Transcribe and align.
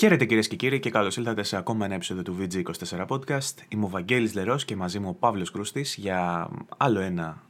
Χαίρετε 0.00 0.24
κυρίες 0.24 0.48
και 0.48 0.56
κύριοι 0.56 0.80
και 0.80 0.90
καλώς 0.90 1.16
ήλθατε 1.16 1.42
σε 1.42 1.56
ακόμα 1.56 1.84
ένα 1.84 1.94
επεισόδιο 1.94 2.22
του 2.22 2.36
VG24 2.40 3.06
Podcast. 3.06 3.54
Είμαι 3.68 3.84
ο 3.84 3.88
Βαγγέλης 3.88 4.34
Λερός 4.34 4.64
και 4.64 4.76
μαζί 4.76 4.98
μου 4.98 5.08
ο 5.08 5.12
Παύλος 5.14 5.50
Κρούστης 5.50 5.94
για 5.98 6.48
άλλο 6.76 7.00
ένα 7.00 7.42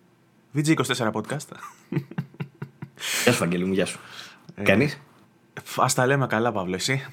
VG24 0.55 1.13
Podcast. 1.13 1.49
Γεια 3.25 3.33
σου, 3.33 3.39
Βαγγέλη 3.39 3.65
μου, 3.65 3.73
γεια 3.73 3.87
σου. 3.87 3.99
Ε, 4.55 4.63
Κάνεις; 4.63 5.01
Α 5.77 5.87
τα 5.95 6.07
λέμε 6.07 6.27
καλά, 6.27 6.53
Παύλο, 6.53 6.75
εσύ. 6.75 7.07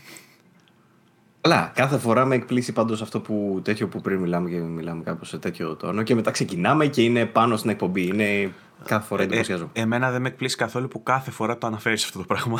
Καλά, 1.42 1.72
κάθε 1.76 1.98
φορά 1.98 2.26
με 2.26 2.36
εκπλήσει 2.36 2.74
πάντως 2.74 3.02
αυτό 3.02 3.20
που 3.20 3.62
τέτοιο 3.64 3.88
που 3.88 4.02
πριν 4.02 4.20
μιλάμε 4.20 4.50
και 4.50 4.58
μιλάμε 4.58 5.04
κάπως 5.04 5.30
σε 5.30 5.38
τέτοιο 5.38 5.76
τόνο 5.76 6.04
και 6.04 6.16
μετά 6.16 6.32
ξεκινάμε 6.32 6.88
και 6.88 7.04
είναι 7.04 7.26
πάνω 7.26 7.58
στην 7.58 7.70
εκπομπή. 7.70 8.08
Είναι 8.08 8.54
κάθε 8.86 9.08
φορά 9.08 9.24
εντυπωσιάζω. 9.24 9.70
Ε, 9.74 9.80
ε, 9.80 9.84
εμένα 9.84 10.12
δεν 10.12 10.22
με 10.22 10.28
εκπλήσει 10.28 10.56
καθόλου 10.56 10.88
που 10.88 11.04
κάθε 11.04 11.32
φορά 11.32 11.58
το 11.58 11.68
αναφέρεις 11.68 12.04
αυτό 12.04 12.20
το 12.20 12.26
πράγμα. 12.26 12.60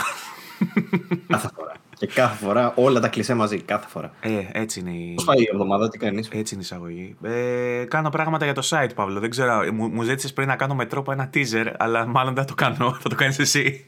Κάθε 1.28 1.50
φορά. 1.56 1.72
Και 2.00 2.08
κάθε 2.08 2.46
φορά 2.46 2.74
όλα 2.76 3.00
τα 3.00 3.08
κλεισέ 3.08 3.34
μαζί. 3.34 3.62
Κάθε 3.62 3.88
φορά. 3.88 4.12
Ε, 4.20 4.32
έτσι 4.52 4.80
είναι 4.80 4.92
η. 4.92 5.14
Πώς 5.16 5.24
πάει 5.24 5.42
η 5.42 5.50
εβδομάδα, 5.52 5.90
τι 5.90 5.98
κάνεις; 5.98 6.28
Έτσι 6.28 6.54
είναι 6.54 6.64
η 6.64 6.66
εισαγωγή. 6.66 7.16
Ε, 7.22 7.86
κάνω 7.88 8.10
πράγματα 8.10 8.46
για 8.46 8.54
το 8.54 8.68
site, 8.70 8.90
Παύλο. 8.96 9.20
Δεν 9.20 9.30
ξέρω. 9.30 9.74
Μου, 9.74 9.88
μου 9.88 10.02
ζήτησες 10.02 10.34
πριν 10.34 10.48
να 10.48 10.56
κάνω 10.56 10.76
με 10.76 10.86
τρόπο 10.86 11.12
ένα 11.12 11.30
teaser, 11.34 11.74
αλλά 11.78 12.06
μάλλον 12.06 12.34
δεν 12.34 12.44
θα 12.44 12.50
το 12.50 12.56
κάνω. 12.56 12.92
Θα 13.02 13.10
το 13.10 13.16
κάνεις 13.16 13.40
εσύ. 13.40 13.88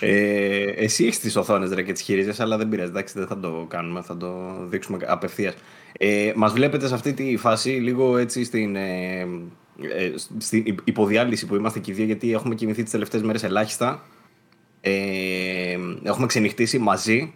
Ε, 0.00 0.62
εσύ 0.62 1.04
έχεις 1.04 1.18
τις 1.18 1.36
οθόνες 1.36 1.84
και 1.84 1.92
τις 1.92 2.02
χειρίζεσαι, 2.02 2.42
αλλά 2.42 2.56
δεν 2.56 2.68
πειράζει. 2.68 2.90
Εντάξει, 2.90 3.18
δεν 3.18 3.26
θα 3.26 3.38
το 3.38 3.66
κάνουμε. 3.68 4.02
Θα 4.02 4.16
το 4.16 4.56
δείξουμε 4.68 4.98
απευθείας. 5.06 5.54
Ε, 5.98 6.32
Μας 6.36 6.52
βλέπετε 6.52 6.86
σε 6.86 6.94
αυτή 6.94 7.12
τη 7.12 7.36
φάση 7.36 7.70
λίγο 7.70 8.16
έτσι 8.16 8.44
στην. 8.44 8.76
Ε, 8.76 9.20
ε, 9.80 10.12
στην 10.38 10.76
υποδιάλυση 10.84 11.46
που 11.46 11.54
είμαστε 11.54 11.78
και 11.78 11.90
οι 11.90 11.94
δύο, 11.94 12.04
γιατί 12.04 12.32
έχουμε 12.32 12.54
κοιμηθεί 12.54 12.82
τις 12.82 12.92
τελευταίες 12.92 13.22
μέρες 13.22 13.42
ελάχιστα. 13.42 14.02
Ε, 14.84 15.78
έχουμε 16.02 16.26
ξενυχτήσει 16.26 16.78
μαζί. 16.78 17.32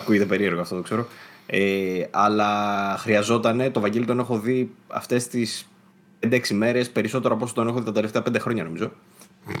Ακούγεται 0.00 0.24
περίεργο 0.24 0.60
αυτό, 0.60 0.76
το 0.76 0.82
ξέρω. 0.82 1.06
Ε, 1.46 2.04
αλλά 2.10 2.94
χρειαζόταν, 2.98 3.72
το 3.72 3.80
Βαγγέλη 3.80 4.04
τον 4.04 4.18
έχω 4.18 4.38
δει 4.38 4.70
αυτές 4.86 5.28
τις 5.28 5.68
5-6 6.20 6.50
μέρες 6.50 6.90
περισσότερο 6.90 7.34
από 7.34 7.44
όσο 7.44 7.54
τον 7.54 7.68
έχω 7.68 7.78
δει 7.78 7.84
τα 7.84 7.92
τελευταία 7.92 8.22
5 8.28 8.36
χρόνια 8.38 8.64
νομίζω. 8.64 8.92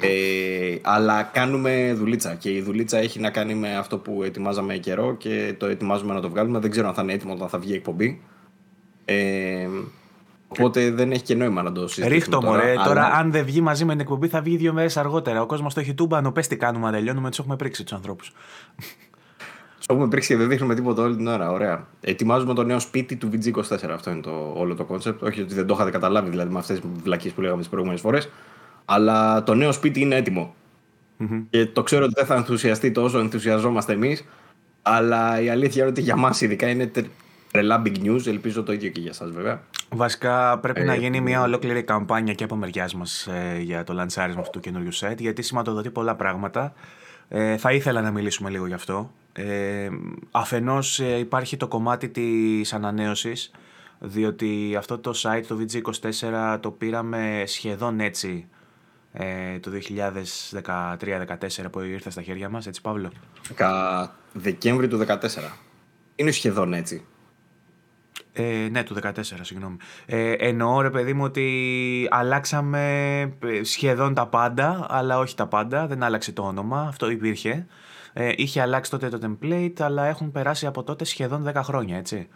Ε, 0.00 0.76
αλλά 0.82 1.22
κάνουμε 1.22 1.94
δουλίτσα 1.96 2.34
και 2.34 2.50
η 2.50 2.60
δουλίτσα 2.60 2.98
έχει 2.98 3.20
να 3.20 3.30
κάνει 3.30 3.54
με 3.54 3.76
αυτό 3.76 3.98
που 3.98 4.22
ετοιμάζαμε 4.22 4.76
καιρό 4.76 5.16
και 5.16 5.54
το 5.58 5.66
ετοιμάζουμε 5.66 6.14
να 6.14 6.20
το 6.20 6.30
βγάλουμε. 6.30 6.58
Δεν 6.58 6.70
ξέρω 6.70 6.88
αν 6.88 6.94
θα 6.94 7.02
είναι 7.02 7.12
έτοιμο 7.12 7.32
όταν 7.32 7.48
θα 7.48 7.58
βγει 7.58 7.72
η 7.72 7.74
εκπομπή. 7.74 8.20
Ε, 9.04 9.68
Οπότε 10.48 10.90
δεν 10.90 11.12
έχει 11.12 11.22
και 11.22 11.34
νόημα 11.34 11.62
να 11.62 11.72
το 11.72 11.80
συζητήσουμε. 11.80 12.14
Ρίχτω 12.14 12.38
τώρα, 12.38 12.52
μωρέ. 12.52 12.74
Τώρα, 12.84 13.04
αν 13.04 13.30
δεν 13.30 13.44
βγει 13.44 13.60
μαζί 13.60 13.84
με 13.84 13.92
την 13.92 14.00
εκπομπή, 14.00 14.28
θα 14.28 14.40
βγει 14.40 14.56
δύο 14.56 14.72
μέρες 14.72 14.96
αργότερα. 14.96 15.42
Ο 15.42 15.46
κόσμος 15.46 15.74
το 15.74 15.80
έχει 15.80 15.94
τούμπανο. 15.94 16.32
Πες 16.32 16.46
τι 16.46 16.56
κάνουμε, 16.56 16.86
αν 16.86 16.92
τελειώνουμε, 16.92 17.28
τους 17.28 17.38
έχουμε 17.38 17.56
πρίξει 17.56 17.82
τους 17.82 17.92
ανθρώπους. 17.92 18.32
Τους 19.76 19.86
έχουμε 19.88 20.08
πρίξει 20.08 20.28
και 20.28 20.36
δεν 20.36 20.48
δείχνουμε 20.48 20.74
τίποτα 20.74 21.02
όλη 21.02 21.16
την 21.16 21.26
ώρα. 21.26 21.50
Ωραία. 21.50 21.86
Ετοιμάζουμε 22.00 22.54
το 22.54 22.62
νέο 22.62 22.78
σπίτι 22.78 23.16
του 23.16 23.30
VG24. 23.32 23.90
Αυτό 23.92 24.10
είναι 24.10 24.20
το, 24.20 24.52
όλο 24.56 24.74
το 24.74 24.84
concept. 24.84 25.22
Όχι 25.22 25.40
ότι 25.40 25.54
δεν 25.54 25.66
το 25.66 25.74
είχατε 25.74 25.90
καταλάβει 25.90 26.30
δηλαδή 26.30 26.52
με 26.52 26.58
αυτές 26.58 26.80
τις 26.80 26.90
βλακίες 27.02 27.32
που 27.32 27.40
λέγαμε 27.40 27.58
τις 27.58 27.68
προηγούμενες 27.68 28.00
φορές. 28.02 28.28
Αλλά 28.84 29.42
το 29.42 29.54
νέο 29.54 29.72
σπίτι 29.72 30.00
είναι 30.00 30.16
έτοιμο. 30.16 30.54
Mm-hmm. 31.20 31.42
Και 31.50 31.66
το 31.66 31.82
ξέρω 31.82 32.04
ότι 32.04 32.14
δεν 32.16 32.26
θα 32.26 32.34
ενθουσιαστεί 32.34 32.92
όσο 32.96 33.18
ενθουσιαζόμαστε 33.18 33.92
εμείς. 33.92 34.24
Αλλά 34.82 35.40
η 35.40 35.50
αλήθεια 35.50 35.82
είναι 35.82 35.90
ότι 35.90 36.00
για 36.00 36.16
μας 36.16 36.40
ειδικά 36.40 36.68
είναι 36.68 36.90
τρελά 37.50 37.82
big 37.84 37.96
news. 38.04 38.26
Ελπίζω 38.26 38.62
το 38.62 38.72
ίδιο 38.72 38.90
και 38.90 39.00
για 39.00 39.10
εσά 39.10 39.26
βέβαια. 39.26 39.62
Βασικά 39.90 40.58
πρέπει 40.58 40.80
να 40.80 40.92
ε, 40.92 40.96
γίνει 40.96 41.20
μια 41.20 41.42
ολόκληρη 41.42 41.82
καμπάνια 41.82 42.34
και 42.34 42.44
από 42.44 42.56
μεριάς 42.56 42.94
μας 42.94 43.26
ε, 43.26 43.58
για 43.60 43.84
το 43.84 43.92
λαντσάρισμα 43.92 44.40
αυτού 44.40 44.52
του 44.52 44.60
καινούριου 44.60 44.94
set, 44.94 45.16
γιατί 45.18 45.42
σηματοδοτεί 45.42 45.90
πολλά 45.90 46.14
πράγματα. 46.14 46.72
Ε, 47.28 47.56
θα 47.56 47.72
ήθελα 47.72 48.00
να 48.00 48.10
μιλήσουμε 48.10 48.50
λίγο 48.50 48.66
γι' 48.66 48.74
αυτό. 48.74 49.12
Ε, 49.32 49.88
αφενός 50.30 51.00
ε, 51.00 51.18
υπάρχει 51.18 51.56
το 51.56 51.68
κομμάτι 51.68 52.08
της 52.08 52.72
ανανέωσης, 52.72 53.50
διότι 53.98 54.74
αυτό 54.78 54.98
το 54.98 55.12
site, 55.22 55.42
το 55.48 55.58
VG24, 55.60 56.58
το 56.60 56.70
πήραμε 56.70 57.42
σχεδόν 57.46 58.00
έτσι 58.00 58.48
ε, 59.12 59.58
το 59.58 59.70
2013-2014 60.58 60.98
που 61.72 61.80
ήρθε 61.80 62.10
στα 62.10 62.22
χέρια 62.22 62.48
μας, 62.48 62.66
έτσι 62.66 62.80
Παύλο; 62.80 63.10
Δεκέμβρη 64.32 64.88
του 64.88 65.04
2014. 65.06 65.16
Είναι 66.14 66.30
σχεδόν 66.30 66.72
έτσι. 66.72 67.04
Ε, 68.40 68.68
ναι, 68.70 68.82
του 68.82 68.96
14, 69.02 69.10
συγγνώμη. 69.22 69.76
Ε, 70.06 70.32
εννοώ, 70.32 70.80
ρε 70.80 70.90
παιδί 70.90 71.12
μου, 71.12 71.24
ότι 71.24 72.08
αλλάξαμε 72.10 73.20
ε, 73.20 73.62
σχεδόν 73.62 74.14
τα 74.14 74.26
πάντα, 74.26 74.86
αλλά 74.88 75.18
όχι 75.18 75.34
τα 75.34 75.46
πάντα. 75.46 75.86
Δεν 75.86 76.02
άλλαξε 76.02 76.32
το 76.32 76.42
όνομα, 76.42 76.80
αυτό 76.80 77.10
υπήρχε. 77.10 77.66
Ε, 78.12 78.32
είχε 78.36 78.60
αλλάξει 78.60 78.90
τότε 78.90 79.08
το 79.08 79.18
template, 79.22 79.80
αλλά 79.80 80.06
έχουν 80.06 80.32
περάσει 80.32 80.66
από 80.66 80.82
τότε 80.82 81.04
σχεδόν 81.04 81.50
10 81.54 81.60
χρόνια, 81.62 81.96
έτσι. 81.96 82.28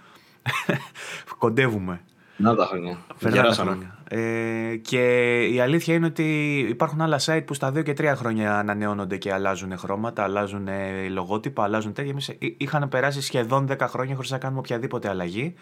Κοντεύουμε. 1.38 2.00
Να 2.36 2.54
τα 2.54 2.66
χρόνια. 2.66 2.98
τα 3.42 3.52
χρόνια. 3.52 3.98
Ε, 4.08 4.76
και 4.76 5.38
η 5.42 5.60
αλήθεια 5.60 5.94
είναι 5.94 6.06
ότι 6.06 6.58
υπάρχουν 6.68 7.00
άλλα 7.00 7.20
site 7.24 7.42
που 7.46 7.54
στα 7.54 7.68
2 7.68 7.82
και 7.82 7.94
3 7.98 8.12
χρόνια 8.16 8.58
ανανεώνονται 8.58 9.16
και 9.16 9.32
αλλάζουν 9.32 9.78
χρώματα, 9.78 10.22
αλλάζουν 10.22 10.68
λογότυπα, 11.10 11.62
αλλάζουν 11.62 11.92
τέτοια. 11.92 12.10
Εμείς 12.10 12.36
είχαν 12.56 12.88
περάσει 12.88 13.22
σχεδόν 13.22 13.68
10 13.70 13.76
χρόνια 13.80 14.14
χωρίς 14.14 14.30
να 14.30 14.38
κάνουμε 14.38 14.58
οποιαδήποτε 14.58 15.08
αλλαγή. 15.08 15.54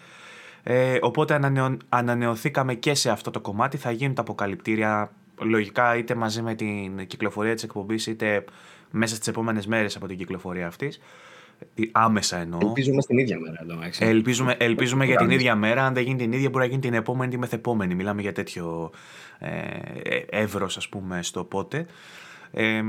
Ε, 0.63 0.97
οπότε 1.01 1.33
ανανεω, 1.33 1.77
ανανεωθήκαμε 1.89 2.73
και 2.73 2.93
σε 2.93 3.09
αυτό 3.09 3.31
το 3.31 3.39
κομμάτι. 3.39 3.77
Θα 3.77 3.91
γίνουν 3.91 4.15
τα 4.15 4.21
αποκαλυπτήρια 4.21 5.11
λογικά 5.39 5.97
είτε 5.97 6.15
μαζί 6.15 6.41
με 6.41 6.55
την 6.55 7.07
κυκλοφορία 7.07 7.53
της 7.53 7.63
εκπομπής 7.63 8.07
είτε 8.07 8.45
μέσα 8.91 9.15
στις 9.15 9.27
επόμενες 9.27 9.67
μέρες 9.67 9.95
από 9.95 10.07
την 10.07 10.17
κυκλοφορία 10.17 10.67
αυτής. 10.67 10.99
Άμεσα 11.91 12.37
εννοώ. 12.37 12.59
Ελπίζουμε 12.63 13.01
στην 13.01 13.17
ίδια 13.17 13.39
μέρα 13.39 13.59
εδώ. 13.61 13.79
Ελπίζουμε, 13.99 14.55
ελπίζουμε 14.59 15.05
για 15.05 15.15
την 15.15 15.29
ίδια 15.29 15.55
μέρα. 15.55 15.85
Αν 15.85 15.93
δεν 15.93 16.03
γίνει 16.03 16.17
την 16.17 16.31
ίδια, 16.31 16.49
μπορεί 16.49 16.63
να 16.63 16.69
γίνει 16.69 16.81
την 16.81 16.93
επόμενη 16.93 17.33
ή 17.33 17.37
μεθεπόμενη. 17.37 17.95
Μιλάμε 17.95 18.21
για 18.21 18.33
τέτοιο 18.33 18.91
ε, 19.39 20.17
εύρος, 20.29 20.77
ας 20.77 20.89
πούμε, 20.89 21.23
στο 21.23 21.43
πότε. 21.43 21.85
Ε, 22.51 22.83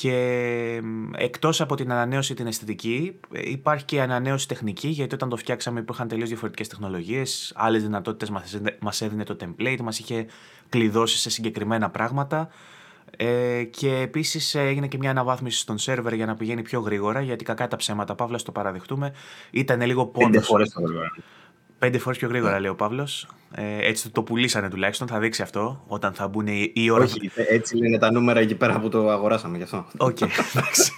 και 0.00 0.82
εκτός 1.16 1.60
από 1.60 1.74
την 1.74 1.92
ανανέωση 1.92 2.34
την 2.34 2.46
αισθητική 2.46 3.20
υπάρχει 3.30 3.84
και 3.84 3.96
η 3.96 4.00
ανανέωση 4.00 4.48
τεχνική 4.48 4.88
γιατί 4.88 5.14
όταν 5.14 5.28
το 5.28 5.36
φτιάξαμε 5.36 5.80
υπήρχαν 5.80 6.08
τελείως 6.08 6.28
διαφορετικές 6.28 6.68
τεχνολογίες, 6.68 7.52
άλλες 7.56 7.82
δυνατότητες 7.82 8.30
μας 8.80 9.00
έδινε 9.00 9.24
το 9.24 9.36
template, 9.40 9.80
μας 9.82 9.98
είχε 9.98 10.26
κλειδώσει 10.68 11.18
σε 11.18 11.30
συγκεκριμένα 11.30 11.90
πράγματα 11.90 12.48
ε, 13.16 13.62
και 13.62 13.96
επίσης 13.96 14.54
έγινε 14.54 14.86
και 14.86 14.98
μια 14.98 15.10
αναβάθμιση 15.10 15.58
στον 15.58 15.78
σερβερ 15.78 16.12
για 16.12 16.26
να 16.26 16.34
πηγαίνει 16.34 16.62
πιο 16.62 16.80
γρήγορα 16.80 17.20
γιατί 17.20 17.44
κακά 17.44 17.68
τα 17.68 17.76
ψέματα, 17.76 18.14
Παύλα, 18.14 18.38
το 18.44 18.52
παραδεχτούμε, 18.52 19.12
ήταν 19.50 19.80
λίγο 19.80 20.06
πόνος. 20.06 20.50
Πέντε 21.78 21.98
φορές 21.98 22.18
το 22.18 22.26
γρήγορα. 22.26 22.52
Πέντε 22.52 22.58
φορέ 22.58 22.58
πιο 22.58 22.58
γρήγορα, 22.58 22.60
λέει 22.60 22.70
ο 22.70 22.74
Παύλος. 22.74 23.28
Ε, 23.54 23.88
έτσι 23.88 24.02
το, 24.02 24.10
το 24.10 24.22
πουλήσανε 24.22 24.68
τουλάχιστον. 24.68 25.08
Θα 25.08 25.18
δείξει 25.18 25.42
αυτό 25.42 25.84
όταν 25.86 26.12
θα 26.12 26.28
μπουν 26.28 26.46
οι, 26.46 26.72
οι 26.74 26.90
ώρε. 26.90 27.04
Όχι, 27.04 27.30
έτσι 27.34 27.76
λένε 27.76 27.98
τα 27.98 28.12
νούμερα 28.12 28.40
εκεί 28.40 28.54
πέρα 28.54 28.80
που 28.80 28.88
το 28.88 29.10
αγοράσαμε 29.10 29.56
γι' 29.56 29.62
αυτό. 29.62 29.86
OK, 29.96 30.16
okay, 30.20 30.28
εντάξει. 30.54 30.92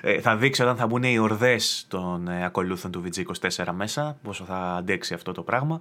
ε, 0.00 0.20
θα 0.20 0.36
δείξει 0.36 0.62
όταν 0.62 0.76
θα 0.76 0.86
μπουν 0.86 1.02
οι 1.02 1.18
ορδές 1.18 1.84
των 1.88 2.28
ε, 2.28 2.44
ακολούθων 2.44 2.90
του 2.90 3.02
VG24 3.04 3.64
μέσα, 3.72 4.18
πόσο 4.22 4.44
θα 4.44 4.56
αντέξει 4.56 5.14
αυτό 5.14 5.32
το 5.32 5.42
πράγμα. 5.42 5.80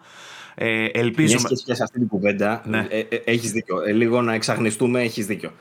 Ε, 0.55 0.85
ελπίζουμε. 0.85 1.41
Μια 1.49 1.61
και 1.65 1.73
σε 1.73 1.83
αυτή 1.83 1.99
την 1.99 2.07
κουβέντα, 2.07 2.61
ναι. 2.65 2.87
ε, 2.89 2.99
ε, 2.99 3.21
έχεις 3.25 3.51
δίκιο. 3.51 3.81
Ε, 3.81 3.91
λίγο 3.91 4.21
να 4.21 4.33
εξαγνιστούμε, 4.33 5.01
έχεις 5.01 5.25
δίκιο. 5.25 5.51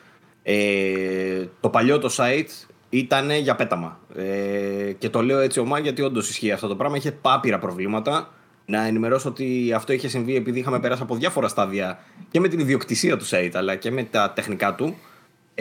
Ε, 0.42 1.44
το 1.60 1.68
παλιό 1.68 1.98
το 1.98 2.14
site 2.16 2.68
ήταν 2.90 3.30
για 3.30 3.54
πέταμα. 3.54 4.00
Ε, 4.14 4.92
και 4.98 5.08
το 5.08 5.22
λέω 5.22 5.38
έτσι 5.38 5.60
ωμά 5.60 5.78
γιατί 5.78 6.02
όντως 6.02 6.28
ισχύει 6.28 6.52
αυτό 6.52 6.68
το 6.68 6.76
πράγμα. 6.76 6.96
Είχε 6.96 7.12
άπειρα 7.12 7.58
προβλήματα. 7.58 8.32
Να 8.70 8.86
ενημερώσω 8.86 9.28
ότι 9.28 9.72
αυτό 9.74 9.92
είχε 9.92 10.08
συμβεί 10.08 10.36
επειδή 10.36 10.58
είχαμε 10.58 10.80
περάσει 10.80 11.02
από 11.02 11.14
διάφορα 11.14 11.48
στάδια 11.48 11.98
και 12.30 12.40
με 12.40 12.48
την 12.48 12.58
ιδιοκτησία 12.58 13.16
του 13.16 13.28
site 13.28 13.50
αλλά 13.54 13.74
και 13.74 13.90
με 13.90 14.02
τα 14.02 14.32
τεχνικά 14.34 14.74
του. 14.74 14.96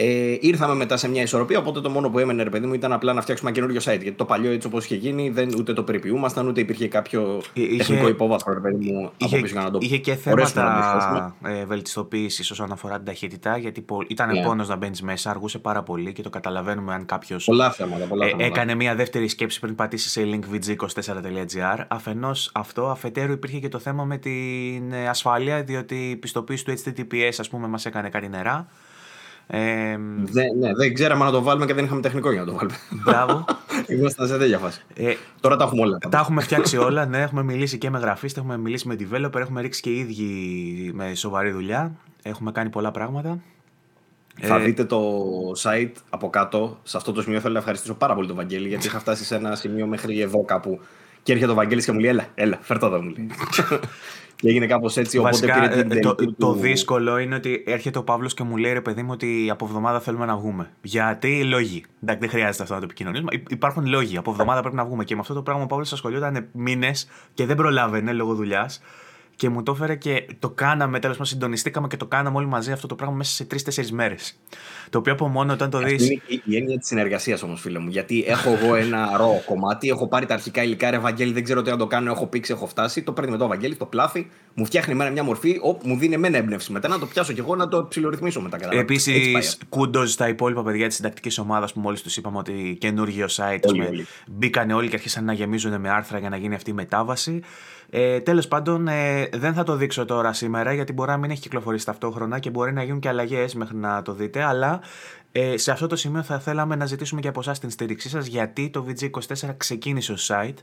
Ε, 0.00 0.36
ήρθαμε 0.40 0.74
μετά 0.74 0.96
σε 0.96 1.08
μια 1.08 1.22
ισορροπία, 1.22 1.58
οπότε 1.58 1.80
το 1.80 1.90
μόνο 1.90 2.10
που 2.10 2.18
έμενε, 2.18 2.42
ρε 2.42 2.50
παιδί 2.50 2.66
μου, 2.66 2.74
ήταν 2.74 2.92
απλά 2.92 3.12
να 3.12 3.20
φτιάξουμε 3.20 3.50
ένα 3.50 3.58
καινούριο 3.58 3.80
site. 3.80 4.02
Γιατί 4.02 4.12
το 4.12 4.24
παλιό 4.24 4.50
έτσι 4.50 4.66
όπως 4.66 4.84
είχε 4.84 4.94
γίνει, 4.94 5.30
δεν, 5.30 5.50
ούτε 5.58 5.72
το 5.72 5.82
περιποιούμασταν, 5.82 6.46
ούτε 6.46 6.60
υπήρχε 6.60 6.88
κάποιο 6.88 7.42
είχε, 7.52 7.76
τεχνικό 7.76 8.08
υπόβαθρο, 8.08 8.52
ρε 8.52 8.60
παιδί 8.60 8.92
μου, 8.92 9.10
είχε, 9.16 9.34
από 9.34 9.42
πίσω 9.42 9.54
για 9.54 9.62
να 9.62 9.70
το 9.70 9.78
Είχε 9.82 9.98
και 9.98 10.14
θέματα 10.14 11.36
ε, 11.44 11.64
βελτιστοποίησης 11.64 12.50
όσον 12.50 12.72
αφορά 12.72 12.96
την 12.96 13.04
ταχύτητα, 13.04 13.56
γιατί 13.56 13.84
ήταν 14.06 14.30
yeah. 14.30 14.34
Ναι. 14.34 14.42
πόνος 14.42 14.68
να 14.68 14.76
μπαίνεις 14.76 15.02
μέσα, 15.02 15.30
αργούσε 15.30 15.58
πάρα 15.58 15.82
πολύ 15.82 16.12
και 16.12 16.22
το 16.22 16.30
καταλαβαίνουμε 16.30 16.94
αν 16.94 17.06
κάποιο. 17.06 17.36
Πολλά 17.44 17.70
θέματα. 17.70 18.04
Πολλά 18.04 18.24
ε, 18.24 18.28
θέματα. 18.28 18.46
Έκανε 18.46 18.74
μια 18.74 18.94
δεύτερη 18.94 19.28
σκέψη 19.28 19.60
πριν 19.60 19.74
πατήσεις 19.74 20.10
σε 20.10 20.22
linkvg24.gr. 20.24 21.84
Αφενός 21.88 22.50
αυτό, 22.54 22.86
αφετέρου 22.88 23.32
υπήρχε 23.32 23.58
και 23.58 23.68
το 23.68 23.78
θέμα 23.78 24.04
με 24.04 24.16
την 24.16 24.92
ε, 24.92 25.08
ασφάλεια, 25.08 25.62
διότι 25.62 26.10
η 26.10 26.16
πιστοποίηση 26.16 26.64
του 26.64 26.72
HTTPS, 26.72 27.36
ας 27.38 27.48
πούμε, 27.48 27.66
μας 27.66 27.86
έκανε 27.86 28.08
κάτι 28.08 28.28
νερά. 28.28 28.68
Ε, 29.50 29.96
δεν, 30.24 30.58
ναι, 30.58 30.74
δεν 30.74 30.94
ξέραμε 30.94 31.24
να 31.24 31.30
το 31.30 31.42
βάλουμε 31.42 31.66
και 31.66 31.74
δεν 31.74 31.84
είχαμε 31.84 32.00
τεχνικό 32.00 32.30
για 32.30 32.40
να 32.40 32.46
το 32.46 32.52
βάλουμε. 32.52 32.76
Μπράβο. 32.90 33.44
Ήμασταν 33.98 34.26
σε 34.26 34.38
τέτοια 34.38 34.58
φάση. 34.58 34.82
Ε, 34.94 35.14
Τώρα 35.40 35.56
τα 35.56 35.64
έχουμε 35.64 35.82
όλα. 35.82 35.98
Τα 36.10 36.18
έχουμε 36.18 36.42
φτιάξει 36.42 36.76
όλα, 36.76 37.06
ναι. 37.06 37.22
Έχουμε 37.22 37.42
μιλήσει 37.42 37.78
και 37.78 37.90
με 37.90 37.98
γραφίστε, 37.98 38.40
έχουμε 38.40 38.56
μιλήσει 38.56 38.88
με 38.88 38.96
developer, 38.98 39.40
έχουμε 39.40 39.60
ρίξει 39.60 39.80
και 39.80 39.90
οι 39.90 39.98
ίδιοι 39.98 40.90
με 40.94 41.14
σοβαρή 41.14 41.50
δουλειά. 41.50 41.92
Έχουμε 42.22 42.52
κάνει 42.52 42.70
πολλά 42.70 42.90
πράγματα. 42.90 43.38
Θα 44.40 44.56
ε, 44.56 44.64
δείτε 44.64 44.84
το 44.84 45.00
site 45.62 45.92
από 46.10 46.30
κάτω. 46.30 46.78
Σε 46.82 46.96
αυτό 46.96 47.12
το 47.12 47.22
σημείο 47.22 47.40
θέλω 47.40 47.52
να 47.52 47.58
ευχαριστήσω 47.58 47.94
πάρα 47.94 48.14
πολύ 48.14 48.26
τον 48.26 48.36
Βαγγέλη 48.36 48.68
γιατί 48.68 48.86
είχα 48.86 48.98
φτάσει 48.98 49.24
σε 49.24 49.34
ένα 49.34 49.54
σημείο 49.54 49.86
μέχρι 49.86 50.20
εδώ 50.20 50.44
κάπου. 50.44 50.80
Και 51.22 51.32
έρχεται 51.32 51.50
ο 51.50 51.54
Βαγγέλης 51.54 51.84
και 51.84 51.92
μου 51.92 51.98
λέει: 51.98 52.10
Έλα, 52.10 52.26
έλα, 52.34 52.58
φέρ 52.60 52.78
το 52.78 52.86
εδώ 52.86 53.02
μου 53.02 53.08
λέει. 53.16 53.30
Και 54.40 54.48
έγινε 54.48 54.66
κάπως 54.66 54.96
έτσι. 54.96 55.18
Βασικά, 55.18 55.56
οπότε 55.56 55.68
πήρε 55.68 55.82
την 55.82 56.02
το, 56.02 56.14
το, 56.14 56.34
το 56.38 56.52
δύσκολο 56.52 57.18
είναι 57.18 57.34
ότι 57.34 57.62
έρχεται 57.66 57.98
ο 57.98 58.02
Παύλος 58.02 58.34
και 58.34 58.42
μου 58.42 58.56
λέει 58.56 58.72
ρε 58.72 58.80
παιδί 58.80 59.02
μου 59.02 59.10
ότι 59.12 59.48
από 59.50 59.64
εβδομάδα 59.64 60.00
θέλουμε 60.00 60.26
να 60.26 60.36
βγούμε. 60.36 60.70
Γιατί 60.82 61.44
λόγοι. 61.44 61.84
Εντάξει, 62.02 62.20
δεν 62.20 62.28
χρειάζεται 62.28 62.62
αυτό 62.62 62.74
να 62.74 62.80
το 62.80 62.86
επικοινωνήσουμε. 62.86 63.42
Υπάρχουν 63.48 63.86
λόγοι. 63.86 64.16
Από 64.16 64.30
εβδομάδα 64.30 64.60
πρέπει 64.60 64.76
να 64.76 64.84
βγούμε. 64.84 65.04
Και 65.04 65.14
με 65.14 65.20
αυτό 65.20 65.34
το 65.34 65.42
πράγμα 65.42 65.62
ο 65.62 65.66
Παύλος 65.66 65.92
ασχολιόταν 65.92 66.48
μήνες 66.52 67.08
και 67.34 67.46
δεν 67.46 67.56
προλάβαινε 67.56 68.12
λόγω 68.12 68.34
δουλειάς 68.34 68.82
και 69.38 69.48
μου 69.48 69.62
το 69.62 69.72
έφερε 69.72 69.94
και 69.94 70.26
το 70.38 70.50
κάναμε, 70.50 70.98
τέλος 70.98 71.16
πάντων 71.16 71.32
συντονιστήκαμε 71.32 71.86
και 71.86 71.96
το 71.96 72.06
κάναμε 72.06 72.36
όλοι 72.36 72.46
μαζί 72.46 72.72
αυτό 72.72 72.86
το 72.86 72.94
πράγμα 72.94 73.14
μέσα 73.16 73.32
σε 73.32 73.44
τρει-τέσσερι 73.44 73.92
μέρες. 73.92 74.38
Το 74.90 74.98
οποίο 74.98 75.12
από 75.12 75.28
μόνο 75.28 75.52
όταν 75.52 75.70
το 75.70 75.78
δει. 75.78 75.94
Είναι 76.04 76.40
η 76.44 76.56
έννοια 76.56 76.78
της 76.78 76.86
συνεργασίας 76.86 77.42
όμως, 77.42 77.60
φίλε 77.60 77.78
μου. 77.78 77.88
Γιατί 77.88 78.24
έχω 78.26 78.50
εγώ 78.50 78.74
ένα 78.74 79.10
ρο 79.18 79.42
κομμάτι, 79.46 79.88
έχω 79.88 80.08
πάρει 80.08 80.26
τα 80.26 80.34
αρχικά 80.34 80.62
υλικά, 80.62 80.90
ρε 80.90 80.96
Ευαγγέλη, 80.96 81.32
δεν 81.32 81.44
ξέρω 81.44 81.62
τι 81.62 81.70
να 81.70 81.76
το 81.76 81.86
κάνω, 81.86 82.10
έχω 82.10 82.26
πήξει, 82.26 82.52
έχω 82.52 82.66
φτάσει. 82.66 83.02
Το 83.02 83.12
παίρνει 83.12 83.30
με 83.30 83.36
το 83.36 83.44
Ευαγγέλη, 83.44 83.76
το 83.76 83.86
πλάθει, 83.86 84.30
μου 84.54 84.64
φτιάχνει 84.64 84.92
εμένα 84.92 85.10
μια 85.10 85.22
μορφή, 85.22 85.50
ο, 85.50 85.78
μου 85.82 85.96
δίνει 85.98 86.14
εμένα 86.14 86.36
έμπνευση 86.36 86.72
μετά 86.72 86.88
να 86.88 86.98
το 86.98 87.06
πιάσω 87.06 87.32
κι 87.32 87.40
εγώ 87.40 87.56
να 87.56 87.68
το 87.68 87.86
ψιλορυθμίσω 87.88 88.40
μετά. 88.40 88.58
Επίσης, 88.70 89.58
κούντος 89.68 90.12
στα 90.12 90.28
υπόλοιπα 90.28 90.62
παιδιά 90.62 90.86
της 90.86 90.96
συντακτικής 90.96 91.38
ομάδας 91.38 91.72
που 91.72 91.80
μόλις 91.80 92.02
τους 92.02 92.16
είπαμε 92.16 92.38
ότι 92.38 92.76
καινούργιο 92.80 93.26
site. 93.30 93.68
Όλοι, 93.68 94.06
Μπήκανε 94.26 94.74
όλοι 94.74 94.88
και 94.88 94.94
αρχίσαν 94.94 95.24
να 95.24 95.32
γεμίζουν 95.32 95.80
με 95.80 95.90
άρθρα 95.90 96.18
για 96.18 96.28
να 96.28 96.36
γίνει 96.36 96.54
αυτή 96.54 96.70
η 96.70 96.74
μετάβαση. 96.74 97.42
Ε, 97.90 98.20
Τέλος 98.20 98.48
πάντων, 98.48 98.88
ε, 98.88 99.28
δεν 99.32 99.54
θα 99.54 99.62
το 99.62 99.76
δείξω 99.76 100.04
τώρα 100.04 100.32
σήμερα 100.32 100.72
γιατί 100.72 100.92
μπορεί 100.92 101.10
να 101.10 101.16
μην 101.16 101.30
έχει 101.30 101.40
κυκλοφορήσει 101.40 101.86
ταυτόχρονα 101.86 102.38
και 102.38 102.50
μπορεί 102.50 102.72
να 102.72 102.82
γίνουν 102.82 103.00
και 103.00 103.08
αλλαγές 103.08 103.54
μέχρι 103.54 103.76
να 103.76 104.02
το 104.02 104.12
δείτε. 104.12 104.42
Αλλά 104.42 104.80
ε, 105.32 105.56
σε 105.56 105.70
αυτό 105.70 105.86
το 105.86 105.96
σημείο 105.96 106.22
θα 106.22 106.38
θέλαμε 106.38 106.76
να 106.76 106.86
ζητήσουμε 106.86 107.20
και 107.20 107.28
από 107.28 107.40
εσάς 107.40 107.58
την 107.58 107.70
στήριξή 107.70 108.08
σας 108.08 108.26
γιατί 108.26 108.70
το 108.70 108.86
VG24 108.88 109.54
ξεκίνησε 109.56 110.12
ως 110.12 110.30
site. 110.32 110.56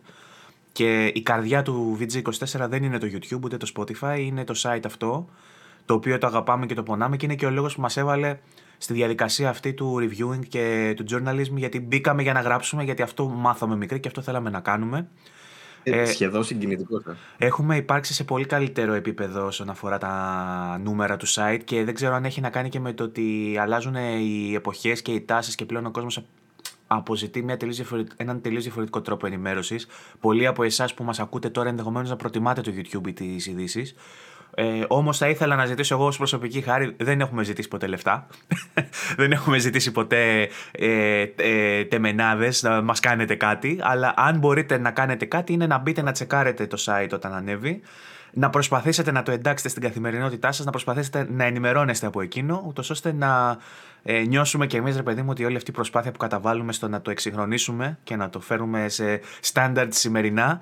Και 0.72 1.06
η 1.06 1.22
καρδιά 1.22 1.62
του 1.62 1.98
VG24 2.00 2.68
δεν 2.70 2.84
είναι 2.84 2.98
το 2.98 3.08
YouTube 3.12 3.42
ούτε 3.44 3.58
το 3.58 3.72
Spotify, 3.76 4.20
είναι 4.20 4.44
το 4.44 4.54
site 4.58 4.84
αυτό, 4.86 5.30
το 5.86 5.94
οποίο 5.94 6.18
το 6.18 6.28
αγαπάμε 6.28 6.66
και 6.66 6.74
το 6.74 6.84
πονάμε 6.84 7.18
και 7.18 7.26
είναι 7.26 7.36
και 7.36 7.46
ο 7.46 7.50
λόγος 7.50 7.76
που 7.76 7.82
μας 7.82 7.98
έβαλε 7.98 8.38
στη 8.78 8.94
διαδικασία 8.94 9.50
αυτή 9.50 9.74
του 9.74 9.98
reviewing 10.02 10.46
και 10.48 10.94
του 10.96 11.06
journalism 11.12 11.56
γιατί 11.56 11.80
μπήκαμε 11.80 12.22
για 12.22 12.34
να 12.34 12.42
γράψουμε, 12.42 12.84
γιατί 12.84 13.02
αυτό 13.02 13.28
μάθαμε 13.28 13.76
μικρή 13.76 14.00
και 14.00 14.08
αυτό 14.08 14.22
θέλαμε 14.22 14.50
να 14.50 14.60
κάνουμε. 14.60 15.08
Ε, 15.94 16.06
σχεδόν 16.06 16.44
συγκινητικός. 16.44 17.04
Ε. 17.06 17.46
Έχουμε 17.46 17.76
υπάρξει 17.76 18.14
σε 18.14 18.24
πολύ 18.24 18.46
καλύτερο 18.46 18.94
επίπεδο 18.94 19.46
όσον 19.46 19.70
αφορά 19.70 19.98
τα 19.98 20.80
νούμερα 20.84 21.18
του 21.18 21.28
site 21.28 21.60
και 21.64 21.84
δεν 21.84 21.94
ξέρω 21.94 22.14
αν 22.14 22.26
έχει 22.26 22.42
να 22.42 22.50
κάνει 22.50 22.70
και 22.70 22.80
με 22.80 22.94
το 22.94 23.04
ότι 23.04 23.58
αλλάζουν 23.60 23.96
οι 23.96 24.54
εποχές 24.54 25.02
και 25.02 25.12
οι 25.12 25.22
τάσεις 25.22 25.56
και 25.56 25.66
πλέον 25.66 25.86
ο 25.86 25.92
κόσμος 25.92 26.26
αποζητεί 26.88 27.44
μια 27.44 27.58
τελείως 27.58 27.82
έναν 28.16 28.42
τελείως 28.42 28.64
διαφορετικό 28.64 29.02
τρόπο 29.02 29.28
ενημέρωσης. 29.28 29.88
Πολλοί 30.20 30.48
από 30.48 30.64
εσάς 30.64 30.94
που 30.94 31.04
μας 31.04 31.20
ακούτε 31.20 31.50
τώρα 31.50 31.70
ενδεχομένως 31.70 32.10
να 32.10 32.16
προτιμάτε 32.16 32.62
το 32.62 32.72
YouTube 32.76 33.08
ή 33.08 33.14
τις 33.14 33.48
ειδήσεις. 33.48 33.96
Ε, 34.56 34.84
Όμως 34.88 35.18
θα 35.18 35.30
ήθελα 35.30 35.56
να 35.56 35.66
ζητήσω 35.66 35.96
εγώ 35.96 36.06
ως 36.06 36.18
προσωπική 36.18 36.62
χάρη. 36.62 36.96
Δεν 36.98 37.22
έχουμε 37.22 37.44
ζητήσει 37.44 37.68
ποτέ 37.68 37.88
λεφτά. 37.88 38.28
δεν 39.18 39.32
έχουμε 39.32 39.58
ζητήσει 39.58 39.92
ποτέ 39.92 40.50
ε, 40.72 41.26
ε, 41.36 41.84
τεμενάδες 41.84 42.64
να 42.64 42.82
μας 42.82 43.00
κάνετε 43.00 43.36
κάτι. 43.36 43.80
Αλλά 43.82 44.14
αν 44.16 44.38
μπορείτε 44.38 44.78
να 44.78 44.92
κάνετε 44.92 45.26
κάτι, 45.26 45.54
είναι 45.54 45.68
να 45.68 45.78
μπείτε 45.78 46.02
να 46.02 46.12
τσεκάρετε 46.12 46.68
το 46.68 46.78
site 46.86 47.10
όταν 47.14 47.34
ανέβει. 47.34 47.82
Να 48.38 48.50
προσπαθήσετε 48.50 49.12
να 49.12 49.24
το 49.24 49.32
εντάξετε 49.32 49.70
στην 49.70 49.82
καθημερινότητά 49.82 50.52
σας, 50.52 50.66
να 50.66 50.72
προσπαθήσετε 50.72 51.28
να 51.30 51.44
ενημερώνεστε 51.44 52.06
από 52.06 52.22
εκείνο, 52.22 52.64
ούτως 52.68 52.90
ώστε 52.90 53.14
να 53.14 53.58
ε, 54.04 54.20
νιώσουμε 54.20 54.68
κι 54.68 54.76
εμείς, 54.76 54.96
ρε 54.96 55.04
παιδί 55.04 55.22
μου, 55.22 55.28
ότι 55.32 55.46
όλη 55.46 55.56
αυτή 55.56 55.70
η 55.70 55.74
προσπάθεια 55.74 56.12
που 56.12 56.18
καταβάλουμε 56.18 56.74
στο 56.74 56.88
να 56.88 57.02
το 57.02 57.12
εξυγχρονίσουμε 57.12 57.98
και 58.04 58.16
να 58.16 58.30
το 58.30 58.40
φέρουμε 58.40 58.90
σε 58.90 59.20
στάνταρτ 59.40 59.94
σημερινά 59.94 60.62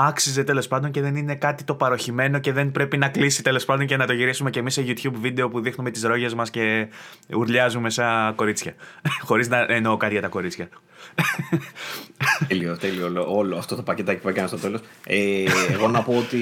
άξιζε 0.00 0.44
τέλος 0.44 0.68
πάντων 0.68 0.90
και 0.90 1.00
δεν 1.00 1.16
είναι 1.16 1.34
κάτι 1.34 1.64
το 1.64 1.74
παροχημένο 1.74 2.38
και 2.38 2.52
δεν 2.52 2.70
πρέπει 2.70 2.96
να 2.96 3.08
κλείσει 3.08 3.42
τέλος 3.42 3.64
πάντων 3.64 3.86
και 3.86 3.96
να 3.96 4.06
το 4.06 4.12
γυρίσουμε 4.12 4.50
και 4.50 4.58
εμείς 4.58 4.74
σε 4.74 4.84
YouTube 4.86 5.14
βίντεο 5.20 5.48
που 5.48 5.60
δείχνουμε 5.60 5.90
τις 5.90 6.02
ρόγες 6.02 6.34
μας 6.34 6.50
και 6.50 6.88
ουρλιάζουμε 7.34 7.90
σαν 7.90 8.34
κορίτσια. 8.34 8.74
Χωρίς 9.28 9.48
να 9.48 9.66
εννοώ 9.68 9.96
κάτι 9.96 10.12
για 10.12 10.22
τα 10.22 10.28
κορίτσια. 10.28 10.68
Τέλειο, 12.48 12.76
τέλειο 12.76 13.24
όλο 13.28 13.56
αυτό 13.56 13.76
το 13.76 13.82
πακετάκι 13.82 14.20
που 14.20 14.28
έκανε 14.28 14.46
στο 14.46 14.56
τέλος. 14.56 14.80
Ε, 15.06 15.44
εγώ 15.72 15.88
να 15.88 16.02
πω 16.02 16.16
ότι 16.16 16.40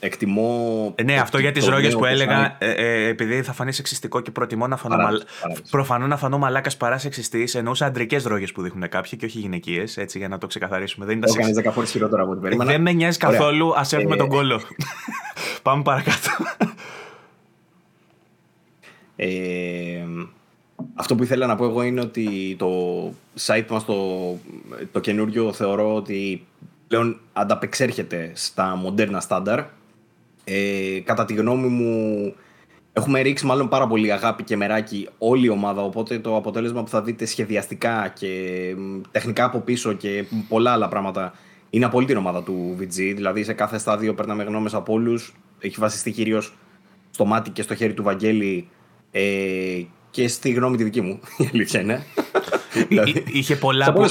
εκτιμώ. 0.00 0.92
Ε, 0.94 1.02
ναι, 1.02 1.18
αυτό 1.18 1.38
για 1.38 1.52
τις 1.52 1.66
ρόγες 1.66 1.94
που 1.94 2.04
έλεγα, 2.04 2.56
ε, 2.58 2.70
ε, 2.70 3.08
επειδή 3.08 3.42
θα 3.42 3.52
φανείς 3.52 3.76
σεξιστικό 3.76 4.20
και 4.20 4.30
προτιμώ 4.30 4.66
να 4.66 4.76
φανώ. 4.76 4.96
Μαλ... 4.96 5.22
Προφανώ 5.70 6.06
να 6.06 6.16
φανώ 6.16 6.38
μαλάκας 6.38 6.76
παρά 6.76 6.98
σεξιστής, 6.98 7.54
εννοούσα 7.54 7.86
αντρικές 7.86 8.24
ρόγες 8.24 8.52
που 8.52 8.62
δείχνουν 8.62 8.88
κάποιοι 8.88 9.18
και 9.18 9.24
όχι 9.24 9.38
γυναικείες, 9.38 9.96
έτσι 9.96 10.18
για 10.18 10.28
να 10.28 10.38
το 10.38 10.46
ξεκαθαρίσουμε. 10.46 11.06
Δεν 11.06 11.18
ήταν 11.18 11.34
Έκανες 11.34 11.60
10 11.68 11.72
φορές 11.72 11.90
χειρότερο 11.90 12.22
από 12.22 12.32
ό,τι 12.32 12.40
περίμενα. 12.40 12.70
Δεν 12.70 12.80
με 12.80 12.92
νοιάζει 12.92 13.18
καθόλου, 13.18 13.74
ας 13.76 13.92
έχουμε 13.92 14.16
τον 14.16 14.28
κόλλο. 14.28 14.60
Πάμε 15.62 15.82
παρακάτω. 15.82 16.30
Ε, 19.16 20.04
αυτό 20.94 21.14
που 21.14 21.22
ήθελα 21.22 21.46
να 21.46 21.56
πω 21.56 21.64
εγώ 21.64 21.82
είναι 21.82 22.00
ότι 22.00 22.56
το 22.58 22.68
site 23.46 23.66
μας 23.70 23.84
το, 23.84 23.96
το 24.92 25.00
καινούριο 25.00 25.52
θεωρώ 25.52 25.94
ότι 25.94 26.46
πλέον 26.88 27.20
ανταπεξέρχεται 27.32 28.32
στα 28.34 28.76
μοντέρνα 28.76 29.20
στάνταρ. 29.20 29.60
Ε, 30.44 31.00
κατά 31.04 31.24
τη 31.24 31.34
γνώμη 31.34 31.68
μου 31.68 32.34
έχουμε 32.92 33.20
ρίξει 33.20 33.46
μάλλον 33.46 33.68
πάρα 33.68 33.86
πολύ 33.86 34.12
αγάπη 34.12 34.42
και 34.42 34.56
μεράκι 34.56 35.08
όλη 35.18 35.46
η 35.46 35.48
ομάδα 35.48 35.82
οπότε 35.82 36.18
το 36.18 36.36
αποτέλεσμα 36.36 36.82
που 36.82 36.88
θα 36.88 37.02
δείτε 37.02 37.24
σχεδιαστικά 37.24 38.12
και 38.18 38.74
τεχνικά 39.10 39.44
από 39.44 39.58
πίσω 39.58 39.92
και 39.92 40.24
πολλά 40.48 40.72
άλλα 40.72 40.88
πράγματα 40.88 41.32
είναι 41.70 41.84
από 41.84 41.96
όλη 41.96 42.06
την 42.06 42.16
ομάδα 42.16 42.42
του 42.42 42.76
VG. 42.80 43.12
Δηλαδή 43.14 43.44
σε 43.44 43.52
κάθε 43.52 43.78
στάδιο 43.78 44.14
παίρναμε 44.14 44.44
γνώμες 44.44 44.74
από 44.74 44.92
όλους. 44.92 45.34
Έχει 45.58 45.80
βασιστεί 45.80 46.10
κυρίως 46.10 46.56
στο 47.10 47.24
μάτι 47.24 47.50
και 47.50 47.62
στο 47.62 47.74
χέρι 47.74 47.94
του 47.94 48.02
Βαγγέλη 48.02 48.68
ε, 49.10 49.82
και 50.12 50.28
στη 50.28 50.50
γνώμη 50.50 50.76
τη 50.76 50.84
δική 50.84 51.00
μου, 51.00 51.20
η 51.42 51.48
αλήθεια 51.52 51.80
είναι. 51.80 52.06
Δηλαδή, 52.88 53.24
είχε, 53.26 53.56
πολλά 53.56 53.92
που, 53.92 54.04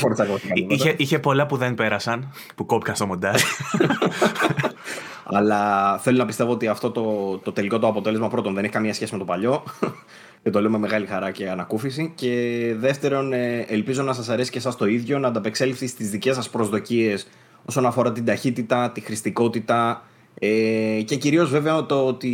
είχε, 0.68 0.96
είχε 0.98 1.20
πολλά 1.20 1.46
που 1.46 1.58
δεν 1.58 1.74
πέρασαν, 1.74 2.34
που 2.56 2.66
κόπηκαν 2.66 2.96
στο 2.96 3.06
μοντάζ. 3.06 3.42
Αλλά 5.34 5.98
θέλω 5.98 6.18
να 6.18 6.26
πιστεύω 6.26 6.52
ότι 6.52 6.68
αυτό 6.68 6.92
το, 6.92 7.38
το 7.38 7.52
τελικό 7.52 7.80
το 7.80 7.88
αποτέλεσμα 7.88 8.28
πρώτον 8.28 8.54
δεν 8.54 8.64
έχει 8.64 8.74
καμία 8.74 8.94
σχέση 8.94 9.14
με 9.14 9.20
το 9.20 9.26
παλιό. 9.26 9.64
και 10.44 10.50
το 10.50 10.62
λέω 10.62 10.70
με 10.70 10.78
μεγάλη 10.78 11.06
χαρά 11.06 11.32
και 11.32 11.50
ανακούφιση. 11.50 12.12
Και 12.16 12.76
δεύτερον, 12.78 13.34
ε, 13.34 13.60
ελπίζω 13.60 14.04
να 14.04 14.14
σας 14.14 14.30
αρέσει 14.30 14.52
και 14.52 14.58
εσάς 14.58 14.76
το 14.76 14.86
ίδιο, 14.86 15.20
να 15.20 15.28
ανταπεξέλθει 15.28 15.88
στις 15.88 16.10
δικές 16.10 16.36
σας 16.36 16.50
προσδοκίες 16.50 17.28
όσον 17.66 17.86
αφορά 17.86 18.12
την 18.12 18.26
ταχύτητα, 18.26 18.92
τη 18.92 19.02
χρηστικότητα, 19.02 20.04
ε, 20.40 21.02
και 21.06 21.16
κυρίως 21.16 21.50
βέβαια 21.50 21.86
το 21.86 22.06
ότι 22.06 22.32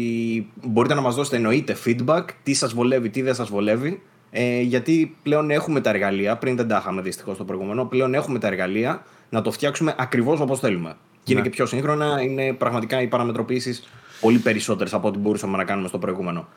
μπορείτε 0.63 0.93
να 0.93 1.01
μας 1.01 1.15
δώσετε 1.15 1.35
εννοείται 1.35 1.77
feedback, 1.85 2.23
τι 2.43 2.53
σας 2.53 2.73
βολεύει, 2.73 3.09
τι 3.09 3.21
δεν 3.21 3.33
σας 3.33 3.49
βολεύει, 3.49 4.01
ε, 4.29 4.61
γιατί 4.61 5.15
πλέον 5.23 5.51
έχουμε 5.51 5.81
τα 5.81 5.89
εργαλεία, 5.89 6.37
πριν 6.37 6.55
δεν 6.55 6.67
τα 6.67 6.77
είχαμε 6.77 7.01
δυστυχώς 7.01 7.35
στο 7.35 7.43
προηγούμενο, 7.43 7.85
πλέον 7.85 8.13
έχουμε 8.13 8.39
τα 8.39 8.47
εργαλεία 8.47 9.03
να 9.29 9.41
το 9.41 9.51
φτιάξουμε 9.51 9.95
ακριβώς 9.97 10.39
όπως 10.39 10.59
θέλουμε. 10.59 10.95
Και 11.23 11.31
είναι 11.33 11.41
ναι. 11.41 11.47
και 11.47 11.55
πιο 11.55 11.65
σύγχρονα, 11.65 12.21
είναι 12.21 12.53
πραγματικά 12.53 13.01
οι 13.01 13.07
παραμετροποιήσεις 13.07 13.87
πολύ 14.21 14.37
περισσότερες 14.37 14.93
από 14.93 15.07
ό,τι 15.07 15.19
μπορούσαμε 15.19 15.57
να 15.57 15.63
κάνουμε 15.63 15.87
στο 15.87 15.97
προηγούμενο. 15.97 16.47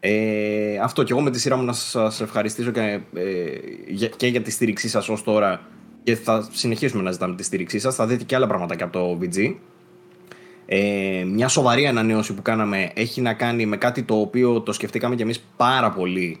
Ε, 0.00 0.78
αυτό 0.82 1.02
και 1.02 1.12
εγώ 1.12 1.22
με 1.22 1.30
τη 1.30 1.40
σειρά 1.40 1.56
μου 1.56 1.64
να 1.64 1.72
σας 1.72 2.20
ευχαριστήσω 2.20 2.70
και, 2.70 3.00
ε, 3.14 4.06
και 4.16 4.26
για 4.26 4.42
τη 4.42 4.50
στήριξή 4.50 4.88
σας 4.88 5.08
ως 5.08 5.22
τώρα 5.22 5.60
και 6.02 6.16
θα 6.16 6.48
συνεχίσουμε 6.52 7.02
να 7.02 7.10
ζητάμε 7.10 7.34
τη 7.34 7.42
στήριξή 7.42 7.78
σας. 7.78 7.94
Θα 7.94 8.06
δείτε 8.06 8.24
και 8.24 8.34
άλλα 8.34 8.46
πραγματάκια 8.46 8.84
από 8.84 8.98
το 8.98 9.18
VG. 9.20 9.54
Ε, 10.70 11.24
μια 11.26 11.48
σοβαρή 11.48 11.86
ανανέωση 11.86 12.34
που 12.34 12.42
κάναμε 12.42 12.90
έχει 12.94 13.20
να 13.20 13.34
κάνει 13.34 13.66
με 13.66 13.76
κάτι 13.76 14.02
το 14.02 14.14
οποίο 14.14 14.60
το 14.60 14.72
σκεφτήκαμε 14.72 15.14
κι 15.14 15.22
εμείς 15.22 15.44
πάρα 15.56 15.90
πολύ 15.90 16.40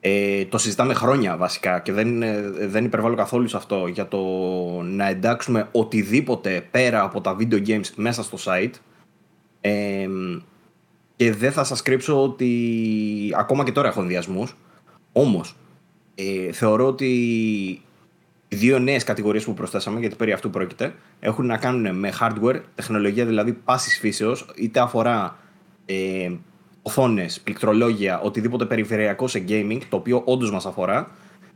Ε, 0.00 0.44
το 0.44 0.58
συζητάμε 0.58 0.94
χρόνια 0.94 1.36
βασικά 1.36 1.80
και 1.80 1.92
δεν, 1.92 2.22
δεν 2.70 2.84
υπερβάλλω 2.84 3.14
καθόλου 3.14 3.48
σε 3.48 3.56
αυτό 3.56 3.86
για 3.86 4.08
το 4.08 4.20
να 4.82 5.08
εντάξουμε 5.08 5.68
οτιδήποτε 5.72 6.66
πέρα 6.70 7.02
από 7.02 7.20
τα 7.20 7.36
video 7.40 7.66
games 7.66 7.90
μέσα 7.96 8.22
στο 8.22 8.38
site. 8.44 8.72
Ε, 9.60 10.08
και 11.16 11.32
δεν 11.32 11.52
θα 11.52 11.64
σας 11.64 11.82
κρύψω 11.82 12.22
ότι 12.22 12.50
ακόμα 13.36 13.64
και 13.64 13.72
τώρα 13.72 13.88
έχω 13.88 14.00
ενδιασμούς. 14.00 14.56
Όμως, 15.12 15.56
ε, 16.14 16.52
θεωρώ 16.52 16.86
ότι 16.86 17.82
οι 18.48 18.56
δύο 18.56 18.78
νέες 18.78 19.04
κατηγορίες 19.04 19.44
που 19.44 19.54
προσθέσαμε, 19.54 20.00
γιατί 20.00 20.14
περί 20.14 20.32
αυτού 20.32 20.50
πρόκειται, 20.50 20.94
έχουν 21.20 21.46
να 21.46 21.56
κάνουν 21.56 21.96
με 21.96 22.12
hardware, 22.20 22.60
τεχνολογία 22.74 23.26
δηλαδή 23.26 23.52
πάσης 23.52 23.98
φύσεως, 23.98 24.46
είτε 24.56 24.80
αφορά 24.80 25.38
ε, 25.86 26.30
οθόνες, 26.82 27.40
πληκτρολόγια, 27.40 28.20
οτιδήποτε 28.20 28.64
περιφερειακό 28.64 29.28
σε 29.28 29.44
gaming, 29.48 29.78
το 29.88 29.96
οποίο 29.96 30.22
όντως 30.24 30.50
μας 30.50 30.66
αφορά, 30.66 31.10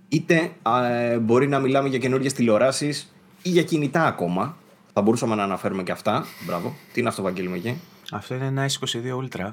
είτε 0.09 0.51
ε, 0.91 1.19
μπορεί 1.19 1.49
να 1.49 1.59
μιλάμε 1.59 1.89
για 1.89 1.99
καινούργιες 1.99 2.33
τηλεοράσεις 2.33 3.15
ή 3.43 3.49
για 3.49 3.63
κινητά 3.63 4.07
ακόμα. 4.07 4.57
Θα 4.93 5.03
μπορούσαμε 5.03 5.35
να 5.35 5.43
αναφέρουμε 5.43 5.83
και 5.83 5.93
αυτά. 5.93 6.25
Μπράβο. 6.47 6.75
Τι 6.93 7.01
είναι 7.01 7.09
αυτό, 7.09 7.23
Βαγγέλη, 7.23 7.53
εκεί. 7.55 7.81
Αυτό 8.13 8.35
είναι 8.35 8.47
ένα 8.47 8.67
S22 8.69 9.23
Ultra. 9.23 9.53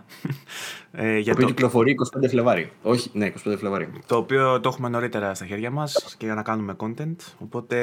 ε, 0.92 1.18
για 1.18 1.34
το 1.34 1.42
οποίο 1.42 1.48
κυκλοφορεί 1.48 1.96
25 2.20 2.30
Φλεβάρι. 2.30 2.72
Όχι, 2.82 3.10
ναι, 3.13 3.32
25 3.46 3.56
Φλεβάρι. 3.58 3.89
Το 4.06 4.16
οποίο 4.16 4.60
το 4.60 4.70
έχουμε 4.70 4.89
νωρίτερα 4.89 5.34
στα 5.34 5.46
χέρια 5.46 5.72
μας 5.72 6.16
και 6.18 6.25
για 6.25 6.36
να 6.36 6.42
κάνουμε 6.42 6.75
content. 6.78 7.16
Οπότε 7.38 7.78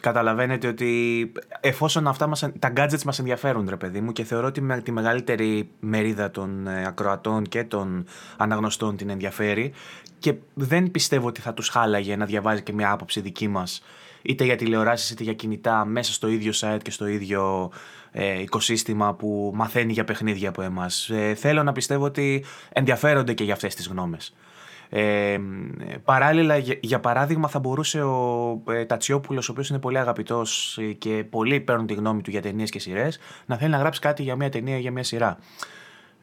καταλαβαίνετε 0.00 0.68
ότι 0.68 1.32
εφόσον 1.60 2.06
αυτά 2.06 2.26
μας, 2.26 2.50
τα 2.58 2.72
gadgets 2.76 3.02
μας 3.02 3.18
ενδιαφέρουν, 3.18 3.68
ρε 3.68 3.76
παιδί 3.76 4.00
μου, 4.00 4.12
και 4.12 4.24
θεωρώ 4.24 4.46
ότι 4.46 4.60
με 4.60 4.80
τη 4.80 4.92
μεγαλύτερη 4.92 5.68
μερίδα 5.80 6.30
των 6.30 6.66
ε, 6.66 6.86
ακροατών 6.86 7.44
και 7.44 7.64
των 7.64 8.04
αναγνωστών 8.36 8.96
την 8.96 9.10
ενδιαφέρει 9.10 9.72
και 10.18 10.34
δεν 10.54 10.90
πιστεύω 10.90 11.26
ότι 11.26 11.40
θα 11.40 11.54
τους 11.54 11.68
χάλαγε 11.68 12.16
να 12.16 12.24
διαβάζει 12.24 12.62
και 12.62 12.72
μια 12.72 12.90
άποψη 12.90 13.20
δική 13.20 13.48
μας 13.48 13.82
είτε 14.22 14.44
για 14.44 14.56
τηλεοράσεις 14.56 15.10
είτε 15.10 15.22
για 15.22 15.32
κινητά 15.32 15.84
μέσα 15.84 16.12
στο 16.12 16.28
ίδιο 16.28 16.52
site 16.54 16.80
και 16.82 16.90
στο 16.90 17.06
ίδιο 17.06 17.70
ε, 18.10 18.40
οικοσύστημα 18.40 19.14
που 19.14 19.50
μαθαίνει 19.54 19.92
για 19.92 20.04
παιχνίδια 20.04 20.48
από 20.48 20.62
εμάς. 20.62 21.10
Ε, 21.10 21.34
θέλω 21.34 21.62
να 21.62 21.72
πιστεύω 21.72 22.04
ότι 22.04 22.44
ενδιαφέρονται 22.72 23.32
και 23.32 23.44
για 23.44 23.54
αυτές 23.54 23.74
τις 23.74 23.88
γνώμες. 23.88 24.34
Ε, 24.94 25.38
παράλληλα, 26.04 26.56
για, 26.80 27.00
παράδειγμα, 27.00 27.48
θα 27.48 27.58
μπορούσε 27.58 28.02
ο 28.02 28.62
ε, 28.68 28.84
Τατσιόπουλος, 28.84 29.48
ο 29.48 29.52
οποίος 29.52 29.68
είναι 29.68 29.78
πολύ 29.78 29.98
αγαπητός 29.98 30.78
και 30.98 31.24
πολλοί 31.30 31.60
παίρνουν 31.60 31.86
τη 31.86 31.94
γνώμη 31.94 32.22
του 32.22 32.30
για 32.30 32.42
ταινίες 32.42 32.70
και 32.70 32.78
σειρές, 32.78 33.18
να 33.46 33.56
θέλει 33.56 33.70
να 33.70 33.78
γράψει 33.78 34.00
κάτι 34.00 34.22
για 34.22 34.36
μια 34.36 34.48
ταινία 34.48 34.76
ή 34.76 34.80
για 34.80 34.92
μια 34.92 35.02
σειρά. 35.02 35.38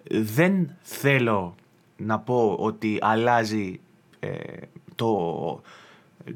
Δεν 0.09 0.75
θέλω 0.81 1.55
να 1.97 2.19
πω 2.19 2.55
ότι 2.59 2.97
αλλάζει 3.01 3.79
ε, 4.19 4.29
το, 4.95 5.61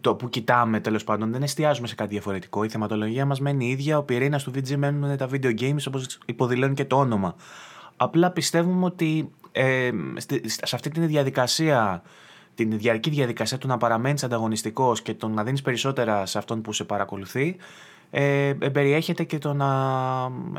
το 0.01 0.15
που 0.15 0.29
κοιτάμε 0.29 0.79
τέλος 0.79 1.03
πάντων 1.03 1.31
δεν 1.31 1.43
εστιάζουμε 1.43 1.88
σε 1.88 1.95
κάτι 1.95 2.09
διαφορετικό. 2.09 2.63
Η 2.63 2.69
θεματολογία 2.69 3.25
μας 3.25 3.39
μένει 3.39 3.69
ίδια. 3.69 3.97
Ο 3.97 4.03
πυρήνας 4.03 4.43
του 4.43 4.51
VG 4.55 4.75
μένουν 4.75 5.17
τα 5.17 5.29
video 5.31 5.59
games 5.59 5.83
όπως 5.88 6.17
υποδηλώνει 6.25 6.73
και 6.73 6.85
το 6.85 6.97
όνομα. 6.97 7.35
Απλά 7.97 8.31
πιστεύουμε 8.31 8.85
ότι 8.85 9.31
ε, 9.51 9.91
σε 10.45 10.75
αυτή 10.75 10.89
τη 10.89 11.00
διαδικασία, 11.00 12.01
την 12.55 12.77
διαρκή 12.77 13.09
διαδικασία 13.09 13.57
του 13.57 13.67
να 13.67 13.77
παραμένεις 13.77 14.23
ανταγωνιστικός 14.23 15.01
και 15.01 15.13
το 15.13 15.27
να 15.27 15.43
δίνεις 15.43 15.62
περισσότερα 15.62 16.25
σε 16.25 16.38
αυτόν 16.38 16.62
που 16.62 16.73
σε 16.73 16.83
παρακολουθεί, 16.83 17.55
ε, 18.09 18.53
περιέχεται 18.71 19.23
και 19.23 19.38
το 19.38 19.53
να 19.53 19.69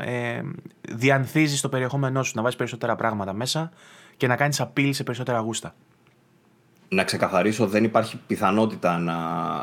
ε, 0.03 0.41
διανθίζεις 0.81 1.61
το 1.61 1.69
περιεχόμενό 1.69 2.23
σου, 2.23 2.31
να 2.35 2.41
βάζεις 2.41 2.57
περισσότερα 2.57 2.95
πράγματα 2.95 3.33
μέσα 3.33 3.71
και 4.17 4.27
να 4.27 4.35
κάνεις 4.35 4.61
απειλή 4.61 4.93
σε 4.93 5.03
περισσότερα 5.03 5.39
γούστα 5.39 5.75
να 6.89 7.03
ξεκαθαρίσω, 7.03 7.67
δεν 7.67 7.83
υπάρχει 7.83 8.19
πιθανότητα 8.27 8.97
να, 8.97 9.17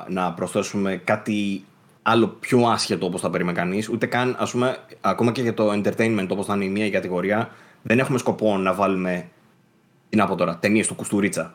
να 0.09 0.33
προσθέσουμε 0.33 0.97
κάτι 1.05 1.65
άλλο 2.03 2.29
πιο 2.29 2.67
άσχετο 2.67 3.07
όπως 3.07 3.21
θα 3.21 3.31
περίμενε 3.31 3.59
κανείς, 3.59 3.89
ούτε 3.89 4.07
καν, 4.07 4.37
ας 4.39 4.51
πούμε, 4.51 4.77
ακόμα 5.01 5.33
και 5.33 5.43
για 5.43 5.55
το 5.55 5.73
entertainment 5.73 6.27
όπως 6.29 6.47
θα 6.47 6.55
είναι 6.55 6.65
η 6.65 6.69
μία 6.69 6.91
κατηγορία, 6.91 7.51
δεν 7.83 7.99
έχουμε 7.99 8.19
σκοπό 8.19 8.57
να 8.57 8.75
βάλουμε, 8.75 9.29
τι 10.09 10.17
να 10.17 10.27
πω 10.27 10.35
τώρα, 10.35 10.57
ταινίες 10.57 10.87
του 10.87 10.95
Κουστουρίτσα. 10.95 11.55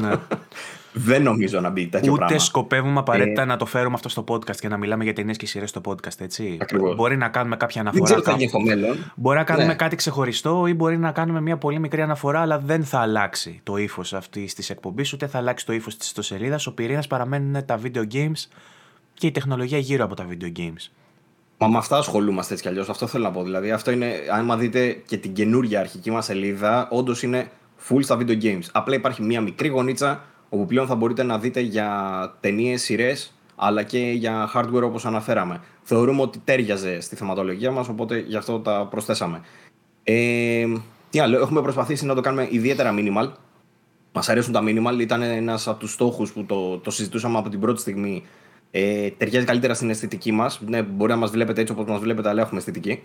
Ναι. 0.00 0.12
Δεν 0.92 1.22
νομίζω 1.22 1.60
να 1.60 1.70
μπει 1.70 1.86
τέτοιο 1.86 2.12
Ούτε 2.12 2.18
πράγμα. 2.18 2.34
Ούτε 2.34 2.44
σκοπεύουμε 2.44 2.98
απαραίτητα 2.98 3.42
ε... 3.42 3.44
να 3.44 3.56
το 3.56 3.66
φέρουμε 3.66 3.94
αυτό 3.94 4.08
στο 4.08 4.24
podcast 4.28 4.56
και 4.56 4.68
να 4.68 4.76
μιλάμε 4.76 5.04
για 5.04 5.12
ταινίες 5.12 5.36
και 5.36 5.46
σειρές 5.46 5.70
στο 5.70 5.80
podcast, 5.84 6.20
έτσι. 6.20 6.58
Ακριβώς. 6.60 6.94
Μπορεί 6.96 7.16
να 7.16 7.28
κάνουμε 7.28 7.56
κάποια 7.56 7.80
αναφορά. 7.80 8.04
Δεν 8.04 8.14
ξέρω 8.14 8.20
τι 8.20 8.30
θα 8.30 8.36
γίνει 8.36 8.48
στο 8.48 8.60
μέλλον. 8.60 9.12
Μπορεί 9.14 9.38
να 9.38 9.44
κάνουμε 9.44 9.66
ναι. 9.66 9.74
κάτι 9.74 9.96
ξεχωριστό 9.96 10.66
ή 10.66 10.74
μπορεί 10.74 10.98
να 10.98 11.12
κάνουμε 11.12 11.40
μια 11.40 11.56
πολύ 11.56 11.78
μικρή 11.78 12.02
αναφορά, 12.02 12.40
αλλά 12.40 12.58
δεν 12.58 12.84
θα 12.84 12.98
αλλάξει 12.98 13.60
το 13.62 13.76
ύφος 13.76 14.12
αυτής 14.12 14.54
της 14.54 14.70
εκπομπής, 14.70 15.12
ούτε 15.12 15.26
θα 15.26 15.38
αλλάξει 15.38 15.66
το 15.66 15.72
ύφος 15.72 15.96
της 15.96 16.06
ιστοσελίδας. 16.06 16.66
Ο 16.66 16.74
πυρήνας 16.74 17.06
παραμένουν 17.06 17.64
τα 17.64 17.80
video 17.82 18.02
games 18.12 18.48
και 19.14 19.26
η 19.26 19.30
τεχνολογία 19.30 19.78
γύρω 19.78 20.04
από 20.04 20.14
τα 20.14 20.26
video 20.30 20.58
games. 20.58 20.90
Μα 21.58 21.68
με 21.68 21.76
αυτά 21.78 21.96
ασχολούμαστε 21.96 22.52
έτσι 22.52 22.64
κι 22.64 22.70
αλλιώς. 22.70 22.88
Αυτό 22.88 23.06
θέλω 23.06 23.24
να 23.24 23.30
πω. 23.30 23.42
Δηλαδή, 23.42 23.70
αυτό 23.70 23.90
είναι, 23.90 24.12
άμα 24.32 24.56
δείτε 24.56 25.02
και 25.06 25.16
την 25.16 25.32
καινούργια 25.32 25.80
αρχική 25.80 26.10
μας 26.10 26.24
σελίδα, 26.24 26.88
όντως 26.90 27.22
είναι 27.22 27.50
full 27.88 27.98
στα 28.00 28.18
video 28.20 28.42
games. 28.42 28.62
Απλά 28.72 28.94
υπάρχει 28.94 29.22
μια 29.22 29.40
μικρή 29.40 29.68
γωνίτσα 29.68 30.24
όπου 30.48 30.66
πλέον 30.66 30.86
θα 30.86 30.94
μπορείτε 30.94 31.22
να 31.22 31.38
δείτε 31.38 31.60
για 31.60 31.90
ταινίες, 32.40 32.82
σειρές, 32.82 33.32
αλλά 33.56 33.82
και 33.82 33.98
για 33.98 34.50
hardware 34.54 34.82
όπως 34.82 35.06
αναφέραμε. 35.06 35.60
Θεωρούμε 35.82 36.22
ότι 36.22 36.40
τέριαζε 36.44 37.00
στη 37.00 37.16
θεματολογία 37.16 37.70
μας, 37.70 37.88
οπότε 37.88 38.18
γι' 38.18 38.36
αυτό 38.36 38.60
τα 38.60 38.86
προσθέσαμε. 38.90 39.40
Ε, 40.02 40.66
τι 41.10 41.18
άλλο, 41.18 41.38
έχουμε 41.38 41.62
προσπαθήσει 41.62 42.06
να 42.06 42.14
το 42.14 42.20
κάνουμε 42.20 42.48
ιδιαίτερα 42.50 42.94
minimal. 42.98 43.32
Μας 44.12 44.28
αρέσουν 44.28 44.52
τα 44.52 44.62
minimal, 44.64 45.00
ήταν 45.00 45.22
ένας 45.22 45.68
από 45.68 45.78
τους 45.78 45.92
στόχους 45.92 46.32
που 46.32 46.44
το, 46.44 46.78
το 46.78 46.90
συζητούσαμε 46.90 47.38
από 47.38 47.48
την 47.48 47.60
πρώτη 47.60 47.80
στιγμή. 47.80 48.24
Ε, 48.70 49.10
ταιριάζει 49.10 49.46
καλύτερα 49.46 49.74
στην 49.74 49.90
αισθητική 49.90 50.32
μας. 50.32 50.60
Ναι, 50.66 50.82
μπορεί 50.82 51.10
να 51.10 51.16
μας 51.16 51.30
βλέπετε 51.30 51.60
έτσι 51.60 51.72
όπως 51.72 51.84
μας 51.86 52.00
βλέπετε, 52.00 52.28
αλλά 52.28 52.42
έχουμε 52.42 52.58
αισθητική. 52.58 53.02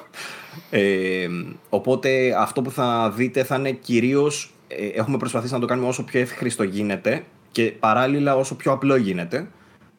ε, 0.70 1.28
οπότε 1.68 2.34
αυτό 2.38 2.62
που 2.62 2.70
θα 2.70 3.10
δείτε 3.10 3.44
θα 3.44 3.56
είναι 3.56 3.70
κυρίως 3.70 4.44
ε, 4.44 4.53
έχουμε 4.94 5.16
προσπαθήσει 5.16 5.52
να 5.52 5.60
το 5.60 5.66
κάνουμε 5.66 5.88
όσο 5.88 6.04
πιο 6.04 6.20
εύχριστο 6.20 6.62
γίνεται 6.62 7.24
και 7.52 7.72
παράλληλα 7.80 8.36
όσο 8.36 8.56
πιο 8.56 8.72
απλό 8.72 8.96
γίνεται. 8.96 9.48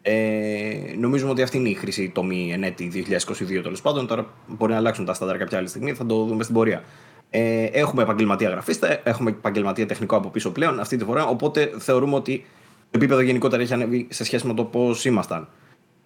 Ε, 0.01 0.93
νομίζουμε 0.97 1.31
ότι 1.31 1.41
αυτή 1.41 1.57
είναι 1.57 1.69
η 1.69 1.73
χρήση 1.73 2.09
τομή 2.09 2.51
ενέτη 2.51 3.05
2022 3.27 3.61
τέλος 3.63 3.81
πάντων. 3.81 4.07
Τώρα 4.07 4.25
μπορεί 4.47 4.71
να 4.71 4.77
αλλάξουν 4.77 5.05
τα 5.05 5.13
στάνταρ 5.13 5.37
κάποια 5.37 5.57
άλλη 5.57 5.67
στιγμή, 5.67 5.93
θα 5.93 6.05
το 6.05 6.23
δούμε 6.23 6.43
στην 6.43 6.55
πορεία. 6.55 6.83
Ε, 7.29 7.63
έχουμε 7.63 8.01
επαγγελματία 8.01 8.49
γραφίστα, 8.49 8.99
έχουμε 9.03 9.29
επαγγελματία 9.29 9.85
τεχνικό 9.85 10.15
από 10.15 10.29
πίσω 10.29 10.51
πλέον 10.51 10.79
αυτή 10.79 10.97
τη 10.97 11.03
φορά. 11.03 11.25
Οπότε 11.25 11.71
θεωρούμε 11.77 12.15
ότι 12.15 12.45
το 12.91 12.97
επίπεδο 12.97 13.21
γενικότερα 13.21 13.61
έχει 13.61 13.73
ανέβει 13.73 14.07
σε 14.09 14.23
σχέση 14.23 14.47
με 14.47 14.53
το 14.53 14.63
πώς 14.63 15.05
ήμασταν. 15.05 15.47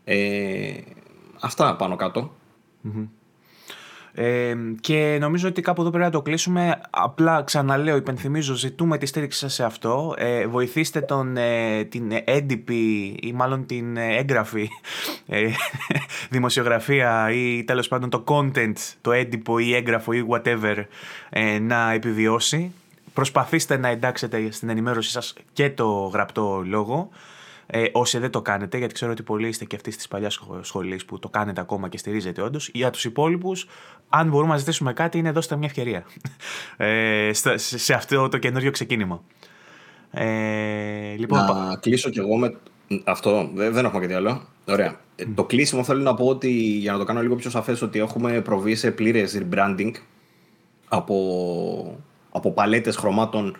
Ε, 0.04 0.74
αυτά 1.40 1.76
πάνω 1.76 1.96
ε, 4.14 4.56
και 4.80 5.18
νομίζω 5.20 5.48
ότι 5.48 5.62
κάπου 5.62 5.82
εδώ 5.82 5.90
πρέπει 5.90 6.06
να 6.06 6.12
το 6.12 6.22
κλείσουμε. 6.22 6.82
Απλά 6.90 7.44
ξαναλέω, 7.44 7.96
υπενθυμίζω, 7.96 8.54
ζητούμε 8.54 8.98
τη 8.98 9.06
στήριξη 9.06 9.40
σας 9.40 9.54
σε 9.54 9.64
αυτό. 9.64 10.14
Ε, 10.18 10.48
βοηθήστε 10.48 11.02
τον, 11.02 11.38
ε, 11.38 11.84
την 11.84 12.12
έντυπη 12.24 13.06
ή 13.22 13.34
μάλλον 13.34 13.66
την 13.66 13.98
έγγραφη 13.98 14.70
ε, 15.28 15.48
δημοσιογραφία 16.30 17.32
ή 17.32 17.64
τέλος 17.64 17.88
πάντων 17.88 18.10
το 18.10 18.24
content, 18.28 18.74
το 19.02 19.12
έντυπο 19.12 19.60
ή 19.60 19.76
έγγραφο 19.76 20.12
ή 20.14 20.26
whatever 20.30 20.84
ε, 21.30 21.60
να 21.60 21.92
επιβιώσει. 21.92 22.74
Προσπαθήστε 23.14 23.78
να 23.78 23.88
εντάξετε 23.88 24.52
στην 24.52 24.70
ενημέρωσή 24.70 25.10
σας 25.10 25.34
και 25.54 25.70
το 25.70 26.10
γραπτό 26.14 26.64
λόγο. 26.66 27.10
Ε, 27.72 27.86
όσοι 27.92 28.18
δεν 28.18 28.32
το 28.32 28.42
κάνετε, 28.42 28.78
γιατί 28.78 28.94
ξέρω 28.94 29.12
ότι 29.12 29.24
πολλοί 29.24 29.48
είστε 29.48 29.66
και 29.66 29.76
αυτοί 29.76 29.96
τη 29.96 30.06
παλιάς 30.10 30.40
σχολή 30.62 31.00
που 31.08 31.20
το 31.20 31.30
κάνετε 31.30 31.62
ακόμα 31.62 31.90
και 31.90 31.98
στηρίζετε 31.98 32.42
όντως. 32.42 32.70
Για 32.74 32.90
τους 32.90 33.06
υπόλοιπους, 33.06 33.68
αν 34.10 34.30
μπορούμε 34.30 34.52
να 34.52 34.58
ζητήσουμε 34.58 34.94
κάτι, 34.94 35.18
είναι 35.18 35.32
δώστε 35.32 35.56
μια 35.56 35.68
ευκαιρία 35.68 36.06
ε, 36.78 37.32
σε 37.56 37.94
αυτό 37.94 38.28
το 38.28 38.38
καινούριο 38.38 38.72
ξεκίνημα. 38.72 39.24
Ε, 40.12 41.16
λοιπόν, 41.18 41.40
να 41.40 41.76
κλείσω 41.76 42.10
κι 42.10 42.20
εγώ 42.20 42.38
με 42.38 42.56
αυτό. 43.04 43.50
Δεν 43.54 43.86
έχουμε 43.86 44.02
κάτι 44.02 44.14
άλλο. 44.14 44.42
Ωραία. 44.68 45.00
Ε, 45.16 45.26
το 45.36 45.44
κλείσιμο 45.44 45.84
θέλω 45.84 46.02
να 46.02 46.14
πω 46.14 46.26
ότι 46.26 46.50
για 46.52 46.92
να 46.92 46.98
το 46.98 47.04
κάνω 47.04 47.22
λίγο 47.22 47.36
πιο 47.36 47.50
σαφές 47.50 47.82
ότι 47.82 48.00
έχουμε 48.00 48.42
προβεί 48.42 48.76
σε 48.76 48.92
πλήρες 48.92 49.42
rebranding 49.42 49.92
από, 50.88 52.00
από 52.32 52.52
παλέτες 52.52 52.96
χρωμάτων 52.96 53.58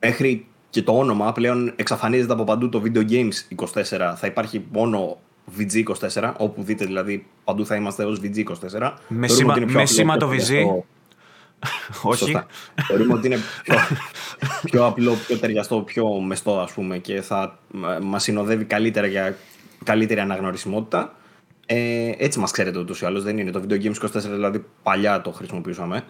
μέχρι 0.00 0.46
και 0.74 0.82
το 0.82 0.98
όνομα 0.98 1.32
πλέον 1.32 1.72
εξαφανίζεται 1.76 2.32
από 2.32 2.44
παντού 2.44 2.68
το 2.68 2.82
Video 2.84 3.10
Games 3.10 3.56
24. 3.56 4.14
Θα 4.16 4.26
υπάρχει 4.26 4.64
μόνο 4.72 5.18
VG24, 5.58 6.32
όπου 6.36 6.62
δείτε 6.62 6.84
δηλαδή 6.84 7.26
παντού 7.44 7.66
θα 7.66 7.74
είμαστε 7.74 8.04
ως 8.04 8.20
VG24. 8.22 8.92
Με, 9.08 9.28
σήμα, 9.28 9.56
με 9.66 9.86
σήμα 9.86 10.16
το 10.16 10.30
VG. 10.30 10.64
Όχι. 12.02 12.36
Θεωρούμε 12.86 13.12
ότι 13.12 13.26
είναι 13.26 13.38
πιο, 13.62 13.74
πιο 14.70 14.86
απλό, 14.86 15.14
πιο 15.26 15.38
ταιριαστό, 15.38 15.80
πιο 15.80 16.20
μεστό 16.20 16.60
ας 16.60 16.72
πούμε 16.72 16.98
και 16.98 17.20
θα 17.20 17.58
μας 18.02 18.22
συνοδεύει 18.22 18.64
καλύτερα 18.64 19.06
για 19.06 19.36
καλύτερη 19.84 20.20
αναγνωρισιμότητα. 20.20 21.14
Ε, 21.66 22.10
έτσι 22.16 22.38
μας 22.38 22.50
ξέρετε 22.50 22.78
ούτως 22.78 23.00
ή 23.00 23.06
άλλως, 23.06 23.22
δεν 23.22 23.38
είναι 23.38 23.50
το 23.50 23.62
Video 23.68 23.82
Games 23.82 24.08
24, 24.08 24.20
δηλαδή 24.20 24.64
παλιά 24.82 25.20
το 25.20 25.30
χρησιμοποιούσαμε. 25.30 26.04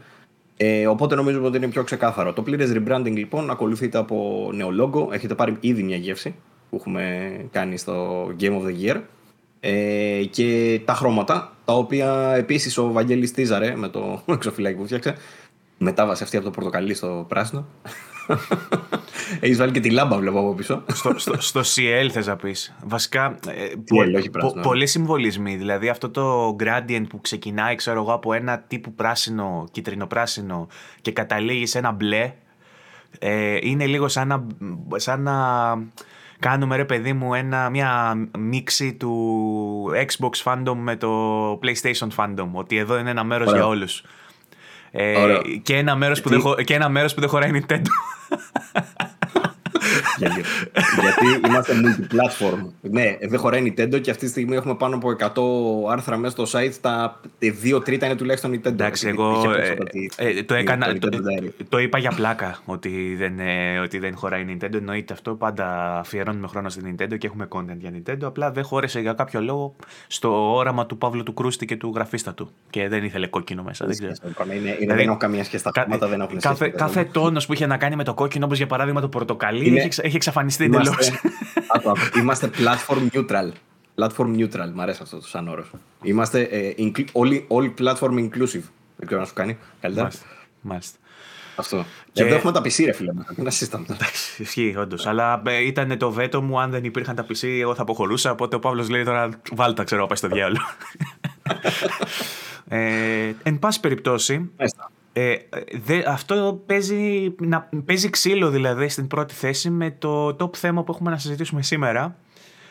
Ε, 0.56 0.86
οπότε 0.86 1.14
νομίζουμε 1.14 1.46
ότι 1.46 1.56
είναι 1.56 1.68
πιο 1.68 1.84
ξεκάθαρο. 1.84 2.32
Το 2.32 2.42
πλήρες 2.42 2.72
rebranding 2.74 3.14
λοιπόν 3.14 3.50
ακολουθείται 3.50 3.98
από 3.98 4.50
νέο 4.54 4.68
logo. 4.80 5.12
Έχετε 5.12 5.34
πάρει 5.34 5.56
ήδη 5.60 5.82
μια 5.82 5.96
γεύση 5.96 6.34
που 6.70 6.76
έχουμε 6.76 7.34
κάνει 7.50 7.76
στο 7.76 8.26
Game 8.40 8.52
of 8.52 8.62
the 8.66 8.84
Year. 8.84 9.00
Ε, 9.60 10.24
και 10.30 10.80
τα 10.84 10.94
χρώματα, 10.94 11.52
τα 11.64 11.72
οποία 11.72 12.34
επίσης 12.36 12.78
ο 12.78 12.92
Βαγγέλης 12.92 13.32
τίζαρε 13.32 13.76
με 13.76 13.88
το 13.88 14.22
εξωφυλάκι 14.34 14.76
που 14.76 14.84
φτιάξε. 14.84 15.14
Μετάβασε 15.78 16.24
αυτή 16.24 16.36
από 16.36 16.44
το 16.44 16.50
πορτοκαλί 16.50 16.94
στο 16.94 17.24
πράσινο. 17.28 17.66
Έχεις 19.40 19.58
βάλει 19.58 19.72
και 19.72 19.80
τη 19.80 19.90
λάμπα, 19.90 20.18
βλέπω 20.18 20.38
από 20.38 20.54
πίσω. 20.54 20.82
στο, 20.92 21.18
στο, 21.18 21.40
στο 21.40 21.60
CL 21.60 22.08
θες 22.10 22.26
να 22.26 22.36
πεις. 22.36 22.74
Βασικά. 22.84 23.38
Ε, 23.48 23.66
CL, 23.90 24.14
όχι 24.16 24.30
πράσινο. 24.30 24.62
Πο, 24.62 24.68
πολλοί 24.68 24.86
συμβολισμοί. 24.86 25.56
Δηλαδή 25.56 25.88
αυτό 25.88 26.10
το 26.10 26.56
gradient 26.60 27.04
που 27.08 27.20
ξεκινάει, 27.20 27.74
ξέρω 27.74 28.00
εγώ, 28.00 28.12
από 28.12 28.32
ένα 28.32 28.58
τύπου 28.58 28.94
πράσινο, 28.94 29.68
κυτρινοπράσινο 29.70 30.68
και 31.00 31.12
καταλήγει 31.12 31.66
σε 31.66 31.78
ένα 31.78 31.92
μπλε. 31.92 32.32
Ε, 33.18 33.58
είναι 33.60 33.86
λίγο 33.86 34.08
σαν 34.08 34.28
να, 34.28 34.46
σαν 34.96 35.22
να 35.22 35.34
κάνουμε 36.38 36.76
ρε 36.76 36.84
παιδί 36.84 37.12
μου 37.12 37.34
ένα, 37.34 37.70
μια 37.70 38.14
μίξη 38.38 38.94
του 38.94 39.90
Xbox 39.94 40.42
fandom 40.44 40.74
με 40.76 40.96
το 40.96 41.10
PlayStation 41.52 42.08
fandom. 42.16 42.48
Ότι 42.52 42.76
εδώ 42.76 42.98
είναι 42.98 43.10
ένα 43.10 43.24
μέρος 43.24 43.52
για 43.52 43.66
όλους. 43.66 44.04
Ε, 44.96 45.40
και, 45.62 45.76
ένα 45.76 45.96
μέρος 45.96 46.20
που 46.20 46.28
δεν, 46.28 46.64
και 46.64 46.74
ένα 46.74 46.88
μέρος 46.88 47.14
που 47.14 47.20
δεν 47.20 47.28
χωράει 47.28 47.50
Nintendo. 47.54 47.86
Γιατί 51.00 51.46
είμαστε 51.46 51.72
multi-platform. 51.84 52.66
Ναι, 52.80 53.16
δεν 53.20 53.38
χωράει 53.38 53.62
Nintendo 53.76 54.00
και 54.00 54.10
αυτή 54.10 54.24
τη 54.24 54.30
στιγμή 54.30 54.56
έχουμε 54.56 54.74
πάνω 54.74 54.96
από 54.96 55.16
100 55.88 55.92
άρθρα 55.92 56.16
μέσα 56.16 56.44
στο 56.44 56.58
site. 56.58 56.72
Τα 56.80 57.20
2 57.40 57.84
τρίτα 57.84 58.06
είναι 58.06 58.14
τουλάχιστον 58.14 58.54
Nintendo. 58.54 58.66
Εντάξει, 58.66 59.08
εγώ 59.08 59.50
ε, 59.50 59.76
ε, 60.16 60.42
το, 60.42 60.54
έκανα, 60.54 60.98
το, 60.98 61.08
το, 61.68 61.78
είπα 61.78 61.98
για 61.98 62.12
πλάκα 62.16 62.58
ότι 62.64 63.14
δεν, 63.18 63.38
ε, 63.38 63.78
ότι 63.78 63.98
δεν 63.98 64.16
χωράει 64.16 64.44
Nintendo. 64.48 64.74
Εννοείται 64.74 65.12
αυτό. 65.12 65.34
Πάντα 65.34 65.98
αφιερώνουμε 65.98 66.46
χρόνο 66.46 66.68
στην 66.68 66.94
Nintendo 66.96 67.18
και 67.18 67.26
έχουμε 67.26 67.48
content 67.50 67.78
για 67.78 67.90
Nintendo. 67.94 68.22
Απλά 68.22 68.50
δεν 68.50 68.64
χώρεσε 68.64 69.00
για 69.00 69.12
κάποιο 69.12 69.40
λόγο 69.40 69.76
στο 70.06 70.54
όραμα 70.54 70.86
του 70.86 70.98
Παύλου 70.98 71.22
του 71.22 71.34
Κρούστη 71.34 71.66
και 71.66 71.76
του 71.76 71.92
γραφίστα 71.94 72.34
του. 72.34 72.50
Και 72.70 72.88
δεν 72.88 73.04
ήθελε 73.04 73.26
κόκκινο 73.26 73.62
μέσα. 73.62 73.86
Δεν 73.86 73.96
ξέρω. 73.96 74.12
Είναι, 74.44 74.54
είναι, 74.54 74.76
δηλαδή, 74.78 74.98
δεν 75.00 75.08
έχω 75.08 75.16
καμία 75.16 75.44
σχέση. 75.44 75.64
Τα 75.64 75.70
θέματα 75.72 76.08
δεν 76.08 76.20
έχουν 76.20 76.38
Κάθε, 76.40 76.68
κάθε 76.68 77.04
τόνος 77.04 77.46
που 77.46 77.52
είχε 77.52 77.66
να 77.66 77.76
κάνει 77.76 77.96
με 77.96 78.04
το 78.04 78.14
κόκκινο, 78.14 78.44
όπως 78.44 78.56
για 78.56 78.66
παράδειγμα 78.66 79.00
το 79.00 79.08
πορτοκαλί, 79.08 79.66
είναι... 79.68 79.83
έχει, 79.86 80.00
έχει 80.02 80.16
εξαφανιστεί 80.16 80.64
εντελώ. 80.64 80.94
Είμαστε 82.20 82.50
platform 82.58 83.08
neutral. 83.12 83.50
Platform 83.94 84.36
neutral, 84.36 84.70
μου 84.74 84.82
αρέσει 84.82 84.98
αυτό 85.02 85.16
το 85.16 85.26
σαν 85.26 85.48
όρο. 85.48 85.64
Είμαστε 86.02 86.42
ε, 86.42 86.74
όλοι, 87.12 87.44
όλοι 87.48 87.74
platform 87.78 88.18
inclusive. 88.18 88.64
Δεν 88.96 89.06
ξέρω 89.06 89.20
να 89.20 89.26
σου 89.26 89.34
κάνει 89.34 89.58
καλύτερα. 89.80 90.10
Μάλιστα. 90.60 90.98
Αυτό. 91.56 91.84
Και... 92.12 92.22
Εδώ 92.22 92.34
έχουμε 92.34 92.52
τα 92.52 92.60
PC, 92.60 92.84
ρε 92.84 92.92
φίλε. 92.92 93.12
Να 93.36 93.50
σύστημα. 93.50 93.84
Εντάξει, 93.90 94.42
ισχύει, 94.42 94.74
όντως. 94.78 95.06
Αλλά 95.06 95.42
ε, 95.46 95.64
ήταν 95.64 95.98
το 95.98 96.10
βέτο 96.10 96.42
μου. 96.42 96.60
Αν 96.60 96.70
δεν 96.70 96.84
υπήρχαν 96.84 97.16
τα 97.16 97.26
PC, 97.28 97.48
εγώ 97.60 97.74
θα 97.74 97.82
αποχωρούσα. 97.82 98.30
Οπότε 98.30 98.56
ο 98.56 98.58
Παύλος 98.58 98.88
λέει 98.88 99.04
τώρα 99.04 99.28
βάλτα, 99.52 99.84
ξέρω, 99.84 100.06
πάει 100.06 100.16
στο 100.16 100.28
διάλογο. 100.28 100.66
ε, 102.68 103.32
εν 103.42 103.58
πάση 103.58 103.80
περιπτώσει, 103.80 104.50
ε, 105.16 105.36
δε, 105.84 106.02
αυτό 106.06 106.62
παίζει, 106.66 107.34
να, 107.38 107.68
παίζει 107.84 108.10
ξύλο 108.10 108.50
δηλαδή 108.50 108.88
στην 108.88 109.06
πρώτη 109.06 109.34
θέση 109.34 109.70
με 109.70 109.90
το 109.90 110.36
top 110.40 110.56
θέμα 110.56 110.82
που 110.82 110.92
έχουμε 110.92 111.10
να 111.10 111.18
συζητήσουμε 111.18 111.62
σήμερα. 111.62 112.16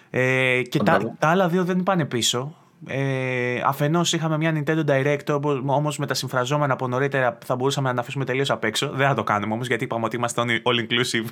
Ε, 0.09 0.61
και 0.61 0.79
τα, 0.79 1.15
τα, 1.19 1.27
άλλα 1.27 1.47
δύο 1.47 1.63
δεν 1.63 1.83
πάνε 1.83 2.05
πίσω. 2.05 2.55
Ε, 2.87 3.61
Αφενός 3.65 4.13
είχαμε 4.13 4.37
μια 4.37 4.53
Nintendo 4.55 4.83
Direct, 4.85 5.41
όμως 5.65 5.97
με 5.97 6.05
τα 6.05 6.13
συμφραζόμενα 6.13 6.73
από 6.73 6.87
νωρίτερα 6.87 7.37
θα 7.45 7.55
μπορούσαμε 7.55 7.89
να 7.89 7.95
τα 7.95 8.01
αφήσουμε 8.01 8.25
τελείως 8.25 8.49
απ' 8.49 8.63
έξω. 8.63 8.89
Δεν 8.93 9.07
θα 9.07 9.13
το 9.13 9.23
κάνουμε 9.23 9.53
όμως 9.53 9.67
γιατί 9.67 9.83
είπαμε 9.83 10.05
ότι 10.05 10.15
είμαστε 10.15 10.41
all 10.63 10.79
inclusive 10.79 11.25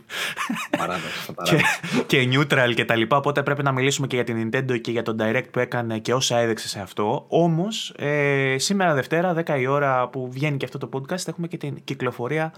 και, 1.48 1.62
και 2.08 2.30
neutral 2.32 2.74
και 2.76 2.86
τα 2.86 2.96
λοιπά. 2.96 3.18
Οπότε 3.18 3.44
πρέπει 3.44 3.64
να 3.64 3.72
μιλήσουμε 3.72 4.08
και 4.08 4.16
για 4.16 4.26
την 4.26 4.50
Nintendo 4.54 4.82
και 4.82 4.92
για 4.92 5.04
το 5.04 5.16
Direct 5.20 5.46
που 5.52 5.60
έκανε 5.60 6.00
και 6.00 6.14
όσα 6.14 6.38
έδειξε 6.38 6.68
σε 6.68 6.80
αυτό. 6.80 7.26
Όμως 7.28 7.94
ε, 7.98 8.56
σήμερα 8.58 8.94
Δευτέρα, 8.94 9.36
10 9.46 9.60
η 9.60 9.68
ώρα 9.68 10.08
που 10.08 10.30
βγαίνει 10.32 10.58
και 10.58 10.66
αυτό 10.66 10.78
το 10.78 10.90
podcast, 10.94 11.28
έχουμε 11.28 11.48
και 11.48 11.58
την 11.58 11.78
κυκλοφορία 11.84 12.54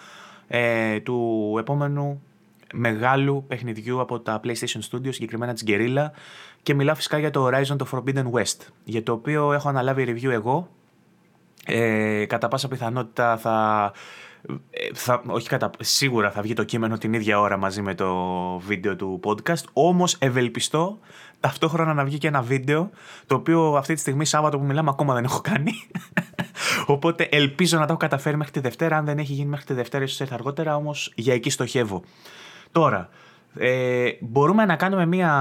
ε, 0.48 1.00
του 1.00 1.56
επόμενου 1.60 2.22
μεγάλου 2.74 3.46
παιχνιδιού 3.48 4.02
από 4.02 4.20
τα 4.20 4.40
PlayStation 4.44 4.80
Studios, 4.92 5.14
συγκεκριμένα 5.14 5.54
της 5.54 5.64
Guerrilla 5.68 6.10
και 6.64 6.74
μιλάω 6.74 6.96
φυσικά 6.96 7.18
για 7.18 7.32
το 7.32 7.48
Horizon 7.48 7.78
το 7.78 7.88
Forbidden 7.92 8.32
West, 8.32 8.68
για 8.84 9.04
το 9.04 9.12
οποίο 9.12 9.54
έχω 9.54 9.70
αναλάβει 9.70 10.06
review 10.08 10.32
εγώ. 10.32 10.70
Ε, 11.66 12.26
κατά 12.26 12.48
πάσα 12.48 12.68
πιθανότητα 12.68 13.38
θα, 13.38 13.92
ε, 14.72 14.94
θα, 14.94 15.24
όχι 15.28 15.48
κατά, 15.48 15.70
σίγουρα 15.80 16.32
θα 16.32 16.42
βγει 16.42 16.54
το 16.54 16.64
κείμενο 16.64 16.98
την 16.98 17.14
ίδια 17.14 17.40
ώρα 17.40 17.58
μαζί 17.58 17.82
με 17.82 17.96
το 17.96 18.16
βίντεο 18.58 18.96
του 18.96 19.20
podcast, 19.24 19.64
όμως 19.74 20.16
ευελπιστώ 20.20 21.00
ταυτόχρονα 21.40 21.94
να 21.94 22.04
βγει 22.04 22.18
και 22.18 22.28
ένα 22.28 22.42
βίντεο, 22.42 22.90
το 23.26 23.36
οποίο 23.36 23.76
αυτή 23.76 23.94
τη 23.94 24.00
στιγμή 24.00 24.26
Σάββατο 24.26 24.58
που 24.58 24.66
μιλάμε 24.66 24.90
ακόμα 24.90 25.14
δεν 25.14 25.24
έχω 25.24 25.42
κάνει. 25.42 25.72
Οπότε 26.86 27.24
ελπίζω 27.32 27.78
να 27.78 27.86
το 27.86 27.90
έχω 27.90 28.00
καταφέρει 28.00 28.38
μέχρι 28.38 28.54
τη 28.54 28.60
Δευτέρα. 28.60 28.98
Αν 28.98 29.06
δεν 29.06 29.18
έχει 29.18 29.34
γίνει 29.34 29.50
μέχρι 29.50 29.66
τη 29.66 29.74
Δευτέρα, 29.74 30.04
ίσως 30.04 30.22
έρθει 30.22 30.34
αργότερα, 30.34 30.76
όμως 30.76 31.12
για 31.16 31.34
εκεί 31.34 31.50
στοχεύω. 31.50 32.04
Τώρα, 32.72 33.10
ε, 33.56 34.10
μπορούμε 34.20 34.66
να 34.66 34.76
κάνουμε 34.76 35.06
μία 35.06 35.32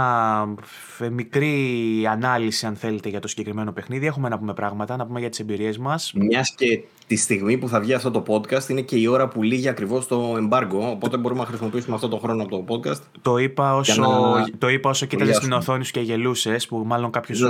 μικρή 1.11 2.07
ανάλυση, 2.11 2.67
αν 2.67 2.77
θέλετε, 2.77 3.09
για 3.09 3.21
το 3.21 3.29
συγκεκριμένο 3.29 3.73
παιχνίδι. 3.73 4.07
Έχουμε 4.07 4.29
να 4.29 4.39
πούμε 4.39 4.55
πράγματα, 4.55 4.97
να 4.97 5.07
πούμε 5.07 5.21
για 5.21 5.29
τις 5.29 5.39
εμπειρίες 5.39 5.79
μας. 5.79 6.13
Μιας 6.15 6.55
και 6.57 6.83
τη 7.07 7.17
στιγμή 7.17 7.59
που 7.59 7.69
θα 7.69 7.81
βγει 7.81 7.95
αυτό 7.95 8.11
το 8.11 8.23
podcast 8.27 8.69
είναι 8.69 8.81
και 8.81 8.97
η 8.97 9.07
ώρα 9.07 9.29
που 9.29 9.43
λύγει 9.43 9.69
ακριβώς 9.69 10.07
το 10.07 10.35
embargo. 10.37 10.91
Οπότε 10.91 11.17
μπορούμε 11.17 11.41
να 11.41 11.47
χρησιμοποιήσουμε 11.47 11.95
αυτό 11.95 12.09
το 12.09 12.17
χρόνο 12.17 12.43
από 12.43 12.63
το 12.63 12.65
podcast. 12.75 13.01
Το 13.23 13.39
είπα 13.39 13.77
όσο, 13.77 14.01
να... 14.01 14.49
το 14.59 14.69
είπα 14.69 14.91
όσο 14.91 15.07
κοίταζες 15.07 15.37
στην 15.37 15.53
οθόνη 15.53 15.85
σου 15.85 15.93
και 15.93 16.01
γελούσες, 16.01 16.67
που 16.67 16.83
μάλλον 16.87 17.11
κάποιος. 17.11 17.39
Σου... 17.39 17.49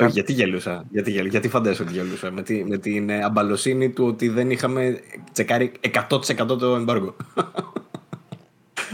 Όχι, 0.00 0.10
γιατί 0.10 0.32
γελούσα. 0.32 0.84
Γιατί, 0.90 1.10
γιατί 1.10 1.48
φαντάζεσαι 1.48 1.82
ότι 1.82 1.92
γελούσα. 1.92 2.30
Με, 2.30 2.42
τη, 2.42 2.64
με 2.64 2.78
την 2.78 3.10
ε, 3.10 3.24
αμπαλοσύνη 3.24 3.90
του 3.90 4.04
ότι 4.04 4.28
δεν 4.28 4.50
είχαμε 4.50 5.00
τσεκάρει 5.32 5.72
100% 6.08 6.20
το 6.46 6.84
embargo. 6.86 7.14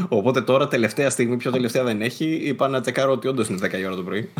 Οπότε 0.09 0.42
τώρα, 0.42 0.68
τελευταία 0.68 1.11
στιγμή, 1.11 1.37
πιο 1.37 1.50
τελευταία 1.50 1.85
δεν 1.85 2.02
έχει, 2.02 2.24
είπα 2.24 2.68
να 2.68 2.80
τσεκάρω 2.80 3.12
ότι 3.12 3.28
όντως 3.28 3.48
είναι 3.48 3.59
10 3.62 3.78
η 3.78 3.87
ώρα 3.87 3.96
το 3.96 4.02
πρωί. 4.02 4.30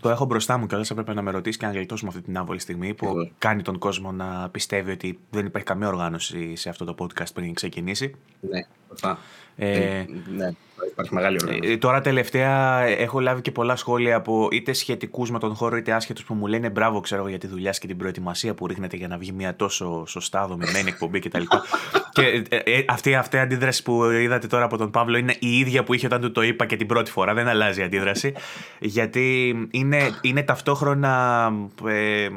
Το 0.00 0.10
έχω 0.10 0.24
μπροστά 0.24 0.58
μου 0.58 0.66
κιόλας. 0.66 0.90
Έπρεπε 0.90 1.14
να 1.14 1.22
με 1.22 1.30
ρωτήσεις 1.30 1.56
και 1.56 1.66
να 1.66 1.72
γλιτώσουμε 1.72 2.10
αυτή 2.10 2.22
την 2.22 2.38
άβολη 2.38 2.60
στιγμή 2.60 2.94
που 2.94 3.30
κάνει 3.38 3.62
τον 3.62 3.78
κόσμο 3.78 4.12
να 4.12 4.48
πιστεύει 4.50 4.90
ότι 4.90 5.18
δεν 5.30 5.46
υπάρχει 5.46 5.66
καμία 5.66 5.88
οργάνωση 5.88 6.56
σε 6.56 6.68
αυτό 6.68 6.84
το 6.84 6.94
podcast 6.98 7.32
πριν 7.34 7.54
ξεκινήσει. 7.54 8.14
Ναι, 8.40 8.60
σωστά. 8.88 9.18
Ε, 9.56 10.04
ναι, 10.36 10.50
υπάρχει 10.90 11.14
μεγάλη 11.14 11.38
οργάνωση. 11.42 11.72
Ε, 11.72 11.76
τώρα 11.76 12.00
τελευταία 12.00 12.80
έχω 12.82 13.20
λάβει 13.20 13.40
και 13.40 13.50
πολλά 13.50 13.76
σχόλια 13.76 14.16
από 14.16 14.48
είτε 14.50 14.72
σχετικούς 14.72 15.30
με 15.30 15.38
τον 15.38 15.54
χώρο 15.54 15.76
είτε 15.76 15.92
άσχετους 15.92 16.24
που 16.24 16.34
μου 16.34 16.46
λένε 16.46 16.70
μπράβο 16.70 17.00
ξέρω 17.00 17.28
για 17.28 17.38
τη 17.38 17.46
δουλειά 17.46 17.70
και 17.70 17.86
την 17.86 17.96
προετοιμασία 17.96 18.54
που 18.54 18.66
ρίχνετε 18.66 18.96
για 18.96 19.08
να 19.08 19.18
βγει 19.18 19.32
μια 19.32 19.56
τόσο 19.56 20.06
σωστά 20.06 20.46
δομημένη 20.46 20.88
εκπομπή 20.88 21.18
κτλ. 21.18 21.42
και 22.12 22.44
ε, 22.48 22.56
ε, 22.56 22.84
αυτή, 22.88 23.14
αυτή 23.14 23.36
η 23.36 23.40
αντίδραση 23.40 23.82
που 23.82 24.04
είδατε 24.04 24.46
τώρα 24.46 24.64
από 24.64 24.76
τον 24.76 24.90
Παύλο 24.90 25.16
είναι 25.16 25.36
η 25.38 25.58
ίδια 25.58 25.82
που 25.82 25.94
είχε 25.94 26.06
όταν 26.06 26.20
του 26.20 26.32
το 26.32 26.42
είπα 26.42 26.66
και 26.66 26.76
την 26.76 26.86
πρώτη 26.86 27.10
φορά. 27.10 27.34
Δεν 27.34 27.48
αλλάζει 27.48 27.80
η 27.80 27.84
αντίδραση. 27.84 28.34
γιατί 28.78 29.56
είναι, 29.70 30.18
είναι 30.20 30.42
ταυτόχρονα 30.42 31.52
ε, 31.86 32.28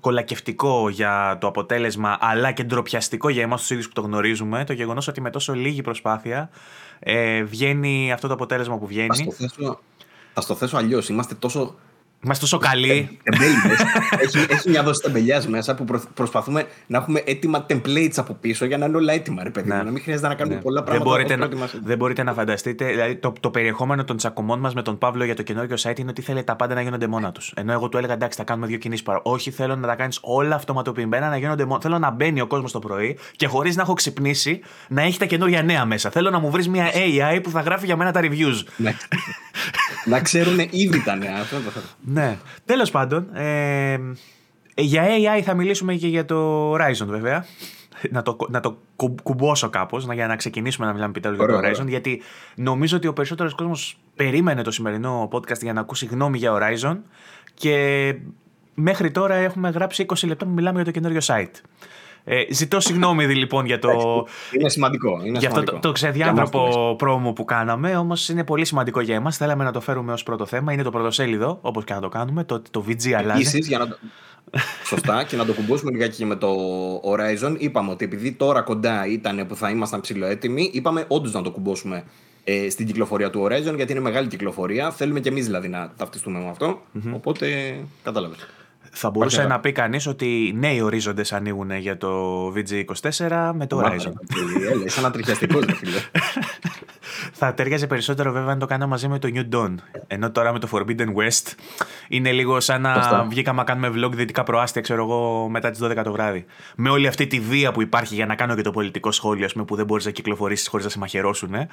κολακευτικό 0.00 0.88
για 0.88 1.36
το 1.40 1.46
αποτέλεσμα 1.46 2.18
αλλά 2.20 2.52
και 2.52 2.62
ντροπιαστικό 2.62 3.28
για 3.28 3.42
εμάς 3.42 3.60
τους 3.60 3.70
ίδιους 3.70 3.86
που 3.86 3.92
το 3.92 4.00
γνωρίζουμε 4.00 4.64
το 4.64 4.72
γεγονός 4.72 5.08
ότι 5.08 5.20
με 5.20 5.30
τόσο 5.30 5.52
λίγη 5.52 5.82
προσπάθεια 5.82 6.50
ε, 7.06 7.42
βγαίνει 7.42 8.12
αυτό 8.12 8.28
το 8.28 8.34
αποτέλεσμα 8.34 8.78
που 8.78 8.86
βγαίνει. 8.86 9.16
Θα 9.16 9.24
το 9.24 9.32
θέσω, 9.32 9.80
θα 10.34 10.44
το 10.44 10.54
θέσω 10.54 10.76
αλλιώς. 10.76 11.08
Είμαστε 11.08 11.34
τόσο 11.34 11.74
Είμαστε 12.24 12.42
τόσο 12.42 12.58
καλοί. 12.58 13.18
έχει, 14.20 14.46
έχει 14.48 14.70
μια 14.70 14.82
δόση 14.82 15.00
τεμπελιάς 15.00 15.48
μέσα 15.48 15.74
που 15.74 15.84
προσπαθούμε 16.14 16.66
να 16.86 16.98
έχουμε 16.98 17.22
έτοιμα 17.26 17.66
templates 17.68 18.12
από 18.16 18.34
πίσω 18.34 18.64
για 18.64 18.78
να 18.78 18.86
είναι 18.86 18.96
όλα 18.96 19.12
έτοιμα, 19.12 19.42
ρε 19.42 19.50
παιδί. 19.50 19.68
Ναι. 19.68 19.76
Να 19.76 19.90
μην 19.90 20.02
χρειάζεται 20.02 20.28
να 20.28 20.34
κάνουμε 20.34 20.56
ναι. 20.56 20.62
πολλά 20.62 20.82
πράγματα. 20.82 21.04
Δεν 21.04 21.26
μπορείτε, 21.36 21.36
να, 21.56 21.70
δεν 21.82 21.96
μπορείτε 21.96 22.22
να 22.22 22.32
φανταστείτε. 22.32 22.84
Δηλαδή, 22.84 23.16
το, 23.16 23.32
το 23.40 23.50
περιεχόμενο 23.50 24.04
των 24.04 24.16
τσακωμών 24.16 24.60
μας 24.60 24.74
με 24.74 24.82
τον 24.82 24.98
Παύλο 24.98 25.24
για 25.24 25.34
το 25.34 25.42
καινούργιο 25.42 25.76
site 25.80 25.98
είναι 25.98 26.10
ότι 26.10 26.22
θέλει 26.22 26.44
τα 26.44 26.56
πάντα 26.56 26.74
να 26.74 26.82
γίνονται 26.82 27.06
μόνα 27.06 27.32
τους. 27.32 27.52
Ενώ 27.56 27.72
εγώ 27.72 27.88
του 27.88 27.96
έλεγα 27.96 28.12
εντάξει, 28.12 28.38
θα 28.38 28.44
κάνουμε 28.44 28.66
δύο 28.66 28.78
κινήσεις 28.78 29.04
παρά. 29.04 29.20
Όχι, 29.22 29.50
θέλω 29.50 29.76
να 29.76 29.86
τα 29.86 29.94
κάνεις 29.94 30.18
όλα 30.22 30.54
αυτοματοποιημένα 30.54 31.28
να 31.28 31.36
γίνονται 31.36 31.64
μόνα. 31.64 31.80
Θέλω 31.80 31.98
να 31.98 32.10
μπαίνει 32.10 32.40
ο 32.40 32.46
κόσμος 32.46 32.72
το 32.72 32.78
πρωί 32.78 33.18
και 33.36 33.46
χωρίς 33.46 33.76
να 33.76 33.82
έχω 33.82 33.92
ξυπνήσει 33.92 34.60
να 34.88 35.02
έχει 35.02 35.18
τα 35.18 35.24
καινούργια 35.24 35.62
νέα 35.62 35.84
μέσα. 35.84 36.10
Θέλω 36.10 36.30
να 36.30 36.38
μου 36.38 36.50
βρεις 36.50 36.68
μια 36.68 36.86
AI 36.92 37.40
που 37.42 37.50
θα 37.50 37.60
γράφει 37.60 37.86
για 37.86 37.96
μένα 37.96 38.12
τα 38.12 38.20
reviews. 38.22 38.62
Ναι. 38.76 38.94
να 40.04 40.20
ξέρουν 40.26 40.58
ήδη 40.70 41.02
τα 41.02 41.16
νέα. 41.16 41.44
Ναι. 42.14 42.38
Τέλος 42.64 42.90
πάντων, 42.90 43.36
ε, 43.36 43.98
για 44.74 45.04
AI 45.04 45.40
θα 45.42 45.54
μιλήσουμε 45.54 45.94
και 45.94 46.06
για 46.06 46.24
το 46.24 46.72
Horizon 46.74 47.06
βέβαια. 47.06 47.44
να 48.10 48.22
το, 48.22 48.36
να 48.48 48.60
το 48.60 48.78
κουμπώσω 49.22 49.70
κάπως 49.70 50.06
για 50.12 50.26
να 50.26 50.36
ξεκινήσουμε 50.36 50.86
να 50.86 50.92
μιλάμε 50.92 51.10
επιτέλου 51.10 51.34
για 51.34 51.46
το 51.46 51.58
Horizon. 51.58 51.86
Γιατί 51.88 52.22
νομίζω 52.54 52.96
ότι 52.96 53.06
ο 53.06 53.12
περισσότερος 53.12 53.54
κόσμος 53.54 53.98
περίμενε 54.16 54.62
το 54.62 54.70
σημερινό 54.70 55.28
podcast 55.32 55.60
για 55.60 55.72
να 55.72 55.80
ακούσει 55.80 56.06
γνώμη 56.06 56.38
για 56.38 56.52
Horizon. 56.52 56.96
Και 57.54 58.14
μέχρι 58.74 59.10
τώρα 59.10 59.34
έχουμε 59.34 59.70
γράψει 59.70 60.06
20 60.08 60.26
λεπτά 60.26 60.44
που 60.44 60.50
μιλάμε 60.50 60.76
για 60.76 60.84
το 60.84 60.90
καινούριο 60.90 61.20
site. 61.22 61.60
Ε, 62.24 62.42
ζητώ 62.50 62.80
συγγνώμη 62.80 63.24
λοιπόν 63.26 63.66
για 63.66 63.78
το. 63.78 64.26
Είναι 64.50 64.68
σημαντικό. 64.68 65.20
Είναι 65.24 65.38
για 65.38 65.48
αυτό 65.48 65.62
το, 65.62 65.78
το 65.78 65.92
ξεδιάντροπο 65.92 66.94
πρόμο 66.98 67.32
που 67.32 67.44
κάναμε. 67.44 67.96
Όμως 67.96 68.28
είναι 68.28 68.44
πολύ 68.44 68.64
σημαντικό 68.64 69.00
για 69.00 69.14
εμάς. 69.14 69.36
Θέλαμε 69.36 69.64
να 69.64 69.72
το 69.72 69.80
φέρουμε 69.80 70.12
ως 70.12 70.22
πρώτο 70.22 70.46
θέμα. 70.46 70.72
Είναι 70.72 70.82
το 70.82 70.90
πρωτοσέλιδο, 70.90 71.58
όπως 71.60 71.84
και 71.84 71.94
να 71.94 72.00
το 72.00 72.08
κάνουμε. 72.08 72.44
Το, 72.44 72.62
το 72.70 72.84
VG 72.88 73.10
αλλάζει. 73.10 73.40
Επίσης, 73.40 73.68
για 73.68 73.78
να 73.78 73.88
το... 73.88 73.98
Σωστά, 74.84 75.24
και 75.24 75.36
να 75.36 75.44
το 75.44 75.52
κουμπώσουμε 75.52 75.90
λιγάκι 75.90 76.16
και 76.16 76.24
με 76.24 76.36
το 76.36 76.56
Horizon. 76.96 77.56
Είπαμε 77.58 77.90
ότι 77.90 78.04
επειδή 78.04 78.32
τώρα 78.32 78.60
κοντά 78.60 79.06
ήταν 79.06 79.46
που 79.46 79.56
θα 79.56 79.70
ήμασταν 79.70 80.00
ψηλοέτοιμοι, 80.00 80.70
είπαμε 80.72 81.04
όντως 81.08 81.32
να 81.32 81.42
το 81.42 81.50
κουμπώσουμε 81.50 82.04
ε, 82.44 82.70
στην 82.70 82.86
κυκλοφορία 82.86 83.30
του 83.30 83.44
Horizon, 83.44 83.74
γιατί 83.76 83.92
είναι 83.92 84.00
μεγάλη 84.00 84.28
κυκλοφορία. 84.28 84.90
Θέλουμε 84.90 85.20
και 85.20 85.28
εμείς 85.28 85.44
δηλαδή 85.44 85.68
να 85.68 85.92
ταυτιστούμε 85.96 86.38
με 86.38 86.48
αυτό. 86.48 86.80
Mm-hmm. 86.94 87.12
Οπότε 87.14 87.76
κατάλαβες. 88.02 88.38
Θα 88.96 89.10
μπορούσε 89.10 89.44
να 89.44 89.60
πει 89.60 89.72
κανείς 89.72 90.06
ότι 90.06 90.54
νέοι 90.56 90.80
ορίζοντες 90.80 91.32
ανοίγουν 91.32 91.70
για 91.70 91.96
το 91.96 92.46
VG24 92.48 93.50
με 93.54 93.66
το 93.66 93.82
Horizon. 93.84 94.12
Είσαι 94.86 95.00
ένα 95.00 95.10
τριχιαστικό, 95.10 95.58
φίλε. 95.60 95.98
Θα 97.32 97.54
ταιριάζει 97.54 97.86
περισσότερο 97.86 98.32
βέβαια 98.32 98.52
αν 98.52 98.58
το 98.58 98.66
κάνω 98.66 98.86
μαζί 98.86 99.08
με 99.08 99.18
το 99.18 99.28
New 99.34 99.54
Dawn. 99.54 99.74
Ενώ 100.06 100.30
τώρα 100.30 100.52
με 100.52 100.58
το 100.58 100.68
Forbidden 100.72 101.06
West 101.06 101.52
είναι 102.08 102.32
λίγο 102.32 102.60
σαν 102.60 102.80
να 102.80 103.24
βγήκαμε 103.30 103.58
να 103.58 103.64
κάνουμε 103.64 103.88
vlog 103.88 104.12
δυτικά 104.12 104.42
προάστια, 104.42 104.80
ξέρω 104.80 105.02
εγώ, 105.02 105.48
μετά 105.48 105.70
τις 105.70 105.80
12 105.82 106.00
το 106.04 106.12
βράδυ. 106.12 106.44
Με 106.76 106.90
όλη 106.90 107.06
αυτή 107.06 107.26
τη 107.26 107.40
βία 107.40 107.72
που 107.72 107.82
υπάρχει 107.82 108.14
για 108.14 108.26
να 108.26 108.34
κάνω 108.34 108.54
και 108.54 108.62
το 108.62 108.70
πολιτικό 108.70 109.12
σχόλιο, 109.12 109.48
πούμε, 109.52 109.64
που 109.64 109.76
δεν 109.76 109.86
μπορείς 109.86 110.04
να 110.04 110.10
κυκλοφορήσεις 110.10 110.68
χωρίς 110.68 110.84
να 110.84 110.90
σε 110.90 110.98
μαχαιρώσουν. 110.98 111.54
Ε. 111.54 111.68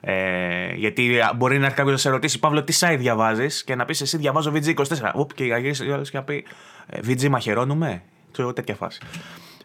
Ε, 0.00 0.74
γιατί 0.74 1.10
μπορεί 1.36 1.58
να 1.58 1.64
έρθει 1.64 1.76
κάποιος 1.76 1.94
να 1.94 2.00
σε 2.00 2.10
ρωτήσει, 2.10 2.38
Παύλο, 2.38 2.64
τι 2.64 2.78
site 2.80 2.96
διαβάζεις; 2.98 3.64
και 3.64 3.74
να 3.74 3.84
πεις 3.84 4.00
εσύ 4.00 4.16
διαβάζω 4.16 4.52
VG24. 4.54 5.10
Οπ, 5.14 5.34
και 5.34 5.44
γυρίσει 5.44 5.84
και 5.84 6.10
να 6.12 6.22
πει 6.22 6.44
VG 7.06 7.28
μαχαιρώνουμε; 7.28 8.02
Ξέρω 8.32 8.52
τέτοια 8.52 8.74
φάση. 8.74 9.00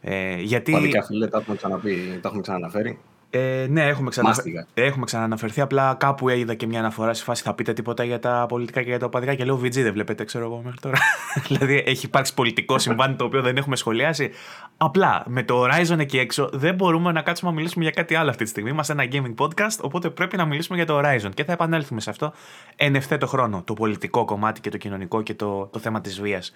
Ε, 0.01 0.35
γιατί... 0.35 0.71
Παλικά 0.71 1.03
φίλε, 1.03 1.27
τα 1.27 1.37
έχουμε 1.37 1.55
ξαναπεί, 1.55 2.19
τα 2.21 2.27
έχουμε 2.27 2.41
ξαναναφέρει. 2.41 2.99
Ε, 3.33 3.67
ναι, 3.69 3.87
έχουμε, 3.87 4.09
ξαναφε... 4.09 4.41
έχουμε 4.73 5.05
ξαναναφερθεί. 5.05 5.61
Απλά 5.61 5.95
κάπου 5.99 6.29
είδα 6.29 6.53
και 6.53 6.67
μια 6.67 6.79
αναφορά 6.79 7.13
στη 7.13 7.23
φάση. 7.23 7.43
Θα 7.43 7.53
πείτε 7.53 7.73
τίποτα 7.73 8.03
για 8.03 8.19
τα 8.19 8.45
πολιτικά 8.47 8.81
και 8.81 8.89
για 8.89 8.99
τα 8.99 9.05
οπαδικά. 9.05 9.35
Και 9.35 9.43
λέω 9.43 9.55
VG 9.55 9.71
δεν 9.71 9.93
βλέπετε, 9.93 10.23
ξέρω 10.23 10.45
εγώ 10.45 10.61
μέχρι 10.63 10.79
τώρα. 10.79 10.97
δηλαδή 11.47 11.83
έχει 11.85 12.05
υπάρξει 12.05 12.33
πολιτικό 12.33 12.79
συμβάν 12.79 13.17
το 13.17 13.25
οποίο 13.25 13.41
δεν 13.41 13.57
έχουμε 13.57 13.75
σχολιάσει. 13.75 14.31
Απλά 14.77 15.23
με 15.27 15.43
το 15.43 15.63
Horizon 15.63 15.99
εκεί 15.99 16.17
έξω 16.19 16.49
δεν 16.53 16.75
μπορούμε 16.75 17.11
να 17.11 17.21
κάτσουμε 17.21 17.49
να 17.51 17.55
μιλήσουμε 17.55 17.83
για 17.83 17.93
κάτι 17.93 18.15
άλλο 18.15 18.29
αυτή 18.29 18.43
τη 18.43 18.49
στιγμή. 18.49 18.69
Είμαστε 18.69 18.93
ένα 18.93 19.07
gaming 19.11 19.45
podcast, 19.45 19.77
οπότε 19.81 20.09
πρέπει 20.09 20.37
να 20.37 20.45
μιλήσουμε 20.45 20.77
για 20.77 20.85
το 20.85 20.99
Horizon. 20.99 21.29
Και 21.33 21.43
θα 21.43 21.51
επανέλθουμε 21.51 22.01
σε 22.01 22.09
αυτό 22.09 22.33
εν 22.75 22.95
ευθέτω 22.95 23.27
χρόνο. 23.27 23.61
Το 23.65 23.73
πολιτικό 23.73 24.25
κομμάτι 24.25 24.61
και 24.61 24.69
το 24.69 24.77
κοινωνικό 24.77 25.21
και 25.21 25.33
το, 25.33 25.65
το 25.65 25.79
θέμα 25.79 26.01
της 26.01 26.21
βίας. 26.21 26.53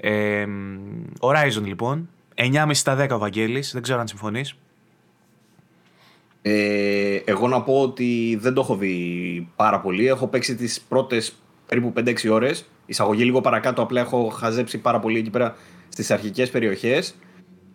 Ε, 0.00 0.44
Horizon 1.20 1.62
λοιπόν. 1.62 2.08
9,5 2.34 2.70
στα 2.72 3.04
10 3.04 3.10
ο 3.10 3.18
Βαγγέλης, 3.18 3.72
δεν 3.72 3.82
ξέρω 3.82 4.00
αν 4.00 4.08
συμφωνείς. 4.08 4.56
Ε, 6.42 7.14
εγώ 7.24 7.48
να 7.48 7.62
πω 7.62 7.80
ότι 7.80 8.38
δεν 8.40 8.54
το 8.54 8.60
έχω 8.60 8.76
δει 8.76 9.48
πάρα 9.56 9.80
πολύ. 9.80 10.06
Έχω 10.06 10.26
παίξει 10.26 10.54
τις 10.54 10.80
πρώτες 10.80 11.34
περίπου 11.66 11.92
5-6 11.96 12.30
ώρες. 12.30 12.68
Εισαγωγή 12.86 13.24
λίγο 13.24 13.40
παρακάτω, 13.40 13.82
απλά 13.82 14.00
έχω 14.00 14.28
χαζέψει 14.28 14.78
πάρα 14.78 15.00
πολύ 15.00 15.18
εκεί 15.18 15.30
πέρα 15.30 15.56
στις 15.88 16.10
αρχικές 16.10 16.50
περιοχές. 16.50 17.14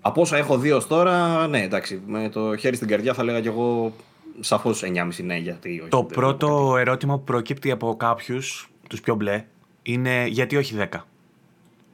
Από 0.02 0.22
όσα 0.22 0.38
έχω 0.38 0.58
δει 0.58 0.72
ως 0.72 0.88
τώρα, 0.88 1.48
ναι, 1.48 1.62
εντάξει, 1.62 2.02
με 2.08 2.30
το 2.30 2.56
χέρι 2.56 2.76
στην 2.76 2.88
καρδιά 2.88 3.14
θα 3.14 3.24
λέγα 3.24 3.42
κι 3.42 3.48
εγώ 3.48 3.94
σαφώς 4.40 4.84
9,5 4.84 5.24
ναι, 5.24 5.38
γιατί 5.38 5.80
όχι. 5.80 5.90
Το 5.90 6.04
πρώτο 6.04 6.76
ερώτημα 6.78 7.18
που 7.18 7.24
προκύπτει 7.24 7.72
από 7.72 7.96
κάποιους, 7.96 8.70
τους 8.90 9.02
πιο 9.02 9.16
μπλε, 9.16 9.46
είναι 9.84 10.26
γιατί 10.28 10.56
όχι 10.56 10.76
10. 10.92 11.06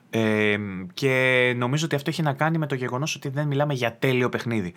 Ε, 0.10 0.58
και 0.94 1.54
νομίζω 1.58 1.86
ότι 1.86 1.96
αυτό 1.96 2.10
έχει 2.10 2.22
να 2.22 2.34
κάνει 2.34 2.58
με 2.58 2.68
το 2.68 2.76
γεγονός 2.76 3.16
ότι 3.16 3.30
δεν 3.30 3.48
μιλάμε 3.48 3.74
για 3.74 3.96
τέλειο 4.00 4.30
παιχνίδι 4.30 4.74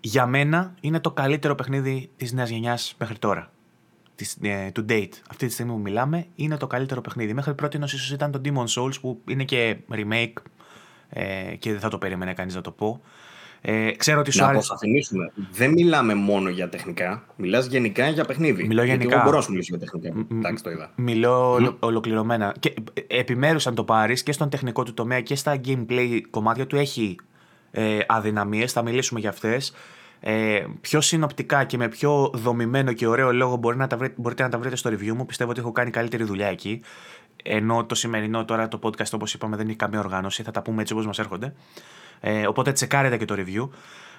για 0.00 0.26
μένα 0.26 0.74
είναι 0.80 1.00
το 1.00 1.10
καλύτερο 1.10 1.54
παιχνίδι 1.54 2.10
της 2.16 2.32
νέας 2.32 2.50
γενιάς 2.50 2.94
μέχρι 2.98 3.18
τώρα. 3.18 3.50
Της, 4.14 4.36
ε, 4.42 4.72
to 4.74 4.90
date. 4.90 5.12
Αυτή 5.30 5.46
τη 5.46 5.52
στιγμή 5.52 5.72
που 5.72 5.78
μιλάμε 5.78 6.26
είναι 6.34 6.56
το 6.56 6.66
καλύτερο 6.66 7.00
παιχνίδι. 7.00 7.34
Μέχρι 7.34 7.54
πρώτη 7.54 7.78
ίσως 7.84 8.10
ήταν 8.10 8.30
το 8.30 8.40
Demon 8.44 8.64
Souls 8.64 9.00
που 9.00 9.20
είναι 9.28 9.44
και 9.44 9.76
remake 9.90 10.32
ε, 11.08 11.54
και 11.58 11.70
δεν 11.70 11.80
θα 11.80 11.88
το 11.88 11.98
περίμενε 11.98 12.34
κανείς 12.34 12.54
να 12.54 12.60
το 12.60 12.70
πω. 12.70 13.00
Ε, 13.60 13.90
ξέρω 13.90 14.20
ότι 14.20 14.30
σου 14.30 14.40
να 14.40 14.46
άρεσε. 14.46 14.74
Δεν 15.50 15.70
μιλάμε 15.70 16.14
μόνο 16.14 16.48
για 16.48 16.68
τεχνικά. 16.68 17.24
Μιλάς 17.36 17.66
γενικά 17.66 18.08
για 18.08 18.24
παιχνίδι. 18.24 18.66
Μιλώ 18.66 18.82
γενικά. 18.82 19.02
Γιατί 19.02 19.14
εγώ 19.14 19.24
μπορώ 19.24 19.36
να 19.36 19.42
σου 19.42 19.50
μιλήσω 19.50 19.76
για 19.76 19.86
τεχνικά. 19.86 20.26
Εντάξει, 20.32 20.62
το 20.62 20.70
είδα. 20.70 20.90
Μιλώ 20.94 21.54
mm. 21.54 21.76
ολοκληρωμένα. 21.78 22.54
Και 22.58 22.74
ε, 22.94 23.18
επιμέρους, 23.18 23.66
αν 23.66 23.74
το 23.74 23.84
πάρεις 23.84 24.22
και 24.22 24.32
στον 24.32 24.48
τεχνικό 24.48 24.82
του 24.82 24.94
τομέα 24.94 25.20
και 25.20 25.34
στα 25.34 25.60
gameplay 25.64 26.20
κομμάτια 26.30 26.66
του 26.66 26.76
έχει 26.76 27.16
ε, 27.70 27.98
αδυναμίες, 28.06 28.72
θα 28.72 28.82
μιλήσουμε 28.82 29.20
για 29.20 29.30
αυτές. 29.30 29.72
Ε, 30.20 30.64
πιο 30.80 31.00
συνοπτικά 31.00 31.64
και 31.64 31.76
με 31.76 31.88
πιο 31.88 32.30
δομημένο 32.34 32.92
και 32.92 33.06
ωραίο 33.06 33.32
λόγο 33.32 33.56
μπορεί 33.56 33.76
να 33.76 33.86
τα 33.86 33.96
βρείτε, 33.96 34.14
μπορείτε 34.16 34.42
να 34.42 34.48
τα 34.48 34.58
βρείτε 34.58 34.76
στο 34.76 34.90
review 34.90 35.12
μου. 35.12 35.26
Πιστεύω 35.26 35.50
ότι 35.50 35.60
έχω 35.60 35.72
κάνει 35.72 35.90
καλύτερη 35.90 36.24
δουλειά 36.24 36.46
εκεί. 36.46 36.82
Ενώ 37.42 37.84
το 37.84 37.94
σημερινό 37.94 38.44
τώρα 38.44 38.68
το 38.68 38.78
podcast, 38.82 39.10
όπως 39.12 39.34
είπαμε, 39.34 39.56
δεν 39.56 39.66
έχει 39.66 39.76
καμία 39.76 39.98
οργάνωση. 39.98 40.42
Θα 40.42 40.50
τα 40.50 40.62
πούμε 40.62 40.80
έτσι 40.80 40.92
όπως 40.92 41.06
μας 41.06 41.18
έρχονται. 41.18 41.54
Ε, 42.20 42.46
οπότε 42.46 42.72
τσεκάρετε 42.72 43.16
και 43.16 43.24
το 43.24 43.34
review. 43.38 43.68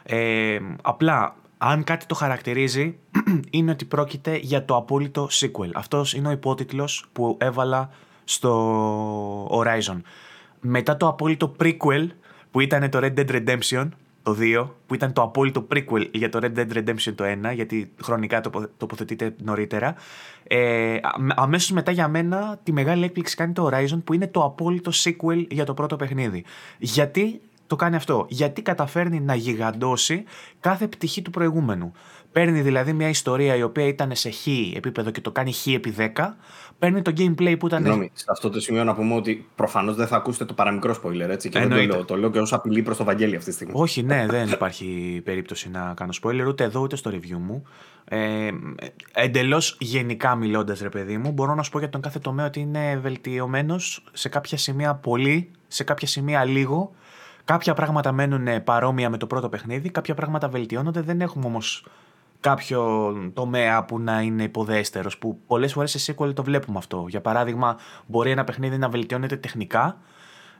Ε, 0.04 0.60
απλά, 0.82 1.36
αν 1.58 1.84
κάτι 1.84 2.06
το 2.06 2.16
χαρακτηρίζει, 2.16 2.98
είναι 3.50 3.72
ότι 3.72 3.86
πρόκειται 3.86 4.38
για 4.38 4.66
το 4.66 4.76
απόλυτο 4.76 5.28
sequel. 5.32 5.70
Αυτός 5.74 6.14
είναι 6.14 6.28
ο 6.28 6.32
υπότιτλος 6.32 7.06
που 7.12 7.38
έβαλα 7.40 7.90
στο 8.24 9.46
Horizon. 9.52 10.02
Μετά 10.60 10.98
το 10.98 11.08
απόλυτο 11.08 11.56
prequel 11.60 12.08
που 12.52 12.60
ήταν 12.60 12.90
το 12.90 13.00
Red 13.02 13.14
Dead 13.20 13.30
Redemption 13.30 13.90
το 14.24 14.38
2, 14.40 14.70
που 14.88 14.94
ήταν 14.94 15.14
το 15.14 15.22
απόλυτο 15.22 15.68
prequel 15.72 16.08
για 16.12 16.30
το 16.30 16.40
Red 16.42 16.58
Dead 16.58 16.78
Redemption 16.78 17.14
το 17.16 17.24
1, 17.50 17.54
γιατί 17.54 17.92
χρονικά 18.02 18.42
τοποθετείται 18.78 19.36
νωρίτερα. 19.44 19.96
Ε, 20.44 20.98
αμέσως 21.36 21.72
μετά 21.72 21.92
για 21.92 22.08
μένα 22.08 22.60
τη 22.64 22.72
μεγάλη 22.72 23.04
έκπληξη 23.04 23.36
κάνει 23.36 23.54
το 23.54 23.70
Horizon, 23.72 24.02
που 24.04 24.14
είναι 24.14 24.28
το 24.28 24.44
απόλυτο 24.44 24.92
sequel 24.94 25.46
για 25.50 25.66
το 25.66 25.74
πρώτο 25.74 25.96
παιχνίδι. 25.96 26.44
Γιατί 26.78 27.42
το 27.68 27.76
κάνει 27.76 27.96
αυτό, 27.96 28.26
γιατί 28.30 28.62
καταφέρνει 28.62 29.20
να 29.20 29.36
γιγαντώσει 29.36 30.24
κάθε 30.60 30.88
πτυχή 30.88 31.22
του 31.22 31.30
προηγούμενου. 31.30 31.92
Παίρνει 32.32 32.62
δηλαδή 32.62 32.94
μια 32.94 33.10
ιστορία 33.10 33.56
η 33.56 33.64
οποία 33.64 33.86
ήταν 33.86 34.16
σε 34.16 34.30
χ 34.30 34.48
επίπεδο 34.76 35.12
και 35.12 35.22
το 35.22 35.32
κάνει 35.32 35.54
χ 35.54 35.68
επί 35.68 35.94
10, 35.98 36.10
παίρνει 36.80 37.02
το 37.02 37.14
gameplay 37.18 37.56
που 37.60 37.68
ήταν. 37.68 37.82
Συγγνώμη, 37.82 38.12
σε 38.14 38.26
αυτό 38.30 38.50
το 38.50 38.60
σημείο 38.60 38.84
να 38.84 38.96
πούμε 38.96 39.16
ότι 39.16 39.48
προφανώς 39.56 39.96
δεν 39.96 40.08
θα 40.08 40.16
ακούσετε 40.16 40.46
το 40.46 40.54
παραμικρό 40.54 40.96
spoiler, 41.04 41.30
έτσι. 41.30 41.50
Και 41.50 41.60
δεν 41.60 41.70
το 41.70 41.76
λέω, 41.76 42.06
το 42.06 42.16
λέω 42.16 42.32
και 42.32 42.40
ως 42.40 42.54
απειλή 42.54 42.82
προς 42.82 42.98
το 42.98 43.04
Βαγγέλη 43.04 43.36
αυτή 43.36 43.50
τη 43.50 43.56
στιγμή. 43.56 43.74
Όχι, 43.76 44.04
ναι, 44.04 44.26
δεν 44.30 44.50
υπάρχει 44.50 45.22
περίπτωση 45.24 45.70
να 45.70 45.94
κάνω 45.96 46.14
spoiler 46.22 46.46
ούτε 46.48 46.64
εδώ 46.64 46.82
ούτε 46.82 46.96
στο 46.96 47.12
review 47.14 47.38
μου. 47.38 47.64
Ε, 48.06 48.50
Εντελώς 49.14 49.78
γενικά 49.80 50.36
μιλώντας, 50.36 50.80
ρε 50.80 50.90
παιδί 50.90 51.18
μου, 51.18 51.32
μπορώ 51.32 51.56
να 51.56 51.64
σου 51.64 51.72
πω 51.72 51.80
για 51.80 51.90
τον 51.90 52.02
κάθε 52.02 52.20
τομέα 52.20 52.46
ότι 52.46 52.60
είναι 52.60 53.00
βελτιωμένος 53.02 54.04
σε 54.14 54.30
κάποια 54.30 54.58
σημεία 54.58 54.96
πολύ, 54.96 55.52
σε 55.68 55.84
κάποια 55.84 56.08
σημεία 56.08 56.46
λίγο. 56.46 56.92
Κάποια 57.46 57.74
πράγματα 57.74 58.12
μένουν 58.12 58.64
παρόμοια 58.64 59.10
με 59.10 59.18
το 59.18 59.28
πρώτο 59.28 59.50
παιχνίδι, 59.50 59.90
κάποια 59.90 60.14
πράγματα 60.14 60.50
βελτιώνονται. 60.50 61.02
Δεν 61.02 61.22
έχουμε 61.22 61.46
όμως 61.46 61.86
κάποιο 62.40 63.14
τομέα 63.34 63.84
που 63.84 64.00
να 64.00 64.22
είναι 64.22 64.44
υποδέστερος 64.44 65.18
που 65.18 65.40
πολλές 65.48 65.74
φορές 65.74 65.92
σε 65.92 66.16
sequel 66.18 66.34
το 66.34 66.44
βλέπουμε 66.44 66.78
αυτό. 66.78 67.06
Για 67.10 67.22
παράδειγμα 67.22 67.78
μπορεί 68.06 68.32
ένα 68.32 68.44
παιχνίδι 68.44 68.78
να 68.78 68.90
βελτιώνεται 68.90 69.38
τεχνικά 69.38 69.98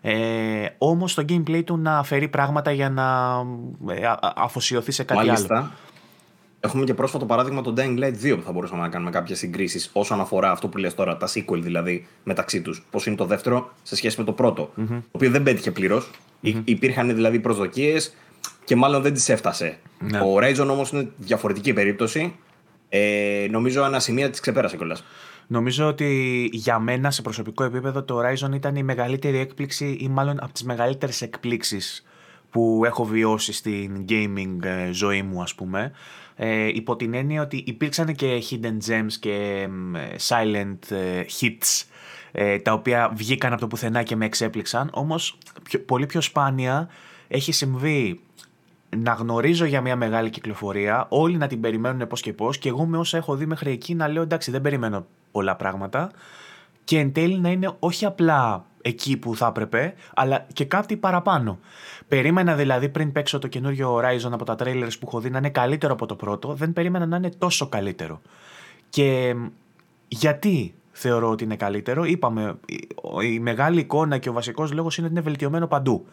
ε, 0.02 0.66
όμως 0.78 1.14
το 1.14 1.26
gameplay 1.30 1.64
του 1.64 1.78
να 1.78 2.04
φέρει 2.04 2.28
πράγματα 2.28 2.72
για 2.72 2.90
να 2.90 3.38
ε, 3.94 4.14
αφοσιωθεί 4.36 4.92
σε 4.92 5.04
κάτι 5.04 5.26
Μάλιστα. 5.26 5.58
άλλο. 5.58 5.72
Έχουμε 6.60 6.84
και 6.84 6.94
πρόσφατο 6.94 7.26
παράδειγμα 7.26 7.62
το 7.62 7.74
Dying 7.78 8.00
Light 8.00 8.14
2 8.24 8.36
που 8.38 8.44
θα 8.46 8.52
μπορούσαμε 8.52 8.82
να 8.82 8.90
κάνουμε 8.90 9.12
κάποιες 9.12 9.38
συγκρίσεις 9.38 9.90
όσον 9.94 10.20
αφορά 10.20 10.52
αυτό 10.52 10.68
που 10.68 10.78
λες 10.78 10.96
τώρα, 10.96 11.18
τα 11.18 11.28
sequel 11.28 11.60
δηλαδή 11.60 12.08
μεταξύ 12.24 12.62
τους. 12.62 12.86
Πώς 12.90 13.06
είναι 13.06 13.16
το 13.16 13.26
δεύτερο 13.26 13.72
σε 13.84 13.96
σχέση 13.96 14.20
με 14.20 14.26
το 14.26 14.32
πρώτο. 14.32 14.72
Mm-hmm. 14.78 14.88
Το 14.88 15.04
οποίο 15.12 15.30
δεν 15.30 15.44
πέτυχε 15.44 15.72
πλήρως. 15.72 16.12
Mm-hmm. 16.44 16.62
Υπήρχαν 16.64 17.16
δηλαδή 17.16 17.40
προσδοκίες 17.40 18.14
και 18.70 18.76
μάλλον 18.76 19.02
δεν 19.02 19.14
της 19.14 19.30
έφτασε. 19.30 19.78
Ναι. 20.00 20.20
Ο 20.20 20.36
Horizon 20.36 20.68
όμως 20.70 20.92
είναι 20.92 21.12
διαφορετική 21.18 21.74
περίπτωση. 21.74 22.36
Ε, 22.90 23.48
νομίζω 23.50 23.86
ένα 23.86 24.00
σημείο 24.00 24.30
της 24.30 24.40
ξεπέρασε 24.40 24.78
κιόλας. 24.78 25.04
Νομίζω 25.48 25.88
ότι 25.88 26.50
για 26.52 26.80
μένα 26.80 27.12
σε 27.12 27.22
προσωπικό 27.22 27.64
επίπεδο 27.64 28.04
το 28.04 28.20
Horizon 28.20 28.54
ήταν 28.54 28.76
η 28.76 28.84
μεγαλύτερη 28.84 29.38
έκπληξη 29.38 29.98
ή 30.00 30.08
μάλλον 30.08 30.38
από 30.44 30.54
τις 30.54 30.64
μεγαλύτερες 30.64 31.22
εκπλήξεις 31.22 32.06
που 32.50 32.82
έχω 32.86 33.06
βιώσει 33.06 33.54
στην 33.54 34.06
gaming 34.10 34.64
ε, 34.64 34.92
ζωή 34.92 35.22
μου 35.22 35.42
ας 35.42 35.56
πούμε. 35.56 35.92
Ε, 36.36 36.68
υπό 36.68 36.96
την 36.96 37.14
έννοια 37.14 37.42
ότι 37.42 37.64
υπήρξαν 37.68 38.16
και 38.16 38.44
hidden 38.50 38.90
gems 38.90 39.14
και 39.20 39.68
silent 40.28 40.92
ε, 40.92 41.24
hits 41.40 41.86
ε, 42.32 42.60
τα 42.60 42.74
οποία 42.74 43.12
βγήκαν 43.16 43.52
από 43.52 43.62
το 43.62 43.68
πουθενά 43.68 44.04
και 44.04 44.16
με 44.16 44.26
εξέπληξαν 44.26 44.90
όμως 44.94 45.38
πολύ 45.86 46.06
πιο 46.06 46.22
σπάνια 46.22 46.90
έχει 47.28 47.52
συμβεί 47.52 48.20
να 48.98 49.14
γνωρίζω 49.14 49.66
για 49.66 49.82
μια 49.82 49.96
μεγάλη 49.96 50.30
κυκλοφορία, 50.30 51.06
όλοι 51.10 51.38
να 51.38 51.48
την 51.48 51.62
περιμένουν 51.62 52.08
πώς 52.08 52.22
και 52.22 52.34
πώς, 52.34 52.58
και 52.58 52.70
εγώ 52.70 52.86
με 52.86 52.98
όσα 52.98 53.18
έχω 53.18 53.36
δει 53.36 53.46
μέχρι 53.46 53.72
εκεί 53.72 53.96
να 53.96 54.08
λέω 54.08 54.22
εντάξει, 54.22 54.52
δεν 54.52 54.62
περιμένω 54.62 55.06
πολλά 55.32 55.56
πράγματα. 55.56 56.12
Και 56.84 57.00
εν 57.00 57.14
τέλει 57.14 57.40
να 57.40 57.50
είναι 57.50 57.72
όχι 57.80 58.06
απλά 58.06 58.66
εκεί 58.82 59.18
που 59.18 59.36
θα 59.36 59.48
έπρεπε, 59.48 59.94
αλλά 60.16 60.46
και 60.54 60.66
κάτι 60.66 60.98
παραπάνω. 60.98 61.60
Περίμενα 62.08 62.56
δηλαδή 62.56 62.90
πριν 62.90 63.12
παίξω 63.12 63.40
το 63.40 63.48
καινούριο 63.48 63.96
Horizon 63.96 64.32
από 64.32 64.46
τα 64.46 64.56
trailers 64.60 65.00
που 65.00 65.06
έχω 65.08 65.20
δει 65.20 65.30
να 65.30 65.38
είναι 65.38 65.50
καλύτερο 65.50 65.94
από 65.94 66.06
το 66.06 66.16
πρώτο, 66.16 66.54
δεν 66.54 66.74
περίμενα 66.74 67.06
να 67.06 67.18
είναι 67.18 67.30
τόσο 67.30 67.68
καλύτερο. 67.68 68.22
Και 68.90 69.36
γιατί 70.08 70.74
θεωρώ 70.92 71.30
ότι 71.30 71.44
είναι 71.44 71.56
καλύτερο, 71.56 72.04
είπαμε, 72.04 72.56
η 73.24 73.40
μεγάλη 73.40 73.80
εικόνα 73.80 74.18
και 74.18 74.30
ο 74.30 74.34
βασικός 74.34 74.74
λόγος 74.74 74.98
είναι 74.98 75.06
ότι 75.08 75.16
είναι 75.16 75.26
βελτιωμένο 75.26 75.68
παντού. 75.68 76.06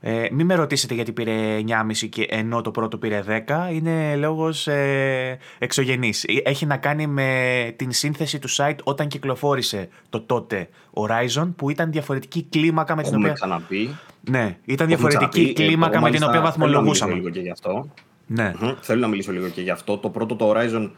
Ε, 0.00 0.26
μην 0.32 0.46
με 0.46 0.54
ρωτήσετε 0.54 0.94
γιατί 0.94 1.12
πήρε 1.12 1.58
9,5 1.66 2.08
και 2.08 2.26
ενώ 2.30 2.60
το 2.60 2.70
πρώτο 2.70 2.98
πήρε 2.98 3.22
10. 3.46 3.72
Είναι 3.72 4.16
λόγος 4.16 4.66
ε, 4.66 5.38
εξωγενής. 5.58 6.24
Έχει 6.44 6.66
να 6.66 6.76
κάνει 6.76 7.06
με 7.06 7.72
την 7.76 7.92
σύνθεση 7.92 8.38
του 8.38 8.50
site 8.50 8.76
όταν 8.84 9.08
κυκλοφόρησε 9.08 9.88
το 10.10 10.20
τότε 10.20 10.68
Horizon 10.92 11.52
που 11.56 11.70
ήταν 11.70 11.90
διαφορετική 11.90 12.46
κλίμακα 12.50 12.96
με 12.96 13.02
την 13.02 13.10
Έχουμε 13.12 13.24
οποία... 13.24 13.34
ξαναπεί. 13.34 13.96
Ναι, 14.30 14.56
ήταν 14.64 14.86
διαφορετική 14.86 15.28
Ξαναπεί. 15.28 15.52
κλίμακα 15.52 15.96
Εγώ 15.96 16.04
με 16.04 16.10
την 16.10 16.20
μάλιστα 16.22 16.26
οποία 16.28 16.52
θέλω 16.52 16.72
να 16.72 16.80
μιλήσω 16.80 17.04
βαθμολογούσαμε. 17.06 17.14
λίγο 17.14 17.30
και 17.30 17.40
γι' 17.40 17.50
αυτό. 17.50 17.88
Ναι. 18.26 18.52
Μμμ. 18.60 18.74
Θέλω 18.80 19.00
να 19.00 19.06
μιλήσω 19.08 19.32
λίγο 19.32 19.48
και 19.48 19.60
γι' 19.60 19.70
αυτό. 19.70 19.98
Το 19.98 20.10
πρώτο 20.10 20.36
το 20.36 20.52
Horizon 20.52 20.90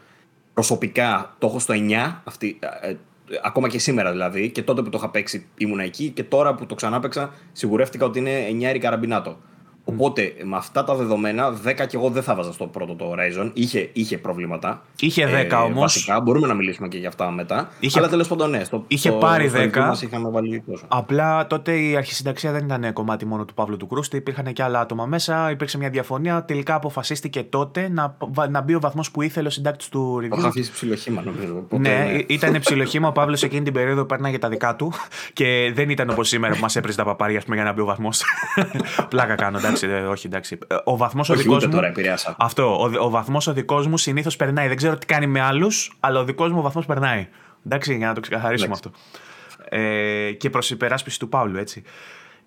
προσωπικά 0.53 1.35
το 1.39 1.47
έχω 1.47 1.59
στο 1.59 1.73
9. 1.77 2.21
Αυτή, 2.23 2.59
ε, 2.81 2.89
ε, 2.89 2.97
ακόμα 3.43 3.67
και 3.67 3.79
σήμερα 3.79 4.11
δηλαδή. 4.11 4.51
Και 4.51 4.63
τότε 4.63 4.81
που 4.81 4.89
το 4.89 4.97
είχα 4.97 5.09
παίξει 5.09 5.45
ήμουν 5.57 5.79
εκεί. 5.79 6.09
Και 6.09 6.23
τώρα 6.23 6.55
που 6.55 6.65
το 6.65 6.75
ξανά 6.75 6.99
παίξα 6.99 7.33
σιγουρεύτηκα 7.51 8.05
ότι 8.05 8.19
είναι 8.19 8.71
9 8.73 8.77
καραμπινάτο. 8.79 9.37
Οπότε 9.85 10.33
με 10.43 10.55
αυτά 10.55 10.83
τα 10.83 10.95
δεδομένα, 10.95 11.49
10 11.65 11.73
και 11.75 11.95
εγώ 11.97 12.09
δεν 12.09 12.23
θα 12.23 12.35
βάζα 12.35 12.51
στο 12.53 12.65
πρώτο 12.67 12.93
το 12.95 13.13
Horizon. 13.13 13.51
Είχε, 13.53 13.89
είχε 13.93 14.17
προβλήματα. 14.17 14.81
Είχε 14.99 15.47
10 15.51 15.63
όμως. 15.65 15.79
Βασικά, 15.81 16.19
μπορούμε 16.21 16.47
να 16.47 16.53
μιλήσουμε 16.53 16.87
και 16.87 16.97
για 16.97 17.07
αυτά 17.07 17.31
μετά. 17.31 17.69
Είχε- 17.79 17.99
Αλλά 17.99 18.07
τέλος 18.09 18.27
πάντων, 18.27 18.49
ναι. 18.49 18.63
Στο, 18.63 18.83
είχε 18.87 19.09
στο- 19.09 19.17
πάρει 19.17 19.49
στο 19.49 19.57
10. 19.59 19.63
review 19.63 19.87
μας 19.87 20.01
είχαμε 20.01 20.29
βάλει 20.29 20.63
τόσο. 20.71 20.85
Απλά 20.87 21.47
τότε 21.47 21.79
η 21.79 21.95
αρχισυνταξία 21.95 22.51
δεν 22.51 22.65
ήταν 22.65 22.93
κομμάτι 22.93 23.25
μόνο 23.25 23.45
του 23.45 23.53
Παύλου 23.53 23.77
του 23.77 23.87
Κρούστη, 23.87 24.17
υπήρχαν 24.17 24.53
και 24.53 24.63
άλλα 24.63 24.79
άτομα 24.79 25.05
μέσα, 25.05 25.51
υπήρξε 25.51 25.77
μια 25.77 25.89
διαφωνία. 25.89 26.43
Τελικά 26.45 26.75
αποφασίστηκε 26.75 27.43
τότε 27.43 27.89
να, 27.89 28.17
να 28.49 28.61
μπει 28.61 28.75
ο 28.75 28.79
βαθμός 28.79 29.11
που 29.11 29.21
ήθελε 29.21 29.47
ο 29.47 29.51
συντάκτης 29.51 29.89
του 29.89 30.17
Το 30.19 30.25
είχα 30.25 30.35
review. 30.45 30.47
αφήσει 30.49 30.71
ψιλοχήμα 30.71 31.21
νομίζω. 31.25 31.55
Οπότε, 31.57 31.81
Ναι, 31.89 32.17
ήταν 32.27 32.59
ψιλοχήμα. 32.59 33.07
Ο 33.07 33.11
Παύλος 33.11 33.43
εκείνη 33.43 33.63
την 33.63 33.73
περίοδο 33.73 34.05
πέρναγε 34.05 34.37
τα 34.37 34.49
δικά 34.49 34.75
του 34.75 34.93
και 35.33 35.71
δεν 35.75 35.89
ήταν 35.89 36.09
όπως 36.09 36.27
σήμερα 36.27 36.53
που 36.53 36.59
μας 36.61 36.75
έπριζε 36.75 36.97
τα 36.97 37.03
παπάρια 37.03 37.37
ας 37.37 37.43
πούμε, 37.43 37.55
για 37.55 37.65
να 37.65 37.73
μπει 37.73 37.81
ο 37.81 37.85
βαθμός. 37.85 38.23
Πλάκα 39.09 39.35
κάνω, 39.35 39.59
εντάξει, 39.71 39.87
ε, 39.87 40.01
όχι 40.01 40.27
εντάξει. 40.27 40.57
Ε, 40.67 40.75
Ο 40.83 40.97
βαθμός 40.97 41.29
ο 41.29 41.33
Όχι, 41.33 41.41
δικός 41.41 41.57
ούτε 41.57 41.67
μου. 41.67 41.73
τώρα 41.73 41.87
επηρέασα. 41.87 42.35
Αυτό. 42.39 42.81
Ο, 42.81 42.89
ο 43.05 43.09
βαθμός 43.09 43.47
ο 43.47 43.53
δικός 43.53 43.87
μου 43.87 43.97
συνήθως 43.97 44.35
περνάει. 44.35 44.67
Δεν 44.67 44.77
ξέρω 44.77 44.97
τι 44.97 45.05
κάνει 45.05 45.27
με 45.27 45.41
άλλους, 45.41 45.97
αλλά 45.99 46.19
ο 46.19 46.23
δικός 46.23 46.51
μου 46.51 46.59
ο 46.59 46.61
βαθμός 46.61 46.85
περνάει. 46.85 47.27
Εντάξει, 47.65 47.95
για 47.95 48.07
να 48.07 48.13
το 48.13 48.19
ξεκαθαρίσουμε 48.21 48.75
Εντάξει. 48.75 48.91
αυτό. 48.95 49.77
Ε, 49.77 50.31
και 50.31 50.49
προς 50.49 50.69
υπεράσπιση 50.71 51.19
του 51.19 51.29
Παύλου, 51.29 51.57
έτσι. 51.57 51.83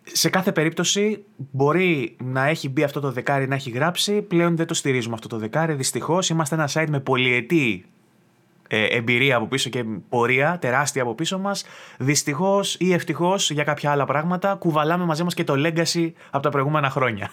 Σε 0.03 0.29
κάθε 0.29 0.53
περίπτωση 0.53 1.25
μπορεί 1.37 2.17
να 2.25 2.47
έχει 2.47 2.69
μπει 2.69 2.83
αυτό 2.83 3.01
το 3.01 3.11
δεκάρι 3.11 3.49
να 3.49 3.55
έχει 3.55 3.71
γράψει. 3.71 4.23
Πλέον 4.23 4.57
δεν 4.57 4.67
το 4.67 4.75
στηρίζουμε 4.75 5.15
αυτό 5.15 5.29
το 5.29 5.39
δεκάρι. 5.39 5.75
Δυστυχώς 5.75 6.29
είμαστε 6.29 6.55
ένα 6.55 6.69
site 6.73 6.89
με 6.89 7.01
πολυετή 7.01 7.85
ε, 7.85 7.94
εμπειρία 8.69 9.37
από 9.37 9.47
πίσω 9.47 9.71
και 9.71 9.85
πορεία 10.09 10.59
τεράστια 10.61 11.03
από 11.03 11.15
πίσω 11.15 11.39
μας. 11.39 11.65
Δυστυχώς 11.99 12.77
ή 12.81 12.93
ευτυχώς 12.93 13.51
για 13.51 13.65
κάποια 13.65 13.91
άλλα 13.91 14.05
πράγματα 14.05 14.55
κουβαλάμε 14.55 15.05
μαζί 15.05 15.23
μας 15.23 15.35
και 15.35 15.45
το 15.45 15.55
legacy 15.57 16.13
από 16.31 16.43
τα 16.43 16.49
προηγούμενα 16.49 16.91
χρόνια. 16.91 17.31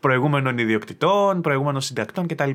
Προηγούμενων 0.00 0.58
ιδιοκτητών, 0.58 1.40
προηγούμενων 1.40 1.80
συντακτών 1.80 2.26
κτλ. 2.26 2.50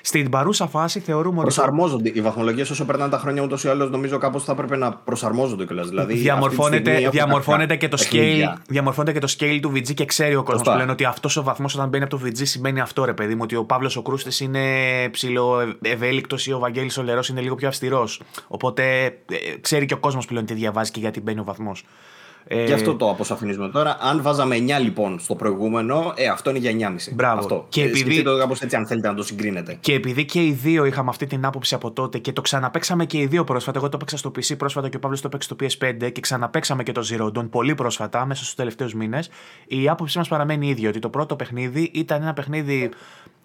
Στην 0.00 0.30
παρούσα 0.30 0.66
φάση 0.66 1.00
θεωρούμε 1.00 1.34
ότι. 1.36 1.42
Προσαρμόζονται. 1.54 2.10
Οι 2.14 2.20
βαθμολογίες 2.20 2.70
όσο 2.70 2.84
περνάνε 2.84 3.10
τα 3.10 3.18
χρόνια 3.18 3.42
ούτως 3.42 3.64
ή 3.64 3.68
άλλως 3.68 3.90
νομίζω 3.90 4.18
κάπως 4.18 4.44
θα 4.44 4.52
έπρεπε 4.52 4.76
να 4.76 4.92
προσαρμόζονται 4.92 5.64
κιόλας. 5.64 5.88
Δηλαδή, 5.88 6.14
διαμορφώνεται, 6.14 6.76
αυτή 6.76 6.90
τη 6.90 6.90
στιγμή 6.92 7.10
διαμορφώνεται, 7.10 7.76
και 7.76 7.88
το 7.88 7.96
έχουν 8.00 8.12
scale, 8.12 8.20
παιχνίδια. 8.20 8.62
διαμορφώνεται 8.68 9.12
και 9.12 9.26
το 9.26 9.34
scale 9.38 9.58
του 9.62 9.70
VG 9.74 9.94
και 9.94 10.04
ξέρει 10.04 10.34
ο 10.34 10.42
κόσμος 10.42 10.58
Σωστά. 10.58 10.74
πλέον 10.74 10.90
ότι 10.90 11.04
αυτός 11.04 11.36
ο 11.36 11.42
βαθμός 11.42 11.74
όταν 11.74 11.88
μπαίνει 11.88 12.04
από 12.04 12.16
το 12.16 12.22
VG 12.24 12.40
σημαίνει 12.42 12.80
αυτό, 12.80 13.04
ρε 13.04 13.14
παιδί 13.14 13.34
μου. 13.34 13.40
Ότι 13.42 13.56
ο 13.56 13.64
Παύλος 13.64 13.96
ο 13.96 14.02
Κρούστης 14.02 14.40
είναι 14.40 14.60
ψηλό 15.10 15.76
ευέλικτος 15.82 16.46
ή 16.46 16.52
ο 16.52 16.58
Βαγγέλης 16.58 16.98
ο 16.98 17.02
Λερός 17.02 17.28
είναι 17.28 17.40
λίγο 17.40 17.54
πιο 17.54 17.68
αυστηρός. 17.68 18.22
Οπότε 18.48 19.04
ε, 19.04 19.10
ξέρει 19.60 19.86
και 19.86 19.94
ο 19.94 19.98
κόσμος 19.98 20.26
πλέον 20.26 20.44
τι 20.46 20.54
διαβάζει 20.54 20.90
και 20.90 21.00
γιατί 21.00 21.20
μπαίνει 21.20 21.40
ο 21.40 21.44
βαθμός. 21.44 21.84
Ε, 22.46 22.64
Γι' 22.64 22.72
αυτό 22.72 22.94
το 22.94 23.10
αποσαφηνίζουμε 23.10 23.68
τώρα. 23.68 23.96
Αν 24.00 24.22
βάζαμε 24.22 24.56
9 24.56 24.78
λοιπόν 24.80 25.18
στο 25.18 25.34
προηγούμενο, 25.34 26.12
ε, 26.16 26.26
αυτό 26.28 26.50
είναι 26.50 26.58
για 26.58 26.70
9,5. 26.70 27.12
Μπράβο. 27.14 27.38
Αυτό. 27.38 27.66
Και 27.68 27.80
Ε, 27.80 27.84
επειδή- 27.84 27.98
σκεφτείτε 28.00 28.30
το 28.30 28.38
κάπως 28.38 28.60
έτσι, 28.60 28.76
αν 28.76 28.86
θέλετε 28.86 29.08
να 29.08 29.14
το 29.14 29.22
συγκρίνετε. 29.22 29.76
Και 29.80 29.92
επειδή 29.94 30.24
και 30.24 30.44
οι 30.44 30.52
δύο 30.52 30.84
είχαμε 30.84 31.08
αυτή 31.10 31.26
την 31.26 31.44
άποψη 31.44 31.74
από 31.74 31.90
τότε 31.90 32.18
και 32.18 32.32
το 32.32 32.40
ξαναπέξαμε 32.40 33.04
και 33.04 33.18
οι 33.18 33.26
δύο 33.26 33.44
πρόσφατα, 33.44 33.78
εγώ 33.78 33.88
το 33.88 33.96
παίξα 33.96 34.16
στο 34.16 34.32
PC 34.36 34.56
πρόσφατα 34.58 34.88
και 34.88 34.96
ο 34.96 34.98
Παύλος 35.00 35.20
το 35.20 35.28
παίξει 35.28 35.48
στο 35.48 35.56
PS5 35.60 36.10
και 36.12 36.20
ξαναπέξαμε 36.20 36.82
και 36.82 36.92
το 36.92 37.06
Zero 37.10 37.38
Dawn 37.38 37.50
πολύ 37.50 37.74
πρόσφατα, 37.74 38.26
μέσα 38.26 38.42
στους 38.42 38.54
τελευταίους 38.54 38.94
μήνες, 38.94 39.30
η 39.66 39.88
άποψή 39.88 40.18
μας 40.18 40.28
παραμένει 40.28 40.68
ίδια. 40.68 40.88
Ότι 40.88 40.98
το 40.98 41.08
πρώτο 41.08 41.36
παιχνίδι 41.36 41.90
ήταν 41.94 42.22
ένα 42.22 42.32
παιχνίδι 42.32 42.90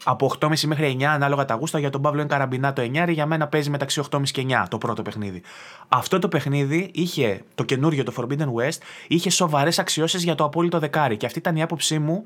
από 0.03 0.25
8,5 0.25 0.67
μέχρι 0.67 0.86
9, 0.99 1.03
ανάλογα 1.13 1.45
τα 1.45 1.53
γούστα. 1.53 1.79
Για 1.79 1.89
τον 1.89 2.01
Παύλο 2.01 2.19
είναι 2.19 2.29
καραμπινά 2.29 2.73
το 2.73 2.81
9, 2.81 3.12
για 3.12 3.25
μένα 3.25 3.47
παίζει 3.47 3.69
μεταξύ 3.69 3.99
8,5 3.99 4.31
και 4.31 4.41
9 4.41 4.65
το 4.69 4.77
πρώτο 4.77 5.01
παιχνίδι. 5.01 5.41
Αυτό 5.88 6.19
το 6.19 6.27
παιχνίδι 6.27 6.89
είχε, 6.93 7.41
το 7.55 7.63
καινούριο, 7.63 8.03
το 8.03 8.13
Forbidden 8.17 8.45
West, 8.45 8.77
είχε 9.08 9.30
σοβαρές 9.30 9.80
αξιώσεις 9.80 10.23
για 10.23 10.36
το 10.36 10.43
απόλυτο 10.43 10.80
δεκάρι. 10.80 11.17
Και 11.17 11.26
αυτή 11.26 11.39
ήταν 11.39 11.56
η 11.56 11.62
άποψή 11.62 12.00
μου 12.00 12.23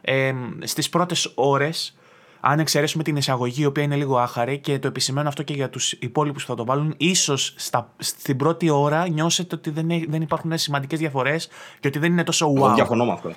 ε, 0.00 0.32
στις 0.64 0.88
πρώτες 0.88 1.32
ώρες 1.34 1.94
αν 2.40 2.58
εξαιρέσουμε 2.58 3.02
την 3.02 3.16
εισαγωγή, 3.16 3.62
η 3.62 3.66
οποία 3.66 3.82
είναι 3.82 3.96
λίγο 3.96 4.18
άχαρη 4.18 4.58
και 4.58 4.78
το 4.78 4.86
επισημαίνω 4.86 5.28
αυτό 5.28 5.42
και 5.42 5.52
για 5.54 5.70
τους 5.70 5.92
υπόλοιπους 5.92 6.42
που 6.42 6.48
θα 6.50 6.54
το 6.56 6.64
βάλουν, 6.64 6.94
ίσως 6.96 7.54
στην 7.98 8.36
πρώτη 8.36 8.70
ώρα 8.70 9.08
νιώσετε 9.08 9.54
ότι 9.54 9.70
δεν, 9.70 9.90
έ- 9.90 10.04
δεν 10.08 10.22
υπάρχουν 10.22 10.58
σημαντικές 10.58 10.98
διαφορές 10.98 11.48
και 11.80 11.88
ότι 11.88 11.98
δεν 11.98 12.12
είναι 12.12 12.24
τόσο 12.24 12.52
Εγώ 12.56 12.70
wow. 12.70 12.74
διαφωνώ 12.74 13.04
με 13.04 13.12
αυτό. 13.12 13.28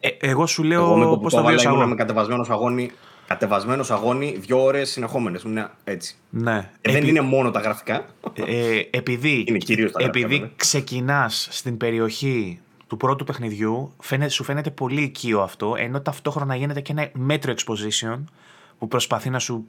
Ε, 0.00 0.08
ε, 0.08 0.16
εγώ 0.30 0.46
σου 0.46 0.62
Εγώ 0.72 0.94
με 0.96 0.98
λέω 0.98 1.10
το 1.10 1.18
πώς 1.18 1.22
που 1.22 1.28
το 1.28 1.36
το 1.36 1.36
βάλα 1.36 1.48
βίωσα 1.48 1.68
ήμουν 1.68 1.80
εγώ. 1.80 1.88
με 1.88 1.94
κατεβασμένος 1.94 2.50
αγώνι. 2.50 2.90
Κατεβασμένος 3.26 3.90
αγώνι 3.90 4.36
δύο 4.40 4.62
ώρες 4.64 4.90
συνεχόμενες. 4.90 5.42
Ήμουν 5.42 5.68
έτσι. 5.84 6.16
Ναι. 6.30 6.56
Ε, 6.56 6.90
δεν 6.90 6.96
Επει- 6.96 7.08
είναι 7.08 7.20
μόνο 7.20 7.50
τα 7.50 7.60
γραφικά. 7.60 8.04
ε, 8.34 8.80
επειδή 8.90 9.44
Είναι 9.48 9.58
κυρίως 9.58 9.92
τα 9.92 9.98
γραφικά, 10.02 10.18
επειδή 10.18 10.38
βέβαια. 10.38 10.52
ξεκινάς 10.56 11.48
στην 11.50 11.76
περιοχή 11.76 12.60
του 12.86 12.96
πρώτου 12.96 13.24
παιχνιδιού, 13.24 13.92
φαίνεται, 14.00 14.30
σου 14.30 14.44
φαίνεται 14.44 14.70
πολύ 14.70 15.02
οικείο 15.02 15.40
αυτό, 15.40 15.74
ενώ 15.78 16.00
ταυτόχρονα 16.00 16.56
γίνεται 16.56 16.80
και 16.80 16.92
ένα 16.92 17.10
μέτρο 17.12 17.54
exposition 17.56 18.24
που 18.78 18.88
προσπαθεί 18.88 19.30
να 19.30 19.38
σου 19.38 19.66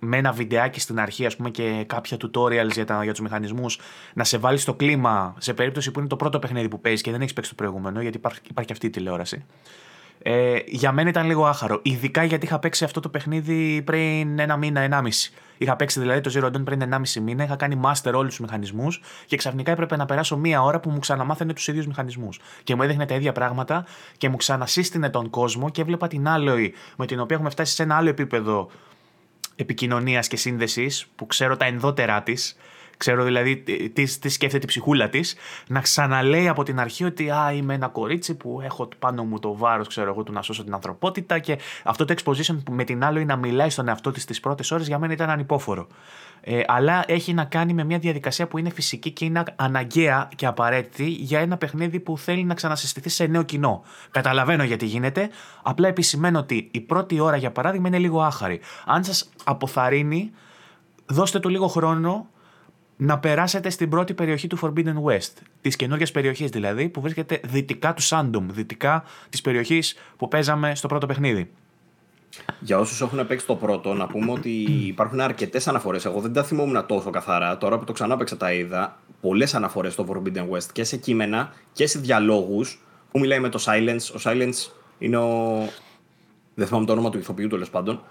με 0.00 0.16
ένα 0.16 0.32
βιντεάκι 0.32 0.80
στην 0.80 1.00
αρχή 1.00 1.26
ας 1.26 1.36
πούμε 1.36 1.50
και 1.50 1.84
κάποια 1.86 2.16
tutorials 2.20 2.70
για, 2.72 2.84
τα, 2.84 3.02
για 3.04 3.12
τους 3.12 3.20
μηχανισμούς 3.20 3.78
να 4.14 4.24
σε 4.24 4.38
βάλει 4.38 4.58
στο 4.58 4.74
κλίμα 4.74 5.34
σε 5.38 5.54
περίπτωση 5.54 5.90
που 5.90 5.98
είναι 5.98 6.08
το 6.08 6.16
πρώτο 6.16 6.38
παιχνίδι 6.38 6.68
που 6.68 6.80
παίζεις 6.80 7.00
και 7.02 7.10
δεν 7.10 7.20
έχεις 7.20 7.32
παίξει 7.32 7.50
το 7.50 7.56
προηγούμενο 7.56 8.00
γιατί 8.00 8.16
υπάρχει, 8.16 8.40
υπάρχει 8.50 8.72
αυτή 8.72 8.86
η 8.86 8.90
τηλεόραση 8.90 9.44
ε, 10.26 10.58
για 10.66 10.92
μένα 10.92 11.08
ήταν 11.08 11.26
λίγο 11.26 11.46
άχαρο. 11.46 11.80
Ειδικά 11.82 12.24
γιατί 12.24 12.46
είχα 12.46 12.58
παίξει 12.58 12.84
αυτό 12.84 13.00
το 13.00 13.08
παιχνίδι 13.08 13.82
πριν 13.82 14.38
ένα 14.38 14.56
μήνα, 14.56 14.80
ενάμιση. 14.80 15.32
Είχα 15.58 15.76
παίξει 15.76 16.00
δηλαδή 16.00 16.20
το 16.20 16.30
Zero 16.34 16.46
Dawn 16.46 16.64
πριν 16.64 16.82
ενάμιση 16.82 17.20
μήνα, 17.20 17.44
είχα 17.44 17.56
κάνει 17.56 17.80
master 17.84 18.12
όλους 18.14 18.30
τους 18.30 18.40
μηχανισμούς 18.40 19.00
και 19.26 19.36
ξαφνικά 19.36 19.72
έπρεπε 19.72 19.96
να 19.96 20.04
περάσω 20.04 20.36
μία 20.36 20.62
ώρα 20.62 20.80
που 20.80 20.90
μου 20.90 20.98
ξαναμάθαινε 20.98 21.52
τους 21.52 21.68
ίδιους 21.68 21.86
μηχανισμούς. 21.86 22.40
Και 22.64 22.74
μου 22.74 22.82
έδειχνε 22.82 23.06
τα 23.06 23.14
ίδια 23.14 23.32
πράγματα 23.32 23.86
και 24.16 24.28
μου 24.28 24.36
ξανασύστηνε 24.36 25.10
τον 25.10 25.30
κόσμο 25.30 25.70
και 25.70 25.80
έβλεπα 25.80 26.06
την 26.06 26.28
άλλη 26.28 26.74
με 26.96 27.06
την 27.06 27.20
οποία 27.20 27.36
έχουμε 27.36 27.50
φτάσει 27.50 27.74
σε 27.74 27.82
ένα 27.82 27.96
άλλο 27.96 28.08
επίπεδο 28.08 28.70
επικοινωνίας 29.56 30.28
και 30.28 30.36
σύνδεσης 30.36 31.06
που 31.16 31.26
ξέρω 31.26 31.56
τα 31.56 31.64
ενδότερά 31.64 32.22
της. 32.22 32.56
Ξέρω 32.96 33.24
δηλαδή 33.24 33.56
τι, 33.92 34.18
τι 34.18 34.28
σκέφτεται 34.28 34.64
η 34.64 34.66
ψυχούλα 34.66 35.08
της, 35.08 35.36
να 35.66 35.80
ξαναλέει 35.80 36.48
από 36.48 36.62
την 36.62 36.80
αρχή 36.80 37.04
ότι 37.04 37.30
Α, 37.30 37.52
είμαι 37.52 37.74
ένα 37.74 37.88
κορίτσι 37.88 38.34
που 38.34 38.60
έχω 38.64 38.88
πάνω 38.98 39.24
μου 39.24 39.38
το 39.38 39.56
βάρος, 39.56 39.88
ξέρω 39.88 40.10
εγώ, 40.10 40.22
του 40.22 40.32
να 40.32 40.42
σώσω 40.42 40.64
την 40.64 40.74
ανθρωπότητα. 40.74 41.38
Και 41.38 41.58
αυτό 41.84 42.04
το 42.04 42.14
exposition 42.18 42.56
που 42.64 42.72
με 42.72 42.84
την 42.84 43.04
άλλη 43.04 43.24
να 43.24 43.36
μιλάει 43.36 43.70
στον 43.70 43.88
εαυτό 43.88 44.10
της 44.10 44.24
τις 44.24 44.40
πρώτες 44.40 44.70
ώρες 44.70 44.86
για 44.86 44.98
μένα 44.98 45.12
ήταν 45.12 45.30
ανυπόφορο. 45.30 45.86
Ε, 46.40 46.60
αλλά 46.66 47.04
έχει 47.06 47.32
να 47.32 47.44
κάνει 47.44 47.72
με 47.72 47.84
μια 47.84 47.98
διαδικασία 47.98 48.46
που 48.46 48.58
είναι 48.58 48.70
φυσική 48.70 49.10
και 49.10 49.24
είναι 49.24 49.42
αναγκαία 49.56 50.28
και 50.36 50.46
απαραίτητη 50.46 51.08
για 51.08 51.40
ένα 51.40 51.56
παιχνίδι 51.56 52.00
που 52.00 52.18
θέλει 52.18 52.44
να 52.44 52.54
ξανασυστηθεί 52.54 53.08
σε 53.08 53.26
νέο 53.26 53.42
κοινό. 53.42 53.82
Καταλαβαίνω 54.10 54.64
γιατί 54.64 54.86
γίνεται. 54.86 55.30
Απλά 55.62 55.88
επισημαίνω 55.88 56.38
ότι 56.38 56.68
η 56.72 56.80
πρώτη 56.80 57.20
ώρα, 57.20 57.36
για 57.36 57.50
παράδειγμα, 57.50 57.88
είναι 57.88 57.98
λίγο 57.98 58.22
άχαρη. 58.22 58.60
Αν 58.86 59.04
σας 59.04 59.28
αποθαρρύνει, 59.44 60.30
δώστε 61.06 61.40
του 61.40 61.48
λίγο 61.48 61.66
χρόνο 61.66 62.28
να 62.96 63.18
περάσετε 63.18 63.70
στην 63.70 63.88
πρώτη 63.88 64.14
περιοχή 64.14 64.46
του 64.46 64.58
Forbidden 64.62 65.02
West. 65.04 65.32
Τη 65.60 65.68
καινούργια 65.68 66.06
περιοχή 66.12 66.46
δηλαδή, 66.46 66.88
που 66.88 67.00
βρίσκεται 67.00 67.40
δυτικά 67.44 67.94
του 67.94 68.02
Sandom, 68.02 68.42
δυτικά 68.50 69.04
της 69.28 69.40
περιοχής 69.40 69.96
που 70.16 70.28
παίζαμε 70.28 70.74
στο 70.74 70.88
πρώτο 70.88 71.06
παιχνίδι. 71.06 71.50
Για 72.60 72.78
όσους 72.78 73.00
έχουν 73.00 73.26
παίξει 73.26 73.46
το 73.46 73.54
πρώτο, 73.56 73.94
να 73.94 74.06
πούμε 74.06 74.32
ότι 74.32 74.50
υπάρχουν 74.86 75.20
αρκετές 75.20 75.68
αναφορές. 75.68 76.04
Εγώ 76.04 76.20
δεν 76.20 76.32
τα 76.32 76.42
θυμόμουν 76.44 76.86
τόσο 76.86 77.10
καθαρά. 77.10 77.58
Τώρα 77.58 77.78
που 77.78 77.84
το 77.84 77.92
ξανά 77.92 78.16
παίξα 78.16 78.36
τα 78.36 78.52
είδα. 78.52 78.98
Πολλές 79.20 79.54
αναφορές 79.54 79.92
στο 79.92 80.06
Forbidden 80.08 80.48
West 80.50 80.66
και 80.72 80.84
σε 80.84 80.96
κείμενα 80.96 81.52
και 81.72 81.86
σε 81.86 81.98
διαλόγους 81.98 82.84
που 83.10 83.18
μιλάει 83.18 83.40
με 83.40 83.48
το 83.48 83.64
Silence. 83.66 84.14
Ο 84.14 84.20
Silence 84.22 84.72
είναι 84.98 85.16
ο. 85.16 85.58
Δεν 86.54 86.66
θυμάμαι 86.66 86.86
το 86.86 86.92
όνομα 86.92 87.10
του 87.10 87.18
ηθοποιού 87.18 87.48
τέλος 87.48 87.70
πάντων. 87.70 88.02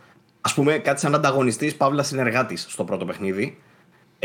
Α 0.41 0.53
πούμε 0.53 0.77
κάτι 0.77 0.99
σαν 0.99 1.15
ανταγωνιστής, 1.15 1.75
παύλας 1.75 2.07
συνεργάτης 2.07 2.65
στο 2.69 2.83
πρώτο 2.83 3.05
παιχνίδι. 3.05 3.57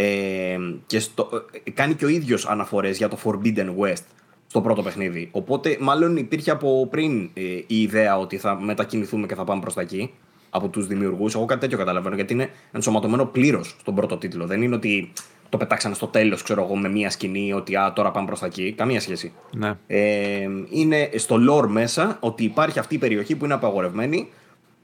Ε, 0.01 0.59
και 0.87 0.99
στο, 0.99 1.29
ε, 1.65 1.71
κάνει 1.71 1.95
και 1.95 2.05
ο 2.05 2.09
ίδιος 2.09 2.47
αναφορές 2.47 2.97
για 2.97 3.09
το 3.09 3.19
Forbidden 3.25 3.67
West 3.79 4.05
στο 4.47 4.61
πρώτο 4.61 4.83
παιχνίδι. 4.83 5.29
Οπότε 5.33 5.77
μάλλον 5.81 6.17
υπήρχε 6.17 6.51
από 6.51 6.87
πριν 6.91 7.31
ε, 7.35 7.43
η 7.67 7.83
ιδέα 7.83 8.19
ότι 8.19 8.37
θα 8.37 8.61
μετακινηθούμε 8.61 9.27
και 9.27 9.35
θα 9.35 9.45
πάμε 9.45 9.61
προς 9.61 9.75
τα 9.75 9.81
εκεί 9.81 10.11
από 10.51 10.69
τους 10.69 10.87
δημιουργούς. 10.87 11.35
Εγώ 11.35 11.45
κάτι 11.45 11.61
τέτοιο 11.61 11.79
καταλαβαίνω 11.79 12.15
γιατί 12.15 12.33
είναι 12.33 12.51
ενσωματωμένο 12.73 13.25
πλήρως 13.25 13.77
στον 13.81 13.95
πρώτο 13.95 14.17
τίτλο. 14.17 14.47
Δεν 14.47 14.63
είναι 14.63 14.75
ότι 14.75 15.13
το 15.49 15.57
πετάξανε 15.57 15.95
στο 15.95 16.07
τέλος 16.07 16.43
ξέρω 16.43 16.63
εγώ 16.63 16.77
με 16.77 16.89
μία 16.89 17.11
σκηνή 17.11 17.53
ότι 17.53 17.77
α, 17.77 17.93
τώρα 17.93 18.11
πάμε 18.11 18.27
προς 18.27 18.41
τα 18.41 18.47
εκεί. 18.47 18.73
Καμία 18.73 19.01
σχέση. 19.01 19.33
Ναι. 19.57 19.75
Ε, 19.87 20.49
είναι 20.71 21.11
στο 21.15 21.37
lore 21.51 21.69
μέσα 21.69 22.17
ότι 22.21 22.45
υπάρχει 22.45 22.79
αυτή 22.79 22.95
η 22.95 22.99
περιοχή 22.99 23.37
που 23.37 23.45
είναι 23.45 23.55
απαγορευμένη 23.55 24.29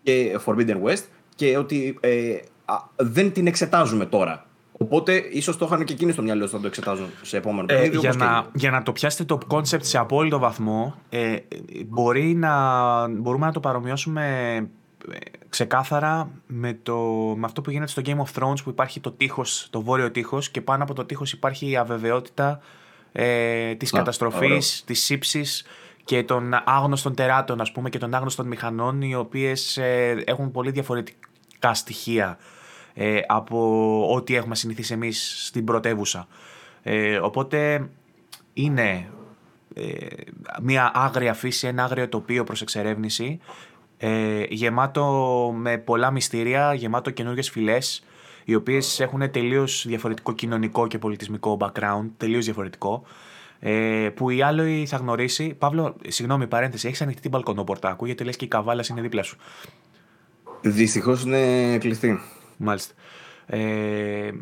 και 0.02 0.38
Forbidden 0.44 0.82
West 0.84 1.04
και 1.34 1.56
ότι 1.56 1.98
ε, 2.00 2.36
δεν 2.96 3.32
την 3.32 3.46
εξετάζουμε 3.46 4.06
τώρα. 4.06 4.46
Οπότε 4.84 5.28
ίσως 5.30 5.56
το 5.56 5.64
είχαν 5.64 5.84
και 5.84 5.92
εκείνοι 5.92 6.12
στο 6.12 6.22
μυαλό 6.22 6.48
θα 6.48 6.60
το 6.60 6.66
εξετάζουν 6.66 7.06
σε 7.22 7.36
επόμενο 7.36 7.66
ε, 7.70 7.86
για, 7.86 8.12
να, 8.12 8.46
για 8.54 8.70
να 8.70 8.82
το 8.82 8.92
πιάσετε 8.92 9.24
το 9.24 9.38
concept 9.48 9.82
σε 9.82 9.98
απόλυτο 9.98 10.38
βαθμό, 10.38 10.94
ε, 11.08 11.36
μπορεί 11.86 12.34
να, 12.34 13.08
μπορούμε 13.08 13.46
να 13.46 13.52
το 13.52 13.60
παρομοιώσουμε 13.60 14.56
ε, 15.12 15.16
ξεκάθαρα 15.48 16.30
με, 16.46 16.78
το, 16.82 16.96
με 17.36 17.44
αυτό 17.44 17.60
που 17.60 17.70
γίνεται 17.70 17.90
στο 17.90 18.02
Game 18.04 18.18
of 18.18 18.42
Thrones 18.42 18.62
που 18.64 18.70
υπάρχει 18.70 19.00
το 19.00 19.12
τείχος, 19.12 19.66
το 19.70 19.82
βόρειο 19.82 20.10
τείχος 20.10 20.50
και 20.50 20.60
πάνω 20.60 20.82
από 20.82 20.94
το 20.94 21.04
τείχος 21.04 21.32
υπάρχει 21.32 21.70
η 21.70 21.76
αβεβαιότητα 21.76 22.60
ε, 23.12 23.74
της 23.74 23.94
Α, 23.94 23.96
καταστροφής, 23.96 24.82
της 24.86 25.10
ύψης 25.10 25.64
και 26.04 26.22
των 26.22 26.50
άγνωστων 26.64 27.14
τεράτων 27.14 27.60
ας 27.60 27.72
πούμε 27.72 27.88
και 27.88 27.98
των 27.98 28.14
άγνωστων 28.14 28.46
μηχανών 28.46 29.02
οι 29.02 29.14
οποίες 29.14 29.76
ε, 29.76 30.22
έχουν 30.26 30.50
πολύ 30.50 30.70
διαφορετικά 30.70 31.74
στοιχεία 31.74 32.38
ε, 32.94 33.20
από 33.26 34.14
ό,τι 34.14 34.34
έχουμε 34.34 34.54
συνηθίσει 34.54 34.92
εμείς 34.92 35.46
στην 35.46 35.64
πρωτεύουσα. 35.64 36.26
Ε, 36.82 37.16
οπότε 37.16 37.88
είναι 38.52 39.08
ε, 39.74 40.06
μια 40.62 40.90
άγρια 40.94 41.34
φύση, 41.34 41.66
ένα 41.66 41.84
άγριο 41.84 42.08
τοπίο 42.08 42.44
προς 42.44 42.62
εξερεύνηση, 42.62 43.38
ε, 43.96 44.42
γεμάτο 44.48 45.04
με 45.56 45.78
πολλά 45.78 46.10
μυστήρια, 46.10 46.74
γεμάτο 46.74 47.10
καινούργιες 47.10 47.50
φυλές, 47.50 48.04
οι 48.44 48.54
οποίες 48.54 49.00
έχουν 49.00 49.30
τελείως 49.30 49.84
διαφορετικό 49.86 50.32
κοινωνικό 50.32 50.86
και 50.86 50.98
πολιτισμικό 50.98 51.56
background, 51.60 52.10
τελείως 52.16 52.44
διαφορετικό, 52.44 53.02
ε, 53.58 54.08
που 54.14 54.30
η 54.30 54.42
άλλη 54.42 54.86
θα 54.86 54.96
γνωρίσει. 54.96 55.54
Παύλο, 55.58 55.96
συγγνώμη, 56.08 56.46
παρένθεση, 56.46 56.86
έχεις 56.86 57.02
ανοιχτή 57.02 57.20
την 57.20 57.30
μπαλκονόπορτα, 57.30 57.88
ακούγεται 57.88 58.24
λες 58.24 58.36
και 58.36 58.44
η 58.44 58.48
καβάλα 58.48 58.84
είναι 58.90 59.00
δίπλα 59.00 59.22
σου. 59.22 59.36
Δυστυχώς 60.60 61.22
είναι 61.22 61.78
κλειστή. 61.78 62.20
Μάλιστα. 62.64 62.94
Ε, 63.46 64.26
ε, 64.26 64.32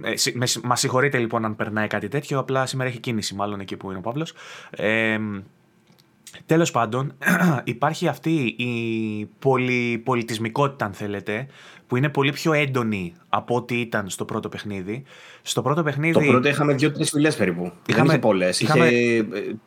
μα 0.62 0.76
συγχωρείτε 0.76 1.18
λοιπόν 1.18 1.44
αν 1.44 1.56
περνάει 1.56 1.86
κάτι 1.86 2.08
τέτοιο, 2.08 2.38
απλά 2.38 2.66
σήμερα 2.66 2.88
έχει 2.88 2.98
κίνηση 2.98 3.34
μάλλον 3.34 3.60
εκεί 3.60 3.76
που 3.76 3.88
είναι 3.88 3.98
ο 3.98 4.02
Παύλος. 4.02 4.32
Ε, 4.70 5.18
τέλος 6.46 6.70
πάντων, 6.70 7.12
υπάρχει 7.64 8.08
αυτή 8.08 8.54
η 8.56 9.28
πολυπολιτισμικότητα 9.38 10.84
αν 10.84 10.92
θέλετε, 10.92 11.46
που 11.86 11.96
είναι 11.96 12.08
πολύ 12.08 12.32
πιο 12.32 12.52
έντονη 12.52 13.14
από 13.28 13.54
ό,τι 13.54 13.80
ήταν 13.80 14.08
στο 14.08 14.24
πρώτο 14.24 14.48
παιχνίδι. 14.48 15.02
Στο 15.42 15.62
πρώτο 15.62 15.82
παιχνίδι. 15.82 16.12
Το 16.12 16.20
πρώτο 16.20 16.48
είχαμε 16.48 16.74
δύο-τρεις 16.74 17.10
φυλές 17.10 17.36
περίπου. 17.36 17.72
Είχαμε, 17.86 18.08
είχε 18.08 18.18
πολλές. 18.18 18.60
Είχαμε... 18.60 18.86
Είχε 18.86 19.16
ε, 19.16 19.24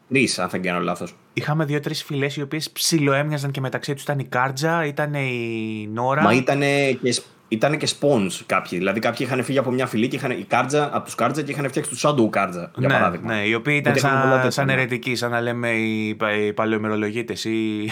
τρει, 0.09 0.29
αν 0.37 0.49
δεν 0.49 0.61
κάνω 0.61 0.79
λάθος. 0.79 1.15
Είχαμε 1.33 1.65
δύο-τρεις 1.65 2.03
φυλές 2.03 2.35
οι 2.35 2.41
οποίες 2.41 2.71
ψιλοέμοιαζαν 2.71 3.51
και 3.51 3.61
μεταξύ 3.61 3.93
τους. 3.93 4.03
Ήταν 4.03 4.19
η 4.19 4.23
Κάρτζα, 4.23 4.85
ήταν 4.85 5.13
η 5.13 5.89
Νόρα. 5.93 6.21
Μα 6.21 6.33
ήταν 6.33 6.59
και 7.01 7.13
ήταν 7.47 7.77
και 7.77 7.87
spawns 7.99 8.41
κάποιοι. 8.45 8.77
Δηλαδή, 8.77 8.99
κάποιοι 8.99 9.27
είχαν 9.29 9.43
φύγει 9.43 9.57
από 9.57 9.71
μια 9.71 9.87
φυλή 9.87 10.07
και 10.07 10.15
είχαν 10.15 10.31
η 10.31 10.45
κάρτζα, 10.47 10.89
από 10.95 11.05
τους 11.05 11.15
κάρτζα 11.15 11.41
και 11.41 11.51
είχαν 11.51 11.67
φτιάξει 11.67 11.89
τους 11.89 12.05
Shadow 12.05 12.29
κάρτζα. 12.29 12.71
Για 12.77 12.87
ναι, 12.87 12.93
παράδειγμα. 12.93 13.33
Ναι, 13.33 13.41
οι 13.41 13.53
οποίοι 13.53 13.75
ήταν 13.79 13.95
σαν, 13.97 14.51
σαν 14.51 14.69
αιρετικοί, 14.69 15.15
σαν 15.15 15.31
να 15.31 15.41
λέμε 15.41 15.69
οι, 15.69 16.07
οι 16.47 16.53
παλαιομερολογίτες 16.53 17.43
ή. 17.45 17.89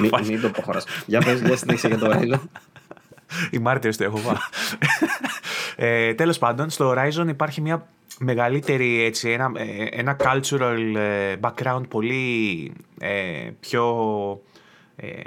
μην, 0.00 0.10
μην 0.26 0.40
το 0.40 0.48
προχωράς. 0.48 0.84
για 1.06 1.20
πες, 1.20 1.40
για 1.40 1.56
συνέχεια 1.56 1.88
για 1.88 1.98
το 1.98 2.10
Horizon. 2.12 2.40
η 3.50 3.58
Μάρτυρες 3.58 3.96
του 3.96 4.02
έχω 4.02 4.20
ε, 5.76 6.14
Τέλος 6.14 6.38
πάντων, 6.38 6.70
στο 6.70 6.94
Horizon 6.96 7.28
υπάρχει 7.28 7.60
μια 7.60 7.86
μεγαλύτερη 8.18 9.04
έτσι, 9.04 9.30
ένα, 9.30 9.52
ε, 9.56 9.84
ένα 9.90 10.16
cultural 10.20 10.94
ε, 10.96 11.34
background 11.40 11.88
πολύ 11.88 12.72
ε, 12.98 13.50
πιο 13.60 13.84
ε, 14.96 15.20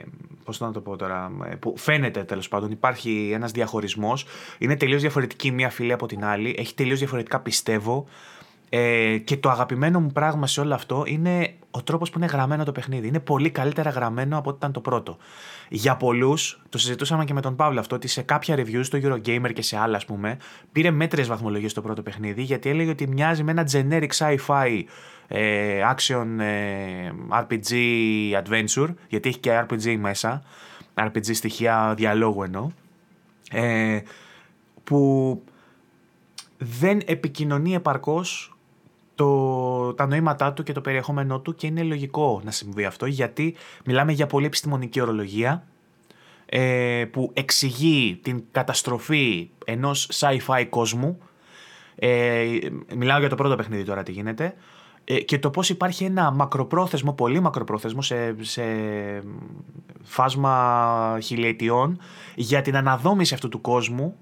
πώς 0.43 0.59
να 0.59 0.71
το 0.71 0.81
πω 0.81 0.95
τώρα, 0.95 1.31
ε, 1.51 1.55
που 1.55 1.73
φαίνεται 1.77 2.23
τέλος 2.23 2.47
πάντων, 2.47 2.71
υπάρχει 2.71 3.31
ένας 3.33 3.51
διαχωρισμός, 3.51 4.25
είναι 4.57 4.77
τελείως 4.77 5.01
διαφορετική 5.01 5.51
μία 5.51 5.69
φυλή 5.69 5.91
από 5.91 6.05
την 6.05 6.23
άλλη, 6.23 6.55
έχει 6.57 6.73
τελείως 6.73 6.99
διαφορετικά 6.99 7.39
πιστεύω 7.39 8.07
ε, 8.73 9.17
και 9.17 9.37
το 9.37 9.49
αγαπημένο 9.49 9.99
μου 9.99 10.11
πράγμα 10.11 10.47
σε 10.47 10.61
όλο 10.61 10.73
αυτό 10.73 11.03
είναι 11.07 11.53
ο 11.71 11.83
τρόπος 11.83 12.09
που 12.09 12.17
είναι 12.17 12.27
γραμμένο 12.27 12.63
το 12.63 12.71
παιχνίδι. 12.71 13.07
Είναι 13.07 13.19
πολύ 13.19 13.49
καλύτερα 13.49 13.89
γραμμένο 13.89 14.37
από 14.37 14.49
ό,τι 14.49 14.57
ήταν 14.57 14.71
το 14.71 14.79
πρώτο. 14.79 15.17
Για 15.69 15.95
πολλούς, 15.97 16.61
το 16.69 16.77
συζητούσαμε 16.77 17.25
και 17.25 17.33
με 17.33 17.41
τον 17.41 17.55
Παύλο 17.55 17.79
αυτό, 17.79 17.95
ότι 17.95 18.07
σε 18.07 18.21
κάποια 18.21 18.55
reviews 18.55 18.83
στο 18.83 18.99
Eurogamer 19.01 19.53
και 19.53 19.61
σε 19.61 19.77
άλλα, 19.77 19.97
ας 19.97 20.05
πούμε, 20.05 20.37
πήρε 20.71 20.91
μέτριε 20.91 21.23
βαθμολογίες 21.23 21.73
το 21.73 21.81
πρώτο 21.81 22.01
παιχνίδι, 22.01 22.41
γιατί 22.41 22.69
έλεγε 22.69 22.89
ότι 22.89 23.07
μοιάζει 23.07 23.43
με 23.43 23.51
ένα 23.51 23.67
generic 23.71 24.09
sci-fi 24.17 24.83
ε, 25.20 25.20
action 25.95 26.39
ε, 26.39 27.11
RPG 27.29 27.71
adventure, 28.43 28.93
γιατί 29.09 29.29
έχει 29.29 29.37
και 29.37 29.65
RPG 29.69 29.97
μέσα, 29.99 30.43
RPG 30.93 31.35
στοιχεία 31.35 31.93
διαλόγου 31.97 32.43
εννοώ, 32.43 32.69
ε, 33.51 33.99
που 34.83 35.41
δεν 36.57 37.01
επικοινωνεί 37.05 37.73
επαρκώς 37.73 38.55
το, 39.15 39.93
τα 39.93 40.07
νοήματά 40.07 40.53
του 40.53 40.63
και 40.63 40.73
το 40.73 40.81
περιεχόμενό 40.81 41.39
του 41.39 41.55
και 41.55 41.67
είναι 41.67 41.83
λογικό 41.83 42.41
να 42.43 42.51
συμβεί 42.51 42.85
αυτό 42.85 43.05
γιατί 43.05 43.55
μιλάμε 43.85 44.11
για 44.11 44.27
πολύ 44.27 44.45
επιστημονική 44.45 45.01
ορολογία 45.01 45.67
ε, 46.45 47.05
που 47.11 47.31
εξηγεί 47.33 48.19
την 48.23 48.43
καταστροφή 48.51 49.49
ενός 49.65 50.09
sci-fi 50.13 50.65
κόσμου. 50.69 51.19
Ε, 51.95 52.57
μιλάω 52.95 53.19
για 53.19 53.29
το 53.29 53.35
πρώτο 53.35 53.55
παιχνίδι 53.55 53.83
τώρα 53.83 54.03
τι 54.03 54.11
γίνεται. 54.11 54.43
ε, 54.45 54.53
και 55.19 55.39
το 55.39 55.49
πώς 55.49 55.69
υπάρχει 55.69 56.03
ένα 56.03 56.31
μακροπρόθεσμο, 56.31 57.13
πολύ 57.13 57.39
μακροπρόθεσμο 57.39 58.01
σε, 58.01 58.35
σε 58.39 58.63
φάσμα 60.03 61.17
χιλιετιών 61.21 61.99
για 62.35 62.61
την 62.61 62.75
αναδόμηση 62.75 63.33
αυτού 63.33 63.49
του 63.49 63.61
κόσμου 63.61 64.15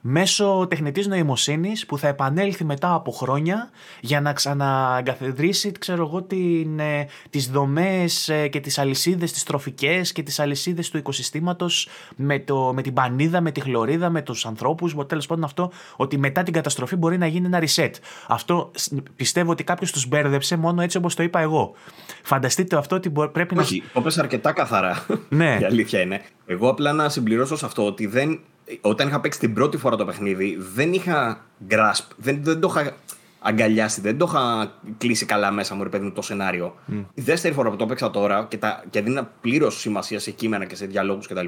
μέσω 0.00 0.66
τεχνητής 0.70 1.06
νοημοσύνης 1.06 1.86
που 1.86 1.98
θα 1.98 2.08
επανέλθει 2.08 2.64
μετά 2.64 2.94
από 2.94 3.10
χρόνια 3.10 3.70
για 4.00 4.20
να 4.20 4.32
ξαναγκαθιδρύσει 4.32 5.72
ξέρω 5.72 6.02
εγώ, 6.02 6.22
την, 6.22 6.78
ε, 6.78 7.06
τις 7.30 7.50
δομές 7.50 8.28
ε, 8.28 8.48
και 8.48 8.60
τις 8.60 8.78
αλυσίδες 8.78 9.32
τις 9.32 9.42
τροφικές 9.42 10.12
και 10.12 10.22
τις 10.22 10.38
αλυσίδες 10.38 10.90
του 10.90 10.98
οικοσυστήματος 10.98 11.88
με, 12.16 12.38
το, 12.38 12.72
με 12.74 12.82
την 12.82 12.92
πανίδα, 12.92 13.40
με 13.40 13.50
τη 13.50 13.60
χλωρίδα, 13.60 14.10
με 14.10 14.22
τους 14.22 14.46
ανθρώπους, 14.46 14.94
τέλος 15.06 15.26
πάντων 15.26 15.44
αυτό 15.44 15.72
ότι 15.96 16.18
μετά 16.18 16.42
την 16.42 16.52
καταστροφή 16.52 16.96
μπορεί 16.96 17.18
να 17.18 17.26
γίνει 17.26 17.46
ένα 17.46 17.62
reset. 17.66 17.90
Αυτό 18.28 18.70
πιστεύω 19.16 19.50
ότι 19.50 19.64
κάποιος 19.64 19.92
τους 19.92 20.06
μπέρδεψε 20.08 20.56
μόνο 20.56 20.82
έτσι 20.82 20.96
όπως 20.96 21.14
το 21.14 21.22
είπα 21.22 21.40
εγώ. 21.40 21.74
Φανταστείτε 22.22 22.76
αυτό 22.76 22.96
ότι 22.96 23.12
πρέπει 23.32 23.54
να... 23.54 23.62
Όχι, 23.62 23.82
το 23.92 24.00
πες 24.00 24.18
αρκετά 24.18 24.52
καθαρά. 24.52 25.06
Ναι. 25.28 25.58
Η 25.60 25.64
αλήθεια 25.64 26.00
είναι. 26.00 26.20
Εγώ 26.46 26.68
απλά 26.68 26.92
να 26.92 27.08
συμπληρώσω 27.08 27.56
σε 27.56 27.66
αυτό 27.66 27.86
ότι 27.86 28.06
δεν 28.06 28.40
όταν 28.80 29.08
είχα 29.08 29.20
παίξει 29.20 29.38
την 29.38 29.54
πρώτη 29.54 29.76
φορά 29.76 29.96
το 29.96 30.04
παιχνίδι, 30.04 30.58
δεν 30.74 30.92
είχα 30.92 31.40
grasp, 31.70 32.04
δεν, 32.16 32.38
δεν 32.42 32.60
το 32.60 32.68
είχα 32.76 32.94
αγκαλιάσει, 33.40 34.00
δεν 34.00 34.18
το 34.18 34.26
είχα 34.28 34.72
κλείσει 34.98 35.26
καλά 35.26 35.50
μέσα 35.50 35.74
μου, 35.74 35.82
ρε 35.82 35.88
παιδί 35.88 36.04
μου, 36.04 36.12
το 36.12 36.22
σενάριο. 36.22 36.74
Η 37.14 37.20
δεύτερη 37.22 37.54
φορά 37.54 37.70
που 37.70 37.76
το 37.76 37.84
έπαιξα 37.84 38.10
τώρα 38.10 38.46
και, 38.48 38.58
τα, 38.58 38.84
και 38.90 39.00
δίνα 39.00 39.30
πλήρως 39.40 39.80
σημασία 39.80 40.18
σε 40.18 40.30
κείμενα 40.30 40.64
και 40.64 40.76
σε 40.76 40.86
διαλόγους 40.86 41.26
κτλ 41.26 41.46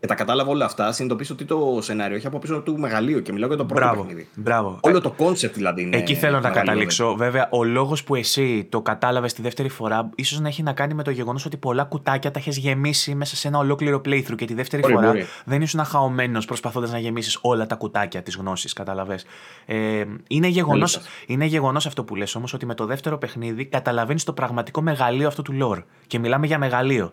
και 0.00 0.06
τα 0.06 0.14
κατάλαβα 0.14 0.50
όλα 0.50 0.64
αυτά, 0.64 0.92
συνειδητοποίησα 0.92 1.32
ότι 1.32 1.44
το 1.44 1.78
σενάριο 1.82 2.16
έχει 2.16 2.26
από 2.26 2.38
πίσω 2.38 2.60
του 2.60 2.78
μεγαλείο 2.78 3.20
και 3.20 3.32
μιλάω 3.32 3.48
για 3.48 3.56
το 3.56 3.64
πρώτο 3.64 3.84
μπράβο, 3.84 4.02
παιχνίδι. 4.02 4.28
Μπράβο. 4.34 4.78
Όλο 4.80 5.00
το 5.00 5.10
concept 5.10 5.54
δηλαδή 5.54 5.82
είναι. 5.82 5.96
Εκεί 5.96 6.14
θέλω 6.14 6.40
να 6.40 6.50
καταλήξω. 6.50 7.14
Βέβαια, 7.14 7.48
ο 7.50 7.64
λόγος 7.64 8.04
που 8.04 8.14
εσύ 8.14 8.66
το 8.68 8.82
κατάλαβες 8.82 9.32
τη 9.32 9.42
δεύτερη 9.42 9.68
φορά, 9.68 10.10
ίσως 10.14 10.40
να 10.40 10.48
έχει 10.48 10.62
να 10.62 10.72
κάνει 10.72 10.94
με 10.94 11.02
το 11.02 11.10
γεγονός 11.10 11.46
ότι 11.46 11.56
πολλά 11.56 11.84
κουτάκια 11.84 12.30
τα 12.30 12.38
έχεις 12.38 12.56
γεμίσει 12.56 13.14
μέσα 13.14 13.36
σε 13.36 13.48
ένα 13.48 13.58
ολόκληρο 13.58 14.00
playthrough 14.04 14.36
και 14.36 14.44
τη 14.44 14.54
δεύτερη 14.54 14.82
φορά 14.82 15.06
μπορεί. 15.06 15.26
δεν 15.44 15.62
ήσουν 15.62 15.84
χαωμένο 15.84 16.40
προσπαθώντας 16.46 16.90
να 16.90 16.98
γεμίσεις 16.98 17.38
όλα 17.40 17.66
τα 17.66 17.74
κουτάκια 17.74 18.22
της 18.22 18.36
γνώσης. 18.36 18.72
Κατάλαβες. 18.72 19.24
Ε, 19.66 20.04
είναι 21.28 21.44
γεγονός 21.44 21.86
αυτό 21.86 22.04
που 22.04 22.14
λες 22.14 22.34
όμως 22.34 22.52
ότι 22.52 22.66
με 22.66 22.74
το 22.74 22.86
δεύτερο 22.86 23.18
παιχνίδι 23.18 23.64
καταλαβαίνεις 23.64 24.24
το 24.24 24.32
πραγματικό 24.32 24.82
μεγαλείο 24.82 25.26
αυτού 25.26 25.42
του 25.42 25.54
lore. 25.62 25.82
Και 26.06 26.18
μιλάμε 26.18 26.46
για 26.46 26.58
μεγαλείο. 26.58 27.12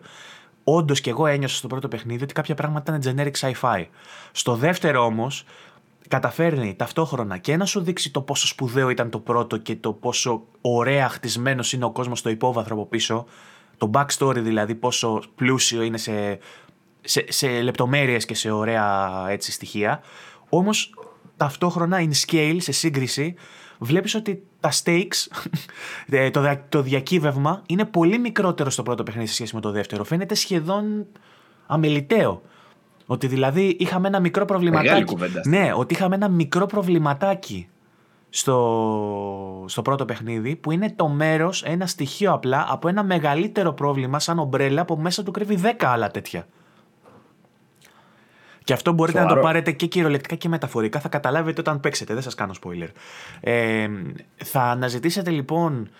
Όντως 0.68 1.00
και 1.00 1.10
εγώ 1.10 1.26
ένιωσα 1.26 1.56
στο 1.56 1.66
πρώτο 1.66 1.88
παιχνίδι 1.88 2.22
ότι 2.22 2.32
κάποια 2.34 2.54
πράγματα 2.54 2.96
ήταν 2.96 3.16
generic 3.16 3.40
sci-fi. 3.40 3.84
Στο 4.32 4.54
δεύτερο 4.54 5.04
όμως, 5.04 5.44
καταφέρνει 6.08 6.74
ταυτόχρονα 6.74 7.38
και 7.38 7.56
να 7.56 7.64
σου 7.64 7.80
δείξει 7.80 8.10
το 8.10 8.20
πόσο 8.20 8.46
σπουδαίο 8.46 8.90
ήταν 8.90 9.10
το 9.10 9.18
πρώτο 9.18 9.56
και 9.56 9.76
το 9.76 9.92
πόσο 9.92 10.42
ωραία 10.60 11.08
χτισμένος 11.08 11.72
είναι 11.72 11.84
ο 11.84 11.90
κόσμος 11.90 12.18
στο 12.18 12.28
υπόβαθρο 12.28 12.74
από 12.74 12.86
πίσω. 12.86 13.26
Το 13.76 13.90
backstory 13.94 14.38
δηλαδή, 14.38 14.74
πόσο 14.74 15.22
πλούσιο 15.34 15.82
είναι 15.82 15.98
σε, 15.98 16.38
σε, 17.00 17.24
σε 17.28 17.60
λεπτομέρειες 17.62 18.24
και 18.24 18.34
σε 18.34 18.50
ωραία 18.50 19.24
έτσι, 19.28 19.52
στοιχεία. 19.52 20.00
Όμως 20.48 20.94
ταυτόχρονα 21.36 21.98
in 22.00 22.10
scale, 22.26 22.56
σε 22.58 22.72
σύγκριση, 22.72 23.34
βλέπεις 23.78 24.14
ότι 24.14 24.42
τα 24.66 24.72
stakes, 24.84 25.40
ε, 26.10 26.30
το, 26.30 26.58
το 26.68 26.82
διακύβευμα 26.82 27.62
είναι 27.66 27.84
πολύ 27.84 28.18
μικρότερο 28.18 28.70
στο 28.70 28.82
πρώτο 28.82 29.02
παιχνίδι 29.02 29.28
σε 29.28 29.34
σχέση 29.34 29.54
με 29.54 29.60
το 29.60 29.70
δεύτερο. 29.70 30.04
Φαίνεται 30.04 30.34
σχεδόν 30.34 31.06
αμεληταίο. 31.66 32.42
Ότι 33.06 33.26
δηλαδή 33.26 33.76
είχαμε 33.78 34.08
ένα 34.08 34.20
μικρό 34.20 34.44
προβληματάκι. 34.44 35.16
Ναι, 35.44 35.72
ότι 35.74 35.94
είχαμε 35.94 36.14
ένα 36.14 36.28
μικρό 36.28 36.66
προβληματάκι 36.66 37.68
στο, 38.30 39.64
στο 39.68 39.82
πρώτο 39.82 40.04
παιχνίδι 40.04 40.56
που 40.56 40.70
είναι 40.70 40.92
το 40.96 41.08
μέρος, 41.08 41.62
ένα 41.62 41.86
στοιχείο 41.86 42.32
απλά 42.32 42.66
από 42.68 42.88
ένα 42.88 43.04
μεγαλύτερο 43.04 43.72
πρόβλημα 43.72 44.18
σαν 44.18 44.38
ομπρέλα 44.38 44.84
που 44.84 44.96
μέσα 44.96 45.22
του 45.22 45.30
κρύβει 45.30 45.58
10 45.62 45.84
άλλα 45.84 46.10
τέτοια. 46.10 46.46
Και 48.66 48.72
αυτό 48.72 48.92
μπορείτε 48.92 49.20
να 49.20 49.26
το 49.26 49.36
πάρετε 49.40 49.72
και 49.72 49.86
κυριολεκτικά 49.86 50.34
και 50.34 50.48
μεταφορικά. 50.48 51.00
Θα 51.00 51.08
καταλάβετε 51.08 51.60
όταν 51.60 51.80
παίξετε. 51.80 52.12
Δεν 52.14 52.22
σας 52.22 52.34
κάνω 52.34 52.52
spoiler. 52.62 52.88
Ε, 53.40 53.88
θα 54.44 54.62
αναζητήσετε 54.62 55.30
λοιπόν 55.30 55.90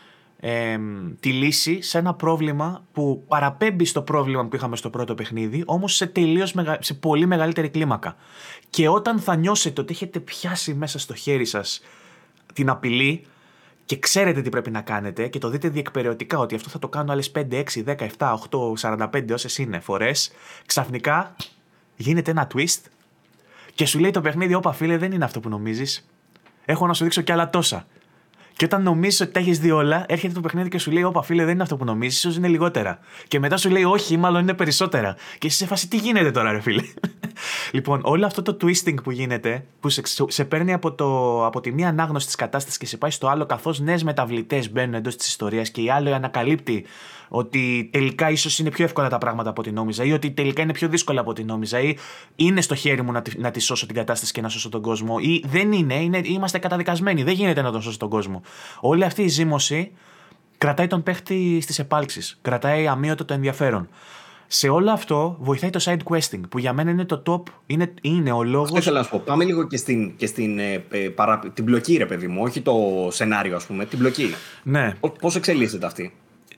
ε, 0.40 0.78
τη 1.20 1.32
λύση 1.32 1.82
σε 1.82 1.98
ένα 1.98 2.14
πρόβλημα 2.14 2.84
που 2.92 3.24
παραπέμπει 3.28 3.84
στο 3.84 4.02
πρόβλημα 4.02 4.46
που 4.46 4.56
είχαμε 4.56 4.76
στο 4.76 4.90
πρώτο 4.90 5.14
παιχνίδι, 5.14 5.62
όμως 5.66 5.94
σε, 5.94 6.06
τελείως 6.06 6.54
σε 6.78 6.94
πολύ 6.94 7.26
μεγαλύτερη 7.26 7.68
κλίμακα. 7.68 8.16
Και 8.70 8.88
όταν 8.88 9.18
θα 9.18 9.36
νιώσετε 9.36 9.80
ότι 9.80 9.92
έχετε 9.92 10.20
πιάσει 10.20 10.74
μέσα 10.74 10.98
στο 10.98 11.14
χέρι 11.14 11.44
σας 11.44 11.80
την 12.52 12.68
απειλή 12.68 13.26
και 13.84 13.98
ξέρετε 13.98 14.42
τι 14.42 14.48
πρέπει 14.48 14.70
να 14.70 14.80
κάνετε 14.80 15.28
και 15.28 15.38
το 15.38 15.48
δείτε 15.48 15.68
διεκπαιρεωτικά 15.68 16.38
ότι 16.38 16.54
αυτό 16.54 16.68
θα 16.68 16.78
το 16.78 16.88
κάνω 16.88 17.12
άλλες 17.12 17.32
5, 17.34 17.40
6, 17.50 17.62
10, 17.86 17.96
7, 18.18 18.34
8, 18.80 19.08
45 19.08 19.30
όσες 19.32 19.58
είναι 19.58 19.80
φορές, 19.80 20.30
ξαφνικά 20.66 21.36
γίνεται 21.96 22.30
ένα 22.30 22.48
twist 22.54 22.80
και 23.74 23.86
σου 23.86 23.98
λέει 23.98 24.10
το 24.10 24.20
παιχνίδι, 24.20 24.54
όπα 24.54 24.72
φίλε 24.72 24.96
δεν 24.96 25.12
είναι 25.12 25.24
αυτό 25.24 25.40
που 25.40 25.48
νομίζεις. 25.48 26.06
Έχω 26.64 26.86
να 26.86 26.94
σου 26.94 27.04
δείξω 27.04 27.20
κι 27.20 27.32
άλλα 27.32 27.50
τόσα. 27.50 27.86
Και 28.56 28.64
όταν 28.64 28.82
νομίζεις 28.82 29.20
ότι 29.20 29.32
τα 29.32 29.40
έχεις 29.40 29.58
δει 29.58 29.70
όλα, 29.70 30.04
έρχεται 30.08 30.34
το 30.34 30.40
παιχνίδι 30.40 30.68
και 30.68 30.78
σου 30.78 30.90
λέει: 30.90 31.02
Όπα, 31.02 31.22
φίλε, 31.22 31.44
δεν 31.44 31.54
είναι 31.54 31.62
αυτό 31.62 31.76
που 31.76 31.84
νομίζεις, 31.84 32.18
ίσως 32.18 32.36
είναι 32.36 32.48
λιγότερα. 32.48 32.98
Και 33.28 33.38
μετά 33.38 33.56
σου 33.56 33.70
λέει: 33.70 33.84
Όχι, 33.84 34.16
μάλλον 34.16 34.40
είναι 34.40 34.54
περισσότερα. 34.54 35.16
Και 35.38 35.46
εσύ 35.46 35.56
σε 35.56 35.66
φάση, 35.66 35.88
τι 35.88 35.96
γίνεται 35.96 36.30
τώρα, 36.30 36.52
ρε 36.52 36.60
φίλε; 36.60 36.82
λοιπόν, 37.72 38.00
όλο 38.04 38.26
αυτό 38.26 38.42
το 38.42 38.56
twisting 38.60 39.02
που 39.02 39.10
γίνεται, 39.10 39.64
που 39.80 39.88
σε, 39.88 40.02
σε 40.26 40.44
παίρνει 40.44 40.72
από, 40.72 40.92
το, 40.92 41.46
από 41.46 41.60
τη 41.60 41.72
μία 41.72 41.88
ανάγνωση 41.88 42.26
της 42.26 42.34
κατάστασης 42.34 42.78
και 42.78 42.86
σε 42.86 42.96
πάει 42.96 43.10
στο 43.10 43.28
άλλο, 43.28 43.46
καθώς 43.46 43.80
νέες 43.80 44.02
μεταβλητές 44.02 44.70
μπαίνουν 44.70 44.94
εντός 44.94 45.16
της 45.16 45.26
ιστορίας 45.26 45.70
και 45.70 45.82
η 45.82 45.90
άλλη 45.90 46.14
ανακαλύπτει 46.14 46.84
ότι 47.28 47.88
τελικά 47.92 48.30
ίσως 48.30 48.58
είναι 48.58 48.70
πιο 48.70 48.84
εύκολα 48.84 49.08
τα 49.08 49.18
πράγματα 49.18 49.50
από 49.50 49.60
ό,τι 49.60 49.72
νόμιζα 49.72 50.04
ή 50.04 50.12
ότι 50.12 50.30
τελικά 50.30 50.62
είναι 50.62 50.72
πιο 50.72 50.88
δύσκολα 50.88 51.20
από 51.20 51.30
ό,τι 51.30 51.44
νόμιζα 51.44 51.80
ή 51.80 51.96
είναι 52.36 52.60
στο 52.60 52.74
χέρι 52.74 53.02
μου 53.02 53.12
να 53.12 53.22
τη, 53.22 53.38
να 53.38 53.50
τη 53.50 53.60
σώσω 53.60 53.86
την 53.86 53.94
κατάσταση 53.94 54.32
και 54.32 54.40
να 54.40 54.48
σώσω 54.48 54.68
τον 54.68 54.82
κόσμο 54.82 55.16
ή 55.20 55.44
δεν 55.46 55.72
είναι, 55.72 55.94
είναι 55.94 56.20
είμαστε 56.24 56.58
καταδικασμένοι, 56.58 57.22
δεν 57.22 57.34
γίνεται 57.34 57.62
να 57.62 57.72
τον 57.72 57.82
σώσω 57.82 57.98
τον 57.98 58.08
κόσμο. 58.08 58.42
Όλη 58.80 59.04
αυτή 59.04 59.22
η 59.22 59.28
ζήμωση 59.28 59.92
κρατάει 60.58 60.86
τον 60.86 61.02
παίχτη 61.02 61.60
στις 61.60 61.78
επάλξεις, 61.78 62.38
κρατάει 62.42 62.86
αμύωτο 62.86 63.24
το 63.24 63.34
ενδιαφέρον. 63.34 63.88
Σε 64.46 64.68
όλο 64.68 64.90
αυτό 64.90 65.36
βοηθάει 65.40 65.70
το 65.70 65.80
side 65.84 65.98
questing 66.10 66.40
που 66.48 66.58
για 66.58 66.72
μένα 66.72 66.90
είναι 66.90 67.04
το 67.04 67.22
top, 67.26 67.52
είναι, 67.66 67.94
είναι 68.00 68.32
ο 68.32 68.42
λόγο. 68.42 68.62
Αυτό 68.62 68.76
ήθελα 68.76 68.98
να 68.98 69.04
σου 69.04 69.10
πω. 69.10 69.18
Πάμε 69.18 69.44
λίγο 69.44 69.66
και 69.66 69.76
στην, 69.76 70.16
και 70.16 70.26
στην 70.26 70.58
ε, 70.58 70.84
ε 70.90 70.98
παρα, 71.08 71.38
την 71.54 71.64
πλοκή, 71.64 71.96
ρε 71.96 72.06
παιδί 72.06 72.26
μου, 72.26 72.42
όχι 72.42 72.60
το 72.60 72.74
σενάριο, 73.10 73.56
ας 73.56 73.66
πούμε, 73.66 73.84
την 73.84 73.98
πλοκή. 73.98 74.34
Ναι. 74.62 74.94
Πώς 75.20 75.36
εξελίσσεται 75.36 75.86
αυτή; 75.86 76.12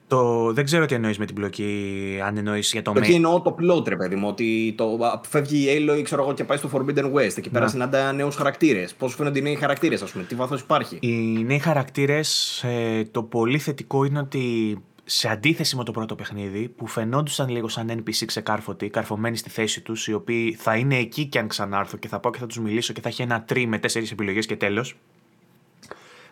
Το, 0.08 0.52
δεν 0.52 0.64
ξέρω 0.64 0.86
τι 0.86 0.94
εννοείς 0.94 1.18
με 1.18 1.26
την 1.26 1.34
πλοκή, 1.34 2.20
αν 2.24 2.36
εννοείς 2.36 2.72
για 2.72 2.82
το 2.82 2.92
Εκεί 2.96 3.12
εννοώ 3.12 3.40
το 3.40 3.56
plot, 3.60 3.88
ρε 3.88 3.96
παιδί 3.96 4.14
μου. 4.14 4.28
Ότι 4.28 4.74
το, 4.76 4.98
φεύγει 5.28 5.58
η 5.58 5.88
Aloy 5.88 6.02
ξέρω 6.02 6.22
εγώ, 6.22 6.34
και 6.34 6.44
πάει 6.44 6.58
στο 6.58 6.70
Forbidden 6.72 7.12
West. 7.12 7.36
Εκεί 7.36 7.50
πέρα 7.50 7.64
ναι. 7.64 7.70
συναντά 7.70 8.12
νέους 8.12 8.36
χαρακτήρες. 8.36 8.94
Πώς 8.94 9.14
φαίνονται 9.14 9.38
οι 9.38 9.42
νέοι 9.42 9.54
χαρακτήρες, 9.54 10.02
ας 10.02 10.10
πούμε, 10.10 10.24
τι 10.24 10.34
βάθος 10.34 10.60
υπάρχει. 10.60 10.98
Οι 11.00 11.44
νέοι 11.44 11.58
χαρακτήρες, 11.58 12.62
ε, 12.62 13.08
το 13.10 13.22
πολύ 13.22 13.58
θετικό 13.58 14.04
είναι 14.04 14.18
ότι 14.18 14.76
σε 15.04 15.28
αντίθεση 15.28 15.76
με 15.76 15.84
το 15.84 15.92
πρώτο 15.92 16.14
παιχνίδι, 16.14 16.68
που 16.68 16.86
φαινόντουσαν 16.86 17.48
λίγο 17.48 17.68
σαν 17.68 17.90
NPC 17.90 18.24
ξεκάρφωτοι, 18.26 18.88
καρφωμένοι 18.88 19.36
στη 19.36 19.50
θέση 19.50 19.80
τους, 19.80 20.06
οι 20.06 20.12
οποίοι 20.12 20.54
θα 20.54 20.76
είναι 20.76 20.96
εκεί 20.96 21.26
και 21.26 21.38
αν 21.38 21.48
ξανάρθω 21.48 21.96
και 21.96 22.08
θα 22.08 22.20
πάω 22.20 22.32
και 22.32 22.38
θα 22.38 22.46
τους 22.46 22.58
μιλήσω 22.58 22.92
και 22.92 23.00
θα 23.00 23.08
έχει 23.08 23.22
ένα 23.22 23.42
τρί 23.42 23.66
με 23.66 23.78
τέσσερις 23.78 24.10
επιλογές 24.10 24.46
και 24.46 24.56
τέλος. 24.56 24.96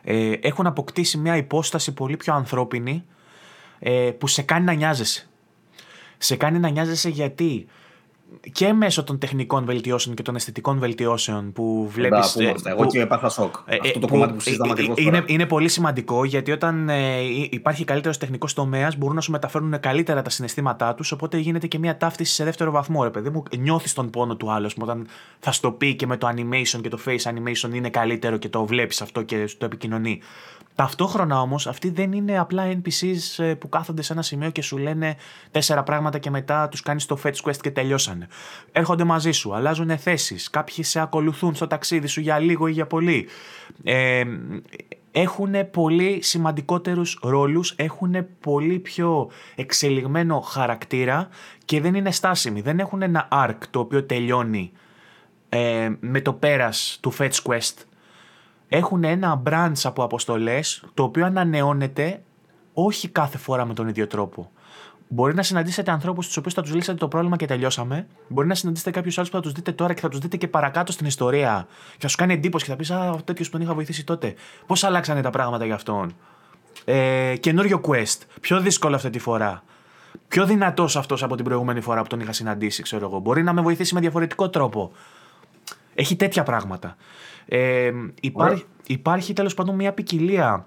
Ε, 0.03 0.33
έχουν 0.41 0.67
αποκτήσει 0.67 1.19
μια 1.19 1.37
υπόσταση 1.37 1.95
πολύ 1.95 2.17
πιο 2.17 2.35
ανθρώπινη 2.35 3.05
ε, 3.79 4.11
που 4.19 4.27
σε 4.27 4.43
κάνει 4.43 4.65
να 4.65 4.73
νοιάζεσαι. 4.73 5.29
Σε 6.19 6.37
κάνει 6.37 6.59
να 6.59 6.69
νοιάζεσαι 6.69 7.09
γιατί 7.09 7.67
και 8.53 8.73
μέσω 8.73 9.05
των 9.05 9.19
τεχνικών 9.19 9.65
βελτιώσεων 9.65 10.15
και 10.15 10.23
των 10.23 10.37
αισθητικών 10.37 10.79
βελτιώσεων 10.79 11.53
που 11.53 11.89
βλέπεις. 11.89 12.37
Ε, 12.37 12.55
εγώ 12.65 12.87
και 12.87 13.01
έπαθα 13.01 13.29
σοκ. 13.29 13.55
Ε, 13.67 13.77
Αυτό 13.83 13.99
το 13.99 14.07
κομμάτι 14.07 14.33
που 14.33 14.41
συζητάμε 14.41 14.73
ακριβώς. 14.73 14.99
Είναι, 14.99 15.25
είναι 15.27 15.47
πολύ 15.47 15.69
σημαντικό 15.69 16.25
γιατί 16.25 16.53
όταν 16.53 16.89
ε, 16.89 17.21
υπάρχει 17.51 17.85
καλύτερος 17.85 18.19
τεχνικός 18.19 18.53
τομέας 18.53 18.97
μπορούν 18.97 19.15
να 19.15 19.21
σου 19.21 19.31
μεταφέρουν 19.31 19.81
καλύτερα 19.81 20.23
τα 20.23 20.31
συναισθήματά 20.31 20.95
τους. 20.95 21.13
Οπότε 21.13 21.39
γίνεται 21.39 21.67
και 21.67 21.79
μια 21.79 21.97
ταύτιση 21.97 22.35
σε 22.35 22.45
δεύτερο 22.45 22.71
βαθμό, 22.71 23.03
ρε 23.03 23.11
παιδί 23.11 23.31
μου. 23.31 23.43
Νιώθεις 23.59 23.93
τον 23.93 24.11
πόνο 24.11 24.37
του 24.37 24.53
άλλου. 24.53 24.69
Όταν 24.79 25.07
θα 25.39 25.53
στο 25.53 25.71
πει 25.71 25.95
και 25.95 26.07
με 26.07 26.17
το 26.17 26.29
animation 26.29 26.81
και 26.83 26.89
το 26.89 26.99
face 27.07 27.23
animation 27.23 27.75
είναι 27.75 27.91
καλύτερο 27.91 28.37
και 28.37 28.49
το 28.49 28.67
βλέπεις 28.67 29.03
αυτό 29.03 29.23
και 29.23 29.49
το 29.59 29.65
επικοινωνεί. 29.65 30.21
Ταυτόχρονα 30.75 31.41
όμως 31.41 31.67
αυτοί 31.67 31.91
δεν 31.91 32.13
είναι 32.13 32.39
απλά 32.39 32.65
NPCs 32.73 33.45
ε, 33.45 33.55
που 33.55 33.69
κάθονται 33.69 34.03
σε 34.03 34.13
ένα 34.13 34.23
σημείο 34.23 34.51
και 34.51 34.63
σου 34.63 34.79
λένε 34.79 35.17
τέσσερα 35.51 35.83
πράγματα 35.83 36.19
και 36.19 36.31
μετά 36.31 36.69
τους 36.69 36.83
κάνεις 36.83 37.07
το 37.07 37.19
fetch 37.25 37.37
quest 37.43 37.57
και 37.61 37.71
τελειώσανε. 38.17 38.29
Έρχονται 38.73 39.05
μαζί 39.05 39.31
σου, 39.31 39.55
αλλάζουν 39.55 39.99
θέσεις, 39.99 40.51
κάποιοι 40.51 40.85
σε 40.85 41.01
ακολουθούν 41.01 41.55
στο 41.55 41.67
ταξίδι 41.67 42.07
σου 42.07 42.21
για 42.21 42.39
λίγο 42.39 42.67
ή 42.67 42.73
για 42.73 42.87
πολύ. 42.87 43.29
Ε, 43.85 44.25
έχουν 45.13 45.71
πολύ 45.71 46.23
σημαντικότερους 46.23 47.19
ρόλους, 47.23 47.75
έχουν 47.77 48.27
πολύ 48.41 48.79
πιο 48.79 49.31
εξελιγμένο 49.55 50.41
χαρακτήρα 50.41 51.29
και 51.65 51.81
δεν 51.81 51.95
είναι 51.95 52.11
στάσιμοι. 52.11 52.61
Δεν 52.61 52.79
έχουν 52.79 53.03
ένα 53.03 53.29
arc 53.33 53.59
το 53.71 53.79
οποίο 53.79 54.05
τελειώνει 54.05 54.73
ε, 55.49 55.91
με 56.01 56.21
το 56.21 56.33
πέρας 56.33 56.99
του 57.01 57.13
fetch 57.19 57.43
quest 57.43 57.75
έχουν 58.69 59.05
ένα 59.05 59.43
branch 59.47 59.81
από 59.83 60.03
αποστολές 60.03 60.85
το 60.95 61.03
οποίο 61.03 61.25
ανανεώνεται 61.27 62.23
όχι 62.73 63.09
κάθε 63.09 63.39
φορά 63.39 63.65
με 63.65 63.75
τον 63.75 63.89
ίδιο 63.89 64.07
τρόπο. 64.07 64.51
Μπορεί 65.09 65.35
να 65.35 65.43
συναντήσετε 65.43 65.91
ανθρώπους 65.91 66.27
του 66.27 66.35
οποίους 66.39 66.55
θα 66.55 66.63
τους 66.63 66.75
λύσετε 66.75 66.99
το 66.99 67.09
πρόβλημα 67.09 67.37
και 67.37 67.47
τελειώσαμε. 67.47 68.07
Μπορεί 68.29 68.47
να 68.49 68.55
συναντήσετε 68.55 68.91
κάποιους 68.91 69.19
άλλους 69.19 69.31
που 69.31 69.37
θα 69.37 69.43
τους 69.43 69.53
δείτε 69.53 69.73
τώρα 69.73 69.95
και 69.95 70.01
θα 70.01 70.09
τους 70.09 70.19
δείτε 70.19 70.37
και 70.37 70.49
παρακάτω 70.49 70.93
στην 70.93 71.07
ιστορία. 71.07 71.67
Και 71.93 71.99
θα 72.01 72.09
σου 72.09 72.17
κάνει 72.17 72.33
εντύπωση 72.33 72.65
και 72.65 72.71
θα 72.71 72.77
πεις 72.77 72.91
Α, 72.91 73.11
ο 73.11 73.23
τέτοιος 73.23 73.49
που 73.49 73.53
τον 73.53 73.67
είχα 73.67 73.75
βοηθήσει 73.75 74.05
τότε. 74.05 74.35
Πώς 74.67 74.85
αλλάξανε 74.85 75.21
τα 75.21 75.31
πράγματα 75.31 75.65
για 75.65 75.75
αυτόν; 75.75 76.17
Ε, 76.85 77.35
καινούριο 77.41 77.81
quest. 77.85 78.21
Πιο 78.41 78.61
δύσκολο 78.61 78.95
αυτή 78.95 79.11
τη 79.11 79.19
φορά. 79.19 79.63
Πιο 80.29 80.47
δυνατός 80.47 80.97
αυτός 80.97 81.23
από 81.23 81.37
την 81.37 81.45
προηγούμενη 81.45 81.81
φορά 81.81 82.03
που 82.03 82.09
τον 82.09 82.21
είχα 82.21 82.33
συναντήσει, 82.33 82.83
ξέρω 82.83 83.07
εγώ. 83.07 83.19
Μπορεί 83.19 83.43
να 83.43 83.53
με 83.53 83.61
βοηθήσει 83.61 83.95
με 83.95 84.01
διαφορετικό 84.01 84.51
τρόπο. 84.51 84.93
Έχει 85.95 86.17
τέτοια 86.17 86.43
πράγματα. 86.43 86.97
Ε, 87.47 87.91
υπάρχει, 88.21 88.65
υπάρχει 88.87 89.33
τέλος 89.33 89.55
πάντων 89.55 89.75
μια 89.75 89.93
ποικιλία 89.93 90.67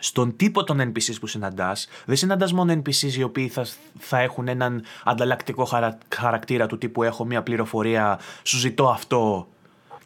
στον 0.00 0.36
τύπο 0.36 0.64
των 0.64 0.92
NPCs 0.92 1.14
που 1.20 1.26
συναντάς. 1.26 1.88
Δεν 2.04 2.16
συναντάς 2.16 2.52
μόνο 2.52 2.72
NPCs 2.72 3.12
οι 3.12 3.22
οποίοι 3.22 3.48
θα, 3.48 3.66
θα 3.98 4.18
έχουν 4.18 4.48
έναν 4.48 4.82
ανταλλακτικό 5.04 5.68
χαρακτήρα 6.08 6.66
του 6.66 6.78
τύπου 6.78 7.02
έχω 7.02 7.24
μια 7.24 7.42
πληροφορία, 7.42 8.18
σου 8.42 8.58
ζητώ 8.58 8.88
αυτό 8.88 9.46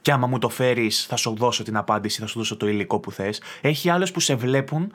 και 0.03 0.13
άμα 0.13 0.27
μου 0.27 0.39
το 0.39 0.49
φέρεις 0.49 1.05
θα 1.05 1.17
σου 1.17 1.35
δώσω 1.37 1.63
την 1.63 1.77
απάντηση, 1.77 2.21
θα 2.21 2.27
σου 2.27 2.39
δώσω 2.39 2.57
το 2.57 2.69
υλικό 2.69 2.99
που 2.99 3.13
θες. 3.13 3.43
Έχει 3.61 3.91
άλλους 3.91 4.13
που 4.13 4.21
σε 4.21 4.35
βλέπουν 4.35 4.93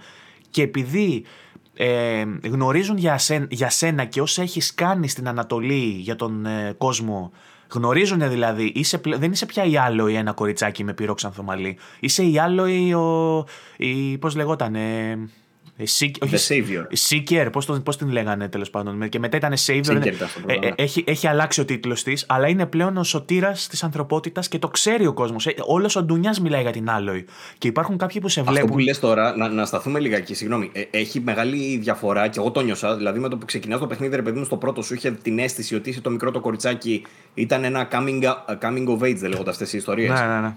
και 0.49 0.61
επειδή 0.61 1.25
ε, 1.73 2.25
γνωρίζουν 2.43 2.97
για, 2.97 3.19
για 3.49 3.69
σένα 3.69 4.05
και 4.05 4.21
όσα 4.21 4.41
έχεις 4.41 4.73
κάνει 4.73 5.07
στην 5.07 5.27
Ανατολή 5.27 5.95
για 5.99 6.15
τον 6.15 6.45
ε, 6.45 6.73
κόσμο 6.77 7.31
Γνωρίζουν 7.75 8.29
δηλαδή, 8.29 8.71
είσαι, 8.75 9.01
δεν 9.03 9.31
είσαι 9.31 9.45
πια 9.45 9.63
η 9.63 9.77
άλλο 9.77 10.07
ή 10.07 10.15
ένα 10.15 10.31
κοριτσάκι 10.31 10.83
με 10.83 10.93
πυρόξανθο 10.93 11.43
μαλλί. 11.43 11.77
Είσαι 11.99 12.23
η 12.23 12.39
άλλο 12.39 12.67
ή 12.67 12.93
ο. 12.93 13.45
Η, 13.77 14.17
πώς 14.17 14.35
λεγότανε. 14.35 15.17
The 15.79 16.37
Savior. 16.47 16.83
Seeker, 17.09 17.47
πώς, 17.51 17.65
πώς 17.83 17.97
την 17.97 18.09
λέγανε 18.09 18.47
τέλος 18.49 18.69
πάντων. 18.69 19.09
Και 19.09 19.19
μετά 19.19 19.37
ήταν 19.37 19.53
Savior. 19.65 20.05
Ε, 20.45 20.67
ε, 20.67 20.73
έχει, 20.75 21.03
έχει 21.07 21.27
αλλάξει 21.27 21.61
ο 21.61 21.65
τίτλος 21.65 22.03
της, 22.03 22.25
αλλά 22.27 22.47
είναι 22.47 22.65
πλέον 22.65 22.97
ο 22.97 23.03
σωτήρας 23.03 23.67
της 23.67 23.83
ανθρωπότητας 23.83 24.47
και 24.47 24.59
το 24.59 24.67
ξέρει 24.67 25.05
ο 25.05 25.13
κόσμος. 25.13 25.45
Ε, 25.45 25.53
Όλος 25.65 25.95
ο 25.95 26.03
Ντουνιάς 26.03 26.39
μιλάει 26.39 26.61
για 26.61 26.71
την 26.71 26.89
Άλοη. 26.89 27.25
Και 27.57 27.67
υπάρχουν 27.67 27.97
κάποιοι 27.97 28.21
που 28.21 28.29
σε 28.29 28.41
βλέπουν. 28.41 28.61
Αυτό 28.61 28.73
που 28.73 28.79
λες 28.79 28.99
τώρα, 28.99 29.35
να, 29.37 29.49
να 29.49 29.65
σταθούμε 29.65 29.99
λιγάκι, 29.99 30.33
συγγνώμη. 30.33 30.69
Ε, 30.73 30.81
έχει 30.91 31.19
μεγάλη 31.19 31.77
διαφορά 31.77 32.27
και 32.27 32.39
εγώ 32.39 32.51
το 32.51 32.61
νιώσα. 32.61 32.95
Δηλαδή 32.97 33.19
με 33.19 33.29
το 33.29 33.37
που 33.37 33.45
ξεκινά 33.45 33.79
το 33.79 33.87
παιχνίδι, 33.87 34.15
ρε 34.15 34.21
παιδί 34.21 34.39
μου, 34.39 34.45
στο 34.45 34.57
πρώτο 34.57 34.81
σου 34.81 34.93
είχε 34.93 35.11
την 35.11 35.39
αίσθηση 35.39 35.75
ότι 35.75 35.89
είσαι 35.89 36.01
το 36.01 36.09
μικρό 36.09 36.31
το 36.31 36.39
κοριτσάκι. 36.39 37.05
Ήταν 37.33 37.63
ένα 37.63 37.87
coming, 37.91 38.21
coming 38.61 38.87
of 38.87 39.03
age, 39.03 39.15
δεν 39.15 39.29
λέγονται 39.29 39.49
αυτές 39.49 39.73
οι 39.73 39.77
ιστορίες. 39.77 40.19
Ναι, 40.19 40.25
ναι, 40.25 40.39
ναι. 40.39 40.55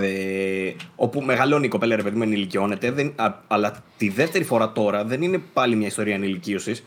Ε, 0.00 0.72
όπου 0.96 1.20
μεγαλώνει 1.20 1.66
η 1.66 1.68
κοπέλα, 1.68 1.96
ρε 1.96 2.02
παιδί 2.02 2.16
μου, 2.16 2.22
ενηλικιώνεται. 2.22 2.90
Δεν, 2.90 3.14
αλλά 3.46 3.84
τη 3.96 4.08
δεύτερη 4.08 4.44
φορά 4.44 4.72
τώρα 4.72 5.04
δεν 5.04 5.22
είναι 5.22 5.38
πάλι 5.52 5.76
μια 5.76 5.86
ιστορία 5.86 6.14
ενηλικίωσης. 6.14 6.84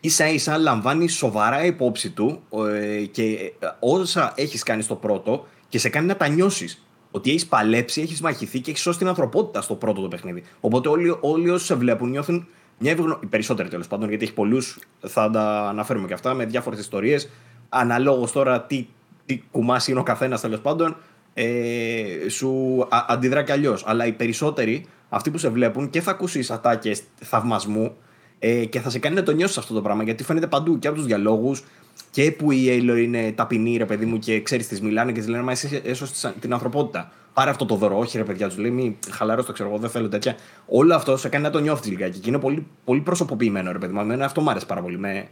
σα 0.00 0.28
ίσα 0.28 0.58
λαμβάνει 0.58 1.08
σοβαρά 1.08 1.64
υπόψη 1.64 2.10
του 2.10 2.42
ε, 2.74 3.04
και 3.04 3.52
όσα 3.78 4.32
έχεις 4.36 4.62
κάνει 4.62 4.82
στο 4.82 4.94
πρώτο 4.94 5.46
και 5.68 5.78
σε 5.78 5.88
κάνει 5.88 6.06
να 6.06 6.16
τα 6.16 6.28
νιώσεις. 6.28 6.82
ότι 7.10 7.30
έχεις 7.30 7.46
παλέψει, 7.46 8.00
έχεις 8.00 8.20
μαχηθεί 8.20 8.60
και 8.60 8.70
έχεις 8.70 8.82
σώσει 8.82 8.98
την 8.98 9.08
ανθρωπότητα 9.08 9.60
στο 9.60 9.74
πρώτο 9.74 10.00
το 10.00 10.08
παιχνίδι. 10.08 10.42
Οπότε 10.60 10.88
όλοι, 10.88 11.16
όλοι 11.20 11.50
όσοι 11.50 11.64
σε 11.64 11.74
βλέπουν 11.74 12.10
νιώθουν 12.10 12.46
μια 12.78 12.92
ευγνω... 12.92 13.18
Οι 13.22 13.26
περισσότεροι 13.26 13.68
τέλος 13.68 13.86
πάντων, 13.86 14.08
γιατί 14.08 14.24
έχει 14.24 14.34
πολλούς, 14.34 14.78
θα 15.00 15.30
τα 15.30 15.68
αναφέρουμε 15.68 16.06
και 16.06 16.14
αυτά, 16.14 16.34
με 16.34 16.44
διάφορες 16.44 16.78
ιστορίες. 16.78 17.30
Αναλόγως 17.68 18.32
τώρα 18.32 18.62
τι, 18.62 18.86
τι 19.26 19.42
κουμάσι 19.50 19.90
είναι 19.90 20.00
ο 20.00 20.02
καθένας 20.02 20.40
τέλος 20.40 20.60
πάντων, 20.60 20.96
ε, 21.40 22.28
σου 22.28 22.80
α, 22.88 23.04
αντιδρά 23.08 23.42
κι 23.42 23.52
αλλιώς. 23.52 23.82
Αλλά 23.86 24.06
οι 24.06 24.12
περισσότεροι, 24.12 24.86
αυτοί 25.08 25.30
που 25.30 25.38
σε 25.38 25.48
βλέπουν 25.48 25.90
και 25.90 26.00
θα 26.00 26.10
ακούσεις 26.10 26.50
ατάκες 26.50 27.02
θαυμασμού 27.20 27.96
ε, 28.38 28.64
και 28.64 28.80
θα 28.80 28.90
σε 28.90 28.98
κάνει 28.98 29.14
να 29.14 29.22
το 29.22 29.32
νιώσεις 29.32 29.58
αυτό 29.58 29.74
το 29.74 29.82
πράγμα 29.82 30.02
γιατί 30.02 30.24
φαίνεται 30.24 30.46
παντού 30.46 30.78
και 30.78 30.88
από 30.88 30.96
τους 30.96 31.06
διαλόγους 31.06 31.64
και 32.10 32.32
που 32.32 32.50
η 32.52 32.70
Έιλο 32.70 32.96
είναι 32.96 33.32
ταπεινή, 33.32 33.76
ρε 33.76 33.84
παιδί 33.84 34.06
μου, 34.06 34.18
και 34.18 34.42
ξέρεις 34.42 34.68
τις 34.68 34.80
μιλάνε 34.80 35.12
και 35.12 35.20
τη 35.20 35.30
λένε 35.30 35.42
Μα 35.42 35.50
εσύ 35.50 35.82
έσωσες 35.84 36.32
την 36.40 36.52
ανθρωπότητα. 36.52 37.12
Πάρε 37.32 37.50
αυτό 37.50 37.66
το 37.66 37.74
δώρο, 37.74 37.98
όχι 37.98 38.18
ρε 38.18 38.24
παιδιά, 38.24 38.48
τους 38.48 38.58
λέει 38.58 38.70
Μη 38.70 38.98
χαλαρό 39.10 39.44
το 39.44 39.52
ξέρω 39.52 39.68
εγώ, 39.68 39.78
δεν 39.78 39.90
θέλω 39.90 40.08
τέτοια. 40.08 40.36
Όλο 40.66 40.94
αυτό 40.94 41.16
σε 41.16 41.28
κάνει 41.28 41.44
να 41.44 41.50
το 41.50 41.58
νιώθεις 41.58 41.90
λιγάκι 41.90 42.18
και 42.18 42.28
είναι 42.28 42.38
πολύ, 42.38 42.66
πολύ 42.84 43.00
προσωποποιημένο, 43.00 43.72
ρε 43.72 43.78
παιδί 43.78 43.92
μου. 43.92 44.00
Εμένα 44.00 44.24
αυτό 44.24 44.40
μου 44.40 44.50
άρεσε 44.50 44.66
πάρα 44.66 44.80
πολύ. 44.80 44.98
Με, 44.98 45.28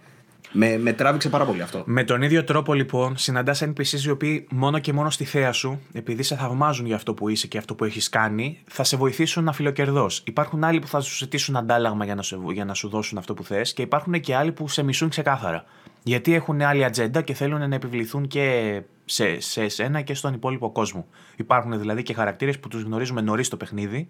με, 0.57 0.79
με 0.79 0.93
τράβηξε 0.93 1.29
πάρα 1.29 1.45
πολύ 1.45 1.63
αυτό. 1.63 1.83
Με 1.87 2.05
τον 2.05 2.23
ίδιο 2.23 2.45
τρόπο 2.45 2.75
λοιπόν 2.75 3.17
συναντάς 3.17 3.63
NPCs 3.65 4.01
οι 4.05 4.11
οποίοι 4.11 4.47
μόνο 4.51 4.79
και 4.79 4.93
μόνο 4.93 5.11
στη 5.11 5.25
θέα 5.25 5.53
σου, 5.53 5.81
επειδή 5.93 6.23
σε 6.23 6.37
θαυμάζουν 6.37 6.87
για 6.87 6.95
αυτό 6.95 7.15
που 7.15 7.29
είσαι 7.29 7.47
και 7.47 7.59
αυτό 7.59 7.75
που 7.75 7.85
έχεις 7.85 8.09
κάνει, 8.09 8.59
θα 8.69 8.85
σε 8.85 8.97
βοηθήσουν 8.97 9.45
να 9.45 9.53
φιλοκερδώ. 9.53 10.07
Υπάρχουν 10.25 10.65
άλλοι 10.65 10.79
που 10.79 10.87
θα 10.87 11.01
σου 11.01 11.17
ζητήσουν 11.17 11.57
αντάλλαγμα 11.57 12.05
για 12.05 12.15
να, 12.15 12.23
σε, 12.23 12.39
για 12.53 12.65
να 12.65 12.75
σου 12.75 12.89
δώσουν 12.89 13.19
αυτό 13.19 13.35
που 13.35 13.45
θες 13.45 13.73
και 13.73 13.83
υπάρχουν 13.83 14.21
και 14.21 14.35
άλλοι 14.35 14.53
που 14.53 14.69
σε 14.69 14.83
μισούν 14.83 15.09
ξεκάθαρα. 15.09 15.65
Γιατί 16.03 16.35
έχουν 16.35 16.63
άλλη 16.63 16.85
ατζέντα 16.85 17.23
και 17.23 17.35
θέλουν 17.35 17.69
να 17.69 17.75
επιβληθούν 17.75 18.27
και 18.27 18.81
σε, 19.05 19.41
σε 19.41 19.63
εσένα 19.63 20.01
και 20.01 20.15
στον 20.15 20.35
υπόλοιπο 20.35 20.71
κόσμο. 20.73 21.07
Υπάρχουν 21.37 21.79
δηλαδή 21.79 22.03
και 22.03 22.15
χαρακτήρες 22.15 22.59
που 22.59 22.69
τους 22.69 22.83
γνωρίζουμε 22.83 23.21
νωρίς 23.21 23.47
στο 23.47 23.57
παιχνίδι 23.57 24.09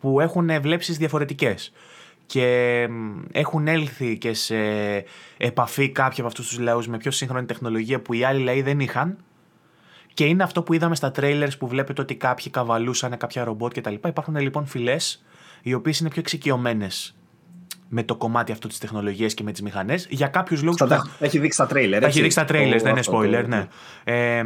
που 0.00 0.20
έχουν 0.20 0.60
βλέψεις 0.60 0.96
διαφορετικές 0.96 1.72
και 2.28 2.88
έχουν 3.32 3.68
έλθει 3.68 4.18
και 4.18 4.34
σε 4.34 4.56
επαφή 5.36 5.90
κάποιοι 5.90 6.16
από 6.18 6.26
αυτούς 6.26 6.48
τους 6.48 6.58
λαούς 6.58 6.88
με 6.88 6.96
πιο 6.96 7.10
σύγχρονη 7.10 7.46
τεχνολογία 7.46 8.00
που 8.00 8.12
οι 8.12 8.24
άλλοι 8.24 8.42
λαοί 8.42 8.62
δεν 8.62 8.80
είχαν. 8.80 9.16
Και 10.14 10.24
είναι 10.24 10.42
αυτό 10.42 10.62
που 10.62 10.72
είδαμε 10.72 10.94
στα 10.94 11.12
trailers 11.16 11.58
που 11.58 11.68
βλέπετε 11.68 12.00
ότι 12.00 12.14
κάποιοι 12.14 12.50
καβαλούσαν 12.50 13.16
κάποια 13.16 13.44
ρομπότ 13.44 13.78
κτλ. 13.78 13.94
Υπάρχουν 14.06 14.36
λοιπόν 14.36 14.66
φυλές 14.66 15.24
οι 15.62 15.74
οποίες 15.74 16.00
είναι 16.00 16.08
πιο 16.08 16.20
εξοικειωμένες 16.20 17.16
με 17.88 18.02
το 18.02 18.16
κομμάτι 18.16 18.52
αυτό 18.52 18.68
της 18.68 18.78
τεχνολογίας 18.78 19.34
και 19.34 19.42
με 19.42 19.52
τις 19.52 19.62
μηχανές. 19.62 20.06
Για 20.10 20.26
κάποιους 20.26 20.62
λόγους. 20.62 20.88
Θα... 20.88 21.10
Έχει 21.18 21.38
δείξει 21.38 21.58
τα 21.58 21.66
τρέιλερ. 21.66 22.02
Έχει 22.02 22.20
δείξει 22.20 22.36
τα 22.36 22.44
τρέιλερ, 22.44 22.82
δεν 22.82 22.90
είναι 22.90 23.02
spoiler, 23.06 23.44
ναι. 23.46 23.66
Ε, 24.04 24.42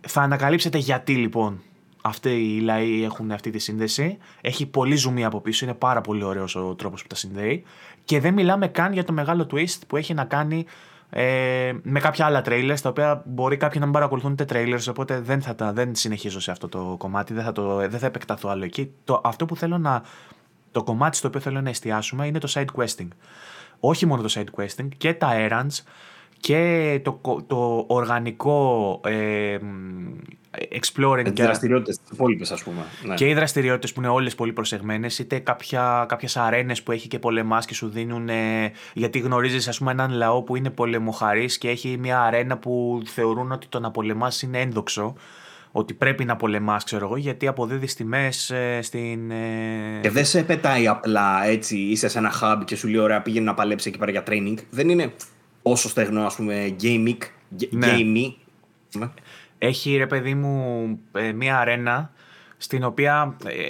θα 0.00 0.20
ανακαλύψετε 0.20 0.78
γιατί 0.78 1.14
λοιπόν 1.14 1.62
αυτοί 2.06 2.30
οι 2.30 2.60
λαοί 2.60 3.04
έχουν 3.04 3.32
αυτή 3.32 3.50
τη 3.50 3.58
σύνδεση. 3.58 4.18
Έχει 4.40 4.66
πολύ 4.66 4.96
ζουμί 4.96 5.24
από 5.24 5.40
πίσω, 5.40 5.64
είναι 5.64 5.74
πάρα 5.74 6.00
πολύ 6.00 6.24
ωραίος 6.24 6.56
ο 6.56 6.74
τρόπος 6.74 7.02
που 7.02 7.08
τα 7.08 7.14
συνδέει. 7.14 7.64
Και 8.04 8.20
δεν 8.20 8.34
μιλάμε 8.34 8.68
καν 8.68 8.92
για 8.92 9.04
το 9.04 9.12
μεγάλο 9.12 9.46
twist 9.50 9.80
που 9.86 9.96
έχει 9.96 10.14
να 10.14 10.24
κάνει 10.24 10.66
ε, 11.10 11.72
με 11.82 12.00
κάποια 12.00 12.26
άλλα 12.26 12.42
trailers, 12.46 12.76
τα 12.82 12.88
οποία 12.88 13.22
μπορεί 13.26 13.56
κάποιοι 13.56 13.76
να 13.78 13.84
μην 13.84 13.94
παρακολουθούν 13.94 14.32
ούτε 14.32 14.44
trailers, 14.48 14.84
οπότε 14.88 15.20
δεν, 15.20 15.42
θα 15.42 15.54
τα, 15.54 15.72
δεν 15.72 15.94
συνεχίζω 15.94 16.40
σε 16.40 16.50
αυτό 16.50 16.68
το 16.68 16.94
κομμάτι, 16.98 17.34
δεν 17.34 17.44
θα, 17.44 17.52
το, 17.52 17.76
δεν 17.76 17.98
θα 17.98 18.06
επεκταθώ 18.06 18.48
άλλο 18.48 18.64
εκεί. 18.64 18.92
Το, 19.04 19.20
αυτό 19.24 19.44
που 19.46 19.56
θέλω 19.56 19.78
να, 19.78 20.02
το 20.72 20.82
κομμάτι 20.82 21.16
στο 21.16 21.28
οποίο 21.28 21.40
θέλω 21.40 21.60
να 21.60 21.68
εστιάσουμε 21.68 22.26
είναι 22.26 22.38
το 22.38 22.52
side 22.54 22.82
questing. 22.82 23.08
Όχι 23.80 24.06
μόνο 24.06 24.22
το 24.22 24.32
side 24.34 24.60
questing, 24.60 24.88
και 24.96 25.14
τα 25.14 25.30
errands, 25.34 25.82
και 26.40 27.00
το, 27.04 27.20
το 27.46 27.84
οργανικό 27.88 29.00
ε, 29.04 29.58
exploring. 30.80 31.32
Και 31.32 31.42
δραστηριότητες 31.42 31.98
τις 31.98 32.10
υπόλοιπες, 32.12 32.50
ας 32.52 32.62
πούμε. 32.62 32.84
Ναι. 33.04 33.14
Και 33.14 33.28
οι 33.28 33.34
δραστηριότητες 33.34 33.92
που 33.92 34.00
είναι 34.00 34.10
όλες 34.10 34.34
πολύ 34.34 34.52
προσεγμένες, 34.52 35.18
είτε 35.18 35.42
κάποιες 36.06 36.36
αρένες 36.36 36.82
που 36.82 36.92
έχει 36.92 37.08
και 37.08 37.18
πολεμάς 37.18 37.66
και 37.66 37.74
σου 37.74 37.88
δίνουν. 37.88 38.28
γιατί 38.94 39.18
γνωρίζεις, 39.18 39.68
ας 39.68 39.78
πούμε, 39.78 39.90
έναν 39.90 40.10
λαό 40.10 40.42
που 40.42 40.56
είναι 40.56 40.70
πολεμοχαρής 40.70 41.58
και 41.58 41.68
έχει 41.68 41.96
μια 41.98 42.20
αρένα 42.20 42.58
που 42.58 43.02
θεωρούν 43.04 43.52
ότι 43.52 43.66
το 43.66 43.80
να 43.80 43.90
πολεμάς 43.90 44.42
είναι 44.42 44.60
ένδοξο. 44.60 45.14
Ότι 45.72 45.94
πρέπει 45.94 46.24
να 46.24 46.36
πολεμάς, 46.36 46.84
ξέρω 46.84 47.06
εγώ, 47.06 47.16
γιατί 47.16 47.46
αποδίδεις 47.46 47.94
τιμές 47.94 48.50
ε, 48.50 48.78
στην. 48.82 49.30
Ε... 49.30 49.98
Και 50.00 50.10
δεν 50.10 50.24
σε 50.24 50.42
πετάει 50.42 50.86
απλά 50.86 51.44
έτσι, 51.46 51.78
είσαι 51.78 52.08
σε 52.08 52.18
ένα 52.18 52.32
hub 52.40 52.62
και 52.64 52.76
σου 52.76 52.88
λέει: 52.88 53.00
Ωραία, 53.00 53.22
πήγαινε 53.22 53.44
να 53.44 53.54
παλέψει 53.54 53.88
εκεί 53.88 53.98
πέρα 53.98 54.10
για 54.10 54.22
training. 54.26 54.54
Δεν 54.70 54.88
είναι 54.88 55.12
όσο 55.68 55.88
στεγνό, 55.88 56.26
ας 56.26 56.34
πούμε, 56.34 56.76
gaming. 56.82 57.18
Ναι. 57.70 57.96
Gaming. 57.96 58.32
Έχει 59.58 59.96
ρε 59.96 60.06
παιδί 60.06 60.34
μου 60.34 60.86
ε, 61.12 61.32
μία 61.32 61.58
αρένα 61.58 62.10
στην 62.56 62.84
οποία 62.84 63.36
ε, 63.44 63.68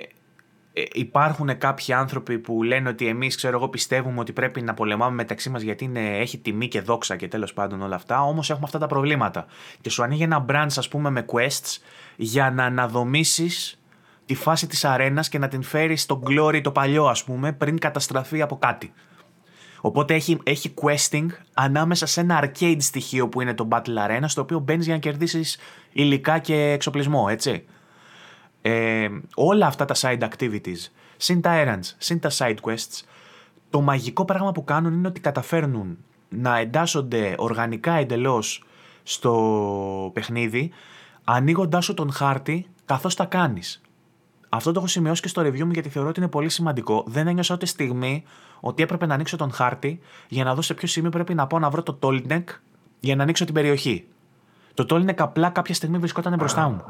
ε, 0.72 0.82
υπάρχουν 0.92 1.58
κάποιοι 1.58 1.94
άνθρωποι 1.94 2.38
που 2.38 2.62
λένε 2.62 2.88
ότι 2.88 3.06
εμείς 3.06 3.36
ξέρω 3.36 3.56
εγώ 3.56 3.68
πιστεύουμε 3.68 4.20
ότι 4.20 4.32
πρέπει 4.32 4.62
να 4.62 4.74
πολεμάμε 4.74 5.14
μεταξύ 5.14 5.50
μας 5.50 5.62
γιατί 5.62 5.84
είναι, 5.84 6.18
έχει 6.18 6.38
τιμή 6.38 6.68
και 6.68 6.80
δόξα 6.80 7.16
και 7.16 7.28
τέλος 7.28 7.52
πάντων 7.52 7.82
όλα 7.82 7.94
αυτά 7.94 8.22
όμως 8.22 8.50
έχουμε 8.50 8.64
αυτά 8.66 8.78
τα 8.78 8.86
προβλήματα 8.86 9.46
και 9.80 9.90
σου 9.90 10.02
ανοίγει 10.02 10.22
ένα 10.22 10.44
branch 10.48 10.74
ας 10.76 10.88
πούμε 10.88 11.10
με 11.10 11.24
quests 11.32 11.78
για 12.16 12.50
να 12.50 12.64
αναδομήσεις 12.64 13.80
τη 14.26 14.34
φάση 14.34 14.66
της 14.66 14.84
αρένας 14.84 15.28
και 15.28 15.38
να 15.38 15.48
την 15.48 15.62
φέρεις 15.62 16.02
στο 16.02 16.22
glory 16.26 16.60
το 16.62 16.70
παλιό 16.70 17.06
ας 17.06 17.24
πούμε 17.24 17.52
πριν 17.52 17.78
καταστραφεί 17.78 18.42
από 18.42 18.56
κάτι. 18.58 18.92
Οπότε 19.86 20.14
έχει, 20.14 20.38
έχει 20.42 20.74
questing 20.82 21.26
ανάμεσα 21.54 22.06
σε 22.06 22.20
ένα 22.20 22.44
arcade 22.44 22.76
στοιχείο 22.78 23.28
που 23.28 23.40
είναι 23.40 23.54
το 23.54 23.68
Battle 23.70 24.08
Arena, 24.08 24.24
στο 24.26 24.40
οποίο 24.40 24.58
μπαίνεις 24.58 24.84
για 24.84 24.94
να 24.94 25.00
κερδίσεις 25.00 25.58
υλικά 25.92 26.38
και 26.38 26.54
εξοπλισμό, 26.54 27.26
έτσι. 27.30 27.64
Ε, 28.62 29.08
όλα 29.34 29.66
αυτά 29.66 29.84
τα 29.84 29.94
side 29.98 30.28
activities, 30.28 30.90
συν 31.16 31.40
τα 31.40 31.64
errands, 31.64 31.94
συν 31.98 32.20
τα 32.20 32.30
side 32.38 32.56
quests, 32.62 33.02
το 33.70 33.80
μαγικό 33.80 34.24
πράγμα 34.24 34.52
που 34.52 34.64
κάνουν 34.64 34.92
είναι 34.92 35.08
ότι 35.08 35.20
καταφέρνουν 35.20 35.98
να 36.28 36.58
εντάσσονται 36.58 37.34
οργανικά 37.36 37.92
εντελώς 37.92 38.64
στο 39.02 40.10
παιχνίδι, 40.14 40.72
ανοίγοντάς 41.24 41.84
σου 41.84 41.94
τον 41.94 42.12
χάρτη 42.12 42.66
καθώς 42.84 43.14
τα 43.14 43.24
κάνεις. 43.24 43.80
Αυτό 44.48 44.72
το 44.72 44.78
έχω 44.78 44.88
σημειώσει 44.88 45.22
και 45.22 45.28
στο 45.28 45.42
review 45.42 45.64
μου 45.64 45.70
γιατί 45.70 45.88
θεωρώ 45.88 46.08
ότι 46.08 46.20
είναι 46.20 46.28
πολύ 46.28 46.48
σημαντικό. 46.48 47.04
Δεν 47.06 47.26
ένιωσα 47.26 47.54
ούτε 47.54 47.66
στιγμή 47.66 48.24
ότι 48.60 48.82
έπρεπε 48.82 49.06
να 49.06 49.14
ανοίξω 49.14 49.36
τον 49.36 49.52
χάρτη 49.52 50.00
για 50.28 50.44
να 50.44 50.54
δω 50.54 50.62
σε 50.62 50.74
ποιο 50.74 50.88
σημείο 50.88 51.10
πρέπει 51.10 51.34
να 51.34 51.46
πάω 51.46 51.58
να 51.58 51.70
βρω 51.70 51.82
το 51.82 51.98
Tolnec 52.02 52.44
για 53.00 53.16
να 53.16 53.22
ανοίξω 53.22 53.44
την 53.44 53.54
περιοχή. 53.54 54.06
Το 54.74 54.86
Tolnec 54.90 55.14
απλά 55.16 55.48
κάποια 55.48 55.74
στιγμή 55.74 55.98
βρισκόταν 55.98 56.34
μπροστά 56.34 56.68
μου. 56.68 56.84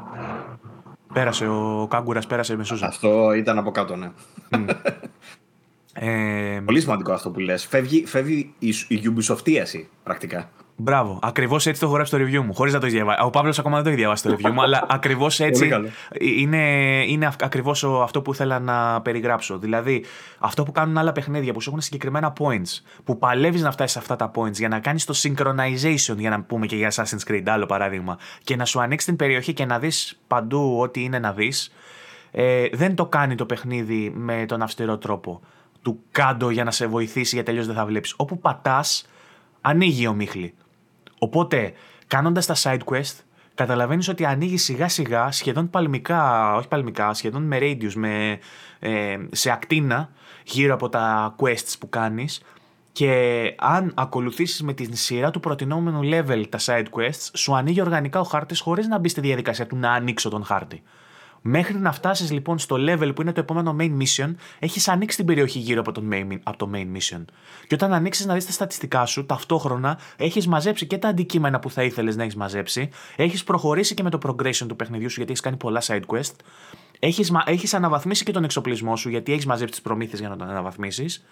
Πέρασε 1.13 1.47
ο 1.47 1.87
Κάγκουρας, 1.89 2.27
πέρασε 2.27 2.55
με 2.55 2.63
Σούζα. 2.63 2.87
Αυτό 2.87 3.33
ήταν 3.33 3.57
από 3.57 3.71
κάτω, 3.71 3.95
ναι. 3.95 4.11
Ε, 5.99 6.61
πολύ 6.65 6.81
σημαντικό 6.81 7.11
αυτό 7.11 7.29
που 7.29 7.39
λες. 7.39 7.65
Φεύγει, 7.65 8.05
φεύγει 8.05 8.53
η, 8.59 8.67
η 8.87 9.01
Ubisoft 9.03 9.63
πρακτικά. 10.03 10.49
Μπράβο. 10.79 11.19
Ακριβώς 11.21 11.65
έτσι 11.65 11.79
το 11.79 11.85
έχω 11.85 11.95
γράψει 11.95 12.15
στο 12.15 12.25
review 12.25 12.45
μου. 12.45 12.53
Χωρίς 12.53 12.73
να 12.73 12.79
το 12.79 12.85
έχει 12.85 12.95
διαβάσει. 12.95 13.19
Ο 13.23 13.29
Παύλος 13.29 13.59
ακόμα 13.59 13.75
δεν 13.75 13.83
το 13.83 13.89
έχει 13.89 13.99
διαβάσει 13.99 14.23
το 14.23 14.33
review 14.33 14.51
μου, 14.51 14.61
αλλά 14.61 14.85
ακριβώς 14.97 15.39
έτσι. 15.39 15.69
είναι 16.19 16.57
είναι 17.07 17.31
ακριβώς 17.41 17.83
αυτό 17.83 18.21
που 18.21 18.33
ήθελα 18.33 18.59
να 18.59 19.01
περιγράψω. 19.01 19.57
Δηλαδή, 19.57 20.05
αυτό 20.39 20.63
που 20.63 20.71
κάνουν 20.71 20.97
άλλα 20.97 21.11
παιχνίδια 21.11 21.53
που 21.53 21.61
σου 21.61 21.69
έχουν 21.69 21.81
συγκεκριμένα 21.81 22.33
points, 22.39 22.81
που 23.03 23.17
παλεύεις 23.17 23.61
να 23.61 23.71
φτάσεις 23.71 23.91
σε 23.91 23.99
αυτά 23.99 24.15
τα 24.15 24.31
points 24.35 24.53
για 24.53 24.67
να 24.67 24.79
κάνεις 24.79 25.05
το 25.05 25.13
synchronization, 25.17 26.17
για 26.17 26.29
να 26.29 26.41
πούμε 26.41 26.65
και 26.65 26.75
για 26.75 26.91
Assassin's 26.91 27.31
Creed, 27.31 27.43
άλλο 27.45 27.65
παράδειγμα, 27.65 28.17
και 28.43 28.55
να 28.55 28.65
σου 28.65 28.81
ανοίξει 28.81 29.05
την 29.05 29.15
περιοχή 29.15 29.53
και 29.53 29.65
να 29.65 29.79
δεις 29.79 30.19
παντού 30.27 30.79
ό,τι 30.79 31.03
είναι 31.03 31.19
να 31.19 31.31
δεις. 31.31 31.73
Ε, 32.31 32.67
δεν 32.73 32.95
το 32.95 33.05
κάνει 33.05 33.35
το 33.35 33.45
παιχνίδι 33.45 34.11
με 34.15 34.45
τον 34.47 34.61
αυστηρό 34.61 34.97
τρόπο 34.97 35.41
του 35.81 35.99
κάντο 36.11 36.49
για 36.49 36.63
να 36.63 36.71
σε 36.71 36.87
βοηθήσει 36.87 37.35
γιατί 37.35 37.51
τελείω 37.51 37.65
δεν 37.65 37.75
θα 37.75 37.85
βλέπεις. 37.85 38.13
Όπου 38.17 38.39
πατάς, 38.39 39.05
ανοίγει 39.61 40.07
ο 40.07 40.13
μίχλη. 40.13 40.53
Οπότε, 41.19 41.73
κάνοντας 42.07 42.45
τα 42.45 42.55
side 42.57 42.83
quest, 42.85 43.15
καταλαβαίνεις 43.55 44.07
ότι 44.07 44.25
ανοίγεις 44.25 44.63
σιγά 44.63 44.87
σιγά, 44.87 45.31
σχεδόν 45.31 45.69
παλμικά, 45.69 46.55
όχι 46.55 46.67
παλμικά, 46.67 47.13
σχεδόν 47.13 47.43
με 47.43 47.57
radius, 47.61 47.93
με, 47.93 48.39
ε, 48.79 49.17
σε 49.31 49.51
ακτίνα 49.51 50.09
γύρω 50.43 50.73
από 50.73 50.89
τα 50.89 51.35
quests 51.39 51.73
που 51.79 51.89
κάνεις. 51.89 52.41
Και 52.91 53.53
αν 53.57 53.91
ακολουθήσεις 53.95 54.63
με 54.63 54.73
την 54.73 54.95
σειρά 54.95 55.31
του 55.31 55.39
προτινόμενου 55.39 55.99
level 56.03 56.43
τα 56.49 56.59
side 56.61 56.85
quests, 56.91 57.29
σου 57.33 57.55
ανοίγει 57.55 57.81
οργανικά 57.81 58.19
ο 58.19 58.23
χάρτης 58.23 58.59
χωρίς 58.59 58.87
να 58.87 58.97
μπει 58.97 59.09
στη 59.09 59.21
διαδικασία 59.21 59.67
του 59.67 59.75
να 59.77 59.91
ανοίξω 59.91 60.29
τον 60.29 60.43
χάρτη. 60.43 60.83
Μέχρι 61.49 61.77
να 61.77 61.91
φτάσεις 61.91 62.31
λοιπόν 62.31 62.59
στο 62.59 62.75
level 62.79 63.11
που 63.15 63.21
είναι 63.21 63.31
το 63.31 63.39
επόμενο 63.39 63.75
main 63.79 63.91
mission, 63.97 64.35
έχεις 64.59 64.87
ανοίξει 64.87 65.17
την 65.17 65.25
περιοχή 65.25 65.59
γύρω 65.59 65.79
από, 65.79 65.91
τον 65.91 66.09
main, 66.11 66.37
από 66.43 66.57
το 66.57 66.69
main 66.73 66.97
mission. 66.97 67.25
Και 67.67 67.75
όταν 67.75 67.93
ανοίξεις 67.93 68.25
να 68.25 68.33
δεις 68.33 68.45
τα 68.45 68.51
στατιστικά 68.51 69.05
σου, 69.05 69.25
ταυτόχρονα 69.25 69.99
έχεις 70.17 70.47
μαζέψει 70.47 70.87
και 70.87 70.97
τα 70.97 71.07
αντικείμενα 71.07 71.59
που 71.59 71.69
θα 71.69 71.83
ήθελες 71.83 72.15
να 72.15 72.23
έχεις 72.23 72.35
μαζέψει, 72.35 72.89
έχεις 73.15 73.43
προχωρήσει 73.43 73.93
και 73.93 74.03
με 74.03 74.09
το 74.09 74.17
progression 74.23 74.65
του 74.67 74.75
παιχνιδιού 74.75 75.09
σου 75.09 75.15
γιατί 75.15 75.31
έχεις 75.31 75.41
κάνει 75.41 75.57
πολλά 75.57 75.81
side 75.85 76.01
quest, 76.07 76.35
έχεις 76.99 77.31
έχεις 77.45 77.73
αναβαθμίσει 77.73 78.23
και 78.23 78.31
τον 78.31 78.43
εξοπλισμό 78.43 78.95
σου 78.95 79.09
γιατί 79.09 79.31
έχεις 79.31 79.45
μαζέψει 79.45 79.73
τις 79.73 79.81
προμήθειες 79.81 80.19
για 80.19 80.29
να 80.29 80.35
τον 80.35 80.49
αναβαθμίσεις. 80.49 81.25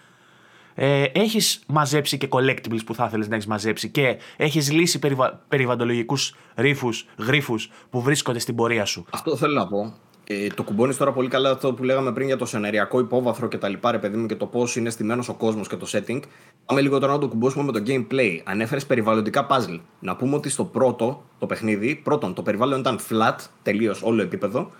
ε, 0.74 1.02
έχεις 1.02 1.62
μαζέψει 1.66 2.18
και 2.18 2.28
collectibles 2.30 2.84
που 2.86 2.94
θα 2.94 3.04
ήθελες 3.04 3.28
να 3.28 3.34
έχεις 3.34 3.46
μαζέψει 3.46 3.88
και 3.88 4.18
έχεις 4.36 4.72
λύσει 4.72 4.98
περιβα... 4.98 5.44
περιβαλλοντολογικού 5.48 6.16
γρήφου 7.18 7.56
που 7.90 8.02
βρίσκονται 8.02 8.38
στην 8.38 8.54
πορεία 8.54 8.84
σου. 8.84 9.06
Αυτό 9.10 9.36
θέλω 9.36 9.54
να 9.54 9.66
πω. 9.66 10.04
Ε, 10.28 10.46
το 10.46 10.62
κουμπώνεις 10.62 10.96
τώρα 10.96 11.12
πολύ 11.12 11.28
καλά 11.28 11.50
αυτό 11.50 11.72
που 11.72 11.84
λέγαμε 11.84 12.12
πριν 12.12 12.26
για 12.26 12.36
το 12.36 12.46
σενεριακό 12.46 12.98
υπόβαθρο 12.98 13.48
και 13.48 13.58
τα 13.58 13.68
λοιπά, 13.68 13.90
ρε 13.90 13.98
παιδί 13.98 14.16
μου, 14.16 14.26
και 14.26 14.34
το 14.34 14.46
πώς 14.46 14.76
είναι 14.76 14.90
στημένος 14.90 15.28
ο 15.28 15.34
κόσμος 15.34 15.68
και 15.68 15.76
το 15.76 15.86
setting. 15.90 16.20
Πάμε 16.64 16.80
λίγο 16.80 16.98
τώρα 16.98 17.12
να 17.12 17.18
το 17.18 17.28
κουμπώσουμε 17.28 17.64
με 17.64 17.72
το 17.72 17.82
gameplay. 17.86 18.40
Ανέφερες 18.44 18.86
περιβαλλοντικά 18.86 19.46
puzzle. 19.50 19.80
Να 19.98 20.16
πούμε 20.16 20.36
ότι 20.36 20.48
στο 20.48 20.64
πρώτο 20.64 21.24
το 21.38 21.46
παιχνίδι, 21.46 21.94
πρώτον, 21.94 22.34
το 22.34 22.42
περιβάλλον 22.42 22.80
ήταν 22.80 22.98
flat, 23.08 23.36
τελείως 23.62 24.02
όλο 24.02 24.22
επίπεδο. 24.22 24.70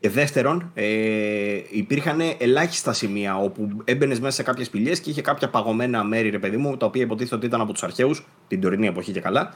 Και 0.00 0.08
δεύτερον, 0.08 0.70
ε, 0.74 1.60
υπήρχαν 1.70 2.20
ελάχιστα 2.38 2.92
σημεία 2.92 3.36
όπου 3.36 3.68
έμπαινες 3.84 4.20
μέσα 4.20 4.34
σε 4.34 4.42
κάποιες 4.42 4.70
πηγέ 4.70 4.92
και 4.92 5.10
είχε 5.10 5.22
κάποια 5.22 5.48
παγωμένα 5.48 6.04
μέρη, 6.04 6.30
ρε 6.30 6.38
παιδί 6.38 6.56
μου, 6.56 6.76
τα 6.76 6.86
οποία 6.86 7.02
υποτίθεται 7.02 7.36
ότι 7.36 7.46
ήταν 7.46 7.60
από 7.60 7.72
τους 7.72 7.82
αρχαίους, 7.82 8.26
την 8.48 8.60
τωρινή 8.60 8.86
εποχή 8.86 9.12
και 9.12 9.20
καλά. 9.20 9.54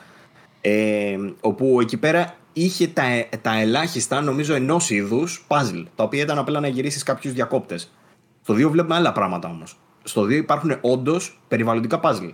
Ε, 0.65 1.17
όπου 1.41 1.81
εκεί 1.81 1.97
πέρα 1.97 2.35
είχε 2.53 2.89
τα, 2.89 3.03
τα 3.41 3.61
ελάχιστα, 3.61 4.21
νομίζω, 4.21 4.55
ενός 4.55 4.91
είδους 4.91 5.47
puzzle, 5.49 5.85
τα 5.95 6.05
οποία 6.05 6.23
ήταν 6.23 6.39
απλά 6.39 6.61
να 6.61 6.69
γυρίσεις 6.69 7.03
κάποιους 7.03 7.33
διακόπτες. 7.33 7.93
Στο 8.43 8.55
2 8.55 8.71
βλέπουμε 8.71 8.95
άλλα 8.95 9.13
πράγματα 9.13 9.49
όμως. 9.49 9.77
Στο 10.03 10.23
2 10.23 10.31
υπάρχουν 10.31 10.79
όντως 10.81 11.41
περιβαλλοντικά 11.49 12.01
puzzle. 12.03 12.33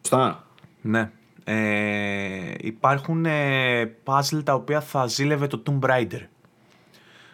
Σωστά. 0.00 0.46
Ναι. 0.80 1.10
Ε, 1.44 2.54
υπάρχουν 2.60 3.26
ε, 3.26 3.96
puzzle 4.04 4.44
τα 4.44 4.54
οποία 4.54 4.80
θα 4.80 5.06
ζήλευε 5.06 5.46
το 5.46 5.62
Tomb 5.66 5.90
Raider. 5.90 6.20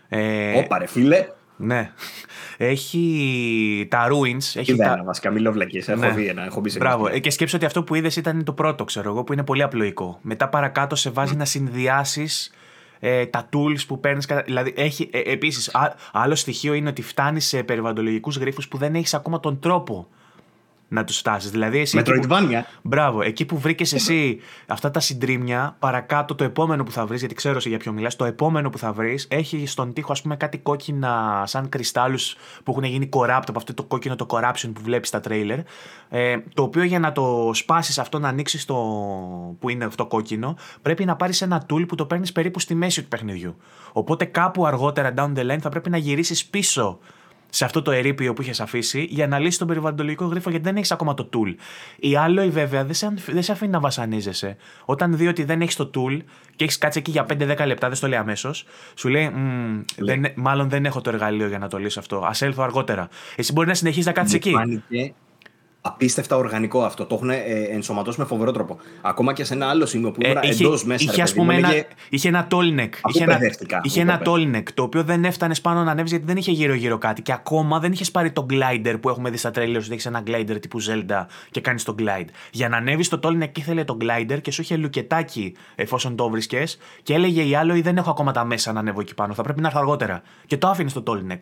Ε, 0.08 0.58
Ωπα 0.58 0.78
ρε 0.78 0.86
φίλε. 0.86 1.26
Ναι. 1.56 1.92
Έχει 2.60 3.86
τα 3.90 4.08
ruins. 4.10 4.54
Έχει 4.60 4.72
Είδα 4.72 4.84
τα... 4.84 4.92
ένα 4.92 5.04
βασικά, 5.04 5.30
μιλώ 5.30 5.52
βλακίες. 5.52 5.88
Έχω 5.88 6.00
Ναι. 6.00 6.10
δει 6.10 6.26
ένα, 6.26 6.44
έχω 6.44 6.60
μπει 6.60 6.68
σε 6.70 6.78
Μπράβο. 6.78 7.02
μια. 7.02 7.12
Ε, 7.12 7.18
Και 7.18 7.30
σκέψω 7.30 7.56
ότι 7.56 7.64
αυτό 7.66 7.82
που 7.82 7.94
είδες 7.94 8.16
ήταν 8.16 8.44
το 8.44 8.52
πρώτο, 8.52 8.84
ξέρω 8.84 9.10
εγώ, 9.10 9.24
που 9.24 9.32
είναι 9.32 9.44
πολύ 9.44 9.62
απλοϊκό. 9.62 10.18
Μετά 10.22 10.48
παρακάτω 10.48 10.94
σε 10.96 11.10
βάζει 11.10 11.36
να 11.36 11.44
συνδυάσεις 11.44 12.52
ε, 13.00 13.26
τα 13.26 13.48
tools 13.52 13.86
που 13.86 14.00
παίρνεις. 14.00 14.26
Δηλαδή, 14.44 14.72
έχει, 14.76 15.08
ε, 15.12 15.18
επίσης, 15.32 15.74
α- 15.74 15.94
άλλο 16.12 16.34
στοιχείο 16.34 16.72
είναι 16.74 16.88
ότι 16.88 17.02
φτάνεις 17.02 17.46
σε 17.46 17.62
περιβαλλοντολογικούς 17.62 18.36
γρήφου 18.36 18.62
που 18.70 18.76
δεν 18.78 18.94
έχεις 18.94 19.14
ακόμα 19.14 19.40
τον 19.40 19.58
τρόπο 19.58 20.08
να 20.88 21.04
τους 21.04 21.16
φτάσεις. 21.18 21.50
Δηλαδή, 21.50 21.78
εσύ. 21.78 21.98
εκεί 21.98 22.12
που- 22.12 22.18
Metroidvania. 22.30 22.60
Μπράβο, 22.82 23.22
εκεί 23.22 23.44
που 23.44 23.58
βρήκες 23.58 23.92
εσύ 23.92 24.38
αυτά 24.66 24.90
τα 24.90 25.00
συντρίμια, 25.00 25.76
παρακάτω 25.78 26.34
το 26.34 26.44
επόμενο 26.44 26.84
που 26.84 26.92
θα 26.92 27.06
βρεις, 27.06 27.18
γιατί 27.20 27.34
ξέρω 27.34 27.60
σε 27.60 27.68
για 27.68 27.78
ποιο 27.78 27.92
μιλάς, 27.92 28.16
το 28.16 28.24
επόμενο 28.24 28.70
που 28.70 28.78
θα 28.78 28.92
βρεις 28.92 29.26
έχει 29.30 29.66
στον 29.66 29.92
τοίχο, 29.92 30.12
ας 30.12 30.22
πούμε, 30.22 30.36
κάτι 30.36 30.58
κόκκινα 30.58 31.42
σαν 31.46 31.68
κρυστάλλους 31.68 32.36
που 32.64 32.70
έχουν 32.70 32.84
γίνει 32.84 33.08
corrupt 33.12 33.42
από 33.46 33.58
αυτό 33.58 33.74
το 33.74 33.82
κόκκινο 33.82 34.16
το 34.16 34.26
corruption 34.28 34.70
που 34.74 34.80
βλέπεις 34.82 35.08
στα 35.08 35.20
τρέιλερ. 35.20 35.58
Ε, 36.08 36.36
το 36.54 36.62
οποίο 36.62 36.82
για 36.82 36.98
να 36.98 37.12
το 37.12 37.50
σπάσεις 37.54 37.98
αυτό, 37.98 38.18
να 38.18 38.28
ανοίξεις 38.28 38.64
το 38.64 38.74
που 39.58 39.68
είναι 39.68 39.84
αυτό 39.84 40.06
κόκκινο, 40.06 40.56
πρέπει 40.82 41.04
να 41.04 41.16
πάρεις 41.16 41.40
ένα 41.40 41.66
tool 41.70 41.88
που 41.88 41.94
το 41.94 42.06
παίρνεις 42.06 42.32
περίπου 42.32 42.60
στη 42.60 42.74
μέση 42.74 43.02
του 43.02 43.08
παιχνιδιού. 43.08 43.56
Οπότε 43.92 44.24
κάπου 44.24 44.66
αργότερα 44.66 45.14
down 45.16 45.32
the 45.36 45.50
line 45.50 45.58
θα 45.60 45.68
πρέπει 45.68 45.90
να 45.90 45.96
γυρίσεις 45.96 46.46
πίσω 46.46 46.98
σε 47.50 47.64
αυτό 47.64 47.82
το 47.82 47.90
ερείπιο 47.90 48.32
που 48.32 48.42
είχες 48.42 48.60
αφήσει 48.60 49.06
για 49.10 49.26
να 49.26 49.38
λύσεις 49.38 49.58
τον 49.58 49.66
περιβαλλοντολογικό 49.66 50.24
γρίφο 50.24 50.50
γιατί 50.50 50.64
δεν 50.64 50.76
έχεις 50.76 50.92
ακόμα 50.92 51.14
το 51.14 51.28
tool. 51.32 51.54
Η 51.96 52.10
Alloy 52.26 52.48
βέβαια 52.50 52.84
δεν 52.84 52.94
σε, 52.94 53.06
αν- 53.06 53.18
δεν 53.26 53.42
σε 53.42 53.52
αφήνει 53.52 53.70
να 53.70 53.80
βασανίζεσαι. 53.80 54.56
Όταν 54.84 55.16
δει 55.16 55.26
ότι 55.26 55.44
δεν 55.44 55.60
έχεις 55.60 55.76
το 55.76 55.90
tool 55.94 56.18
και 56.56 56.64
έχεις 56.64 56.78
κάτσει 56.78 56.98
εκεί 56.98 57.10
για 57.10 57.26
5-10 57.28 57.66
λεπτά, 57.66 57.86
δεν 57.86 57.96
στο 57.96 58.08
λέει 58.08 58.18
αμέσως, 58.18 58.64
σου 58.94 59.08
λέει 59.08 59.28
«Μμμ, 59.28 59.82
δεν, 59.96 60.24
Μάλλον 60.34 60.68
δεν 60.68 60.84
έχω 60.84 61.00
το 61.00 61.10
εργαλείο 61.10 61.48
για 61.48 61.58
να 61.58 61.68
το 61.68 61.78
λύσω 61.78 62.00
αυτό. 62.00 62.16
Α 62.16 62.30
έλθω 62.40 62.62
αργότερα. 62.62 63.08
Εσύ 63.36 63.52
μπορεί 63.52 63.68
να 63.68 63.74
συνεχίσεις 63.74 64.06
να 64.06 64.12
κάτσει 64.12 64.32
Μου 64.34 64.40
εκεί. 64.44 64.50
φάνηκε 64.56 65.14
απίστευτα 65.88 66.36
οργανικό 66.36 66.82
αυτό. 66.84 67.04
Το 67.04 67.14
έχουν 67.14 67.30
ε, 67.30 67.36
ενσωματώσει 67.70 68.20
με 68.20 68.26
φοβερό 68.26 68.52
τρόπο. 68.52 68.78
Ακόμα 69.00 69.32
και 69.32 69.44
σε 69.44 69.54
ένα 69.54 69.66
άλλο 69.68 69.86
σημείο 69.86 70.10
που 70.10 70.20
Ε, 70.22 70.28
ήμουν 70.30 70.42
είχε, 70.42 70.64
εντός 70.64 70.84
μέσα. 70.84 71.04
είχε, 71.04 71.16
ρε 71.16 71.22
ας 71.22 71.32
παιδί 71.32 71.40
μου, 71.40 71.46
πούμε, 71.46 71.58
ένα, 71.58 71.68
έλεγε, 71.68 71.86
είχε 72.08 72.28
ένα 72.28 72.46
tallneck. 72.50 72.88
Αφού 73.02 73.08
Είχε 73.08 73.22
ένα, 73.22 73.32
παιδεύτηκα, 73.38 73.80
είχε 73.82 74.04
μου 74.04 74.10
ένα 74.10 74.18
το 74.18 74.32
tallneck 74.34 74.62
το 74.74 74.82
οποίο 74.82 75.02
δεν 75.02 75.24
έφτανε 75.24 75.54
πάνω 75.62 75.84
να 75.84 75.90
ανέβει 75.90 76.08
γιατί 76.08 76.24
δεν 76.24 76.36
είχε 76.36 76.50
γύρω-γύρω 76.52 76.98
κάτι. 76.98 77.22
Και 77.22 77.32
ακόμα 77.32 77.78
δεν 77.78 77.92
είχες 77.92 78.10
πάρει 78.10 78.30
το 78.30 78.46
glider 78.50 78.96
που 79.00 79.08
έχουμε 79.08 79.30
δει 79.30 79.36
στα 79.36 79.50
τρέλερ 79.50 79.80
ότι 79.82 79.92
έχεις 79.92 80.06
ένα 80.06 80.22
glider 80.26 80.56
τύπου 80.60 80.78
Zelda 80.82 81.26
και 81.50 81.60
κάνεις 81.60 81.82
το 81.84 81.94
glide. 81.98 82.28
Για 82.50 82.68
να 82.68 82.76
ανέβεις 82.76 83.08
το 83.08 83.20
tallneck 83.22 83.58
ήθελε 83.58 83.84
το 83.84 83.96
glider 84.00 84.38
και 84.42 84.50
σου 84.50 84.60
είχε 84.60 84.76
λουκετάκι 84.76 85.54
εφόσον 85.74 86.16
το 86.16 86.28
βρίσκες 86.28 86.78
και 87.02 87.14
έλεγε 87.14 87.42
η 87.42 87.54
άλλο 87.54 87.82
δεν 87.82 87.96
έχω 87.96 88.10
ακόμα 88.10 88.32
τα 88.32 88.44
μέσα 88.44 88.72
να 88.72 88.80
ανέβω 88.80 89.00
εκεί 89.00 89.14
πάνω. 89.14 89.34
Θα 89.34 89.42
πρέπει 89.42 89.60
να 89.60 89.66
έρθω 89.66 89.78
αργότερα. 89.80 90.22
Και 90.46 90.56
το 90.56 90.68
άφηνες 90.68 90.92
το 90.92 91.02
tallneck. 91.06 91.38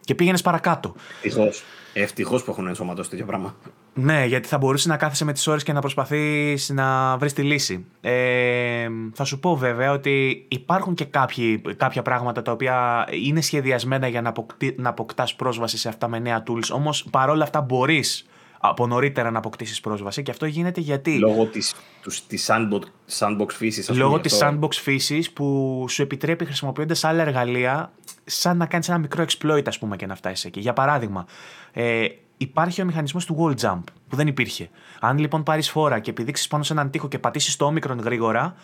Και 0.00 0.14
πήγαινες 0.14 0.42
παρακάτω. 0.42 0.94
Ευτυχώ. 1.22 1.48
Ευτυχώς 1.92 2.44
που 2.44 2.50
έχουν 2.50 2.66
ενσωματώσει 2.66 3.10
τέτοιο 3.10 3.26
πράγμα. 3.26 3.54
Ναι, 3.94 4.24
γιατί 4.24 4.48
θα 4.48 4.58
μπορούσε 4.58 4.88
να 4.88 4.96
κάθεσαι 4.96 5.24
με 5.24 5.32
τις 5.32 5.46
ώρες 5.46 5.62
και 5.62 5.72
να 5.72 5.80
προσπαθείς 5.80 6.68
να 6.68 7.16
βρεις 7.16 7.32
τη 7.32 7.42
λύση. 7.42 7.84
Ε, 8.00 8.88
θα 9.12 9.24
σου 9.24 9.38
πω 9.40 9.56
βέβαια 9.56 9.92
ότι 9.92 10.46
υπάρχουν 10.48 10.94
και 10.94 11.04
κάποιοι, 11.04 11.60
κάποια 11.76 12.02
πράγματα 12.02 12.42
τα 12.42 12.52
οποία 12.52 13.06
είναι 13.10 13.40
σχεδιασμένα 13.40 14.08
για 14.08 14.22
να, 14.22 14.28
αποκτή, 14.28 14.74
να 14.78 14.88
αποκτάς 14.88 15.34
πρόσβαση 15.34 15.78
σε 15.78 15.88
αυτά 15.88 16.08
με 16.08 16.18
νέα 16.18 16.42
tools, 16.46 16.70
όμως 16.72 17.06
παρόλα 17.10 17.42
αυτά 17.42 17.60
μπορείς 17.60 18.26
από 18.60 18.86
νωρίτερα 18.86 19.30
να 19.30 19.38
αποκτήσεις 19.38 19.80
πρόσβαση 19.80 20.22
και 20.22 20.30
αυτό 20.30 20.46
γίνεται 20.46 20.80
γιατί... 20.80 21.18
Λόγω 21.18 21.46
της, 21.46 21.74
τους, 22.02 22.26
της 22.26 22.50
sandbox, 22.50 22.82
sandbox 23.18 23.50
φύσης. 23.50 23.90
ας 23.90 23.96
Λόγω 23.96 24.10
πούμε, 24.10 24.22
της 24.22 24.42
αυτό. 24.42 24.58
sandbox 24.60 24.72
φύσης 24.72 25.30
που 25.30 25.84
σου 25.88 26.02
επιτρέπει 26.02 26.44
χρησιμοποιώντας 26.44 27.04
άλλα 27.04 27.22
εργαλεία, 27.22 27.92
σαν 28.24 28.56
να 28.56 28.66
κάνεις 28.66 28.88
ένα 28.88 28.98
μικρό 28.98 29.24
exploit, 29.28 29.62
ας 29.66 29.78
πούμε, 29.78 29.96
και 29.96 30.06
να 30.06 30.14
φτάσεις 30.14 30.44
εκεί. 30.44 30.60
Για 30.60 30.72
παράδειγμα, 30.72 31.26
ε, 31.72 32.06
υπάρχει 32.36 32.82
ο 32.82 32.84
μηχανισμός 32.84 33.24
του 33.24 33.36
wall 33.40 33.66
jump 33.66 33.80
που 34.08 34.16
δεν 34.16 34.26
υπήρχε. 34.26 34.70
Αν 35.00 35.18
λοιπόν 35.18 35.42
πάρεις 35.42 35.70
φόρα 35.70 35.98
και 35.98 36.10
επιδείξεις 36.10 36.48
πάνω 36.48 36.62
σε 36.62 36.72
έναν 36.72 36.90
τοίχο 36.90 37.08
και 37.08 37.18
πατήσεις 37.18 37.56
το 37.56 37.64
όμικρον 37.64 37.98
γρήγορα, 37.98 38.54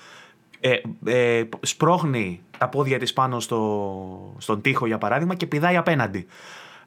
ε, 0.61 0.75
ε, 1.05 1.49
σπρώχνει 1.61 2.41
τα 2.59 2.69
πόδια 2.69 2.99
της 2.99 3.13
πάνω 3.13 3.41
στο, 3.41 4.35
στον 4.39 4.61
τοίχο 4.61 4.87
για 4.87 4.99
παράδειγμα 4.99 5.35
και 5.35 5.47
πηδάει 5.47 5.77
απέναντι. 5.77 6.27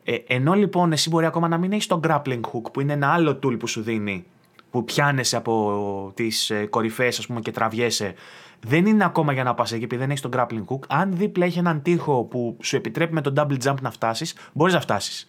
Ε, 0.10 0.16
ενώ 0.28 0.53
λοιπόν 0.53 0.91
εσύ 0.91 1.10
μπορεί 1.10 1.26
ακόμα 1.26 1.47
να 1.47 1.58
μην 1.58 1.72
έχεις 1.72 1.88
το 1.88 1.99
grappling 2.03 2.41
hook 2.41 2.72
που 2.74 2.82
είναι 2.82 2.93
ένα 2.93 3.14
άλλο 3.14 3.39
tool 3.43 3.60
που 3.60 3.68
σου 3.68 3.82
δίνει 3.82 4.26
που 4.70 4.84
πιάνεσαι 4.84 5.38
από 5.38 6.12
τις 6.16 6.49
ε, 6.49 6.66
κορυφές 6.66 7.20
ας 7.20 7.28
πούμε 7.28 7.39
και 7.39 7.51
τραβιέσαι 7.51 8.14
δεν 8.60 8.86
είναι 8.86 9.05
ακόμα 9.05 9.34
για 9.34 9.43
να 9.43 9.53
πας 9.53 9.72
εκεί 9.72 9.84
επειδή 9.84 10.01
δεν 10.01 10.10
έχεις 10.10 10.22
το 10.22 10.30
grappling 10.34 10.66
hook. 10.68 10.80
Αν 10.88 11.18
δίπλα 11.18 11.45
έχει 11.45 11.60
έναν 11.60 11.82
τοίχο 11.82 12.24
που 12.24 12.58
σου 12.62 12.76
επιτρέπει 12.76 13.14
με 13.14 13.22
το 13.22 13.34
double 13.36 13.58
jump 13.64 13.82
να 13.82 13.91
φτάσεις 13.91 14.36
μπορείς 14.53 14.74
να 14.74 14.82
φτάσεις. 14.82 15.28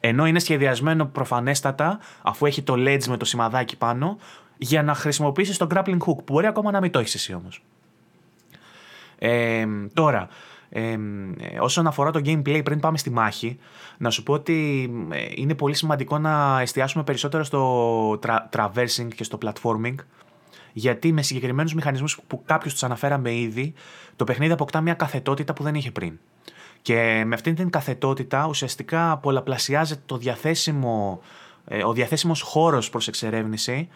Ενώ 0.00 0.26
είναι 0.26 0.38
σχεδιασμένο 0.38 1.06
προφανέστατα 1.06 1.98
αφού 2.22 2.46
έχει 2.46 2.62
το 2.62 2.74
ledge 2.76 3.04
με 3.08 3.16
το 3.16 3.24
σημαδάκι 3.24 3.76
πάνω 3.76 4.18
για 4.56 4.82
να 4.82 4.94
χρησιμοποιήσεις 4.94 5.56
το 5.56 5.66
grappling 5.70 5.98
hook 5.98 6.16
που 6.24 6.32
μπορεί 6.32 6.46
ακόμα 6.46 6.70
να 6.70 6.80
μην 6.80 6.90
το 6.90 6.98
έχεις 6.98 7.14
εσύ 7.14 7.34
όμως. 7.34 7.62
Ε, 9.18 9.66
τώρα, 9.94 10.28
ε, 10.70 10.82
ε, 10.90 10.98
όσον 11.60 11.86
αφορά 11.86 12.10
το 12.10 12.20
gameplay, 12.24 12.60
πριν 12.64 12.80
πάμε 12.80 12.98
στη 12.98 13.10
μάχη, 13.10 13.58
να 13.98 14.10
σου 14.10 14.22
πω 14.22 14.32
ότι 14.32 14.90
ε, 15.10 15.26
είναι 15.34 15.54
πολύ 15.54 15.74
σημαντικό 15.74 16.18
να 16.18 16.60
εστιάσουμε 16.60 17.04
περισσότερο 17.04 17.44
στο 17.44 18.10
tra- 18.12 18.48
traversing 18.56 19.08
και 19.14 19.24
στο 19.24 19.38
platforming. 19.44 19.94
Γιατί 20.72 21.12
με 21.12 21.22
συγκεκριμένους 21.22 21.74
μηχανισμούς 21.74 22.20
που 22.26 22.42
κάποιου 22.44 22.70
τους 22.70 22.82
αναφέραμε 22.82 23.34
ήδη, 23.34 23.72
το 24.16 24.24
παιχνίδι 24.24 24.52
αποκτά 24.52 24.80
μια 24.80 24.94
καθετότητα 24.94 25.52
που 25.52 25.62
δεν 25.62 25.74
είχε 25.74 25.90
πριν. 25.90 26.18
Και 26.82 27.22
με 27.26 27.34
αυτήν 27.34 27.54
την 27.54 27.70
καθετότητα 27.70 28.46
ουσιαστικά 28.46 29.16
πολλαπλασιάζεται 29.16 30.02
το 30.06 30.16
διαθέσιμο, 30.16 31.20
ε, 31.64 31.84
ο 31.84 31.92
διαθέσιμος 31.92 32.40
χώρος 32.40 32.90
προς 32.90 33.08
εξερεύνηση 33.08 33.88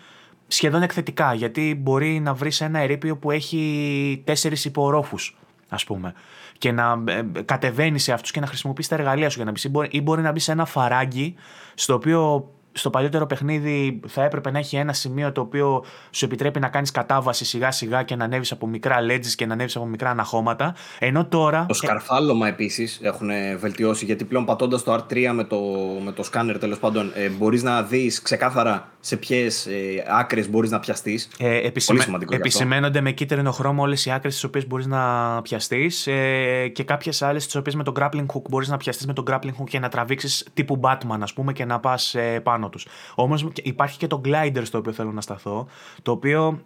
σχεδόν 0.46 0.82
εκθετικά, 0.82 1.34
γιατί 1.34 1.78
μπορεί 1.80 2.20
να 2.20 2.34
βρεις 2.34 2.60
ένα 2.60 2.78
ερείπιο 2.78 3.16
που 3.16 3.30
έχει 3.30 4.22
τέσσερις 4.24 4.64
υπορόφους, 4.64 5.38
ας 5.72 5.84
πούμε, 5.84 6.14
και 6.58 6.72
να 6.72 7.02
ε, 7.06 7.42
κατεβαίνει 7.44 7.98
σε 7.98 8.12
αυτούς 8.12 8.30
και 8.30 8.40
να 8.40 8.46
χρησιμοποιείς 8.46 8.88
τα 8.88 8.94
εργαλεία 8.94 9.28
σου 9.30 9.36
για 9.36 9.44
να 9.44 9.50
μπεις. 9.50 9.64
Ή 9.64 9.68
μπορεί, 9.68 9.88
ή 9.90 10.00
μπορεί 10.00 10.22
να 10.22 10.32
μπεις 10.32 10.44
σε 10.44 10.52
ένα 10.52 10.64
φαράγγι, 10.64 11.34
στο 11.74 11.94
οποίο 11.94 12.50
στο 12.72 12.90
παλιότερο 12.90 13.26
παιχνίδι 13.26 14.00
θα 14.06 14.24
έπρεπε 14.24 14.50
να 14.50 14.58
έχει 14.58 14.76
ένα 14.76 14.92
σημείο 14.92 15.32
το 15.32 15.40
οποίο 15.40 15.84
σου 16.10 16.24
επιτρέπει 16.24 16.60
να 16.60 16.68
κάνεις 16.68 16.90
κατάβαση 16.90 17.44
σιγά 17.44 17.70
σιγά 17.70 18.02
και 18.02 18.16
να 18.16 18.24
ανέβεις 18.24 18.52
από 18.52 18.66
μικρά 18.66 18.96
ledges 19.10 19.32
και 19.36 19.46
να 19.46 19.52
ανέβεις 19.52 19.76
από 19.76 19.86
μικρά 19.86 20.10
αναχώματα, 20.10 20.74
ενώ 20.98 21.26
τώρα... 21.26 21.66
Το 21.68 21.74
σκαρφάλωμα 21.74 22.48
επίσης 22.48 23.00
έχουν 23.02 23.28
βελτιώσει 23.58 24.04
γιατί 24.04 24.24
πλέον 24.24 24.44
πατώντας 24.44 24.82
το 24.82 24.94
R3 24.94 25.30
με 25.34 25.44
το, 25.44 25.60
με 26.04 26.12
το 26.12 26.22
σκάνερ 26.22 26.58
τέλος 26.58 26.78
πάντων 26.78 27.12
ε, 27.14 27.28
μπορείς 27.28 27.62
να 27.62 27.82
δεις 27.82 28.22
ξεκάθαρα 28.22 28.90
σε 29.00 29.16
ποιες 29.16 29.66
ε, 29.66 30.04
άκρες 30.08 30.50
μπορείς 30.50 30.70
να 30.70 30.80
πιαστείς. 30.80 31.28
Ε, 31.38 31.66
επισημέ... 31.66 31.96
Πολύ 31.96 32.00
σημαντικό 32.00 32.34
γι' 32.34 32.40
αυτό. 32.42 32.48
Επισημένονται 32.48 33.00
με 33.00 33.10
κίτρινο 33.10 33.52
χρώμα 33.52 33.82
όλες 33.82 34.06
οι 34.06 34.10
άκρες 34.10 34.40
τι 34.40 34.46
οποίες 34.46 34.66
μπορείς 34.66 34.86
να 34.86 35.42
πιαστείς 35.42 36.06
ε, 36.06 36.68
και 36.68 36.84
κάποιες 36.84 37.22
άλλες 37.22 37.44
τις 37.44 37.54
οποίες 37.54 37.74
με 37.74 37.82
το 37.82 37.92
grappling 37.98 38.26
hook 38.26 38.42
μπορείς 38.48 38.68
να 38.68 38.76
πιαστείς 38.76 39.06
με 39.06 39.12
το 39.12 39.22
grappling 39.30 39.60
hook 39.60 39.68
και 39.68 39.78
να 39.78 39.88
τραβήξεις 39.88 40.46
τύπου 40.54 40.80
Batman, 40.82 41.18
ας 41.20 41.32
πούμε, 41.32 41.52
και 41.52 41.64
να 41.64 41.80
πας 41.80 42.14
ε, 42.14 42.40
πάνω 42.62 42.68
τους. 42.68 42.86
Όμως 43.14 43.46
υπάρχει 43.62 43.98
και 43.98 44.06
το 44.06 44.20
glider 44.24 44.60
στο 44.62 44.78
οποίο 44.78 44.92
θέλω 44.92 45.12
να 45.12 45.20
σταθώ, 45.20 45.66
το 46.02 46.10
οποίο 46.10 46.62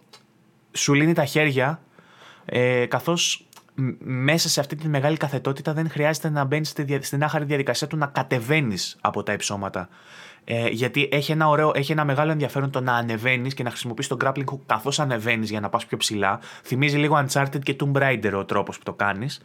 σου 0.71 0.93
λύνει 0.93 1.13
τα 1.13 1.25
χέρια 1.25 1.81
ε, 2.45 2.85
καθώς 2.85 3.47
μ- 3.75 3.95
μέσα 4.03 4.49
σε 4.49 4.59
αυτή 4.59 4.75
τη 4.75 4.87
μεγάλη 4.87 5.17
καθετότητα 5.17 5.73
δεν 5.73 5.89
χρειάζεται 5.89 6.29
να 6.29 6.43
μπαίνεις 6.43 6.69
στη 6.69 6.83
δια- 6.83 7.03
στην 7.03 7.23
άχαρη 7.23 7.45
διαδικασία 7.45 7.87
του 7.87 7.97
να 7.97 8.05
κατεβαίνεις 8.05 8.97
από 9.01 9.23
τα 9.23 9.33
υψώματα. 9.33 9.89
Ε, 10.49 10.67
γιατί 10.67 11.09
έχει 11.11 11.31
ένα, 11.31 11.47
ωραίο, 11.47 11.71
έχει 11.75 11.91
ένα 11.91 12.05
μεγάλο 12.05 12.31
ενδιαφέρον 12.31 12.71
το 12.71 12.81
να 12.81 12.93
ανεβαίνεις 12.93 13.53
και 13.53 13.63
να 13.63 13.69
χρησιμοποιείς 13.69 14.07
τον 14.07 14.17
grappling 14.23 14.43
hook 14.51 14.59
καθώς 14.65 14.99
ανεβαίνεις 14.99 15.49
για 15.49 15.59
να 15.59 15.69
πας 15.69 15.85
πιο 15.85 15.97
ψηλά. 15.97 16.39
Θυμίζει 16.63 16.97
λίγο 16.97 17.25
Uncharted 17.27 17.59
και 17.63 17.75
Tomb 17.79 18.01
Raider 18.01 18.31
ο 18.35 18.45
τρόπος 18.45 18.77
που 18.77 18.83
το 18.83 18.93
κάνεις. 18.93 19.41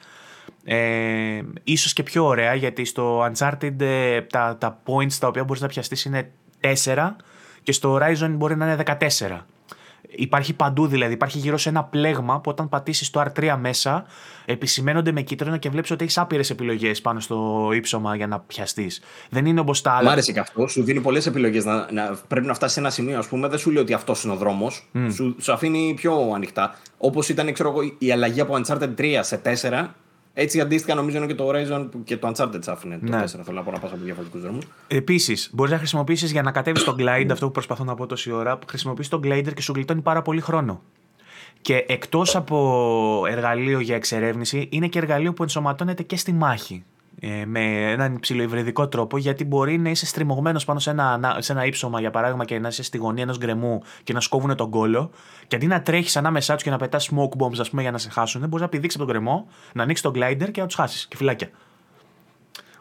Ε, 0.64 1.42
ίσως 1.64 1.92
και 1.92 2.02
πιο 2.02 2.24
ωραία 2.24 2.54
γιατί 2.54 2.84
στο 2.84 3.30
Uncharted 3.32 3.80
ε, 3.80 4.20
τα, 4.22 4.56
τα 4.60 4.82
points 4.86 5.12
τα 5.12 5.26
οποία 5.26 5.44
μπορείς 5.44 5.62
να 5.62 5.68
πιαστείς 5.68 6.04
είναι 6.04 6.30
4 6.84 7.14
και 7.62 7.72
στο 7.72 7.94
Horizon 7.96 8.30
μπορεί 8.30 8.56
να 8.56 8.72
είναι 8.72 8.82
14. 8.86 9.40
Υπάρχει 10.14 10.54
παντού 10.54 10.86
δηλαδή, 10.86 11.12
υπάρχει 11.12 11.38
γύρω 11.38 11.56
σε 11.56 11.68
ένα 11.68 11.84
πλέγμα 11.84 12.40
που 12.40 12.50
όταν 12.50 12.68
πατήσεις 12.68 13.10
το 13.10 13.20
R3 13.20 13.56
μέσα 13.60 14.04
επισημένονται 14.44 15.12
με 15.12 15.20
κίτρινο 15.20 15.56
και 15.56 15.68
βλέπεις 15.68 15.90
ότι 15.90 16.04
έχεις 16.04 16.18
άπειρες 16.18 16.50
επιλογές 16.50 17.00
πάνω 17.00 17.20
στο 17.20 17.68
ύψωμα 17.72 18.16
για 18.16 18.26
να 18.26 18.38
πιαστείς. 18.40 19.00
Δεν 19.30 19.46
είναι 19.46 19.60
όπως 19.60 19.80
τα 19.82 19.90
άλλα. 19.92 20.08
Μ' 20.08 20.12
άρεσε 20.12 20.32
και 20.32 20.40
αυτό. 20.40 20.66
Σου 20.66 20.82
δίνει 20.82 21.00
πολλές 21.00 21.26
επιλογές. 21.26 21.64
Να, 21.64 21.92
να, 21.92 22.18
πρέπει 22.28 22.46
να 22.46 22.54
φτάσεις 22.54 22.74
σε 22.74 22.80
ένα 22.80 22.90
σημείο, 22.90 23.18
ας 23.18 23.26
πούμε. 23.26 23.48
Δεν 23.48 23.58
σου 23.58 23.70
λέει 23.70 23.82
ότι 23.82 23.92
αυτός 23.92 24.24
είναι 24.24 24.32
ο 24.32 24.36
δρόμος. 24.36 24.88
Σου, 25.12 25.36
σου 25.40 25.52
αφήνει 25.52 25.94
πιο 25.96 26.32
ανοιχτά. 26.34 26.78
Όπως 26.98 27.28
ήταν, 27.28 27.52
ξέρω 27.52 27.68
εγώ, 27.68 27.80
η 27.98 28.12
αλλαγή 28.12 28.40
από 28.40 28.54
Uncharted 28.54 28.94
3 28.98 29.18
σε 29.20 29.36
4 29.36 29.88
έτσι 30.34 30.60
αντίστοιχα 30.60 30.94
νομίζω 30.94 31.16
είναι 31.16 31.26
και 31.26 31.34
το 31.34 31.48
Horizon 31.48 31.88
και 32.04 32.16
το 32.16 32.32
Uncharted 32.34 32.60
άφηνε 32.66 32.98
το 32.98 33.18
4. 33.18 33.26
Θέλω 33.26 33.56
να 33.56 33.62
πω 33.62 33.70
να 33.70 33.78
πα 33.78 33.86
από 33.86 33.96
διαφορετικούς 34.02 34.42
δρόμους. 34.42 34.64
Επίσης, 34.88 35.50
μπορείς 35.52 35.72
να 35.72 35.78
χρησιμοποιήσεις 35.78 36.32
για 36.32 36.42
να 36.42 36.52
κατέβεις 36.52 36.84
τον 36.84 36.96
glide, 36.98 37.28
αυτό 37.30 37.46
που 37.46 37.52
προσπαθώ 37.52 37.84
να 37.84 37.94
πω 37.94 38.06
τόση 38.06 38.30
ώρα, 38.32 38.58
χρησιμοποιείς 38.68 39.08
τον 39.08 39.20
glider 39.24 39.52
και 39.54 39.62
σου 39.62 39.72
γλιτώνει 39.72 40.00
πάρα 40.00 40.22
πολύ 40.22 40.40
χρόνο. 40.40 40.82
Και 41.60 41.84
εκτός 41.88 42.36
από 42.36 43.24
εργαλείο 43.28 43.80
για 43.80 43.96
εξερεύνηση, 43.96 44.68
είναι 44.70 44.88
και 44.88 44.98
εργαλείο 44.98 45.32
που 45.32 45.42
ενσωματώνεται 45.42 46.02
και 46.02 46.16
στη 46.16 46.32
μάχη 46.32 46.74
ε, 46.74 46.91
με 47.46 47.90
έναν 47.90 48.20
ψηλοϊβριδικό 48.20 48.88
τρόπο, 48.88 49.18
γιατί 49.18 49.44
μπορεί 49.44 49.78
να 49.78 49.90
είσαι 49.90 50.06
στριμωγμένος 50.06 50.64
πάνω 50.64 50.78
σε 50.78 50.90
ένα, 50.90 51.36
σε 51.38 51.52
ένα 51.52 51.64
ύψωμα, 51.64 52.00
για 52.00 52.10
παράδειγμα, 52.10 52.44
και 52.44 52.58
να 52.58 52.68
είσαι 52.68 52.82
στη 52.82 52.98
γωνία 52.98 53.22
ενός 53.22 53.38
γκρεμού 53.38 53.82
και 54.04 54.12
να 54.12 54.20
σκόβουν 54.20 54.56
τον 54.56 54.70
κόλο, 54.70 55.10
και 55.46 55.56
αντί 55.56 55.66
να 55.66 55.82
τρέχεις 55.82 56.16
ανάμεσά 56.16 56.54
τους 56.54 56.62
και 56.62 56.70
να 56.70 56.76
πετάς 56.76 57.10
smoke 57.12 57.42
bombs, 57.42 57.58
ας 57.58 57.70
πούμε, 57.70 57.82
για 57.82 57.90
να 57.90 57.98
σε 57.98 58.10
χάσουν, 58.10 58.40
μπορείς 58.40 58.60
να 58.60 58.68
πηδήξεις 58.68 59.00
από 59.00 59.10
τον 59.10 59.16
γκρεμό, 59.16 59.46
να 59.72 59.82
ανοίξεις 59.82 60.04
τον 60.04 60.12
glider 60.16 60.50
και 60.50 60.60
να 60.60 60.66
τους 60.66 60.76
χάσεις 60.76 61.06
και 61.08 61.16
φυλάκια. 61.16 61.50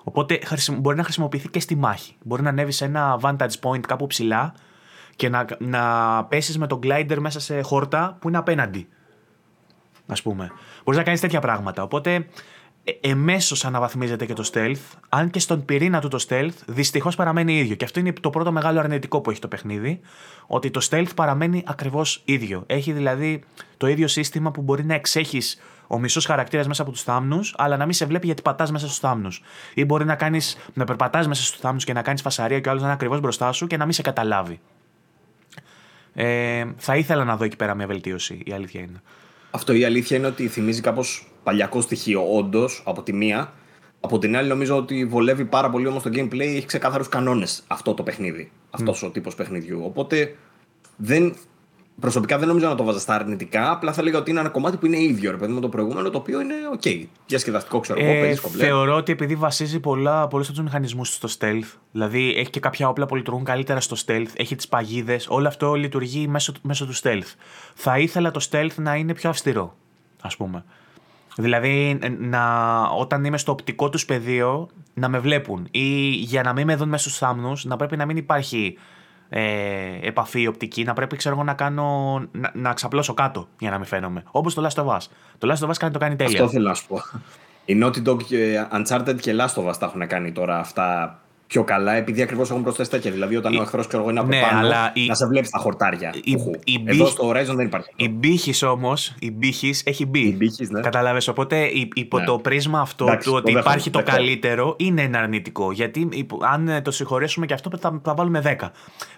Οπότε 0.04 0.40
μπορεί 0.78 0.98
να 0.98 1.04
χρησιμοποιηθεί 1.04 1.50
και 1.50 1.60
στη 1.60 1.76
μάχη. 1.76 2.16
Μπορεί 2.24 2.42
να 2.42 2.50
ανέβεις 2.50 2.76
σε 2.76 2.86
ένα 2.86 3.20
vantage 3.22 3.60
point 3.62 3.80
κάπου 3.80 4.08
ψηλά 4.08 4.54
και 5.16 5.30
να, 5.30 5.46
να 5.60 5.84
πέσεις 6.24 6.58
με 6.58 6.68
τον 6.68 6.80
glider 6.84 7.18
μέσα 7.20 7.40
σε 7.40 7.62
χόρτα 7.62 8.18
που 8.22 8.28
είναι 8.28 8.38
απέναντι. 8.38 8.88
Α 10.08 10.22
πούμε. 10.24 10.52
Μπορείς 10.84 11.00
να 11.00 11.06
κάνεις 11.06 11.20
τέτοια 11.20 11.40
πράγματα. 11.40 11.84
Οπότε 11.84 12.14
ε, 12.14 12.24
εμέσως 13.02 13.66
αναβαθμίζεται 13.66 14.26
και 14.26 14.34
το 14.34 14.50
stealth, 14.54 14.98
αν 15.10 15.30
και 15.30 15.40
στον 15.40 15.66
πυρήνα 15.66 16.02
του 16.02 16.08
το 16.08 16.26
stealth 16.30 16.54
δυστυχώς 16.66 17.16
παραμένει 17.16 17.58
ίδιο. 17.58 17.76
Και 17.76 17.86
αυτό 17.86 18.00
είναι 18.00 18.14
το 18.22 18.30
πρώτο 18.30 18.52
μεγάλο 18.52 18.80
αρνητικό 18.80 19.22
που 19.22 19.32
έχει 19.32 19.40
το 19.40 19.48
παιχνίδι, 19.48 20.00
ότι 20.48 20.72
το 20.72 20.88
stealth 20.90 21.16
παραμένει 21.16 21.64
ακριβώς 21.66 22.22
ίδιο. 22.26 22.64
Έχει 22.68 22.92
δηλαδή 22.92 23.44
το 23.78 23.88
ίδιο 23.88 24.08
σύστημα 24.08 24.52
που 24.52 24.62
μπορεί 24.62 24.86
να 24.86 24.94
εξέχεις 24.94 25.60
ο 25.88 26.00
μισός 26.00 26.26
χαρακτήρας 26.26 26.68
μέσα 26.68 26.82
από 26.82 26.92
τους 26.92 27.04
θάμνους, 27.04 27.54
αλλά 27.58 27.78
να 27.78 27.86
μην 27.86 27.94
σε 27.94 28.06
βλέπει 28.06 28.26
γιατί 28.26 28.42
πατάς 28.42 28.72
μέσα 28.72 28.86
στους 28.86 29.00
θάμνους. 29.00 29.42
Ή 29.74 29.86
μπορεί 29.86 30.06
να, 30.06 30.16
κάνεις, 30.16 30.58
να 30.74 30.84
περπατάς 30.84 31.28
μέσα 31.28 31.44
στους 31.44 31.60
θάμνους 31.60 31.84
και 31.84 31.94
να 31.94 32.02
κάνεις 32.02 32.22
φασαρία 32.22 32.60
και 32.60 32.68
ο 32.68 32.72
άλλος 32.72 32.82
να 32.82 32.88
είναι 32.88 32.98
ακριβώς 32.98 33.20
μπροστά 33.20 33.52
σου 33.52 33.68
και 33.68 33.78
να 33.78 33.84
μην 33.84 33.94
σε 33.94 34.02
καταλάβει. 34.02 34.60
Ε, 36.14 36.66
θα 36.78 36.96
ήθελα 36.96 37.24
να 37.24 37.38
δω 37.38 37.44
εκεί 37.44 37.56
πέρα 37.56 37.76
μια 37.76 37.88
βελτίωση, 37.88 38.42
η 38.46 38.52
αλήθεια 38.52 38.82
είναι. 38.82 39.02
Αυτό 39.52 39.74
η 39.74 39.84
αλήθεια 39.84 40.18
είναι 40.18 40.28
ότι 40.28 40.48
θυμίζει 40.48 40.82
κάπως 40.82 41.31
παλιακό 41.44 41.82
στοιχείο, 41.82 42.36
όντως, 42.36 42.84
από 42.86 43.02
τη 43.02 43.14
μία. 43.14 43.54
Από 44.00 44.18
την 44.20 44.36
άλλη, 44.36 44.48
νομίζω 44.48 44.78
ότι 44.78 45.06
βολεύει 45.06 45.46
πάρα 45.46 45.70
πολύ 45.70 45.88
όμως 45.88 46.04
το 46.04 46.10
gameplay, 46.14 46.40
έχει 46.40 46.66
ξεκάθαρους 46.66 47.10
κανόνες 47.10 47.64
αυτό 47.68 47.94
το 47.94 48.04
παιχνίδι. 48.04 48.52
Αυτός 48.70 49.04
mm. 49.04 49.08
ο 49.08 49.12
τύπος 49.12 49.36
παιχνιδιού. 49.36 49.82
Οπότε 49.86 50.36
δεν, 50.96 51.36
προσωπικά 52.00 52.38
δεν 52.38 52.48
νομίζω 52.48 52.68
να 52.68 52.76
το 52.76 52.84
βάζα 52.84 53.00
στα 53.00 53.16
αρνητικά. 53.16 53.72
Απλά 53.72 53.94
θα 53.94 54.04
λέγα 54.04 54.18
ότι 54.18 54.32
είναι 54.32 54.40
ένα 54.40 54.50
κομμάτι 54.50 54.78
που 54.78 54.86
είναι 54.86 55.02
ίδιο 55.02 55.32
ρε 55.32 55.38
παιδί 55.38 55.54
με 55.54 55.60
το 55.60 55.70
προηγούμενο, 55.70 56.10
το 56.10 56.18
οποίο 56.18 56.42
είναι 56.42 56.54
OK. 56.74 56.82
Okay. 56.84 57.06
Διασκεδαστικό, 57.28 57.80
ξέρω 57.80 58.00
εγώ, 58.00 58.26
ε, 58.26 58.36
Θεωρώ 58.36 58.96
ότι 58.96 59.12
επειδή 59.12 59.36
βασίζει 59.36 59.80
πολλούς 59.80 60.12
από 60.12 60.38
τους 60.38 60.62
μηχανισμούς 60.62 61.14
στο 61.14 61.28
stealth, 61.40 61.78
δηλαδή 61.92 62.34
έχει 62.38 62.50
και 62.50 62.60
κάποια 62.60 62.88
όπλα 62.88 63.06
που 63.06 63.16
λειτουργούν 63.16 63.44
καλύτερα 63.44 63.80
στο 63.80 63.96
stealth, 64.06 64.30
έχει 64.34 64.56
τις 64.56 64.68
παγίδες, 64.68 65.28
όλο 65.30 65.48
αυτό 65.48 65.74
λειτουργεί 65.74 66.28
μέσω, 66.28 66.54
μέσω 66.62 66.86
του 66.86 66.96
stealth. 66.96 67.34
Θα 67.74 68.00
ήθελα 68.00 68.32
το 68.32 68.48
stealth 68.52 68.76
να 68.76 68.96
είναι 68.96 69.14
πιο 69.14 69.30
αυστηρό, 69.30 69.76
ας 70.22 70.38
πούμε. 70.38 70.64
Δηλαδή, 71.38 72.00
να, 72.20 72.82
όταν 72.84 73.24
είμαι 73.24 73.38
στο 73.38 73.52
οπτικό 73.52 73.90
τους 73.90 74.06
πεδίο, 74.06 74.70
να 74.94 75.08
με 75.08 75.20
βλέπουν. 75.20 75.68
Ή 75.72 76.10
για 76.10 76.44
να 76.44 76.54
μην 76.54 76.66
με 76.66 76.76
δουν 76.76 76.90
μέσα 76.90 77.04
στους 77.04 77.18
θάμνους, 77.18 77.66
να 77.66 77.76
πρέπει 77.76 77.98
να 77.98 78.06
μην 78.06 78.18
υπάρχει 78.18 78.78
ε, 79.30 79.44
επαφή 80.02 80.48
οπτική, 80.48 80.84
να 80.84 80.94
πρέπει 80.94 81.16
ξέρω 81.16 81.44
να 81.44 81.54
κάνω. 81.54 82.20
να, 82.32 82.52
να 82.54 82.74
ξαπλώσω 82.74 83.14
κάτω 83.14 83.48
για 83.60 83.70
να 83.70 83.78
μην 83.78 83.86
φαίνομαι. 83.86 84.24
Όπως 84.32 84.54
το 84.54 84.68
Last 84.68 84.84
of 84.84 84.88
Us. 84.88 85.02
Το 85.38 85.54
Last 85.54 85.66
of 85.66 85.70
Us 85.70 85.76
κάνει, 85.80 85.94
το 85.94 86.00
κάνει 86.00 86.16
τέλεια. 86.16 86.40
Αυτό 86.40 86.52
θέλω 86.52 86.68
να 86.68 86.74
σου 86.74 86.88
πω. 86.88 87.02
Η 87.66 87.80
Naughty 87.84 88.04
Dog, 88.08 88.20
Uncharted 88.78 89.16
και 89.20 89.36
Last 89.38 89.64
of 89.64 89.70
Us 89.70 89.78
τα 89.80 89.86
έχουν 89.86 90.08
κάνει 90.08 90.32
τώρα 90.32 90.60
αυτά 90.60 91.20
πιο 91.52 91.64
καλά, 91.64 91.94
επειδή 91.94 92.22
ακριβώς 92.22 92.50
έχουν 92.50 92.64
προσθέσει 92.64 92.90
τέτοια. 92.90 93.12
Δηλαδή, 93.12 93.36
όταν 93.36 93.54
η... 93.54 93.58
ο 93.58 93.62
εχθρός 93.62 93.88
είναι 94.10 94.20
από 94.20 94.28
ναι, 94.28 94.42
πάνω, 94.42 94.60
αλλά 94.60 94.92
η... 94.94 95.06
να 95.06 95.14
σε 95.14 95.28
βλέπεις 95.28 95.50
τα 95.50 95.60
χορτάρια. 95.60 96.14
Η... 96.24 96.32
Η... 96.64 96.84
Εδώ 96.86 97.06
στο 97.06 97.30
Horizon 97.30 97.56
δεν 97.56 97.66
υπάρχει. 97.66 97.90
Η 97.96 98.10
μπύχης 98.10 98.64
όμως, 98.64 99.16
η 99.20 99.32
μπύχης 99.32 99.84
έχει 99.86 100.06
μπει. 100.06 100.20
Η 100.20 100.36
μπύχης, 100.38 100.70
ναι. 100.70 100.82
Καταλάβες, 100.82 101.28
οπότε 101.28 101.70
υπό 101.94 102.20
ναι. 102.20 102.26
το 102.26 102.38
πρίσμα 102.38 102.80
αυτό 102.80 103.06
Εντάξει, 103.06 103.30
του 103.30 103.36
ότι 103.36 103.52
υπάρχει 103.52 103.90
το 103.90 104.04
καλύτερο 104.04 104.76
είναι 104.78 105.02
ένα 105.02 105.20
αρνητικό. 105.20 105.72
Γιατί 105.72 106.10
αν 106.52 106.82
το 106.84 106.92
συγχωρέσουμε 106.92 107.46
και 107.46 107.54
αυτό 107.54 107.70
θα, 107.80 108.00
θα 108.04 108.14
βάλουμε 108.14 108.58
10. 108.60 108.70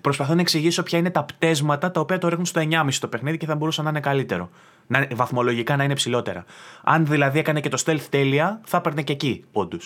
Προσπαθώ 0.02 0.34
να 0.34 0.42
εξηγήσω 0.42 0.84
ποια 0.84 0.98
είναι 0.98 1.10
τα 1.10 1.24
πταίσματα 1.24 1.92
τα 1.92 2.00
οποία 2.00 2.18
το 2.18 2.28
ρίχνουν 2.28 2.46
στο 2.46 2.62
9,5 2.70 2.88
το 3.00 3.08
παιχνίδι 3.08 3.38
και 3.38 3.46
θα 3.46 3.56
μπορούσε 3.56 3.82
να 3.82 3.90
είναι 3.90 4.00
καλύτερο. 4.00 4.50
Να, 4.88 5.08
βαθμολογικά 5.14 5.76
να 5.76 5.84
είναι 5.84 5.94
ψηλότερα. 5.94 6.46
Αν 6.84 7.06
δηλαδή 7.06 7.40
έκανε 7.40 7.60
και 7.60 7.70
το 7.70 7.84
stealth 7.86 8.06
τέλεια, 8.10 8.60
θα 8.64 8.78
έπαιρνε 8.78 9.02
και 9.02 9.12
εκεί 9.12 9.44
πόντους. 9.52 9.78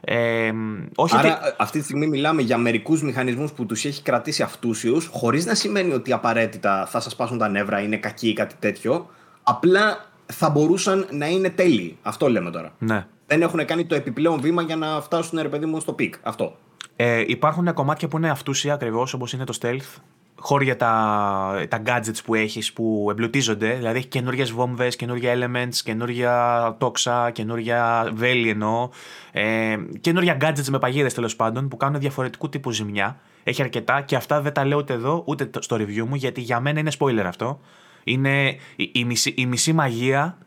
Ε, 0.00 0.52
όχι 0.94 1.16
Άρα, 1.16 1.38
ότι... 1.38 1.54
αυτή 1.58 1.78
τη 1.78 1.84
στιγμή 1.84 2.06
μιλάμε 2.06 2.42
για 2.42 2.58
μερικούς 2.58 3.02
μηχανισμούς 3.02 3.52
που 3.52 3.66
τους 3.66 3.84
έχει 3.84 4.02
κρατήσει 4.02 4.42
αυτούσιους, 4.42 5.08
χωρίς 5.12 5.46
να 5.46 5.54
σημαίνει 5.54 5.92
ότι 5.92 6.12
απαραίτητα 6.12 6.86
θα 6.86 7.00
σας 7.00 7.16
σπάσουν 7.16 7.38
τα 7.38 7.48
νεύρα, 7.48 7.80
είναι 7.80 7.96
κακοί 7.96 8.28
ή 8.28 8.32
κάτι 8.32 8.54
τέτοιο. 8.58 9.10
Απλά 9.42 10.10
θα 10.26 10.50
μπορούσαν 10.50 11.06
να 11.10 11.26
είναι 11.26 11.50
τέλειοι. 11.50 11.98
Αυτό 12.02 12.28
λέμε 12.28 12.50
τώρα. 12.50 12.72
Ναι. 12.78 13.06
Δεν 13.26 13.42
έχουν 13.42 13.64
κάνει 13.64 13.84
το 13.84 13.94
επιπλέον 13.94 14.40
βήμα 14.40 14.62
για 14.62 14.76
να 14.76 15.00
φτάσουν, 15.00 15.38
ρε 15.42 15.48
παιδί 15.48 15.66
μου, 15.66 15.80
στο 15.80 15.92
peak. 15.92 16.14
Αυτό. 16.22 16.56
Ε, 16.96 17.24
υπάρχουν 17.26 17.74
κομμάτια 17.74 18.08
που 18.08 18.16
είναι 18.16 18.30
αυτούσια 18.30 18.74
ακριβώς, 18.74 19.12
όπως 19.14 19.32
είναι 19.32 19.44
το 19.44 19.58
stealth 19.60 20.00
χώρια 20.38 20.76
τα, 20.76 21.66
τα 21.68 21.82
gadgets 21.86 22.18
που 22.24 22.34
έχεις 22.34 22.72
που 22.72 23.06
εμπλουτίζονται, 23.10 23.74
δηλαδή 23.74 23.98
έχει 23.98 24.06
καινούργιες 24.06 24.50
βόμβες, 24.50 24.96
καινούργια 24.96 25.34
elements, 25.34 25.74
καινούργια 25.84 26.74
τόξα, 26.78 27.30
καινούργια 27.30 28.10
βέλη 28.14 28.48
εννοώ, 28.48 28.88
ε, 29.32 29.76
καινούργια 30.00 30.36
gadgets 30.40 30.68
με 30.68 30.78
παγίδες 30.78 31.14
τέλος 31.14 31.36
πάντων 31.36 31.68
που 31.68 31.76
κάνουν 31.76 32.00
διαφορετικού 32.00 32.48
τύπου 32.48 32.70
ζημιά. 32.70 33.18
Έχει 33.42 33.62
αρκετά 33.62 34.00
και 34.00 34.16
αυτά 34.16 34.40
δεν 34.40 34.52
τα 34.52 34.64
λέω 34.64 34.78
ούτε 34.78 34.92
εδώ 34.92 35.22
ούτε 35.26 35.50
στο 35.58 35.76
review 35.76 36.04
μου 36.08 36.14
γιατί 36.14 36.40
για 36.40 36.60
μένα 36.60 36.78
είναι 36.78 36.90
spoiler 36.98 37.24
αυτό. 37.26 37.60
Είναι 38.04 38.56
η, 38.76 38.90
η, 38.92 39.04
μισή, 39.04 39.34
η 39.36 39.46
μισή 39.46 39.72
μαγεία 39.72 40.38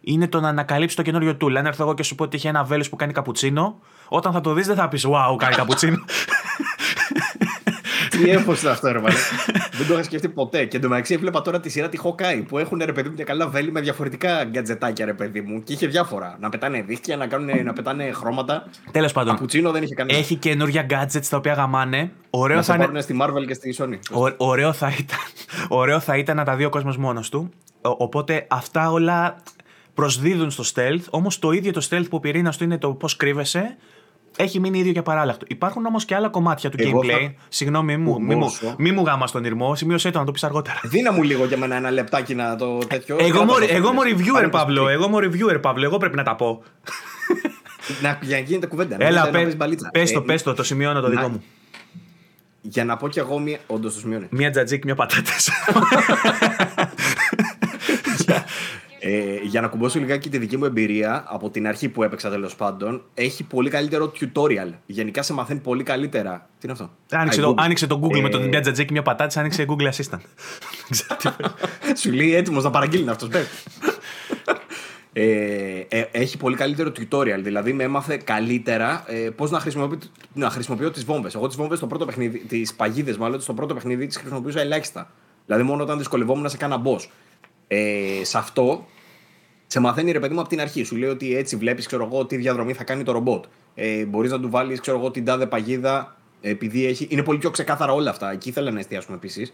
είναι 0.00 0.28
το 0.28 0.40
να 0.40 0.48
ανακαλύψει 0.48 0.96
το 0.96 1.02
καινούριο 1.02 1.36
tool. 1.40 1.54
Αν 1.54 1.66
έρθω 1.66 1.82
εγώ 1.82 1.94
και 1.94 2.02
σου 2.02 2.14
πω 2.14 2.24
ότι 2.24 2.36
έχει 2.36 2.46
ένα 2.46 2.64
βέλος 2.64 2.88
που 2.88 2.96
κάνει 2.96 3.12
καπουτσίνο, 3.12 3.78
όταν 4.08 4.32
θα 4.32 4.40
το 4.40 4.52
δεις 4.52 4.66
δεν 4.66 4.76
θα 4.76 4.88
πεις 4.88 5.06
Wow, 5.06 5.36
κάνει 5.36 5.54
καπουτσίνο. 5.54 6.04
Τι 8.16 8.30
έφωσε 8.30 8.70
αυτό, 8.70 8.92
ρε 8.92 9.00
Δεν 9.72 9.86
το 9.88 9.92
είχα 9.92 10.02
σκεφτεί 10.02 10.28
ποτέ. 10.28 10.64
Και 10.64 10.76
εντωμεταξύ 10.76 11.14
έβλεπα 11.14 11.42
τώρα 11.42 11.60
τη 11.60 11.68
σειρά 11.68 11.88
τη 11.88 11.98
Hawkeye 12.02 12.44
που 12.48 12.58
έχουν 12.58 12.82
ρε 12.84 12.92
παιδί 12.92 13.08
μου 13.08 13.14
και 13.14 13.24
καλά 13.24 13.48
βέλη 13.48 13.72
με 13.72 13.80
διαφορετικά 13.80 14.44
γκατζετάκια, 14.44 15.04
ρε 15.04 15.14
παιδί 15.14 15.40
μου. 15.40 15.62
Και 15.62 15.72
είχε 15.72 15.86
διάφορα. 15.86 16.36
Να 16.40 16.48
πετάνε 16.48 16.82
δίχτυα, 16.82 17.16
να, 17.16 17.26
κάνουν, 17.26 17.64
να 17.64 17.72
πετάνε 17.72 18.10
χρώματα. 18.12 18.66
Τέλος 18.90 19.12
πάντων. 19.12 19.34
Καπουτσίνο 19.34 19.70
δεν 19.70 19.82
είχε 19.82 19.94
κανένα. 19.94 20.18
Έχει 20.18 20.34
καινούργια 20.34 20.86
gadgets 20.90 21.26
τα 21.30 21.36
οποία 21.36 21.52
γαμάνε. 21.52 22.10
Ωραίο 22.30 22.56
να 22.56 22.62
θα 22.62 22.74
είναι. 22.74 23.00
στη 23.00 23.18
Marvel 23.20 23.46
και 23.46 23.54
στη 23.54 23.74
Sony. 23.78 23.98
Ω, 24.10 24.34
ωραίο, 24.36 24.72
θα 24.72 24.92
ήταν, 24.98 25.18
ωραίο 25.68 26.00
θα 26.00 26.16
ήταν 26.16 26.36
να 26.36 26.44
τα 26.44 26.56
δει 26.56 26.64
ο 26.64 26.68
κόσμος 26.68 26.96
μόνος 26.96 27.28
του. 27.28 27.50
οπότε 27.80 28.46
αυτά 28.48 28.90
όλα 28.90 29.36
προσδίδουν 29.94 30.50
στο 30.50 30.64
stealth. 30.74 31.04
Όμως 31.10 31.38
το 31.38 31.50
ίδιο 31.52 31.72
το 31.72 31.86
stealth 31.90 32.06
που 32.10 32.20
πυρήνας 32.20 32.56
του 32.56 32.64
είναι 32.64 32.78
το 32.78 32.92
πώς 32.92 33.16
κρύβεσαι 33.16 33.76
έχει 34.36 34.60
μείνει 34.60 34.78
ίδιο 34.78 34.92
και 34.92 35.02
παράλλαχτο. 35.02 35.44
Υπάρχουν 35.48 35.86
όμως 35.86 36.04
και 36.04 36.14
άλλα 36.14 36.28
κομμάτια 36.28 36.70
του 36.70 36.76
Εγώ 36.80 37.00
gameplay. 37.00 37.10
Θα... 37.10 37.34
Συγγνώμη, 37.48 37.96
μη 37.96 38.02
μου, 38.02 38.22
μη 38.22 38.34
μου, 38.34 38.52
μη 38.78 38.92
μου 38.92 39.04
γάμας 39.04 39.28
στον 39.28 39.44
ήρμο. 39.44 39.74
Σημείωσέ 39.74 40.10
το 40.10 40.18
να 40.18 40.24
το 40.24 40.32
πεις 40.32 40.44
αργότερα. 40.44 40.80
Δίνα 40.82 41.12
μου 41.12 41.22
λίγο 41.22 41.44
για 41.44 41.56
μένα 41.56 41.76
ένα 41.76 41.90
λεπτάκι 41.90 42.34
να 42.34 42.56
το 42.56 42.78
τέτοιο. 42.78 43.16
Εγώ, 43.20 43.44
μου, 43.44 43.52
εγώ 43.68 43.90
είμαι 43.90 44.02
reviewer, 44.04 44.50
Παύλο. 44.50 44.88
Εγώ 44.88 45.04
είμαι 45.04 45.18
reviewer, 45.30 45.60
Παύλο. 45.60 45.84
Εγώ 45.84 45.96
πρέπει 45.96 46.16
να 46.16 46.22
τα 46.22 46.34
πω. 46.34 46.62
να, 48.02 48.18
για 48.22 48.36
να 48.36 48.42
γίνεται 48.42 48.66
κουβέντα. 48.66 48.96
Έλα, 48.98 49.30
πε 49.30 50.04
το, 50.12 50.22
πες 50.22 50.42
το, 50.42 50.54
το 50.54 50.62
σημειώνω 50.62 51.00
το 51.00 51.08
δικό 51.08 51.28
μου. 51.28 51.42
Για 52.60 52.84
να 52.84 52.96
πω 52.96 53.08
κι 53.08 53.18
εγώ 53.18 53.38
μία. 53.38 53.58
Όντως 53.66 53.94
το 53.94 54.00
σημειώνει. 54.00 54.26
Μία 54.30 54.50
τζατζίκ, 54.50 54.84
μία 54.84 54.94
πατάτες. 54.94 55.50
Ε, 59.08 59.38
για 59.42 59.60
να 59.60 59.68
κουμπώσω 59.68 59.98
λιγάκι 59.98 60.28
τη 60.28 60.38
δική 60.38 60.56
μου 60.56 60.64
εμπειρία 60.64 61.24
από 61.26 61.50
την 61.50 61.66
αρχή 61.66 61.88
που 61.88 62.02
έπαιξα 62.02 62.30
τέλος 62.30 62.56
πάντων, 62.56 63.02
έχει 63.14 63.44
πολύ 63.44 63.70
καλύτερο 63.70 64.12
tutorial. 64.20 64.72
Γενικά 64.86 65.22
σε 65.22 65.32
μαθαίνει 65.32 65.60
πολύ 65.60 65.82
καλύτερα. 65.82 66.48
Τι 66.58 66.68
είναι 66.68 66.72
αυτό; 66.72 66.90
Άνοιξε, 67.10 67.40
το, 67.40 67.54
άνοιξε 67.58 67.86
το 67.86 68.00
Google 68.02 68.18
ε... 68.18 68.20
με 68.20 68.28
τον 68.28 68.48
μια 68.48 68.60
τζατζέκι, 68.60 68.92
μια 68.92 69.02
πατάτη, 69.02 69.38
άνοιξε 69.38 69.66
Google 69.68 69.90
Assistant. 69.92 70.20
Σου 72.00 72.12
λέει 72.12 72.34
έτοιμος 72.34 72.64
να 72.64 72.70
παραγγείλει 72.70 73.10
αυτός. 73.10 73.28
Ε, 75.12 75.84
ε, 75.88 76.04
έχει 76.10 76.36
πολύ 76.36 76.56
καλύτερο 76.56 76.92
tutorial. 76.96 77.40
Δηλαδή, 77.42 77.72
με 77.72 77.82
έμαθε 77.84 78.16
καλύτερα 78.16 79.04
ε, 79.06 79.30
πώς 79.30 79.50
να, 79.50 79.60
χρησιμοποιώ, 79.60 79.98
να 80.32 80.50
χρησιμοποιώ 80.50 80.90
τις 80.90 81.04
βόμβες. 81.04 81.34
Εγώ 81.34 81.46
τις 81.46 81.56
βόμβες 81.56 81.78
στο 81.78 81.86
πρώτο 81.86 82.04
παιχνίδι, 82.04 82.38
τις 82.38 82.74
παγίδες 82.74 83.16
μάλλον, 83.16 83.40
στο 83.40 83.54
πρώτο 83.54 83.74
παιχνίδι 83.74 84.06
τις 84.06 84.16
χρησιμοποιούσα 84.16 84.60
ελάχιστα. 84.60 85.10
Δηλαδή, 85.46 85.64
μόνο 85.64 85.82
όταν 85.82 85.98
δυσκολευόμουν 85.98 86.48
σε 86.48 86.56
κάνα 86.56 86.82
boss. 86.84 87.04
Ε, 87.68 88.20
σε 88.22 88.38
αυτό 88.38 88.86
σε 89.66 89.80
μαθαίνει 89.80 90.12
ρε 90.12 90.20
παιδί 90.20 90.34
μου 90.34 90.40
από 90.40 90.48
την 90.48 90.60
αρχή. 90.60 90.84
Σου 90.84 90.96
λέει 90.96 91.08
ότι 91.08 91.36
έτσι 91.36 91.56
βλέπεις, 91.56 91.88
τι 92.26 92.36
διαδρομή 92.36 92.72
θα 92.72 92.84
κάνει 92.84 93.02
το 93.02 93.12
ρομπότ. 93.12 93.44
Ε, 93.74 94.04
Μπορείς 94.04 94.30
να 94.30 94.40
του 94.40 94.50
βάλεις, 94.50 94.80
ξέρω 94.80 94.98
εγώ, 94.98 95.10
την 95.10 95.24
τάδε 95.24 95.46
παγίδα, 95.46 96.16
επειδή 96.40 96.86
έχει. 96.86 97.06
Είναι 97.10 97.22
πολύ 97.22 97.38
πιο 97.38 97.50
ξεκάθαρα 97.50 97.92
όλα 97.92 98.10
αυτά. 98.10 98.32
Εκεί 98.32 98.48
ήθελα 98.48 98.70
να 98.70 98.78
εστιάσουμε 98.78 99.16
επίσης. 99.16 99.52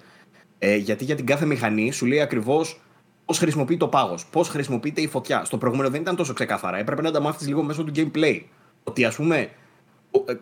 Ε, 0.59 0.77
γιατί 0.77 1.05
για 1.05 1.17
την 1.17 1.27
κάθε 1.27 1.45
μηχανή 1.45 1.91
σου 1.93 2.07
λέει 2.07 2.21
ακριβώς 2.21 2.81
πώς 3.25 3.39
χρησιμοποιεί 3.39 3.77
το 3.77 3.89
πάγος, 3.89 4.27
πώς 4.27 4.49
χρησιμοποιείται 4.49 5.01
η 5.01 5.07
φωτιά. 5.07 5.45
Στο 5.45 5.59
προηγούμενο 5.59 5.91
δεν 5.91 6.01
ήταν 6.01 6.17
τόσο 6.17 6.33
ξεκάθαρα. 6.33 6.79
Έπρεπε 6.79 7.03
να 7.03 7.11
τα 7.11 7.21
μάθεις 7.21 7.47
λίγο 7.47 7.63
μέσω 7.63 7.85
του 7.85 7.93
gameplay. 7.97 8.41
Ότι 8.85 9.05
ας 9.05 9.17
πούμε 9.17 9.51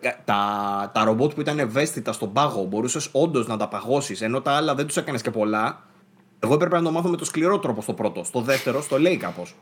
ε, 0.01 0.11
τα, 0.25 0.91
τα 0.95 1.05
ρομπότ 1.05 1.33
που 1.33 1.41
ήταν 1.41 1.59
ευαίσθητα 1.59 2.13
στον 2.13 2.33
πάγο 2.33 2.65
μπορούσες 2.65 3.09
όντως 3.13 3.47
να 3.47 3.57
τα 3.57 3.69
παγώσεις, 3.69 4.21
ενώ 4.21 4.41
τα 4.41 4.53
άλλα 4.53 4.75
δεν 4.75 4.87
τους 4.87 4.97
έκανες 4.97 5.23
και 5.23 5.31
πολλά. 5.31 5.83
Εγώ 6.41 6.55
έπρεπε 6.55 6.77
να 6.77 6.83
το 6.83 6.91
μάθω 6.91 7.09
με 7.09 7.17
το 7.17 7.25
σκληρό 7.25 7.59
τρόπο 7.59 7.83
στο 7.83 7.93
πρώτο. 7.93 8.25
Στο 8.25 8.41
δεύτερο, 8.41 8.83
στο 8.83 8.99
λέει 8.99 9.17
κάπως. 9.17 9.55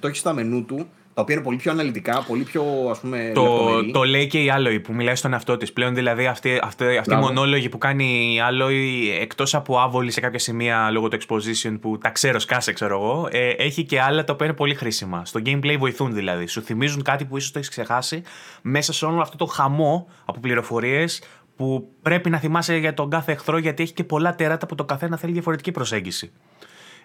Το 0.00 0.08
έχει 0.08 0.16
στα 0.16 0.32
μενού 0.32 0.64
του 0.64 0.86
τα 1.18 1.24
οποία 1.24 1.36
είναι 1.36 1.44
πολύ 1.44 1.56
πιο 1.56 1.70
αναλυτικά, 1.72 2.24
πολύ 2.26 2.42
πιο 2.42 2.62
ας 2.90 2.98
πούμε. 2.98 3.32
Το, 3.34 3.90
το 3.92 4.04
λέει 4.04 4.26
και 4.26 4.42
η 4.42 4.50
Άλοη 4.50 4.80
που 4.80 4.92
μιλάει 4.92 5.14
στον 5.14 5.32
εαυτό 5.32 5.56
της. 5.56 5.72
Πλέον 5.72 5.94
δηλαδή 5.94 6.26
αυτή, 6.26 6.60
αυτή, 6.62 6.96
αυτή 6.96 7.14
η 7.14 7.16
μονόλογη 7.16 7.68
που 7.68 7.78
κάνει 7.78 8.34
η 8.34 8.40
Άλοη 8.40 9.10
εκτός 9.20 9.54
από 9.54 9.80
άβολη 9.80 10.10
σε 10.10 10.20
κάποια 10.20 10.38
σημεία 10.38 10.90
λόγω 10.90 11.08
του 11.08 11.18
exposition 11.20 11.78
που 11.80 11.98
τα 11.98 12.10
ξέρω, 12.10 12.38
σκάσε, 12.38 12.72
ξέρω 12.72 12.94
εγώ, 12.94 13.28
ε, 13.30 13.48
έχει 13.48 13.84
και 13.84 14.00
άλλα 14.00 14.24
τα 14.24 14.32
οποία 14.32 14.46
είναι 14.46 14.54
πολύ 14.54 14.74
χρήσιμα. 14.74 15.24
Στο 15.24 15.40
gameplay 15.46 15.76
βοηθούν 15.78 16.14
δηλαδή. 16.14 16.46
Σου 16.46 16.62
θυμίζουν 16.62 17.02
κάτι 17.02 17.24
που 17.24 17.36
ίσως 17.36 17.50
το 17.50 17.58
έχεις 17.58 17.70
ξεχάσει 17.70 18.22
μέσα 18.62 18.92
σε 18.92 19.04
όλο 19.04 19.20
αυτό 19.20 19.36
το 19.36 19.46
χαμό 19.46 20.08
από 20.24 20.40
πληροφορίες 20.40 21.22
που 21.58 21.88
πρέπει 22.02 22.30
να 22.30 22.38
θυμάσαι 22.38 22.76
για 22.76 22.94
τον 22.94 23.10
κάθε 23.10 23.32
εχθρό 23.32 23.58
γιατί 23.58 23.82
έχει 23.82 23.92
και 23.92 24.04
πολλά 24.04 24.34
τεράτα 24.34 24.66
που 24.66 24.74
το 24.74 24.84
καθένα 24.84 25.16
θέλει 25.16 25.32
διαφορετική 25.32 25.72
προσέγγιση. 25.72 26.32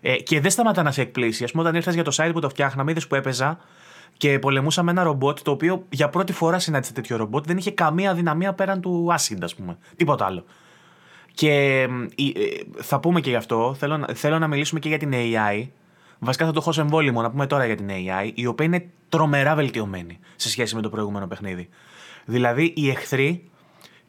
Ε, 0.02 0.16
και 0.16 0.40
δεν 0.40 0.52
σταματά 0.52 0.84
να 0.84 0.92
σε 0.92 1.02
εκπλήσει. 1.02 1.44
Α 1.44 1.48
πούμε, 1.52 1.64
όταν 1.64 1.76
ήρθες 1.76 1.94
για 1.94 2.04
το 2.04 2.12
site 2.16 2.30
που 2.34 2.40
το 2.40 2.50
φτιάχναμε, 2.50 2.92
είδες 2.92 3.08
που 3.08 3.16
έπαιζα 3.16 3.58
και 4.18 4.40
πολεμούσαμε 4.40 4.92
ένα 4.92 5.04
ρομπότ 5.04 5.40
το 5.42 5.52
οποίο 5.52 5.86
για 5.90 6.10
πρώτη 6.10 6.34
φορά 6.34 6.60
συνάντησε 6.60 6.94
τέτοιο 6.94 7.18
ρομπότ. 7.18 7.46
Δεν 7.46 7.58
είχε 7.58 7.72
καμία 7.72 8.14
δυναμία 8.14 8.54
πέραν 8.54 8.82
του 8.82 9.08
άσυντα, 9.12 9.46
ας 9.46 9.56
πούμε. 9.56 9.78
Τίποτα 9.96 10.26
άλλο. 10.26 10.46
Και 11.34 11.52
ε, 12.16 12.24
θα 12.82 13.00
πούμε 13.00 13.22
και 13.22 13.30
γι' 13.30 13.36
αυτό. 13.36 13.76
Θέλω, 13.78 14.06
θέλω 14.14 14.40
να 14.40 14.48
μιλήσουμε 14.48 14.80
και 14.80 14.88
για 14.88 14.98
την 14.98 15.12
AI. 15.14 15.68
Βασικά 16.20 16.46
θα 16.46 16.52
το 16.52 16.60
έχω 16.62 16.72
σε 16.72 16.82
εμβόλυμο 16.82 17.22
να 17.22 17.32
πούμε 17.32 17.48
τώρα 17.48 17.66
για 17.66 17.76
την 17.76 17.90
AI, 17.90 18.32
η 18.34 18.46
οποία 18.46 18.66
είναι 18.66 18.90
τρομερά 19.10 19.56
βελτιωμένη 19.56 20.20
σε 20.36 20.50
σχέση 20.50 20.76
με 20.76 20.82
το 20.82 20.90
προηγούμενο 20.90 21.28
παιχνίδι. 21.28 21.70
Δηλαδή, 22.26 22.74
οι 22.76 22.90
εχθροί 22.90 23.52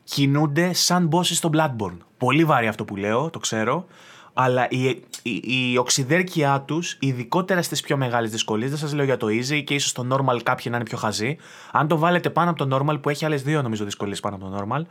κινούνται 0.05 0.73
σαν 0.73 1.09
bosses 1.13 1.25
στο 1.25 1.51
Bloodborne. 1.53 1.97
Πολύ 2.19 2.45
βάρη 2.45 2.67
αυτό 2.67 2.85
που 2.85 2.97
λέω, 2.97 3.31
το 3.31 3.39
ξέρω. 3.39 3.87
Αλλά 4.33 4.67
η, 4.71 4.89
η, 5.23 5.43
η 5.73 5.79
οξυδέρκεια 5.79 6.61
τους, 6.61 6.97
ειδικότερα 7.01 7.63
στις 7.63 7.81
πιο 7.81 7.97
μεγάλες 7.97 8.31
δυσκολίες, 8.31 8.71
δεν 8.71 8.79
σας 8.79 8.95
λέω 8.95 9.05
για 9.05 9.17
το 9.17 9.27
easy 9.27 9.63
και 9.65 9.75
ίσως 9.75 9.93
το 9.93 10.07
normal 10.11 10.41
κάποιοι 10.43 10.67
να 10.71 10.77
είναι 10.77 10.85
πιο 10.85 10.99
χαζοί. 10.99 11.37
Αν 11.73 11.89
το 11.89 11.99
βάλετε 11.99 12.31
πάνω 12.31 12.51
από 12.51 12.67
το 12.67 12.77
normal, 12.77 13.01
που 13.03 13.09
έχει 13.09 13.25
άλλες 13.25 13.43
δύο 13.43 13.63
νομίζω 13.63 13.85
δυσκολίες 13.85 14.21
πάνω 14.21 14.37
από 14.37 14.45
το 14.45 14.67
normal, 14.67 14.83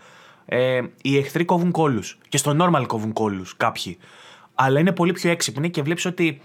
ε, 0.46 0.82
οι 1.02 1.18
εχθροί 1.18 1.46
κόβουν 1.46 1.72
κόλου. 1.72 2.02
Και 2.30 2.38
στο 2.38 2.56
normal 2.60 2.84
κόβουν 2.88 3.14
κόλου 3.14 3.44
κάποιοι. 3.58 3.98
Αλλά 4.56 4.80
είναι 4.80 4.92
πολύ 4.92 5.12
πιο 5.12 5.32
έξυπνοι 5.32 5.70
και 5.70 5.82
βλέπεις 5.82 6.06
ότι 6.06 6.42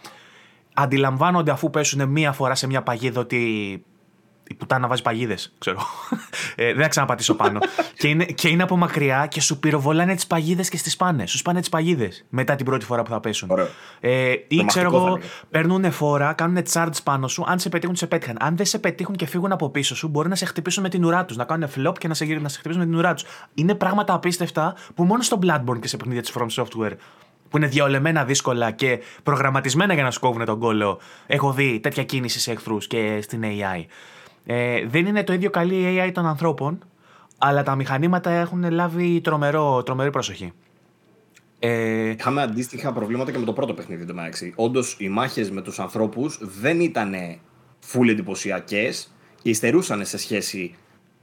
αντιλαμβάνονται 0.75 1.51
αφού 1.51 1.71
πέσουν 1.71 2.09
μία 2.09 2.33
φορά 2.33 2.55
σε 2.55 2.67
μια 2.67 2.83
παγίδα 2.83 3.21
ότι 3.21 3.85
η 4.49 4.55
πουτάνα 4.55 4.89
βάζει 4.89 5.03
παγίδες, 5.03 5.53
ξέρω. 5.59 5.79
Ε, 6.55 6.73
δεν 6.73 6.83
θα 6.83 6.89
ξαναπατήσω 6.89 7.35
πάνω. 7.35 7.59
και, 7.99 8.09
είναι, 8.09 8.25
και 8.25 8.49
είναι 8.49 8.63
από 8.63 8.77
μακριά 8.77 9.27
και 9.27 9.41
σου 9.41 9.59
πυροβολάνε 9.59 10.15
τις 10.15 10.27
παγίδες 10.27 10.69
και 10.69 10.77
στις 10.77 10.97
πάνες. 10.97 11.31
Σου 11.31 11.39
σπάνε 11.39 11.61
τις 11.61 11.69
παγίδες 11.69 12.25
μετά 12.29 12.57
την 12.57 12.65
πρώτη 12.65 12.85
φορά 12.85 13.03
που 13.03 13.11
θα 13.11 13.21
πέσουν. 13.21 13.51
Ε, 14.01 14.33
ή 14.49 14.65
ξέρω 14.67 14.97
εγώ, 14.97 15.19
παίρνουν 15.51 15.93
φόρα, 15.93 16.33
κάνουν 16.33 16.63
charge 16.73 17.03
πάνω 17.05 17.29
σου. 17.29 17.45
Αν 17.47 17.59
σε 17.59 17.69
πετύχουν, 17.69 17.97
σε 17.97 18.07
πέτυχαν. 18.07 18.37
Αν 18.41 18.57
δεν 18.57 18.67
σε 18.67 18.79
πετύχουν 18.79 19.17
και 19.17 19.27
φύγουν 19.27 19.53
από 19.53 19.71
πίσω 19.71 19.97
σου, 19.97 20.09
μπορεί 20.09 20.29
να 20.29 20.35
σε 20.35 20.45
χτυπήσουν 20.45 20.83
με 20.83 20.89
την 20.89 21.05
ουρά 21.05 21.25
τους. 21.25 21.37
Να 21.37 21.45
κάνουν 21.45 21.69
flop 21.77 21.95
και 21.99 22.09
να 22.09 22.15
σε, 22.15 22.25
να 22.25 22.49
σε 22.49 22.59
χτυπήσουν 22.59 22.83
με 22.83 22.89
την 22.89 22.99
ουρά 22.99 23.15
τους. 23.15 23.25
Είναι 23.55 23.75
πράγματα 23.75 24.15
απίστευτα 24.15 24.75
που 24.95 25.05
μόνο 25.05 25.23
στο 25.23 25.39
Bloodborne 25.43 25.81
και 25.81 25.89
σε 25.89 25.97
παιχνίδια 25.97 26.23
της 26.23 26.33
From 26.37 26.47
Software 26.63 26.93
που 27.49 27.57
είναι 27.57 27.67
διαολεμένα 27.67 28.25
δύσκολα 28.25 28.71
και 28.71 28.99
προγραμματισμένα 29.23 29.95
για 29.95 30.03
να 30.03 30.11
σκόβουν 30.11 30.45
τον 30.45 30.59
κόλλο. 30.59 30.99
Έχω 31.27 31.53
δει 31.53 31.81
τέτοια 31.81 32.05
κίνηση 32.05 32.41
σε 32.41 32.51
εχθρούς 32.51 32.87
και 32.87 33.19
στην 33.23 33.43
AI. 33.45 33.85
Ε, 34.51 34.87
δεν 34.87 35.07
είναι 35.07 35.25
το 35.25 35.33
ίδιο 35.33 35.51
καλή 35.51 35.75
η 35.75 36.01
AI 36.01 36.11
των 36.13 36.27
ανθρώπων, 36.27 36.79
αλλά 37.39 37.63
τα 37.63 37.75
μηχανήματα 37.75 38.31
έχουν 38.31 38.71
λάβει 38.71 39.21
τρομερό, 39.21 39.83
τρομερή 39.83 40.11
προσοχή. 40.11 40.53
Ε... 41.59 42.09
Είχαμε 42.09 42.43
αντίστοιχα 42.43 42.93
προβλήματα 42.93 43.33
και 43.33 43.39
με 43.39 43.45
το 43.45 43.53
πρώτο 43.53 43.75
παιχνίδι 43.75 44.05
του 44.05 44.15
μεταξύ. 44.15 44.53
Όντως, 44.57 44.97
οι 44.99 45.09
μάχες 45.09 45.51
με 45.51 45.63
τους 45.63 45.79
ανθρώπους 45.79 46.39
δεν 46.61 46.81
ήταν 46.81 47.15
full 47.93 48.09
εντυπωσιακές 48.09 49.15
και 49.43 49.51
υστερούσαν 49.51 50.05
σε 50.05 50.19
σχέση 50.19 50.75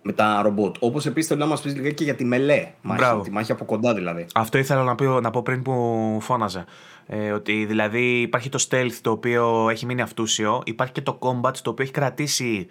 με 0.02 0.14
τα 0.14 0.42
ρομπότ. 0.42 0.76
Όπως 0.80 1.06
επίσης 1.06 1.28
θέλω 1.28 1.40
να 1.40 1.46
μας 1.46 1.62
πεις 1.62 1.76
λίγα 1.76 1.90
και 1.90 2.04
για 2.04 2.16
τη 2.16 2.26
μελέ 2.26 2.72
μάχη, 2.82 3.22
τη 3.24 3.32
μάχη 3.32 3.52
από 3.52 3.66
κοντά 3.66 3.94
δηλαδή. 3.94 4.26
Αυτό 4.34 4.58
ήθελα 4.58 4.84
να, 4.84 4.96
πω, 4.96 5.20
να 5.22 5.30
πω 5.30 5.42
πριν 5.42 5.62
που 5.62 6.18
φώναζε. 6.22 6.66
Ε, 7.08 7.32
ότι 7.32 7.66
δηλαδή 7.66 8.22
υπάρχει 8.22 8.50
το 8.50 8.66
stealth 8.70 8.98
το 9.02 9.12
οποίο 9.12 9.70
έχει 9.70 9.86
μείνει 9.86 10.02
αυτούσιο, 10.02 10.62
υπάρχει 10.66 10.94
και 10.94 11.02
το 11.02 11.20
combat 11.22 11.58
το 11.62 11.70
οποίο 11.70 11.84
έχει 11.84 11.94
κρατήσει 11.94 12.68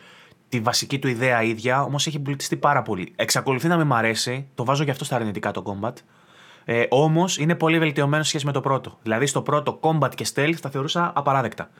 τη 0.55 0.61
βασική 0.61 0.99
του 0.99 1.09
ιδέα 1.09 1.43
ίδια, 1.43 1.83
όμως 1.83 2.07
έχει 2.07 2.17
εμπλουτιστεί 2.17 2.57
πάρα 2.57 2.83
πολύ. 2.83 3.13
Εξακολουθεί 3.17 3.69
να 3.69 3.77
με 3.77 3.85
μ' 3.85 3.93
αρέσει, 3.93 4.47
το 4.55 4.65
βάζω 4.65 4.83
γι' 4.85 4.91
αυτό 4.91 5.05
στα 5.05 5.17
αρνητικά 5.17 5.51
το 5.51 5.63
combat. 5.67 5.93
Ε, 6.65 6.85
Όμως 6.89 7.39
είναι 7.39 7.55
πολύ 7.55 7.79
βελτιωμένο 7.79 8.23
σε 8.23 8.29
σχέση 8.29 8.47
με 8.47 8.53
το 8.53 8.61
πρώτο. 8.61 8.99
Δηλαδή 9.03 9.27
στο 9.27 9.43
πρώτο 9.43 9.79
combat 9.83 10.15
και 10.15 10.27
stealth 10.35 10.55
τα 10.61 10.71
θεωρούσα 10.71 11.13
απαράδεκτα. 11.15 11.71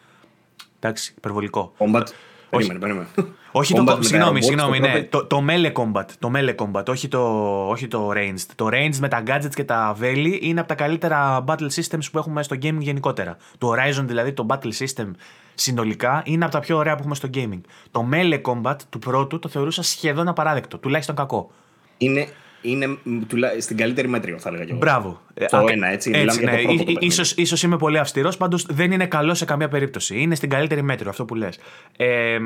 Εντάξει, 0.79 1.15
υπερβολικό. 1.17 1.73
Combat. 1.79 2.03
Περίμενε, 2.51 2.79
περίμενε. 2.79 3.07
Όχι 3.53 3.75
το. 3.75 3.99
Συγγνώμη, 4.01 4.43
συγγνώμη, 4.43 4.79
ναι. 4.79 5.03
Το, 5.03 5.25
το 5.27 5.45
melee 5.49 5.73
combat. 5.73 6.07
Το 6.19 6.31
melee 6.35 6.55
combat, 6.55 6.87
όχι 6.89 7.09
το, 7.09 7.21
όχι 7.69 7.89
το 7.89 8.11
ranged. 8.15 8.47
Το 8.55 8.69
ranged 8.73 8.97
με 9.01 9.09
τα 9.09 9.23
gadgets 9.27 9.55
και 9.55 9.65
τα 9.65 9.97
valley 10.01 10.39
είναι 10.41 10.61
από 10.61 10.69
τα 10.69 10.75
καλύτερα 10.75 11.45
battle 11.47 11.69
systems 11.75 12.05
που 12.13 12.19
έχουμε 12.19 12.43
στο 12.43 12.57
gaming 12.63 12.79
γενικότερα. 12.79 13.37
Το 13.59 13.73
Horizon 13.73 14.05
δηλαδή, 14.05 14.33
το 14.33 14.47
battle 14.49 14.73
system 14.79 15.11
συνολικά 15.55 16.23
είναι 16.25 16.45
από 16.45 16.53
τα 16.53 16.61
πιο 16.61 16.77
ωραία 16.77 16.95
που 16.95 16.99
έχουμε 16.99 17.15
στο 17.15 17.29
gaming. 17.35 17.61
Το 17.91 18.09
melee 18.13 18.41
combat 18.43 18.77
του 18.89 18.99
πρώτου 18.99 19.39
το 19.39 19.49
θεωρούσα 19.49 19.83
σχεδόν 19.83 20.29
απαράδεκτο, 20.29 20.79
τουλάχιστον 20.79 21.15
κακό. 21.15 21.51
Είναι, 21.99 22.29
είναι 22.63 22.99
στην 23.59 23.77
καλύτερη 23.77 24.09
μέτριο, 24.09 24.39
θα 24.39 24.49
έλεγα 24.49 24.65
και 24.65 24.71
εγώ. 24.71 24.79
Μπράβο. 24.81 25.21
Το 25.51 25.57
Α, 25.57 25.65
ένα, 25.69 25.89
έτσι. 25.89 26.11
έτσι 26.15 26.45
ναι. 26.45 26.61
για 26.61 26.85
το 26.85 26.93
ίσως, 26.99 27.33
ίσως 27.33 27.63
είμαι 27.63 27.77
πολύ 27.77 27.99
αυστηρός, 27.99 28.37
πάντως 28.37 28.67
δεν 28.71 28.93
είναι 28.93 29.07
καλό 29.07 29.35
σε 29.35 29.45
καμία 29.45 29.69
περίπτωση. 29.69 30.21
Είναι 30.21 30.35
στην 30.35 30.51
καλύτερη 30.51 30.83
μέτριο, 30.83 31.11
αυτό 31.11 31.25
που 31.25 31.35
λες. 31.35 31.59
Ε, 31.97 32.39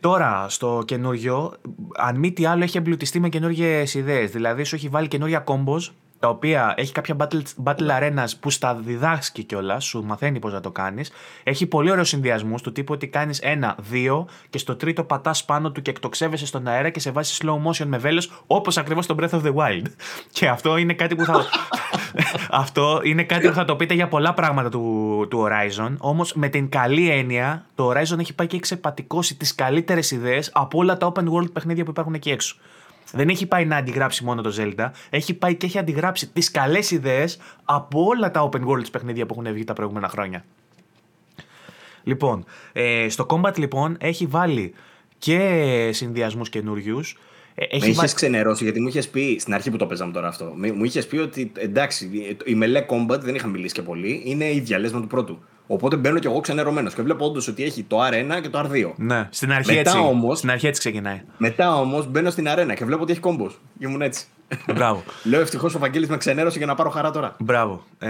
τώρα, 0.00 0.46
στο 0.48 0.82
καινούριο, 0.86 1.52
αν 1.96 2.16
μη 2.18 2.32
τι 2.32 2.46
άλλο, 2.46 2.62
έχει 2.62 2.78
εμπλουτιστεί 2.78 3.20
με 3.20 3.28
καινούργιες 3.28 3.94
ιδέες. 3.94 4.30
Δηλαδή, 4.30 4.64
σου 4.64 4.74
έχει 4.74 4.88
βάλει 4.88 5.08
καινούργια 5.08 5.44
combos 5.46 5.90
τα 6.18 6.28
οποία 6.28 6.74
έχει 6.76 6.92
κάποια 6.92 7.16
battle, 7.18 7.42
battle 7.64 8.00
arenas 8.00 8.28
που 8.40 8.50
στα 8.50 8.74
διδάσκει 8.74 9.44
κιόλας, 9.44 9.84
σου 9.84 10.04
μαθαίνει 10.04 10.38
πώς 10.38 10.52
να 10.52 10.60
το 10.60 10.70
κάνεις. 10.70 11.10
Έχει 11.42 11.66
πολύ 11.66 11.90
ωραίους 11.90 12.08
συνδυασμούς 12.08 12.62
του 12.62 12.72
τύπου 12.72 12.92
ότι 12.94 13.08
κάνεις 13.08 13.38
ένα, 13.38 13.76
δύο 13.78 14.28
και 14.50 14.58
στο 14.58 14.76
τρίτο 14.76 15.04
πατάς 15.04 15.44
πάνω 15.44 15.72
του 15.72 15.82
και 15.82 15.90
εκτοξεύεσαι 15.90 16.46
στον 16.46 16.66
αέρα 16.66 16.90
και 16.90 17.00
σε 17.00 17.10
βάζει 17.10 17.36
slow 17.42 17.70
motion 17.70 17.86
με 17.86 17.98
βέλος 17.98 18.42
όπως 18.46 18.76
ακριβώς 18.76 19.04
στο 19.04 19.14
Breath 19.18 19.30
of 19.30 19.42
the 19.42 19.54
Wild. 19.54 19.84
Και 20.30 20.48
αυτό 20.48 20.76
είναι 20.76 20.92
κάτι 20.92 21.16
που 21.16 21.24
θα. 21.24 21.44
αυτό 22.50 23.00
είναι 23.02 23.22
κάτι 23.22 23.48
που 23.48 23.54
θα 23.54 23.64
το 23.64 23.76
πείτε 23.76 23.94
για 23.94 24.08
πολλά 24.08 24.34
πράγματα 24.34 24.68
του, 24.68 25.26
του 25.30 25.46
Horizon. 25.46 25.94
Όμως 25.98 26.34
με 26.34 26.48
την 26.48 26.68
καλή 26.68 27.10
έννοια, 27.10 27.66
το 27.74 27.90
Horizon 27.90 28.18
έχει 28.18 28.34
πάει 28.34 28.46
και 28.46 28.54
έχει 28.54 28.60
ξεπατικώσει 28.60 29.36
τις 29.36 29.54
καλύτερες 29.54 30.10
ιδέες 30.10 30.50
από 30.52 30.78
όλα 30.78 30.96
τα 30.96 31.12
open 31.12 31.24
world 31.32 31.52
παιχνίδια 31.52 31.84
που 31.84 31.90
υπάρχουν 31.90 32.14
εκεί 32.14 32.30
έξω. 32.30 32.56
Δεν 33.12 33.28
έχει 33.28 33.46
πάει 33.46 33.64
να 33.64 33.76
αντιγράψει 33.76 34.24
μόνο 34.24 34.42
το 34.42 34.54
Zelda, 34.58 34.90
έχει 35.10 35.34
πάει 35.34 35.54
και 35.54 35.66
έχει 35.66 35.78
αντιγράψει 35.78 36.28
τις 36.28 36.50
καλές 36.50 36.90
ιδέες 36.90 37.38
από 37.64 38.04
όλα 38.04 38.30
τα 38.30 38.48
open 38.48 38.66
world 38.66 38.90
παιχνίδια 38.92 39.26
που 39.26 39.40
έχουν 39.40 39.52
βγει 39.54 39.64
τα 39.64 39.72
προηγούμενα 39.72 40.08
χρόνια. 40.08 40.44
Λοιπόν, 42.02 42.44
ε, 42.72 43.08
στο 43.08 43.26
Combat 43.28 43.58
λοιπόν 43.58 43.96
έχει 44.00 44.26
βάλει 44.26 44.74
και 45.18 45.90
συνδυασμούς 45.92 46.48
καινούριους. 46.48 47.18
Ε, 47.54 47.64
έχει 47.70 47.94
με 47.94 48.08
ξενερώσει 48.14 48.64
γιατί 48.64 48.80
μου 48.80 48.88
είχες 48.88 49.08
πει 49.08 49.36
στην 49.40 49.54
αρχή 49.54 49.70
που 49.70 49.76
το 49.76 49.86
παίζαμε 49.86 50.12
τώρα 50.12 50.28
αυτό. 50.28 50.54
Μου 50.74 50.84
είχες 50.84 51.06
πει 51.06 51.16
ότι 51.16 51.52
εντάξει, 51.56 52.10
η 52.44 52.54
μελέ 52.54 52.84
Combat 52.88 53.20
δεν 53.20 53.34
είχα 53.34 53.46
μιλήσει 53.46 53.74
και 53.74 53.82
πολύ. 53.82 54.22
Είναι 54.24 54.52
ίδια 54.52 54.78
λε 54.78 54.90
με 54.92 55.00
του 55.00 55.06
πρώτου. 55.06 55.42
Οπότε 55.66 55.96
μπαίνω 55.96 56.18
κι 56.18 56.26
εγώ 56.26 56.40
ξενερωμένος 56.40 56.94
και 56.94 57.02
βλέπω 57.02 57.24
όντως 57.24 57.48
ότι 57.48 57.64
έχει 57.64 57.82
το 57.82 57.98
R1 58.06 58.40
και 58.42 58.48
το 58.48 58.58
R2. 58.60 58.92
Ναι, 58.96 59.28
στην 59.30 59.52
αρχή, 59.52 59.74
Μετά 59.74 59.80
έτσι, 59.90 59.98
όμως- 60.02 60.38
στην 60.38 60.50
αρχή 60.50 60.66
έτσι 60.66 60.80
ξεκινάει. 60.80 61.22
Μετά 61.38 61.76
όμως 61.76 62.10
μπαίνω 62.10 62.30
στην 62.30 62.48
αρένα 62.48 62.74
και 62.74 62.84
βλέπω 62.84 63.02
ότι 63.02 63.12
έχει 63.12 63.20
κόμπος. 63.20 63.60
Και 63.78 63.86
ήμουν 63.86 64.02
έτσι. 64.02 64.24
Μπράβο. 64.74 65.02
Λέω 65.24 65.40
ευτυχώς 65.40 65.74
ο 65.74 65.78
Βαγγέλης 65.78 66.08
με 66.08 66.16
ξενέρωσε 66.16 66.58
για 66.58 66.66
να 66.66 66.74
πάρω 66.74 66.90
χαρά 66.90 67.10
τώρα. 67.10 67.36
Μπράβο. 67.38 67.82
Ε, 67.98 68.08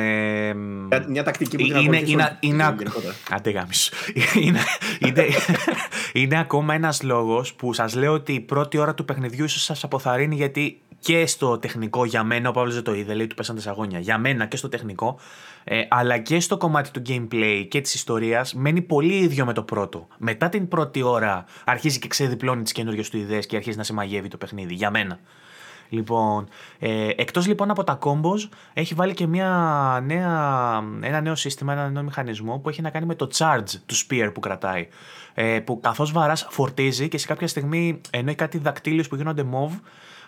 Μια- 0.54 1.04
Μια 1.08 1.22
τακτική 1.22 1.56
που 1.56 1.62
την 1.62 1.66
είναι, 1.66 1.78
ακολουθήσω 1.78 2.12
είναι, 2.12 2.36
είναι, 2.40 2.74
γενικότερα. 2.78 3.14
Άντε 3.30 3.50
γάμισου. 3.50 3.92
είναι, 4.34 4.60
είναι, 4.98 5.26
είναι 6.12 6.38
ακόμα 6.38 6.74
ένας 6.74 7.02
λόγος 7.02 7.54
που 7.54 7.72
σας 7.72 7.94
λέω 7.94 8.12
ότι 8.12 8.32
η 8.32 8.40
πρώτη 8.40 8.78
ώρα 8.78 8.94
του 8.94 9.04
παιχνιδιού 9.04 9.44
ίσως 9.44 9.62
σας 9.62 9.84
αποθαρρύνει 9.84 10.34
γιατί 10.34 10.80
και 11.00 11.26
στο 11.26 11.58
τεχνικό 11.58 12.04
για 12.04 12.22
μένα, 12.24 12.48
ο 12.48 12.52
Παύλος 12.52 12.74
δεν 12.74 12.82
το 12.82 12.94
είδε, 12.94 13.14
λέει 13.14 13.26
του 13.26 13.34
πέσαν 13.34 13.60
τα 13.64 13.70
αγώνια. 13.70 13.98
Για 13.98 14.18
μένα 14.18 14.46
και 14.46 14.56
στο 14.56 14.68
τεχνικό, 14.68 15.18
ε, 15.64 15.80
αλλά 15.88 16.18
και 16.18 16.40
στο 16.40 16.56
κομμάτι 16.56 16.90
του 16.90 17.02
gameplay 17.08 17.66
και 17.68 17.80
της 17.80 17.94
ιστορίας 17.94 18.54
μένει 18.54 18.82
πολύ 18.82 19.14
ίδιο 19.14 19.44
με 19.44 19.52
το 19.52 19.62
πρώτο. 19.62 20.06
Μετά 20.18 20.48
την 20.48 20.68
πρώτη 20.68 21.02
ώρα 21.02 21.44
αρχίζει 21.64 21.98
και 21.98 22.08
ξεδιπλώνει 22.08 22.62
τις 22.62 22.72
καινούργιες 22.72 23.10
του 23.10 23.16
ιδέες 23.16 23.46
και 23.46 23.56
αρχίζει 23.56 23.76
να 23.76 23.82
σε 23.82 23.92
μαγεύει 23.92 24.28
το 24.28 24.36
παιχνίδι. 24.36 24.74
Για 24.74 24.90
μένα. 24.90 25.18
Λοιπόν, 25.88 26.48
ε, 26.78 27.08
εκτός 27.16 27.46
λοιπόν 27.46 27.70
από 27.70 27.84
τα 27.84 27.98
combos, 28.02 28.48
έχει 28.72 28.94
βάλει 28.94 29.14
και 29.14 29.26
μια 29.26 29.48
νέα, 30.06 30.30
ένα 31.00 31.20
νέο 31.20 31.34
σύστημα, 31.34 31.72
ένα 31.72 31.90
νέο 31.90 32.02
μηχανισμό 32.02 32.58
που 32.58 32.68
έχει 32.68 32.82
να 32.82 32.90
κάνει 32.90 33.06
με 33.06 33.14
το 33.14 33.28
charge 33.36 33.70
του 33.86 33.94
spear 33.94 34.30
που 34.34 34.40
κρατάει. 34.40 34.88
Ε, 35.34 35.60
που 35.60 35.80
καθώς 35.80 36.12
βαράς 36.12 36.46
φορτίζει 36.50 37.08
και 37.08 37.18
σε 37.18 37.26
κάποια 37.26 37.46
στιγμή, 37.46 38.00
ενώ 38.10 38.28
έχει 38.28 38.36
κάτι 38.36 38.58
δακτύλιους 38.58 39.08
που 39.08 39.16
γίνονται 39.16 39.44
mauve, 39.52 39.80